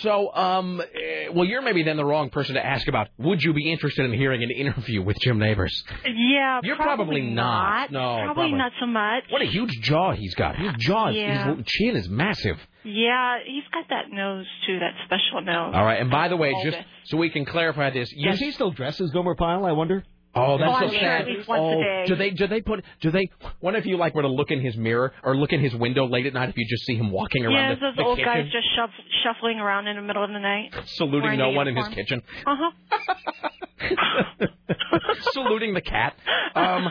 so, 0.00 0.34
um, 0.34 0.80
eh, 0.80 1.28
well, 1.30 1.44
you're 1.44 1.60
maybe 1.60 1.82
then 1.82 1.98
the 1.98 2.06
wrong 2.06 2.30
person 2.30 2.54
to 2.54 2.64
ask 2.64 2.88
about. 2.88 3.08
Would 3.18 3.42
you 3.42 3.52
be 3.52 3.70
interested 3.70 4.06
in 4.06 4.14
hearing 4.14 4.42
an 4.42 4.50
interview 4.50 5.02
with 5.02 5.18
Jim 5.20 5.38
Nabors? 5.38 5.84
Yeah, 6.06 6.60
You're 6.62 6.76
probably 6.76 7.20
not. 7.20 7.92
No, 7.92 7.98
probably, 8.00 8.34
probably. 8.34 8.52
not 8.52 8.72
so 8.80 8.86
much. 8.86 9.24
What 9.28 9.42
a 9.42 9.46
huge 9.46 9.72
jaw 9.82 10.12
he's 10.12 10.34
got. 10.34 10.56
His 10.56 10.72
jaw, 10.78 11.08
is- 11.10 11.16
Yeah. 11.16 11.54
his 11.56 11.66
chin 11.66 11.96
is 11.96 12.08
massive. 12.08 12.58
Yeah, 12.82 13.38
he's 13.46 13.64
got 13.72 13.84
that 13.90 14.10
nose 14.10 14.46
too, 14.66 14.78
that 14.78 14.92
special 15.04 15.42
nose. 15.42 15.74
All 15.74 15.84
right, 15.84 16.00
and 16.00 16.10
by 16.10 16.28
the 16.28 16.36
way, 16.36 16.54
just 16.64 16.78
so 17.04 17.18
we 17.18 17.28
can 17.28 17.44
clarify 17.44 17.90
this, 17.90 18.10
you 18.12 18.30
Does 18.30 18.40
he 18.40 18.52
still 18.52 18.70
dress 18.70 19.00
as 19.02 19.10
Gomer 19.10 19.34
Pyle? 19.34 19.66
I 19.66 19.72
wonder. 19.72 20.02
Oh, 20.36 20.58
that's 20.58 20.70
Oh, 20.74 20.80
so 20.80 20.90
sure 20.90 21.00
sad. 21.00 21.20
at 21.22 21.26
least 21.28 21.48
once 21.48 21.60
a 21.60 21.64
oh, 21.64 22.04
do 22.06 22.16
they 22.16 22.30
do 22.30 22.46
they 22.46 22.60
put 22.60 22.84
do 23.00 23.10
they? 23.10 23.28
One 23.60 23.76
of 23.76 23.86
you 23.86 23.96
like 23.96 24.14
were 24.14 24.22
to 24.22 24.28
look 24.28 24.50
in 24.50 24.60
his 24.60 24.76
mirror 24.76 25.12
or 25.22 25.36
look 25.36 25.52
in 25.52 25.60
his 25.60 25.74
window 25.74 26.06
late 26.06 26.26
at 26.26 26.34
night 26.34 26.48
if 26.48 26.56
you 26.56 26.66
just 26.68 26.84
see 26.86 26.96
him 26.96 27.10
walking 27.10 27.44
around 27.44 27.54
Yeah, 27.54 27.74
the, 27.74 27.80
those 27.80 27.96
the 27.96 28.02
old 28.02 28.18
kitchen, 28.18 28.32
guys 28.32 28.44
just 28.52 28.66
shuff- 28.76 29.04
shuffling 29.22 29.58
around 29.60 29.86
in 29.86 29.96
the 29.96 30.02
middle 30.02 30.24
of 30.24 30.30
the 30.30 30.38
night. 30.40 30.74
saluting 30.86 31.38
no 31.38 31.50
one 31.50 31.68
in 31.68 31.76
his 31.76 31.88
kitchen, 31.88 32.22
Uh 32.46 32.56
huh. 32.58 32.70
saluting 35.32 35.74
the 35.74 35.80
cat. 35.80 36.14
Um, 36.54 36.88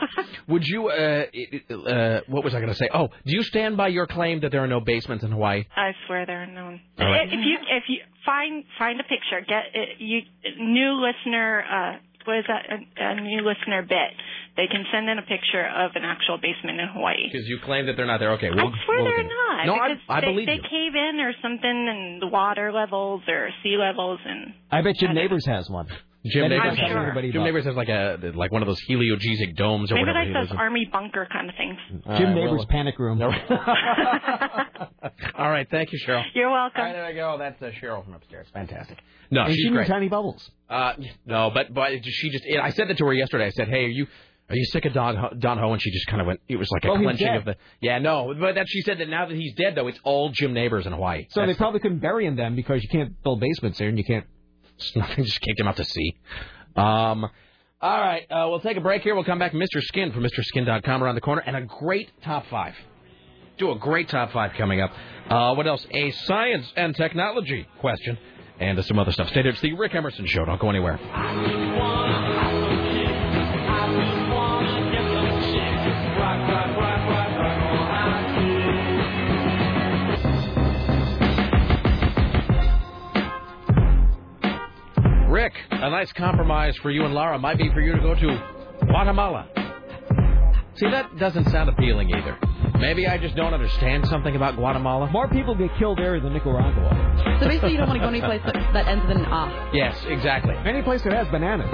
would 0.47 0.65
you? 0.67 0.89
Uh, 0.89 1.25
uh, 1.73 2.21
what 2.27 2.43
was 2.43 2.53
I 2.53 2.59
going 2.59 2.71
to 2.71 2.75
say? 2.77 2.89
Oh, 2.93 3.07
do 3.25 3.35
you 3.35 3.43
stand 3.43 3.77
by 3.77 3.87
your 3.89 4.07
claim 4.07 4.41
that 4.41 4.51
there 4.51 4.63
are 4.63 4.67
no 4.67 4.79
basements 4.79 5.23
in 5.23 5.31
Hawaii? 5.31 5.65
I 5.75 5.91
swear 6.07 6.25
there 6.25 6.43
are. 6.43 6.43
All 6.43 6.79
right. 7.11 7.27
If 7.27 7.33
you 7.33 7.57
if 7.69 7.83
you 7.87 7.99
find 8.25 8.63
find 8.77 8.99
a 8.99 9.03
picture, 9.03 9.41
get 9.47 9.63
it, 9.73 9.89
you 9.99 10.21
new 10.59 11.01
listener. 11.01 11.63
uh 11.63 11.97
what 12.25 12.37
is 12.37 12.45
that? 12.47 12.65
A, 12.69 12.77
a 12.99 13.21
new 13.21 13.41
listener 13.41 13.81
bit. 13.81 14.13
They 14.55 14.67
can 14.67 14.85
send 14.91 15.09
in 15.09 15.17
a 15.17 15.23
picture 15.23 15.65
of 15.65 15.91
an 15.95 16.03
actual 16.03 16.37
basement 16.37 16.79
in 16.79 16.87
Hawaii. 16.93 17.29
Because 17.31 17.47
you 17.47 17.59
claim 17.63 17.87
that 17.87 17.97
they're 17.97 18.05
not 18.05 18.19
there. 18.19 18.33
Okay, 18.33 18.49
we'll, 18.53 18.67
I 18.67 18.85
swear 18.85 19.01
we'll 19.01 19.11
they're 19.11 19.23
not. 19.23 19.65
No, 19.65 19.73
I, 19.75 19.95
I 20.09 20.21
they, 20.21 20.27
believe 20.27 20.47
they 20.47 20.61
you. 20.61 20.69
cave 20.69 20.93
in 20.95 21.19
or 21.19 21.33
something, 21.41 21.87
and 21.89 22.21
the 22.21 22.27
water 22.27 22.71
levels 22.71 23.21
or 23.27 23.49
sea 23.63 23.77
levels, 23.77 24.19
and 24.25 24.53
I 24.71 24.81
bet 24.81 25.01
your 25.01 25.13
Nabors 25.13 25.45
has 25.47 25.69
one. 25.69 25.87
Jim 26.25 26.49
Nabors, 26.49 26.71
was 26.71 26.77
telling 26.79 26.97
everybody 26.97 27.31
Jim. 27.31 27.43
Nabors 27.43 27.65
has 27.65 27.75
like 27.75 27.89
a 27.89 28.17
like 28.33 28.51
one 28.51 28.61
of 28.61 28.67
those 28.67 28.79
heliogesic 28.89 29.55
domes 29.57 29.91
or 29.91 29.95
maybe 29.95 30.07
whatever. 30.07 30.31
like 30.31 30.49
those 30.49 30.57
army 30.57 30.87
bunker 30.91 31.27
kind 31.31 31.49
of 31.49 31.55
things. 31.55 31.77
All 32.05 32.17
Jim 32.17 32.29
right, 32.29 32.35
Nabors' 32.35 32.57
well- 32.59 32.67
panic 32.67 32.97
room. 32.97 33.21
All 35.37 35.49
right, 35.49 35.67
thank 35.69 35.91
you, 35.91 35.99
Cheryl. 36.07 36.23
You're 36.33 36.49
welcome. 36.51 36.79
All 36.81 36.85
right, 36.87 36.93
there 36.93 37.07
we 37.07 37.13
go. 37.13 37.37
That's 37.37 37.61
uh, 37.61 37.71
Cheryl 37.81 38.03
from 38.05 38.13
upstairs. 38.13 38.47
Fantastic. 38.53 38.99
No, 39.31 39.41
and 39.43 39.53
she's 39.53 39.63
she 39.65 39.69
great. 39.69 39.87
Tiny 39.87 40.07
Bubbles. 40.09 40.49
Uh, 40.69 40.93
no, 41.25 41.51
but 41.53 41.73
but 41.73 41.91
she 42.03 42.29
just. 42.29 42.45
I 42.61 42.69
said 42.71 42.87
that 42.89 42.97
to 42.97 43.05
her 43.05 43.13
yesterday. 43.13 43.45
I 43.47 43.49
said, 43.51 43.67
"Hey, 43.67 43.85
are 43.85 43.89
you 43.89 44.07
are 44.49 44.55
you 44.55 44.65
sick 44.65 44.85
of 44.85 44.93
Don 44.93 45.15
Ho, 45.17 45.29
Don 45.37 45.57
Ho?" 45.57 45.73
And 45.73 45.81
she 45.81 45.91
just 45.91 46.07
kind 46.07 46.21
of 46.21 46.27
went. 46.27 46.39
It 46.47 46.55
was 46.57 46.69
like 46.71 46.85
a 46.85 46.89
Well, 46.89 47.01
clenching 47.01 47.35
of 47.35 47.45
the. 47.45 47.55
Yeah, 47.81 47.99
no, 47.99 48.33
but 48.39 48.55
that 48.55 48.67
she 48.69 48.81
said 48.81 48.99
that 48.99 49.09
now 49.09 49.25
that 49.25 49.35
he's 49.35 49.53
dead, 49.55 49.75
though, 49.75 49.87
it's 49.87 49.99
all 50.03 50.29
Jim 50.29 50.53
Nabors 50.53 50.85
in 50.85 50.93
Hawaii. 50.93 51.25
So 51.29 51.41
they 51.41 51.47
That's- 51.47 51.57
probably 51.57 51.79
couldn't 51.81 51.99
bury 51.99 52.25
him 52.25 52.35
then 52.37 52.55
because 52.55 52.81
you 52.81 52.89
can't 52.89 53.21
build 53.23 53.39
basements 53.41 53.77
there 53.79 53.89
and 53.89 53.97
you 53.97 54.05
can't. 54.05 54.25
nothing 54.95 55.23
just 55.23 55.41
kicked 55.41 55.59
him 55.59 55.67
out 55.67 55.77
to 55.77 55.85
sea. 55.85 56.15
Um. 56.75 57.29
All 57.81 57.99
right, 57.99 58.23
uh, 58.31 58.47
we'll 58.49 58.61
take 58.61 58.77
a 58.77 58.81
break 58.81 59.01
here. 59.01 59.13
We'll 59.13 59.25
come 59.25 59.39
back. 59.39 59.51
Mr. 59.51 59.81
Skin 59.81 60.13
from 60.13 60.23
MrSkin.com 60.23 61.03
around 61.03 61.15
the 61.15 61.21
corner, 61.21 61.41
and 61.45 61.57
a 61.57 61.61
great 61.63 62.09
top 62.23 62.45
five. 62.49 62.73
Do 63.57 63.71
a 63.71 63.75
great 63.77 64.07
top 64.07 64.31
five 64.31 64.53
coming 64.57 64.79
up. 64.79 64.91
Uh, 65.29 65.53
what 65.55 65.67
else? 65.67 65.85
A 65.91 66.11
science 66.11 66.71
and 66.77 66.95
technology 66.95 67.67
question, 67.81 68.17
and 68.59 68.83
some 68.85 68.99
other 68.99 69.11
stuff. 69.11 69.27
Stay 69.29 69.41
there. 69.41 69.51
It's 69.51 69.59
the 69.59 69.73
Rick 69.73 69.95
Emerson 69.95 70.25
Show. 70.27 70.45
Don't 70.45 70.61
go 70.61 70.69
anywhere. 70.69 70.97
Rick, 85.33 85.53
a 85.71 85.89
nice 85.89 86.13
compromise 86.13 86.77
for 86.83 86.91
you 86.91 87.05
and 87.05 87.13
Lara 87.15 87.39
might 87.39 87.57
be 87.57 87.67
for 87.73 87.81
you 87.81 87.93
to 87.93 87.99
go 87.99 88.13
to 88.13 88.85
Guatemala. 88.85 89.49
See, 90.75 90.87
that 90.91 91.17
doesn't 91.17 91.45
sound 91.49 91.69
appealing 91.69 92.11
either. 92.11 92.37
Maybe 92.77 93.07
I 93.07 93.17
just 93.17 93.35
don't 93.35 93.51
understand 93.51 94.05
something 94.09 94.35
about 94.35 94.57
Guatemala. 94.57 95.09
More 95.09 95.27
people 95.27 95.55
get 95.55 95.71
killed 95.79 95.97
there 95.97 96.19
than 96.19 96.33
Nicaragua. 96.33 97.37
So 97.39 97.47
basically, 97.47 97.71
you 97.71 97.77
don't 97.77 97.87
want 97.87 97.99
to 97.99 98.05
go 98.05 98.09
any 98.09 98.21
place 98.21 98.41
that, 98.45 98.73
that 98.73 98.87
ends 98.87 99.05
in 99.09 99.17
an 99.17 99.25
ah. 99.25 99.71
Yes, 99.73 99.97
exactly. 100.07 100.53
Any 100.67 100.83
place 100.83 101.01
that 101.01 101.13
has 101.13 101.27
bananas. 101.29 101.71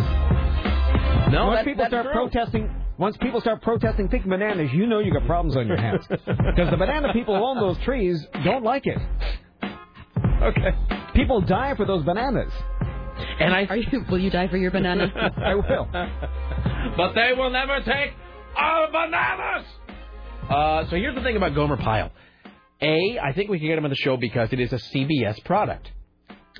No, 1.29 1.47
once 1.47 1.57
that- 1.57 1.65
people 1.65 1.83
that's 1.83 1.91
start 1.91 2.05
true. 2.05 2.13
protesting, 2.13 2.73
once 2.97 3.17
people 3.17 3.41
start 3.41 3.61
protesting 3.61 4.07
picking 4.07 4.29
bananas, 4.29 4.71
you 4.71 4.85
know 4.87 4.99
you 4.99 5.11
got 5.11 5.25
problems 5.25 5.57
on 5.57 5.67
your 5.67 5.75
hands 5.75 6.07
because 6.09 6.69
the 6.71 6.77
banana 6.77 7.11
people 7.11 7.35
who 7.35 7.43
own 7.43 7.59
those 7.59 7.77
trees 7.79 8.25
don't 8.45 8.63
like 8.63 8.87
it. 8.87 8.99
Okay. 10.41 10.71
People 11.13 11.41
die 11.41 11.75
for 11.75 11.85
those 11.85 12.05
bananas. 12.05 12.53
And 13.39 13.53
I 13.53 13.65
Are 13.65 13.77
you? 13.77 14.05
Will 14.09 14.19
you 14.19 14.29
die 14.29 14.47
for 14.47 14.57
your 14.57 14.71
banana? 14.71 15.11
I 15.37 15.55
will. 15.55 15.87
but 16.97 17.13
they 17.13 17.33
will 17.37 17.49
never 17.49 17.79
take 17.79 18.13
our 18.55 18.91
bananas. 18.91 19.65
Uh, 20.49 20.89
so 20.89 20.95
here's 20.95 21.15
the 21.15 21.21
thing 21.21 21.37
about 21.37 21.55
Gomer 21.55 21.77
Pyle. 21.77 22.11
A, 22.81 23.19
I 23.21 23.33
think 23.33 23.49
we 23.49 23.59
can 23.59 23.67
get 23.67 23.77
him 23.77 23.83
on 23.83 23.89
the 23.89 23.95
show 23.95 24.17
because 24.17 24.51
it 24.53 24.59
is 24.59 24.71
a 24.71 24.77
CBS 24.77 25.43
product. 25.43 25.91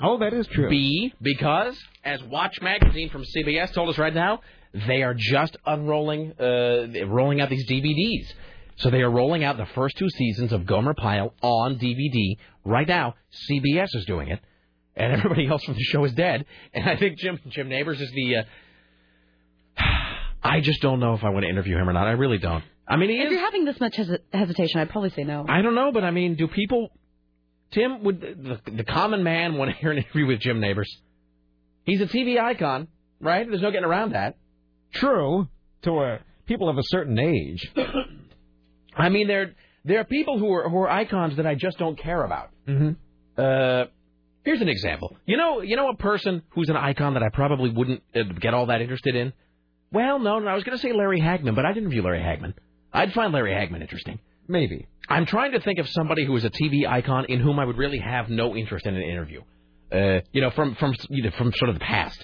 Oh, 0.01 0.19
that 0.19 0.33
is 0.33 0.47
true. 0.47 0.69
B, 0.69 1.13
because 1.21 1.77
as 2.03 2.21
Watch 2.23 2.61
Magazine 2.61 3.09
from 3.09 3.23
CBS 3.23 3.73
told 3.73 3.89
us 3.89 3.97
right 3.97 4.13
now, 4.13 4.39
they 4.87 5.01
are 5.01 5.13
just 5.17 5.57
unrolling, 5.65 6.33
uh, 6.39 7.05
rolling 7.07 7.41
out 7.41 7.49
these 7.49 7.69
DVDs. 7.69 8.27
So 8.77 8.89
they 8.89 9.01
are 9.01 9.09
rolling 9.09 9.43
out 9.43 9.57
the 9.57 9.67
first 9.75 9.97
two 9.97 10.09
seasons 10.09 10.53
of 10.53 10.65
Gomer 10.65 10.93
Pyle 10.93 11.33
on 11.41 11.77
DVD 11.77 12.37
right 12.63 12.87
now. 12.87 13.15
CBS 13.49 13.87
is 13.93 14.05
doing 14.05 14.29
it, 14.29 14.39
and 14.99 15.13
everybody 15.13 15.47
else 15.47 15.63
from 15.63 15.73
the 15.75 15.83
show 15.83 16.03
is 16.03 16.13
dead. 16.13 16.45
And 16.73 16.87
I 16.89 16.95
think 16.97 17.17
Jim 17.17 17.39
Jim 17.49 17.69
Nabors 17.69 17.99
is 17.99 18.11
the. 18.11 18.37
Uh, 18.37 18.43
I 20.43 20.61
just 20.61 20.81
don't 20.81 20.99
know 20.99 21.13
if 21.15 21.23
I 21.23 21.29
want 21.29 21.43
to 21.43 21.49
interview 21.49 21.77
him 21.77 21.89
or 21.89 21.93
not. 21.93 22.07
I 22.07 22.11
really 22.11 22.37
don't. 22.37 22.63
I 22.87 22.95
mean, 22.95 23.09
he 23.09 23.17
If 23.19 23.27
is. 23.27 23.31
you're 23.33 23.41
having 23.41 23.65
this 23.65 23.79
much 23.79 23.95
hes- 23.97 24.09
hesitation, 24.33 24.79
I'd 24.79 24.89
probably 24.89 25.09
say 25.11 25.23
no. 25.23 25.45
I 25.47 25.61
don't 25.61 25.75
know, 25.75 25.91
but 25.91 26.03
I 26.03 26.11
mean, 26.11 26.35
do 26.35 26.47
people? 26.47 26.89
Tim, 27.71 28.03
would 28.03 28.19
the, 28.21 28.59
the 28.71 28.83
common 28.83 29.23
man 29.23 29.55
want 29.55 29.69
to 29.71 29.77
hear 29.77 29.91
an 29.91 29.97
interview 29.99 30.25
with 30.25 30.39
Jim 30.39 30.59
Nabors? 30.59 30.89
He's 31.83 32.01
a 32.01 32.05
TV 32.07 32.39
icon, 32.39 32.87
right? 33.19 33.47
There's 33.47 33.61
no 33.61 33.69
getting 33.71 33.85
around 33.85 34.13
that. 34.13 34.37
True. 34.93 35.47
To 35.83 35.97
uh, 35.99 36.17
people 36.47 36.67
of 36.69 36.77
a 36.77 36.83
certain 36.85 37.17
age. 37.19 37.71
I 38.95 39.09
mean, 39.09 39.27
there 39.27 39.53
there 39.85 39.99
are 39.99 40.03
people 40.05 40.39
who 40.39 40.51
are 40.51 40.67
who 40.69 40.77
are 40.79 40.89
icons 40.89 41.37
that 41.37 41.45
I 41.45 41.55
just 41.55 41.77
don't 41.77 41.97
care 41.97 42.23
about. 42.23 42.49
Mm-hmm. 42.67 42.91
Uh, 43.37 43.85
here's 44.43 44.61
an 44.61 44.69
example. 44.69 45.15
You 45.25 45.37
know, 45.37 45.61
you 45.61 45.75
know 45.75 45.89
a 45.89 45.95
person 45.95 46.43
who's 46.49 46.69
an 46.69 46.77
icon 46.77 47.13
that 47.13 47.23
I 47.23 47.29
probably 47.29 47.69
wouldn't 47.69 48.03
uh, 48.15 48.23
get 48.39 48.53
all 48.53 48.67
that 48.67 48.81
interested 48.81 49.15
in. 49.15 49.33
Well, 49.91 50.19
no, 50.19 50.39
no, 50.39 50.47
I 50.47 50.55
was 50.55 50.63
going 50.63 50.77
to 50.77 50.81
say 50.81 50.93
Larry 50.93 51.19
Hagman, 51.19 51.55
but 51.55 51.65
I 51.65 51.73
didn't 51.73 51.89
view 51.89 52.03
Larry 52.03 52.19
Hagman. 52.19 52.53
I'd 52.93 53.13
find 53.13 53.33
Larry 53.33 53.51
Hagman 53.51 53.81
interesting. 53.81 54.19
Maybe. 54.47 54.87
I'm 55.07 55.25
trying 55.25 55.53
to 55.53 55.59
think 55.59 55.79
of 55.79 55.87
somebody 55.89 56.25
who 56.25 56.35
is 56.35 56.43
a 56.43 56.49
TV 56.49 56.87
icon 56.87 57.25
in 57.25 57.39
whom 57.39 57.59
I 57.59 57.65
would 57.65 57.77
really 57.77 57.99
have 57.99 58.29
no 58.29 58.55
interest 58.55 58.85
in 58.85 58.95
an 58.95 59.01
interview. 59.01 59.41
Uh, 59.91 60.19
you 60.31 60.41
know, 60.41 60.51
from 60.51 60.75
from 60.75 60.93
you 61.09 61.23
know, 61.23 61.31
from 61.31 61.51
sort 61.53 61.69
of 61.69 61.75
the 61.75 61.83
past. 61.83 62.23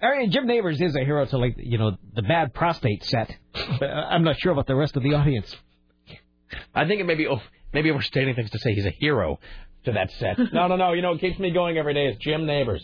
I 0.00 0.18
mean, 0.18 0.30
Jim 0.30 0.46
Nabors 0.46 0.80
is 0.80 0.94
a 0.94 1.04
hero 1.04 1.24
to 1.26 1.38
like 1.38 1.54
you 1.58 1.78
know 1.78 1.96
the 2.14 2.22
bad 2.22 2.54
prostate 2.54 3.04
set. 3.04 3.36
I'm 3.54 4.22
not 4.22 4.38
sure 4.38 4.52
about 4.52 4.66
the 4.66 4.76
rest 4.76 4.96
of 4.96 5.02
the 5.02 5.14
audience. 5.14 5.54
I 6.74 6.86
think 6.86 7.00
it 7.00 7.04
may 7.04 7.16
be 7.16 7.26
oh, 7.26 7.40
maybe 7.72 7.90
overstating 7.90 8.34
things 8.36 8.50
to 8.50 8.58
say 8.58 8.74
he's 8.74 8.86
a 8.86 8.90
hero 8.90 9.40
to 9.84 9.92
that 9.92 10.10
set. 10.18 10.38
No, 10.52 10.66
no, 10.68 10.76
no. 10.76 10.92
You 10.92 11.02
know 11.02 11.12
what 11.12 11.20
keeps 11.20 11.38
me 11.38 11.50
going 11.52 11.76
every 11.78 11.94
day 11.94 12.06
is 12.06 12.16
Jim 12.20 12.46
Nabors. 12.46 12.82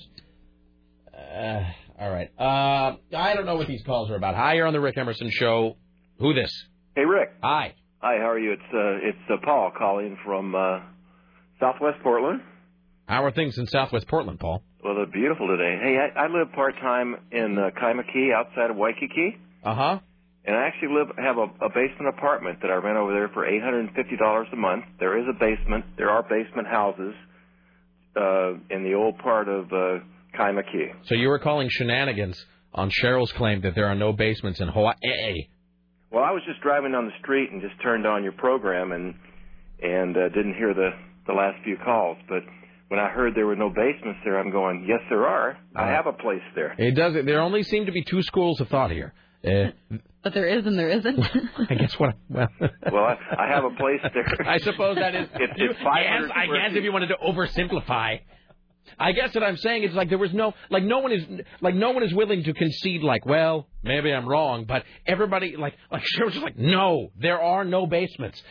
Uh, 1.16 1.62
all 1.98 2.10
right. 2.10 2.30
Uh, 2.38 2.96
I 3.16 3.34
don't 3.34 3.46
know 3.46 3.56
what 3.56 3.66
these 3.68 3.82
calls 3.84 4.10
are 4.10 4.16
about. 4.16 4.34
Hi, 4.34 4.54
you're 4.54 4.66
on 4.66 4.72
the 4.72 4.80
Rick 4.80 4.96
Emerson 4.96 5.30
Show. 5.30 5.76
Who 6.18 6.34
this? 6.34 6.52
Hey, 6.96 7.04
Rick. 7.04 7.30
Hi. 7.42 7.74
Hi, 7.98 8.16
how 8.18 8.30
are 8.30 8.38
you? 8.38 8.52
It's 8.52 8.62
uh, 8.72 9.08
it's 9.08 9.30
uh, 9.30 9.36
Paul 9.44 9.72
calling 9.76 10.16
from 10.24 10.54
uh, 10.54 10.80
Southwest 11.60 11.98
Portland. 12.02 12.40
How 13.06 13.24
are 13.24 13.30
things 13.32 13.58
in 13.58 13.66
Southwest 13.66 14.06
Portland, 14.08 14.38
Paul? 14.40 14.62
Well, 14.82 14.94
they're 14.94 15.06
beautiful 15.06 15.46
today. 15.48 15.76
Hey, 15.82 15.98
I, 15.98 16.24
I 16.24 16.26
live 16.28 16.52
part 16.54 16.74
time 16.76 17.16
in 17.32 17.58
uh, 17.58 17.70
Kaimuki, 17.78 18.32
outside 18.34 18.70
of 18.70 18.76
Waikiki, 18.76 19.36
Uh 19.62 19.74
huh. 19.74 19.98
And 20.44 20.56
I 20.56 20.66
actually 20.66 20.94
live 20.94 21.08
have 21.18 21.36
a, 21.36 21.48
a 21.64 21.68
basement 21.68 22.08
apartment 22.16 22.60
that 22.62 22.70
I 22.70 22.76
rent 22.76 22.96
over 22.96 23.12
there 23.12 23.28
for 23.28 23.46
eight 23.46 23.62
hundred 23.62 23.80
and 23.80 23.94
fifty 23.94 24.16
dollars 24.16 24.48
a 24.52 24.56
month. 24.56 24.84
There 24.98 25.18
is 25.18 25.26
a 25.28 25.38
basement. 25.38 25.84
There 25.96 26.10
are 26.10 26.22
basement 26.22 26.66
houses 26.68 27.14
uh, 28.16 28.52
in 28.70 28.84
the 28.84 28.94
old 28.94 29.18
part 29.18 29.48
of 29.48 29.72
uh. 29.72 30.04
So 31.04 31.14
you 31.16 31.28
were 31.28 31.40
calling 31.40 31.68
shenanigans 31.70 32.42
on 32.72 32.88
Cheryl's 32.88 33.32
claim 33.32 33.62
that 33.62 33.74
there 33.74 33.86
are 33.86 33.96
no 33.96 34.12
basements 34.12 34.60
in 34.60 34.68
Hawaii. 34.68 35.48
Well, 36.10 36.22
I 36.22 36.30
was 36.30 36.42
just 36.46 36.60
driving 36.60 36.92
down 36.92 37.06
the 37.06 37.18
street 37.20 37.50
and 37.50 37.60
just 37.60 37.74
turned 37.82 38.06
on 38.06 38.22
your 38.22 38.32
program 38.32 38.92
and 38.92 39.14
and 39.82 40.16
uh, 40.16 40.28
didn't 40.28 40.54
hear 40.54 40.72
the 40.72 40.90
the 41.26 41.32
last 41.32 41.62
few 41.64 41.76
calls, 41.84 42.16
but 42.28 42.42
when 42.88 42.98
I 42.98 43.08
heard 43.08 43.34
there 43.36 43.46
were 43.46 43.56
no 43.56 43.70
basements 43.70 44.18
there, 44.24 44.38
I'm 44.38 44.50
going, 44.50 44.84
yes, 44.88 44.98
there 45.08 45.24
are. 45.26 45.56
I 45.76 45.86
have 45.88 46.06
a 46.06 46.12
place 46.12 46.42
there. 46.56 46.74
It 46.76 46.96
does. 46.96 47.14
There 47.24 47.40
only 47.40 47.62
seem 47.62 47.86
to 47.86 47.92
be 47.92 48.02
two 48.02 48.22
schools 48.22 48.60
of 48.60 48.68
thought 48.68 48.90
here. 48.90 49.14
Uh, 49.44 49.70
But 50.22 50.34
there 50.34 50.46
is 50.46 50.66
and 50.66 50.78
there 50.78 50.90
isn't. 50.90 51.18
I 51.70 51.74
guess 51.74 51.98
what? 51.98 52.14
Well, 52.28 52.48
Well, 52.92 53.04
I, 53.04 53.16
I 53.38 53.48
have 53.48 53.64
a 53.64 53.70
place 53.70 54.00
there. 54.12 54.26
I 54.46 54.58
suppose 54.58 54.96
that 54.96 55.14
is. 55.14 55.28
It's, 55.34 55.52
you- 55.58 55.70
it's 55.70 55.78
500 55.80 56.02
yes, 56.02 56.30
I 56.34 56.44
square 56.44 56.68
guess 56.68 56.76
if 56.76 56.84
you 56.84 56.92
wanted 56.92 57.06
to 57.08 57.16
oversimplify. 57.26 58.20
I 58.98 59.12
guess 59.12 59.34
what 59.34 59.44
I'm 59.44 59.56
saying 59.56 59.84
is 59.84 59.94
like 59.94 60.08
there 60.08 60.18
was 60.18 60.34
no 60.34 60.52
like 60.68 60.82
no 60.82 60.98
one 60.98 61.12
is 61.12 61.22
like 61.60 61.74
no 61.74 61.92
one 61.92 62.02
is 62.02 62.12
willing 62.12 62.42
to 62.44 62.52
concede 62.52 63.02
like 63.02 63.24
well 63.24 63.68
maybe 63.84 64.12
I'm 64.12 64.28
wrong 64.28 64.64
but 64.66 64.82
everybody 65.06 65.56
like 65.56 65.74
like 65.92 66.02
she 66.04 66.24
was 66.24 66.32
just 66.34 66.44
like 66.44 66.58
no 66.58 67.10
there 67.18 67.40
are 67.40 67.64
no 67.64 67.86
basements 67.86 68.42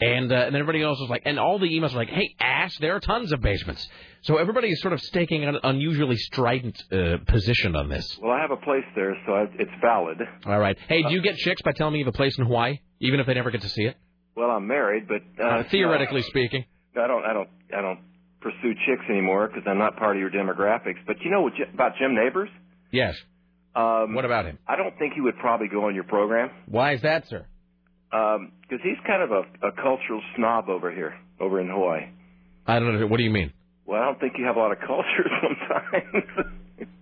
and 0.00 0.30
uh, 0.32 0.36
and 0.36 0.54
everybody 0.56 0.82
else 0.82 0.98
was 1.00 1.10
like 1.10 1.22
and 1.24 1.38
all 1.38 1.58
the 1.58 1.66
emails 1.66 1.92
were 1.92 1.98
like 1.98 2.08
hey 2.10 2.34
ass 2.40 2.76
there 2.80 2.94
are 2.94 3.00
tons 3.00 3.32
of 3.32 3.40
basements 3.40 3.88
so 4.22 4.36
everybody 4.36 4.68
is 4.68 4.80
sort 4.80 4.92
of 4.92 5.00
staking 5.02 5.44
an 5.44 5.58
unusually 5.62 6.16
strident 6.16 6.82
uh, 6.92 7.18
position 7.26 7.76
on 7.76 7.88
this. 7.88 8.18
Well, 8.20 8.32
I 8.32 8.40
have 8.40 8.50
a 8.50 8.56
place 8.56 8.84
there, 8.96 9.16
so 9.24 9.32
I, 9.32 9.42
it's 9.58 9.70
valid. 9.80 10.18
All 10.44 10.58
right, 10.58 10.76
hey, 10.88 11.02
do 11.02 11.10
you 11.10 11.22
get 11.22 11.36
chicks 11.36 11.62
by 11.62 11.70
telling 11.72 11.92
me 11.92 12.00
you 12.00 12.04
have 12.04 12.14
a 12.14 12.16
place 12.16 12.36
in 12.36 12.44
Hawaii 12.44 12.78
even 13.00 13.20
if 13.20 13.26
they 13.26 13.34
never 13.34 13.50
get 13.52 13.62
to 13.62 13.68
see 13.68 13.84
it? 13.84 13.96
Well, 14.36 14.50
I'm 14.50 14.66
married, 14.66 15.06
but 15.08 15.22
uh, 15.42 15.48
Uh, 15.48 15.62
theoretically 15.70 16.22
speaking. 16.22 16.64
I 16.96 17.06
don't, 17.06 17.24
I 17.24 17.32
don't, 17.32 17.48
I 17.76 17.80
don't 17.80 18.00
pursue 18.40 18.74
chicks 18.86 19.04
anymore 19.08 19.48
because 19.48 19.62
I'm 19.66 19.78
not 19.78 19.96
part 19.96 20.16
of 20.16 20.20
your 20.20 20.30
demographics. 20.30 20.98
But 21.06 21.16
you 21.24 21.30
know 21.30 21.42
what, 21.42 21.52
about 21.72 21.92
Jim 21.98 22.14
Nabors? 22.14 22.48
Yes. 22.90 23.16
Um, 23.76 24.14
what 24.14 24.24
about 24.24 24.46
him? 24.46 24.58
I 24.66 24.74
don't 24.76 24.98
think 24.98 25.14
he 25.14 25.20
would 25.20 25.38
probably 25.38 25.68
go 25.68 25.86
on 25.86 25.94
your 25.94 26.04
program. 26.04 26.50
Why 26.66 26.94
is 26.94 27.02
that, 27.02 27.28
sir? 27.28 27.46
Because 28.10 28.80
he's 28.82 28.98
kind 29.06 29.22
of 29.22 29.30
a, 29.30 29.68
a 29.68 29.72
cultural 29.72 30.22
snob 30.36 30.68
over 30.68 30.92
here, 30.92 31.14
over 31.40 31.60
in 31.60 31.68
Hawaii. 31.68 32.08
I 32.66 32.78
don't 32.78 32.98
know. 32.98 33.06
What 33.06 33.18
do 33.18 33.24
you 33.24 33.30
mean? 33.30 33.52
Well, 33.86 34.00
I 34.02 34.04
don't 34.04 34.20
think 34.20 34.34
you 34.36 34.44
have 34.44 34.56
a 34.56 34.58
lot 34.58 34.72
of 34.72 34.78
culture 34.80 35.24
sometimes. 35.42 36.56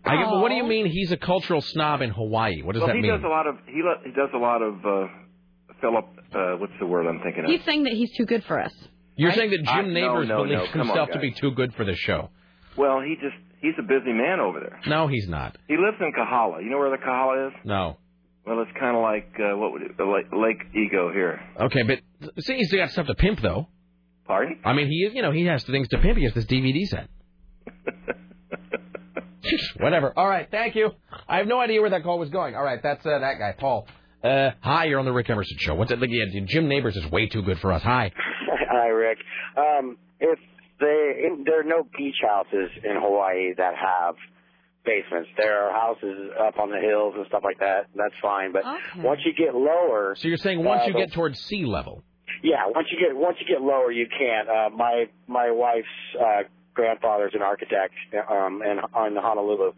I, 0.04 0.24
but 0.24 0.40
what 0.40 0.50
do 0.50 0.54
you 0.54 0.64
mean 0.64 0.86
he's 0.86 1.10
a 1.10 1.16
cultural 1.16 1.60
snob 1.60 2.00
in 2.00 2.10
Hawaii? 2.10 2.62
What 2.62 2.74
does 2.74 2.80
well, 2.80 2.88
that 2.88 2.96
he 2.96 3.02
mean? 3.02 3.10
does 3.10 3.24
a 3.24 3.28
lot 3.28 3.46
of 3.48 3.56
he 3.66 3.82
lo- 3.82 4.00
he 4.04 4.12
does 4.12 4.30
a 4.32 4.38
lot 4.38 4.62
of 4.62 4.74
uh, 4.86 5.06
Philip. 5.80 6.06
Uh, 6.32 6.52
what's 6.58 6.72
the 6.78 6.86
word 6.86 7.06
I'm 7.06 7.20
thinking 7.22 7.44
of? 7.44 7.50
He's 7.50 7.64
saying 7.64 7.84
that 7.84 7.92
he's 7.92 8.12
too 8.16 8.24
good 8.24 8.44
for 8.44 8.60
us. 8.60 8.72
You're 9.16 9.30
right? 9.30 9.38
saying 9.38 9.50
that 9.50 9.64
Jim 9.64 9.92
no, 9.92 10.00
Nabors 10.00 10.28
no, 10.28 10.44
believes 10.44 10.62
no, 10.62 10.70
come 10.70 10.80
on, 10.82 10.86
himself 10.88 11.10
to 11.10 11.18
be 11.18 11.32
too 11.32 11.50
good 11.52 11.74
for 11.74 11.84
this 11.84 11.98
show. 11.98 12.30
Well, 12.76 13.00
he 13.00 13.16
just 13.16 13.36
he's 13.60 13.74
a 13.78 13.82
busy 13.82 14.12
man 14.12 14.38
over 14.38 14.60
there. 14.60 14.80
No, 14.86 15.08
he's 15.08 15.28
not. 15.28 15.56
He 15.66 15.76
lives 15.76 15.96
in 16.00 16.12
Kahala. 16.12 16.62
You 16.62 16.70
know 16.70 16.78
where 16.78 16.90
the 16.90 17.02
Kahala 17.02 17.48
is? 17.48 17.54
No. 17.64 17.96
Well, 18.46 18.62
it's 18.62 18.70
kind 18.78 18.96
of 18.96 19.02
like 19.02 19.32
uh, 19.40 19.56
what 19.56 19.72
would 19.72 19.82
it, 19.82 19.98
Lake, 19.98 20.26
Lake 20.32 20.62
Ego 20.74 21.10
here. 21.12 21.40
Okay, 21.60 21.82
but 21.82 21.98
see, 22.44 22.56
he's 22.56 22.72
got 22.72 22.90
stuff 22.90 23.08
to 23.08 23.14
pimp 23.14 23.40
though. 23.42 23.66
Pardon? 24.26 24.60
I 24.64 24.72
mean, 24.72 24.86
he 24.88 25.04
is. 25.04 25.14
You 25.14 25.22
know, 25.22 25.32
he 25.32 25.46
has 25.46 25.64
things 25.64 25.88
to 25.88 25.98
pimp. 25.98 26.16
He 26.16 26.24
has 26.24 26.34
this 26.34 26.46
DVD 26.46 26.84
set. 26.86 27.08
Whatever. 29.78 30.12
All 30.16 30.28
right. 30.28 30.48
Thank 30.50 30.74
you. 30.74 30.90
I 31.28 31.38
have 31.38 31.46
no 31.46 31.60
idea 31.60 31.80
where 31.80 31.90
that 31.90 32.02
call 32.02 32.18
was 32.18 32.30
going. 32.30 32.54
All 32.54 32.64
right. 32.64 32.80
That's 32.82 33.04
uh, 33.04 33.18
that 33.18 33.34
guy, 33.38 33.54
Paul. 33.58 33.86
Uh, 34.22 34.50
hi, 34.60 34.86
you're 34.86 34.98
on 34.98 35.04
the 35.04 35.12
Rick 35.12 35.30
Emerson 35.30 35.56
show. 35.60 35.74
What's 35.74 35.92
it? 35.92 36.00
Like, 36.00 36.10
yeah, 36.10 36.24
Jim 36.46 36.68
Nabors 36.68 36.96
is 36.96 37.08
way 37.10 37.28
too 37.28 37.42
good 37.42 37.58
for 37.60 37.72
us. 37.72 37.82
Hi. 37.82 38.10
Hi, 38.70 38.88
Rick. 38.88 39.18
Um, 39.56 39.96
if 40.18 40.38
they, 40.80 41.12
in, 41.24 41.44
there 41.44 41.60
are 41.60 41.64
no 41.64 41.86
beach 41.96 42.16
houses 42.22 42.70
in 42.82 42.96
Hawaii 43.00 43.54
that 43.56 43.74
have 43.74 44.16
basements. 44.86 45.28
There 45.36 45.58
are 45.68 45.72
houses 45.72 46.30
up 46.40 46.58
on 46.58 46.70
the 46.70 46.78
hills 46.78 47.14
and 47.16 47.26
stuff 47.26 47.42
like 47.44 47.58
that. 47.58 47.86
That's 47.94 48.14
fine. 48.22 48.52
But 48.52 48.62
once 48.98 49.20
you 49.26 49.32
get 49.34 49.54
lower, 49.54 50.14
So 50.16 50.28
you're 50.28 50.36
saying 50.38 50.62
once 50.64 50.82
uh, 50.84 50.86
you 50.88 50.94
get 50.94 51.12
towards 51.12 51.38
sea 51.40 51.66
level. 51.66 52.02
yeah, 52.42 52.62
once 52.74 52.88
you 52.90 52.98
get 52.98 53.14
once 53.16 53.36
you 53.40 53.46
get 53.46 53.60
lower, 53.62 53.90
you 53.92 54.06
can't. 54.06 54.48
Uh, 54.48 54.70
my 54.70 55.06
my 55.26 55.50
wife's 55.50 55.88
uh, 56.18 56.42
grandfather's 56.74 57.32
an 57.34 57.42
architect 57.42 57.94
um, 58.30 58.62
in 58.62 58.78
on 58.94 59.14
the 59.14 59.20
Honolulu, 59.20 59.72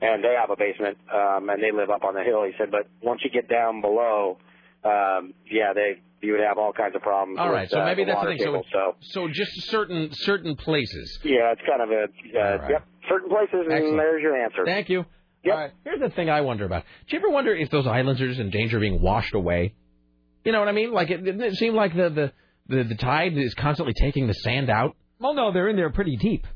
and 0.00 0.22
they 0.22 0.34
have 0.38 0.50
a 0.50 0.56
basement, 0.56 0.98
um, 1.12 1.48
and 1.50 1.62
they 1.62 1.72
live 1.72 1.90
up 1.90 2.04
on 2.04 2.14
the 2.14 2.22
hill. 2.22 2.44
He 2.44 2.52
said, 2.58 2.70
but 2.70 2.88
once 3.02 3.20
you 3.24 3.30
get 3.30 3.48
down 3.48 3.80
below, 3.80 4.38
um, 4.84 5.34
yeah, 5.50 5.72
they 5.74 6.00
you 6.20 6.32
would 6.32 6.40
have 6.40 6.56
all 6.58 6.72
kinds 6.72 6.94
of 6.94 7.02
problems. 7.02 7.38
All 7.40 7.50
right. 7.50 7.62
with, 7.62 7.70
So 7.70 7.80
uh, 7.80 7.84
maybe 7.84 8.04
that's 8.04 8.20
the 8.20 8.26
water 8.26 8.30
thing. 8.30 8.38
So, 8.38 8.44
table, 8.44 8.64
so 8.72 8.94
so 9.00 9.28
just 9.28 9.50
certain 9.70 10.10
certain 10.12 10.54
places. 10.56 11.18
yeah, 11.24 11.52
it's 11.52 11.62
kind 11.66 11.82
of 11.82 11.90
a 11.90 12.02
uh, 12.04 12.68
yep, 12.68 12.86
certain 13.08 13.28
places, 13.28 13.54
and 13.64 13.72
Excellent. 13.72 13.96
there's 13.96 14.22
your 14.22 14.42
answer. 14.42 14.64
Thank 14.64 14.88
you. 14.88 15.04
All 15.44 15.50
right. 15.52 15.72
Here's 15.84 16.00
the 16.00 16.10
thing 16.10 16.30
I 16.30 16.42
wonder 16.42 16.64
about. 16.64 16.84
Do 17.08 17.16
you 17.16 17.18
ever 17.18 17.30
wonder 17.30 17.54
if 17.54 17.68
those 17.70 17.86
islands 17.86 18.20
are 18.20 18.28
just 18.28 18.38
in 18.40 18.50
danger 18.50 18.76
of 18.76 18.80
being 18.80 19.02
washed 19.02 19.34
away? 19.34 19.74
You 20.44 20.52
know 20.52 20.60
what 20.60 20.68
I 20.68 20.72
mean? 20.72 20.92
Like 20.92 21.10
it, 21.10 21.26
it 21.26 21.54
seemed 21.54 21.74
like 21.74 21.94
the, 21.96 22.08
the 22.10 22.32
the 22.76 22.84
the 22.84 22.94
tide 22.94 23.36
is 23.36 23.54
constantly 23.54 23.92
taking 23.94 24.26
the 24.28 24.34
sand 24.34 24.70
out. 24.70 24.96
Well, 25.18 25.34
no, 25.34 25.52
they're 25.52 25.68
in 25.68 25.76
there 25.76 25.90
pretty 25.90 26.16
deep. 26.16 26.46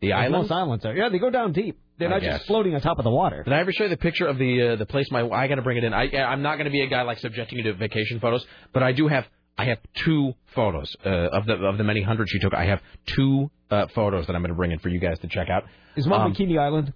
The 0.00 0.10
Like 0.10 0.16
islands. 0.26 0.48
Most 0.48 0.56
islands 0.56 0.84
are. 0.86 0.94
Yeah, 0.94 1.08
they 1.10 1.18
go 1.18 1.30
down 1.30 1.52
deep. 1.52 1.78
They're 1.98 2.08
I 2.08 2.12
not 2.12 2.20
guess. 2.22 2.34
just 2.38 2.46
floating 2.46 2.74
on 2.74 2.80
top 2.80 2.98
of 2.98 3.04
the 3.04 3.10
water. 3.10 3.42
Did 3.42 3.52
I 3.52 3.58
ever 3.60 3.72
show 3.72 3.84
you 3.84 3.90
the 3.90 3.96
picture 3.96 4.26
of 4.26 4.38
the 4.38 4.68
uh, 4.72 4.76
the 4.76 4.86
place? 4.86 5.10
My 5.10 5.22
I 5.28 5.48
got 5.48 5.56
to 5.56 5.62
bring 5.62 5.76
it 5.76 5.84
in. 5.84 5.92
I 5.92 6.08
I'm 6.22 6.42
not 6.42 6.54
going 6.56 6.64
to 6.66 6.70
be 6.70 6.80
a 6.82 6.86
guy 6.88 7.02
like 7.02 7.18
subjecting 7.18 7.58
you 7.58 7.64
to 7.64 7.74
vacation 7.74 8.20
photos, 8.20 8.46
but 8.72 8.82
I 8.82 8.92
do 8.92 9.08
have 9.08 9.26
I 9.58 9.66
have 9.66 9.78
two 9.94 10.32
photos 10.54 10.94
uh, 11.04 11.08
of 11.10 11.46
the 11.46 11.54
of 11.54 11.76
the 11.78 11.84
many 11.84 12.00
hundreds 12.02 12.30
she 12.30 12.38
took. 12.38 12.54
I 12.54 12.64
have 12.66 12.80
two 13.06 13.50
uh, 13.70 13.86
photos 13.94 14.26
that 14.28 14.34
I'm 14.34 14.40
going 14.42 14.48
to 14.50 14.54
bring 14.56 14.72
in 14.72 14.78
for 14.78 14.88
you 14.88 14.98
guys 14.98 15.18
to 15.20 15.28
check 15.28 15.48
out. 15.50 15.64
Is 15.96 16.06
one 16.08 16.20
Um, 16.20 16.32
Bikini 16.34 16.58
Island? 16.58 16.92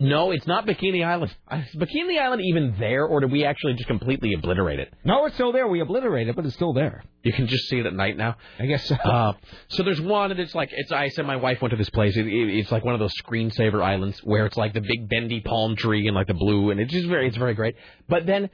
No, 0.00 0.30
it's 0.32 0.46
not 0.46 0.66
Bikini 0.66 1.04
Island. 1.04 1.34
Is 1.50 1.74
Bikini 1.74 2.20
Island 2.20 2.42
even 2.44 2.74
there, 2.78 3.06
or 3.06 3.20
did 3.20 3.32
we 3.32 3.44
actually 3.44 3.72
just 3.74 3.88
completely 3.88 4.34
obliterate 4.34 4.78
it? 4.78 4.92
No, 5.02 5.24
it's 5.24 5.34
still 5.34 5.50
there. 5.50 5.66
We 5.66 5.80
obliterated 5.80 6.28
it, 6.28 6.36
but 6.36 6.44
it's 6.44 6.54
still 6.54 6.72
there. 6.72 7.02
You 7.22 7.32
can 7.32 7.46
just 7.46 7.68
see 7.68 7.78
it 7.78 7.86
at 7.86 7.94
night 7.94 8.16
now. 8.16 8.36
I 8.58 8.66
guess 8.66 8.86
so. 8.86 8.94
Uh, 8.96 9.32
so 9.68 9.82
there's 9.82 10.00
one, 10.00 10.30
and 10.30 10.38
it's 10.38 10.54
like 10.54 10.70
it's. 10.72 10.92
I 10.92 11.08
said 11.08 11.26
my 11.26 11.36
wife 11.36 11.62
went 11.62 11.70
to 11.70 11.76
this 11.76 11.90
place. 11.90 12.16
It, 12.16 12.26
it, 12.26 12.58
it's 12.58 12.70
like 12.70 12.84
one 12.84 12.94
of 12.94 13.00
those 13.00 13.14
screensaver 13.24 13.82
islands 13.82 14.20
where 14.22 14.44
it's 14.46 14.56
like 14.56 14.74
the 14.74 14.82
big 14.82 15.08
bendy 15.08 15.40
palm 15.40 15.74
tree 15.74 16.06
and 16.06 16.14
like 16.14 16.26
the 16.26 16.34
blue, 16.34 16.70
and 16.70 16.80
it's 16.80 16.92
just 16.92 17.08
very, 17.08 17.26
it's 17.26 17.36
very 17.36 17.54
great. 17.54 17.74
But 18.08 18.26
then 18.26 18.50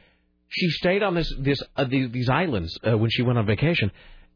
she 0.48 0.70
stayed 0.70 1.02
on 1.02 1.14
this 1.14 1.34
this 1.40 1.60
uh, 1.76 1.84
these, 1.84 2.10
these 2.12 2.28
islands 2.28 2.78
uh, 2.88 2.96
when 2.96 3.10
she 3.10 3.22
went 3.22 3.38
on 3.38 3.46
vacation, 3.46 3.90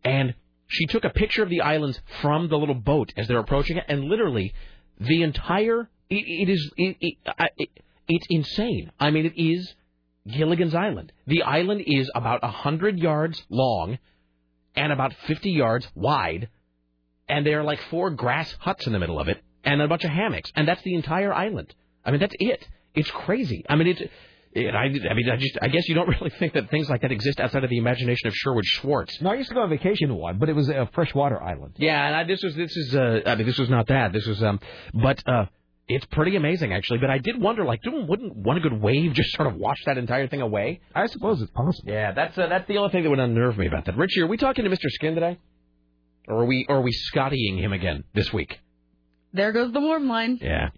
and 0.04 0.34
she 0.66 0.86
took 0.86 1.04
a 1.04 1.10
picture 1.10 1.42
of 1.42 1.48
the 1.48 1.60
islands 1.62 1.98
from 2.20 2.48
the 2.48 2.58
little 2.58 2.74
boat 2.74 3.12
as 3.16 3.28
they're 3.28 3.38
approaching 3.38 3.76
it, 3.76 3.84
and 3.88 4.04
literally 4.04 4.52
the 5.00 5.22
entire 5.22 5.88
it, 6.10 6.24
it 6.26 6.48
is 6.48 6.70
it, 6.76 6.96
it, 7.00 7.68
it's 8.08 8.26
insane. 8.30 8.90
I 8.98 9.10
mean, 9.10 9.26
it 9.26 9.40
is 9.40 9.74
Gilligan's 10.26 10.74
Island. 10.74 11.12
The 11.26 11.42
island 11.42 11.82
is 11.86 12.10
about 12.14 12.40
a 12.42 12.50
hundred 12.50 12.98
yards 12.98 13.42
long 13.48 13.98
and 14.74 14.92
about 14.92 15.12
50 15.26 15.50
yards 15.50 15.88
wide, 15.94 16.48
and 17.28 17.44
there 17.44 17.60
are 17.60 17.64
like 17.64 17.80
four 17.90 18.10
grass 18.10 18.54
huts 18.60 18.86
in 18.86 18.92
the 18.92 18.98
middle 18.98 19.18
of 19.18 19.28
it, 19.28 19.42
and 19.64 19.82
a 19.82 19.88
bunch 19.88 20.04
of 20.04 20.10
hammocks, 20.10 20.52
and 20.54 20.66
that's 20.66 20.82
the 20.82 20.94
entire 20.94 21.32
island. 21.32 21.74
I 22.04 22.10
mean, 22.10 22.20
that's 22.20 22.36
it. 22.38 22.66
It's 22.94 23.10
crazy. 23.10 23.64
I 23.68 23.76
mean, 23.76 23.88
it's. 23.88 24.02
It, 24.52 24.74
I, 24.74 24.84
I 24.84 25.14
mean, 25.14 25.30
I 25.30 25.36
just, 25.36 25.58
I 25.60 25.68
guess 25.68 25.88
you 25.88 25.94
don't 25.94 26.08
really 26.20 26.30
think 26.30 26.54
that 26.54 26.70
things 26.70 26.88
like 26.88 27.02
that 27.02 27.12
exist 27.12 27.40
outside 27.40 27.64
of 27.64 27.70
the 27.70 27.78
imagination 27.78 28.28
of 28.28 28.34
Sherwood 28.34 28.64
Schwartz. 28.64 29.20
No, 29.20 29.30
I 29.30 29.34
used 29.34 29.48
to 29.50 29.54
go 29.54 29.62
on 29.62 29.70
vacation 29.70 30.08
to 30.08 30.14
one, 30.14 30.38
but 30.38 30.48
it 30.48 30.54
was 30.54 30.68
a 30.68 30.88
freshwater 30.94 31.42
island. 31.42 31.74
Yeah, 31.76 32.06
and 32.06 32.16
I, 32.16 32.24
this 32.24 32.42
was, 32.42 32.54
this 32.54 32.76
is, 32.76 32.94
uh, 32.94 33.20
I 33.26 33.34
mean, 33.34 33.46
this 33.46 33.58
was 33.58 33.68
not 33.68 33.88
that. 33.88 34.12
This 34.12 34.26
was, 34.26 34.42
um, 34.42 34.60
but 34.94 35.22
uh, 35.28 35.46
it's 35.88 36.04
pretty 36.06 36.36
amazing 36.36 36.72
actually. 36.72 36.98
But 36.98 37.10
I 37.10 37.18
did 37.18 37.40
wonder, 37.40 37.64
like, 37.64 37.80
wouldn't 37.84 38.36
one 38.36 38.60
good 38.60 38.80
wave 38.80 39.12
just 39.14 39.32
sort 39.32 39.48
of 39.48 39.56
wash 39.56 39.82
that 39.86 39.98
entire 39.98 40.28
thing 40.28 40.42
away? 40.42 40.80
I 40.94 41.06
suppose 41.06 41.40
it's 41.40 41.50
possible. 41.50 41.90
Yeah, 41.90 42.12
that's 42.12 42.36
uh, 42.36 42.46
that's 42.46 42.68
the 42.68 42.78
only 42.78 42.90
thing 42.90 43.02
that 43.04 43.10
would 43.10 43.18
unnerve 43.18 43.56
me 43.58 43.66
about 43.66 43.86
that. 43.86 43.96
Richie, 43.96 44.20
are 44.20 44.26
we 44.26 44.36
talking 44.36 44.64
to 44.64 44.70
Mr. 44.70 44.88
Skin 44.88 45.14
today, 45.14 45.38
or 46.28 46.42
are 46.42 46.46
we, 46.46 46.66
or 46.68 46.76
are 46.76 46.82
we 46.82 46.92
Scottying 46.92 47.58
him 47.58 47.72
again 47.72 48.04
this 48.14 48.32
week? 48.32 48.58
There 49.32 49.52
goes 49.52 49.72
the 49.72 49.80
warm 49.80 50.08
line. 50.08 50.38
Yeah. 50.40 50.70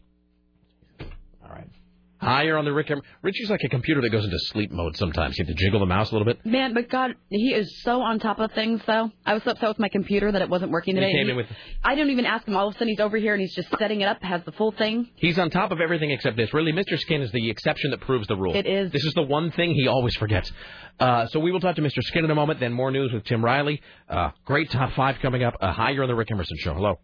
Higher 2.20 2.56
on 2.58 2.64
the 2.66 2.72
Rick 2.72 2.90
Emerson. 2.90 3.08
Richie's 3.22 3.48
like 3.48 3.60
a 3.64 3.68
computer 3.68 4.00
that 4.02 4.10
goes 4.10 4.24
into 4.24 4.38
sleep 4.38 4.70
mode 4.70 4.96
sometimes. 4.96 5.38
You 5.38 5.44
have 5.46 5.56
to 5.56 5.64
jiggle 5.64 5.80
the 5.80 5.86
mouse 5.86 6.10
a 6.10 6.14
little 6.14 6.26
bit. 6.26 6.44
Man, 6.44 6.74
but 6.74 6.90
God, 6.90 7.12
he 7.30 7.54
is 7.54 7.80
so 7.82 8.02
on 8.02 8.18
top 8.18 8.38
of 8.40 8.52
things, 8.52 8.82
though. 8.86 9.10
I 9.24 9.32
was 9.34 9.42
so 9.42 9.52
upset 9.52 9.68
with 9.70 9.78
my 9.78 9.88
computer 9.88 10.30
that 10.30 10.42
it 10.42 10.50
wasn't 10.50 10.70
working 10.70 10.96
today. 10.96 11.10
He 11.10 11.18
came 11.18 11.30
in 11.30 11.36
with- 11.36 11.46
I 11.82 11.94
didn't 11.94 12.10
even 12.10 12.26
ask 12.26 12.46
him. 12.46 12.56
All 12.56 12.68
of 12.68 12.74
a 12.74 12.78
sudden, 12.78 12.88
he's 12.88 13.00
over 13.00 13.16
here 13.16 13.32
and 13.32 13.40
he's 13.40 13.54
just 13.54 13.68
setting 13.78 14.02
it 14.02 14.04
up, 14.06 14.22
has 14.22 14.42
the 14.44 14.52
full 14.52 14.70
thing. 14.72 15.08
He's 15.16 15.38
on 15.38 15.48
top 15.50 15.72
of 15.72 15.80
everything 15.80 16.10
except 16.10 16.36
this. 16.36 16.52
Really, 16.52 16.72
Mr. 16.72 16.98
Skin 16.98 17.22
is 17.22 17.32
the 17.32 17.48
exception 17.50 17.90
that 17.92 18.00
proves 18.00 18.26
the 18.28 18.36
rule. 18.36 18.54
It 18.54 18.66
is. 18.66 18.92
This 18.92 19.04
is 19.04 19.14
the 19.14 19.22
one 19.22 19.50
thing 19.52 19.72
he 19.74 19.88
always 19.88 20.14
forgets. 20.16 20.52
Uh, 20.98 21.26
so 21.28 21.40
we 21.40 21.50
will 21.52 21.60
talk 21.60 21.76
to 21.76 21.82
Mr. 21.82 22.02
Skin 22.02 22.24
in 22.24 22.30
a 22.30 22.34
moment. 22.34 22.60
Then 22.60 22.72
more 22.74 22.90
news 22.90 23.12
with 23.12 23.24
Tim 23.24 23.42
Riley. 23.42 23.80
Uh, 24.08 24.30
great 24.44 24.70
top 24.70 24.92
five 24.92 25.18
coming 25.20 25.42
up. 25.42 25.54
Uh, 25.60 25.72
higher 25.72 26.02
on 26.02 26.08
the 26.08 26.14
Rick 26.14 26.30
Emerson 26.30 26.56
show. 26.58 26.74
Hello. 26.74 26.96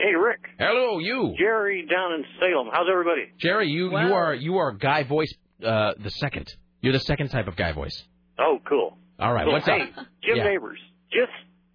Hey, 0.00 0.14
Rick. 0.14 0.40
Hello, 0.58 0.98
you. 0.98 1.34
Jerry 1.38 1.84
down 1.86 2.14
in 2.14 2.24
Salem. 2.40 2.68
How's 2.72 2.86
everybody? 2.90 3.26
Jerry, 3.38 3.68
you 3.68 3.90
you 3.90 4.14
are 4.14 4.34
you 4.34 4.56
are 4.56 4.72
guy 4.72 5.02
voice 5.02 5.32
uh, 5.62 5.92
the 6.02 6.08
second. 6.10 6.48
You're 6.80 6.94
the 6.94 7.00
second 7.00 7.28
type 7.28 7.48
of 7.48 7.56
guy 7.56 7.72
voice. 7.72 8.02
Oh, 8.38 8.58
cool. 8.66 8.96
All 9.18 9.34
right, 9.34 9.44
So, 9.44 9.50
what's 9.52 9.66
hey, 9.66 9.82
up? 9.82 10.06
Jim 10.24 10.38
Yeah. 10.38 10.44
Nabors. 10.44 10.78
Just 11.12 11.32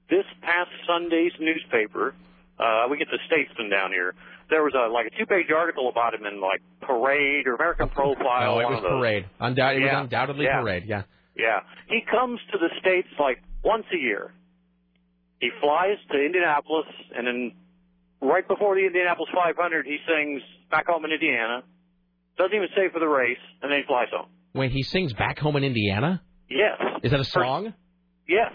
this 0.09 0.25
past 0.41 0.71
Sunday's 0.87 1.33
newspaper, 1.39 2.15
uh, 2.57 2.87
we 2.89 2.97
get 2.97 3.09
the 3.11 3.19
Statesman 3.27 3.69
down 3.69 3.91
here. 3.91 4.15
There 4.49 4.63
was 4.63 4.73
a 4.73 4.91
like 4.91 5.05
a 5.05 5.11
two-page 5.19 5.51
article 5.55 5.87
about 5.89 6.15
him 6.15 6.25
in 6.25 6.41
like 6.41 6.61
Parade 6.81 7.45
or 7.45 7.53
American 7.55 7.89
Profile. 7.89 8.55
Oh, 8.55 8.59
it 8.59 8.69
was 8.69 8.77
of 8.77 8.83
those. 8.83 8.91
parade. 8.99 9.25
Undoubt- 9.39 9.75
it 9.77 9.81
Yeah, 9.83 9.93
was 9.97 10.03
undoubtedly 10.05 10.45
yeah. 10.45 10.61
parade. 10.61 10.83
Yeah. 10.87 11.03
Yeah, 11.37 11.59
he 11.89 11.99
comes 12.09 12.39
to 12.53 12.57
the 12.57 12.69
states 12.79 13.09
like 13.19 13.43
once 13.63 13.85
a 13.93 13.97
year. 13.97 14.31
He 15.41 15.51
flies 15.61 15.97
to 16.11 16.17
Indianapolis, 16.17 16.87
and 17.15 17.27
then 17.27 17.51
right 18.25 18.47
before 18.47 18.75
the 18.75 18.85
Indianapolis 18.85 19.29
500, 19.33 19.85
he 19.85 19.97
sings 20.07 20.41
"Back 20.71 20.87
Home 20.87 21.05
in 21.05 21.11
Indiana." 21.11 21.63
Doesn't 22.37 22.55
even 22.55 22.67
say 22.75 22.89
for 22.91 22.99
the 22.99 23.07
race, 23.07 23.37
and 23.61 23.71
then 23.71 23.79
he 23.79 23.85
flies 23.85 24.07
home. 24.11 24.27
When 24.53 24.69
he 24.69 24.83
sings 24.83 25.13
"Back 25.13 25.39
Home 25.39 25.55
in 25.55 25.63
Indiana," 25.63 26.21
Yes. 26.49 26.79
is 27.03 27.11
that 27.11 27.19
a 27.19 27.23
song? 27.25 27.73
Yes. 28.27 28.51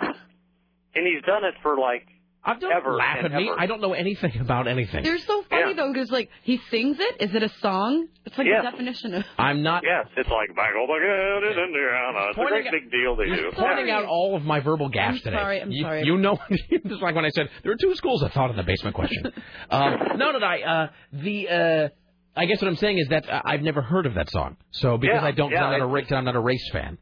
And 0.95 1.07
he's 1.07 1.23
done 1.25 1.45
it 1.45 1.55
for 1.63 1.79
like 1.79 2.07
ever 2.47 2.95
Laugh 2.95 3.17
and 3.19 3.27
at 3.27 3.33
me. 3.33 3.49
ever. 3.49 3.61
I 3.61 3.67
don't 3.67 3.81
know 3.81 3.93
anything 3.93 4.33
about 4.41 4.67
anything. 4.69 5.03
They're 5.05 5.19
so 5.19 5.43
funny, 5.51 5.75
though, 5.75 5.93
because, 5.93 6.11
like, 6.11 6.31
he 6.43 6.59
sings 6.71 6.97
it. 6.99 7.17
Is 7.21 7.35
it 7.35 7.43
a 7.43 7.49
song? 7.61 8.09
It's 8.25 8.37
like 8.39 8.47
Yes. 8.47 8.65
the 8.65 8.71
definition 8.71 9.15
of. 9.15 9.25
I'm 9.39 9.63
not. 9.63 9.83
Yes, 9.85 10.07
it's 10.17 10.29
like 10.29 10.55
back 10.57 10.71
home 10.75 10.91
again 10.91 11.51
in 11.53 11.65
Indiana. 11.65 12.29
It's 12.29 12.37
a 12.39 12.41
Pointing 12.41 12.63
great 12.71 12.83
big 12.85 12.91
deal 12.91 13.17
they 13.17 13.27
He's 13.29 13.37
do. 13.39 13.51
pointing 13.55 13.91
out 13.91 14.05
all 14.05 14.37
of 14.37 14.45
my 14.45 14.61
verbal 14.61 14.89
gaps 14.89 15.19
I'm 15.19 15.23
today. 15.25 15.37
sorry, 15.37 15.61
I'm 15.61 15.71
you, 15.71 15.83
sorry. 15.83 16.03
You 16.05 16.17
know, 16.17 16.39
just 16.87 17.03
like 17.03 17.15
when 17.15 17.25
I 17.25 17.31
said 17.31 17.49
there 17.63 17.73
are 17.73 17.77
two 17.81 17.95
schools 17.97 18.23
of 18.23 18.33
thought 18.33 18.51
in 18.51 18.57
the 18.57 18.63
basement 18.63 18.95
question. 18.95 19.25
um, 19.71 19.99
no, 20.17 20.33
no, 20.33 20.39
no. 20.39 20.47
I, 20.47 20.61
uh, 20.63 20.89
the 21.13 21.49
uh, 21.49 21.89
I 22.37 22.45
guess 22.47 22.63
what 22.63 22.69
I'm 22.69 22.77
saying 22.77 22.99
is 22.99 23.09
that 23.09 23.29
uh, 23.29 23.43
I've 23.45 23.63
never 23.63 23.83
heard 23.83 24.07
of 24.07 24.15
that 24.15 24.31
song. 24.31 24.57
So 24.71 24.97
because 24.97 25.17
Yeah, 25.21 25.27
I 25.27 25.33
don't, 25.33 25.51
yeah, 25.51 25.65
I'm 25.65 25.71
not 25.73 25.87
a 25.87 25.99
it's- 25.99 26.11
ra- 26.11 26.19
I'm 26.19 26.25
not 26.25 26.37
a 26.37 26.41
race 26.41 26.69
fan. 26.73 26.97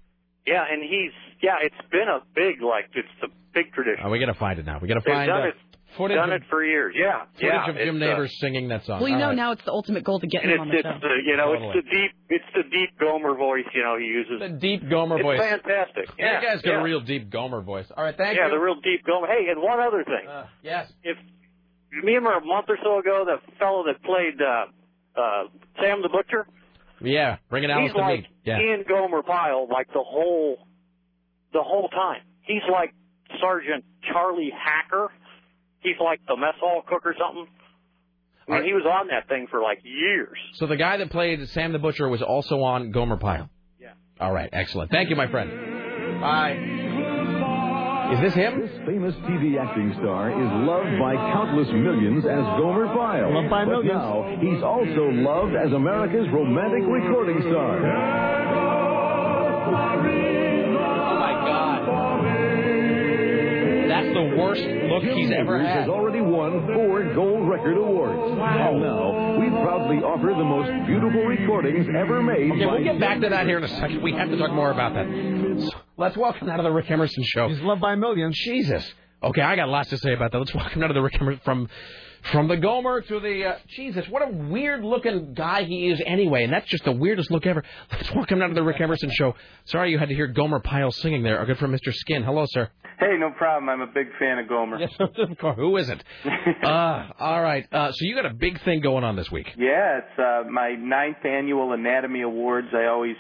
Yeah, 0.47 0.65
and 0.69 0.83
he's 0.83 1.13
yeah, 1.43 1.57
it's 1.63 1.89
been 1.91 2.09
a 2.09 2.21
big 2.35 2.61
like 2.63 2.87
it's 2.95 3.09
a 3.23 3.29
big 3.55 3.73
tradition. 3.73 4.05
Oh, 4.05 4.11
we 4.11 4.19
got 4.19 4.27
to 4.27 4.35
find 4.39 4.59
it 4.59 4.67
now. 4.67 4.79
We 4.81 4.89
got 4.89 4.95
to 4.95 5.01
They've 5.05 5.15
find 5.15 5.29
done 5.29 5.43
uh, 5.43 5.47
it, 5.49 5.55
footage 5.97 6.17
done 6.17 6.33
of, 6.33 6.43
it 6.43 6.49
for 6.51 6.65
years. 6.65 6.95
Yeah, 6.97 7.25
footage 7.35 7.43
yeah. 7.49 7.71
of 7.71 7.77
Jim 7.77 7.97
it's, 7.97 8.03
uh, 8.03 8.07
Nabors 8.07 8.37
singing 8.41 8.69
that 8.69 8.85
song. 8.87 9.01
Well, 9.01 9.09
you 9.09 9.15
All 9.15 9.21
know, 9.21 9.27
right. 9.29 9.37
now 9.37 9.53
it's 9.53 9.65
the 9.65 9.73
ultimate 9.73 10.05
goal 10.05 10.21
to 10.21 10.27
get 10.27 10.43
and 10.43 10.53
him 10.53 10.61
it's 10.61 10.61
on 10.63 10.69
the 10.69 10.79
it's 10.79 10.89
show. 10.89 11.09
the 11.09 11.15
you 11.31 11.37
know 11.37 11.53
Totally. 11.55 11.79
it's 11.79 11.87
the 11.87 11.91
deep 11.91 12.11
it's 12.29 12.51
the 12.55 12.63
deep 12.71 12.99
Gomer 12.99 13.35
voice 13.37 13.65
you 13.75 13.83
know 13.83 13.97
he 13.99 14.07
uses. 14.07 14.41
The 14.41 14.49
deep 14.59 14.89
Gomer 14.89 15.17
it's 15.19 15.25
voice. 15.25 15.41
fantastic. 15.41 16.07
Yeah, 16.19 16.25
Yeah, 16.25 16.41
you 16.41 16.47
guys 16.49 16.63
got 16.63 16.71
yeah. 16.73 16.81
a 16.81 16.83
real 16.85 17.01
deep 17.01 17.31
Gomer 17.31 17.63
voice. 17.63 17.87
All 17.97 18.05
right, 18.05 18.17
thank 18.17 18.37
yeah, 18.37 18.47
you. 18.47 18.53
Yeah, 18.53 18.57
the 18.59 18.63
real 18.63 18.81
deep 18.81 19.05
Gomer. 19.07 19.27
Hey, 19.29 19.49
and 19.51 19.63
one 19.63 19.81
other 19.81 20.05
thing. 20.05 20.29
Uh, 20.29 20.47
yes. 20.63 20.91
If 21.03 21.17
you 21.93 22.03
remember 22.05 22.33
a 22.37 22.45
month 22.45 22.67
or 22.69 22.77
so 22.83 22.99
ago, 22.99 23.25
the 23.25 23.39
fellow 23.59 23.85
that 23.87 24.03
played 24.05 24.37
uh, 24.43 24.67
uh, 25.19 25.45
Sam 25.81 26.03
the 26.03 26.11
Butcher, 26.11 26.47
Yeah, 27.01 27.37
bring 27.49 27.65
it 27.65 27.71
out 27.71 27.81
he's 27.83 27.93
to 27.93 27.99
like 27.99 28.21
me. 28.21 28.29
Yeah. 28.45 28.61
Ian 28.61 28.85
Gomer 28.87 29.23
Pyle 29.23 29.67
like 29.73 29.89
the 29.89 30.05
whole 30.05 30.59
the 31.53 31.63
whole 31.63 31.89
time. 31.89 32.23
He's 32.43 32.63
like 32.71 32.95
Sergeant 33.41 33.85
Charlie 34.11 34.51
Hacker. 34.53 35.09
He's 35.81 35.97
like 36.03 36.21
the 36.27 36.37
mess 36.37 36.55
hall 36.61 36.83
cook 36.87 37.05
or 37.05 37.15
something. 37.19 37.47
I 38.49 38.61
mean, 38.61 38.65
he 38.65 38.73
was 38.73 38.87
on 38.87 39.09
that 39.09 39.29
thing 39.29 39.47
for 39.51 39.61
like 39.61 39.81
years. 39.85 40.39
So 40.55 40.67
the 40.67 40.77
guy 40.77 40.97
that 40.97 41.11
played 41.11 41.47
Sam 41.51 41.73
the 41.73 41.79
Butcher 41.79 42.09
was 42.09 42.23
also 42.23 42.63
on 42.63 42.93
Gomer 42.93 43.19
Pyle. 43.19 43.51
Yeah. 43.79 43.93
All 44.19 44.33
right, 44.33 44.49
excellent. 44.53 44.91
Thank 44.91 45.11
you, 45.11 45.17
my 45.17 45.31
friend. 45.31 45.51
Bye. 46.21 46.57
Is 48.15 48.21
this 48.23 48.33
him? 48.33 48.59
This 48.59 48.71
famous 48.87 49.15
TV 49.29 49.61
acting 49.61 49.93
star 50.01 50.31
is 50.33 50.51
loved 50.65 50.99
by 50.99 51.13
countless 51.15 51.69
millions 51.69 52.25
as 52.25 52.41
Gomer 52.57 52.87
Pyle. 52.87 53.35
Loved 53.35 53.51
by 53.51 53.67
but 53.67 53.85
millions. 53.85 53.93
now 53.93 54.25
he's 54.41 54.63
also 54.63 55.13
loved 55.13 55.55
as 55.55 55.71
America's 55.75 56.27
romantic 56.33 56.89
recording 56.89 57.43
star. 57.53 57.85
My 61.93 62.25
God. 62.25 63.89
That's 63.89 64.15
the 64.15 64.37
worst 64.37 64.61
look 64.63 65.03
Jim 65.03 65.17
he's 65.17 65.31
ever 65.31 65.59
Nabors 65.59 65.67
had. 65.67 65.81
has 65.81 65.89
already 65.89 66.21
won 66.21 66.67
four 66.75 67.15
gold 67.15 67.49
record 67.49 67.77
awards. 67.79 68.39
Wow. 68.39 68.71
And 68.73 68.81
now 68.83 69.39
we 69.41 69.49
proudly 69.49 69.97
offer 69.99 70.29
the 70.37 70.45
most 70.45 70.87
beautiful 70.87 71.25
recordings 71.25 71.87
ever 71.97 72.23
made 72.23 72.51
Okay, 72.53 72.65
by 72.67 72.73
we'll 72.73 72.85
get 72.85 73.01
back 73.01 73.21
to 73.21 73.29
that 73.31 73.47
here 73.47 73.59
in 73.59 73.65
a 73.65 73.69
second. 73.69 74.03
We 74.03 74.13
have 74.13 74.29
to 74.31 74.37
talk 74.37 74.53
more 74.53 74.71
about 74.71 74.95
that. 74.95 75.07
So, 75.71 75.71
let's 75.97 76.17
welcome 76.17 76.49
out 76.49 76.61
of 76.61 76.65
the 76.65 76.71
Rick 76.71 76.91
Emerson 76.91 77.25
show. 77.25 77.49
He's 77.49 77.61
loved 77.61 77.81
by 77.81 77.95
millions. 77.95 78.39
Jesus. 78.39 78.87
Okay, 79.23 79.41
I 79.43 79.57
got 79.57 79.69
lots 79.69 79.91
to 79.91 79.99
say 79.99 80.13
about 80.13 80.31
that. 80.33 80.39
Let's 80.39 80.55
welcome 80.55 80.83
out 80.83 80.91
of 80.91 80.95
the 80.95 81.03
Rick 81.03 81.21
Emerson 81.21 81.41
from 81.45 81.69
from 82.33 82.49
the 82.49 82.57
Gomer 82.57 83.01
to 83.01 83.21
the 83.21 83.45
uh, 83.45 83.59
Jesus. 83.69 84.07
What 84.09 84.23
a 84.27 84.31
weird 84.31 84.85
looking 84.85 85.35
guy 85.35 85.65
he 85.65 85.89
is 85.89 86.01
anyway, 86.05 86.45
and 86.45 86.53
that's 86.53 86.69
just 86.69 86.85
the 86.85 86.93
weirdest 86.93 87.31
look 87.31 87.47
ever. 87.47 87.63
Let's 87.93 88.13
welcome 88.15 88.43
out 88.43 88.49
to 88.49 88.55
the 88.55 88.63
Rick 88.63 88.81
Emerson 88.81 89.11
show. 89.13 89.35
Sorry 89.65 89.91
you 89.91 89.99
had 89.99 90.09
to 90.09 90.15
hear 90.15 90.27
Gomer 90.27 90.61
Pyle 90.61 90.93
singing 90.93 91.23
there. 91.23 91.39
Our 91.39 91.47
good 91.47 91.59
friend 91.59 91.75
Mr. 91.75 91.93
Skin. 91.93 92.23
Hello, 92.23 92.45
sir. 92.49 92.71
Hey, 92.99 93.17
no 93.19 93.31
problem. 93.31 93.69
I'm 93.69 93.81
a 93.81 93.87
big 93.93 94.09
fan 94.19 94.39
of 94.39 94.49
Gomer. 94.49 94.79
Yes, 94.81 94.93
of 94.99 95.39
course. 95.39 95.57
Who 95.57 95.77
isn't? 95.77 96.03
uh, 96.65 97.07
all 97.19 97.41
right. 97.41 97.65
Uh, 97.73 97.93
so 97.93 97.99
you 98.01 98.15
got 98.15 98.27
a 98.27 98.35
big 98.35 98.63
thing 98.65 98.81
going 98.81 99.05
on 99.05 99.15
this 99.15 99.31
week. 99.31 99.47
Yeah, 99.57 99.99
it's 99.99 100.19
uh, 100.19 100.51
my 100.51 100.75
ninth 100.75 101.25
annual 101.25 101.73
Anatomy 101.73 102.23
Awards. 102.23 102.69
I 102.73 102.87
always 102.87 103.17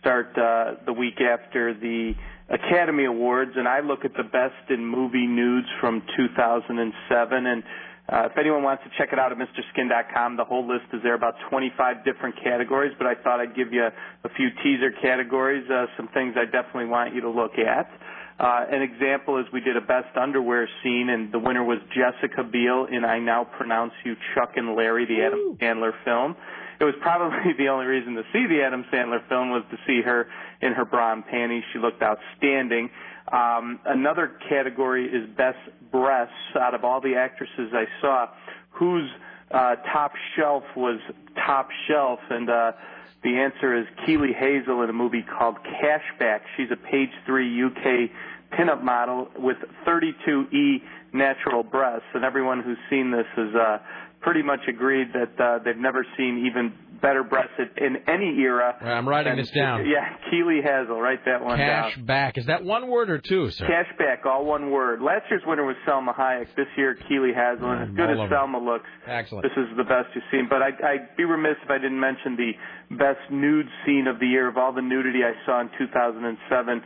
start 0.00 0.28
uh, 0.38 0.84
the 0.86 0.92
week 0.92 1.20
after 1.20 1.74
the 1.74 2.12
Academy 2.48 3.04
Awards, 3.04 3.52
and 3.56 3.66
I 3.66 3.80
look 3.80 4.04
at 4.04 4.12
the 4.16 4.22
best 4.22 4.70
in 4.70 4.86
movie 4.86 5.26
nudes 5.26 5.66
from 5.80 6.02
2007. 6.16 7.46
And 7.46 7.62
if 8.08 8.38
anyone 8.38 8.62
wants 8.62 8.82
to 8.84 8.90
check 8.96 9.12
it 9.12 9.18
out 9.18 9.32
at 9.32 9.38
MrSkin.com, 9.38 10.36
the 10.36 10.44
whole 10.44 10.66
list 10.66 10.86
is 10.94 11.02
there, 11.02 11.14
about 11.14 11.34
25 11.50 12.04
different 12.04 12.36
categories. 12.42 12.92
But 12.96 13.06
I 13.06 13.14
thought 13.14 13.40
I'd 13.40 13.54
give 13.54 13.72
you 13.72 13.84
a 13.84 14.28
few 14.36 14.48
teaser 14.62 14.90
categories, 15.02 15.68
uh, 15.70 15.86
some 15.96 16.08
things 16.14 16.34
I 16.36 16.44
definitely 16.44 16.86
want 16.86 17.14
you 17.14 17.20
to 17.22 17.30
look 17.30 17.58
at. 17.58 17.90
Uh, 18.38 18.64
an 18.70 18.82
example 18.82 19.38
is 19.38 19.46
we 19.52 19.60
did 19.60 19.76
a 19.76 19.80
best 19.80 20.16
underwear 20.16 20.68
scene, 20.82 21.10
and 21.10 21.32
the 21.32 21.38
winner 21.38 21.64
was 21.64 21.78
Jessica 21.90 22.44
Biel 22.44 22.86
in 22.90 23.04
I 23.04 23.18
Now 23.18 23.44
Pronounce 23.44 23.92
You 24.04 24.14
Chuck 24.34 24.52
and 24.56 24.76
Larry, 24.76 25.06
the 25.06 25.26
Adam 25.26 25.58
Sandler 25.60 25.92
film. 26.04 26.36
It 26.80 26.84
was 26.84 26.94
probably 27.02 27.52
the 27.58 27.68
only 27.68 27.86
reason 27.86 28.14
to 28.14 28.22
see 28.32 28.46
the 28.46 28.62
Adam 28.62 28.84
Sandler 28.92 29.26
film 29.28 29.50
was 29.50 29.64
to 29.70 29.76
see 29.86 30.02
her 30.02 30.28
in 30.62 30.72
her 30.72 30.84
bra 30.84 31.12
and 31.12 31.26
panties. 31.26 31.64
She 31.72 31.78
looked 31.78 32.02
outstanding. 32.02 32.90
Um, 33.32 33.80
another 33.84 34.32
category 34.48 35.06
is 35.06 35.28
best 35.36 35.58
breasts. 35.90 36.34
Out 36.58 36.74
of 36.74 36.84
all 36.84 37.00
the 37.00 37.16
actresses 37.16 37.72
I 37.72 37.84
saw, 38.00 38.28
whose 38.70 39.08
uh, 39.50 39.76
top 39.92 40.12
shelf 40.36 40.64
was 40.76 41.00
top 41.46 41.68
shelf? 41.86 42.20
And 42.30 42.48
uh, 42.48 42.72
the 43.22 43.36
answer 43.36 43.76
is 43.76 43.86
Keeley 44.06 44.32
Hazell 44.32 44.84
in 44.84 44.90
a 44.90 44.94
movie 44.94 45.22
called 45.22 45.56
Cashback. 45.64 46.40
She's 46.56 46.70
a 46.70 46.76
page 46.76 47.10
three 47.26 47.64
UK 47.64 48.10
pinup 48.52 48.82
model 48.82 49.28
with 49.36 49.58
32E 49.86 50.82
natural 51.12 51.62
breasts, 51.62 52.06
and 52.14 52.24
everyone 52.24 52.62
who's 52.62 52.78
seen 52.88 53.10
this 53.10 53.26
has 53.36 53.54
uh, 53.54 53.78
pretty 54.20 54.42
much 54.42 54.60
agreed 54.68 55.08
that 55.14 55.42
uh, 55.42 55.58
they've 55.64 55.76
never 55.76 56.04
seen 56.16 56.46
even 56.50 56.72
better 57.00 57.22
breasts 57.22 57.52
in 57.76 57.96
any 58.08 58.36
era. 58.40 58.74
I'm 58.80 59.08
writing 59.08 59.36
this 59.36 59.50
down. 59.50 59.86
Yeah, 59.86 60.16
Keeley 60.30 60.60
Hazell. 60.66 61.00
Write 61.00 61.24
that 61.26 61.44
one 61.44 61.58
down. 61.58 61.90
Cash 61.92 61.98
back. 61.98 62.38
Is 62.38 62.46
that 62.46 62.64
one 62.64 62.88
word 62.88 63.10
or 63.10 63.18
two, 63.18 63.50
sir? 63.52 63.66
Cash 63.66 63.96
back, 63.98 64.26
all 64.26 64.44
one 64.44 64.70
word. 64.70 65.00
Last 65.00 65.24
year's 65.30 65.42
winner 65.46 65.64
was 65.64 65.76
Salma 65.86 66.14
Hayek. 66.14 66.48
This 66.56 66.66
year, 66.76 66.96
Keeley 67.08 67.30
Hazell. 67.30 67.62
And 67.64 67.90
as 67.90 67.96
good 67.96 68.10
as. 68.10 68.18
Salma 68.30 68.62
looks, 68.62 68.88
Excellent. 69.06 69.44
this 69.44 69.52
is 69.56 69.76
the 69.76 69.84
best 69.84 70.08
you've 70.14 70.24
seen. 70.32 70.48
But 70.50 70.62
I'd, 70.62 70.82
I'd 70.82 71.16
be 71.16 71.24
remiss 71.24 71.56
if 71.62 71.70
I 71.70 71.78
didn't 71.78 72.00
mention 72.00 72.36
the 72.36 72.52
best 72.96 73.20
nude 73.30 73.66
scene 73.86 74.06
of 74.08 74.18
the 74.18 74.26
year. 74.26 74.48
Of 74.48 74.56
all 74.56 74.72
the 74.72 74.82
nudity 74.82 75.20
I 75.24 75.32
saw 75.46 75.60
in 75.60 75.70
2007, 75.78 76.82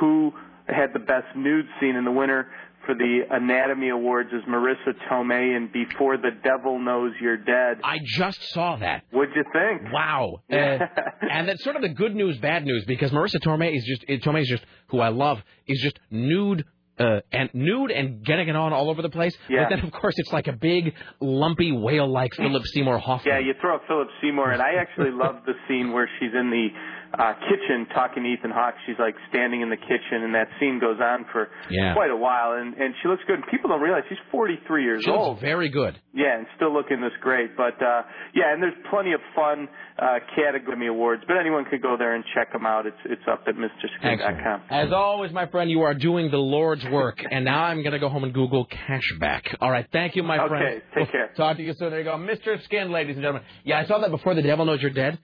who 0.00 0.32
had 0.66 0.92
the 0.92 0.98
best 0.98 1.36
nude 1.36 1.66
scene? 1.80 1.96
in 1.96 2.04
the 2.04 2.12
winner 2.12 2.48
for 2.86 2.94
the 2.94 3.20
Anatomy 3.30 3.90
Awards 3.90 4.30
is 4.32 4.42
Marisa 4.48 4.92
Tomei 5.10 5.56
in 5.56 5.70
Before 5.72 6.16
the 6.16 6.30
Devil 6.42 6.78
Knows 6.78 7.12
You're 7.20 7.36
Dead. 7.36 7.78
I 7.84 7.98
just 8.04 8.42
saw 8.52 8.76
that. 8.76 9.04
What'd 9.10 9.34
you 9.36 9.44
think? 9.52 9.92
Wow. 9.92 10.42
Uh, 10.50 10.54
and 11.30 11.48
that's 11.48 11.62
sort 11.64 11.76
of 11.76 11.82
the 11.82 11.88
good 11.90 12.14
news, 12.14 12.38
bad 12.38 12.64
news, 12.64 12.84
because 12.86 13.10
Marisa 13.10 13.36
Tomei 13.40 13.76
is 13.76 13.84
just 13.84 14.24
Tomei 14.24 14.42
is 14.42 14.48
just 14.48 14.64
who 14.88 15.00
I 15.00 15.08
love 15.08 15.38
is 15.66 15.80
just 15.82 15.98
nude 16.10 16.64
Uh, 16.98 17.20
and 17.32 17.48
nude 17.54 17.90
and 17.90 18.22
getting 18.24 18.48
it 18.48 18.54
on 18.54 18.72
all 18.72 18.90
over 18.90 19.00
the 19.00 19.08
place. 19.08 19.34
Yeah. 19.48 19.64
But 19.64 19.76
then, 19.76 19.84
of 19.86 19.92
course, 19.92 20.14
it's 20.18 20.30
like 20.32 20.46
a 20.46 20.52
big, 20.52 20.92
lumpy, 21.20 21.72
whale-like 21.72 22.34
Philip 22.34 22.62
Seymour 22.74 22.98
Hoffman. 22.98 23.32
Yeah, 23.34 23.40
you 23.40 23.54
throw 23.60 23.76
up 23.76 23.82
Philip 23.88 24.08
Seymour, 24.20 24.52
and 24.52 24.60
I 24.60 24.74
actually 24.78 25.10
love 25.24 25.36
the 25.46 25.54
scene 25.66 25.92
where 25.94 26.08
she's 26.20 26.30
in 26.38 26.50
the 26.50 26.68
uh, 27.18 27.34
kitchen 27.48 27.86
talking 27.94 28.22
to 28.24 28.28
Ethan 28.28 28.50
Hawke. 28.50 28.74
She's 28.86 28.96
like 28.98 29.14
standing 29.28 29.60
in 29.60 29.68
the 29.70 29.76
kitchen, 29.76 30.24
and 30.24 30.34
that 30.34 30.48
scene 30.58 30.80
goes 30.80 30.98
on 31.00 31.26
for 31.32 31.48
Yeah. 31.68 31.94
quite 31.94 32.10
a 32.10 32.16
while, 32.16 32.52
and 32.52 32.74
and 32.74 32.94
she 33.02 33.08
looks 33.08 33.22
good. 33.26 33.36
And 33.36 33.46
people 33.50 33.68
don't 33.70 33.80
realize 33.82 34.02
she's 34.08 34.18
43 34.30 34.84
years 34.84 35.02
She 35.04 35.10
old. 35.10 35.40
very 35.40 35.68
good. 35.68 35.98
Yeah, 36.14 36.36
and 36.38 36.46
still 36.56 36.72
looking 36.72 37.00
this 37.00 37.12
great. 37.20 37.56
But 37.56 37.80
uh 37.82 38.02
yeah, 38.34 38.52
and 38.52 38.62
there's 38.62 38.76
plenty 38.90 39.12
of 39.12 39.20
fun 39.34 39.68
uh 39.98 40.18
category 40.34 40.88
awards. 40.88 41.22
But 41.28 41.36
anyone 41.36 41.64
could 41.70 41.82
go 41.82 41.96
there 41.98 42.14
and 42.14 42.24
check 42.34 42.52
them 42.52 42.64
out. 42.66 42.86
It's 42.86 42.96
it's 43.04 43.22
up 43.30 43.44
at 43.46 43.54
MrSkin.com. 43.56 44.62
As 44.70 44.92
always, 44.92 45.32
my 45.32 45.46
friend, 45.46 45.70
you 45.70 45.82
are 45.82 45.94
doing 45.94 46.30
the 46.30 46.38
Lord's 46.38 46.84
work. 46.86 47.18
and 47.30 47.44
now 47.44 47.64
I'm 47.64 47.82
going 47.82 47.92
to 47.92 47.98
go 47.98 48.08
home 48.08 48.24
and 48.24 48.32
Google 48.32 48.66
cashback. 48.66 49.42
All 49.60 49.70
right. 49.70 49.86
Thank 49.92 50.16
you, 50.16 50.22
my 50.22 50.38
Okay, 50.38 50.48
friend. 50.48 50.64
Okay, 50.92 51.00
take 51.04 51.12
care. 51.12 51.30
Talk 51.36 51.56
to 51.56 51.62
you 51.62 51.74
soon. 51.74 51.90
There 51.90 51.98
you 51.98 52.04
go. 52.04 52.16
Mr. 52.16 52.62
Skin, 52.64 52.90
ladies 52.90 53.16
and 53.16 53.22
gentlemen. 53.22 53.42
Yeah, 53.64 53.78
I 53.80 53.86
saw 53.86 53.98
that 53.98 54.10
before 54.10 54.34
The 54.34 54.42
Devil 54.42 54.64
Knows 54.64 54.80
You're 54.80 54.90
Dead. 54.90 55.18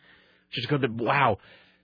Just 0.53 0.69
go 0.69 0.79
to, 0.79 0.89
wow. 0.89 1.39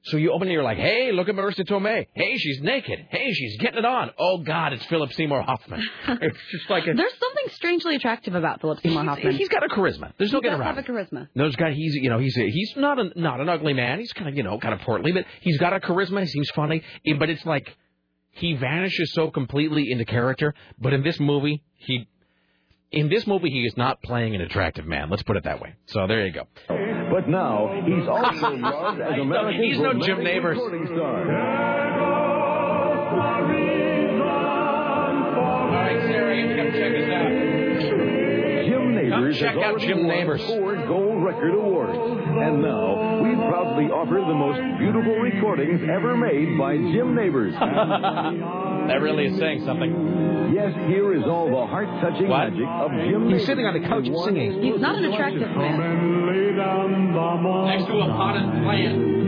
So 0.05 0.19
you 0.19 0.33
open 0.33 0.49
it, 0.49 0.53
you're 0.53 0.63
like, 0.63 0.77
hey, 0.77 1.13
look 1.13 1.31
at 1.31 1.35
Marisa 1.35 1.67
Tomei. 1.67 2.07
Hey, 2.13 2.37
she's 2.37 2.61
naked. 2.61 3.07
Hey, 3.09 3.33
she's 3.33 3.57
getting 3.57 3.79
it 3.79 3.87
on. 3.87 4.11
Oh, 4.19 4.39
God, 4.39 4.75
it's 4.75 4.85
Philip 4.85 5.11
Seymour 5.15 5.41
Hoffman. 5.41 5.83
it's 6.09 6.39
just 6.53 6.69
like 6.69 6.87
a. 6.87 6.93
There's 6.93 7.19
something 7.19 7.55
strangely 7.55 7.97
attractive 7.97 8.35
about 8.35 8.61
Philip 8.61 8.81
Seymour 8.83 9.03
Hoffman. 9.05 9.37
He's 9.37 9.49
got 9.49 9.65
a 9.65 9.69
charisma. 9.69 10.13
There's 10.19 10.31
no 10.31 10.41
he 10.41 10.43
getting 10.43 10.61
around 10.61 10.75
have 10.75 10.85
a 10.85 10.87
charisma. 10.87 11.29
Those 11.35 11.57
guys, 11.57 11.75
he's 11.75 11.95
you 11.95 12.11
know 12.11 12.19
he's 12.19 12.37
a, 12.37 12.51
he's 12.51 12.75
not 12.77 12.99
a, 12.99 13.19
not 13.19 13.41
an 13.41 13.49
ugly 13.49 13.73
man. 13.73 13.99
He's 13.99 14.13
kind 14.13 14.29
of 14.29 14.37
you 14.37 14.43
know 14.43 14.59
kind 14.59 14.75
of 14.75 14.81
portly, 14.81 15.11
but 15.13 15.25
he's 15.41 15.59
got 15.59 15.73
a 15.73 15.81
charisma. 15.81 16.21
He 16.21 16.27
seems 16.27 16.51
funny, 16.51 16.83
but 17.19 17.31
it's 17.31 17.47
like 17.47 17.75
he 18.33 18.55
vanishes 18.57 19.13
so 19.15 19.31
completely 19.31 19.91
into 19.91 20.05
character. 20.05 20.55
But 20.79 20.93
in 20.93 21.03
this 21.03 21.19
movie, 21.19 21.63
he 21.77 22.07
in 22.91 23.09
this 23.09 23.27
movie 23.27 23.51
he 23.51 23.63
is 23.65 23.77
not 23.79 24.03
playing 24.03 24.35
an 24.35 24.43
attractive 24.43 24.85
man. 24.85 25.09
Let's 25.09 25.23
put 25.23 25.37
it 25.39 25.45
that 25.45 25.63
way. 25.63 25.75
So 25.87 26.07
there 26.07 26.27
you 26.27 26.33
go. 26.33 26.94
But 27.15 27.29
now 27.29 27.71
he's 27.87 28.09
also 28.09 28.57
loved 28.59 29.01
as 29.01 29.21
America's 29.21 29.61
He's 29.63 29.79
no 29.79 29.93
Jim 30.05 30.25
Nabors. 30.25 30.59
Recording. 35.75 35.77
All 35.77 35.83
right, 35.83 36.01
Sarah, 36.11 36.37
you 36.37 36.47
come 36.57 36.71
check 36.73 36.93
this 36.93 37.11
out. 37.11 37.31
Jim 38.65 38.95
Nabors 38.95 39.39
check 39.39 39.55
has 39.55 39.65
out 39.65 39.81
Jim 39.81 39.99
won 40.07 40.17
Nabors. 40.17 40.43
four 40.47 40.75
gold 40.87 41.23
record 41.25 41.55
awards. 41.55 41.99
And 41.99 42.63
now 42.63 43.23
we 43.23 43.35
proudly 43.35 43.87
offer 43.91 44.15
the 44.27 44.35
most 44.35 44.61
beautiful 44.79 45.17
recordings 45.17 45.81
ever 45.83 46.17
made 46.17 46.57
by 46.59 46.77
Jim 46.77 47.15
Nabors. 47.15 47.55
That 48.85 49.01
really 49.01 49.25
is 49.33 49.39
saying 49.39 49.65
something. 49.65 50.53
Yes, 50.55 50.75
here 50.93 51.15
is 51.15 51.23
all 51.25 51.49
the 51.49 51.67
heart-touching 51.67 52.29
What? 52.29 52.53
magic 52.53 52.69
of 52.69 52.91
Jim 52.91 53.23
He's 53.33 53.41
Nabors. 53.41 53.47
sitting 53.47 53.65
on 53.65 53.73
the 53.81 53.89
couch 53.89 54.05
and 54.07 54.19
singing. 54.27 54.63
He's 54.63 54.79
not 54.79 54.97
an 54.97 55.05
attractive 55.07 55.41
man. 55.57 55.81
Next 57.65 57.87
to 57.87 57.97
a 58.01 58.07
potted 58.13 58.45
plant. 58.63 59.24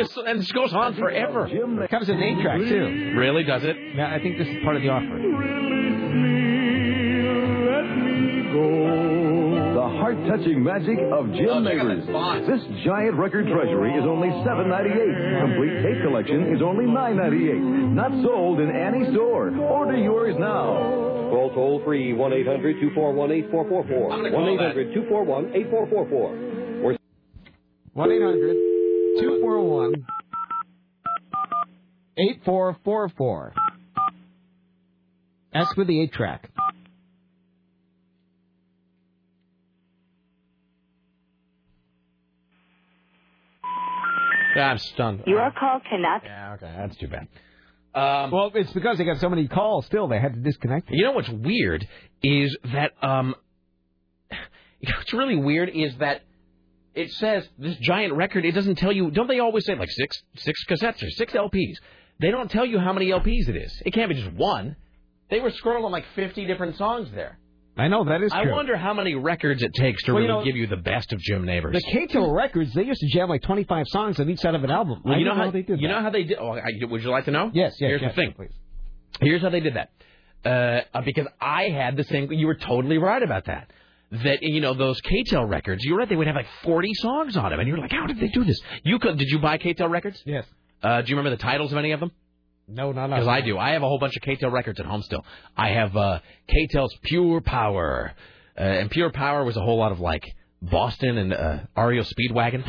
This, 0.00 0.16
and 0.16 0.40
this 0.40 0.50
goes 0.52 0.72
on 0.72 0.96
forever. 0.96 1.46
Comes 1.90 2.08
in 2.08 2.16
an 2.16 2.22
eight 2.22 2.40
track 2.40 2.58
too. 2.60 3.12
Really, 3.18 3.44
does 3.44 3.62
it? 3.64 3.76
Yeah, 3.94 4.14
I 4.14 4.18
think 4.18 4.38
this 4.38 4.48
is 4.48 4.56
part 4.64 4.76
of 4.76 4.82
the 4.82 4.88
offer. 4.88 5.20
The 9.74 9.88
heart-touching 10.00 10.64
magic 10.64 10.96
of 11.12 11.30
Jim 11.36 11.50
oh, 11.50 11.60
Nabors. 11.60 12.06
This 12.48 12.64
giant 12.84 13.16
record 13.16 13.46
treasury 13.46 13.92
is 13.92 14.04
only 14.08 14.28
$7.98. 14.40 15.40
Complete 15.44 15.82
tape 15.84 16.00
collection 16.02 16.48
is 16.48 16.62
only 16.62 16.86
$9.98. 16.86 17.92
Not 17.92 18.10
sold 18.24 18.60
in 18.60 18.70
any 18.70 19.04
store. 19.12 19.54
Order 19.54 19.98
yours 19.98 20.34
now. 20.38 21.28
Call 21.28 21.52
toll 21.54 21.82
free 21.84 22.14
1 22.14 22.32
800 22.32 22.80
241 22.80 23.32
8444. 23.52 24.08
1 27.92 28.12
800 28.12 28.69
241 29.18 30.06
8444. 32.18 32.18
Or 32.18 32.18
1 32.18 32.18
800 32.18 32.44
241 32.46 33.52
8444. 33.52 33.54
Ask 35.52 35.74
for 35.74 35.84
the 35.84 36.00
eight 36.00 36.12
track. 36.12 36.50
I'm 44.56 44.78
stunned. 44.78 45.22
Your 45.26 45.50
call 45.58 45.80
cannot. 45.88 46.22
Yeah, 46.24 46.54
okay, 46.54 46.74
that's 46.76 46.96
too 46.96 47.08
bad. 47.08 47.28
Um, 47.94 48.30
well, 48.30 48.50
it's 48.54 48.72
because 48.72 48.98
they 48.98 49.04
got 49.04 49.18
so 49.18 49.28
many 49.28 49.48
calls. 49.48 49.86
Still, 49.86 50.08
they 50.08 50.20
had 50.20 50.34
to 50.34 50.40
disconnect. 50.40 50.90
You 50.90 51.04
know 51.04 51.12
what's 51.12 51.28
weird 51.28 51.86
is 52.22 52.56
that 52.72 52.92
um, 53.02 53.34
you 54.80 54.90
know 54.90 54.98
what's 54.98 55.12
really 55.12 55.36
weird 55.36 55.70
is 55.70 55.96
that 55.98 56.22
it 56.94 57.10
says 57.12 57.48
this 57.58 57.76
giant 57.76 58.14
record. 58.14 58.44
It 58.44 58.52
doesn't 58.52 58.76
tell 58.76 58.92
you. 58.92 59.10
Don't 59.10 59.28
they 59.28 59.38
always 59.40 59.64
say 59.66 59.74
like 59.76 59.90
six 59.90 60.20
six 60.36 60.64
cassettes 60.66 61.02
or 61.02 61.10
six 61.10 61.32
LPs? 61.32 61.76
They 62.20 62.30
don't 62.30 62.50
tell 62.50 62.66
you 62.66 62.78
how 62.78 62.92
many 62.92 63.06
LPs 63.10 63.48
it 63.48 63.56
is. 63.56 63.82
It 63.86 63.92
can't 63.92 64.08
be 64.08 64.14
just 64.16 64.32
one. 64.32 64.76
They 65.30 65.40
were 65.40 65.50
scrolling 65.50 65.90
like 65.90 66.04
50 66.16 66.44
different 66.46 66.76
songs 66.76 67.08
there. 67.14 67.38
I 67.76 67.86
know 67.88 68.04
that 68.04 68.20
is 68.22 68.32
I 68.32 68.42
true. 68.42 68.52
wonder 68.52 68.76
how 68.76 68.92
many 68.92 69.14
records 69.14 69.62
it 69.62 69.72
takes 69.74 70.02
to 70.02 70.12
Well, 70.12 70.22
really 70.22 70.28
you 70.32 70.38
know, 70.40 70.44
give 70.44 70.56
you 70.56 70.66
the 70.66 70.76
best 70.76 71.12
of 71.12 71.20
Jim 71.20 71.44
Nabors. 71.46 71.72
The 71.80 71.98
KTEL 71.98 72.34
records, 72.34 72.74
they 72.74 72.82
used 72.82 73.00
to 73.00 73.08
jam 73.08 73.28
like 73.28 73.42
25 73.42 73.86
songs 73.88 74.18
on 74.20 74.28
each 74.28 74.40
side 74.40 74.54
of 74.56 74.64
an 74.64 74.70
album. 74.70 75.00
Well, 75.04 75.14
I 75.14 75.18
you 75.18 75.24
know 75.24 75.30
didn't 75.30 75.44
how 75.46 75.50
they 75.52 75.62
did 75.62 75.80
You 75.80 75.88
that. 75.88 75.94
know 75.94 76.02
how 76.02 76.10
they 76.10 76.24
did? 76.24 76.38
Oh, 76.38 76.50
I, 76.50 76.62
would 76.90 77.02
you 77.02 77.10
like 77.10 77.24
to 77.26 77.30
know? 77.30 77.50
Yes, 77.54 77.74
yes, 77.80 77.88
Here's 77.88 78.02
yes, 78.02 78.10
the 78.14 78.20
thing. 78.22 78.32
please. 78.36 78.50
Here's 79.22 79.40
how 79.40 79.50
they 79.50 79.60
did 79.60 79.76
that. 79.76 79.90
Uh, 80.44 80.82
uh, 80.98 81.02
because 81.02 81.26
I 81.40 81.68
had 81.68 81.96
the 81.96 82.04
same. 82.04 82.30
You 82.32 82.48
were 82.48 82.54
totally 82.56 82.98
right 82.98 83.22
about 83.22 83.44
that. 83.46 83.70
That 84.10 84.38
you 84.42 84.60
know 84.60 84.74
those 84.74 85.00
KTEL 85.02 85.48
records. 85.48 85.84
You're 85.84 85.98
right. 85.98 86.08
They 86.08 86.16
would 86.16 86.26
have 86.26 86.34
like 86.34 86.48
40 86.64 86.94
songs 86.94 87.36
on 87.36 87.50
them, 87.50 87.60
and 87.60 87.68
you're 87.68 87.78
like, 87.78 87.92
how 87.92 88.06
did 88.06 88.18
they 88.18 88.28
do 88.28 88.42
this? 88.44 88.60
You 88.82 88.98
could. 88.98 89.18
Did 89.18 89.28
you 89.28 89.38
buy 89.38 89.56
KTEL 89.58 89.88
records? 89.88 90.20
Yes. 90.26 90.44
Uh, 90.82 91.02
do 91.02 91.10
you 91.10 91.16
remember 91.16 91.36
the 91.36 91.42
titles 91.42 91.70
of 91.70 91.78
any 91.78 91.92
of 91.92 92.00
them? 92.00 92.10
No, 92.66 92.92
not 92.92 93.10
Because 93.10 93.28
I 93.28 93.40
do. 93.40 93.58
I 93.58 93.70
have 93.70 93.82
a 93.82 93.86
whole 93.86 93.98
bunch 93.98 94.16
of 94.16 94.22
KTEL 94.22 94.52
records 94.52 94.80
at 94.80 94.86
home 94.86 95.02
still. 95.02 95.24
I 95.56 95.70
have 95.70 95.96
uh, 95.96 96.20
KTEL's 96.48 96.96
Pure 97.02 97.42
Power, 97.42 98.12
uh, 98.58 98.62
and 98.62 98.90
Pure 98.90 99.10
Power 99.10 99.44
was 99.44 99.56
a 99.56 99.60
whole 99.60 99.78
lot 99.78 99.92
of 99.92 100.00
like 100.00 100.24
Boston 100.62 101.18
and 101.18 101.32
uh, 101.32 101.58
REO 101.76 102.02
Speedwagon. 102.02 102.64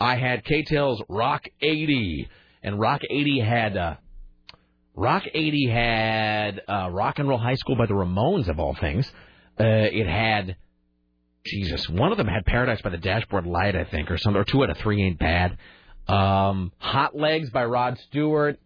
I 0.00 0.16
had 0.16 0.44
KTEL's 0.44 1.02
Rock 1.08 1.44
80, 1.60 2.28
and 2.62 2.78
Rock 2.78 3.02
80 3.08 3.40
had 3.40 3.76
uh, 3.76 3.96
Rock 4.94 5.24
80 5.32 5.68
had 5.68 6.60
uh, 6.68 6.88
Rock 6.90 7.18
and 7.18 7.28
Roll 7.28 7.38
High 7.38 7.54
School 7.54 7.76
by 7.76 7.86
the 7.86 7.94
Ramones 7.94 8.48
of 8.48 8.58
all 8.58 8.74
things. 8.74 9.10
Uh, 9.58 9.64
it 9.64 10.06
had 10.06 10.56
Jesus. 11.50 11.88
One 11.88 12.12
of 12.12 12.18
them 12.18 12.26
had 12.26 12.44
Paradise 12.46 12.80
by 12.82 12.90
the 12.90 12.98
Dashboard 12.98 13.46
Light, 13.46 13.76
I 13.76 13.84
think, 13.84 14.10
or 14.10 14.18
something. 14.18 14.40
Or 14.40 14.44
two 14.44 14.62
out 14.62 14.70
of 14.70 14.78
three 14.78 15.02
ain't 15.02 15.18
bad. 15.18 15.56
Um, 16.06 16.72
Hot 16.78 17.16
Legs 17.16 17.50
by 17.50 17.64
Rod 17.64 17.98
Stewart. 18.08 18.58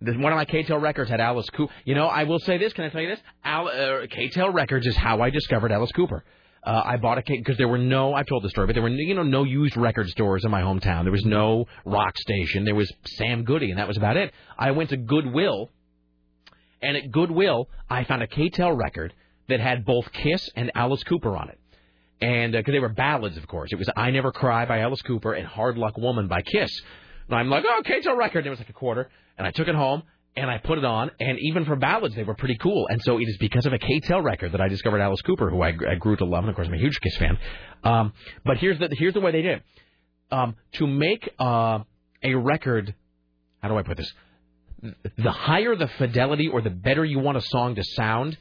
This, 0.00 0.16
one 0.16 0.32
of 0.32 0.36
my 0.36 0.46
KTEL 0.46 0.80
records 0.80 1.10
had 1.10 1.20
Alice 1.20 1.48
Cooper. 1.50 1.72
You 1.84 1.94
know, 1.94 2.06
I 2.06 2.24
will 2.24 2.38
say 2.38 2.56
this. 2.56 2.72
Can 2.72 2.84
I 2.84 2.88
tell 2.88 3.02
you 3.02 3.08
this? 3.08 3.20
Al, 3.44 3.68
uh, 3.68 3.72
KTEL 4.06 4.54
records 4.54 4.86
is 4.86 4.96
how 4.96 5.20
I 5.20 5.28
discovered 5.28 5.72
Alice 5.72 5.92
Cooper. 5.92 6.24
Uh, 6.62 6.82
I 6.84 6.96
bought 6.96 7.18
a 7.18 7.22
K 7.22 7.38
because 7.38 7.56
there 7.56 7.68
were 7.68 7.78
no. 7.78 8.14
I've 8.14 8.26
told 8.26 8.42
the 8.42 8.50
story, 8.50 8.66
but 8.66 8.74
there 8.74 8.82
were 8.82 8.88
you 8.88 9.14
know 9.14 9.22
no 9.22 9.44
used 9.44 9.76
record 9.76 10.08
stores 10.10 10.44
in 10.44 10.50
my 10.50 10.60
hometown. 10.60 11.04
There 11.04 11.12
was 11.12 11.24
no 11.24 11.66
rock 11.86 12.18
station. 12.18 12.64
There 12.64 12.74
was 12.74 12.90
Sam 13.04 13.44
Goody, 13.44 13.70
and 13.70 13.78
that 13.78 13.88
was 13.88 13.96
about 13.96 14.16
it. 14.16 14.32
I 14.58 14.70
went 14.72 14.90
to 14.90 14.98
Goodwill, 14.98 15.70
and 16.82 16.96
at 16.96 17.10
Goodwill 17.10 17.68
I 17.88 18.04
found 18.04 18.22
a 18.22 18.26
KTEL 18.26 18.76
record 18.76 19.14
that 19.48 19.60
had 19.60 19.84
both 19.84 20.12
Kiss 20.12 20.48
and 20.54 20.70
Alice 20.74 21.02
Cooper 21.04 21.36
on 21.36 21.48
it, 21.48 21.58
and 22.20 22.52
because 22.52 22.72
they 22.72 22.78
were 22.78 22.88
ballads, 22.88 23.36
of 23.36 23.46
course. 23.46 23.70
It 23.72 23.78
was 23.78 23.88
"I 23.96 24.10
Never 24.10 24.32
Cry" 24.32 24.66
by 24.66 24.80
Alice 24.80 25.02
Cooper 25.02 25.32
and 25.32 25.46
"Hard 25.46 25.78
Luck 25.78 25.96
Woman" 25.96 26.28
by 26.28 26.42
Kiss. 26.42 26.70
And 27.28 27.38
I'm 27.38 27.48
like, 27.48 27.64
"Okay, 27.80 27.94
oh, 27.96 28.10
KTEL 28.10 28.16
record. 28.16 28.38
And 28.40 28.48
it 28.48 28.50
was 28.50 28.58
like 28.58 28.70
a 28.70 28.74
quarter, 28.74 29.10
and 29.38 29.46
I 29.46 29.50
took 29.50 29.68
it 29.68 29.74
home 29.74 30.02
and 30.36 30.50
I 30.50 30.58
put 30.58 30.78
it 30.78 30.84
on, 30.84 31.10
and 31.18 31.38
even 31.40 31.64
for 31.64 31.76
ballads, 31.76 32.14
they 32.14 32.22
were 32.22 32.34
pretty 32.34 32.56
cool. 32.56 32.86
And 32.88 33.00
so 33.02 33.18
it 33.18 33.24
is 33.24 33.36
because 33.38 33.66
of 33.66 33.72
a 33.72 33.78
KTEL 33.78 34.22
record 34.22 34.52
that 34.52 34.60
I 34.60 34.68
discovered 34.68 35.00
Alice 35.00 35.20
Cooper, 35.22 35.50
who 35.50 35.60
I, 35.62 35.68
I 35.68 35.96
grew 35.96 36.16
to 36.16 36.24
love, 36.24 36.44
and 36.44 36.50
of 36.50 36.56
course 36.56 36.68
I'm 36.68 36.74
a 36.74 36.78
huge 36.78 37.00
Kiss 37.00 37.16
fan. 37.16 37.38
Um, 37.82 38.12
but 38.44 38.58
here's 38.58 38.78
the 38.78 38.88
here's 38.92 39.14
the 39.14 39.20
way 39.20 39.32
they 39.32 39.42
did 39.42 39.58
it. 39.58 39.62
Um, 40.30 40.54
to 40.74 40.86
make 40.86 41.28
uh, 41.38 41.80
a 42.22 42.34
record, 42.34 42.94
how 43.60 43.68
do 43.68 43.76
I 43.76 43.82
put 43.82 43.96
this? 43.96 44.12
The 45.18 45.32
higher 45.32 45.74
the 45.74 45.88
fidelity 45.98 46.48
or 46.48 46.62
the 46.62 46.70
better 46.70 47.04
you 47.04 47.18
want 47.18 47.36
a 47.36 47.42
song 47.42 47.74
to 47.74 47.82
sound, 47.84 48.38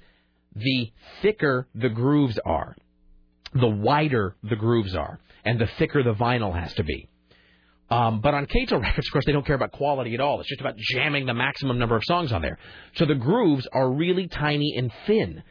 the 0.55 0.91
thicker 1.21 1.67
the 1.73 1.89
grooves 1.89 2.39
are, 2.45 2.75
the 3.53 3.67
wider 3.67 4.35
the 4.43 4.55
grooves 4.55 4.95
are, 4.95 5.19
and 5.45 5.59
the 5.59 5.67
thicker 5.77 6.03
the 6.03 6.13
vinyl 6.13 6.57
has 6.57 6.73
to 6.75 6.83
be. 6.83 7.09
Um, 7.89 8.21
but 8.21 8.33
on 8.33 8.45
KTEL 8.45 8.81
records, 8.81 9.07
of 9.07 9.11
course, 9.11 9.25
they 9.25 9.31
don't 9.31 9.45
care 9.45 9.55
about 9.55 9.71
quality 9.71 10.13
at 10.13 10.21
all. 10.21 10.39
It's 10.39 10.49
just 10.49 10.61
about 10.61 10.77
jamming 10.77 11.25
the 11.25 11.33
maximum 11.33 11.79
number 11.79 11.95
of 11.95 12.03
songs 12.05 12.31
on 12.31 12.41
there. 12.41 12.59
So 12.95 13.05
the 13.05 13.15
grooves 13.15 13.67
are 13.71 13.89
really 13.91 14.27
tiny 14.27 14.75
and 14.77 14.91
thin. 15.07 15.43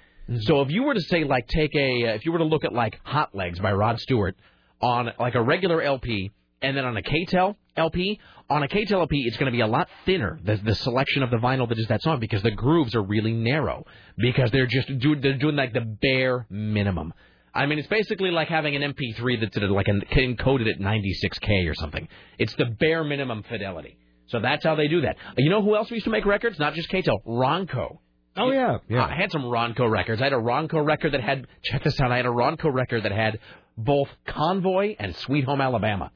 So 0.43 0.61
if 0.61 0.71
you 0.71 0.83
were 0.83 0.95
to 0.95 1.01
say 1.01 1.25
like 1.25 1.47
take 1.49 1.75
a, 1.75 2.09
uh, 2.09 2.13
if 2.15 2.25
you 2.27 2.33
were 2.33 2.39
to 2.39 2.45
look 2.45 2.65
at 2.65 2.73
like 2.73 3.01
Hot 3.03 3.35
Legs 3.35 3.59
by 3.59 3.73
Rod 3.73 3.99
Stewart 3.99 4.37
on 4.81 5.11
like 5.19 5.35
a 5.35 5.43
regular 5.43 5.83
LP, 5.83 6.31
and 6.61 6.77
then 6.77 6.85
on 6.85 6.97
a 6.97 7.03
KTEL 7.03 7.57
LP, 7.77 8.21
on 8.51 8.63
a 8.63 8.69
KTEL 8.69 9.01
LP, 9.01 9.25
it's 9.27 9.37
going 9.37 9.51
to 9.51 9.57
be 9.57 9.61
a 9.61 9.67
lot 9.67 9.89
thinner. 10.05 10.39
The, 10.43 10.57
the 10.57 10.75
selection 10.75 11.23
of 11.23 11.31
the 11.31 11.37
vinyl 11.37 11.69
that 11.69 11.79
is 11.79 11.87
that 11.89 12.03
song 12.03 12.19
because 12.21 12.43
the 12.43 12.51
grooves 12.51 12.95
are 12.95 13.03
really 13.03 13.33
narrow 13.33 13.85
because 14.17 14.51
they're 14.51 14.67
just 14.67 14.89
do, 14.99 15.17
they're 15.17 15.39
doing 15.39 15.57
like 15.57 15.73
the 15.73 15.81
bare 15.81 16.47
minimum. 16.51 17.15
I 17.55 17.67
mean, 17.67 17.79
it's 17.79 17.89
basically 17.89 18.31
like 18.31 18.49
having 18.49 18.77
an 18.77 18.95
MP3 18.95 19.41
that's 19.41 19.57
at 19.57 19.71
like 19.71 19.89
an, 19.89 20.03
encoded 20.13 20.71
at 20.71 20.81
96k 20.81 21.69
or 21.69 21.75
something. 21.75 22.09
It's 22.39 22.55
the 22.55 22.67
bare 22.67 23.05
minimum 23.05 23.43
fidelity. 23.43 23.99
So 24.27 24.41
that's 24.41 24.65
how 24.65 24.75
they 24.75 24.89
do 24.89 25.03
that. 25.03 25.17
You 25.37 25.51
know 25.51 25.63
who 25.63 25.75
else 25.75 25.91
used 25.91 26.05
to 26.05 26.11
make 26.11 26.27
records? 26.27 26.59
Not 26.59 26.75
just 26.75 26.91
KTEL, 26.91 27.25
Ronco. 27.27 27.99
Oh 28.37 28.53
yeah, 28.53 28.79
yeah. 28.89 29.05
I 29.05 29.17
had 29.17 29.33
some 29.33 29.43
Ronco 29.43 29.91
records. 29.91 30.21
I 30.21 30.25
had 30.25 30.33
a 30.33 30.37
Ronco 30.37 30.85
record 30.85 31.13
that 31.15 31.21
had 31.21 31.47
check 31.65 31.83
this 31.83 31.99
out. 32.01 32.13
I 32.13 32.17
had 32.17 32.27
a 32.27 32.31
Ronco 32.31 32.73
record 32.73 33.03
that 33.03 33.13
had 33.13 33.41
both 33.77 34.09
Convoy 34.27 34.95
and 34.99 35.17
Sweet 35.17 35.45
Home 35.45 35.61
Alabama. 35.61 36.13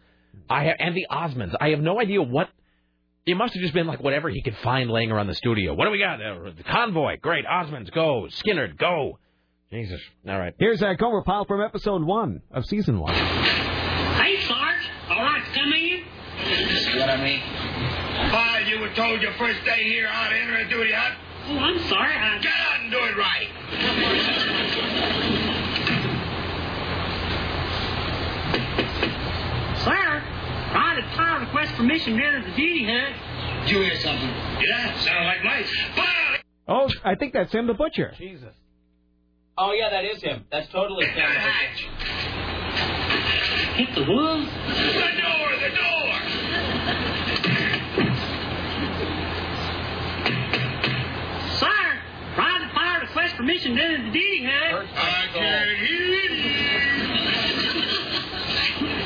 I 0.48 0.64
have, 0.64 0.76
and 0.78 0.94
the 0.94 1.06
Osmonds. 1.10 1.54
I 1.60 1.70
have 1.70 1.80
no 1.80 2.00
idea 2.00 2.22
what. 2.22 2.48
It 3.24 3.36
must 3.36 3.54
have 3.54 3.62
just 3.62 3.74
been 3.74 3.86
like 3.86 4.02
whatever 4.02 4.28
he 4.28 4.42
could 4.42 4.56
find 4.58 4.90
laying 4.90 5.10
around 5.10 5.28
the 5.28 5.34
studio. 5.34 5.74
What 5.74 5.86
do 5.86 5.90
we 5.90 5.98
got? 5.98 6.20
Uh, 6.20 6.50
the 6.56 6.64
Convoy, 6.64 7.18
great. 7.20 7.44
Osmonds, 7.46 7.92
go. 7.92 8.28
Skynyrd, 8.30 8.76
go. 8.76 9.18
Jesus. 9.73 10.01
All 10.28 10.39
right. 10.39 10.55
Here's 10.59 10.83
uh, 10.83 10.92
Gomer 10.99 11.23
Pyle 11.23 11.47
from 11.47 11.62
episode 11.62 12.05
one 12.05 12.42
of 12.51 12.67
season 12.67 13.01
one. 13.01 13.15
Hey, 13.15 14.39
Sarge. 14.47 14.84
All 15.09 15.23
right, 15.23 15.42
come 15.55 15.73
in. 15.73 16.05
See 16.84 16.99
what 16.99 17.09
I 17.09 17.17
mean? 17.17 17.41
Why, 18.31 18.65
you 18.68 18.81
were 18.81 18.92
told 18.94 19.23
your 19.23 19.33
first 19.33 19.65
day 19.65 19.84
here 19.84 20.09
how 20.09 20.28
to 20.28 20.36
enter 20.36 20.57
a 20.57 20.68
duty 20.68 20.92
hut. 20.92 21.17
Oh, 21.49 21.57
I'm 21.57 21.78
sorry. 21.89 22.15
I... 22.15 22.39
Get 22.42 22.52
out 22.52 22.81
and 22.83 22.91
do 22.91 22.99
it 22.99 23.17
right. 23.17 23.49
Sir, 29.84 30.23
private 30.70 31.05
power 31.17 31.41
request 31.41 31.73
permission 31.76 32.18
to 32.18 32.23
enter 32.23 32.42
the 32.42 32.55
duty 32.55 32.84
hut. 32.84 33.65
Did 33.65 33.70
you 33.70 33.83
hear 33.84 34.01
something? 34.01 34.28
Yeah, 34.68 34.99
sound 35.01 35.25
like 35.25 35.42
mice. 35.42 35.75
Mike. 35.97 36.44
Oh, 36.68 36.91
I 37.05 37.15
think 37.15 37.33
that's 37.33 37.52
him, 37.52 37.67
the 37.67 37.75
butcher. 37.75 38.12
Jesus. 38.18 38.55
Oh 39.58 39.72
yeah, 39.72 39.90
that 39.90 40.05
is 40.05 40.22
him. 40.22 40.44
That's 40.50 40.68
totally 40.72 41.06
him. 41.06 41.31
Hit 43.76 43.94
the 43.94 44.05
wolves. 44.05 44.48
The 44.48 45.12
door, 45.20 45.56
the 45.60 45.70
door. 45.76 47.22
Sir, 51.58 52.00
private 52.34 52.70
fire 52.74 53.00
request 53.00 53.34
permission 53.36 53.74
to 53.76 53.82
enter 53.82 54.02
the 54.05 54.10
duty 54.10 54.44
hut. 54.44 54.86
I 54.94 55.28
can't 55.32 55.78
hear 55.78 56.02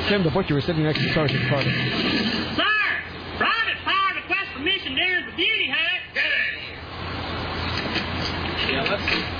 Tim, 0.08 0.22
the 0.22 0.30
butcher, 0.30 0.54
was 0.54 0.64
sitting 0.64 0.84
next 0.84 1.00
to 1.00 1.12
Sergeant 1.12 1.46
Carter. 1.48 1.70
Sir, 1.70 2.64
private 3.38 3.78
fire 3.84 4.14
request 4.14 4.52
permission 4.54 4.94
to 4.94 5.02
enter 5.02 5.30
the 5.30 5.36
duty 5.36 5.70
hut. 5.70 6.00
Get 6.14 6.24
Yeah, 8.72 8.82
let's. 8.82 9.35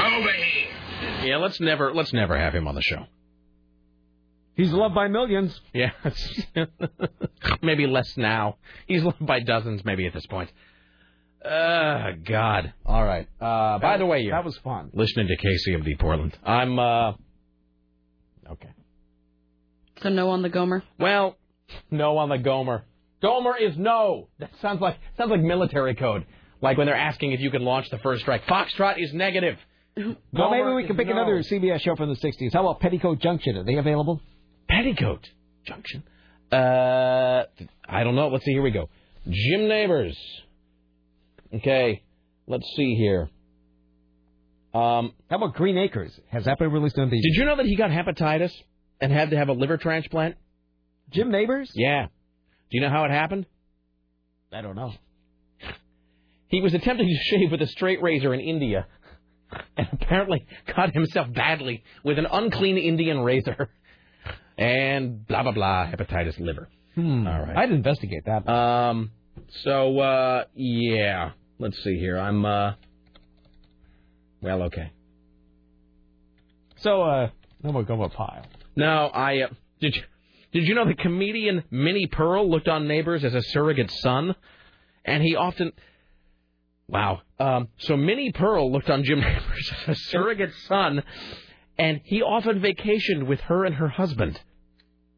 Over 0.00 0.32
here. 0.32 1.24
Yeah, 1.24 1.36
let's 1.38 1.60
never 1.60 1.92
let's 1.94 2.12
never 2.12 2.36
have 2.38 2.54
him 2.54 2.68
on 2.68 2.74
the 2.74 2.82
show. 2.82 3.06
He's 4.56 4.72
loved 4.72 4.94
by 4.94 5.08
millions. 5.08 5.60
Yeah, 5.72 5.90
maybe 7.62 7.86
less 7.86 8.16
now. 8.16 8.56
He's 8.86 9.02
loved 9.02 9.24
by 9.26 9.40
dozens, 9.40 9.84
maybe 9.84 10.06
at 10.06 10.12
this 10.14 10.26
point. 10.26 10.50
Uh, 11.44 12.12
God. 12.24 12.72
All 12.86 13.04
right. 13.04 13.28
Uh, 13.40 13.78
by 13.78 13.98
the 13.98 14.06
way, 14.06 14.20
you're 14.20 14.32
that 14.32 14.44
was 14.44 14.56
fun. 14.58 14.90
listening 14.94 15.28
to 15.28 15.36
KCMD 15.36 15.98
Portland. 15.98 16.38
I'm 16.44 16.78
uh. 16.78 17.12
Okay. 18.50 18.70
So 20.02 20.08
no 20.10 20.30
on 20.30 20.42
the 20.42 20.48
Gomer. 20.48 20.82
Well, 20.98 21.36
no 21.90 22.18
on 22.18 22.28
the 22.28 22.38
Gomer. 22.38 22.84
Gomer 23.22 23.56
is 23.56 23.76
no. 23.76 24.28
That 24.38 24.50
sounds 24.60 24.80
like 24.80 24.96
sounds 25.16 25.30
like 25.30 25.40
military 25.40 25.94
code. 25.94 26.26
Like 26.60 26.78
when 26.78 26.86
they're 26.86 26.96
asking 26.96 27.32
if 27.32 27.40
you 27.40 27.50
can 27.50 27.62
launch 27.62 27.90
the 27.90 27.98
first 27.98 28.22
strike. 28.22 28.44
Foxtrot 28.46 29.02
is 29.02 29.12
negative. 29.12 29.58
Well, 29.96 30.16
Gomer 30.50 30.64
maybe 30.64 30.74
we 30.74 30.86
can 30.88 30.96
pick 30.96 31.06
no. 31.06 31.12
another 31.12 31.38
CBS 31.44 31.80
show 31.82 31.94
from 31.94 32.08
the 32.08 32.16
60s. 32.16 32.52
How 32.52 32.66
about 32.66 32.80
Petticoat 32.80 33.20
Junction? 33.20 33.56
Are 33.56 33.62
they 33.62 33.76
available? 33.76 34.20
Petticoat 34.68 35.28
Junction. 35.64 36.02
Uh, 36.50 37.44
I 37.88 38.02
don't 38.02 38.16
know. 38.16 38.26
Let's 38.26 38.44
see. 38.44 38.50
Here 38.50 38.62
we 38.62 38.72
go. 38.72 38.88
Jim 39.28 39.68
Nabors. 39.68 40.18
Okay, 41.54 42.02
let's 42.48 42.66
see 42.76 42.96
here. 42.96 43.28
Um, 44.74 45.12
How 45.30 45.36
about 45.36 45.54
Green 45.54 45.78
Acres? 45.78 46.18
Has 46.32 46.46
that 46.46 46.58
been 46.58 46.72
released 46.72 46.98
on 46.98 47.06
DVD? 47.08 47.22
did 47.22 47.36
you 47.36 47.44
know 47.44 47.56
that 47.56 47.66
he 47.66 47.76
got 47.76 47.90
hepatitis 47.90 48.50
and 49.00 49.12
had 49.12 49.30
to 49.30 49.36
have 49.36 49.48
a 49.48 49.52
liver 49.52 49.76
transplant? 49.76 50.34
Jim 51.12 51.30
Nabors? 51.30 51.70
Yeah. 51.76 52.06
Do 52.06 52.10
you 52.70 52.80
know 52.80 52.90
how 52.90 53.04
it 53.04 53.12
happened? 53.12 53.46
I 54.52 54.60
don't 54.62 54.74
know. 54.74 54.92
He 56.54 56.60
was 56.60 56.72
attempting 56.72 57.08
to 57.08 57.14
shave 57.16 57.50
with 57.50 57.60
a 57.62 57.66
straight 57.66 58.00
razor 58.00 58.32
in 58.32 58.38
India, 58.38 58.86
and 59.76 59.88
apparently 59.90 60.46
cut 60.68 60.94
himself 60.94 61.26
badly 61.32 61.82
with 62.04 62.16
an 62.16 62.28
unclean 62.30 62.78
Indian 62.78 63.18
razor, 63.18 63.70
and 64.56 65.26
blah 65.26 65.42
blah 65.42 65.50
blah, 65.50 65.90
hepatitis 65.90 66.38
liver. 66.38 66.68
Hmm. 66.94 67.26
All 67.26 67.40
right. 67.40 67.56
I'd 67.56 67.72
investigate 67.72 68.26
that. 68.26 68.48
Um. 68.48 69.10
So 69.64 69.98
uh, 69.98 70.44
yeah. 70.54 71.32
Let's 71.58 71.82
see 71.82 71.98
here. 71.98 72.18
I'm 72.18 72.44
uh. 72.44 72.74
Well, 74.40 74.62
okay. 74.64 74.92
So, 76.76 77.02
uh, 77.02 77.30
no 77.64 77.72
more 77.72 77.82
Gomer 77.82 78.10
Pyle. 78.10 78.46
No, 78.76 79.06
I 79.06 79.40
uh, 79.40 79.48
did. 79.80 79.96
You, 79.96 80.02
did 80.52 80.68
you 80.68 80.76
know 80.76 80.86
the 80.86 80.94
comedian 80.94 81.64
Minnie 81.72 82.06
Pearl 82.06 82.48
looked 82.48 82.68
on 82.68 82.86
Nabors 82.86 83.24
as 83.24 83.34
a 83.34 83.42
surrogate 83.42 83.90
son, 83.90 84.36
and 85.04 85.20
he 85.20 85.34
often. 85.34 85.72
Wow. 86.88 87.22
Um, 87.38 87.68
so 87.78 87.96
Minnie 87.96 88.32
Pearl 88.32 88.70
looked 88.70 88.90
on 88.90 89.04
Jim 89.04 89.20
Nabors 89.20 89.72
as 89.86 89.88
a 89.96 90.00
surrogate 90.10 90.52
son, 90.68 91.02
and 91.78 92.00
he 92.04 92.22
often 92.22 92.60
vacationed 92.60 93.26
with 93.26 93.40
her 93.40 93.64
and 93.64 93.74
her 93.74 93.88
husband. 93.88 94.38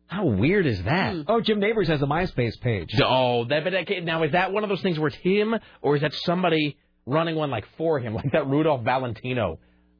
How 0.06 0.26
weird 0.26 0.66
is 0.66 0.82
that? 0.84 1.16
Oh, 1.26 1.40
Jim 1.40 1.58
Nabors 1.58 1.88
has 1.88 2.00
a 2.00 2.06
MySpace 2.06 2.60
page. 2.60 2.90
Oh, 3.02 3.44
that, 3.46 3.64
but 3.64 3.72
that, 3.72 4.04
now 4.04 4.22
is 4.22 4.32
that 4.32 4.52
one 4.52 4.62
of 4.62 4.68
those 4.68 4.80
things 4.80 4.98
where 4.98 5.08
it's 5.08 5.16
him, 5.16 5.56
or 5.82 5.96
is 5.96 6.02
that 6.02 6.14
somebody 6.14 6.76
running 7.06 7.34
one 7.34 7.50
like 7.50 7.66
for 7.76 7.98
him, 7.98 8.14
like 8.14 8.30
that 8.32 8.46
Rudolph 8.46 8.84
Valentino 8.84 9.58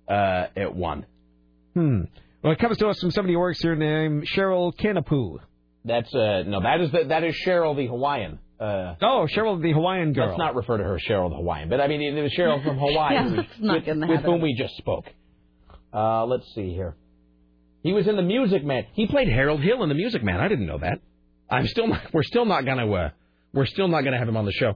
uh, 0.09 0.47
at 0.57 0.75
one? 0.75 1.07
Hmm. 1.75 2.03
Well, 2.43 2.53
it 2.53 2.61
comes 2.61 2.77
to 2.79 2.89
us 2.89 3.01
from 3.01 3.11
somebody 3.11 3.35
who 3.35 3.41
works 3.41 3.61
here 3.61 3.75
named 3.75 4.29
Cheryl 4.29 4.73
Canapoo. 4.77 5.39
That's 5.85 6.13
uh, 6.15 6.43
no, 6.47 6.61
that 6.63 6.81
is 6.81 6.93
the, 6.93 7.05
that 7.09 7.25
is 7.25 7.35
Cheryl 7.45 7.77
the 7.77 7.87
Hawaiian. 7.87 8.39
Uh, 8.59 8.95
Oh, 9.03 9.27
Cheryl 9.31 9.61
the 9.61 9.73
Hawaiian 9.73 10.13
girl. 10.15 10.29
Let's 10.29 10.39
not 10.39 10.55
refer 10.55 10.79
to 10.79 10.85
her 10.85 10.97
as 10.97 11.03
Cheryl 11.03 11.29
the 11.31 11.37
Hawaiian, 11.37 11.69
but 11.69 11.81
I 11.81 11.89
mean 11.89 12.01
it 12.01 12.21
was 12.23 12.33
Cheryl 12.33 12.63
from 12.65 12.79
Hawaii 12.87 13.15
Yeah, 13.15 13.29
who- 13.29 13.37
let's 13.37 13.49
not 13.61 13.75
with, 13.77 13.85
get 13.85 13.93
in 13.95 14.01
the 14.01 14.07
with 14.07 14.21
whom 14.23 14.41
we 14.41 14.55
just 14.59 14.77
spoke. 14.77 15.05
Uh, 15.93 16.25
let's 16.27 16.47
see 16.55 16.71
here. 16.75 16.97
He 17.83 17.93
was 17.93 18.07
in 18.09 18.17
the 18.17 18.23
Music 18.23 18.65
Man. 18.65 18.85
He 18.95 19.07
played 19.07 19.29
Harold 19.29 19.61
Hill 19.63 19.83
in 19.83 19.89
the 19.89 19.95
Music 19.95 20.23
Man. 20.25 20.41
I 20.41 20.49
didn't 20.49 20.67
know 20.67 20.79
that. 20.79 21.01
I'm 21.51 21.67
still 21.69 21.87
not. 21.87 22.03
We're 22.13 22.23
still 22.25 22.45
not 22.45 22.65
gonna. 22.65 22.91
Uh, 22.91 23.11
we're 23.53 23.67
still 23.67 23.89
not 23.89 24.03
gonna 24.03 24.19
have 24.19 24.29
him 24.29 24.37
on 24.37 24.45
the 24.45 24.53
show. 24.53 24.75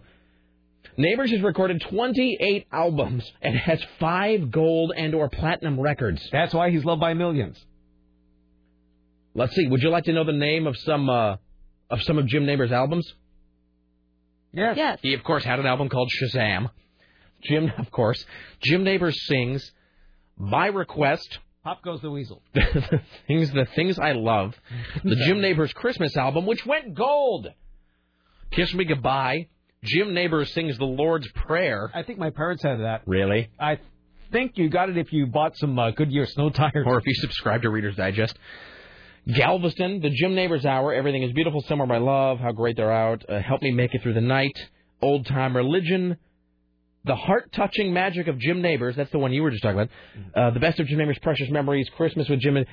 Nabors 0.96 1.30
has 1.30 1.40
recorded 1.40 1.82
28 1.90 2.66
albums 2.72 3.30
and 3.42 3.56
has 3.56 3.82
five 3.98 4.50
gold 4.50 4.92
and 4.96 5.14
or 5.14 5.28
platinum 5.28 5.80
records. 5.80 6.26
That's 6.30 6.52
why 6.54 6.70
he's 6.70 6.84
loved 6.84 7.00
by 7.00 7.14
millions. 7.14 7.58
Let's 9.34 9.54
see. 9.54 9.66
Would 9.66 9.82
you 9.82 9.90
like 9.90 10.04
to 10.04 10.12
know 10.12 10.24
the 10.24 10.32
name 10.32 10.66
of 10.66 10.76
some 10.78 11.08
uh, 11.08 11.36
of 11.90 12.02
some 12.02 12.18
of 12.18 12.26
Jim 12.26 12.46
Nabors' 12.46 12.72
albums? 12.72 13.12
Yes. 14.52 14.76
Yes. 14.76 14.98
He 15.02 15.14
of 15.14 15.22
course 15.22 15.44
had 15.44 15.58
an 15.58 15.66
album 15.66 15.88
called 15.88 16.10
Shazam. 16.10 16.70
Jim, 17.42 17.72
of 17.78 17.90
course, 17.90 18.24
Jim 18.62 18.84
Nabors 18.84 19.26
sings 19.26 19.72
by 20.38 20.66
request. 20.66 21.38
Pop 21.62 21.82
goes 21.82 22.00
the 22.00 22.10
weasel. 22.10 22.42
the 22.54 23.00
things, 23.26 23.52
the 23.52 23.66
things 23.74 23.98
I 23.98 24.12
love. 24.12 24.54
The 25.04 25.16
Jim 25.26 25.40
Nabors 25.40 25.72
Christmas 25.72 26.16
album, 26.16 26.46
which 26.46 26.64
went 26.64 26.94
gold. 26.94 27.48
Kiss 28.50 28.74
Me 28.74 28.84
Goodbye. 28.84 29.48
Jim 29.82 30.12
Nabors 30.12 30.52
sings 30.52 30.76
the 30.78 30.84
Lord's 30.84 31.30
Prayer. 31.32 31.90
I 31.94 32.02
think 32.02 32.18
my 32.18 32.30
parents 32.30 32.62
had 32.62 32.80
that. 32.80 33.02
Really? 33.06 33.48
I 33.58 33.78
think 34.32 34.56
you 34.56 34.68
got 34.68 34.90
it 34.90 34.98
if 34.98 35.12
you 35.12 35.26
bought 35.26 35.56
some 35.56 35.78
uh, 35.78 35.90
Goodyear 35.90 36.26
snow 36.26 36.50
tires. 36.50 36.84
Or 36.86 36.98
if 36.98 37.06
you 37.06 37.14
subscribe 37.14 37.62
to 37.62 37.70
Reader's 37.70 37.96
Digest. 37.96 38.38
Galveston, 39.26 40.00
the 40.00 40.10
Jim 40.10 40.34
Nabors 40.34 40.64
Hour, 40.64 40.94
Everything 40.94 41.22
is 41.22 41.32
Beautiful, 41.32 41.62
Somewhere 41.62 41.86
by 41.86 41.98
Love, 41.98 42.38
How 42.38 42.52
Great 42.52 42.76
They're 42.76 42.92
Out, 42.92 43.24
uh, 43.28 43.40
Help 43.40 43.62
Me 43.62 43.70
Make 43.70 43.94
It 43.94 44.02
Through 44.02 44.14
the 44.14 44.20
Night, 44.20 44.56
Old 45.02 45.26
Time 45.26 45.56
Religion, 45.56 46.16
The 47.04 47.14
Heart 47.16 47.52
Touching 47.52 47.92
Magic 47.92 48.28
of 48.28 48.38
Jim 48.38 48.62
Nabors, 48.62 48.96
that's 48.96 49.10
the 49.10 49.18
one 49.18 49.32
you 49.32 49.42
were 49.42 49.50
just 49.50 49.62
talking 49.62 49.80
about, 49.80 49.90
uh, 50.34 50.50
The 50.52 50.60
Best 50.60 50.80
of 50.80 50.86
Jim 50.86 50.98
Nabors' 50.98 51.18
Precious 51.20 51.50
Memories, 51.50 51.88
Christmas 51.96 52.28
with 52.28 52.40
Jim, 52.40 52.56
and, 52.56 52.66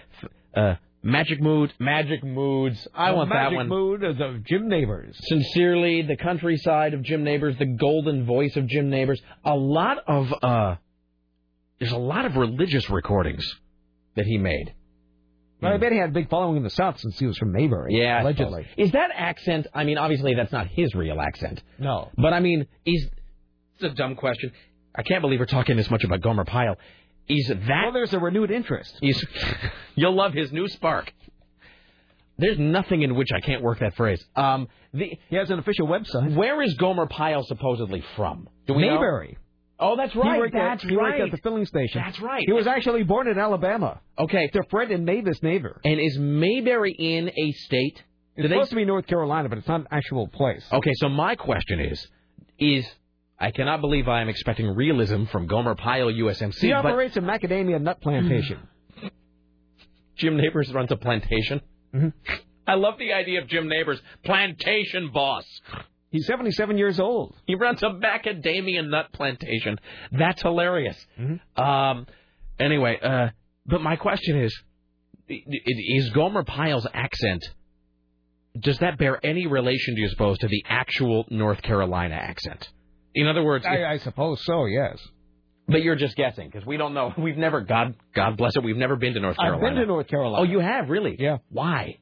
uh, 0.56 0.76
Magic 1.04 1.40
Mood, 1.40 1.74
Magic 1.80 2.24
Moods. 2.24 2.88
I 2.94 3.12
want 3.12 3.30
that 3.30 3.52
one. 3.54 3.54
magic 3.54 3.70
mood 3.70 4.04
of 4.04 4.44
Jim 4.46 4.68
Nabors. 4.68 5.16
Sincerely, 5.28 6.02
the 6.02 6.18
countryside 6.18 6.94
of 6.94 7.04
Jim 7.04 7.24
Nabors, 7.24 7.56
the 7.58 7.68
golden 7.68 8.26
voice 8.26 8.58
of 8.58 8.68
Jim 8.68 8.90
Nabors. 8.90 9.22
A 9.46 9.56
lot 9.56 10.00
of 10.08 10.34
uh, 10.42 10.76
there's 11.80 11.92
a 11.92 11.98
lot 11.98 12.26
of 12.26 12.36
religious 12.36 12.90
recordings 12.90 13.48
that 14.16 14.26
he 14.26 14.38
made. 14.38 14.74
But 15.60 15.72
I 15.72 15.78
bet 15.78 15.92
he 15.92 15.98
had 15.98 16.10
a 16.10 16.14
big 16.14 16.30
following 16.30 16.58
in 16.58 16.64
the 16.64 16.70
South 16.70 17.00
since 17.00 17.18
he 17.18 17.26
was 17.26 17.38
from 17.38 17.52
Mayberry. 17.52 17.96
Yeah, 17.96 18.22
allegedly. 18.22 18.68
Is 18.78 18.92
that 18.92 19.10
accent? 19.14 19.68
I 19.74 19.84
mean, 19.86 19.98
obviously 19.98 20.36
that's 20.36 20.52
not 20.52 20.68
his 20.68 20.94
real 20.94 21.20
accent. 21.20 21.64
No. 21.80 22.12
But 22.16 22.34
I 22.34 22.40
mean, 22.40 22.68
is 22.86 23.10
it's 23.80 23.92
a 23.92 23.96
dumb 23.96 24.16
question. 24.16 24.52
I 24.96 25.04
can't 25.04 25.22
believe 25.22 25.40
we're 25.40 25.46
talking 25.46 25.78
this 25.78 25.90
much 25.90 26.04
about 26.04 26.22
Gomer 26.22 26.46
Pyle. 26.46 26.76
Is 27.28 27.48
that? 27.48 27.82
Well, 27.84 27.92
there's 27.92 28.14
a 28.14 28.20
renewed 28.20 28.52
interest. 28.52 28.98
He's, 29.02 29.24
you'll 29.96 30.16
love 30.16 30.34
his 30.34 30.52
new 30.52 30.68
spark. 30.68 31.12
There's 32.40 32.60
nothing 32.60 33.02
in 33.02 33.16
which 33.16 33.30
I 33.36 33.40
can't 33.40 33.64
work 33.64 33.80
that 33.80 33.96
phrase. 33.96 34.24
Um, 34.36 34.68
the, 34.94 35.18
he 35.30 35.36
has 35.36 35.50
an 35.50 35.60
official 35.60 35.88
website. 35.88 36.36
Where 36.36 36.62
is 36.62 36.76
Gomer 36.76 37.08
Pyle 37.08 37.44
supposedly 37.44 38.04
from? 38.16 38.48
Do 38.68 38.76
we 38.76 38.88
know? 38.88 38.98
Oh, 39.80 39.96
that's 39.96 40.14
He 40.14 40.20
right. 40.20 40.40
worked 40.40 40.56
at- 40.56 40.82
he 40.82 40.96
right. 40.96 41.20
worked 41.20 41.22
at 41.22 41.32
the 41.32 41.38
filling 41.38 41.66
station. 41.66 42.02
That's 42.04 42.20
right. 42.20 42.44
He 42.46 42.52
was 42.54 42.66
actually 42.66 43.04
born 43.04 43.28
in 43.28 43.38
Alabama. 43.38 44.00
Okay. 44.18 44.48
To 44.48 44.64
Fred 44.72 44.90
and 44.92 45.06
Mavis 45.06 45.42
Neighbor. 45.44 45.80
And 45.86 46.00
is 46.00 46.18
Mayberry 46.18 46.94
in 46.94 47.30
a 47.38 47.52
state? 47.52 48.04
It's 48.36 48.44
Do 48.44 48.48
they- 48.48 48.56
supposed 48.56 48.70
to 48.72 48.76
be 48.76 48.86
North 48.86 49.06
Carolina, 49.08 49.50
but 49.50 49.58
it's 49.60 49.68
not 49.68 49.82
an 49.82 49.88
actual 49.92 50.28
place. 50.28 50.68
Okay, 50.72 50.94
so 50.96 51.10
my 51.10 51.36
question 51.36 51.80
is, 51.80 52.08
is 52.60 52.88
I 53.40 53.52
cannot 53.52 53.82
believe 53.82 54.08
I 54.08 54.22
am 54.22 54.30
expecting 54.30 54.68
realism 54.68 55.26
from 55.26 55.46
Gomer 55.46 55.76
Pyle 55.76 56.10
USMC, 56.12 56.60
He 56.60 56.70
but 56.72 56.86
operates 56.86 57.16
a 57.18 57.22
macadamia 57.22 57.80
nut 57.80 58.02
plantation. 58.02 58.60
Jim 60.18 60.38
Nabors 60.38 60.72
runs 60.74 60.92
a 60.92 60.96
plantation. 60.98 61.62
Mm-hmm. 61.94 62.10
I 62.68 62.74
love 62.74 62.98
the 62.98 63.14
idea 63.14 63.42
of 63.42 63.48
Jim 63.48 63.68
Nabors, 63.70 64.02
plantation 64.26 65.12
boss. 65.14 65.46
He's 66.10 66.26
77 66.26 66.78
years 66.78 67.00
old. 67.00 67.36
He 67.46 67.56
runs 67.56 67.84
a 67.84 67.88
macadamia 67.88 68.88
nut 68.88 69.08
plantation. 69.14 69.78
That's 70.12 70.42
hilarious. 70.42 70.98
Mm-hmm. 71.20 71.62
Um, 71.62 72.08
anyway, 72.60 72.98
uh, 73.02 73.28
but 73.66 73.82
my 73.82 73.98
question 73.98 74.42
is, 74.42 74.58
is 75.28 76.10
Gomer 76.12 76.44
Pyle's 76.44 76.88
accent, 76.94 77.44
does 78.58 78.78
that 78.80 78.98
bear 78.98 79.24
any 79.26 79.48
relation, 79.48 79.96
do 79.96 80.02
you 80.02 80.10
suppose, 80.10 80.38
to 80.40 80.48
the 80.48 80.64
actual 80.70 81.26
North 81.30 81.62
Carolina 81.62 82.16
accent? 82.16 82.70
In 83.14 83.28
other 83.28 83.44
words, 83.44 83.66
I, 83.66 83.84
I 83.84 83.98
suppose 83.98 84.44
so, 84.46 84.66
yes. 84.66 84.98
but 85.68 85.82
you're 85.84 85.96
just 85.96 86.16
guessing 86.16 86.50
because 86.50 86.66
we 86.66 86.78
don't 86.78 86.94
know. 86.94 87.14
We've 87.18 87.38
never, 87.38 87.62
God, 87.62 87.96
God 88.16 88.38
bless 88.38 88.56
it, 88.56 88.64
we've 88.64 88.78
never 88.78 88.96
been 88.96 89.14
to 89.16 89.20
North 89.20 89.38
Carolina. 89.38 89.66
I've 89.66 89.74
been 89.74 89.82
to 89.82 89.88
North 89.88 90.08
Carolina. 90.08 90.40
Oh, 90.40 90.44
you 90.44 90.60
have 90.60 90.90
really? 90.90 91.18
Yeah. 91.20 91.38
Why? 91.50 91.98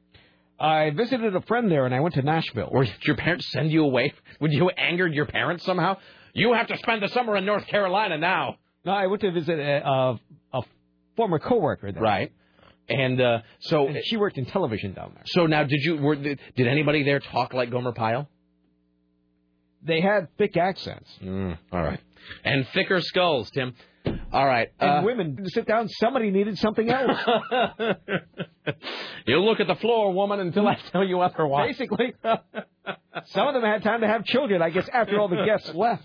I 0.59 0.91
visited 0.91 1.35
a 1.35 1.41
friend 1.41 1.69
there, 1.69 1.85
and 1.85 1.93
I 1.93 1.99
went 1.99 2.15
to 2.15 2.21
Nashville. 2.21 2.69
Or 2.71 2.85
did 2.85 2.93
your 3.05 3.17
parents 3.17 3.51
send 3.51 3.71
you 3.71 3.83
away? 3.83 4.13
Would 4.39 4.53
you 4.53 4.69
angered 4.69 5.13
your 5.13 5.25
parents 5.25 5.65
somehow? 5.65 5.97
You 6.33 6.53
have 6.53 6.67
to 6.67 6.77
spend 6.77 7.01
the 7.01 7.09
summer 7.09 7.35
in 7.37 7.45
North 7.45 7.67
Carolina 7.67 8.17
now. 8.17 8.57
No, 8.85 8.91
I 8.91 9.07
went 9.07 9.21
to 9.21 9.31
visit 9.31 9.59
a, 9.59 9.87
a, 9.87 10.19
a 10.53 10.61
former 11.15 11.39
coworker 11.39 11.91
there. 11.91 12.01
Right. 12.01 12.31
And 12.87 13.19
uh, 13.19 13.39
so 13.61 13.87
And 13.87 13.97
she 14.05 14.17
worked 14.17 14.37
in 14.37 14.45
television 14.45 14.93
down 14.93 15.11
there. 15.15 15.23
So 15.25 15.47
now, 15.47 15.63
did 15.63 15.81
you? 15.81 15.97
Were, 15.97 16.15
did 16.15 16.39
anybody 16.59 17.03
there 17.03 17.19
talk 17.19 17.53
like 17.53 17.71
Gomer 17.71 17.93
Pyle? 17.93 18.29
They 19.81 20.01
had 20.01 20.27
thick 20.37 20.55
accents. 20.57 21.09
Mm, 21.23 21.57
all 21.71 21.81
right. 21.81 21.99
And 22.43 22.67
thicker 22.73 23.01
skulls, 23.01 23.49
Tim. 23.51 23.75
All 24.35 24.45
right. 24.45 24.67
And 24.81 24.89
uh, 24.89 25.01
women 25.05 25.45
sit 25.47 25.65
down. 25.65 25.87
Somebody 25.87 26.29
needed 26.29 26.57
something 26.57 26.89
else. 26.89 27.17
you 29.25 29.39
look 29.39 29.61
at 29.61 29.67
the 29.67 29.75
floor, 29.75 30.11
woman, 30.11 30.41
until 30.41 30.67
I 30.67 30.77
tell 30.91 31.05
you 31.05 31.21
otherwise. 31.21 31.69
Basically, 31.69 32.13
some 33.27 33.47
of 33.47 33.53
them 33.53 33.63
had 33.63 33.81
time 33.81 34.01
to 34.01 34.07
have 34.07 34.25
children. 34.25 34.61
I 34.61 34.71
guess 34.71 34.89
after 34.91 35.17
all 35.21 35.29
the 35.29 35.45
guests 35.45 35.73
left. 35.73 36.03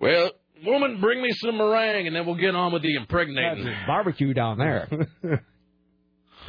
Well, 0.00 0.32
woman, 0.66 1.00
bring 1.00 1.22
me 1.22 1.30
some 1.32 1.56
meringue, 1.56 2.08
and 2.08 2.14
then 2.14 2.26
we'll 2.26 2.34
get 2.34 2.54
on 2.54 2.74
with 2.74 2.82
the 2.82 2.94
impregnating. 2.94 3.64
That's 3.64 3.86
barbecue 3.86 4.34
down 4.34 4.58
there. 4.58 4.90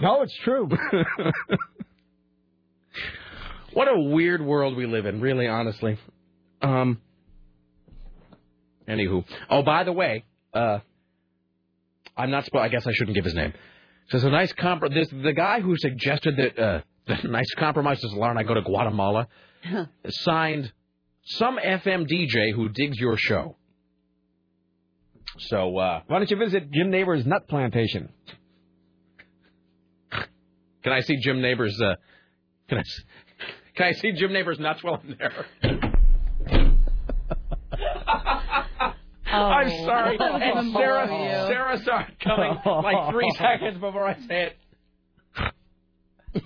no, 0.01 0.23
it's 0.23 0.37
true. 0.43 0.67
What 3.73 3.87
a 3.87 3.99
weird 3.99 4.39
world 4.39 4.77
we 4.77 4.85
live 4.85 5.07
in, 5.07 5.19
really, 5.19 5.47
honestly. 5.47 5.97
Um. 6.61 7.01
Anywho, 8.87 9.25
oh, 9.49 9.63
by 9.63 9.83
the 9.83 9.93
way, 9.93 10.25
uh, 10.53 10.79
I'm 12.15 12.31
not. 12.31 12.45
Spo- 12.45 12.59
I 12.59 12.67
guess 12.69 12.85
I 12.85 12.91
shouldn't 12.93 13.15
give 13.15 13.25
his 13.25 13.33
name. 13.33 13.53
So 14.09 14.17
it's 14.17 14.25
a 14.25 14.29
nice 14.29 14.53
compr. 14.53 14.93
This 14.93 15.09
the 15.09 15.33
guy 15.33 15.61
who 15.61 15.75
suggested 15.77 16.37
that 16.37 16.59
uh, 16.59 16.81
the 17.07 17.27
nice 17.27 17.51
compromise 17.57 18.03
is 18.03 18.13
Laura 18.13 18.31
and 18.31 18.39
I 18.39 18.43
go 18.43 18.53
to 18.53 18.61
Guatemala. 18.61 19.27
signed 20.09 20.71
some 21.25 21.57
FM 21.57 22.05
DJ 22.11 22.53
who 22.53 22.69
digs 22.69 22.97
your 22.99 23.17
show. 23.17 23.55
So 25.39 25.77
uh, 25.77 26.01
Why 26.07 26.19
don't 26.19 26.29
you 26.29 26.37
visit 26.37 26.69
Jim 26.71 26.91
Nabors' 26.91 27.25
nut 27.25 27.47
plantation? 27.47 28.09
can 30.83 30.93
I 30.93 30.99
see 31.01 31.17
Jim 31.17 31.41
Nabors? 31.41 31.79
Uh, 31.81 31.95
can 32.69 32.77
I? 32.79 32.83
Can 33.75 33.87
I 33.87 33.91
see 33.93 34.11
Jim 34.11 34.31
Nabors 34.31 34.59
nuts 34.59 34.83
while 34.83 35.01
I'm 35.03 35.17
there? 35.17 35.81
Oh, 39.33 39.45
I'm 39.45 39.69
sorry. 39.85 40.17
And 40.19 40.73
Sarah. 40.73 41.07
Sarah 41.47 41.81
saw 41.83 42.01
it 42.01 42.19
coming 42.23 42.55
like 42.65 43.11
three 43.11 43.31
seconds 43.37 43.79
before 43.79 44.07
I 44.07 44.19
say 44.27 44.51
it. 44.51 44.57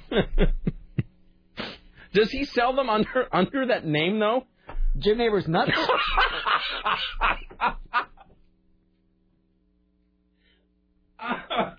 Does 2.14 2.32
he 2.32 2.46
sell 2.46 2.74
them 2.76 2.90
under 2.90 3.28
under 3.32 3.68
that 3.68 3.86
name 3.86 4.20
though? 4.20 4.46
Jim 4.98 5.18
Nabors' 5.18 5.48
nuts. 5.48 5.72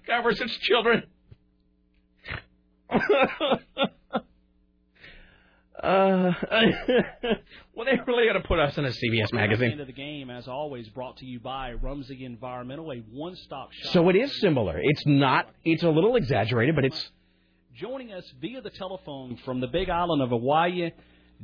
God, 0.07 0.25
we're 0.25 0.35
such 0.35 0.61
children. 0.61 1.05
Uh, 5.83 6.33
well, 7.75 7.87
they 7.87 7.99
really 8.07 8.27
got 8.27 8.35
to 8.35 8.47
put 8.47 8.59
us 8.59 8.77
in 8.77 8.85
a 8.85 8.89
CBS 8.89 9.33
magazine. 9.33 9.73
end 9.73 9.81
of 9.81 9.87
the 9.87 9.93
game, 9.93 10.31
as 10.31 10.49
always, 10.49 10.89
brought 10.89 11.17
to 11.19 11.27
you 11.27 11.39
by 11.41 11.73
Rumsey 11.73 12.25
Environmental, 12.25 12.91
a 12.91 12.97
one-stop 13.13 13.73
shop. 13.73 13.93
So 13.93 14.09
it 14.09 14.17
is 14.17 14.41
similar. 14.41 14.79
It's 14.83 15.07
not. 15.07 15.49
It's 15.65 15.83
a 15.83 15.89
little 15.89 16.17
exaggerated, 16.17 16.75
but 16.75 16.85
it's. 16.85 17.11
Joining 17.77 18.13
us 18.13 18.25
via 18.41 18.61
the 18.61 18.71
telephone 18.71 19.39
from 19.45 19.61
the 19.61 19.69
Big 19.69 19.89
Island 19.89 20.21
of 20.21 20.31
Hawaii, 20.31 20.91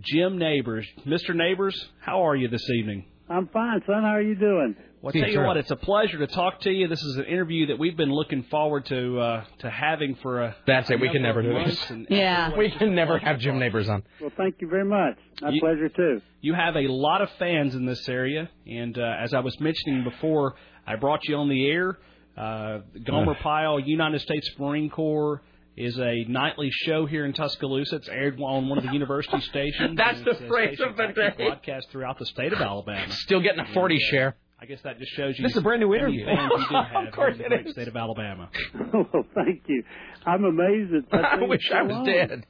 Jim 0.00 0.36
Nabors. 0.36 0.86
Mr. 1.06 1.32
Nabors, 1.32 1.90
how 2.00 2.26
are 2.26 2.34
you 2.34 2.48
this 2.48 2.68
evening? 2.70 3.06
I'm 3.28 3.46
fine, 3.48 3.80
son. 3.86 4.02
How 4.02 4.16
are 4.16 4.22
you 4.22 4.34
doing? 4.34 4.74
Well, 5.05 5.12
I 5.15 5.20
tell 5.20 5.28
you 5.28 5.42
what, 5.42 5.58
it's 5.58 5.70
a 5.70 5.76
pleasure 5.76 6.16
to 6.16 6.26
talk 6.26 6.60
to 6.60 6.70
you. 6.70 6.89
This 6.89 7.02
is 7.02 7.16
an 7.16 7.24
interview 7.26 7.66
that 7.66 7.78
we've 7.78 7.97
been 7.97 8.10
looking 8.10 8.42
forward 8.44 8.86
to 8.86 9.20
uh, 9.20 9.44
to 9.58 9.68
having 9.68 10.15
for 10.23 10.42
a. 10.42 10.57
That's 10.66 10.89
it. 10.89 10.99
We 10.99 11.10
can 11.10 11.20
never 11.20 11.42
do 11.42 11.52
this. 11.62 11.92
Yeah. 12.08 12.57
We 12.57 12.70
can 12.70 12.94
never 12.94 13.18
have 13.18 13.39
Jim 13.39 13.58
Nabors 13.58 13.91
on. 13.91 14.02
Well, 14.18 14.33
thank 14.34 14.62
you 14.62 14.68
very 14.68 14.86
much. 14.86 15.18
My 15.42 15.50
You- 15.50 15.60
pleasure 15.60 15.91
too. 15.91 16.23
You 16.41 16.55
have 16.55 16.76
a 16.76 16.89
lot 16.89 17.20
of 17.20 17.28
fans 17.39 17.74
in 17.74 17.84
this 17.84 18.08
area, 18.08 18.49
and 18.66 18.97
uh, 18.99 19.16
as 19.20 19.34
I 19.34 19.41
was 19.41 19.60
mentioning 19.60 20.05
before, 20.05 20.55
I 20.86 20.97
brought 20.97 21.20
you 21.28 21.36
on 21.36 21.50
the 21.50 21.66
air. 21.70 21.99
Uh, 22.34 22.78
Gomer 23.05 23.34
Pyle, 23.34 23.78
United 23.78 24.23
States 24.23 24.50
Marine 24.58 24.89
Corps, 24.89 25.42
is 25.76 25.99
a 25.99 26.24
nightly 26.28 26.70
show 26.70 27.05
here 27.05 27.26
in 27.26 27.34
Tuscaloosa. 27.34 27.97
It's 27.97 28.08
aired 28.08 28.41
on 28.41 28.68
one 28.70 28.78
of 28.78 28.84
the 28.84 28.92
university 28.92 29.41
stations. 29.50 29.99
That's 29.99 30.23
the 30.23 30.31
it's 30.31 30.41
phrase 30.49 30.81
of 30.81 30.97
the 30.97 31.08
day. 31.15 31.34
Broadcast 31.36 31.91
throughout 31.91 32.18
the 32.18 32.26
state 32.26 32.55
of 32.55 32.60
Alabama. 32.60 33.12
Still 33.12 33.41
getting 33.41 33.60
a 33.60 33.73
40 33.74 33.99
share. 33.99 34.36
I 34.65 34.67
guess 34.67 34.81
that 34.83 34.99
just 34.99 35.12
shows 35.12 35.39
you. 35.39 35.43
This 35.43 35.52
is 35.52 35.59
a 35.59 35.60
brand 35.60 35.83
new 35.83 35.93
interview. 35.94 36.25
Fans 36.25 36.51
you 36.57 36.67
do 36.70 36.75
have 36.94 37.09
Of 37.09 37.12
course 37.12 37.36
here 37.36 37.44
in 37.44 37.51
the 37.51 37.57
it 37.57 37.59
great 37.59 37.67
is. 37.67 37.73
state 37.73 37.89
of 37.89 37.97
Alabama. 37.97 38.49
well, 38.94 39.26
thank 39.34 39.62
you. 39.67 39.84
I'm 40.25 40.43
amazed 40.43 40.91
that. 40.94 41.05
that 41.12 41.25
I 41.26 41.36
thing's 41.36 41.51
wish 41.51 41.70
I 41.70 41.83
was 41.83 41.93
long. 41.93 42.05
dead. 42.07 42.47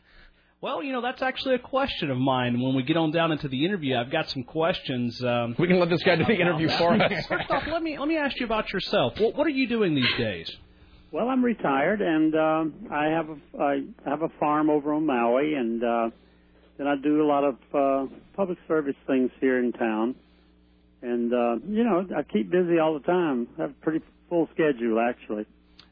Well, 0.61 0.81
you 0.85 0.93
know, 0.93 1.03
that's 1.03 1.23
actually 1.23 1.57
a 1.57 1.59
question 1.59 2.13
of 2.13 2.17
mine. 2.17 2.61
When 2.61 2.77
we 2.77 2.85
get 2.85 2.97
on 2.97 3.11
down 3.11 3.33
into 3.33 3.49
the 3.49 3.65
interview, 3.65 3.97
I've 3.97 4.13
got 4.13 4.31
some 4.31 4.45
questions. 4.45 5.21
Um, 5.25 5.57
We 5.59 5.67
can 5.67 5.81
let 5.81 5.89
this 5.91 6.05
guy 6.05 6.15
do 6.15 6.25
the 6.25 6.41
interview 6.41 6.69
for 6.69 6.95
us. 6.95 7.27
First 7.27 7.51
off, 7.51 7.65
let 7.67 7.83
me 7.83 7.99
let 7.99 8.07
me 8.07 8.17
ask 8.17 8.39
you 8.39 8.47
about 8.47 8.73
yourself. 8.73 9.19
What 9.19 9.35
what 9.35 9.45
are 9.49 9.51
you 9.51 9.67
doing 9.69 9.97
these 9.97 10.15
days? 10.17 10.49
Well, 11.11 11.29
I'm 11.29 11.45
retired, 11.45 12.01
and 12.01 12.33
um, 12.37 12.75
I 12.93 13.07
have 13.07 13.29
a 13.29 13.37
I 13.61 13.81
have 14.09 14.23
a 14.23 14.29
farm 14.39 14.71
over 14.71 14.95
on 14.95 15.05
Maui, 15.05 15.55
and 15.55 15.83
uh, 15.83 16.11
then 16.79 16.87
I 16.87 16.95
do 16.95 17.23
a 17.25 17.27
lot 17.27 17.43
of 17.43 17.57
uh, 17.75 18.15
public 18.37 18.59
service 18.69 18.97
things 19.09 19.33
here 19.41 19.59
in 19.59 19.73
town. 19.73 20.15
And 21.05 21.33
uh, 21.33 21.57
you 21.69 21.85
know, 21.85 22.07
I 22.17 22.23
keep 22.23 22.51
busy 22.51 22.79
all 22.83 22.95
the 22.95 23.05
time. 23.07 23.47
I 23.59 23.63
have 23.63 23.71
a 23.73 23.85
pretty 23.85 24.01
full 24.31 24.49
schedule, 24.55 24.99
actually. 24.99 25.45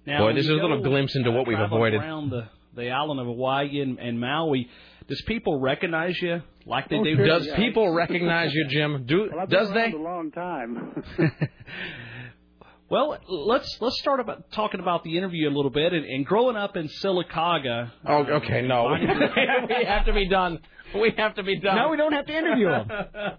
Now, 0.06 0.20
Boy, 0.20 0.32
this 0.32 0.44
is 0.46 0.50
a 0.50 0.54
little 0.54 0.82
glimpse 0.82 1.14
into 1.14 1.30
what 1.30 1.46
we've 1.46 1.58
avoided. 1.58 2.00
around 2.00 2.30
the 2.30 2.48
the 2.74 2.88
island 2.90 3.20
of 3.20 3.26
Hawaii 3.26 3.80
and, 3.80 3.98
and 3.98 4.18
Maui. 4.18 4.68
Does 5.08 5.20
people 5.26 5.60
recognize 5.60 6.20
you 6.22 6.40
like 6.64 6.88
they 6.88 6.96
Oh, 6.96 7.04
do? 7.04 7.16
sure, 7.16 7.26
Does 7.26 7.46
yeah. 7.46 7.56
people 7.56 7.92
recognize 7.92 8.54
you, 8.54 8.66
Jim? 8.70 9.04
Do 9.06 9.28
Well, 9.30 9.40
I've 9.40 9.48
been 9.50 9.58
does 9.58 9.70
around 9.70 9.92
they? 9.92 9.96
a 9.98 10.00
long 10.00 10.30
time. 10.30 11.02
Well, 12.88 13.18
let's 13.26 13.78
let's 13.80 13.98
start 14.00 14.20
about 14.20 14.52
talking 14.52 14.78
about 14.78 15.02
the 15.02 15.16
interview 15.16 15.48
a 15.48 15.54
little 15.54 15.70
bit 15.70 15.94
and, 15.94 16.04
and 16.04 16.26
growing 16.26 16.56
up 16.56 16.76
in 16.76 16.88
Sylacauga. 17.02 17.90
Oh, 18.06 18.18
okay, 18.42 18.60
no. 18.60 18.88
we 19.68 19.84
have 19.86 20.04
to 20.04 20.12
be 20.12 20.28
done. 20.28 20.58
We 20.94 21.10
have 21.16 21.34
to 21.36 21.42
be 21.42 21.58
done. 21.58 21.76
Now 21.76 21.90
we 21.90 21.96
don't 21.96 22.12
have 22.12 22.26
to 22.26 22.36
interview 22.36 22.68
him. 22.68 22.90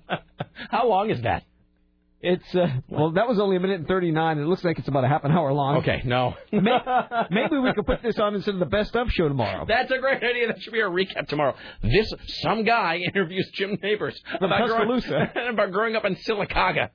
How 0.72 0.88
long 0.88 1.12
is 1.12 1.22
that? 1.22 1.44
It's 2.26 2.56
uh, 2.56 2.68
well, 2.88 3.12
that 3.12 3.28
was 3.28 3.38
only 3.38 3.58
a 3.58 3.60
minute 3.60 3.80
and 3.80 3.88
thirty 3.88 4.10
nine. 4.12 4.38
It 4.40 4.46
looks 4.46 4.64
like 4.64 4.80
it's 4.80 4.88
about 4.88 5.04
a 5.04 5.10
half 5.10 5.26
an 5.26 5.32
hour 5.32 5.52
long. 5.52 5.78
Okay, 5.80 6.02
no. 6.06 6.36
May- 6.54 6.80
Maybe 7.30 7.58
we 7.58 7.74
could 7.74 7.86
put 7.86 8.02
this 8.02 8.18
on 8.18 8.34
instead 8.34 8.54
of 8.54 8.60
the 8.62 8.66
best 8.66 8.96
of 8.96 9.10
show 9.12 9.28
tomorrow. 9.28 9.66
That's 9.68 9.92
a 9.92 9.98
great 9.98 10.24
idea. 10.24 10.48
That 10.48 10.62
should 10.62 10.72
be 10.72 10.82
our 10.82 10.90
recap 10.90 11.28
tomorrow. 11.28 11.54
This 11.84 12.10
some 12.44 12.64
guy 12.64 12.96
interviews 13.14 13.50
Jim 13.54 13.78
Nabors 13.84 14.18
about 14.40 14.68
growing, 14.68 15.02
about 15.50 15.72
growing 15.74 15.96
up 15.98 16.06
in 16.06 16.16
Sylacauga. 16.16 16.90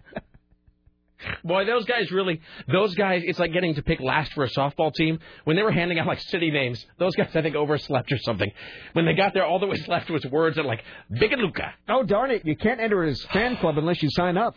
Boy, 1.42 1.64
those 1.64 1.84
guys 1.84 2.12
really, 2.12 2.40
those 2.72 2.94
guys, 2.94 3.22
it's 3.26 3.40
like 3.40 3.52
getting 3.52 3.74
to 3.74 3.82
pick 3.82 3.98
last 4.00 4.32
for 4.34 4.44
a 4.44 4.48
softball 4.48 4.94
team. 4.94 5.18
When 5.44 5.56
they 5.56 5.62
were 5.62 5.72
handing 5.72 5.98
out 5.98 6.06
like 6.06 6.20
city 6.20 6.50
names, 6.52 6.86
those 6.98 7.14
guys 7.16 7.28
I 7.34 7.42
think 7.42 7.56
overslept 7.56 8.12
or 8.12 8.18
something. 8.18 8.48
When 8.92 9.04
they 9.04 9.14
got 9.14 9.34
there, 9.34 9.44
all 9.44 9.58
that 9.58 9.66
was 9.66 9.86
left 9.88 10.08
was 10.10 10.24
words 10.26 10.56
that 10.56 10.64
like 10.64 10.82
Bigaluka. 11.12 11.72
Oh 11.88 12.04
darn 12.04 12.30
it! 12.30 12.46
You 12.46 12.56
can't 12.56 12.78
enter 12.80 13.02
his 13.02 13.22
fan 13.32 13.56
club 13.56 13.76
unless 13.78 14.00
you 14.00 14.08
sign 14.12 14.36
up. 14.38 14.56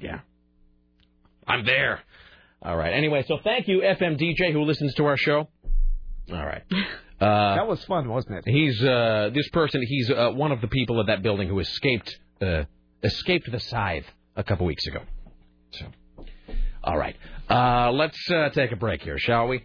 Yeah. 0.00 0.20
I'm 1.46 1.64
there. 1.64 2.00
All 2.62 2.76
right. 2.76 2.92
Anyway, 2.92 3.24
so 3.28 3.38
thank 3.42 3.68
you, 3.68 3.80
FM 3.80 4.18
DJ, 4.20 4.52
who 4.52 4.62
listens 4.62 4.94
to 4.94 5.04
our 5.06 5.16
show. 5.16 5.48
All 6.30 6.46
right. 6.46 6.62
Uh, 7.18 7.54
that 7.54 7.66
was 7.66 7.82
fun, 7.86 8.06
wasn't 8.10 8.34
it? 8.36 8.44
He's 8.46 8.78
uh, 8.84 9.30
this 9.32 9.48
person. 9.48 9.80
He's 9.82 10.10
uh, 10.10 10.32
one 10.34 10.52
of 10.52 10.60
the 10.60 10.68
people 10.68 11.00
at 11.00 11.06
that 11.06 11.22
building 11.22 11.48
who 11.48 11.60
escaped 11.60 12.14
uh, 12.42 12.64
escaped 13.02 13.50
the 13.50 13.58
scythe 13.58 14.04
a 14.36 14.44
couple 14.44 14.66
weeks 14.66 14.86
ago. 14.86 15.00
So, 15.70 15.86
all 16.84 16.98
right. 16.98 17.16
Uh, 17.48 17.90
let's 17.92 18.18
uh, 18.30 18.50
take 18.50 18.70
a 18.72 18.76
break 18.76 19.00
here, 19.00 19.18
shall 19.18 19.48
we? 19.48 19.64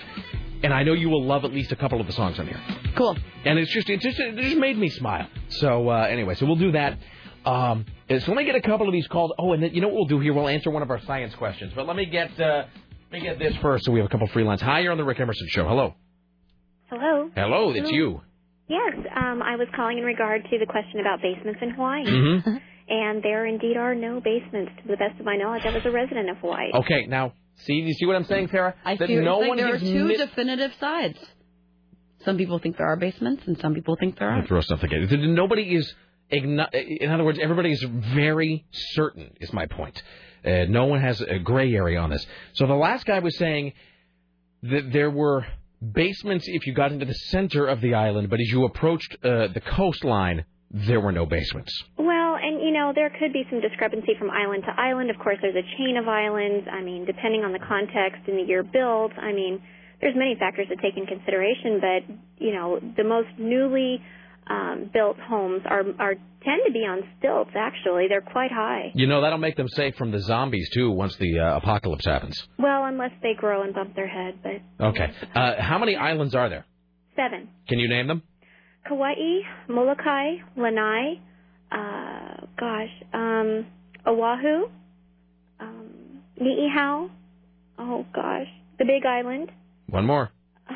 and 0.62 0.72
I 0.72 0.84
know 0.84 0.94
you 0.94 1.10
will 1.10 1.22
love 1.22 1.44
at 1.44 1.52
least 1.52 1.70
a 1.70 1.76
couple 1.76 2.00
of 2.00 2.06
the 2.06 2.14
songs 2.14 2.38
on 2.38 2.46
here. 2.46 2.60
Cool. 2.96 3.16
And 3.44 3.58
it's 3.58 3.70
just 3.70 3.90
it 3.90 4.00
just 4.00 4.18
it 4.18 4.36
just 4.36 4.56
made 4.56 4.78
me 4.78 4.88
smile. 4.88 5.28
So 5.50 5.90
uh, 5.90 6.06
anyway, 6.08 6.34
so 6.34 6.46
we'll 6.46 6.56
do 6.56 6.72
that. 6.72 6.98
Um, 7.44 7.84
so 8.08 8.32
let 8.32 8.36
me 8.36 8.44
get 8.44 8.54
a 8.54 8.62
couple 8.62 8.86
of 8.86 8.92
these 8.92 9.08
calls. 9.08 9.32
Oh, 9.38 9.52
and 9.52 9.62
then, 9.62 9.74
you 9.74 9.82
know 9.82 9.88
what 9.88 9.96
we'll 9.96 10.04
do 10.06 10.20
here? 10.20 10.32
We'll 10.32 10.48
answer 10.48 10.70
one 10.70 10.82
of 10.82 10.90
our 10.90 11.00
science 11.02 11.34
questions. 11.34 11.72
But 11.74 11.86
let 11.86 11.96
me 11.96 12.06
get 12.06 12.40
uh, 12.40 12.64
let 13.10 13.12
me 13.12 13.20
get 13.20 13.38
this 13.38 13.54
first. 13.56 13.84
So 13.84 13.92
we 13.92 13.98
have 13.98 14.06
a 14.06 14.10
couple 14.10 14.28
free 14.28 14.44
lines. 14.44 14.62
Hi, 14.62 14.80
you're 14.80 14.92
on 14.92 14.98
the 14.98 15.04
Rick 15.04 15.20
Emerson 15.20 15.46
Show. 15.50 15.68
Hello. 15.68 15.94
Hello. 16.88 17.30
Hello, 17.34 17.70
it's 17.72 17.90
you. 17.90 18.22
Yes, 18.68 18.94
um, 19.16 19.42
I 19.42 19.56
was 19.56 19.68
calling 19.74 19.98
in 19.98 20.04
regard 20.04 20.42
to 20.50 20.58
the 20.58 20.66
question 20.66 21.00
about 21.00 21.20
basements 21.20 21.60
in 21.62 21.70
Hawaii. 21.70 22.04
Mhm. 22.06 22.60
And 22.88 23.22
there 23.22 23.46
indeed 23.46 23.76
are 23.76 23.94
no 23.94 24.20
basements, 24.20 24.72
to 24.82 24.88
the 24.88 24.96
best 24.96 25.18
of 25.18 25.24
my 25.24 25.36
knowledge. 25.36 25.64
I 25.64 25.70
was 25.72 25.84
a 25.84 25.90
resident 25.90 26.28
of 26.30 26.38
Hawaii. 26.38 26.70
Okay, 26.74 27.06
now 27.06 27.32
see, 27.54 27.74
you 27.74 27.92
see 27.94 28.06
what 28.06 28.16
I'm 28.16 28.24
saying, 28.24 28.48
Tara? 28.48 28.74
I 28.84 28.96
that 28.96 29.08
see 29.08 29.16
no 29.16 29.38
one 29.38 29.56
there 29.56 29.74
are 29.74 29.78
two 29.78 30.04
mi- 30.08 30.16
definitive 30.16 30.72
sides. 30.74 31.18
Some 32.24 32.36
people 32.36 32.58
think 32.58 32.76
there 32.76 32.86
are 32.86 32.96
basements, 32.96 33.46
and 33.46 33.58
some 33.58 33.74
people 33.74 33.96
think 33.96 34.18
there 34.18 34.28
aren't. 34.28 34.46
throw 34.48 34.60
something 34.60 34.92
at 34.92 35.12
it. 35.12 35.20
Nobody 35.20 35.74
is. 35.74 35.94
In 36.30 36.58
other 36.60 37.24
words, 37.24 37.38
everybody 37.40 37.72
is 37.72 37.82
very 37.82 38.64
certain. 38.72 39.32
Is 39.40 39.52
my 39.52 39.66
point. 39.66 40.02
Uh, 40.44 40.64
no 40.68 40.86
one 40.86 41.00
has 41.00 41.20
a 41.20 41.38
gray 41.38 41.72
area 41.74 41.98
on 42.00 42.10
this. 42.10 42.26
So 42.54 42.66
the 42.66 42.74
last 42.74 43.04
guy 43.06 43.18
was 43.18 43.36
saying 43.36 43.74
that 44.64 44.92
there 44.92 45.10
were 45.10 45.46
basements 45.82 46.44
if 46.46 46.66
you 46.66 46.74
got 46.74 46.92
into 46.92 47.04
the 47.04 47.14
center 47.14 47.66
of 47.66 47.80
the 47.80 47.94
island, 47.94 48.30
but 48.30 48.40
as 48.40 48.48
you 48.48 48.64
approached 48.64 49.16
uh, 49.24 49.48
the 49.48 49.60
coastline, 49.60 50.44
there 50.70 51.00
were 51.00 51.12
no 51.12 51.26
basements. 51.26 51.72
Well, 51.98 52.36
and 52.40 52.62
you 52.62 52.72
know, 52.72 52.92
there 52.94 53.10
could 53.10 53.32
be 53.32 53.44
some 53.50 53.60
discrepancy 53.60 54.14
from 54.18 54.30
island 54.30 54.64
to 54.64 54.80
island. 54.80 55.10
Of 55.10 55.18
course, 55.18 55.38
there's 55.42 55.56
a 55.56 55.66
chain 55.76 55.96
of 55.96 56.08
islands. 56.08 56.66
I 56.70 56.82
mean, 56.82 57.04
depending 57.04 57.44
on 57.44 57.52
the 57.52 57.58
context 57.58 58.22
and 58.26 58.38
the 58.38 58.48
year 58.48 58.62
built, 58.62 59.12
I 59.18 59.32
mean, 59.32 59.60
there's 60.00 60.14
many 60.16 60.34
factors 60.38 60.68
to 60.68 60.76
take 60.76 60.96
in 60.96 61.06
consideration. 61.06 61.80
But 61.80 62.14
you 62.38 62.54
know, 62.54 62.80
the 62.96 63.04
most 63.04 63.28
newly 63.38 64.00
um, 64.48 64.90
built 64.92 65.16
homes 65.18 65.62
are 65.66 65.82
are 65.98 66.14
tend 66.14 66.62
to 66.66 66.72
be 66.72 66.80
on 66.80 67.00
stilts. 67.18 67.50
Actually, 67.56 68.06
they're 68.08 68.20
quite 68.20 68.50
high. 68.50 68.90
You 68.94 69.06
know 69.06 69.20
that'll 69.22 69.38
make 69.38 69.56
them 69.56 69.68
safe 69.68 69.94
from 69.96 70.10
the 70.10 70.20
zombies 70.20 70.68
too 70.74 70.90
once 70.90 71.14
the 71.16 71.38
uh, 71.38 71.56
apocalypse 71.58 72.04
happens. 72.04 72.42
Well, 72.58 72.84
unless 72.84 73.12
they 73.22 73.34
grow 73.34 73.62
and 73.62 73.72
bump 73.74 73.94
their 73.94 74.08
head. 74.08 74.34
But 74.42 74.84
Okay. 74.84 75.10
Uh, 75.34 75.54
how 75.60 75.78
many 75.78 75.96
islands 75.96 76.34
are 76.34 76.48
there? 76.48 76.64
seven: 77.16 77.48
Can 77.68 77.78
you 77.78 77.88
name 77.88 78.06
them? 78.08 78.22
Kauai, 78.88 79.14
Molokai, 79.68 80.36
Lanai. 80.56 81.20
Uh, 81.70 82.46
gosh, 82.58 82.90
um, 83.14 83.66
Oahu, 84.06 84.66
um, 85.60 86.22
Niihau. 86.40 87.08
Oh 87.78 88.04
gosh, 88.14 88.48
the 88.78 88.84
Big 88.84 89.06
Island, 89.06 89.50
One 89.88 90.04
more. 90.04 90.30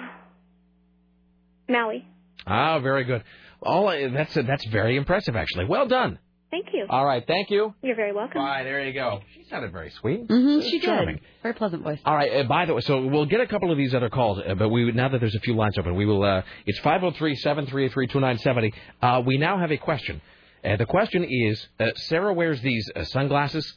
Maui. 1.69 2.07
Ah, 2.47 2.79
very 2.79 3.05
good. 3.05 3.23
All 3.63 3.87
that's 3.87 4.35
that's 4.35 4.67
very 4.67 4.97
impressive, 4.97 5.37
actually. 5.37 5.67
Well 5.67 5.87
done. 5.87 6.19
Thank 6.51 6.67
you. 6.73 6.87
All 6.89 7.05
right, 7.05 7.25
thank 7.27 7.51
you. 7.51 7.75
You're 7.83 7.97
very 7.97 8.13
welcome. 8.13 8.41
Bye. 8.41 8.63
There 8.63 8.85
you 8.87 8.93
go. 8.93 9.21
She 9.35 9.45
sounded 9.51 9.73
very 9.73 9.91
sweet. 9.91 10.29
Mm-hmm, 10.29 10.61
she 10.69 10.79
charming. 10.79 11.17
did. 11.17 11.25
Very 11.43 11.55
pleasant 11.55 11.83
voice. 11.83 11.99
All 12.05 12.15
right. 12.15 12.33
Uh, 12.33 12.43
by 12.45 12.67
the 12.67 12.75
way, 12.75 12.81
so 12.83 13.05
we'll 13.05 13.27
get 13.27 13.41
a 13.41 13.47
couple 13.49 13.73
of 13.73 13.77
these 13.77 13.95
other 13.95 14.09
calls, 14.09 14.39
uh, 14.39 14.55
but 14.55 14.69
we 14.69 14.93
now 14.93 15.09
that 15.09 15.19
there's 15.19 15.35
a 15.35 15.41
few 15.41 15.57
lines 15.57 15.77
open, 15.77 15.97
we 15.97 16.07
will. 16.07 16.23
Uh, 16.23 16.43
it's 16.65 16.79
five 16.81 17.01
zero 17.01 17.11
three 17.13 17.35
seven 17.37 17.67
three 17.67 17.89
three 17.89 18.07
two 18.07 18.21
nine 18.21 18.39
seventy. 18.39 18.73
Uh, 19.03 19.23
we 19.27 19.39
now 19.39 19.59
have 19.59 19.73
a 19.73 19.77
question. 19.77 20.21
Uh, 20.65 20.77
the 20.77 20.87
question 20.87 21.25
is: 21.29 21.67
uh, 21.81 21.91
Sarah 21.97 22.33
wears 22.33 22.61
these 22.61 22.89
uh, 22.95 23.05
sunglasses, 23.05 23.75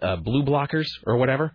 uh, 0.00 0.16
blue 0.16 0.44
blockers 0.44 0.86
or 1.06 1.16
whatever. 1.16 1.52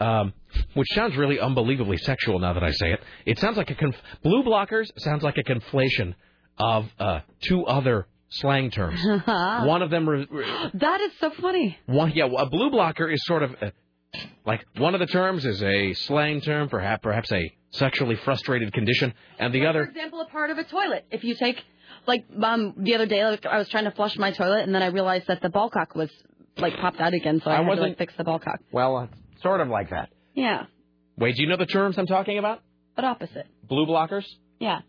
Um, 0.00 0.32
which 0.74 0.88
sounds 0.92 1.16
really 1.16 1.38
unbelievably 1.38 1.98
sexual 1.98 2.40
now 2.40 2.52
that 2.52 2.64
I 2.64 2.72
say 2.72 2.92
it. 2.92 3.00
It 3.26 3.38
sounds 3.38 3.56
like 3.56 3.70
a 3.70 3.76
conf- 3.76 4.00
blue 4.24 4.42
blockers 4.42 4.90
sounds 4.98 5.22
like 5.22 5.38
a 5.38 5.44
conflation 5.44 6.14
of 6.58 6.86
uh, 6.98 7.20
two 7.42 7.64
other 7.66 8.06
slang 8.30 8.70
terms. 8.70 9.00
One 9.26 9.82
of 9.82 9.90
them 9.90 10.08
re- 10.08 10.26
re- 10.30 10.70
that 10.74 11.00
is 11.00 11.12
so 11.20 11.30
funny. 11.40 11.78
one, 11.86 12.12
yeah, 12.14 12.26
a 12.26 12.46
blue 12.46 12.70
blocker 12.70 13.08
is 13.08 13.24
sort 13.24 13.42
of 13.42 13.54
uh, 13.62 13.70
like 14.46 14.64
one 14.76 14.94
of 14.94 15.00
the 15.00 15.06
terms 15.06 15.44
is 15.44 15.62
a 15.62 15.92
slang 15.94 16.40
term, 16.40 16.68
perhaps 16.68 17.00
perhaps 17.02 17.32
a 17.32 17.52
sexually 17.70 18.16
frustrated 18.16 18.72
condition, 18.72 19.12
and 19.38 19.52
the 19.52 19.60
For 19.60 19.66
other. 19.68 19.82
example, 19.84 20.20
a 20.20 20.26
part 20.26 20.50
of 20.50 20.58
a 20.58 20.64
toilet. 20.64 21.06
If 21.10 21.24
you 21.24 21.34
take, 21.34 21.60
like, 22.06 22.24
um, 22.40 22.74
the 22.78 22.94
other 22.94 23.06
day, 23.06 23.24
like, 23.26 23.44
I 23.46 23.58
was 23.58 23.68
trying 23.68 23.84
to 23.84 23.90
flush 23.90 24.16
my 24.16 24.30
toilet, 24.30 24.60
and 24.62 24.72
then 24.74 24.82
I 24.82 24.86
realized 24.86 25.26
that 25.26 25.42
the 25.42 25.48
ball 25.48 25.70
cock 25.70 25.94
was 25.96 26.10
like 26.56 26.76
popped 26.76 27.00
out 27.00 27.14
again, 27.14 27.40
so 27.42 27.50
I, 27.50 27.54
I 27.60 27.64
had 27.64 27.74
to 27.74 27.80
like 27.80 27.98
fix 27.98 28.14
the 28.16 28.22
ball 28.22 28.38
cock. 28.38 28.60
Well, 28.70 28.96
uh, 28.96 29.06
sort 29.42 29.60
of 29.60 29.68
like 29.68 29.90
that. 29.90 30.10
Yeah, 30.34 30.66
Wait, 31.18 31.34
do 31.36 31.42
you 31.42 31.48
know 31.48 31.56
the 31.56 31.66
terms 31.66 31.96
I'm 31.98 32.06
talking 32.06 32.38
about? 32.38 32.60
but 32.96 33.04
opposite. 33.04 33.46
Blue 33.68 33.86
blockers. 33.86 34.24
Yeah. 34.60 34.80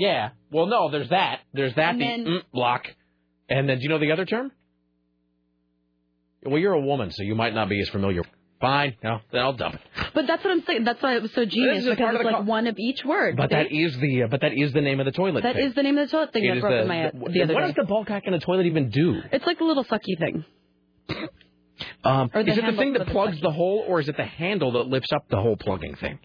Yeah. 0.00 0.30
Well, 0.50 0.66
no, 0.66 0.90
there's 0.90 1.10
that. 1.10 1.40
There's 1.52 1.74
that, 1.74 1.90
And 1.94 2.00
the 2.00 2.04
then- 2.04 2.24
mm 2.26 2.42
block. 2.52 2.86
And 3.48 3.68
then, 3.68 3.78
do 3.78 3.82
you 3.82 3.88
know 3.90 3.98
the 3.98 4.12
other 4.12 4.24
term? 4.24 4.50
Well, 6.44 6.58
you're 6.58 6.72
a 6.72 6.80
woman, 6.80 7.10
so 7.10 7.22
you 7.22 7.34
might 7.34 7.52
not 7.54 7.68
be 7.68 7.80
as 7.80 7.88
familiar. 7.90 8.22
Fine. 8.60 8.96
No, 9.02 9.18
then 9.32 9.40
I'll 9.42 9.52
dump 9.54 9.74
it. 9.76 9.80
But 10.14 10.26
that's 10.26 10.42
what 10.44 10.50
I'm 10.52 10.62
saying. 10.64 10.84
That's 10.84 11.02
why 11.02 11.16
it 11.16 11.22
was 11.22 11.32
so 11.34 11.44
genius 11.44 11.78
is 11.84 11.84
because 11.90 11.98
part 11.98 12.14
it's 12.14 12.24
the 12.24 12.30
like 12.30 12.46
one 12.46 12.66
of 12.66 12.78
each 12.78 13.04
word. 13.04 13.36
But 13.36 13.50
see? 13.50 13.56
that 13.56 13.72
is 13.72 13.96
the 13.98 14.24
uh, 14.24 14.26
but 14.28 14.40
that 14.42 14.52
is 14.54 14.72
the 14.72 14.80
name 14.82 15.00
of 15.00 15.06
the 15.06 15.12
toilet. 15.12 15.42
That 15.42 15.56
thing. 15.56 15.66
is 15.68 15.74
the 15.74 15.82
name 15.82 15.96
of 15.98 16.08
the 16.08 16.12
toilet 16.16 16.32
thing 16.32 16.44
It 16.44 16.48
that 16.48 16.56
is 16.56 16.60
broke 16.60 16.72
the, 16.72 16.82
in 16.82 16.88
my 16.88 17.10
the- 17.12 17.32
the 17.32 17.42
other 17.42 17.54
what 17.54 17.60
day. 17.60 17.66
does 17.68 17.74
the 17.76 17.84
ball 17.84 18.04
cock 18.04 18.22
in 18.26 18.34
a 18.34 18.38
toilet 18.40 18.66
even 18.66 18.90
do? 18.90 19.20
It's 19.32 19.46
like 19.46 19.58
the 19.58 19.64
little 19.64 19.84
sucky 19.84 20.18
thing. 20.18 20.44
Um, 22.04 22.30
is 22.34 22.58
it 22.58 22.64
the 22.66 22.72
thing 22.76 22.92
for 22.92 22.98
that 22.98 23.06
the 23.06 23.10
plugs 23.12 23.40
the 23.40 23.50
hole, 23.50 23.84
or 23.88 24.00
is 24.00 24.08
it 24.08 24.16
the 24.16 24.24
handle 24.26 24.72
that 24.72 24.86
lifts 24.88 25.10
up 25.12 25.24
the 25.30 25.40
whole 25.40 25.56
plugging 25.56 25.94
thing? 25.96 26.18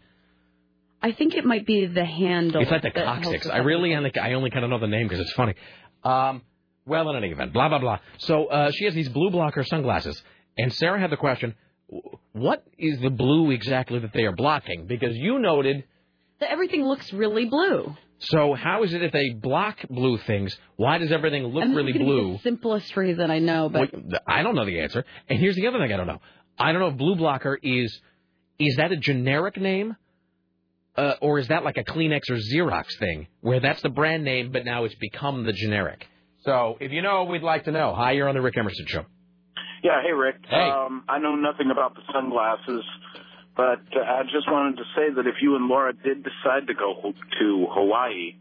I 1.06 1.11
think 1.11 1.35
it 1.35 1.45
might 1.45 1.67
be 1.67 1.85
the 1.85 2.03
handle. 2.03 2.64
It's 2.64 2.72
like 2.72 2.82
the 2.82 2.90
coccyx. 2.90 3.45
I 3.45 3.58
really 3.58 3.93
only 3.93 4.11
I 4.17 4.34
only 4.34 4.50
kind 4.50 4.64
of 4.66 4.72
know 4.72 4.80
the 4.80 4.88
name 4.88 5.08
because 5.08 5.19
it's 5.19 5.34
funny. 5.34 5.53
Um, 6.03 6.42
well, 6.88 7.08
in 7.11 7.17
any 7.17 7.30
event, 7.30 7.53
blah 7.53 7.69
blah 7.69 7.77
blah. 7.77 8.00
So 8.17 8.48
uh, 8.48 8.72
she 8.72 8.85
has 8.85 8.95
these 8.95 9.09
blue 9.09 9.30
blocker 9.30 9.64
sunglasses, 9.64 10.19
and 10.58 10.74
Sarah 10.74 11.00
had 11.00 11.11
the 11.11 11.17
question: 11.17 11.53
What 12.32 12.66
is 12.80 13.00
the 13.01 13.11
blue 13.11 13.51
exactly 13.51 14.00
that 14.00 14.14
they 14.14 14.24
are 14.24 14.32
blocking? 14.32 14.88
Because 14.88 15.16
you 15.16 15.38
noted. 15.38 15.84
That 16.40 16.50
everything 16.50 16.84
looks 16.84 17.14
really 17.14 17.45
blue. 17.45 17.95
So 18.17 18.56
how 18.56 18.82
is 18.82 18.92
it 18.95 19.03
if 19.03 19.11
they 19.11 19.30
block 19.30 19.77
blue 19.88 20.17
things? 20.17 20.58
Why 20.75 20.98
does 20.98 21.11
everything 21.11 21.43
look 21.43 21.66
really 21.66 21.92
this 21.93 22.01
is 22.01 22.08
gonna 22.08 22.14
be 22.16 22.19
blue? 22.22 22.34
The 22.34 22.40
simplest 22.40 22.98
reason 22.98 23.30
I 23.30 23.38
know, 23.38 23.69
but 23.69 23.93
Well, 23.93 24.19
I 24.27 24.42
don't 24.42 24.56
know 24.56 24.66
the 24.66 24.80
answer. 24.80 25.06
And 25.30 25.38
here's 25.38 25.56
the 25.56 25.67
other 25.67 25.77
thing 25.77 25.93
I 25.93 25.98
don't 25.98 26.08
know. 26.08 26.22
I 26.58 26.72
don't 26.72 26.82
know 26.82 26.88
if 26.88 26.98
blue 26.98 27.16
blocker 27.16 27.59
is 27.61 28.01
is 28.58 28.77
that 28.77 28.92
a 28.92 28.98
generic 28.98 29.58
name? 29.58 29.95
Uh, 30.98 31.15
or 31.22 31.40
is 31.40 31.48
that 31.49 31.64
like 31.64 31.77
a 31.77 31.83
Kleenex 31.83 32.22
or 32.30 32.38
Xerox 32.38 32.85
thing, 32.99 33.27
where 33.41 33.59
that's 33.59 33.82
the 33.82 33.90
brand 33.90 34.24
name, 34.24 34.51
but 34.51 34.64
now 34.65 34.85
it's 34.85 34.95
become 34.95 35.43
the 35.45 35.51
generic? 35.51 36.06
So, 36.43 36.77
if 36.80 36.91
you 36.91 37.01
know, 37.01 37.25
we'd 37.25 37.43
like 37.43 37.65
to 37.65 37.72
know. 37.72 37.93
Hi, 37.95 38.11
you're 38.11 38.30
on 38.30 38.35
the 38.35 38.41
Rick 38.41 38.57
Emerson 38.57 38.85
Show. 38.88 39.06
Yeah, 39.83 40.01
hey 40.03 40.14
Rick. 40.14 40.38
Hey. 40.49 40.69
Um, 40.69 41.03
I 41.09 41.19
know 41.19 41.35
nothing 41.35 41.69
about 41.72 41.95
the 41.95 42.01
sunglasses, 42.14 42.83
but 43.57 43.82
uh, 43.95 44.01
I 44.01 44.24
just 44.24 44.49
wanted 44.49 44.77
to 44.77 44.83
say 44.95 45.14
that 45.15 45.27
if 45.27 45.35
you 45.41 45.56
and 45.56 45.67
Laura 45.67 45.93
did 45.93 46.24
decide 46.24 46.67
to 46.67 46.74
go 46.74 47.14
to 47.40 47.67
Hawaii, 47.69 48.35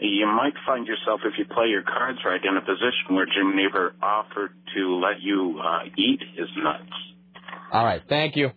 you 0.00 0.26
might 0.26 0.54
find 0.66 0.86
yourself, 0.86 1.20
if 1.24 1.34
you 1.38 1.44
play 1.44 1.66
your 1.66 1.82
cards 1.82 2.18
right, 2.24 2.40
in 2.42 2.56
a 2.56 2.60
position 2.60 3.14
where 3.14 3.26
Jim 3.26 3.54
Neighbor 3.54 3.94
offered 4.02 4.52
to 4.74 4.96
let 4.96 5.20
you 5.20 5.60
uh, 5.62 5.84
eat 5.96 6.20
his 6.34 6.48
nuts. 6.56 6.90
All 7.72 7.84
right, 7.84 8.02
thank 8.08 8.36
you. 8.36 8.50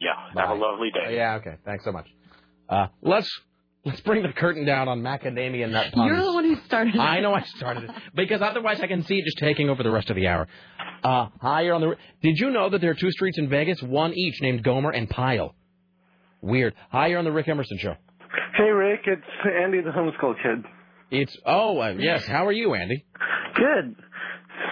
Yeah, 0.00 0.12
have 0.34 0.50
a 0.50 0.54
lovely 0.54 0.90
day. 0.90 1.16
Yeah, 1.16 1.36
okay, 1.36 1.56
thanks 1.64 1.84
so 1.84 1.92
much. 1.92 2.06
Uh, 2.68 2.86
let's 3.02 3.30
let's 3.84 4.00
bring 4.00 4.22
the 4.22 4.32
curtain 4.32 4.66
down 4.66 4.88
on 4.88 5.00
macadamia 5.00 5.70
nut 5.70 5.92
puns. 5.92 6.06
you're 6.06 6.22
the 6.22 6.32
one 6.32 6.44
who 6.44 6.56
started. 6.66 6.94
It. 6.94 7.00
I 7.00 7.20
know 7.20 7.32
I 7.32 7.42
started 7.42 7.84
it 7.84 7.90
because 8.14 8.42
otherwise 8.42 8.80
I 8.80 8.86
can 8.86 9.02
see 9.04 9.18
it 9.18 9.24
just 9.24 9.38
taking 9.38 9.70
over 9.70 9.82
the 9.82 9.90
rest 9.90 10.10
of 10.10 10.16
the 10.16 10.26
hour. 10.26 10.48
Uh, 11.02 11.28
hi, 11.40 11.62
you're 11.62 11.74
on 11.74 11.80
the. 11.80 11.96
Did 12.22 12.38
you 12.38 12.50
know 12.50 12.68
that 12.68 12.80
there 12.80 12.90
are 12.90 12.94
two 12.94 13.10
streets 13.12 13.38
in 13.38 13.48
Vegas, 13.48 13.80
one 13.82 14.12
each 14.14 14.40
named 14.40 14.62
Gomer 14.62 14.90
and 14.90 15.08
Pyle? 15.08 15.54
Weird. 16.42 16.74
Higher 16.90 17.18
on 17.18 17.24
the 17.24 17.32
Rick 17.32 17.48
Emerson 17.48 17.78
Show. 17.78 17.94
Hey, 18.56 18.70
Rick, 18.70 19.00
it's 19.06 19.22
Andy 19.62 19.80
the 19.80 19.90
homeschool 19.90 20.34
kid. 20.42 20.64
It's 21.10 21.36
oh 21.46 21.80
uh, 21.80 21.94
yes. 21.98 22.26
How 22.26 22.46
are 22.46 22.52
you, 22.52 22.74
Andy? 22.74 23.04
Good. 23.54 23.96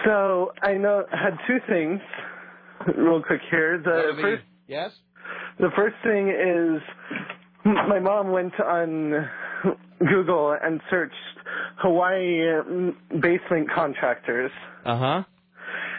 So 0.05 0.51
I 0.61 0.73
know 0.73 1.03
I 1.11 1.23
had 1.23 1.37
two 1.47 1.57
things, 1.67 1.99
real 2.97 3.21
quick 3.23 3.41
here. 3.49 3.81
The 3.83 4.13
first, 4.21 4.43
yes. 4.67 4.91
the 5.59 5.69
first 5.75 5.95
thing 6.03 6.29
is 6.29 6.81
my 7.89 7.99
mom 7.99 8.31
went 8.31 8.53
on 8.59 9.29
Google 9.99 10.55
and 10.61 10.81
searched 10.89 11.13
Hawaii 11.77 12.59
um, 12.59 12.97
basement 13.21 13.69
contractors, 13.73 14.51
Uh 14.85 14.97
huh. 14.97 15.23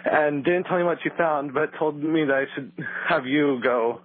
and 0.04 0.44
didn't 0.44 0.64
tell 0.64 0.78
me 0.78 0.84
what 0.84 0.98
she 1.02 1.10
found, 1.18 1.52
but 1.54 1.70
told 1.78 1.96
me 2.02 2.24
that 2.24 2.34
I 2.34 2.44
should 2.54 2.72
have 3.08 3.26
you 3.26 3.60
go 3.62 4.00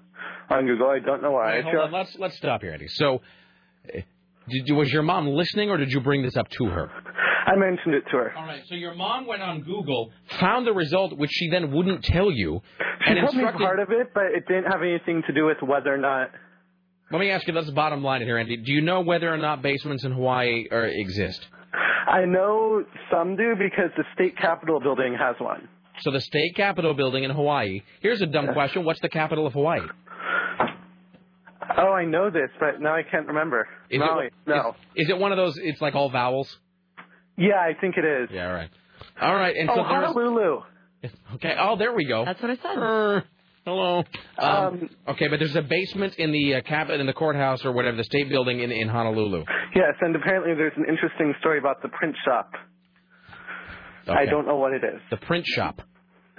on 0.50 0.66
Google. 0.66 0.90
I 0.90 1.00
don't 1.00 1.22
know 1.22 1.32
why. 1.32 1.56
Wait, 1.56 1.64
hold 1.66 1.76
on. 1.78 1.92
Let's 1.92 2.16
let's 2.20 2.38
stop 2.38 2.62
here, 2.62 2.74
Andy. 2.74 2.88
So, 2.88 3.22
uh, 3.96 4.00
did 4.50 4.72
was 4.76 4.92
your 4.92 5.04
mom 5.04 5.28
listening, 5.28 5.70
or 5.70 5.78
did 5.78 5.92
you 5.92 6.02
bring 6.02 6.24
this 6.24 6.36
up 6.36 6.50
to 6.50 6.66
her? 6.66 6.90
I 7.46 7.56
mentioned 7.56 7.96
it 7.96 8.04
to 8.12 8.18
her. 8.18 8.34
All 8.38 8.46
right. 8.46 8.62
So 8.68 8.76
your 8.76 8.94
mom 8.94 9.26
went 9.28 9.42
on 9.42 9.62
Google, 9.62 10.12
found 10.40 10.66
the 10.66 10.74
result, 10.74 11.18
which 11.18 11.32
she 11.32 11.50
then 11.50 11.72
wouldn't 11.72 12.04
tell 12.04 12.32
you, 12.32 12.62
She 13.06 13.12
and 13.12 13.20
told 13.20 13.36
me 13.36 13.44
part 13.44 13.80
of 13.80 13.90
it, 13.92 14.14
but 14.14 14.26
it 14.26 14.48
didn't 14.48 14.72
have 14.72 14.82
anything 14.82 15.24
to 15.28 15.34
do 15.34 15.46
with 15.46 15.58
whether 15.62 15.94
or 15.94 15.98
not. 15.98 16.30
Let 17.12 17.20
me 17.20 17.30
ask 17.30 17.46
you. 17.48 17.54
That's 17.54 17.66
the 17.66 17.74
bottom 17.74 18.04
line 18.04 18.22
here, 18.22 18.38
Andy. 18.38 18.58
Do 18.58 18.72
you 18.72 18.82
know 18.82 19.02
whether 19.02 19.32
or 19.32 19.38
not 19.38 19.62
basements 19.62 20.04
in 20.04 20.12
Hawaii 20.14 20.66
are, 20.72 20.86
exist? 20.86 21.46
I 22.08 22.26
know 22.26 22.84
some 23.12 23.36
do 23.36 23.54
because 23.58 23.92
the 23.98 24.04
state 24.14 24.38
capitol 24.38 24.80
building 24.80 25.16
has 25.20 25.36
one. 25.40 25.68
So 26.00 26.12
the 26.12 26.22
state 26.22 26.56
capitol 26.56 26.94
building 26.94 27.24
in 27.24 27.32
Hawaii. 27.32 27.82
Here's 28.02 28.22
a 28.22 28.26
dumb 28.26 28.54
question. 28.54 28.86
What's 28.86 29.02
the 29.02 29.10
capital 29.10 29.46
of 29.46 29.54
Hawaii? 29.54 29.82
Oh, 31.78 31.92
I 31.92 32.06
know 32.06 32.30
this, 32.30 32.50
but 32.60 32.82
now 32.82 32.96
I 32.96 33.04
can't 33.04 33.28
remember. 33.28 33.68
Is 33.90 34.00
Maui. 34.00 34.28
it, 34.28 34.34
no. 34.48 34.76
Is, 34.96 35.06
is 35.06 35.10
it 35.10 35.18
one 35.18 35.32
of 35.32 35.38
those? 35.38 35.58
It's 35.58 35.82
like 35.82 35.96
all 35.96 36.10
vowels. 36.10 36.54
Yeah, 37.38 37.56
I 37.56 37.74
think 37.80 37.96
it 37.98 38.06
is. 38.06 38.30
Yeah. 38.32 38.48
All 38.48 38.54
right. 38.54 38.70
All 39.22 39.36
right. 39.36 39.56
And 39.56 39.70
oh, 39.70 39.76
so 39.76 39.84
Honolulu. 39.84 40.62
okay. 41.36 41.56
Oh, 41.60 41.78
there 41.78 41.94
we 41.94 42.06
go. 42.06 42.26
That's 42.26 42.42
what 42.42 42.52
I 42.52 42.56
said. 42.56 43.24
Hello. 43.66 44.04
Um, 44.40 44.90
okay, 45.08 45.28
but 45.28 45.38
there's 45.38 45.56
a 45.56 45.62
basement 45.62 46.16
in 46.16 46.32
the 46.32 46.56
uh, 46.56 46.62
cap 46.62 46.90
in 46.90 47.06
the 47.06 47.14
courthouse 47.14 47.64
or 47.64 47.72
whatever 47.72 47.96
the 47.96 48.04
state 48.04 48.28
building 48.28 48.60
in 48.60 48.72
in 48.72 48.88
Honolulu. 48.88 49.44
Yes, 49.76 49.94
and 50.02 50.16
apparently 50.16 50.56
there's 50.56 50.74
an 50.78 50.86
interesting 50.90 51.34
story 51.40 51.60
about 51.60 51.82
the 51.84 51.90
print 51.90 52.16
shop. 52.26 52.52
I 54.08 54.26
don't 54.26 54.48
know 54.48 54.58
what 54.58 54.74
it 54.74 54.84
is. 54.84 55.00
The 55.12 55.18
print 55.18 55.46
shop. 55.46 55.82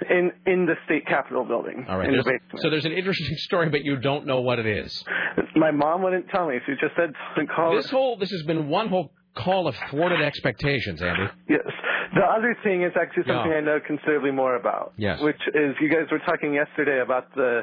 In 0.09 0.31
in 0.45 0.65
the 0.65 0.75
state 0.85 1.07
capitol 1.07 1.45
building. 1.45 1.85
All 1.87 1.97
right. 1.97 2.09
In 2.09 2.17
the 2.17 2.23
basement. 2.23 2.41
so 2.57 2.69
there's 2.69 2.83
an 2.83 2.91
interesting 2.91 3.37
story, 3.37 3.69
but 3.69 3.85
you 3.85 3.97
don't 3.97 4.25
know 4.25 4.41
what 4.41 4.59
it 4.59 4.65
is. 4.65 5.03
My 5.55 5.71
mom 5.71 6.03
wouldn't 6.03 6.27
tell 6.29 6.47
me. 6.47 6.57
She 6.65 6.73
just 6.73 6.95
said 6.97 7.13
call. 7.55 7.75
This 7.75 7.89
whole 7.89 8.17
this 8.17 8.31
has 8.31 8.43
been 8.43 8.67
one 8.67 8.89
whole 8.89 9.13
call 9.35 9.67
of 9.67 9.75
thwarted 9.89 10.21
expectations, 10.21 11.01
Andy. 11.01 11.23
Yes. 11.49 11.61
The 12.15 12.21
other 12.21 12.55
thing 12.63 12.83
is 12.83 12.91
actually 12.99 13.23
something 13.25 13.51
Yeah. 13.51 13.57
I 13.57 13.61
know 13.61 13.79
considerably 13.85 14.29
more 14.31 14.55
about. 14.55 14.93
Yes. 14.97 15.19
Which 15.21 15.41
is 15.55 15.75
you 15.81 15.89
guys 15.89 16.05
were 16.11 16.19
talking 16.19 16.53
yesterday 16.53 16.99
about 17.01 17.33
the 17.33 17.61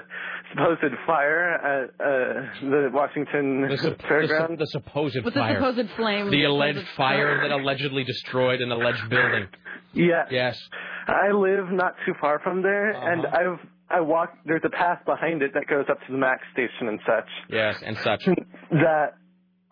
supposed 0.51 0.81
fire 1.07 1.55
at 1.55 1.91
uh, 2.01 2.69
the 2.69 2.91
Washington 2.93 3.69
The, 3.69 3.77
sup- 3.79 3.99
the, 3.99 4.03
fairgrounds. 4.09 4.51
sup- 4.51 4.59
the 4.59 4.67
supposed 4.67 5.17
With 5.25 5.35
the 5.35 5.55
supposed 5.55 5.91
flame. 5.97 6.31
the 6.31 6.45
alleged 6.45 6.79
supposed 6.79 6.97
fire 6.97 7.41
that 7.43 7.53
allegedly 7.53 8.03
destroyed 8.03 8.61
an 8.61 8.73
alleged 8.73 9.09
building. 9.09 9.47
Yes. 9.95 10.27
Yes. 10.31 10.61
I 11.07 11.31
live 11.33 11.71
not 11.71 11.95
too 12.05 12.15
far 12.21 12.41
from 12.41 12.63
there, 12.63 12.91
Uh-huh. 12.97 13.07
and 13.13 13.27
I've 13.27 13.61
I 13.93 14.01
walk. 14.01 14.31
There's 14.47 14.63
a 14.65 14.71
path 14.71 15.01
behind 15.05 15.43
it 15.43 15.53
that 15.55 15.67
goes 15.67 15.85
up 15.91 15.99
to 16.07 16.13
the 16.13 16.19
Max 16.19 16.43
station 16.53 16.87
and 16.87 17.01
such. 17.05 17.29
Yes, 17.49 17.77
and 17.85 17.97
such. 17.99 18.25
That 18.71 19.15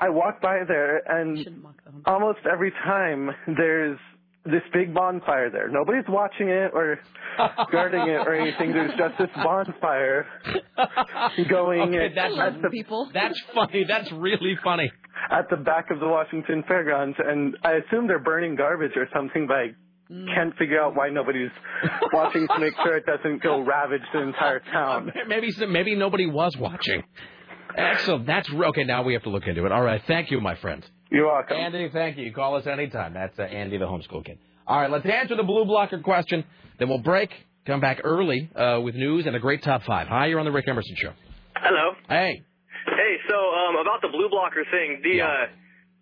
I 0.01 0.09
walk 0.11 0.41
by 0.41 0.61
there, 0.67 1.03
and 1.07 1.65
almost 2.07 2.41
every 2.51 2.71
time 2.85 3.31
there's 3.57 3.99
this 4.45 4.63
big 4.73 4.95
bonfire 4.95 5.51
there. 5.51 5.69
Nobody's 5.69 6.09
watching 6.09 6.49
it 6.49 6.71
or 6.73 6.99
guarding 7.71 8.03
it 8.03 8.27
or 8.27 8.35
anything. 8.35 8.73
There's 8.73 8.97
just 8.97 9.19
this 9.19 9.29
bonfire 9.35 10.27
going 11.51 11.95
Okay, 11.95 12.15
that's 12.15 12.39
at 12.39 12.63
the 12.63 12.71
people. 12.71 13.11
That's 13.13 13.41
funny. 13.55 13.85
That's 13.87 14.11
really 14.13 14.57
funny. 14.63 14.91
at 15.31 15.51
the 15.51 15.57
back 15.57 15.91
of 15.91 16.01
the 16.01 16.07
Washington 16.07 16.65
Fairgrounds, 16.67 17.17
and 17.19 17.57
I 17.65 17.73
assume 17.75 18.07
they're 18.07 18.19
burning 18.23 18.57
garbage 18.57 18.93
or 18.97 19.09
something, 19.15 19.47
but 19.47 19.57
I 19.57 19.67
mm. 20.11 20.35
can't 20.35 20.57
figure 20.57 20.81
out 20.81 20.95
why 20.95 21.11
nobody's 21.11 21.51
watching 22.13 22.47
to 22.47 22.59
make 22.59 22.75
sure 22.83 22.97
it 22.97 23.05
doesn't 23.07 23.43
go 23.43 23.61
ravage 23.61 24.03
the 24.13 24.21
entire 24.21 24.61
town. 24.73 25.13
Maybe 25.29 25.49
maybe 25.69 25.95
nobody 25.95 26.27
was 26.27 26.57
watching. 26.57 27.03
Excellent. 27.79 28.27
That's 28.27 28.51
okay. 28.51 28.85
Now 28.85 29.05
we 29.05 29.13
have 29.13 29.23
to 29.23 29.31
look 29.31 29.47
into 29.47 29.65
it. 29.65 29.73
All 29.73 29.83
right. 29.83 30.03
Thank 30.07 30.31
you, 30.31 30.41
my 30.41 30.57
friend. 30.57 30.85
You're 31.11 31.27
welcome. 31.27 31.57
Andy, 31.57 31.89
thank 31.93 32.19
you. 32.19 32.33
Call 32.33 32.57
us 32.57 32.67
anytime. 32.67 33.15
That's 33.15 33.39
uh, 33.39 33.43
Andy, 33.43 33.79
the 33.79 33.87
homeschool 33.87 34.25
kid. 34.25 34.39
All 34.67 34.81
right. 34.81 34.91
Let's 34.91 35.07
answer 35.07 35.37
the 35.37 35.45
blue 35.45 35.65
blocker 35.65 36.01
question. 36.01 36.45
Then 36.79 36.89
we'll 36.89 36.99
break. 36.99 37.31
Come 37.67 37.81
back 37.81 38.01
early 38.03 38.51
uh, 38.57 38.81
with 38.83 38.95
news 38.95 39.27
and 39.27 39.37
a 39.37 39.39
great 39.39 39.63
top 39.63 39.83
five. 39.85 40.09
Hi, 40.09 40.27
you're 40.27 40.39
on 40.39 40.47
the 40.47 40.53
Rick 40.53 40.67
Emerson 40.69 40.97
show. 40.97 41.13
Hello. 41.55 41.93
Hey. 42.09 42.43
Hey, 42.87 43.17
so 43.29 43.35
um, 43.35 43.77
about 43.77 44.01
the 44.01 44.09
blue 44.09 44.29
blocker 44.31 44.65
thing, 44.71 45.03
the 45.03 45.21
uh, 45.23 45.29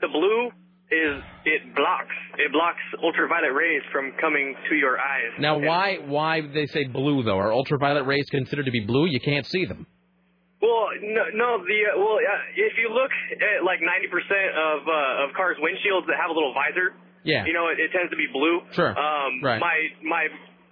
the 0.01 0.09
blue 0.09 0.51
is 0.91 1.23
it 1.45 1.75
blocks 1.75 2.15
it 2.39 2.53
blocks 2.53 2.79
ultraviolet 3.03 3.53
rays 3.53 3.83
from 3.91 4.13
coming 4.21 4.55
to 4.71 4.77
your 4.77 4.99
eyes. 4.99 5.33
Now, 5.41 5.59
why 5.59 5.99
why 6.07 6.43
they 6.43 6.67
say 6.67 6.85
blue 6.85 7.25
though? 7.25 7.39
Are 7.39 7.53
ultraviolet 7.53 8.07
rays 8.07 8.27
considered 8.31 8.67
to 8.67 8.71
be 8.71 8.85
blue? 8.87 9.07
You 9.07 9.21
can't 9.21 9.47
see 9.47 9.65
them. 9.65 9.87
Well, 10.63 10.89
no, 11.03 11.23
no 11.37 11.49
the 11.65 11.79
uh, 11.93 11.99
well, 12.01 12.17
uh, 12.17 12.43
if 12.57 12.75
you 12.81 12.89
look 12.89 13.13
at 13.37 13.61
like 13.65 13.81
90% 13.85 14.09
of 14.57 14.89
uh, 14.89 15.25
of 15.29 15.35
cars' 15.37 15.57
windshields 15.61 16.07
that 16.09 16.17
have 16.17 16.31
a 16.31 16.37
little 16.37 16.55
visor, 16.57 16.97
Yeah. 17.25 17.45
you 17.45 17.53
know, 17.53 17.69
it, 17.69 17.79
it 17.79 17.93
tends 17.93 18.11
to 18.11 18.17
be 18.17 18.27
blue. 18.33 18.61
Sure. 18.73 18.97
Um, 18.97 19.43
Right. 19.45 19.61
My 19.61 19.77
my 20.03 20.29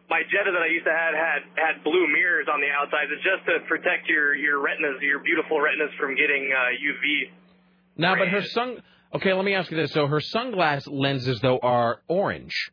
my 0.09 0.23
Jetta 0.33 0.53
that 0.53 0.63
I 0.63 0.69
used 0.73 0.85
to 0.87 0.93
have 0.93 1.15
had 1.15 1.41
had 1.57 1.85
blue 1.85 2.07
mirrors 2.09 2.49
on 2.53 2.61
the 2.61 2.69
outside. 2.73 3.13
It's 3.13 3.23
just 3.25 3.45
to 3.45 3.61
protect 3.69 4.09
your 4.09 4.35
your 4.35 4.61
retinas, 4.61 5.01
your 5.03 5.21
beautiful 5.21 5.61
retinas, 5.61 5.93
from 6.01 6.17
getting 6.17 6.49
uh, 6.53 6.73
UV. 6.81 7.31
Now, 7.97 8.17
but 8.17 8.29
her 8.29 8.43
sun. 8.43 8.83
Okay, 9.15 9.33
let 9.33 9.45
me 9.45 9.55
ask 9.55 9.71
you 9.71 9.77
this. 9.77 9.93
So 9.93 10.07
her 10.09 10.19
sunglass 10.21 10.89
lenses, 10.91 11.41
though, 11.41 11.59
are 11.63 12.01
orange. 12.09 12.73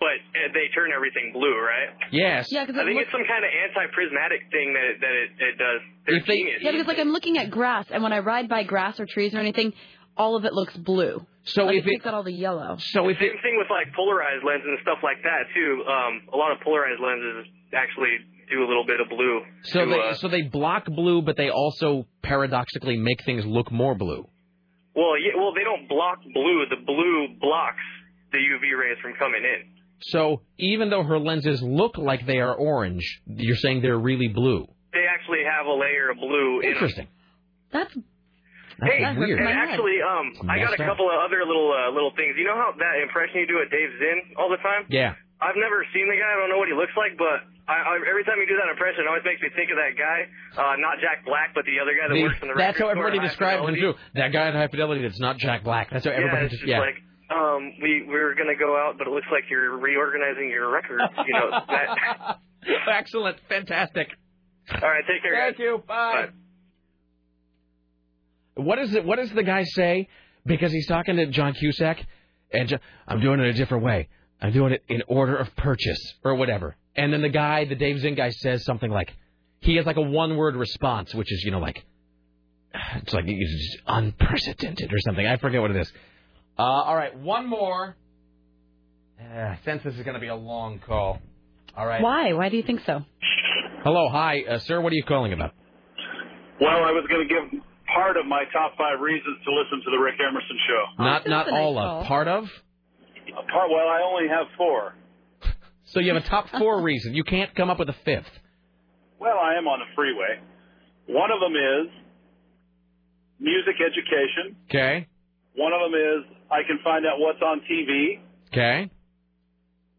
But 0.00 0.22
uh, 0.30 0.52
they 0.54 0.70
turn 0.74 0.90
everything 0.94 1.32
blue, 1.34 1.58
right? 1.58 1.90
Yes. 2.12 2.46
Yeah, 2.52 2.64
'cause 2.66 2.76
I 2.78 2.84
think 2.84 2.94
look- 2.94 3.02
it's 3.02 3.10
some 3.12 3.26
kind 3.26 3.42
of 3.44 3.50
anti-prismatic 3.50 4.46
thing 4.52 4.72
that 4.74 4.84
it, 4.84 5.00
that 5.00 5.10
it, 5.14 5.30
it 5.42 5.58
does. 5.58 5.80
They're 6.06 6.20
genius. 6.20 6.62
Yeah, 6.62 6.70
because 6.70 6.86
like 6.86 6.98
I'm 7.00 7.10
looking 7.10 7.36
at 7.36 7.50
grass, 7.50 7.86
and 7.90 8.02
when 8.02 8.12
I 8.12 8.20
ride 8.20 8.48
by 8.48 8.62
grass 8.62 9.00
or 9.00 9.06
trees 9.06 9.34
or 9.34 9.38
anything, 9.40 9.72
all 10.16 10.36
of 10.36 10.44
it 10.44 10.52
looks 10.52 10.76
blue. 10.76 11.26
So 11.44 11.64
like 11.64 11.76
if 11.78 11.84
it 11.84 11.88
it- 11.88 11.92
takes 11.98 12.06
out 12.06 12.14
all 12.14 12.22
the 12.22 12.32
yellow. 12.32 12.76
So 12.78 13.02
Same 13.06 13.16
thing 13.16 13.56
with 13.58 13.70
like 13.70 13.92
polarized 13.94 14.44
lenses 14.44 14.68
and 14.68 14.78
stuff 14.82 14.98
like 15.02 15.22
that 15.24 15.42
too. 15.54 15.82
Um, 15.86 16.22
a 16.32 16.36
lot 16.36 16.52
of 16.52 16.60
polarized 16.60 17.00
lenses 17.02 17.50
actually 17.74 18.18
do 18.50 18.62
a 18.62 18.68
little 18.68 18.86
bit 18.86 19.00
of 19.00 19.08
blue. 19.08 19.42
So 19.62 19.84
to, 19.84 19.90
they 19.90 20.00
uh, 20.00 20.14
so 20.14 20.28
they 20.28 20.42
block 20.42 20.86
blue, 20.86 21.22
but 21.22 21.36
they 21.36 21.50
also 21.50 22.06
paradoxically 22.22 22.96
make 22.96 23.24
things 23.24 23.44
look 23.44 23.72
more 23.72 23.94
blue. 23.96 24.28
well, 24.94 25.18
yeah, 25.18 25.34
well, 25.36 25.52
they 25.54 25.64
don't 25.64 25.88
block 25.88 26.18
blue. 26.32 26.64
The 26.70 26.76
blue 26.86 27.34
blocks 27.40 27.82
the 28.30 28.38
UV 28.38 28.78
rays 28.78 28.98
from 29.02 29.14
coming 29.18 29.42
in. 29.42 29.77
So 30.00 30.42
even 30.58 30.90
though 30.90 31.02
her 31.02 31.18
lenses 31.18 31.62
look 31.62 31.98
like 31.98 32.24
they 32.26 32.38
are 32.38 32.54
orange, 32.54 33.20
you're 33.26 33.56
saying 33.56 33.82
they're 33.82 33.98
really 33.98 34.28
blue. 34.28 34.66
They 34.92 35.04
actually 35.10 35.42
have 35.44 35.66
a 35.66 35.72
layer 35.74 36.10
of 36.10 36.16
blue. 36.18 36.60
in 36.60 36.66
'em. 36.66 36.72
Interesting. 36.74 37.08
That's 37.72 37.92
Hey, 38.80 39.02
weird. 39.18 39.40
and 39.42 39.48
actually, 39.48 39.98
um, 40.00 40.48
I 40.48 40.62
got 40.62 40.70
messed 40.70 40.80
a 40.80 40.84
up. 40.86 40.90
couple 40.94 41.10
of 41.10 41.18
other 41.18 41.42
little 41.44 41.74
uh, 41.74 41.90
little 41.90 42.12
things. 42.14 42.36
You 42.38 42.44
know 42.46 42.54
how 42.54 42.70
that 42.78 43.02
impression 43.02 43.40
you 43.42 43.46
do 43.50 43.58
at 43.60 43.70
Dave 43.74 43.90
Zinn 43.98 44.34
all 44.38 44.48
the 44.48 44.56
time? 44.62 44.86
Yeah. 44.88 45.14
I've 45.42 45.56
never 45.58 45.84
seen 45.94 46.06
the 46.06 46.14
guy. 46.14 46.30
I 46.30 46.36
don't 46.38 46.50
know 46.50 46.58
what 46.58 46.68
he 46.70 46.74
looks 46.74 46.94
like, 46.96 47.18
but 47.18 47.42
I, 47.66 47.74
I, 47.74 47.94
every 48.10 48.22
time 48.24 48.38
you 48.38 48.46
do 48.46 48.54
that 48.58 48.70
impression, 48.70 49.02
it 49.02 49.08
always 49.10 49.22
makes 49.26 49.42
me 49.42 49.50
think 49.54 49.70
of 49.70 49.78
that 49.82 49.94
guy. 49.98 50.26
Uh, 50.54 50.74
not 50.78 50.98
Jack 51.02 51.24
Black, 51.26 51.54
but 51.54 51.64
the 51.66 51.78
other 51.82 51.94
guy 51.94 52.06
that 52.06 52.14
The- 52.14 52.22
works 52.22 52.38
in 52.42 52.48
the 52.48 52.54
that's 52.54 52.78
record 52.78 52.94
how 52.94 53.02
everybody 53.02 53.18
describes 53.18 53.66
him 53.66 53.74
too. 53.74 53.94
That 54.14 54.30
guy 54.30 54.46
at 54.46 54.54
High 54.54 54.68
Fidelity 54.70 55.02
that's 55.02 55.18
not 55.20 55.38
Jack 55.38 55.62
Black. 55.66 55.90
That's 55.90 56.06
how 56.06 56.10
everybody 56.14 56.46
it's 56.46 56.54
just 56.54 56.62
just 56.62 56.70
yeah. 56.70 56.78
like 56.78 57.02
um, 57.30 57.72
we 57.82 58.04
we're 58.06 58.34
gonna 58.34 58.56
go 58.58 58.76
out, 58.76 58.96
but 58.98 59.06
it 59.06 59.10
looks 59.10 59.26
like 59.30 59.44
you're 59.50 59.76
reorganizing 59.76 60.48
your 60.48 60.70
records. 60.70 61.02
You 61.26 61.34
know 61.34 61.50
that. 61.68 62.38
Excellent, 62.92 63.38
fantastic. 63.48 64.08
All 64.74 64.88
right, 64.88 65.04
take 65.06 65.22
care. 65.22 65.34
Thank 65.34 65.56
guys. 65.56 65.62
you. 65.64 65.82
Bye. 65.86 66.28
What 68.54 68.78
is 68.78 68.94
it? 68.94 69.04
What 69.04 69.16
does 69.16 69.30
the 69.32 69.42
guy 69.42 69.64
say? 69.64 70.08
Because 70.44 70.72
he's 70.72 70.86
talking 70.86 71.16
to 71.16 71.26
John 71.26 71.52
Cusack, 71.52 72.04
and 72.52 72.68
Jo- 72.68 72.78
I'm 73.06 73.20
doing 73.20 73.40
it 73.40 73.46
a 73.46 73.52
different 73.52 73.84
way. 73.84 74.08
I'm 74.40 74.52
doing 74.52 74.72
it 74.72 74.84
in 74.88 75.02
order 75.08 75.36
of 75.36 75.54
purchase 75.56 76.14
or 76.24 76.34
whatever. 76.34 76.76
And 76.96 77.12
then 77.12 77.22
the 77.22 77.28
guy, 77.28 77.64
the 77.64 77.74
Dave 77.74 78.00
Zinn 78.00 78.14
guy, 78.14 78.30
says 78.30 78.64
something 78.64 78.90
like, 78.90 79.14
he 79.60 79.76
has 79.76 79.86
like 79.86 79.96
a 79.96 80.02
one-word 80.02 80.56
response, 80.56 81.14
which 81.14 81.32
is 81.32 81.42
you 81.44 81.50
know 81.50 81.58
like, 81.58 81.84
it's 82.96 83.12
like 83.12 83.24
it's 83.26 83.76
unprecedented 83.86 84.92
or 84.92 84.98
something. 85.00 85.26
I 85.26 85.36
forget 85.36 85.60
what 85.60 85.70
it 85.70 85.76
is. 85.76 85.92
Uh, 86.58 86.62
all 86.62 86.96
right, 86.96 87.16
one 87.18 87.48
more. 87.48 87.96
Uh, 89.20 89.54
since 89.64 89.82
this 89.84 89.94
is 89.94 90.02
going 90.02 90.14
to 90.14 90.20
be 90.20 90.28
a 90.28 90.34
long 90.34 90.80
call. 90.84 91.18
All 91.76 91.86
right. 91.86 92.02
Why? 92.02 92.32
Why 92.32 92.48
do 92.48 92.56
you 92.56 92.62
think 92.62 92.80
so? 92.86 93.00
Hello, 93.84 94.08
hi, 94.08 94.42
uh, 94.42 94.58
sir. 94.60 94.80
What 94.80 94.92
are 94.92 94.96
you 94.96 95.04
calling 95.06 95.32
about? 95.32 95.52
Well, 96.60 96.70
I 96.82 96.90
was 96.90 97.06
going 97.08 97.26
to 97.26 97.32
give 97.32 97.62
part 97.94 98.16
of 98.16 98.26
my 98.26 98.44
top 98.52 98.76
five 98.76 99.00
reasons 99.00 99.38
to 99.44 99.50
listen 99.54 99.82
to 99.84 99.90
the 99.90 99.98
Rick 99.98 100.16
Emerson 100.20 100.58
show. 100.66 101.02
not 101.04 101.28
not 101.28 101.48
all 101.52 101.78
of, 101.78 102.06
part 102.06 102.26
of. 102.26 102.44
A 102.44 103.52
part. 103.52 103.70
Well, 103.70 103.86
I 103.88 104.02
only 104.04 104.28
have 104.28 104.46
four. 104.56 104.94
So 105.90 106.00
you 106.00 106.12
have 106.12 106.22
a 106.22 106.28
top 106.28 106.50
four 106.50 106.82
reason. 106.90 107.14
You 107.14 107.24
can't 107.24 107.54
come 107.54 107.70
up 107.70 107.78
with 107.78 107.88
a 107.88 107.96
fifth. 108.04 108.28
Well, 109.18 109.38
I 109.40 109.54
am 109.56 109.66
on 109.66 109.78
the 109.78 109.86
freeway. 109.96 110.36
One 111.06 111.30
of 111.30 111.40
them 111.40 111.54
is 111.56 111.88
music 113.40 113.76
education. 113.80 114.54
Okay. 114.68 115.06
One 115.56 115.72
of 115.72 115.80
them 115.90 115.98
is 115.98 116.37
I 116.50 116.62
can 116.66 116.78
find 116.82 117.04
out 117.06 117.18
what's 117.18 117.42
on 117.42 117.60
TV. 117.70 118.20
Okay. 118.48 118.90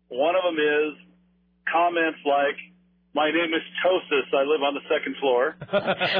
One 0.10 0.36
of 0.36 0.44
them 0.44 0.58
is 0.58 0.98
comments 1.72 2.18
like, 2.26 2.58
"My 3.14 3.30
name 3.30 3.54
is 3.54 3.62
Tosis. 3.86 4.26
I 4.34 4.44
live 4.44 4.62
on 4.64 4.74
the 4.74 4.82
second 4.90 5.16
floor." 5.20 5.56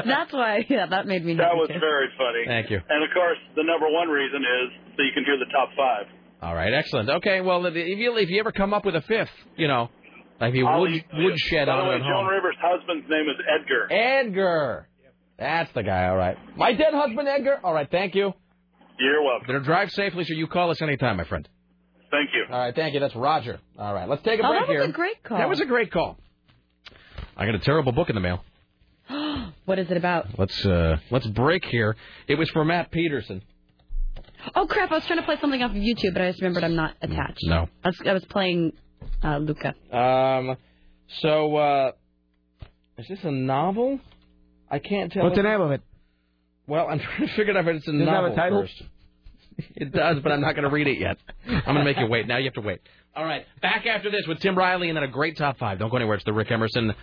That's 0.06 0.32
why. 0.32 0.64
Yeah, 0.68 0.86
that 0.86 1.06
made 1.06 1.24
me. 1.24 1.34
That 1.34 1.54
was 1.56 1.68
too. 1.68 1.80
very 1.80 2.08
funny. 2.16 2.44
Thank 2.46 2.70
you. 2.70 2.80
And 2.88 3.02
of 3.02 3.10
course, 3.12 3.38
the 3.56 3.64
number 3.64 3.86
one 3.90 4.08
reason 4.08 4.42
is 4.42 4.94
so 4.96 5.02
you 5.02 5.10
can 5.14 5.24
hear 5.24 5.38
the 5.38 5.50
top 5.52 5.70
five. 5.76 6.06
All 6.42 6.54
right, 6.54 6.72
excellent. 6.72 7.10
Okay, 7.10 7.40
well, 7.40 7.66
if 7.66 7.74
you 7.74 8.16
if 8.16 8.30
you 8.30 8.40
ever 8.40 8.52
come 8.52 8.72
up 8.72 8.84
with 8.84 8.94
a 8.96 9.02
fifth, 9.02 9.28
you 9.56 9.66
know, 9.68 9.90
like 10.40 10.54
you 10.54 10.66
I'll 10.66 10.82
would 10.82 10.92
leave- 10.92 11.04
woodshed 11.12 11.66
By 11.66 11.74
the 11.76 11.82
on 11.82 11.88
way, 11.88 11.94
it 11.96 11.98
at 11.98 12.02
Joan 12.04 12.12
home. 12.24 12.26
Rivers' 12.28 12.56
husband's 12.62 13.10
name 13.10 13.26
is 13.28 13.36
Edgar. 13.60 13.92
Edgar. 13.92 14.86
That's 15.38 15.72
the 15.72 15.82
guy. 15.82 16.06
All 16.08 16.16
right. 16.16 16.36
My 16.56 16.72
dead 16.74 16.92
husband, 16.94 17.26
Edgar. 17.26 17.58
All 17.64 17.72
right. 17.74 17.90
Thank 17.90 18.14
you. 18.14 18.34
You're 19.00 19.22
welcome. 19.22 19.46
Better 19.46 19.60
drive 19.60 19.90
safely, 19.92 20.24
so 20.24 20.34
you 20.34 20.46
call 20.46 20.70
us 20.70 20.80
anytime, 20.82 21.16
my 21.16 21.24
friend. 21.24 21.48
Thank 22.10 22.30
you. 22.34 22.44
All 22.52 22.58
right. 22.58 22.74
Thank 22.74 22.94
you. 22.94 23.00
That's 23.00 23.14
Roger. 23.16 23.60
All 23.78 23.94
right. 23.94 24.08
Let's 24.08 24.22
take 24.22 24.40
a 24.40 24.44
Oh, 24.44 24.48
break 24.50 24.60
that 24.62 24.68
was 24.68 24.76
here. 24.76 24.82
a 24.82 24.92
great 24.92 25.22
call. 25.22 25.38
That 25.38 25.48
was 25.48 25.60
a 25.60 25.64
great 25.64 25.90
call. 25.92 26.18
I 27.36 27.46
got 27.46 27.54
a 27.54 27.60
terrible 27.60 27.92
book 27.92 28.10
in 28.10 28.14
the 28.14 28.20
mail. 28.20 28.44
what 29.64 29.78
is 29.78 29.90
it 29.90 29.96
about? 29.96 30.38
Let's 30.38 30.66
uh 30.66 30.98
let's 31.10 31.26
break 31.28 31.64
here. 31.64 31.96
It 32.28 32.34
was 32.36 32.50
for 32.50 32.64
Matt 32.64 32.90
Peterson. 32.90 33.42
Oh 34.54 34.66
crap! 34.66 34.90
I 34.90 34.94
was 34.96 35.06
trying 35.06 35.18
to 35.18 35.24
play 35.24 35.36
something 35.40 35.62
off 35.62 35.70
of 35.70 35.76
YouTube, 35.76 36.12
but 36.12 36.22
I 36.22 36.30
just 36.30 36.40
remembered 36.42 36.64
I'm 36.64 36.76
not 36.76 36.94
attached. 37.02 37.40
No. 37.44 37.68
I 37.84 37.88
was, 37.88 38.00
I 38.06 38.12
was 38.12 38.24
playing 38.26 38.72
uh, 39.22 39.38
Luca. 39.38 39.74
Um. 39.96 40.56
So, 41.22 41.56
uh, 41.56 41.92
is 42.98 43.06
this 43.08 43.18
a 43.24 43.30
novel? 43.30 43.98
I 44.70 44.78
can't 44.78 45.10
tell. 45.12 45.24
What's 45.24 45.36
the 45.36 45.42
name 45.42 45.60
of 45.60 45.72
it? 45.72 45.82
Well, 46.70 46.86
I'm 46.88 46.98
trying 47.00 47.26
to 47.28 47.34
figure 47.34 47.58
out 47.58 47.66
if 47.68 47.76
it's 47.76 47.88
a 47.88 47.92
Does 47.92 48.00
it 48.00 48.04
have 48.04 48.14
novel 48.14 48.32
a 48.32 48.36
title? 48.36 48.62
first. 48.62 48.82
It 49.76 49.92
does, 49.92 50.20
but 50.22 50.30
I'm 50.32 50.40
not 50.40 50.54
going 50.54 50.62
to 50.62 50.70
read 50.70 50.86
it 50.86 50.98
yet. 50.98 51.18
I'm 51.46 51.62
going 51.64 51.78
to 51.78 51.84
make 51.84 51.98
you 51.98 52.06
wait. 52.06 52.26
Now 52.28 52.36
you 52.38 52.44
have 52.44 52.54
to 52.54 52.60
wait. 52.60 52.80
All 53.14 53.24
right. 53.24 53.44
Back 53.60 53.84
after 53.86 54.08
this 54.10 54.22
with 54.28 54.38
Tim 54.38 54.56
Riley 54.56 54.88
and 54.88 54.96
then 54.96 55.02
a 55.02 55.08
great 55.08 55.36
top 55.36 55.58
five. 55.58 55.78
Don't 55.80 55.90
go 55.90 55.96
anywhere. 55.96 56.14
It's 56.14 56.24
the 56.24 56.32
Rick 56.32 56.50
Emerson 56.52 56.94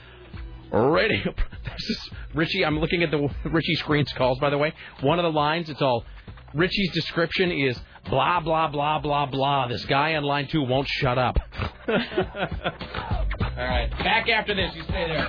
radio. 0.71 1.33
This 1.77 1.89
is- 1.89 2.09
Richie, 2.33 2.65
I'm 2.65 2.79
looking 2.79 3.03
at 3.03 3.11
the 3.11 3.29
Richie 3.51 3.75
screens 3.75 4.11
calls, 4.13 4.39
by 4.39 4.49
the 4.49 4.57
way. 4.57 4.73
One 5.01 5.19
of 5.19 5.23
the 5.23 5.31
lines, 5.37 5.69
it's 5.69 5.81
all 5.81 6.03
Richie's 6.55 6.91
description 6.93 7.51
is 7.51 7.79
blah, 8.09 8.39
blah, 8.39 8.69
blah, 8.69 8.97
blah, 8.99 9.25
blah. 9.27 9.67
This 9.67 9.85
guy 9.85 10.15
on 10.15 10.23
line 10.23 10.47
two 10.47 10.63
won't 10.63 10.87
shut 10.87 11.17
up. 11.19 11.37
all 11.87 11.95
right. 13.57 13.89
Back 13.99 14.29
after 14.29 14.55
this. 14.55 14.73
You 14.75 14.83
stay 14.83 15.07
there. 15.07 15.27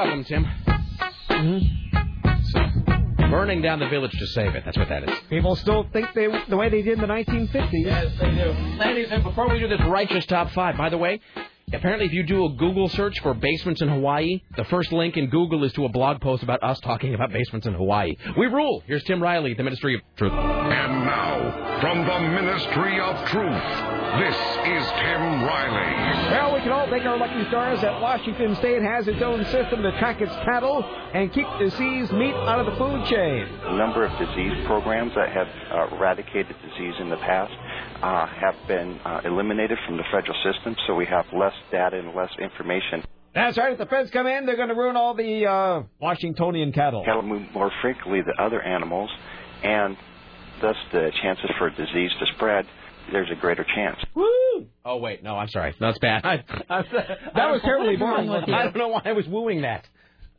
Problem, 0.00 0.24
Tim. 0.24 0.46
Mm-hmm. 1.28 3.30
Burning 3.30 3.60
down 3.60 3.80
the 3.80 3.88
village 3.88 4.18
to 4.18 4.26
save 4.28 4.54
it. 4.54 4.62
That's 4.64 4.78
what 4.78 4.88
that 4.88 5.06
is. 5.08 5.14
People 5.28 5.54
still 5.56 5.86
think 5.92 6.06
they 6.14 6.26
the 6.48 6.56
way 6.56 6.70
they 6.70 6.80
did 6.80 6.94
in 6.94 7.00
the 7.00 7.06
1950s. 7.06 7.68
Yes, 7.72 8.06
they 8.18 8.30
do. 8.30 8.50
Ladies, 8.78 9.08
and 9.10 9.22
before 9.22 9.50
we 9.50 9.58
do 9.58 9.68
this 9.68 9.80
righteous 9.86 10.24
top 10.24 10.52
five, 10.52 10.78
by 10.78 10.88
the 10.88 10.96
way, 10.96 11.20
Apparently, 11.72 12.06
if 12.06 12.12
you 12.12 12.24
do 12.24 12.46
a 12.46 12.52
Google 12.54 12.88
search 12.88 13.20
for 13.20 13.32
basements 13.32 13.80
in 13.80 13.88
Hawaii, 13.88 14.40
the 14.56 14.64
first 14.64 14.90
link 14.90 15.16
in 15.16 15.30
Google 15.30 15.62
is 15.62 15.72
to 15.74 15.84
a 15.84 15.88
blog 15.88 16.20
post 16.20 16.42
about 16.42 16.62
us 16.64 16.80
talking 16.80 17.14
about 17.14 17.30
basements 17.32 17.66
in 17.66 17.74
Hawaii. 17.74 18.16
We 18.36 18.46
rule. 18.46 18.82
Here's 18.86 19.04
Tim 19.04 19.22
Riley, 19.22 19.54
the 19.54 19.62
Ministry 19.62 19.94
of 19.94 20.00
Truth. 20.16 20.32
And 20.32 21.04
now, 21.04 21.78
from 21.80 22.04
the 22.04 22.42
Ministry 22.42 23.00
of 23.00 23.14
Truth, 23.28 23.62
this 24.18 24.34
is 24.34 24.84
Tim 24.98 25.44
Riley. 25.46 26.32
Well, 26.32 26.54
we 26.54 26.60
can 26.60 26.72
all 26.72 26.88
thank 26.90 27.04
our 27.04 27.16
lucky 27.16 27.46
stars 27.48 27.80
that 27.82 28.00
Washington 28.00 28.56
State 28.56 28.82
has 28.82 29.06
its 29.06 29.22
own 29.22 29.44
system 29.46 29.82
to 29.82 29.96
track 30.00 30.20
its 30.20 30.34
cattle 30.44 30.82
and 31.14 31.32
keep 31.32 31.46
diseased 31.60 32.12
meat 32.12 32.34
out 32.34 32.58
of 32.58 32.66
the 32.66 32.76
food 32.78 33.06
chain. 33.06 33.46
A 33.46 33.76
number 33.76 34.04
of 34.04 34.10
disease 34.18 34.66
programs 34.66 35.14
that 35.14 35.30
have 35.30 35.46
uh, 35.70 35.94
eradicated 35.94 36.56
disease 36.68 36.94
in 36.98 37.10
the 37.10 37.16
past 37.18 37.52
uh, 38.02 38.26
have 38.26 38.54
been 38.66 38.98
uh, 39.04 39.20
eliminated 39.24 39.78
from 39.86 39.96
the 39.96 40.04
federal 40.12 40.36
system, 40.42 40.74
so 40.86 40.94
we 40.94 41.06
have 41.06 41.26
less 41.32 41.52
data 41.70 41.98
and 41.98 42.14
less 42.14 42.30
information. 42.40 43.04
That's 43.34 43.56
right. 43.58 43.72
If 43.72 43.78
the 43.78 43.86
feds 43.86 44.10
come 44.10 44.26
in, 44.26 44.46
they're 44.46 44.56
going 44.56 44.70
to 44.70 44.74
ruin 44.74 44.96
all 44.96 45.14
the 45.14 45.46
uh, 45.46 45.82
Washingtonian 46.00 46.72
cattle. 46.72 47.04
Cattle 47.04 47.22
move 47.22 47.42
more 47.54 47.70
frequently 47.82 48.20
than 48.22 48.34
other 48.38 48.60
animals, 48.60 49.10
and 49.62 49.96
thus 50.60 50.76
the 50.92 51.12
chances 51.22 51.50
for 51.58 51.70
disease 51.70 52.10
to 52.18 52.26
spread, 52.34 52.66
there's 53.12 53.30
a 53.30 53.40
greater 53.40 53.64
chance. 53.74 53.98
Woo! 54.14 54.66
Oh 54.84 54.96
wait, 54.96 55.22
no, 55.22 55.36
I'm 55.36 55.48
sorry. 55.48 55.74
That's 55.78 55.98
bad. 55.98 56.24
I, 56.24 56.34
I, 56.68 56.82
That 57.34 57.50
was 57.50 57.60
terribly 57.62 57.96
wrong 57.96 58.26
boring. 58.26 58.44
I 58.54 58.64
don't 58.64 58.76
know 58.76 58.88
why 58.88 59.02
I 59.04 59.12
was 59.12 59.26
wooing 59.26 59.62
that. 59.62 59.86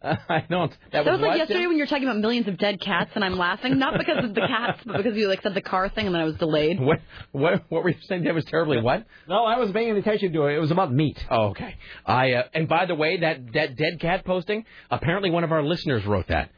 Uh, 0.01 0.15
I 0.29 0.45
don't. 0.49 0.71
That, 0.91 1.05
That 1.05 1.11
was 1.11 1.21
like 1.21 1.37
yesterday 1.37 1.61
Tim? 1.61 1.69
when 1.69 1.77
you 1.77 1.83
were 1.83 1.87
talking 1.87 2.05
about 2.05 2.17
millions 2.17 2.47
of 2.47 2.57
dead 2.57 2.81
cats, 2.81 3.11
and 3.15 3.23
I'm 3.23 3.37
laughing 3.37 3.77
not 3.77 3.97
because 3.97 4.23
of 4.23 4.33
the 4.33 4.41
cats, 4.41 4.81
but 4.85 4.97
because 4.97 5.15
you 5.15 5.27
like 5.27 5.41
said 5.41 5.53
the 5.53 5.61
car 5.61 5.89
thing, 5.89 6.05
and 6.07 6.15
then 6.15 6.21
I 6.21 6.25
was 6.25 6.35
delayed. 6.35 6.79
What? 6.91 6.99
What? 7.31 7.63
What 7.69 7.83
were 7.83 7.89
you 7.89 7.97
saying? 8.07 8.23
That 8.23 8.33
was 8.33 8.45
terribly 8.45 8.81
what? 8.81 9.05
No, 9.27 9.45
I 9.45 9.57
was 9.59 9.71
paying 9.71 9.95
attention 9.95 10.33
to 10.33 10.45
it. 10.47 10.55
It 10.55 10.59
was 10.59 10.71
about 10.71 10.91
meat. 10.91 11.23
Oh, 11.29 11.49
okay. 11.49 11.75
I 12.05 12.33
uh, 12.33 12.43
and 12.53 12.67
by 12.67 12.85
the 12.85 12.95
way, 12.95 13.17
that 13.17 13.53
that 13.53 13.75
dead 13.75 13.99
cat 13.99 14.25
posting. 14.25 14.65
Apparently, 14.89 15.29
one 15.29 15.43
of 15.43 15.51
our 15.51 15.63
listeners 15.63 16.05
wrote 16.05 16.27
that. 16.27 16.49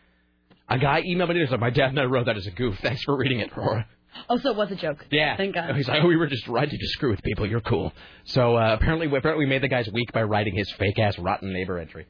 A 0.69 0.80
guy 0.80 1.01
emailed 1.01 1.30
me. 1.30 1.35
He 1.35 1.41
was 1.41 1.51
like, 1.51 1.59
"My 1.59 1.69
dad 1.69 1.89
and 1.89 1.99
I 1.99 2.05
wrote 2.05 2.27
that 2.27 2.38
as 2.38 2.47
a 2.47 2.51
goof. 2.51 2.80
Thanks 2.81 3.03
for 3.03 3.15
reading 3.17 3.39
it, 3.39 3.51
Aurora." 3.55 3.85
Oh, 4.30 4.38
so 4.39 4.51
it 4.51 4.57
was 4.57 4.72
a 4.72 4.75
joke. 4.75 5.05
Yeah. 5.11 5.35
Thank 5.35 5.55
God. 5.55 5.75
He's 5.75 5.88
like, 5.88 6.01
"Oh, 6.03 6.07
we 6.07 6.15
were 6.15 6.27
just 6.27 6.47
writing 6.47 6.80
to 6.80 6.88
screw 6.88 7.11
with 7.11 7.22
people. 7.23 7.45
You're 7.45 7.61
cool." 7.61 7.91
So 8.25 8.55
uh, 8.55 8.77
apparently, 8.80 9.07
apparently, 9.07 9.45
we 9.45 9.49
made 9.49 9.61
the 9.61 9.67
guy's 9.67 9.89
week 9.91 10.11
by 10.13 10.23
writing 10.23 10.55
his 10.55 10.72
fake 10.72 10.99
ass 10.99 11.19
rotten 11.19 11.51
neighbor 11.51 11.77
entry. 11.77 12.07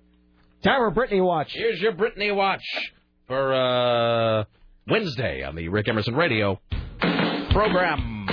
For 0.64 0.92
Britney 0.92 1.24
Watch. 1.24 1.52
Here's 1.54 1.82
your 1.82 1.92
Britney 1.92 2.34
Watch 2.34 2.64
for 3.28 3.54
uh, 3.54 4.46
Wednesday 4.88 5.44
on 5.44 5.56
the 5.56 5.68
Rick 5.68 5.90
Emerson 5.90 6.16
Radio 6.16 6.60
program. 7.52 8.26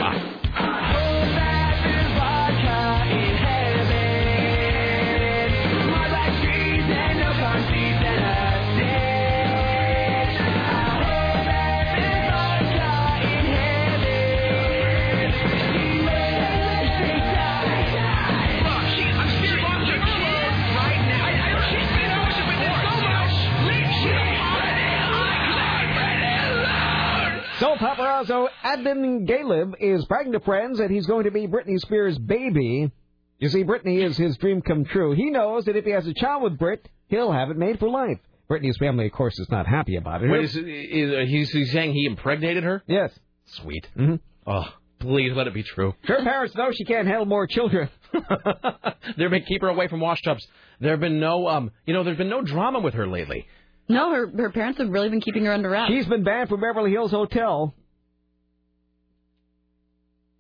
So 27.61 27.75
paparazzo 27.75 28.49
Adnan 28.65 29.29
Ghalib 29.29 29.75
is 29.79 30.03
bragging 30.07 30.33
to 30.33 30.41
friends 30.41 30.79
that 30.79 30.91
he's 30.91 31.05
going 31.05 31.25
to 31.25 31.31
be 31.31 31.47
Britney 31.47 31.79
Spears' 31.79 32.17
baby. 32.17 32.91
You 33.39 33.49
see, 33.51 33.65
Britney 33.65 34.03
is 34.03 34.17
his 34.17 34.39
dream 34.39 34.63
come 34.63 34.87
true. 34.87 35.15
He 35.15 35.29
knows 35.29 35.67
that 35.67 35.77
if 35.77 35.85
he 35.85 35.91
has 35.91 36.07
a 36.07 36.15
child 36.15 36.43
with 36.43 36.59
Brit, 36.59 36.89
he'll 37.09 37.31
have 37.31 37.51
it 37.51 37.59
made 37.59 37.79
for 37.79 37.91
life. 37.91 38.19
Britney's 38.49 38.79
family, 38.79 39.05
of 39.05 39.13
course, 39.13 39.39
is 39.39 39.51
not 39.51 39.67
happy 39.67 39.97
about 39.97 40.25
it. 40.25 40.31
Wait, 40.31 40.45
is, 40.45 40.57
is, 40.57 41.13
uh, 41.13 41.27
he's, 41.27 41.51
he's 41.51 41.71
saying 41.71 41.93
he 41.93 42.07
impregnated 42.07 42.65
her? 42.65 42.83
Yes. 42.87 43.13
Sweet. 43.45 43.87
Mm-hmm. 43.95 44.15
Oh, 44.47 44.65
please 44.99 45.33
let 45.37 45.47
it 45.47 45.53
be 45.53 45.63
true. 45.63 45.95
Her 46.05 46.25
parents 46.25 46.55
know 46.55 46.71
she 46.73 46.87
can't 46.87 47.07
handle 47.07 47.27
more 47.27 47.47
children. 47.47 47.91
They've 49.19 49.31
been 49.31 49.45
keep 49.45 49.61
her 49.61 49.69
away 49.69 49.87
from 49.89 50.01
wash 50.01 50.23
tubs. 50.23 50.47
There 50.81 50.93
have 50.93 51.01
been 51.01 51.21
no, 51.21 51.47
um, 51.47 51.73
you 51.85 51.93
know, 51.93 52.05
there's 52.05 52.17
been 52.17 52.31
no 52.31 52.41
drama 52.41 52.81
with 52.81 52.95
her 52.95 53.07
lately. 53.07 53.47
No, 53.91 54.13
her 54.13 54.31
her 54.37 54.51
parents 54.51 54.79
have 54.79 54.89
really 54.89 55.09
been 55.09 55.21
keeping 55.21 55.45
her 55.47 55.53
under 55.53 55.69
wraps. 55.69 55.93
She's 55.93 56.07
been 56.07 56.23
banned 56.23 56.49
from 56.49 56.61
Beverly 56.61 56.91
Hills 56.93 57.11
Hotel. 57.11 57.75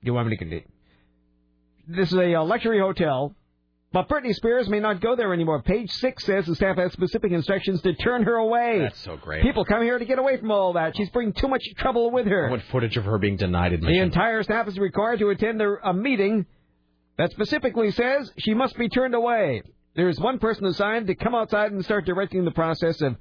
You 0.02 0.14
want 0.14 0.28
me 0.28 0.36
to 0.36 0.38
continue? 0.38 0.64
This 1.86 2.12
is 2.12 2.18
a 2.18 2.34
uh, 2.36 2.44
luxury 2.44 2.78
hotel, 2.78 3.34
but 3.92 4.08
Britney 4.08 4.32
Spears 4.32 4.68
may 4.68 4.78
not 4.78 5.00
go 5.00 5.16
there 5.16 5.34
anymore. 5.34 5.62
Page 5.62 5.90
six 5.90 6.24
says 6.24 6.46
the 6.46 6.54
staff 6.54 6.76
has 6.76 6.92
specific 6.92 7.32
instructions 7.32 7.82
to 7.82 7.92
turn 7.94 8.22
her 8.22 8.36
away. 8.36 8.78
That's 8.78 9.00
so 9.00 9.16
great. 9.16 9.42
People 9.42 9.64
come 9.64 9.82
here 9.82 9.98
to 9.98 10.04
get 10.04 10.20
away 10.20 10.36
from 10.36 10.52
all 10.52 10.74
that. 10.74 10.96
She's 10.96 11.10
bringing 11.10 11.32
too 11.32 11.48
much 11.48 11.62
trouble 11.76 12.12
with 12.12 12.26
her. 12.26 12.46
I 12.46 12.50
want 12.50 12.62
footage 12.70 12.96
of 12.96 13.04
her 13.04 13.18
being 13.18 13.36
denied 13.36 13.72
admission? 13.72 13.92
The 13.94 14.00
entire 14.00 14.44
staff 14.44 14.68
is 14.68 14.78
required 14.78 15.18
to 15.18 15.30
attend 15.30 15.60
a, 15.60 15.74
a 15.84 15.92
meeting 15.92 16.46
that 17.18 17.32
specifically 17.32 17.90
says 17.90 18.30
she 18.38 18.54
must 18.54 18.78
be 18.78 18.88
turned 18.88 19.14
away. 19.14 19.62
There's 19.96 20.20
one 20.20 20.38
person 20.38 20.66
assigned 20.66 21.08
to 21.08 21.16
come 21.16 21.34
outside 21.34 21.72
and 21.72 21.84
start 21.84 22.06
directing 22.06 22.44
the 22.44 22.52
process 22.52 23.00
of 23.02 23.16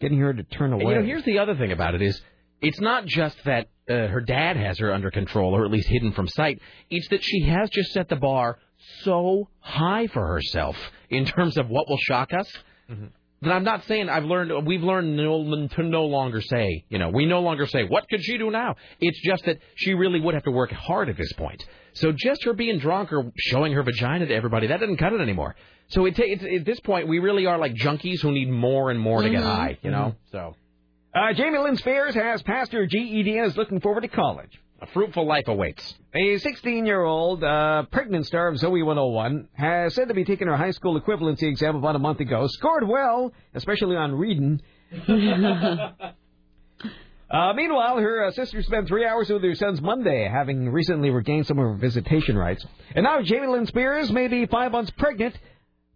getting 0.00 0.18
her 0.18 0.32
to 0.32 0.42
turn 0.42 0.72
And, 0.72 0.82
away. 0.82 0.94
you 0.94 1.00
know, 1.00 1.06
here's 1.06 1.24
the 1.24 1.38
other 1.38 1.56
thing 1.56 1.72
about 1.72 1.94
it 1.94 2.02
is, 2.02 2.20
it's 2.60 2.80
not 2.80 3.06
just 3.06 3.36
that 3.44 3.68
uh, 3.88 4.06
her 4.08 4.20
dad 4.22 4.56
has 4.56 4.78
her 4.78 4.92
under 4.92 5.10
control 5.10 5.54
or 5.54 5.64
at 5.64 5.70
least 5.70 5.88
hidden 5.88 6.12
from 6.12 6.28
sight. 6.28 6.60
It's 6.90 7.08
that 7.08 7.22
she 7.22 7.42
has 7.42 7.68
just 7.70 7.92
set 7.92 8.08
the 8.08 8.16
bar 8.16 8.58
so 9.02 9.48
high 9.60 10.06
for 10.06 10.26
herself 10.26 10.76
in 11.10 11.26
terms 11.26 11.56
of 11.58 11.68
what 11.68 11.88
will 11.88 11.98
shock 11.98 12.32
us. 12.32 12.50
That 13.42 13.52
I'm 13.52 13.64
not 13.64 13.84
saying 13.84 14.08
I've 14.08 14.24
learned. 14.24 14.66
We've 14.66 14.82
learned 14.82 15.16
no, 15.16 15.66
to 15.68 15.82
no 15.82 16.04
longer 16.06 16.40
say. 16.40 16.84
You 16.88 16.98
know, 16.98 17.10
we 17.10 17.26
no 17.26 17.40
longer 17.40 17.66
say 17.66 17.84
what 17.84 18.08
could 18.08 18.22
she 18.24 18.38
do 18.38 18.50
now. 18.50 18.76
It's 19.00 19.20
just 19.22 19.44
that 19.44 19.58
she 19.74 19.92
really 19.92 20.20
would 20.20 20.32
have 20.34 20.44
to 20.44 20.50
work 20.50 20.70
hard 20.72 21.10
at 21.10 21.16
this 21.18 21.32
point. 21.34 21.62
So 21.94 22.12
just 22.12 22.44
her 22.44 22.52
being 22.52 22.78
drunk 22.78 23.12
or 23.12 23.32
showing 23.36 23.72
her 23.72 23.82
vagina 23.82 24.26
to 24.26 24.34
everybody 24.34 24.66
that 24.68 24.80
doesn't 24.80 24.96
cut 24.98 25.12
it 25.12 25.20
anymore. 25.20 25.56
So 25.88 26.04
it, 26.06 26.16
ta- 26.16 26.22
at 26.56 26.64
this 26.64 26.80
point 26.80 27.08
we 27.08 27.18
really 27.18 27.46
are 27.46 27.58
like 27.58 27.74
junkies 27.74 28.20
who 28.20 28.30
need 28.32 28.50
more 28.50 28.90
and 28.90 29.00
more 29.00 29.22
to 29.22 29.28
get 29.30 29.40
Mhm. 29.42 29.56
high. 29.56 29.78
You 29.82 29.90
know. 29.90 30.14
So 30.32 30.54
Uh, 31.14 31.32
Jamie 31.32 31.58
Lynn 31.58 31.76
Spears 31.76 32.14
has 32.14 32.42
passed 32.42 32.72
her 32.72 32.86
GED 32.86 33.38
and 33.38 33.46
is 33.46 33.56
looking 33.56 33.80
forward 33.80 34.02
to 34.02 34.08
college. 34.08 34.60
a 34.82 34.86
fruitful 34.88 35.24
life 35.24 35.48
awaits. 35.48 35.94
A 36.14 36.34
16-year-old 36.36 37.42
uh, 37.42 37.84
pregnant 37.90 38.26
star 38.26 38.48
of 38.48 38.58
Zoe 38.58 38.82
101 38.82 39.48
has 39.54 39.94
said 39.94 40.08
to 40.08 40.14
be 40.14 40.24
taking 40.26 40.46
her 40.48 40.56
high 40.58 40.72
school 40.72 41.00
equivalency 41.00 41.44
exam 41.44 41.76
about 41.76 41.96
a 41.96 41.98
month 42.00 42.20
ago. 42.20 42.46
Scored 42.48 42.86
well, 42.86 43.32
especially 43.54 43.96
on 43.96 44.14
reading. 44.14 44.60
Uh, 47.30 47.52
meanwhile, 47.54 47.96
her 47.98 48.24
uh, 48.24 48.30
sister 48.32 48.62
spent 48.62 48.86
three 48.86 49.06
hours 49.06 49.30
with 49.30 49.42
her 49.42 49.54
sons 49.54 49.80
Monday, 49.80 50.28
having 50.30 50.68
recently 50.70 51.10
regained 51.10 51.46
some 51.46 51.58
of 51.58 51.64
her 51.64 51.74
visitation 51.74 52.36
rights. 52.36 52.64
And 52.94 53.04
now 53.04 53.22
Jamie 53.22 53.46
Lynn 53.46 53.66
Spears 53.66 54.12
may 54.12 54.28
be 54.28 54.46
five 54.46 54.72
months 54.72 54.92
pregnant, 54.98 55.36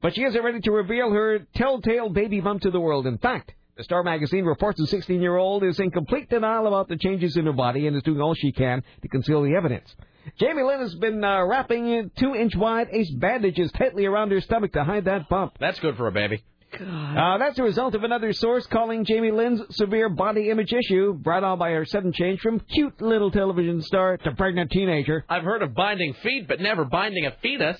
but 0.01 0.15
she 0.15 0.25
isn't 0.25 0.43
ready 0.43 0.61
to 0.61 0.71
reveal 0.71 1.11
her 1.11 1.41
telltale 1.55 2.09
baby 2.09 2.41
bump 2.41 2.63
to 2.63 2.71
the 2.71 2.81
world. 2.81 3.07
In 3.07 3.19
fact, 3.19 3.53
the 3.77 3.85
Star 3.85 4.03
magazine 4.03 4.45
reports 4.45 4.81
the 4.81 4.97
16-year-old 4.97 5.63
is 5.63 5.79
in 5.79 5.91
complete 5.91 6.29
denial 6.29 6.67
about 6.67 6.89
the 6.89 6.97
changes 6.97 7.37
in 7.37 7.47
her 7.47 7.53
body 7.53 7.87
and 7.87 7.97
is 7.97 8.03
doing 8.03 8.21
all 8.21 8.35
she 8.35 8.51
can 8.51 8.83
to 9.03 9.09
conceal 9.09 9.43
the 9.43 9.55
evidence. 9.55 9.95
Jamie 10.41 10.63
Lynn 10.63 10.81
has 10.81 10.95
been 10.97 11.23
uh, 11.23 11.45
wrapping 11.45 12.11
two-inch 12.19 12.57
wide 12.57 12.89
ace 12.91 13.11
bandages 13.13 13.71
tightly 13.73 14.07
around 14.07 14.33
her 14.33 14.41
stomach 14.41 14.73
to 14.73 14.83
hide 14.83 15.05
that 15.05 15.29
bump. 15.29 15.57
That's 15.61 15.79
good 15.79 15.97
for 15.97 16.09
a 16.09 16.13
baby. 16.13 16.43
Uh, 16.75 17.39
that's 17.39 17.59
a 17.59 17.63
result 17.63 17.95
of 17.95 18.05
another 18.05 18.33
source 18.33 18.67
calling 18.67 19.05
Jamie 19.05 19.31
Lynn's 19.31 19.61
severe 19.77 20.09
body 20.09 20.51
image 20.51 20.73
issue 20.73 21.15
brought 21.15 21.45
on 21.45 21.59
by 21.59 21.71
her 21.71 21.85
sudden 21.85 22.13
change 22.13 22.41
from 22.41 22.61
cute 22.61 23.01
little 23.01 23.31
television 23.31 23.83
star 23.83 24.17
to 24.19 24.33
pregnant 24.33 24.71
teenager. 24.71 25.25
I've 25.29 25.45
heard 25.45 25.63
of 25.63 25.75
binding 25.75 26.15
feet, 26.23 26.47
but 26.49 26.61
never 26.61 26.85
binding 26.85 27.27
a 27.27 27.33
fetus. 27.43 27.79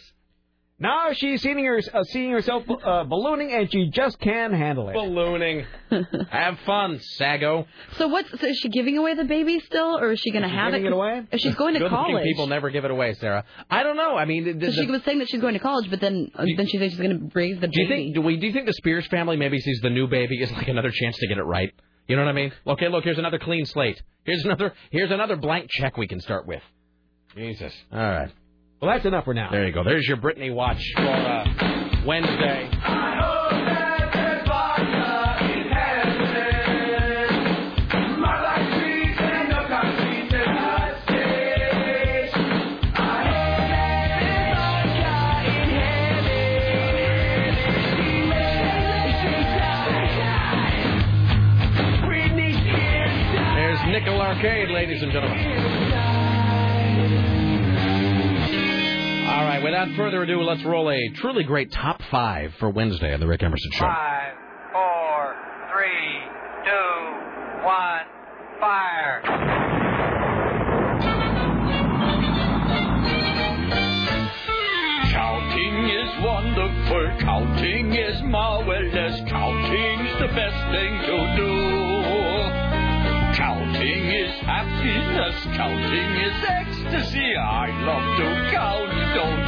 Now 0.81 1.13
she's 1.13 1.43
seeing, 1.43 1.59
her, 1.65 1.81
uh, 1.93 2.05
seeing 2.05 2.31
herself 2.31 2.63
uh, 2.71 3.03
ballooning, 3.03 3.53
and 3.53 3.69
she 3.73 3.91
just 3.91 4.21
can't 4.21 4.53
handle 4.55 4.89
it. 4.89 4.93
Ballooning. 4.95 5.67
Have 6.31 6.57
fun, 6.65 7.01
Sago. 7.01 7.67
So 7.97 8.07
what's 8.07 8.31
so 8.41 8.47
is 8.47 8.59
she 8.59 8.69
giving 8.69 8.97
away 8.97 9.15
the 9.15 9.25
baby 9.25 9.59
still, 9.59 9.99
or 9.99 10.13
is 10.13 10.21
she 10.21 10.31
going 10.31 10.43
to 10.43 10.49
Is 10.49 10.53
she 10.53 10.57
have 10.57 10.71
giving 10.73 10.85
it? 10.87 10.91
it 10.91 10.93
away? 10.93 11.23
If 11.33 11.41
she's 11.41 11.57
going 11.57 11.75
to 11.75 11.81
Good-looking 11.81 11.97
college. 12.15 12.25
people 12.25 12.47
never 12.47 12.71
give 12.71 12.85
it 12.85 12.93
away, 12.93 13.15
Sarah. 13.15 13.45
I 13.69 13.83
don't 13.83 13.97
know. 13.97 14.17
I 14.17 14.25
mean, 14.25 14.59
the, 14.61 14.67
So 14.67 14.81
she 14.81 14.87
the- 14.87 14.93
was 14.93 15.03
saying 15.03 15.19
that 15.19 15.29
she's 15.29 15.41
going 15.41 15.55
to 15.55 15.59
college, 15.61 15.91
but 15.91 16.01
then 16.01 16.31
uh, 16.37 16.45
then 16.57 16.69
she 16.69 16.79
says 16.79 16.93
she's 16.93 17.01
going 17.01 17.19
to 17.29 17.31
raise 17.35 17.59
the 17.61 17.67
do 17.67 17.81
you 17.83 17.89
baby. 17.89 18.03
think 18.05 18.15
do 18.15 18.21
we 18.23 18.37
do 18.37 18.47
you 18.47 18.53
think 18.53 18.67
the 18.67 18.73
Spears 18.75 19.07
family 19.09 19.37
maybe 19.37 19.59
sees 19.59 19.81
the 19.83 19.91
new 19.91 20.07
baby 20.07 20.41
as 20.45 20.53
like 20.53 20.69
another 20.69 20.93
chance 20.93 21.17
to 21.19 21.27
get 21.27 21.39
it 21.39 21.43
right? 21.43 21.73
You 22.07 22.15
know 22.15 22.23
what 22.23 22.29
I 22.31 22.35
mean? 22.35 22.53
Okay, 22.69 22.87
look, 22.89 23.03
here's 23.03 23.19
another 23.19 23.41
clean 23.41 23.67
slate. 23.67 24.01
Here's 24.25 24.45
another 24.45 24.73
here's 24.91 25.11
another 25.11 25.35
blank 25.35 25.71
check 25.71 25.97
we 25.97 26.07
can 26.07 26.21
start 26.21 26.47
with. 26.47 26.63
Jesus. 27.35 27.73
All 27.93 27.99
right. 27.99 28.31
Well, 28.81 28.93
that's 28.93 29.05
enough 29.05 29.25
for 29.25 29.35
now. 29.35 29.51
There 29.51 29.67
you 29.67 29.73
go. 29.73 29.83
There's 29.83 30.07
your 30.07 30.19
Britney 30.19 30.55
watch 30.55 30.79
for 30.95 31.03
uh, 31.03 32.05
Wednesday. 32.07 32.71
There's 53.57 53.81
Nickel 53.89 54.21
Arcade, 54.21 54.71
ladies 54.71 55.03
and 55.03 55.11
gentlemen. 55.11 55.48
Right, 59.59 59.65
without 59.65 59.97
further 59.97 60.23
ado, 60.23 60.43
let's 60.43 60.65
roll 60.65 60.91
a 60.91 61.09
truly 61.15 61.45
great 61.45 61.73
top 61.73 62.01
five 62.11 62.53
for 62.59 62.71
Wednesday 62.71 63.13
on 63.13 63.21
the 63.21 63.27
Rick 63.27 63.43
Emerson 63.43 63.71
Show. 63.73 63.87
Five, 63.87 64.35
four, 64.73 65.37
three, 65.73 66.21
two, 66.65 67.65
one, 67.65 68.07
fire. 68.61 69.23
Counting 75.11 75.89
is 75.89 76.25
wonderful, 76.25 77.19
counting 77.21 77.95
is 77.95 78.23
marvelous, 78.23 79.21
counting's 79.29 80.13
the 80.21 80.29
best 80.35 80.61
thing 80.73 81.01
to 81.07 81.37
do. 81.37 81.55
Counting 83.35 84.05
is 84.07 84.35
happiness, 84.41 85.35
counting 85.57 86.11
is 86.27 86.45
ecstasy. 86.45 87.37
I 87.37 87.71
love 87.83 88.17
to 88.19 88.51
count, 88.51 88.91
don't 89.15 89.29
you? 89.29 89.48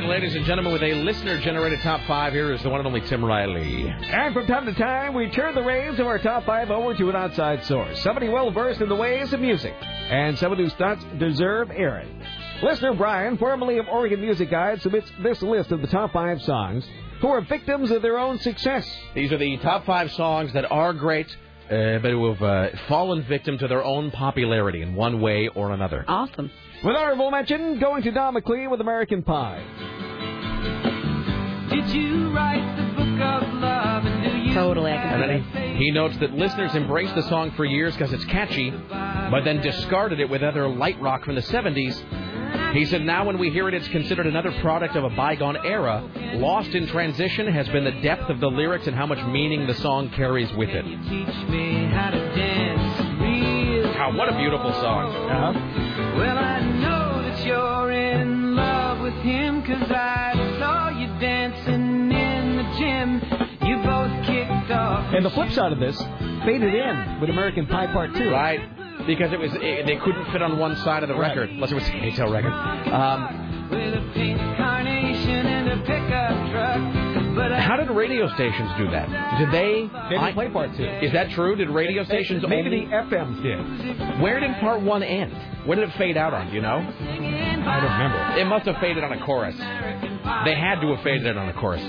right, 0.00 0.08
ladies 0.08 0.34
and 0.34 0.44
gentlemen, 0.44 0.72
with 0.72 0.82
a 0.82 0.94
listener-generated 0.94 1.80
top 1.80 2.00
five, 2.06 2.32
here 2.32 2.52
is 2.52 2.62
the 2.62 2.70
one 2.70 2.80
and 2.80 2.86
only 2.86 3.00
Tim 3.02 3.24
Riley. 3.24 3.88
And 3.88 4.32
from 4.32 4.46
time 4.46 4.66
to 4.66 4.72
time, 4.74 5.14
we 5.14 5.28
turn 5.30 5.54
the 5.54 5.62
reins 5.62 5.98
of 5.98 6.06
our 6.06 6.18
top 6.18 6.46
five 6.46 6.70
over 6.70 6.94
to 6.94 7.10
an 7.10 7.16
outside 7.16 7.64
source. 7.64 8.00
Somebody 8.02 8.28
well 8.28 8.50
versed 8.50 8.80
in 8.80 8.88
the 8.88 8.94
ways 8.94 9.32
of 9.32 9.40
music, 9.40 9.74
and 9.82 10.38
someone 10.38 10.58
whose 10.58 10.72
thoughts 10.74 11.04
deserve 11.18 11.70
airing. 11.70 12.22
Listener 12.62 12.94
Brian, 12.94 13.36
formerly 13.36 13.78
of 13.78 13.88
Oregon 13.88 14.20
Music 14.20 14.50
Guide, 14.50 14.80
submits 14.80 15.10
this 15.22 15.42
list 15.42 15.70
of 15.70 15.80
the 15.80 15.88
top 15.88 16.12
five 16.12 16.40
songs 16.42 16.86
who 17.20 17.28
are 17.28 17.42
victims 17.42 17.90
of 17.90 18.00
their 18.00 18.18
own 18.18 18.38
success. 18.38 18.88
These 19.14 19.32
are 19.32 19.38
the 19.38 19.58
top 19.58 19.84
five 19.84 20.10
songs 20.12 20.52
that 20.54 20.70
are 20.70 20.92
great, 20.92 21.28
uh, 21.70 21.98
but 21.98 22.10
who 22.10 22.32
have 22.32 22.42
uh, 22.42 22.68
fallen 22.88 23.22
victim 23.24 23.58
to 23.58 23.68
their 23.68 23.84
own 23.84 24.10
popularity 24.10 24.82
in 24.82 24.94
one 24.94 25.20
way 25.20 25.48
or 25.48 25.72
another. 25.72 26.04
Awesome. 26.08 26.50
With 26.82 26.96
honorable 26.96 27.30
mention, 27.30 27.78
going 27.78 28.02
to 28.04 28.10
Don 28.10 28.32
McLean 28.32 28.70
with 28.70 28.80
American 28.80 29.22
Pie. 29.22 29.62
Did 31.68 31.90
you 31.90 32.34
write 32.34 32.74
the 32.74 32.84
book 32.94 33.20
of 33.20 33.52
love 33.60 34.06
and 34.06 34.32
do 34.32 34.38
you 34.38 34.54
Totally, 34.54 34.90
I 34.90 34.96
can 34.96 35.20
And 35.20 35.44
then 35.54 35.76
he, 35.76 35.84
he 35.84 35.90
notes 35.90 36.16
that 36.20 36.32
listeners 36.32 36.74
embraced 36.74 37.14
the 37.14 37.22
song 37.24 37.50
for 37.50 37.66
years 37.66 37.92
because 37.94 38.14
it's 38.14 38.24
catchy, 38.24 38.70
but 38.70 39.44
then 39.44 39.60
discarded 39.60 40.20
it 40.20 40.30
with 40.30 40.42
other 40.42 40.68
light 40.68 40.98
rock 41.02 41.26
from 41.26 41.34
the 41.34 41.42
70s. 41.42 42.72
He 42.72 42.86
said 42.86 43.02
now 43.02 43.26
when 43.26 43.36
we 43.36 43.50
hear 43.50 43.68
it, 43.68 43.74
it's 43.74 43.88
considered 43.88 44.26
another 44.26 44.52
product 44.62 44.96
of 44.96 45.04
a 45.04 45.10
bygone 45.10 45.58
era. 45.58 46.02
Lost 46.36 46.70
in 46.70 46.86
transition 46.86 47.46
has 47.52 47.68
been 47.68 47.84
the 47.84 48.00
depth 48.00 48.30
of 48.30 48.40
the 48.40 48.48
lyrics 48.48 48.86
and 48.86 48.96
how 48.96 49.04
much 49.04 49.22
meaning 49.26 49.66
the 49.66 49.74
song 49.74 50.08
carries 50.10 50.50
with 50.54 50.70
it. 50.70 50.86
Wow, 54.00 54.16
what 54.16 54.32
a 54.32 54.36
beautiful 54.38 54.72
song. 54.72 55.14
Uh-huh. 55.14 56.16
Well, 56.16 56.38
I 56.38 56.60
know 56.60 57.20
that 57.22 57.44
you're 57.44 57.92
in 57.92 58.56
love 58.56 59.00
with 59.00 59.12
him 59.16 59.60
'cause 59.60 59.92
I 59.92 60.32
saw 60.58 60.88
you 60.88 61.06
dancing 61.20 62.10
in 62.10 62.56
the 62.56 62.62
gym. 62.78 63.20
You 63.62 63.76
both 63.82 64.24
kicked 64.24 64.70
off. 64.70 65.12
And 65.12 65.22
the 65.22 65.28
flip 65.28 65.50
side 65.50 65.72
of 65.72 65.80
this, 65.80 66.02
faded 66.46 66.74
in 66.74 67.20
with 67.20 67.28
American 67.28 67.66
Pie 67.66 67.88
Part 67.88 68.14
2. 68.14 68.30
Right. 68.32 68.62
Because 69.06 69.34
it 69.34 69.38
was 69.38 69.54
it, 69.56 69.84
they 69.84 69.96
couldn't 69.96 70.24
fit 70.32 70.40
on 70.40 70.58
one 70.58 70.76
side 70.76 71.02
of 71.02 71.10
the 71.10 71.14
Right. 71.14 71.28
record, 71.36 71.50
unless 71.50 71.70
it 71.70 71.74
was 71.74 71.86
a 71.86 71.92
K-Tel 71.92 72.30
record. 72.32 72.52
Um, 72.54 73.68
With 73.70 73.94
a 73.96 74.02
pink 74.14 74.40
carnation 74.56 75.46
and 75.46 75.68
a 75.68 75.76
pickup 75.84 76.50
truck. 76.50 76.80
I 77.38 77.60
how 77.60 77.76
did 77.76 77.90
radio 77.90 78.26
stations 78.34 78.70
do 78.76 78.90
that? 78.90 79.38
Did 79.38 79.50
they? 79.52 79.88
They 80.10 80.16
I- 80.16 80.26
didn't 80.26 80.34
play 80.34 80.48
Part 80.48 80.76
2. 80.76 80.84
Is 80.84 81.12
that 81.12 81.30
true? 81.30 81.56
Did 81.56 81.70
radio 81.70 82.04
stations 82.04 82.44
Maybe 82.48 82.66
only? 82.68 82.86
the 82.86 82.92
FMs 82.92 83.42
did. 83.42 84.20
Where 84.20 84.40
did 84.40 84.54
part 84.56 84.82
one 84.82 85.02
end? 85.02 85.32
Where 85.66 85.76
did 85.76 85.88
it 85.88 85.94
fade 85.96 86.16
out 86.16 86.32
on? 86.34 86.48
Do 86.48 86.54
you 86.54 86.62
know? 86.62 86.76
I 86.78 87.80
don't 87.80 87.92
remember. 87.92 88.38
It 88.40 88.46
must 88.46 88.66
have 88.66 88.78
faded 88.78 89.04
on 89.04 89.12
a 89.12 89.24
chorus. 89.24 89.56
They 89.56 90.54
had 90.54 90.80
to 90.80 90.94
have 90.94 91.02
faded 91.04 91.26
it 91.26 91.36
on 91.36 91.48
a 91.48 91.52
chorus. 91.52 91.82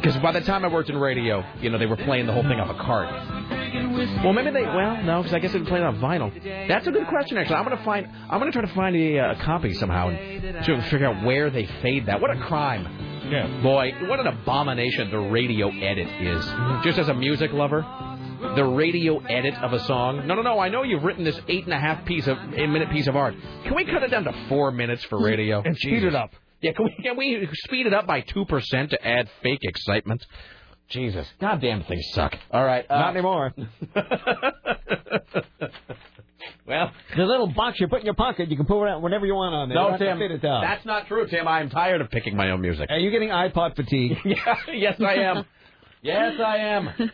Because 0.00 0.16
by 0.18 0.32
the 0.32 0.40
time 0.42 0.64
I 0.64 0.68
worked 0.68 0.90
in 0.90 0.96
radio, 0.98 1.44
you 1.60 1.70
know, 1.70 1.78
they 1.78 1.86
were 1.86 1.96
playing 1.96 2.26
the 2.26 2.32
whole 2.32 2.42
thing 2.42 2.60
off 2.60 2.70
a 2.70 2.78
card. 2.82 3.08
Well, 4.22 4.32
maybe 4.32 4.50
they. 4.50 4.62
Well, 4.62 5.02
no, 5.02 5.18
because 5.22 5.34
I 5.34 5.38
guess 5.38 5.52
they 5.52 5.60
played 5.60 5.80
it 5.82 5.86
on 5.86 5.98
vinyl. 6.00 6.32
That's 6.68 6.86
a 6.86 6.90
good 6.90 7.06
question, 7.08 7.38
actually. 7.38 7.56
I'm 7.56 7.64
gonna 7.64 7.82
find. 7.84 8.08
I'm 8.28 8.38
gonna 8.38 8.52
try 8.52 8.62
to 8.62 8.74
find 8.74 8.96
a, 8.96 9.18
uh, 9.18 9.34
copy 9.44 9.74
somehow 9.74 10.08
and 10.08 10.64
to 10.64 10.82
figure 10.82 11.06
out 11.06 11.24
where 11.24 11.50
they 11.50 11.66
fade 11.82 12.06
that. 12.06 12.20
What 12.20 12.30
a 12.36 12.40
crime! 12.40 12.86
Yeah. 13.30 13.62
Boy, 13.62 13.92
what 14.08 14.20
an 14.20 14.26
abomination 14.26 15.10
the 15.10 15.18
radio 15.18 15.68
edit 15.68 16.08
is. 16.20 16.44
Just 16.84 16.98
as 16.98 17.08
a 17.08 17.14
music 17.14 17.52
lover, 17.52 17.86
the 18.56 18.64
radio 18.64 19.18
edit 19.18 19.54
of 19.54 19.72
a 19.72 19.80
song. 19.84 20.26
No, 20.26 20.34
no, 20.34 20.42
no. 20.42 20.58
I 20.58 20.68
know 20.68 20.82
you've 20.82 21.02
written 21.04 21.24
this 21.24 21.40
eight 21.48 21.64
and 21.64 21.72
a 21.72 21.78
half 21.78 22.04
piece 22.04 22.26
of 22.26 22.36
a 22.38 22.66
minute 22.66 22.90
piece 22.90 23.06
of 23.06 23.16
art. 23.16 23.34
Can 23.64 23.74
we 23.74 23.84
cut 23.84 24.02
it 24.02 24.10
down 24.10 24.24
to 24.24 24.32
four 24.48 24.70
minutes 24.72 25.04
for 25.04 25.22
radio 25.22 25.62
And 25.62 25.76
speed 25.76 26.04
it 26.04 26.14
up. 26.14 26.30
Yeah, 26.60 26.72
can 26.72 26.84
we 26.84 26.96
can 27.02 27.16
we 27.16 27.48
speed 27.64 27.86
it 27.86 27.94
up 27.94 28.06
by 28.06 28.20
two 28.20 28.44
percent 28.44 28.90
to 28.90 29.06
add 29.06 29.28
fake 29.42 29.60
excitement? 29.62 30.24
Jesus, 30.88 31.26
goddamn 31.40 31.84
things 31.84 32.04
suck. 32.12 32.36
All 32.50 32.64
right, 32.64 32.84
uh, 32.90 32.98
Not 32.98 33.10
anymore. 33.10 33.54
well, 36.70 36.90
The 37.16 37.24
little 37.24 37.48
box 37.48 37.78
you 37.80 37.88
put 37.88 38.00
in 38.00 38.06
your 38.06 38.14
pocket, 38.14 38.48
you 38.50 38.56
can 38.56 38.64
pull 38.66 38.84
it 38.84 38.88
out 38.88 39.02
whenever 39.02 39.26
you 39.26 39.34
want 39.34 39.54
on 39.54 39.68
there. 39.68 39.76
No, 39.76 39.90
don't 39.90 39.98
Tim, 39.98 40.18
fit 40.18 40.30
it 40.30 40.40
down. 40.40 40.62
that's 40.62 40.86
not 40.86 41.06
true, 41.08 41.26
Tim. 41.26 41.46
I'm 41.46 41.68
tired 41.68 42.00
of 42.00 42.10
picking 42.10 42.36
my 42.36 42.50
own 42.50 42.60
music. 42.62 42.88
Are 42.88 42.98
you 42.98 43.10
getting 43.10 43.28
iPod 43.28 43.76
fatigue? 43.76 44.16
yes, 44.24 45.00
I 45.00 45.14
am. 45.14 45.44
Yes, 46.02 46.40
I 46.44 46.56
am. 46.56 46.88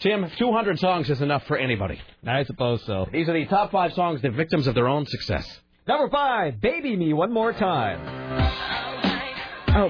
Tim, 0.00 0.30
200 0.38 0.78
songs 0.78 1.08
is 1.08 1.22
enough 1.22 1.44
for 1.46 1.56
anybody. 1.56 1.98
I 2.26 2.44
suppose 2.44 2.84
so. 2.84 3.06
These 3.10 3.28
are 3.30 3.32
the 3.32 3.46
top 3.46 3.70
five 3.72 3.94
songs, 3.94 4.20
the 4.20 4.30
victims 4.30 4.66
of 4.66 4.74
their 4.74 4.88
own 4.88 5.06
success. 5.06 5.60
Number 5.88 6.10
five, 6.10 6.60
Baby 6.60 6.96
Me 6.96 7.14
One 7.14 7.32
More 7.32 7.52
Time. 7.54 8.00
Oh. 9.68 9.88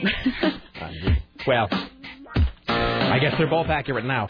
Well, 1.46 1.68
I 2.68 3.18
guess 3.20 3.34
they're 3.38 3.48
both 3.48 3.68
accurate 3.68 4.04
now. 4.04 4.28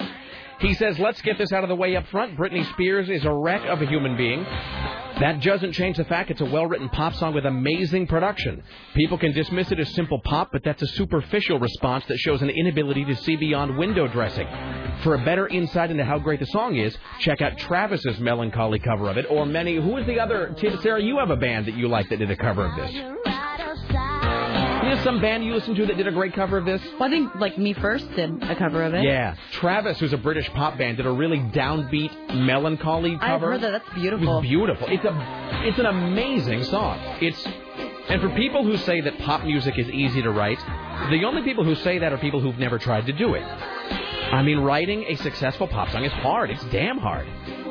He 0.61 0.73
says, 0.75 0.99
let's 0.99 1.21
get 1.21 1.37
this 1.37 1.53
out 1.53 1.65
of 1.65 1.69
the 1.69 1.77
way 1.77 1.97
up 1.97 2.07
front. 2.09 2.37
Britney 2.37 2.69
Spears 2.73 3.11
is 3.11 3.25
a 3.25 3.33
wreck 3.33 3.65
of 3.67 3.83
a 3.83 3.87
human 3.87 4.17
being. 4.17 4.43
That 5.21 5.41
doesn't 5.43 5.73
change 5.73 5.97
the 5.97 6.05
fact 6.05 6.31
it's 6.31 6.41
a 6.41 6.47
well 6.47 6.67
written 6.67 6.89
pop 6.91 7.15
song 7.15 7.35
with 7.35 7.47
amazing 7.47 8.07
production. 8.07 8.63
People 8.95 9.17
can 9.17 9.33
dismiss 9.33 9.71
it 9.71 9.81
as 9.81 9.95
simple 9.95 10.21
pop, 10.21 10.51
but 10.53 10.63
that's 10.63 10.83
a 10.83 10.87
superficial 10.87 11.59
response 11.59 12.05
that 12.09 12.19
shows 12.19 12.43
an 12.43 12.51
inability 12.51 13.05
to 13.07 13.17
see 13.17 13.37
beyond 13.37 13.79
window 13.79 14.09
dressing. 14.09 14.47
For 15.03 15.15
a 15.15 15.25
better 15.25 15.47
insight 15.49 15.91
into 15.91 16.05
how 16.05 16.19
great 16.19 16.41
the 16.41 16.47
song 16.47 16.77
is, 16.77 16.97
check 17.21 17.41
out 17.41 17.57
Travis's 17.59 18.19
melancholy 18.19 18.79
cover 18.79 19.11
of 19.11 19.17
it, 19.17 19.27
or 19.31 19.47
many. 19.47 19.77
Who 19.77 19.97
is 19.97 20.07
the 20.07 20.21
other? 20.21 20.55
Sarah, 20.83 21.03
you 21.03 21.19
have 21.19 21.31
a 21.31 21.37
band 21.37 21.67
that 21.67 21.77
you 21.77 21.89
like 21.89 22.09
that 22.11 22.19
did 22.19 22.31
a 22.31 22.37
cover 22.37 22.67
of 22.67 22.77
this. 22.77 22.93
Is 24.93 25.03
some 25.03 25.21
band 25.21 25.45
you 25.45 25.55
listen 25.55 25.75
to 25.75 25.87
that 25.87 25.97
did 25.97 26.07
a 26.07 26.13
great 26.13 26.33
cover 26.35 26.59
of 26.59 26.65
this? 26.65 26.81
Well, 26.99 27.09
I 27.09 27.11
think 27.11 27.35
like 27.37 27.59
me 27.59 27.73
first 27.75 28.09
did 28.15 28.43
a 28.43 28.55
cover 28.57 28.83
of 28.85 28.95
it. 28.95 29.03
Yeah, 29.05 29.35
Travis, 29.53 29.99
who's 29.99 30.13
a 30.13 30.17
British 30.19 30.49
pop 30.51 30.79
band, 30.79 30.97
did 30.99 31.07
a 31.07 31.11
really 31.11 31.39
downbeat, 31.39 32.35
melancholy 32.35 33.13
cover. 33.19 33.25
I've 33.25 33.41
cover. 33.41 33.53
heard 33.53 33.61
that. 33.63 33.71
That's 33.73 33.89
It 33.89 33.95
beautiful. 33.95 34.35
was 34.37 34.43
beautiful. 34.43 34.87
It's 34.91 35.05
a, 35.05 35.63
it's 35.67 35.79
an 35.79 35.87
amazing 35.87 36.65
song. 36.65 36.99
It's, 37.21 37.45
and 38.09 38.21
for 38.21 38.29
people 38.31 38.65
who 38.65 38.77
say 38.79 39.01
that 39.01 39.19
pop 39.21 39.45
music 39.45 39.79
is 39.79 39.89
easy 39.91 40.23
to 40.23 40.31
write, 40.31 40.59
the 41.11 41.25
only 41.25 41.43
people 41.43 41.65
who 41.65 41.75
say 41.77 41.99
that 41.99 42.13
are 42.13 42.19
people 42.19 42.41
who've 42.41 42.59
never 42.59 42.79
tried 42.79 43.07
to 43.07 43.13
do 43.13 43.35
it. 43.35 43.43
I 43.43 44.43
mean, 44.43 44.59
writing 44.59 45.05
a 45.09 45.17
successful 45.17 45.67
pop 45.69 45.91
song 45.91 46.05
is 46.05 46.13
hard. 46.13 46.51
It's 46.51 46.65
damn 46.67 46.99
hard. 46.99 47.27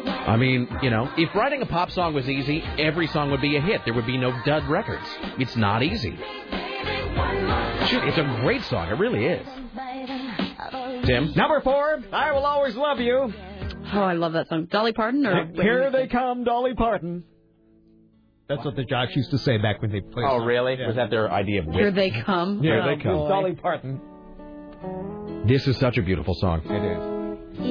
I 0.07 0.35
mean, 0.37 0.67
you 0.81 0.89
know, 0.89 1.09
if 1.17 1.33
writing 1.35 1.61
a 1.61 1.65
pop 1.65 1.91
song 1.91 2.13
was 2.13 2.27
easy, 2.29 2.61
every 2.79 3.07
song 3.07 3.31
would 3.31 3.41
be 3.41 3.55
a 3.57 3.61
hit. 3.61 3.81
There 3.85 3.93
would 3.93 4.05
be 4.05 4.17
no 4.17 4.31
dud 4.45 4.67
records. 4.67 5.05
It's 5.39 5.55
not 5.55 5.83
easy. 5.83 6.17
Shoot, 7.87 8.03
it's 8.05 8.17
a 8.17 8.39
great 8.41 8.63
song. 8.65 8.87
It 8.89 8.97
really 8.99 9.25
is. 9.25 9.45
Tim? 11.05 11.33
Number 11.35 11.61
four, 11.61 11.99
I 12.11 12.31
Will 12.31 12.45
Always 12.45 12.75
Love 12.75 12.99
You. 12.99 13.33
Oh, 13.93 13.99
I 14.01 14.13
love 14.13 14.33
that 14.33 14.47
song. 14.49 14.65
Dolly 14.65 14.93
Parton 14.93 15.25
or 15.25 15.45
Here 15.53 15.91
they 15.91 16.07
come, 16.07 16.43
Dolly 16.43 16.73
Parton. 16.73 17.23
That's 18.49 18.63
what 18.65 18.75
the 18.75 18.83
jocks 18.83 19.15
used 19.15 19.31
to 19.31 19.37
say 19.39 19.57
back 19.57 19.81
when 19.81 19.91
they 19.91 20.01
played. 20.01 20.25
Oh, 20.27 20.37
really? 20.43 20.77
Was 20.85 20.95
that 20.97 21.09
their 21.09 21.31
idea 21.31 21.61
of 21.61 21.67
Here 21.73 21.85
wit? 21.85 21.95
they 21.95 22.11
come. 22.11 22.61
Here 22.61 22.81
Oh, 22.81 22.87
they 22.95 23.01
come. 23.01 23.13
boy. 23.13 23.27
Dolly 23.29 23.53
Parton. 23.55 24.01
This 25.47 25.65
is 25.67 25.77
such 25.77 25.97
a 25.97 26.01
beautiful 26.03 26.33
song. 26.35 26.61
It 26.65 26.83
is. 26.97 27.65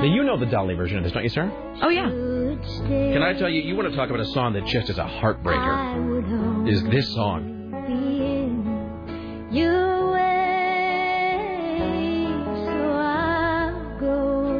Now, 0.00 0.06
you 0.06 0.22
know 0.24 0.38
the 0.38 0.46
Dolly 0.46 0.74
version 0.74 0.96
of 0.98 1.04
this, 1.04 1.12
don't 1.12 1.22
you, 1.24 1.28
sir? 1.28 1.50
Oh 1.82 1.90
yeah. 1.90 2.08
Can 2.08 3.22
I 3.22 3.34
tell 3.34 3.50
you, 3.50 3.60
you 3.60 3.76
want 3.76 3.90
to 3.90 3.96
talk 3.96 4.08
about 4.08 4.20
a 4.20 4.26
song 4.32 4.54
that 4.54 4.64
just 4.66 4.88
is 4.88 4.96
a 4.98 5.04
heartbreaker? 5.04 6.68
Is 6.70 6.82
this 6.84 7.12
song? 7.14 7.56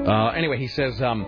Uh, 0.06 0.28
anyway, 0.30 0.58
he 0.58 0.66
says, 0.68 1.00
um, 1.00 1.24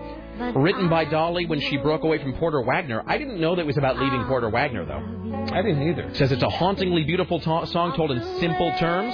written 0.55 0.89
by 0.89 1.05
Dolly 1.05 1.45
when 1.45 1.59
she 1.59 1.77
broke 1.77 2.03
away 2.03 2.17
from 2.19 2.33
Porter 2.33 2.61
Wagoner. 2.61 3.03
I 3.07 3.17
didn't 3.17 3.39
know 3.39 3.55
that 3.55 3.61
it 3.61 3.67
was 3.67 3.77
about 3.77 3.97
leaving 3.97 4.25
Porter 4.25 4.49
Wagoner, 4.49 4.85
though. 4.85 5.53
I 5.53 5.61
didn't 5.61 5.87
either. 5.87 6.03
It 6.03 6.17
says 6.17 6.31
it's 6.31 6.43
a 6.43 6.49
hauntingly 6.49 7.03
beautiful 7.03 7.39
to- 7.39 7.67
song 7.67 7.95
told 7.95 8.11
in 8.11 8.21
simple 8.39 8.71
terms. 8.77 9.13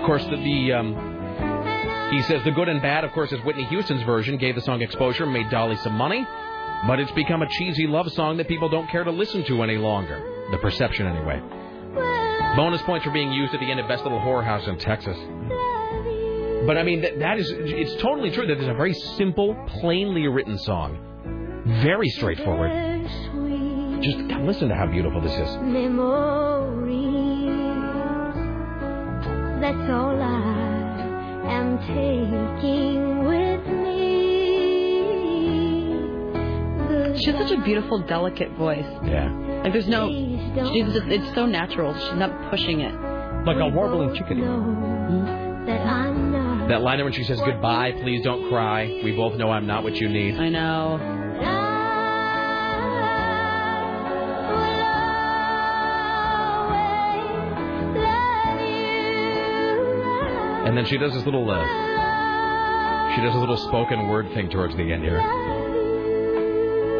Of 0.00 0.06
course, 0.06 0.24
the, 0.24 0.36
the 0.36 0.72
um, 0.72 1.11
He 2.12 2.20
says 2.24 2.44
the 2.44 2.50
good 2.50 2.68
and 2.68 2.82
bad, 2.82 3.04
of 3.04 3.12
course, 3.12 3.32
is 3.32 3.40
Whitney 3.40 3.64
Houston's 3.64 4.02
version 4.02 4.36
gave 4.36 4.54
the 4.54 4.60
song 4.60 4.82
exposure, 4.82 5.24
made 5.24 5.48
Dolly 5.48 5.76
some 5.76 5.94
money, 5.94 6.26
but 6.86 7.00
it's 7.00 7.10
become 7.12 7.40
a 7.40 7.48
cheesy 7.48 7.86
love 7.86 8.12
song 8.12 8.36
that 8.36 8.48
people 8.48 8.68
don't 8.68 8.86
care 8.90 9.02
to 9.02 9.10
listen 9.10 9.42
to 9.44 9.62
any 9.62 9.78
longer. 9.78 10.46
The 10.50 10.58
perception, 10.58 11.06
anyway. 11.06 11.40
Bonus 12.54 12.82
points 12.82 13.06
for 13.06 13.12
being 13.12 13.32
used 13.32 13.54
at 13.54 13.60
the 13.60 13.70
end 13.70 13.80
of 13.80 13.88
Best 13.88 14.02
Little 14.02 14.20
Whorehouse 14.20 14.68
in 14.68 14.76
Texas. 14.76 15.16
But 16.66 16.76
I 16.76 16.82
mean, 16.82 17.00
that, 17.00 17.18
that 17.18 17.38
is, 17.38 17.50
it's 17.50 17.94
totally 18.02 18.30
true 18.30 18.46
that 18.46 18.58
it's 18.58 18.68
a 18.68 18.74
very 18.74 18.92
simple, 18.92 19.56
plainly 19.80 20.28
written 20.28 20.58
song. 20.58 20.98
Very 21.82 22.10
straightforward. 22.10 22.72
Just 24.02 24.18
listen 24.18 24.68
to 24.68 24.74
how 24.74 24.86
beautiful 24.86 25.22
this 25.22 25.32
is. 25.32 25.56
Memories. 25.62 26.02
That's 29.62 29.90
all 29.90 30.20
I 30.20 30.71
am 31.44 31.78
taking 31.78 33.24
with 33.24 33.66
me. 33.66 34.02
She 37.18 37.30
has 37.30 37.48
such 37.48 37.58
a 37.58 37.60
beautiful, 37.62 37.98
delicate 38.00 38.52
voice. 38.52 38.86
Yeah. 39.04 39.30
Like 39.62 39.72
there's 39.72 39.88
no, 39.88 40.08
she's 40.08 40.92
just, 40.92 41.06
it's 41.06 41.34
so 41.34 41.46
natural. 41.46 41.94
She's 41.94 42.18
not 42.18 42.50
pushing 42.50 42.80
it. 42.80 42.92
Like 43.46 43.58
a 43.58 43.68
warbling 43.68 44.14
chickadee. 44.14 44.40
That 44.40 45.86
I'm. 45.86 46.68
That 46.68 46.82
line 46.82 47.02
when 47.02 47.12
she 47.12 47.24
says 47.24 47.40
goodbye, 47.44 47.92
please 47.92 48.22
don't 48.22 48.48
cry. 48.48 49.00
We 49.04 49.12
both 49.12 49.36
know 49.36 49.50
I'm 49.50 49.66
not 49.66 49.82
what 49.82 49.96
you 49.96 50.08
need. 50.08 50.36
I 50.36 50.48
know. 50.48 51.21
And 60.64 60.76
then 60.76 60.84
she 60.86 60.96
does 60.96 61.12
this 61.12 61.24
little, 61.24 61.50
uh, 61.50 63.14
she 63.14 63.20
does 63.20 63.34
a 63.34 63.38
little 63.38 63.56
spoken 63.56 64.08
word 64.08 64.32
thing 64.32 64.48
towards 64.48 64.76
the 64.76 64.92
end 64.92 65.02
here. 65.02 65.20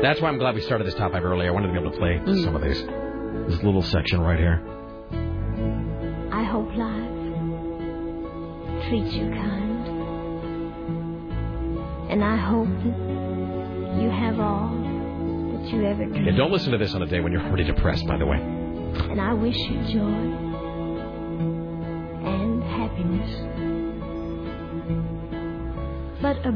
That's 0.02 0.20
why 0.20 0.28
I'm 0.30 0.38
glad 0.38 0.56
we 0.56 0.60
started 0.62 0.84
this 0.84 0.94
top 0.94 1.12
five 1.12 1.24
early. 1.24 1.46
I 1.46 1.50
wanted 1.50 1.68
to 1.68 1.72
be 1.72 1.78
able 1.78 1.92
to 1.92 1.96
play 1.96 2.20
some 2.42 2.56
of 2.56 2.62
these. 2.62 2.82
This 3.48 3.62
little 3.62 3.82
section 3.82 4.20
right 4.20 4.38
here. 4.38 4.60
I 6.32 6.42
hope 6.42 6.74
life 6.74 7.08
treats 8.88 9.14
you 9.14 9.30
kind. 9.30 9.86
And 12.10 12.24
I 12.24 12.36
hope 12.36 12.66
that 12.66 14.02
you 14.02 14.10
have 14.10 14.40
all 14.40 14.70
that 14.70 15.72
you 15.72 15.86
ever 15.86 16.04
dreamed. 16.04 16.26
And 16.28 16.36
don't 16.36 16.50
listen 16.50 16.72
to 16.72 16.78
this 16.78 16.94
on 16.94 17.02
a 17.02 17.06
day 17.06 17.20
when 17.20 17.30
you're 17.30 17.42
already 17.42 17.64
depressed, 17.64 18.06
by 18.08 18.18
the 18.18 18.26
way. 18.26 18.38
And 18.38 19.20
I 19.20 19.32
wish 19.34 19.56
you 19.56 19.80
joy 19.92 20.51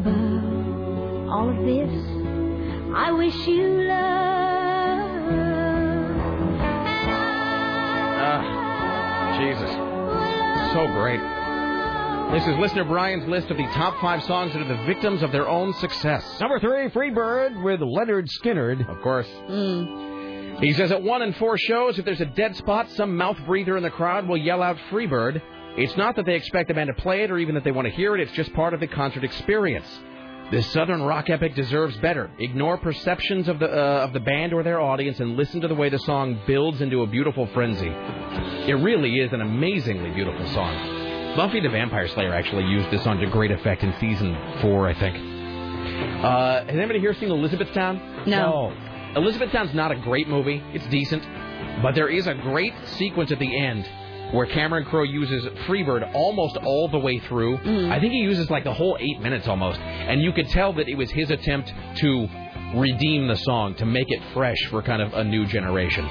above 0.00 1.28
all 1.28 1.48
of 1.48 1.56
this, 1.64 1.90
I 2.94 3.12
wish 3.12 3.34
you 3.46 3.82
love. 3.82 5.06
Ah, 8.18 9.36
Jesus. 9.38 9.70
So 10.72 10.86
great. 10.88 11.20
This 12.32 12.46
is 12.46 12.56
listener 12.58 12.84
Brian's 12.84 13.26
list 13.28 13.50
of 13.50 13.56
the 13.56 13.66
top 13.68 14.00
five 14.00 14.22
songs 14.24 14.52
that 14.52 14.60
are 14.60 14.76
the 14.76 14.84
victims 14.84 15.22
of 15.22 15.30
their 15.30 15.48
own 15.48 15.72
success. 15.74 16.24
Number 16.40 16.58
three, 16.58 16.88
Freebird 16.88 17.62
with 17.62 17.80
Lynyrd 17.80 18.28
Skynyrd. 18.42 18.88
Of 18.88 19.00
course. 19.00 19.28
Mm. 19.48 20.60
He 20.60 20.72
says 20.72 20.90
at 20.90 21.02
one 21.02 21.22
in 21.22 21.34
four 21.34 21.56
shows, 21.56 21.98
if 21.98 22.04
there's 22.04 22.20
a 22.20 22.26
dead 22.26 22.56
spot, 22.56 22.90
some 22.92 23.16
mouth 23.16 23.38
breather 23.46 23.76
in 23.76 23.82
the 23.82 23.90
crowd 23.90 24.26
will 24.26 24.38
yell 24.38 24.62
out 24.62 24.76
Freebird. 24.90 25.40
It's 25.76 25.96
not 25.96 26.16
that 26.16 26.24
they 26.24 26.34
expect 26.34 26.68
the 26.68 26.74
band 26.74 26.88
to 26.88 26.94
play 26.94 27.22
it 27.22 27.30
or 27.30 27.38
even 27.38 27.54
that 27.54 27.64
they 27.64 27.70
want 27.70 27.86
to 27.86 27.92
hear 27.92 28.14
it, 28.14 28.20
it's 28.20 28.32
just 28.32 28.52
part 28.54 28.72
of 28.72 28.80
the 28.80 28.86
concert 28.86 29.24
experience. 29.24 29.86
This 30.50 30.70
southern 30.72 31.02
rock 31.02 31.28
epic 31.28 31.54
deserves 31.54 31.96
better. 31.98 32.30
Ignore 32.38 32.78
perceptions 32.78 33.48
of 33.48 33.58
the 33.58 33.68
uh, 33.68 34.04
of 34.04 34.12
the 34.12 34.20
band 34.20 34.52
or 34.52 34.62
their 34.62 34.80
audience 34.80 35.18
and 35.18 35.36
listen 35.36 35.60
to 35.62 35.68
the 35.68 35.74
way 35.74 35.88
the 35.88 35.98
song 35.98 36.40
builds 36.46 36.80
into 36.80 37.02
a 37.02 37.06
beautiful 37.06 37.46
frenzy. 37.48 37.90
It 37.90 38.78
really 38.80 39.18
is 39.18 39.32
an 39.32 39.40
amazingly 39.40 40.10
beautiful 40.12 40.46
song. 40.54 41.34
Buffy 41.36 41.60
the 41.60 41.68
Vampire 41.68 42.06
Slayer 42.08 42.32
actually 42.32 42.64
used 42.64 42.90
this 42.90 43.02
song 43.02 43.18
to 43.18 43.26
great 43.26 43.50
effect 43.50 43.82
in 43.82 43.92
season 43.98 44.34
four, 44.62 44.88
I 44.88 44.94
think. 44.94 45.16
Uh, 46.24 46.64
has 46.64 46.76
anybody 46.76 47.00
here 47.00 47.12
seen 47.14 47.30
Elizabethtown? 47.30 48.24
No. 48.26 48.72
Elizabethtown's 49.16 49.74
not 49.74 49.90
a 49.90 49.96
great 49.96 50.28
movie. 50.28 50.62
It's 50.72 50.86
decent. 50.86 51.22
But 51.82 51.94
there 51.94 52.08
is 52.08 52.26
a 52.26 52.34
great 52.34 52.72
sequence 52.96 53.32
at 53.32 53.38
the 53.38 53.58
end 53.58 53.86
where 54.32 54.46
Cameron 54.46 54.84
Crowe 54.84 55.04
uses 55.04 55.44
Freebird 55.66 56.14
almost 56.14 56.56
all 56.58 56.88
the 56.88 56.98
way 56.98 57.18
through. 57.20 57.58
Mm-hmm. 57.58 57.92
I 57.92 58.00
think 58.00 58.12
he 58.12 58.18
uses 58.18 58.50
like 58.50 58.64
the 58.64 58.74
whole 58.74 58.96
eight 59.00 59.20
minutes 59.20 59.46
almost. 59.46 59.78
And 59.78 60.20
you 60.20 60.32
could 60.32 60.48
tell 60.48 60.72
that 60.74 60.88
it 60.88 60.96
was 60.96 61.10
his 61.10 61.30
attempt 61.30 61.72
to 61.96 62.28
redeem 62.74 63.28
the 63.28 63.36
song, 63.36 63.74
to 63.76 63.86
make 63.86 64.10
it 64.10 64.20
fresh 64.34 64.58
for 64.70 64.82
kind 64.82 65.00
of 65.00 65.14
a 65.14 65.24
new 65.24 65.46
generation. 65.46 66.04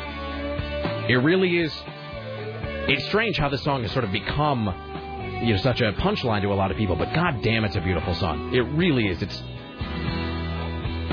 It 1.09 1.21
really 1.21 1.59
is. 1.59 1.73
It's 2.87 3.05
strange 3.05 3.37
how 3.37 3.49
the 3.49 3.57
song 3.57 3.81
has 3.81 3.91
sort 3.91 4.05
of 4.05 4.11
become, 4.11 5.41
you 5.43 5.53
know, 5.53 5.61
such 5.61 5.81
a 5.81 5.91
punchline 5.93 6.41
to 6.41 6.53
a 6.53 6.55
lot 6.55 6.71
of 6.71 6.77
people. 6.77 6.95
But 6.95 7.13
god 7.13 7.41
damn, 7.41 7.65
it's 7.65 7.75
a 7.75 7.81
beautiful 7.81 8.15
song. 8.15 8.53
It 8.55 8.61
really 8.61 9.07
is. 9.07 9.21
It's 9.21 9.43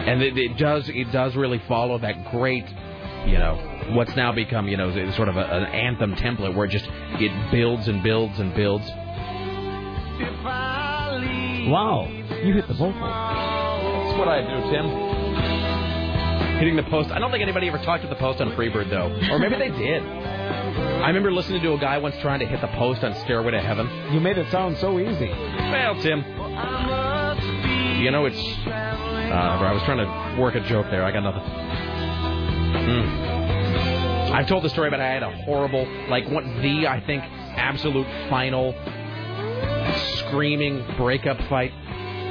and 0.06 0.22
it, 0.22 0.36
it 0.36 0.56
does 0.56 0.88
it 0.88 1.12
does 1.12 1.36
really 1.36 1.60
follow 1.68 1.98
that 1.98 2.30
great, 2.30 2.66
you 3.26 3.38
know, 3.38 3.71
what's 3.90 4.14
now 4.16 4.32
become 4.32 4.68
you 4.68 4.76
know 4.76 4.90
sort 5.12 5.28
of 5.28 5.36
a, 5.36 5.44
an 5.44 5.64
anthem 5.64 6.14
template 6.14 6.54
where 6.54 6.66
it 6.66 6.70
just 6.70 6.86
it 6.88 7.50
builds 7.50 7.88
and 7.88 8.02
builds 8.02 8.38
and 8.38 8.54
builds. 8.54 8.88
Wow, 11.68 12.08
you 12.42 12.54
hit 12.54 12.66
the 12.68 12.74
vocal. 12.74 13.00
That's 13.00 14.18
what 14.18 14.28
I 14.28 14.42
do, 14.42 14.70
Tim. 14.70 16.58
Hitting 16.58 16.76
the 16.76 16.82
post. 16.84 17.10
I 17.10 17.18
don't 17.18 17.30
think 17.30 17.42
anybody 17.42 17.68
ever 17.68 17.78
talked 17.78 18.02
to 18.02 18.08
the 18.08 18.16
post 18.16 18.40
on 18.40 18.52
Freebird 18.52 18.90
though, 18.90 19.10
or 19.32 19.38
maybe 19.38 19.56
they 19.56 19.70
did. 19.70 20.02
I 20.02 21.08
remember 21.08 21.32
listening 21.32 21.62
to 21.62 21.72
a 21.74 21.78
guy 21.78 21.98
once 21.98 22.14
trying 22.20 22.40
to 22.40 22.46
hit 22.46 22.60
the 22.60 22.68
post 22.68 23.02
on 23.02 23.14
Stairway 23.24 23.50
to 23.52 23.60
Heaven. 23.60 23.88
You 24.12 24.20
made 24.20 24.38
it 24.38 24.50
sound 24.50 24.76
so 24.78 25.00
easy. 25.00 25.28
Well, 25.28 26.00
Tim, 26.00 26.20
you 28.00 28.10
know 28.10 28.26
it's. 28.26 28.38
Uh, 28.66 29.34
I 29.34 29.72
was 29.72 29.82
trying 29.84 29.98
to 29.98 30.40
work 30.40 30.54
a 30.54 30.60
joke 30.60 30.86
there. 30.90 31.04
I 31.04 31.10
got 31.10 31.22
nothing. 31.22 31.42
Hmm. 32.72 33.21
I've 34.32 34.46
told 34.46 34.64
the 34.64 34.70
story, 34.70 34.90
but 34.90 35.00
I 35.00 35.08
had 35.08 35.22
a 35.22 35.30
horrible, 35.44 35.86
like, 36.08 36.28
what 36.28 36.44
the 36.62 36.86
I 36.86 37.00
think 37.00 37.22
absolute 37.22 38.06
final 38.30 38.74
screaming 40.28 40.84
breakup 40.96 41.40
fight 41.48 41.72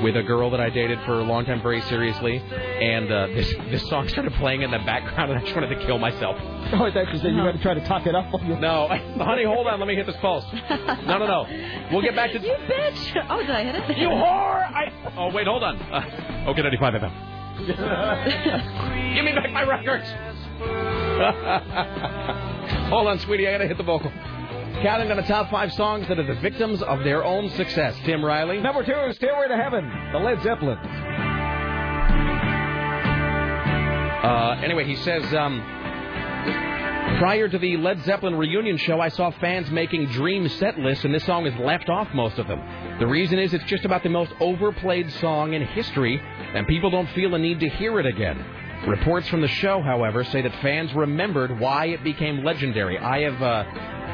with 0.02 0.18
a 0.18 0.24
girl 0.24 0.50
that 0.50 0.60
I 0.60 0.70
dated 0.72 1.00
for 1.06 1.20
a 1.20 1.24
long 1.24 1.46
time, 1.46 1.62
very 1.62 1.82
seriously, 1.82 2.38
and 2.38 3.12
uh, 3.12 3.28
this 3.28 3.54
this 3.70 3.88
song 3.88 4.08
started 4.10 4.34
playing 4.34 4.64
in 4.64 4.72
the 4.72 4.80
background, 4.80 5.32
and 5.32 5.40
I 5.40 5.44
just 5.44 5.54
wanted 5.54 5.76
to 5.76 5.86
kill 5.86 6.00
myself. 6.00 6.38
Oh, 6.74 6.86
I 6.86 6.92
thought 6.92 7.14
you 7.14 7.20
said 7.20 7.34
you 7.34 7.42
had 7.44 7.56
to 7.56 7.62
try 7.62 7.76
to 7.76 7.86
talk 7.86 8.08
it 8.08 8.16
up. 8.16 8.34
On 8.34 8.46
you. 8.48 8.56
No, 8.58 8.88
honey, 9.18 9.44
hold 9.44 9.68
on, 9.68 9.80
let 9.80 9.88
me 9.88 9.96
hit 9.96 10.08
this 10.08 10.16
post. 10.18 10.48
No, 11.06 11.20
no, 11.20 11.28
no. 11.28 11.46
We'll 11.92 12.02
get 12.02 12.16
back 12.16 12.32
to. 12.32 12.40
You 12.40 12.56
bitch! 12.68 13.26
Oh, 13.30 13.42
did 13.42 13.52
I 13.52 13.64
hit 13.64 13.76
it? 13.76 13.98
You 13.98 14.08
whore! 14.08 14.64
I... 14.64 15.14
Oh, 15.18 15.32
wait, 15.32 15.46
hold 15.46 15.64
on. 15.64 15.78
Uh, 15.78 16.50
okay, 16.50 16.62
95 16.64 16.94
FM. 16.94 17.14
Give 19.16 19.26
me 19.26 19.34
back 19.34 19.52
my 19.52 19.64
records. 19.64 21.11
hold 22.90 23.08
on, 23.08 23.20
sweetie, 23.20 23.48
I 23.48 23.52
gotta 23.52 23.68
hit 23.68 23.78
the 23.78 23.84
vocal. 23.84 24.12
Counting 24.82 25.10
down 25.10 25.18
the 25.18 25.24
top 25.24 25.52
five 25.52 25.72
songs 25.74 26.08
that 26.08 26.18
are 26.18 26.26
the 26.26 26.40
victims 26.42 26.82
of 26.82 27.04
their 27.04 27.24
own 27.24 27.50
success. 27.52 27.96
Tim 28.04 28.26
Riley. 28.26 28.60
Number 28.60 28.84
two, 28.84 28.94
is 29.10 29.16
Stairway 29.18 29.48
to 29.48 29.56
Heaven, 29.56 29.88
the 30.12 30.20
Led 30.20 30.42
Zeppelin. 30.42 30.78
Uh, 34.24 34.60
anyway, 34.64 34.86
he 34.86 34.96
says, 34.98 35.24
um, 35.36 35.60
prior 37.20 37.48
to 37.48 37.60
the 37.60 37.78
Led 37.78 38.04
Zeppelin 38.06 38.36
reunion 38.36 38.78
show, 38.78 39.00
I 39.00 39.10
saw 39.10 39.30
fans 39.30 39.70
making 39.70 40.08
dream 40.08 40.48
set 40.50 40.80
lists, 40.80 41.06
and 41.06 41.14
this 41.14 41.26
song 41.26 41.46
is 41.46 41.56
left 41.60 41.90
off 41.90 42.08
most 42.16 42.40
of 42.40 42.48
them. 42.48 42.60
The 43.00 43.08
reason 43.08 43.38
is 43.38 43.54
it's 43.54 43.64
just 43.66 43.86
about 43.86 44.02
the 44.02 44.10
most 44.10 44.32
overplayed 44.40 45.12
song 45.14 45.54
in 45.54 45.64
history, 45.64 46.20
and 46.20 46.66
people 46.66 46.90
don't 46.90 47.10
feel 47.12 47.36
a 47.36 47.38
need 47.38 47.60
to 47.60 47.70
hear 47.70 48.00
it 48.00 48.08
again. 48.08 48.44
Reports 48.88 49.28
from 49.28 49.42
the 49.42 49.48
show, 49.48 49.82
however, 49.82 50.24
say 50.24 50.42
that 50.42 50.56
fans 50.62 50.92
remembered 50.94 51.60
why 51.60 51.86
it 51.88 52.04
became 52.04 52.44
legendary. 52.44 52.98
I 52.98 53.22
have, 53.30 53.40
uh, 53.40 53.64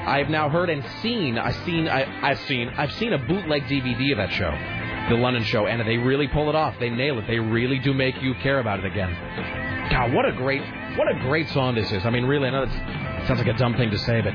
I 0.07 0.17
have 0.17 0.29
now 0.29 0.49
heard 0.49 0.69
and 0.69 0.83
seen, 1.01 1.37
I've 1.37 1.55
seen, 1.63 1.87
I, 1.87 2.05
I've 2.21 2.39
seen, 2.41 2.67
I've 2.69 2.91
seen 2.93 3.13
a 3.13 3.17
bootleg 3.17 3.63
DVD 3.63 4.11
of 4.11 4.17
that 4.17 4.31
show, 4.33 4.51
the 5.09 5.21
London 5.21 5.43
show, 5.43 5.67
and 5.67 5.87
they 5.87 5.97
really 5.97 6.27
pull 6.27 6.49
it 6.49 6.55
off. 6.55 6.75
They 6.81 6.89
nail 6.89 7.17
it. 7.17 7.27
They 7.27 7.39
really 7.39 7.79
do 7.79 7.93
make 7.93 8.21
you 8.21 8.33
care 8.35 8.59
about 8.59 8.79
it 8.79 8.85
again. 8.85 9.13
God, 9.89 10.11
what 10.13 10.25
a 10.25 10.33
great, 10.33 10.61
what 10.97 11.07
a 11.09 11.17
great 11.21 11.47
song 11.49 11.75
this 11.75 11.89
is. 11.93 12.05
I 12.05 12.09
mean, 12.09 12.25
really, 12.25 12.49
I 12.49 12.51
know 12.51 12.63
it 12.63 13.25
sounds 13.25 13.39
like 13.39 13.47
a 13.47 13.57
dumb 13.57 13.75
thing 13.77 13.89
to 13.91 13.97
say, 13.99 14.19
but. 14.19 14.33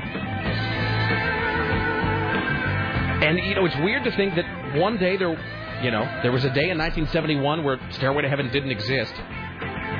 And, 3.23 3.37
you 3.37 3.53
know, 3.53 3.65
it's 3.67 3.77
weird 3.77 4.03
to 4.05 4.11
think 4.17 4.33
that 4.33 4.79
one 4.79 4.97
day 4.97 5.15
there, 5.15 5.39
you 5.83 5.91
know, 5.91 6.03
there 6.23 6.31
was 6.31 6.43
a 6.43 6.49
day 6.49 6.71
in 6.71 6.77
1971 6.79 7.63
where 7.63 7.79
Stairway 7.91 8.23
to 8.23 8.29
Heaven 8.29 8.51
didn't 8.51 8.71
exist. 8.71 9.13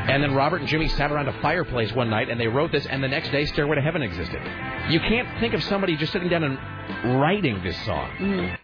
And 0.10 0.22
then 0.22 0.34
Robert 0.36 0.60
and 0.62 0.68
Jimmy 0.70 0.88
sat 0.90 1.12
around 1.12 1.28
a 1.30 1.42
fireplace 1.42 1.92
one 1.94 2.10
night 2.10 2.30
and 2.30 2.40
they 2.40 2.48
wrote 2.48 2.72
this, 2.72 2.86
and 2.86 3.04
the 3.04 3.08
next 3.08 3.30
day 3.32 3.46
Stairway 3.46 3.76
to 3.76 3.82
Heaven 3.82 4.02
existed. 4.02 4.42
You 4.90 5.00
can't 5.00 5.40
think 5.40 5.54
of 5.54 5.64
somebody 5.64 5.96
just 5.96 6.12
sitting 6.12 6.30
down 6.30 6.44
and 6.44 7.20
writing 7.22 7.62
this 7.64 7.78
song. 7.86 8.58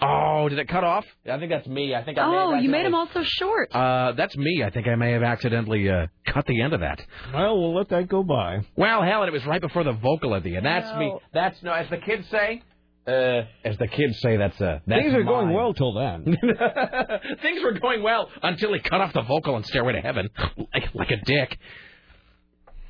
Oh, 0.00 0.48
did 0.48 0.60
it 0.60 0.68
cut 0.68 0.84
off? 0.84 1.04
I 1.28 1.38
think 1.38 1.50
that's 1.50 1.66
me. 1.66 1.92
I 1.94 2.04
think 2.04 2.18
I 2.18 2.30
may 2.30 2.36
have 2.36 2.48
Oh, 2.48 2.54
you 2.54 2.68
made 2.70 2.84
accidentally- 2.84 2.86
him 2.86 2.94
all 2.94 3.08
so 3.12 3.22
short. 3.24 3.74
Uh, 3.74 4.12
that's 4.12 4.36
me. 4.36 4.62
I 4.64 4.70
think 4.70 4.86
I 4.86 4.94
may 4.94 5.10
have 5.12 5.24
accidentally 5.24 5.90
uh, 5.90 6.06
cut 6.24 6.46
the 6.46 6.60
end 6.62 6.72
of 6.72 6.80
that. 6.80 7.02
Well, 7.34 7.58
we'll 7.58 7.74
let 7.74 7.88
that 7.88 8.08
go 8.08 8.22
by. 8.22 8.60
Well, 8.76 9.02
hell, 9.02 9.22
and 9.22 9.28
it 9.28 9.32
was 9.32 9.44
right 9.44 9.60
before 9.60 9.82
the 9.82 9.92
vocal 9.92 10.36
at 10.36 10.44
the 10.44 10.56
end. 10.56 10.64
That's 10.64 10.96
me. 10.98 11.12
That's 11.34 11.60
no, 11.64 11.72
as 11.72 11.90
the 11.90 11.96
kids 11.96 12.28
say. 12.30 12.62
Uh, 13.08 13.46
as 13.64 13.78
the 13.78 13.88
kids 13.88 14.20
say, 14.20 14.36
that's 14.36 14.60
uh, 14.60 14.80
that's 14.86 15.00
Things 15.00 15.14
are 15.14 15.22
going 15.22 15.54
well 15.54 15.72
till 15.72 15.94
then. 15.94 16.24
Things 17.42 17.62
were 17.62 17.72
going 17.72 18.02
well 18.02 18.28
until 18.42 18.74
he 18.74 18.80
cut 18.80 19.00
off 19.00 19.14
the 19.14 19.22
vocal 19.22 19.54
on 19.54 19.64
Stairway 19.64 19.94
to 19.94 20.00
Heaven, 20.02 20.28
like 20.74 20.94
like 20.94 21.10
a 21.10 21.16
dick. 21.24 21.58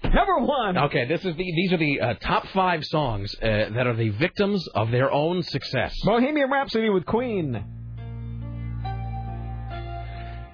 Number 0.02 0.38
one. 0.40 0.76
Okay, 0.76 1.05
this 1.05 1.24
is 1.24 1.36
the 1.36 1.44
these 1.44 1.72
are 1.72 1.76
the 1.76 2.00
uh, 2.00 2.14
top 2.14 2.48
five 2.48 2.84
songs 2.84 3.32
uh, 3.36 3.47
that 3.74 3.86
are 3.86 3.94
the 3.94 4.08
victims 4.08 4.66
of 4.74 4.90
their 4.90 5.12
own 5.12 5.44
success. 5.44 5.94
Bohemian 6.05 6.50
Rhapsody 6.50 6.88
with 6.90 7.06
Queen. 7.06 7.64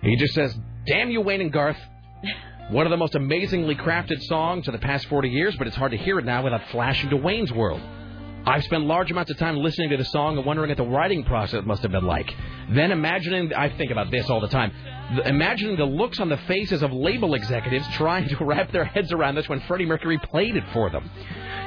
He 0.02 0.16
just 0.16 0.34
says, 0.34 0.54
"Damn 0.86 1.10
you, 1.10 1.22
Wayne 1.22 1.40
and 1.40 1.52
Garth." 1.52 1.78
One 2.70 2.86
of 2.86 2.90
the 2.90 2.98
most 2.98 3.14
amazingly 3.14 3.76
crafted 3.76 4.20
songs 4.22 4.68
of 4.68 4.72
the 4.72 4.78
past 4.78 5.06
40 5.08 5.28
years, 5.28 5.54
but 5.56 5.66
it's 5.66 5.76
hard 5.76 5.92
to 5.92 5.98
hear 5.98 6.18
it 6.18 6.24
now 6.24 6.42
without 6.42 6.62
flashing 6.70 7.10
to 7.10 7.16
Wayne's 7.16 7.52
World. 7.52 7.80
I've 8.46 8.62
spent 8.64 8.84
large 8.84 9.10
amounts 9.10 9.30
of 9.30 9.38
time 9.38 9.56
listening 9.56 9.88
to 9.90 9.96
the 9.96 10.04
song 10.04 10.36
and 10.36 10.44
wondering 10.44 10.68
what 10.68 10.76
the 10.76 10.84
writing 10.84 11.24
process 11.24 11.64
must 11.64 11.82
have 11.82 11.92
been 11.92 12.04
like. 12.04 12.30
Then 12.70 12.92
imagining, 12.92 13.54
I 13.54 13.70
think 13.70 13.90
about 13.90 14.10
this 14.10 14.28
all 14.28 14.40
the 14.40 14.48
time, 14.48 14.70
imagining 15.24 15.76
the 15.76 15.86
looks 15.86 16.20
on 16.20 16.28
the 16.28 16.36
faces 16.36 16.82
of 16.82 16.92
label 16.92 17.34
executives 17.34 17.86
trying 17.94 18.28
to 18.28 18.44
wrap 18.44 18.70
their 18.70 18.84
heads 18.84 19.12
around 19.12 19.36
this 19.36 19.48
when 19.48 19.60
Freddie 19.60 19.86
Mercury 19.86 20.18
played 20.18 20.56
it 20.56 20.64
for 20.74 20.90
them. 20.90 21.10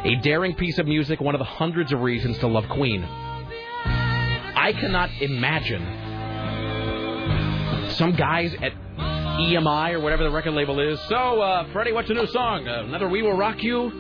A 0.04 0.18
daring 0.18 0.54
piece 0.54 0.78
of 0.78 0.86
music, 0.86 1.20
one 1.20 1.34
of 1.34 1.40
the 1.40 1.46
hundreds 1.46 1.92
of 1.92 2.02
reasons 2.02 2.38
to 2.40 2.48
love 2.48 2.70
Queen. 2.70 3.04
I 3.04 4.74
cannot 4.80 5.10
imagine 5.20 5.82
some 7.94 8.12
guys 8.12 8.54
at 8.62 8.74
EMI 8.98 9.94
or 9.94 10.00
whatever 10.00 10.24
the 10.24 10.32
record 10.32 10.54
label 10.54 10.80
is. 10.80 11.00
So, 11.10 11.42
uh, 11.42 11.72
Freddie, 11.72 11.92
what's 11.92 12.10
a 12.12 12.14
new 12.14 12.28
song? 12.28 12.68
Uh, 12.68 12.84
another 12.84 13.10
We 13.10 13.24
Will 13.24 13.38
Rock 13.38 13.64
You? 13.64 13.92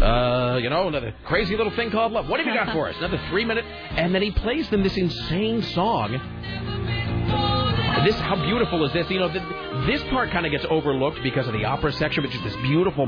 Uh, 0.00 0.58
you 0.62 0.70
know, 0.70 0.88
another 0.88 1.14
crazy 1.24 1.56
little 1.56 1.72
thing 1.74 1.90
called 1.90 2.12
Love. 2.12 2.28
What 2.28 2.40
have 2.40 2.46
you 2.46 2.54
got 2.54 2.72
for 2.72 2.88
us? 2.88 2.96
Another 2.98 3.20
three 3.28 3.44
minute? 3.44 3.64
And 3.64 4.14
then 4.14 4.22
he 4.22 4.30
plays 4.30 4.68
them 4.70 4.82
this 4.82 4.96
insane 4.96 5.62
song. 5.62 6.12
This, 8.04 8.14
how 8.16 8.36
beautiful 8.36 8.84
is 8.86 8.92
this? 8.94 9.10
You 9.10 9.18
know, 9.20 9.28
th 9.30 9.42
this 9.86 10.02
part 10.10 10.30
kind 10.30 10.46
of 10.46 10.52
gets 10.52 10.64
overlooked 10.70 11.22
because 11.22 11.46
of 11.46 11.52
the 11.52 11.64
opera 11.64 11.92
section, 11.92 12.22
which 12.22 12.34
is 12.34 12.42
this 12.42 12.56
beautiful 12.56 13.06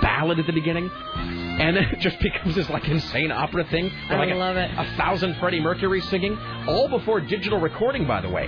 ballad 0.00 0.38
at 0.38 0.46
the 0.46 0.52
beginning. 0.52 0.88
And 1.16 1.76
then 1.76 1.84
it 1.84 1.98
just 1.98 2.18
becomes 2.28 2.54
this 2.54 2.68
like 2.70 2.88
insane 2.88 3.32
opera 3.32 3.64
thing. 3.64 3.90
I 4.08 4.16
like 4.16 4.30
a- 4.30 4.34
love 4.34 4.56
it. 4.56 4.70
A 4.76 4.84
thousand 4.96 5.34
Freddie 5.38 5.60
Mercury 5.60 6.00
singing, 6.02 6.38
all 6.68 6.88
before 6.88 7.20
digital 7.20 7.58
recording, 7.58 8.06
by 8.06 8.20
the 8.20 8.28
way. 8.28 8.46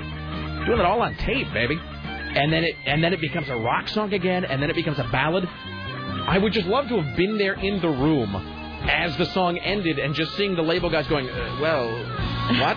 Doing 0.66 0.78
it 0.78 0.84
all 0.86 1.02
on 1.02 1.16
tape, 1.16 1.52
baby. 1.52 1.76
And 1.80 2.52
then 2.52 2.62
it 2.64 2.74
and 2.86 3.02
then 3.02 3.12
it 3.12 3.20
becomes 3.20 3.48
a 3.48 3.56
rock 3.56 3.88
song 3.88 4.12
again, 4.12 4.44
and 4.44 4.62
then 4.62 4.70
it 4.70 4.76
becomes 4.76 4.98
a 5.00 5.04
ballad. 5.10 5.48
I 6.26 6.38
would 6.38 6.52
just 6.52 6.66
love 6.66 6.88
to 6.88 7.00
have 7.00 7.16
been 7.16 7.36
there 7.36 7.52
in 7.52 7.80
the 7.82 7.88
room 7.88 8.34
as 8.88 9.16
the 9.18 9.26
song 9.26 9.58
ended 9.58 9.98
and 9.98 10.14
just 10.14 10.34
seeing 10.36 10.56
the 10.56 10.62
label 10.62 10.88
guys 10.88 11.06
going, 11.06 11.28
uh, 11.28 11.58
well, 11.60 11.86
what? 12.60 12.76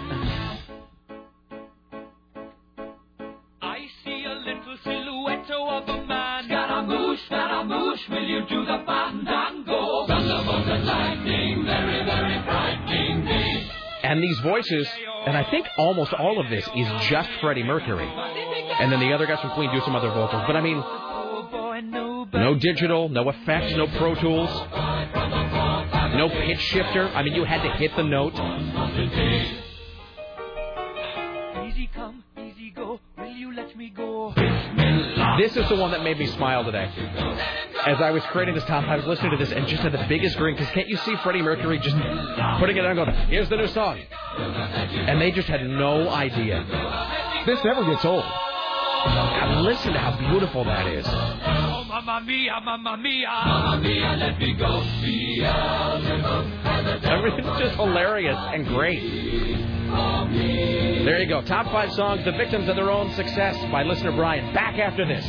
I 3.61 3.87
see 4.03 4.25
a 4.25 4.33
little 4.33 4.77
silhouette 4.83 5.49
of 5.49 5.89
a 5.89 6.05
man. 6.05 6.43
Scaramouche, 6.43 7.25
Scaramouche, 7.25 8.09
will 8.09 8.23
you 8.23 8.45
do 8.47 8.65
the 8.65 8.83
fandango? 8.85 10.07
Thunderbolt 10.07 10.67
and 10.67 10.85
lightning, 10.85 11.65
very, 11.65 12.05
very 12.05 12.43
frightening 12.43 13.25
me. 13.25 13.71
And 14.03 14.21
these 14.21 14.39
voices, 14.39 14.87
and 15.25 15.37
I 15.37 15.49
think 15.49 15.67
almost 15.77 16.13
all 16.13 16.39
of 16.39 16.49
this 16.49 16.67
is 16.75 16.87
just 17.09 17.29
Freddie 17.41 17.63
Mercury. 17.63 18.07
And 18.07 18.91
then 18.91 18.99
the 18.99 19.13
other 19.13 19.25
guys 19.25 19.39
from 19.39 19.51
Queen 19.51 19.71
do 19.73 19.81
some 19.81 19.95
other 19.95 20.09
vocals. 20.09 20.43
But 20.45 20.55
I 20.55 20.61
mean, 20.61 20.83
no 22.33 22.53
uh, 22.53 22.59
digital, 22.59 23.09
no 23.09 23.29
effects, 23.29 23.73
no 23.75 23.87
Pro 23.97 24.15
Tools, 24.15 24.49
no 26.15 26.29
pitch 26.29 26.61
shifter. 26.61 27.07
I 27.09 27.23
mean, 27.23 27.33
you 27.33 27.43
had 27.43 27.61
to 27.63 27.69
hit 27.77 27.95
the 27.95 28.03
note. 28.03 28.33
Easy 31.67 31.89
come, 31.93 32.23
easy 32.37 32.71
go, 32.71 32.99
will 33.17 33.27
you 33.27 33.53
let 33.55 33.75
me 33.75 33.89
go? 33.89 34.33
This 35.39 35.55
is 35.55 35.69
the 35.69 35.75
one 35.75 35.91
that 35.91 36.03
made 36.03 36.17
me 36.17 36.25
smile 36.27 36.63
today. 36.63 36.89
As 37.85 38.01
I 38.01 38.11
was 38.11 38.23
creating 38.31 38.55
this 38.55 38.63
top, 38.63 38.85
I 38.85 38.95
was 38.95 39.05
listening 39.05 39.31
to 39.31 39.37
this 39.37 39.51
and 39.51 39.67
just 39.67 39.83
had 39.83 39.91
the 39.91 40.03
biggest 40.09 40.35
grin 40.37 40.55
because 40.55 40.71
can't 40.73 40.87
you 40.87 40.97
see 40.97 41.15
Freddie 41.17 41.43
Mercury 41.43 41.77
just 41.79 41.95
putting 42.59 42.75
it 42.77 42.83
on 42.83 42.97
and 42.97 43.05
going, 43.05 43.13
here's 43.29 43.47
the 43.49 43.55
new 43.55 43.67
song. 43.67 43.99
And 44.37 45.21
they 45.21 45.31
just 45.31 45.47
had 45.47 45.61
no 45.63 46.09
idea. 46.09 46.65
This 47.45 47.63
never 47.63 47.85
gets 47.85 48.03
old. 48.03 48.23
And 48.23 49.61
listen 49.61 49.93
to 49.93 49.99
how 49.99 50.17
beautiful 50.17 50.63
that 50.65 50.87
is. 50.87 51.05
Oh, 52.17 52.19
mamma 52.19 52.25
mia, 52.25 52.61
mamma 52.65 52.97
mia, 52.97 53.27
mamma 53.29 53.81
mia, 53.83 54.15
let 54.17 54.39
me 54.39 54.53
go. 54.53 54.81
Beelzebub, 55.01 56.45
Everything's 57.05 57.59
just 57.59 57.75
hilarious 57.75 58.37
and 58.53 58.65
great. 58.65 59.03
There 61.05 61.19
you 61.21 61.27
go. 61.27 61.41
Top 61.43 61.67
five 61.67 61.93
songs, 61.93 62.25
the 62.25 62.31
victims 62.31 62.67
of 62.69 62.75
their 62.75 62.89
own 62.89 63.13
success 63.13 63.55
by 63.71 63.83
listener 63.83 64.13
Brian. 64.13 64.51
Back 64.53 64.79
after 64.79 65.05
this. 65.05 65.25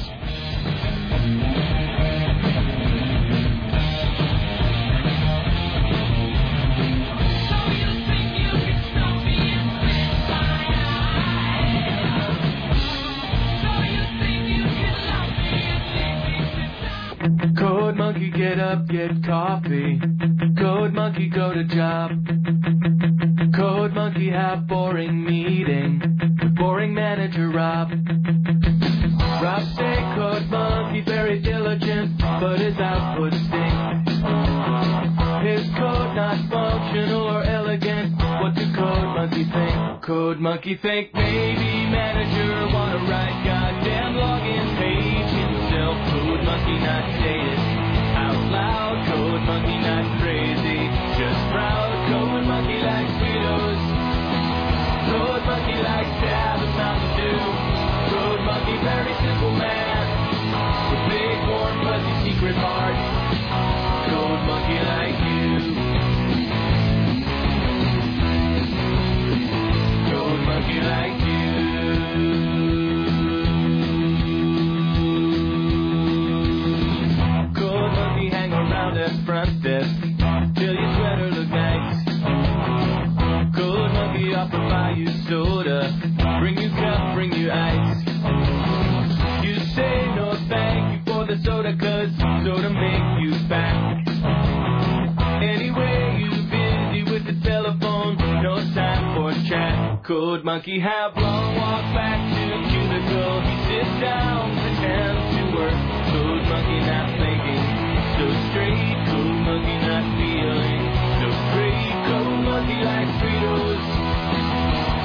Get 18.38 18.60
up, 18.60 18.86
get 18.86 19.10
coffee. 19.26 20.00
Code 20.56 20.92
monkey, 20.94 21.28
go 21.28 21.52
to 21.52 21.64
job. 21.64 22.12
Code 23.56 23.92
monkey, 23.94 24.30
have 24.30 24.68
boring 24.68 25.24
meeting 25.24 26.00
with 26.40 26.54
boring 26.54 26.94
manager 26.94 27.50
Rob. 27.50 27.90
Rob 29.42 29.62
say 29.74 29.96
code 30.14 30.46
monkey 30.50 31.00
very 31.00 31.40
diligent, 31.40 32.16
but 32.18 32.60
his 32.60 32.78
output 32.78 33.32
stinks. 33.32 34.12
His 35.42 35.66
code 35.74 36.14
not 36.14 36.38
functional 36.48 37.22
or 37.22 37.42
elegant. 37.42 38.14
What 38.40 38.54
do 38.54 38.72
code 38.72 39.16
monkey 39.18 39.50
think? 39.50 40.02
Code 40.02 40.38
monkey 40.38 40.78
think 40.80 41.12
maybe 41.12 41.90
manager 41.90 42.72
wanna 42.72 42.98
write 43.10 43.42
goddamn 43.44 44.14
login 44.14 44.78
page 44.78 45.32
himself. 45.34 45.96
Code 46.12 46.44
monkey 46.44 46.78
not 46.86 47.18
say 47.18 47.77
monkey 49.48 49.78
not 49.80 50.04
crazy, 50.20 50.80
just 51.18 51.40
proud. 51.50 51.90
Code 52.12 52.44
monkey 52.46 52.78
likes 52.78 53.12
Cheetos. 53.18 53.80
Code 55.10 55.44
monkey 55.48 55.78
likes 55.82 56.12
Tab 56.22 56.60
and 56.62 56.74
Mountain 56.78 57.10
Dew. 57.18 57.40
Code 58.12 58.42
monkey 58.44 58.76
very 58.84 59.14
simple 59.24 59.52
man 59.58 59.88
big 61.08 61.38
warm 61.48 61.82
fuzzy 61.82 62.30
secret 62.30 62.56
heart. 62.56 62.96
Code 64.10 64.42
monkey 64.48 64.78
like 64.92 65.18
you. 65.24 65.48
Code 70.10 70.40
monkey 70.48 70.80
like 70.80 71.16
you. 71.26 72.57
At 79.08 79.24
front 79.24 79.62
desk 79.62 79.90
till 80.56 80.74
your 80.74 80.94
sweater 80.96 81.30
look 81.30 81.48
nice. 81.48 82.04
Code 83.56 83.92
monkey 83.92 84.34
offer 84.34 84.58
buy 84.58 84.94
you 84.96 85.08
soda, 85.28 85.80
bring 86.40 86.58
you 86.58 86.68
cup, 86.70 87.14
bring 87.14 87.32
you 87.32 87.50
ice. 87.50 88.04
You 89.44 89.56
say 89.74 90.06
no 90.14 90.36
thank 90.48 90.92
you 90.92 91.12
for 91.12 91.26
the 91.26 91.40
soda, 91.44 91.76
cause 91.78 92.10
soda 92.44 92.70
make 92.70 93.22
you 93.24 93.32
fat. 93.48 94.04
Anyway, 95.42 96.20
you 96.20 96.30
busy 96.52 97.10
with 97.10 97.24
the 97.24 97.40
telephone, 97.48 98.16
no 98.42 98.56
time 98.74 99.16
for 99.16 99.32
chat. 99.48 100.04
Code 100.04 100.44
monkey 100.44 100.80
have 100.80 101.16
long 101.16 101.56
walk 101.56 101.84
back 101.94 102.20
to 102.34 102.44
cubicle. 102.68 103.40
He 103.42 103.54
sits 103.68 104.00
down, 104.00 104.52
pretends 104.52 105.36
to 105.36 105.56
work. 105.56 105.78
Code 106.12 106.42
monkey 106.50 106.80
not 106.86 107.18
like 112.84 113.08
Fritos. 113.18 113.84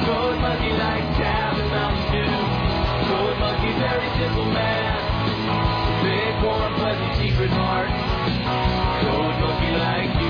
Code 0.06 0.40
monkey 0.40 0.74
like 0.74 1.06
Tab 1.18 1.58
and 1.58 1.70
Mountain 1.70 2.06
Dew. 2.12 2.34
Code 3.08 3.38
monkey 3.40 3.72
very 3.80 4.10
simple 4.20 4.46
man. 4.46 5.00
Big 6.04 6.44
warm 6.44 6.74
fuzzy 6.78 7.30
secret 7.30 7.52
heart. 7.52 7.90
Code 9.02 9.40
monkey 9.42 9.72
like 9.78 10.23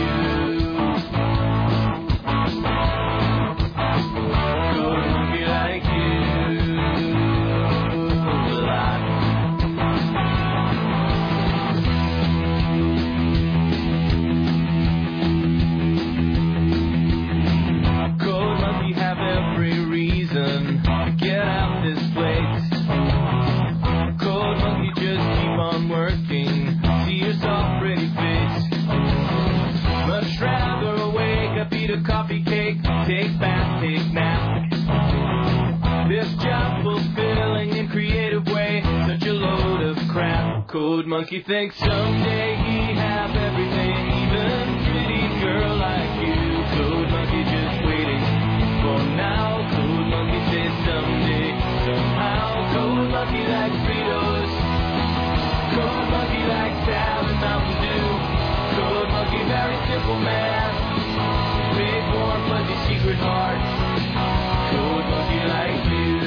Monkey 41.13 41.43
thinks 41.45 41.77
someday 41.77 42.57
he 42.65 42.97
have 42.97 43.29
everything, 43.37 43.93
even 44.17 44.65
pretty 44.81 45.21
girl 45.45 45.77
like 45.77 46.09
you. 46.25 46.41
Code 46.73 47.05
Monkey 47.05 47.43
just 47.53 47.85
waiting 47.85 48.23
for 48.81 48.97
now. 49.13 49.61
Code 49.77 50.09
Monkey 50.09 50.41
says 50.49 50.73
someday, 50.81 51.53
somehow. 51.85 52.65
Code 52.73 53.13
Monkey 53.13 53.45
likes 53.45 53.77
Fritos. 53.85 54.51
Code 55.77 56.07
Monkey 56.09 56.43
likes 56.49 56.81
Sam 56.81 57.29
and 57.29 57.39
Mountain 57.45 57.77
Dew. 57.77 58.09
Code 58.73 59.09
Monkey, 59.13 59.41
very 59.45 59.77
simple 59.85 60.17
man. 60.17 60.69
Big, 61.77 62.03
warm, 62.09 62.41
fuzzy 62.49 62.77
secret 62.89 63.21
heart. 63.21 63.61
Code 64.73 65.05
Monkey 65.13 65.41
like 65.45 65.77
you. 65.93 66.22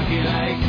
Code 0.00 0.08
Monkey 0.08 0.24
like 0.24 0.60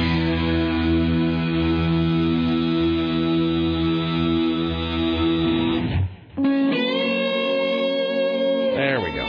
There 8.76 9.00
we 9.00 9.12
go. 9.12 9.26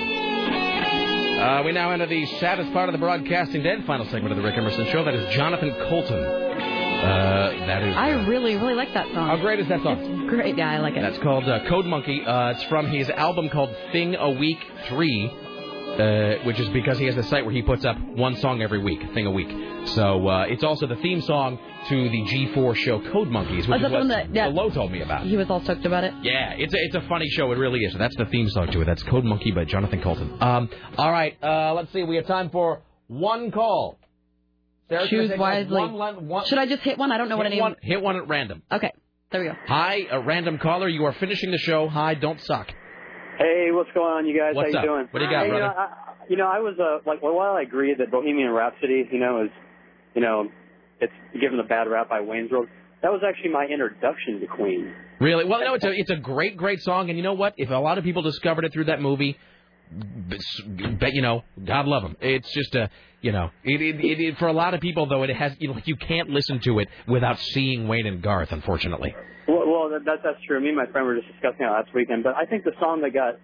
Uh, 1.40 1.62
we 1.64 1.72
now 1.72 1.90
enter 1.90 2.06
the 2.06 2.26
saddest 2.38 2.72
part 2.72 2.88
of 2.88 2.92
the 2.92 2.98
broadcasting 2.98 3.62
dead 3.62 3.84
final 3.86 4.06
segment 4.06 4.32
of 4.32 4.36
the 4.36 4.42
Rick 4.42 4.56
Emerson 4.56 4.86
Show. 4.90 5.04
That 5.04 5.14
is 5.14 5.34
Jonathan 5.34 5.74
Coulton. 5.88 6.24
Uh, 6.24 7.52
that 7.66 7.82
is. 7.82 7.96
I 7.96 8.10
really, 8.26 8.56
really 8.56 8.74
like 8.74 8.94
that 8.94 9.06
song. 9.12 9.28
How 9.28 9.36
great 9.36 9.58
is 9.60 9.68
that 9.68 9.82
song? 9.82 9.98
It's 9.98 10.30
great. 10.30 10.56
Yeah, 10.56 10.70
I 10.70 10.78
like 10.78 10.96
it. 10.96 11.00
That's 11.02 11.18
called 11.18 11.48
uh, 11.48 11.68
Code 11.68 11.86
Monkey. 11.86 12.24
Uh, 12.24 12.50
it's 12.50 12.62
from 12.64 12.86
his 12.86 13.10
album 13.10 13.48
called 13.50 13.74
Thing 13.90 14.14
a 14.14 14.30
Week 14.30 14.58
3, 14.88 15.32
uh, 16.00 16.44
which 16.44 16.58
is 16.58 16.68
because 16.70 16.98
he 16.98 17.06
has 17.06 17.16
a 17.16 17.22
site 17.24 17.44
where 17.44 17.54
he 17.54 17.62
puts 17.62 17.84
up 17.84 17.98
one 18.00 18.36
song 18.36 18.62
every 18.62 18.78
week, 18.78 19.00
Thing 19.14 19.26
a 19.26 19.30
Week. 19.30 19.48
So 19.88 20.26
uh, 20.28 20.44
it's 20.48 20.62
also 20.64 20.86
the 20.86 20.96
theme 20.96 21.20
song 21.22 21.58
to 21.88 22.08
the 22.08 22.22
G4 22.22 22.76
show 22.76 23.00
Code 23.12 23.28
Monkeys, 23.28 23.66
Oh, 23.68 23.72
which 23.72 23.80
is 23.80 23.86
is 23.86 23.90
the 23.92 23.98
what 23.98 24.08
that- 24.08 24.34
yeah. 24.34 24.46
Lo 24.46 24.70
told 24.70 24.92
me 24.92 25.02
about. 25.02 25.26
He 25.26 25.36
was 25.36 25.50
all 25.50 25.60
stoked 25.62 25.84
about 25.84 26.04
it. 26.04 26.14
Yeah, 26.22 26.52
it's 26.56 26.72
a, 26.72 26.76
it's 26.78 26.94
a 26.94 27.00
funny 27.08 27.28
show. 27.30 27.50
It 27.52 27.58
really 27.58 27.80
is. 27.80 27.94
That's 27.98 28.16
the 28.16 28.26
theme 28.26 28.48
song 28.50 28.70
to 28.72 28.80
it. 28.80 28.84
That's 28.84 29.02
Code 29.02 29.24
Monkey 29.24 29.50
by 29.50 29.64
Jonathan 29.64 30.00
Coulton. 30.00 30.36
Um, 30.40 30.70
all 30.96 31.10
right, 31.10 31.36
uh, 31.42 31.74
let's 31.74 31.92
see. 31.92 32.02
We 32.02 32.16
have 32.16 32.26
time 32.26 32.50
for 32.50 32.82
one 33.08 33.50
call. 33.50 33.98
Choose 35.08 35.30
wisely. 35.38 35.80
One, 35.80 36.28
one, 36.28 36.44
Should 36.46 36.58
I 36.58 36.66
just 36.66 36.82
hit 36.82 36.98
one? 36.98 37.10
I 37.12 37.16
don't 37.18 37.28
know 37.30 37.38
what 37.38 37.46
any. 37.46 37.60
one, 37.60 37.76
hit 37.80 38.02
one 38.02 38.16
at 38.16 38.28
random. 38.28 38.62
Okay, 38.70 38.92
there 39.30 39.40
we 39.40 39.46
go. 39.48 39.54
Hi, 39.66 40.06
a 40.10 40.20
random 40.20 40.58
caller. 40.58 40.86
You 40.88 41.06
are 41.06 41.12
finishing 41.14 41.50
the 41.50 41.58
show. 41.58 41.88
Hi, 41.88 42.14
don't 42.14 42.40
suck. 42.40 42.70
Hey, 43.42 43.70
what's 43.72 43.90
going 43.92 44.06
on, 44.06 44.26
you 44.26 44.38
guys? 44.38 44.54
What's 44.54 44.72
How 44.72 44.78
up? 44.78 44.84
you 44.84 44.90
doing? 44.90 45.08
What 45.10 45.18
do 45.18 45.24
you 45.24 45.30
got, 45.30 45.44
hey, 45.44 45.50
brother? 45.50 45.64
You 45.64 45.68
know, 45.68 45.74
I, 45.76 45.88
you 46.28 46.36
know, 46.36 46.46
I 46.46 46.58
was 46.60 46.74
uh, 46.78 46.98
like, 47.10 47.22
well, 47.22 47.34
while 47.34 47.54
I 47.56 47.62
agree 47.62 47.92
that 47.98 48.10
Bohemian 48.10 48.50
Rhapsody, 48.50 49.08
you 49.10 49.18
know, 49.18 49.44
is, 49.44 49.50
you 50.14 50.22
know, 50.22 50.48
it's 51.00 51.12
given 51.40 51.58
a 51.58 51.64
bad 51.64 51.88
rap 51.88 52.08
by 52.08 52.20
Wayne's 52.20 52.52
World. 52.52 52.68
That 53.02 53.10
was 53.10 53.22
actually 53.26 53.50
my 53.50 53.66
introduction 53.66 54.38
to 54.40 54.46
Queen. 54.46 54.94
Really? 55.20 55.44
Well, 55.44 55.60
no, 55.60 55.74
it's 55.74 55.84
a 55.84 55.90
it's 55.90 56.10
a 56.10 56.16
great, 56.16 56.56
great 56.56 56.80
song, 56.82 57.08
and 57.08 57.18
you 57.18 57.24
know 57.24 57.32
what? 57.32 57.54
If 57.56 57.70
a 57.70 57.74
lot 57.74 57.98
of 57.98 58.04
people 58.04 58.22
discovered 58.22 58.64
it 58.64 58.72
through 58.72 58.84
that 58.84 59.00
movie, 59.00 59.36
bet 59.90 61.12
you 61.12 61.22
know, 61.22 61.42
God 61.64 61.86
love 61.86 62.02
them. 62.02 62.16
It's 62.20 62.52
just 62.52 62.76
a, 62.76 62.90
you 63.20 63.32
know, 63.32 63.50
it, 63.64 63.80
it, 63.80 64.00
it, 64.00 64.20
it 64.20 64.38
for 64.38 64.46
a 64.46 64.52
lot 64.52 64.74
of 64.74 64.80
people 64.80 65.06
though, 65.06 65.24
it 65.24 65.34
has 65.34 65.52
you 65.58 65.68
know, 65.68 65.80
you 65.84 65.96
can't 65.96 66.30
listen 66.30 66.60
to 66.60 66.78
it 66.78 66.88
without 67.08 67.40
seeing 67.40 67.88
Wayne 67.88 68.06
and 68.06 68.22
Garth, 68.22 68.52
unfortunately. 68.52 69.16
Well, 69.48 69.66
well 69.66 69.90
that, 69.90 70.04
that, 70.04 70.18
that's 70.24 70.42
true. 70.46 70.60
Me 70.60 70.68
and 70.68 70.76
my 70.76 70.86
friend 70.86 71.06
were 71.06 71.16
just 71.16 71.28
discussing 71.28 71.66
it 71.66 71.70
last 71.70 71.94
weekend. 71.94 72.24
But 72.24 72.34
I 72.36 72.46
think 72.46 72.64
the 72.64 72.72
song 72.80 73.02
that 73.02 73.12
got 73.12 73.34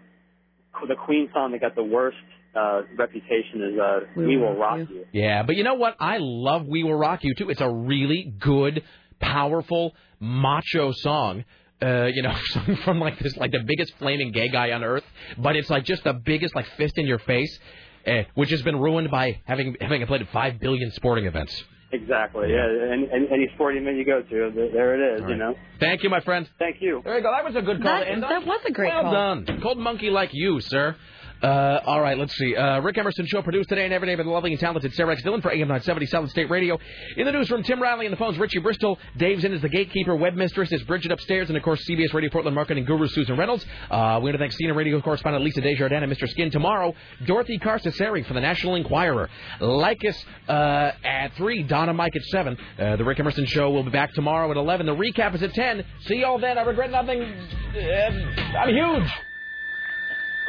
the 0.87 0.95
Queen 0.95 1.29
song 1.33 1.53
that 1.53 1.61
got 1.61 1.75
the 1.75 1.83
worst 1.83 2.17
uh, 2.55 2.83
reputation 2.97 3.63
is 3.63 3.79
uh, 3.79 4.01
"We, 4.17 4.37
Will 4.37 4.55
Rock 4.55 4.79
You." 4.91 5.05
Yeah, 5.13 5.43
but 5.43 5.57
you 5.57 5.65
know 5.65 5.75
what? 5.75 5.97
I 6.01 6.19
love 6.21 6.67
"We 6.67 6.85
Will 6.85 6.99
Rock 6.99 7.25
You" 7.25 7.35
too. 7.35 7.51
It's 7.51 7.61
a 7.61 7.71
really 7.71 8.33
good, 8.39 8.83
powerful, 9.21 9.95
macho 10.21 10.93
song. 10.93 11.45
Uh, 11.81 12.07
you 12.13 12.23
know, 12.23 12.35
from 12.85 12.99
like 13.01 13.19
this, 13.19 13.37
like 13.37 13.53
the 13.53 13.63
biggest 13.65 13.97
flaming 13.99 14.33
gay 14.33 14.49
guy 14.49 14.73
on 14.73 14.83
earth, 14.83 15.05
but 15.37 15.57
it's 15.57 15.71
like 15.71 15.85
just 15.85 16.05
the 16.05 16.13
biggest, 16.13 16.55
like 16.55 16.67
fist 16.77 16.99
in 16.99 17.07
your 17.07 17.21
face, 17.21 17.59
uh, 18.07 18.23
which 18.35 18.51
has 18.51 18.63
been 18.63 18.79
ruined 18.79 19.11
by 19.11 19.41
having 19.45 19.77
having 19.81 20.05
played 20.07 20.23
at 20.23 20.31
five 20.33 20.59
billion 20.59 20.91
sporting 20.93 21.27
events. 21.27 21.63
Exactly. 21.91 22.51
Yeah. 22.51 22.67
Any, 22.93 23.09
any, 23.11 23.27
any 23.33 23.51
sporting 23.55 23.83
event 23.83 23.97
you 23.97 24.05
go 24.05 24.21
to, 24.21 24.53
there, 24.55 24.71
there 24.71 24.95
it 24.95 25.17
is. 25.17 25.23
All 25.23 25.31
You 25.31 25.37
know. 25.37 25.55
Thank 25.81 26.03
you, 26.03 26.11
my 26.11 26.21
friend. 26.21 26.49
Thank 26.59 26.77
you. 26.81 27.01
There 27.05 27.17
you 27.17 27.23
go. 27.23 27.31
That 27.31 27.45
was 27.45 27.57
a 27.57 27.63
good 27.63 27.83
call 27.83 27.99
That, 27.99 28.05
to 28.05 28.11
end 28.11 28.25
on. 28.25 28.31
that 28.31 28.47
was 28.47 28.61
a 28.69 28.73
great 28.73 28.93
well 28.93 29.03
call. 29.05 29.13
done. 29.45 29.61
Cold 29.63 29.79
monkey 29.79 30.11
like 30.11 30.31
you, 30.33 30.61
sir. 30.61 30.97
Uh, 31.43 31.81
all 31.85 32.01
right, 32.01 32.19
let's 32.19 32.35
see. 32.37 32.57
Uh, 32.57 32.81
Rick 32.81 32.99
Emerson 32.99 33.27
Show 33.27 33.43
produced 33.43 33.69
today 33.69 33.85
and 33.85 33.93
every 33.93 34.09
day 34.09 34.15
by 34.17 34.23
the 34.25 34.31
lovely 34.31 34.51
and 34.51 34.61
talented 34.61 34.93
Sarah 34.95 35.13
X. 35.13 35.23
Dillon 35.23 35.41
for 35.41 35.51
AM 35.51 35.69
970 35.69 36.07
Solid 36.07 36.31
State 36.31 36.51
Radio. 36.51 36.79
In 37.17 37.27
the 37.27 37.33
newsroom, 37.33 37.63
Tim 37.63 37.81
Riley. 37.81 38.07
On 38.07 38.11
the 38.11 38.17
phones, 38.17 38.39
Richie 38.39 38.59
Bristol. 38.59 38.99
Dave's 39.17 39.45
in 39.45 39.53
as 39.53 39.63
the 39.63 39.69
gatekeeper. 39.69 40.17
Web 40.17 40.35
mistress 40.35 40.73
is 40.73 40.83
Bridget 40.85 41.13
upstairs. 41.13 41.49
And, 41.49 41.57
of 41.57 41.63
course, 41.63 41.85
CBS 41.89 42.13
Radio 42.13 42.31
Portland 42.31 42.55
marketing 42.55 42.85
guru 42.85 43.07
Susan 43.09 43.37
Reynolds. 43.37 43.65
Uh, 43.91 44.19
we 44.23 44.31
want 44.31 44.35
to 44.35 44.39
thank 44.39 44.53
CNN 44.53 44.75
radio 44.75 45.01
correspondent 45.01 45.45
Lisa 45.45 45.61
Desjardins 45.61 46.03
and 46.03 46.13
Mr. 46.13 46.29
Skin. 46.29 46.51
Tomorrow, 46.51 46.95
Dorothy 47.25 47.59
Carcasseri 47.59 48.27
from 48.27 48.35
the 48.35 48.41
National 48.41 48.75
Enquirer. 48.75 49.29
Like 49.61 50.05
us 50.05 50.25
uh, 50.49 50.93
at 51.05 51.35
3, 51.35 51.63
Don 51.65 51.89
and 51.89 51.97
Mike 51.97 52.17
at 52.17 52.23
7. 52.25 52.57
Uh, 52.79 52.97
the 52.97 53.05
Rick 53.05 53.21
Emerson 53.21 53.47
Show 53.47 53.71
will 53.71 53.85
be 53.85 53.91
back 53.91 54.13
tomorrow 54.15 54.51
at 54.51 54.57
11. 54.57 54.87
The 54.87 54.95
recap 54.95 55.35
is 55.35 55.43
at 55.43 55.55
10. 55.55 55.85
See 56.07 56.17
y'all 56.17 56.39
then. 56.39 56.59
I 56.59 56.63
regret 56.63 56.91
nothing. 56.91 57.23
Uh, 57.23 58.59
I'm 58.59 58.75
huge. 58.75 59.09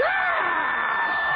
Ah! 0.02 1.28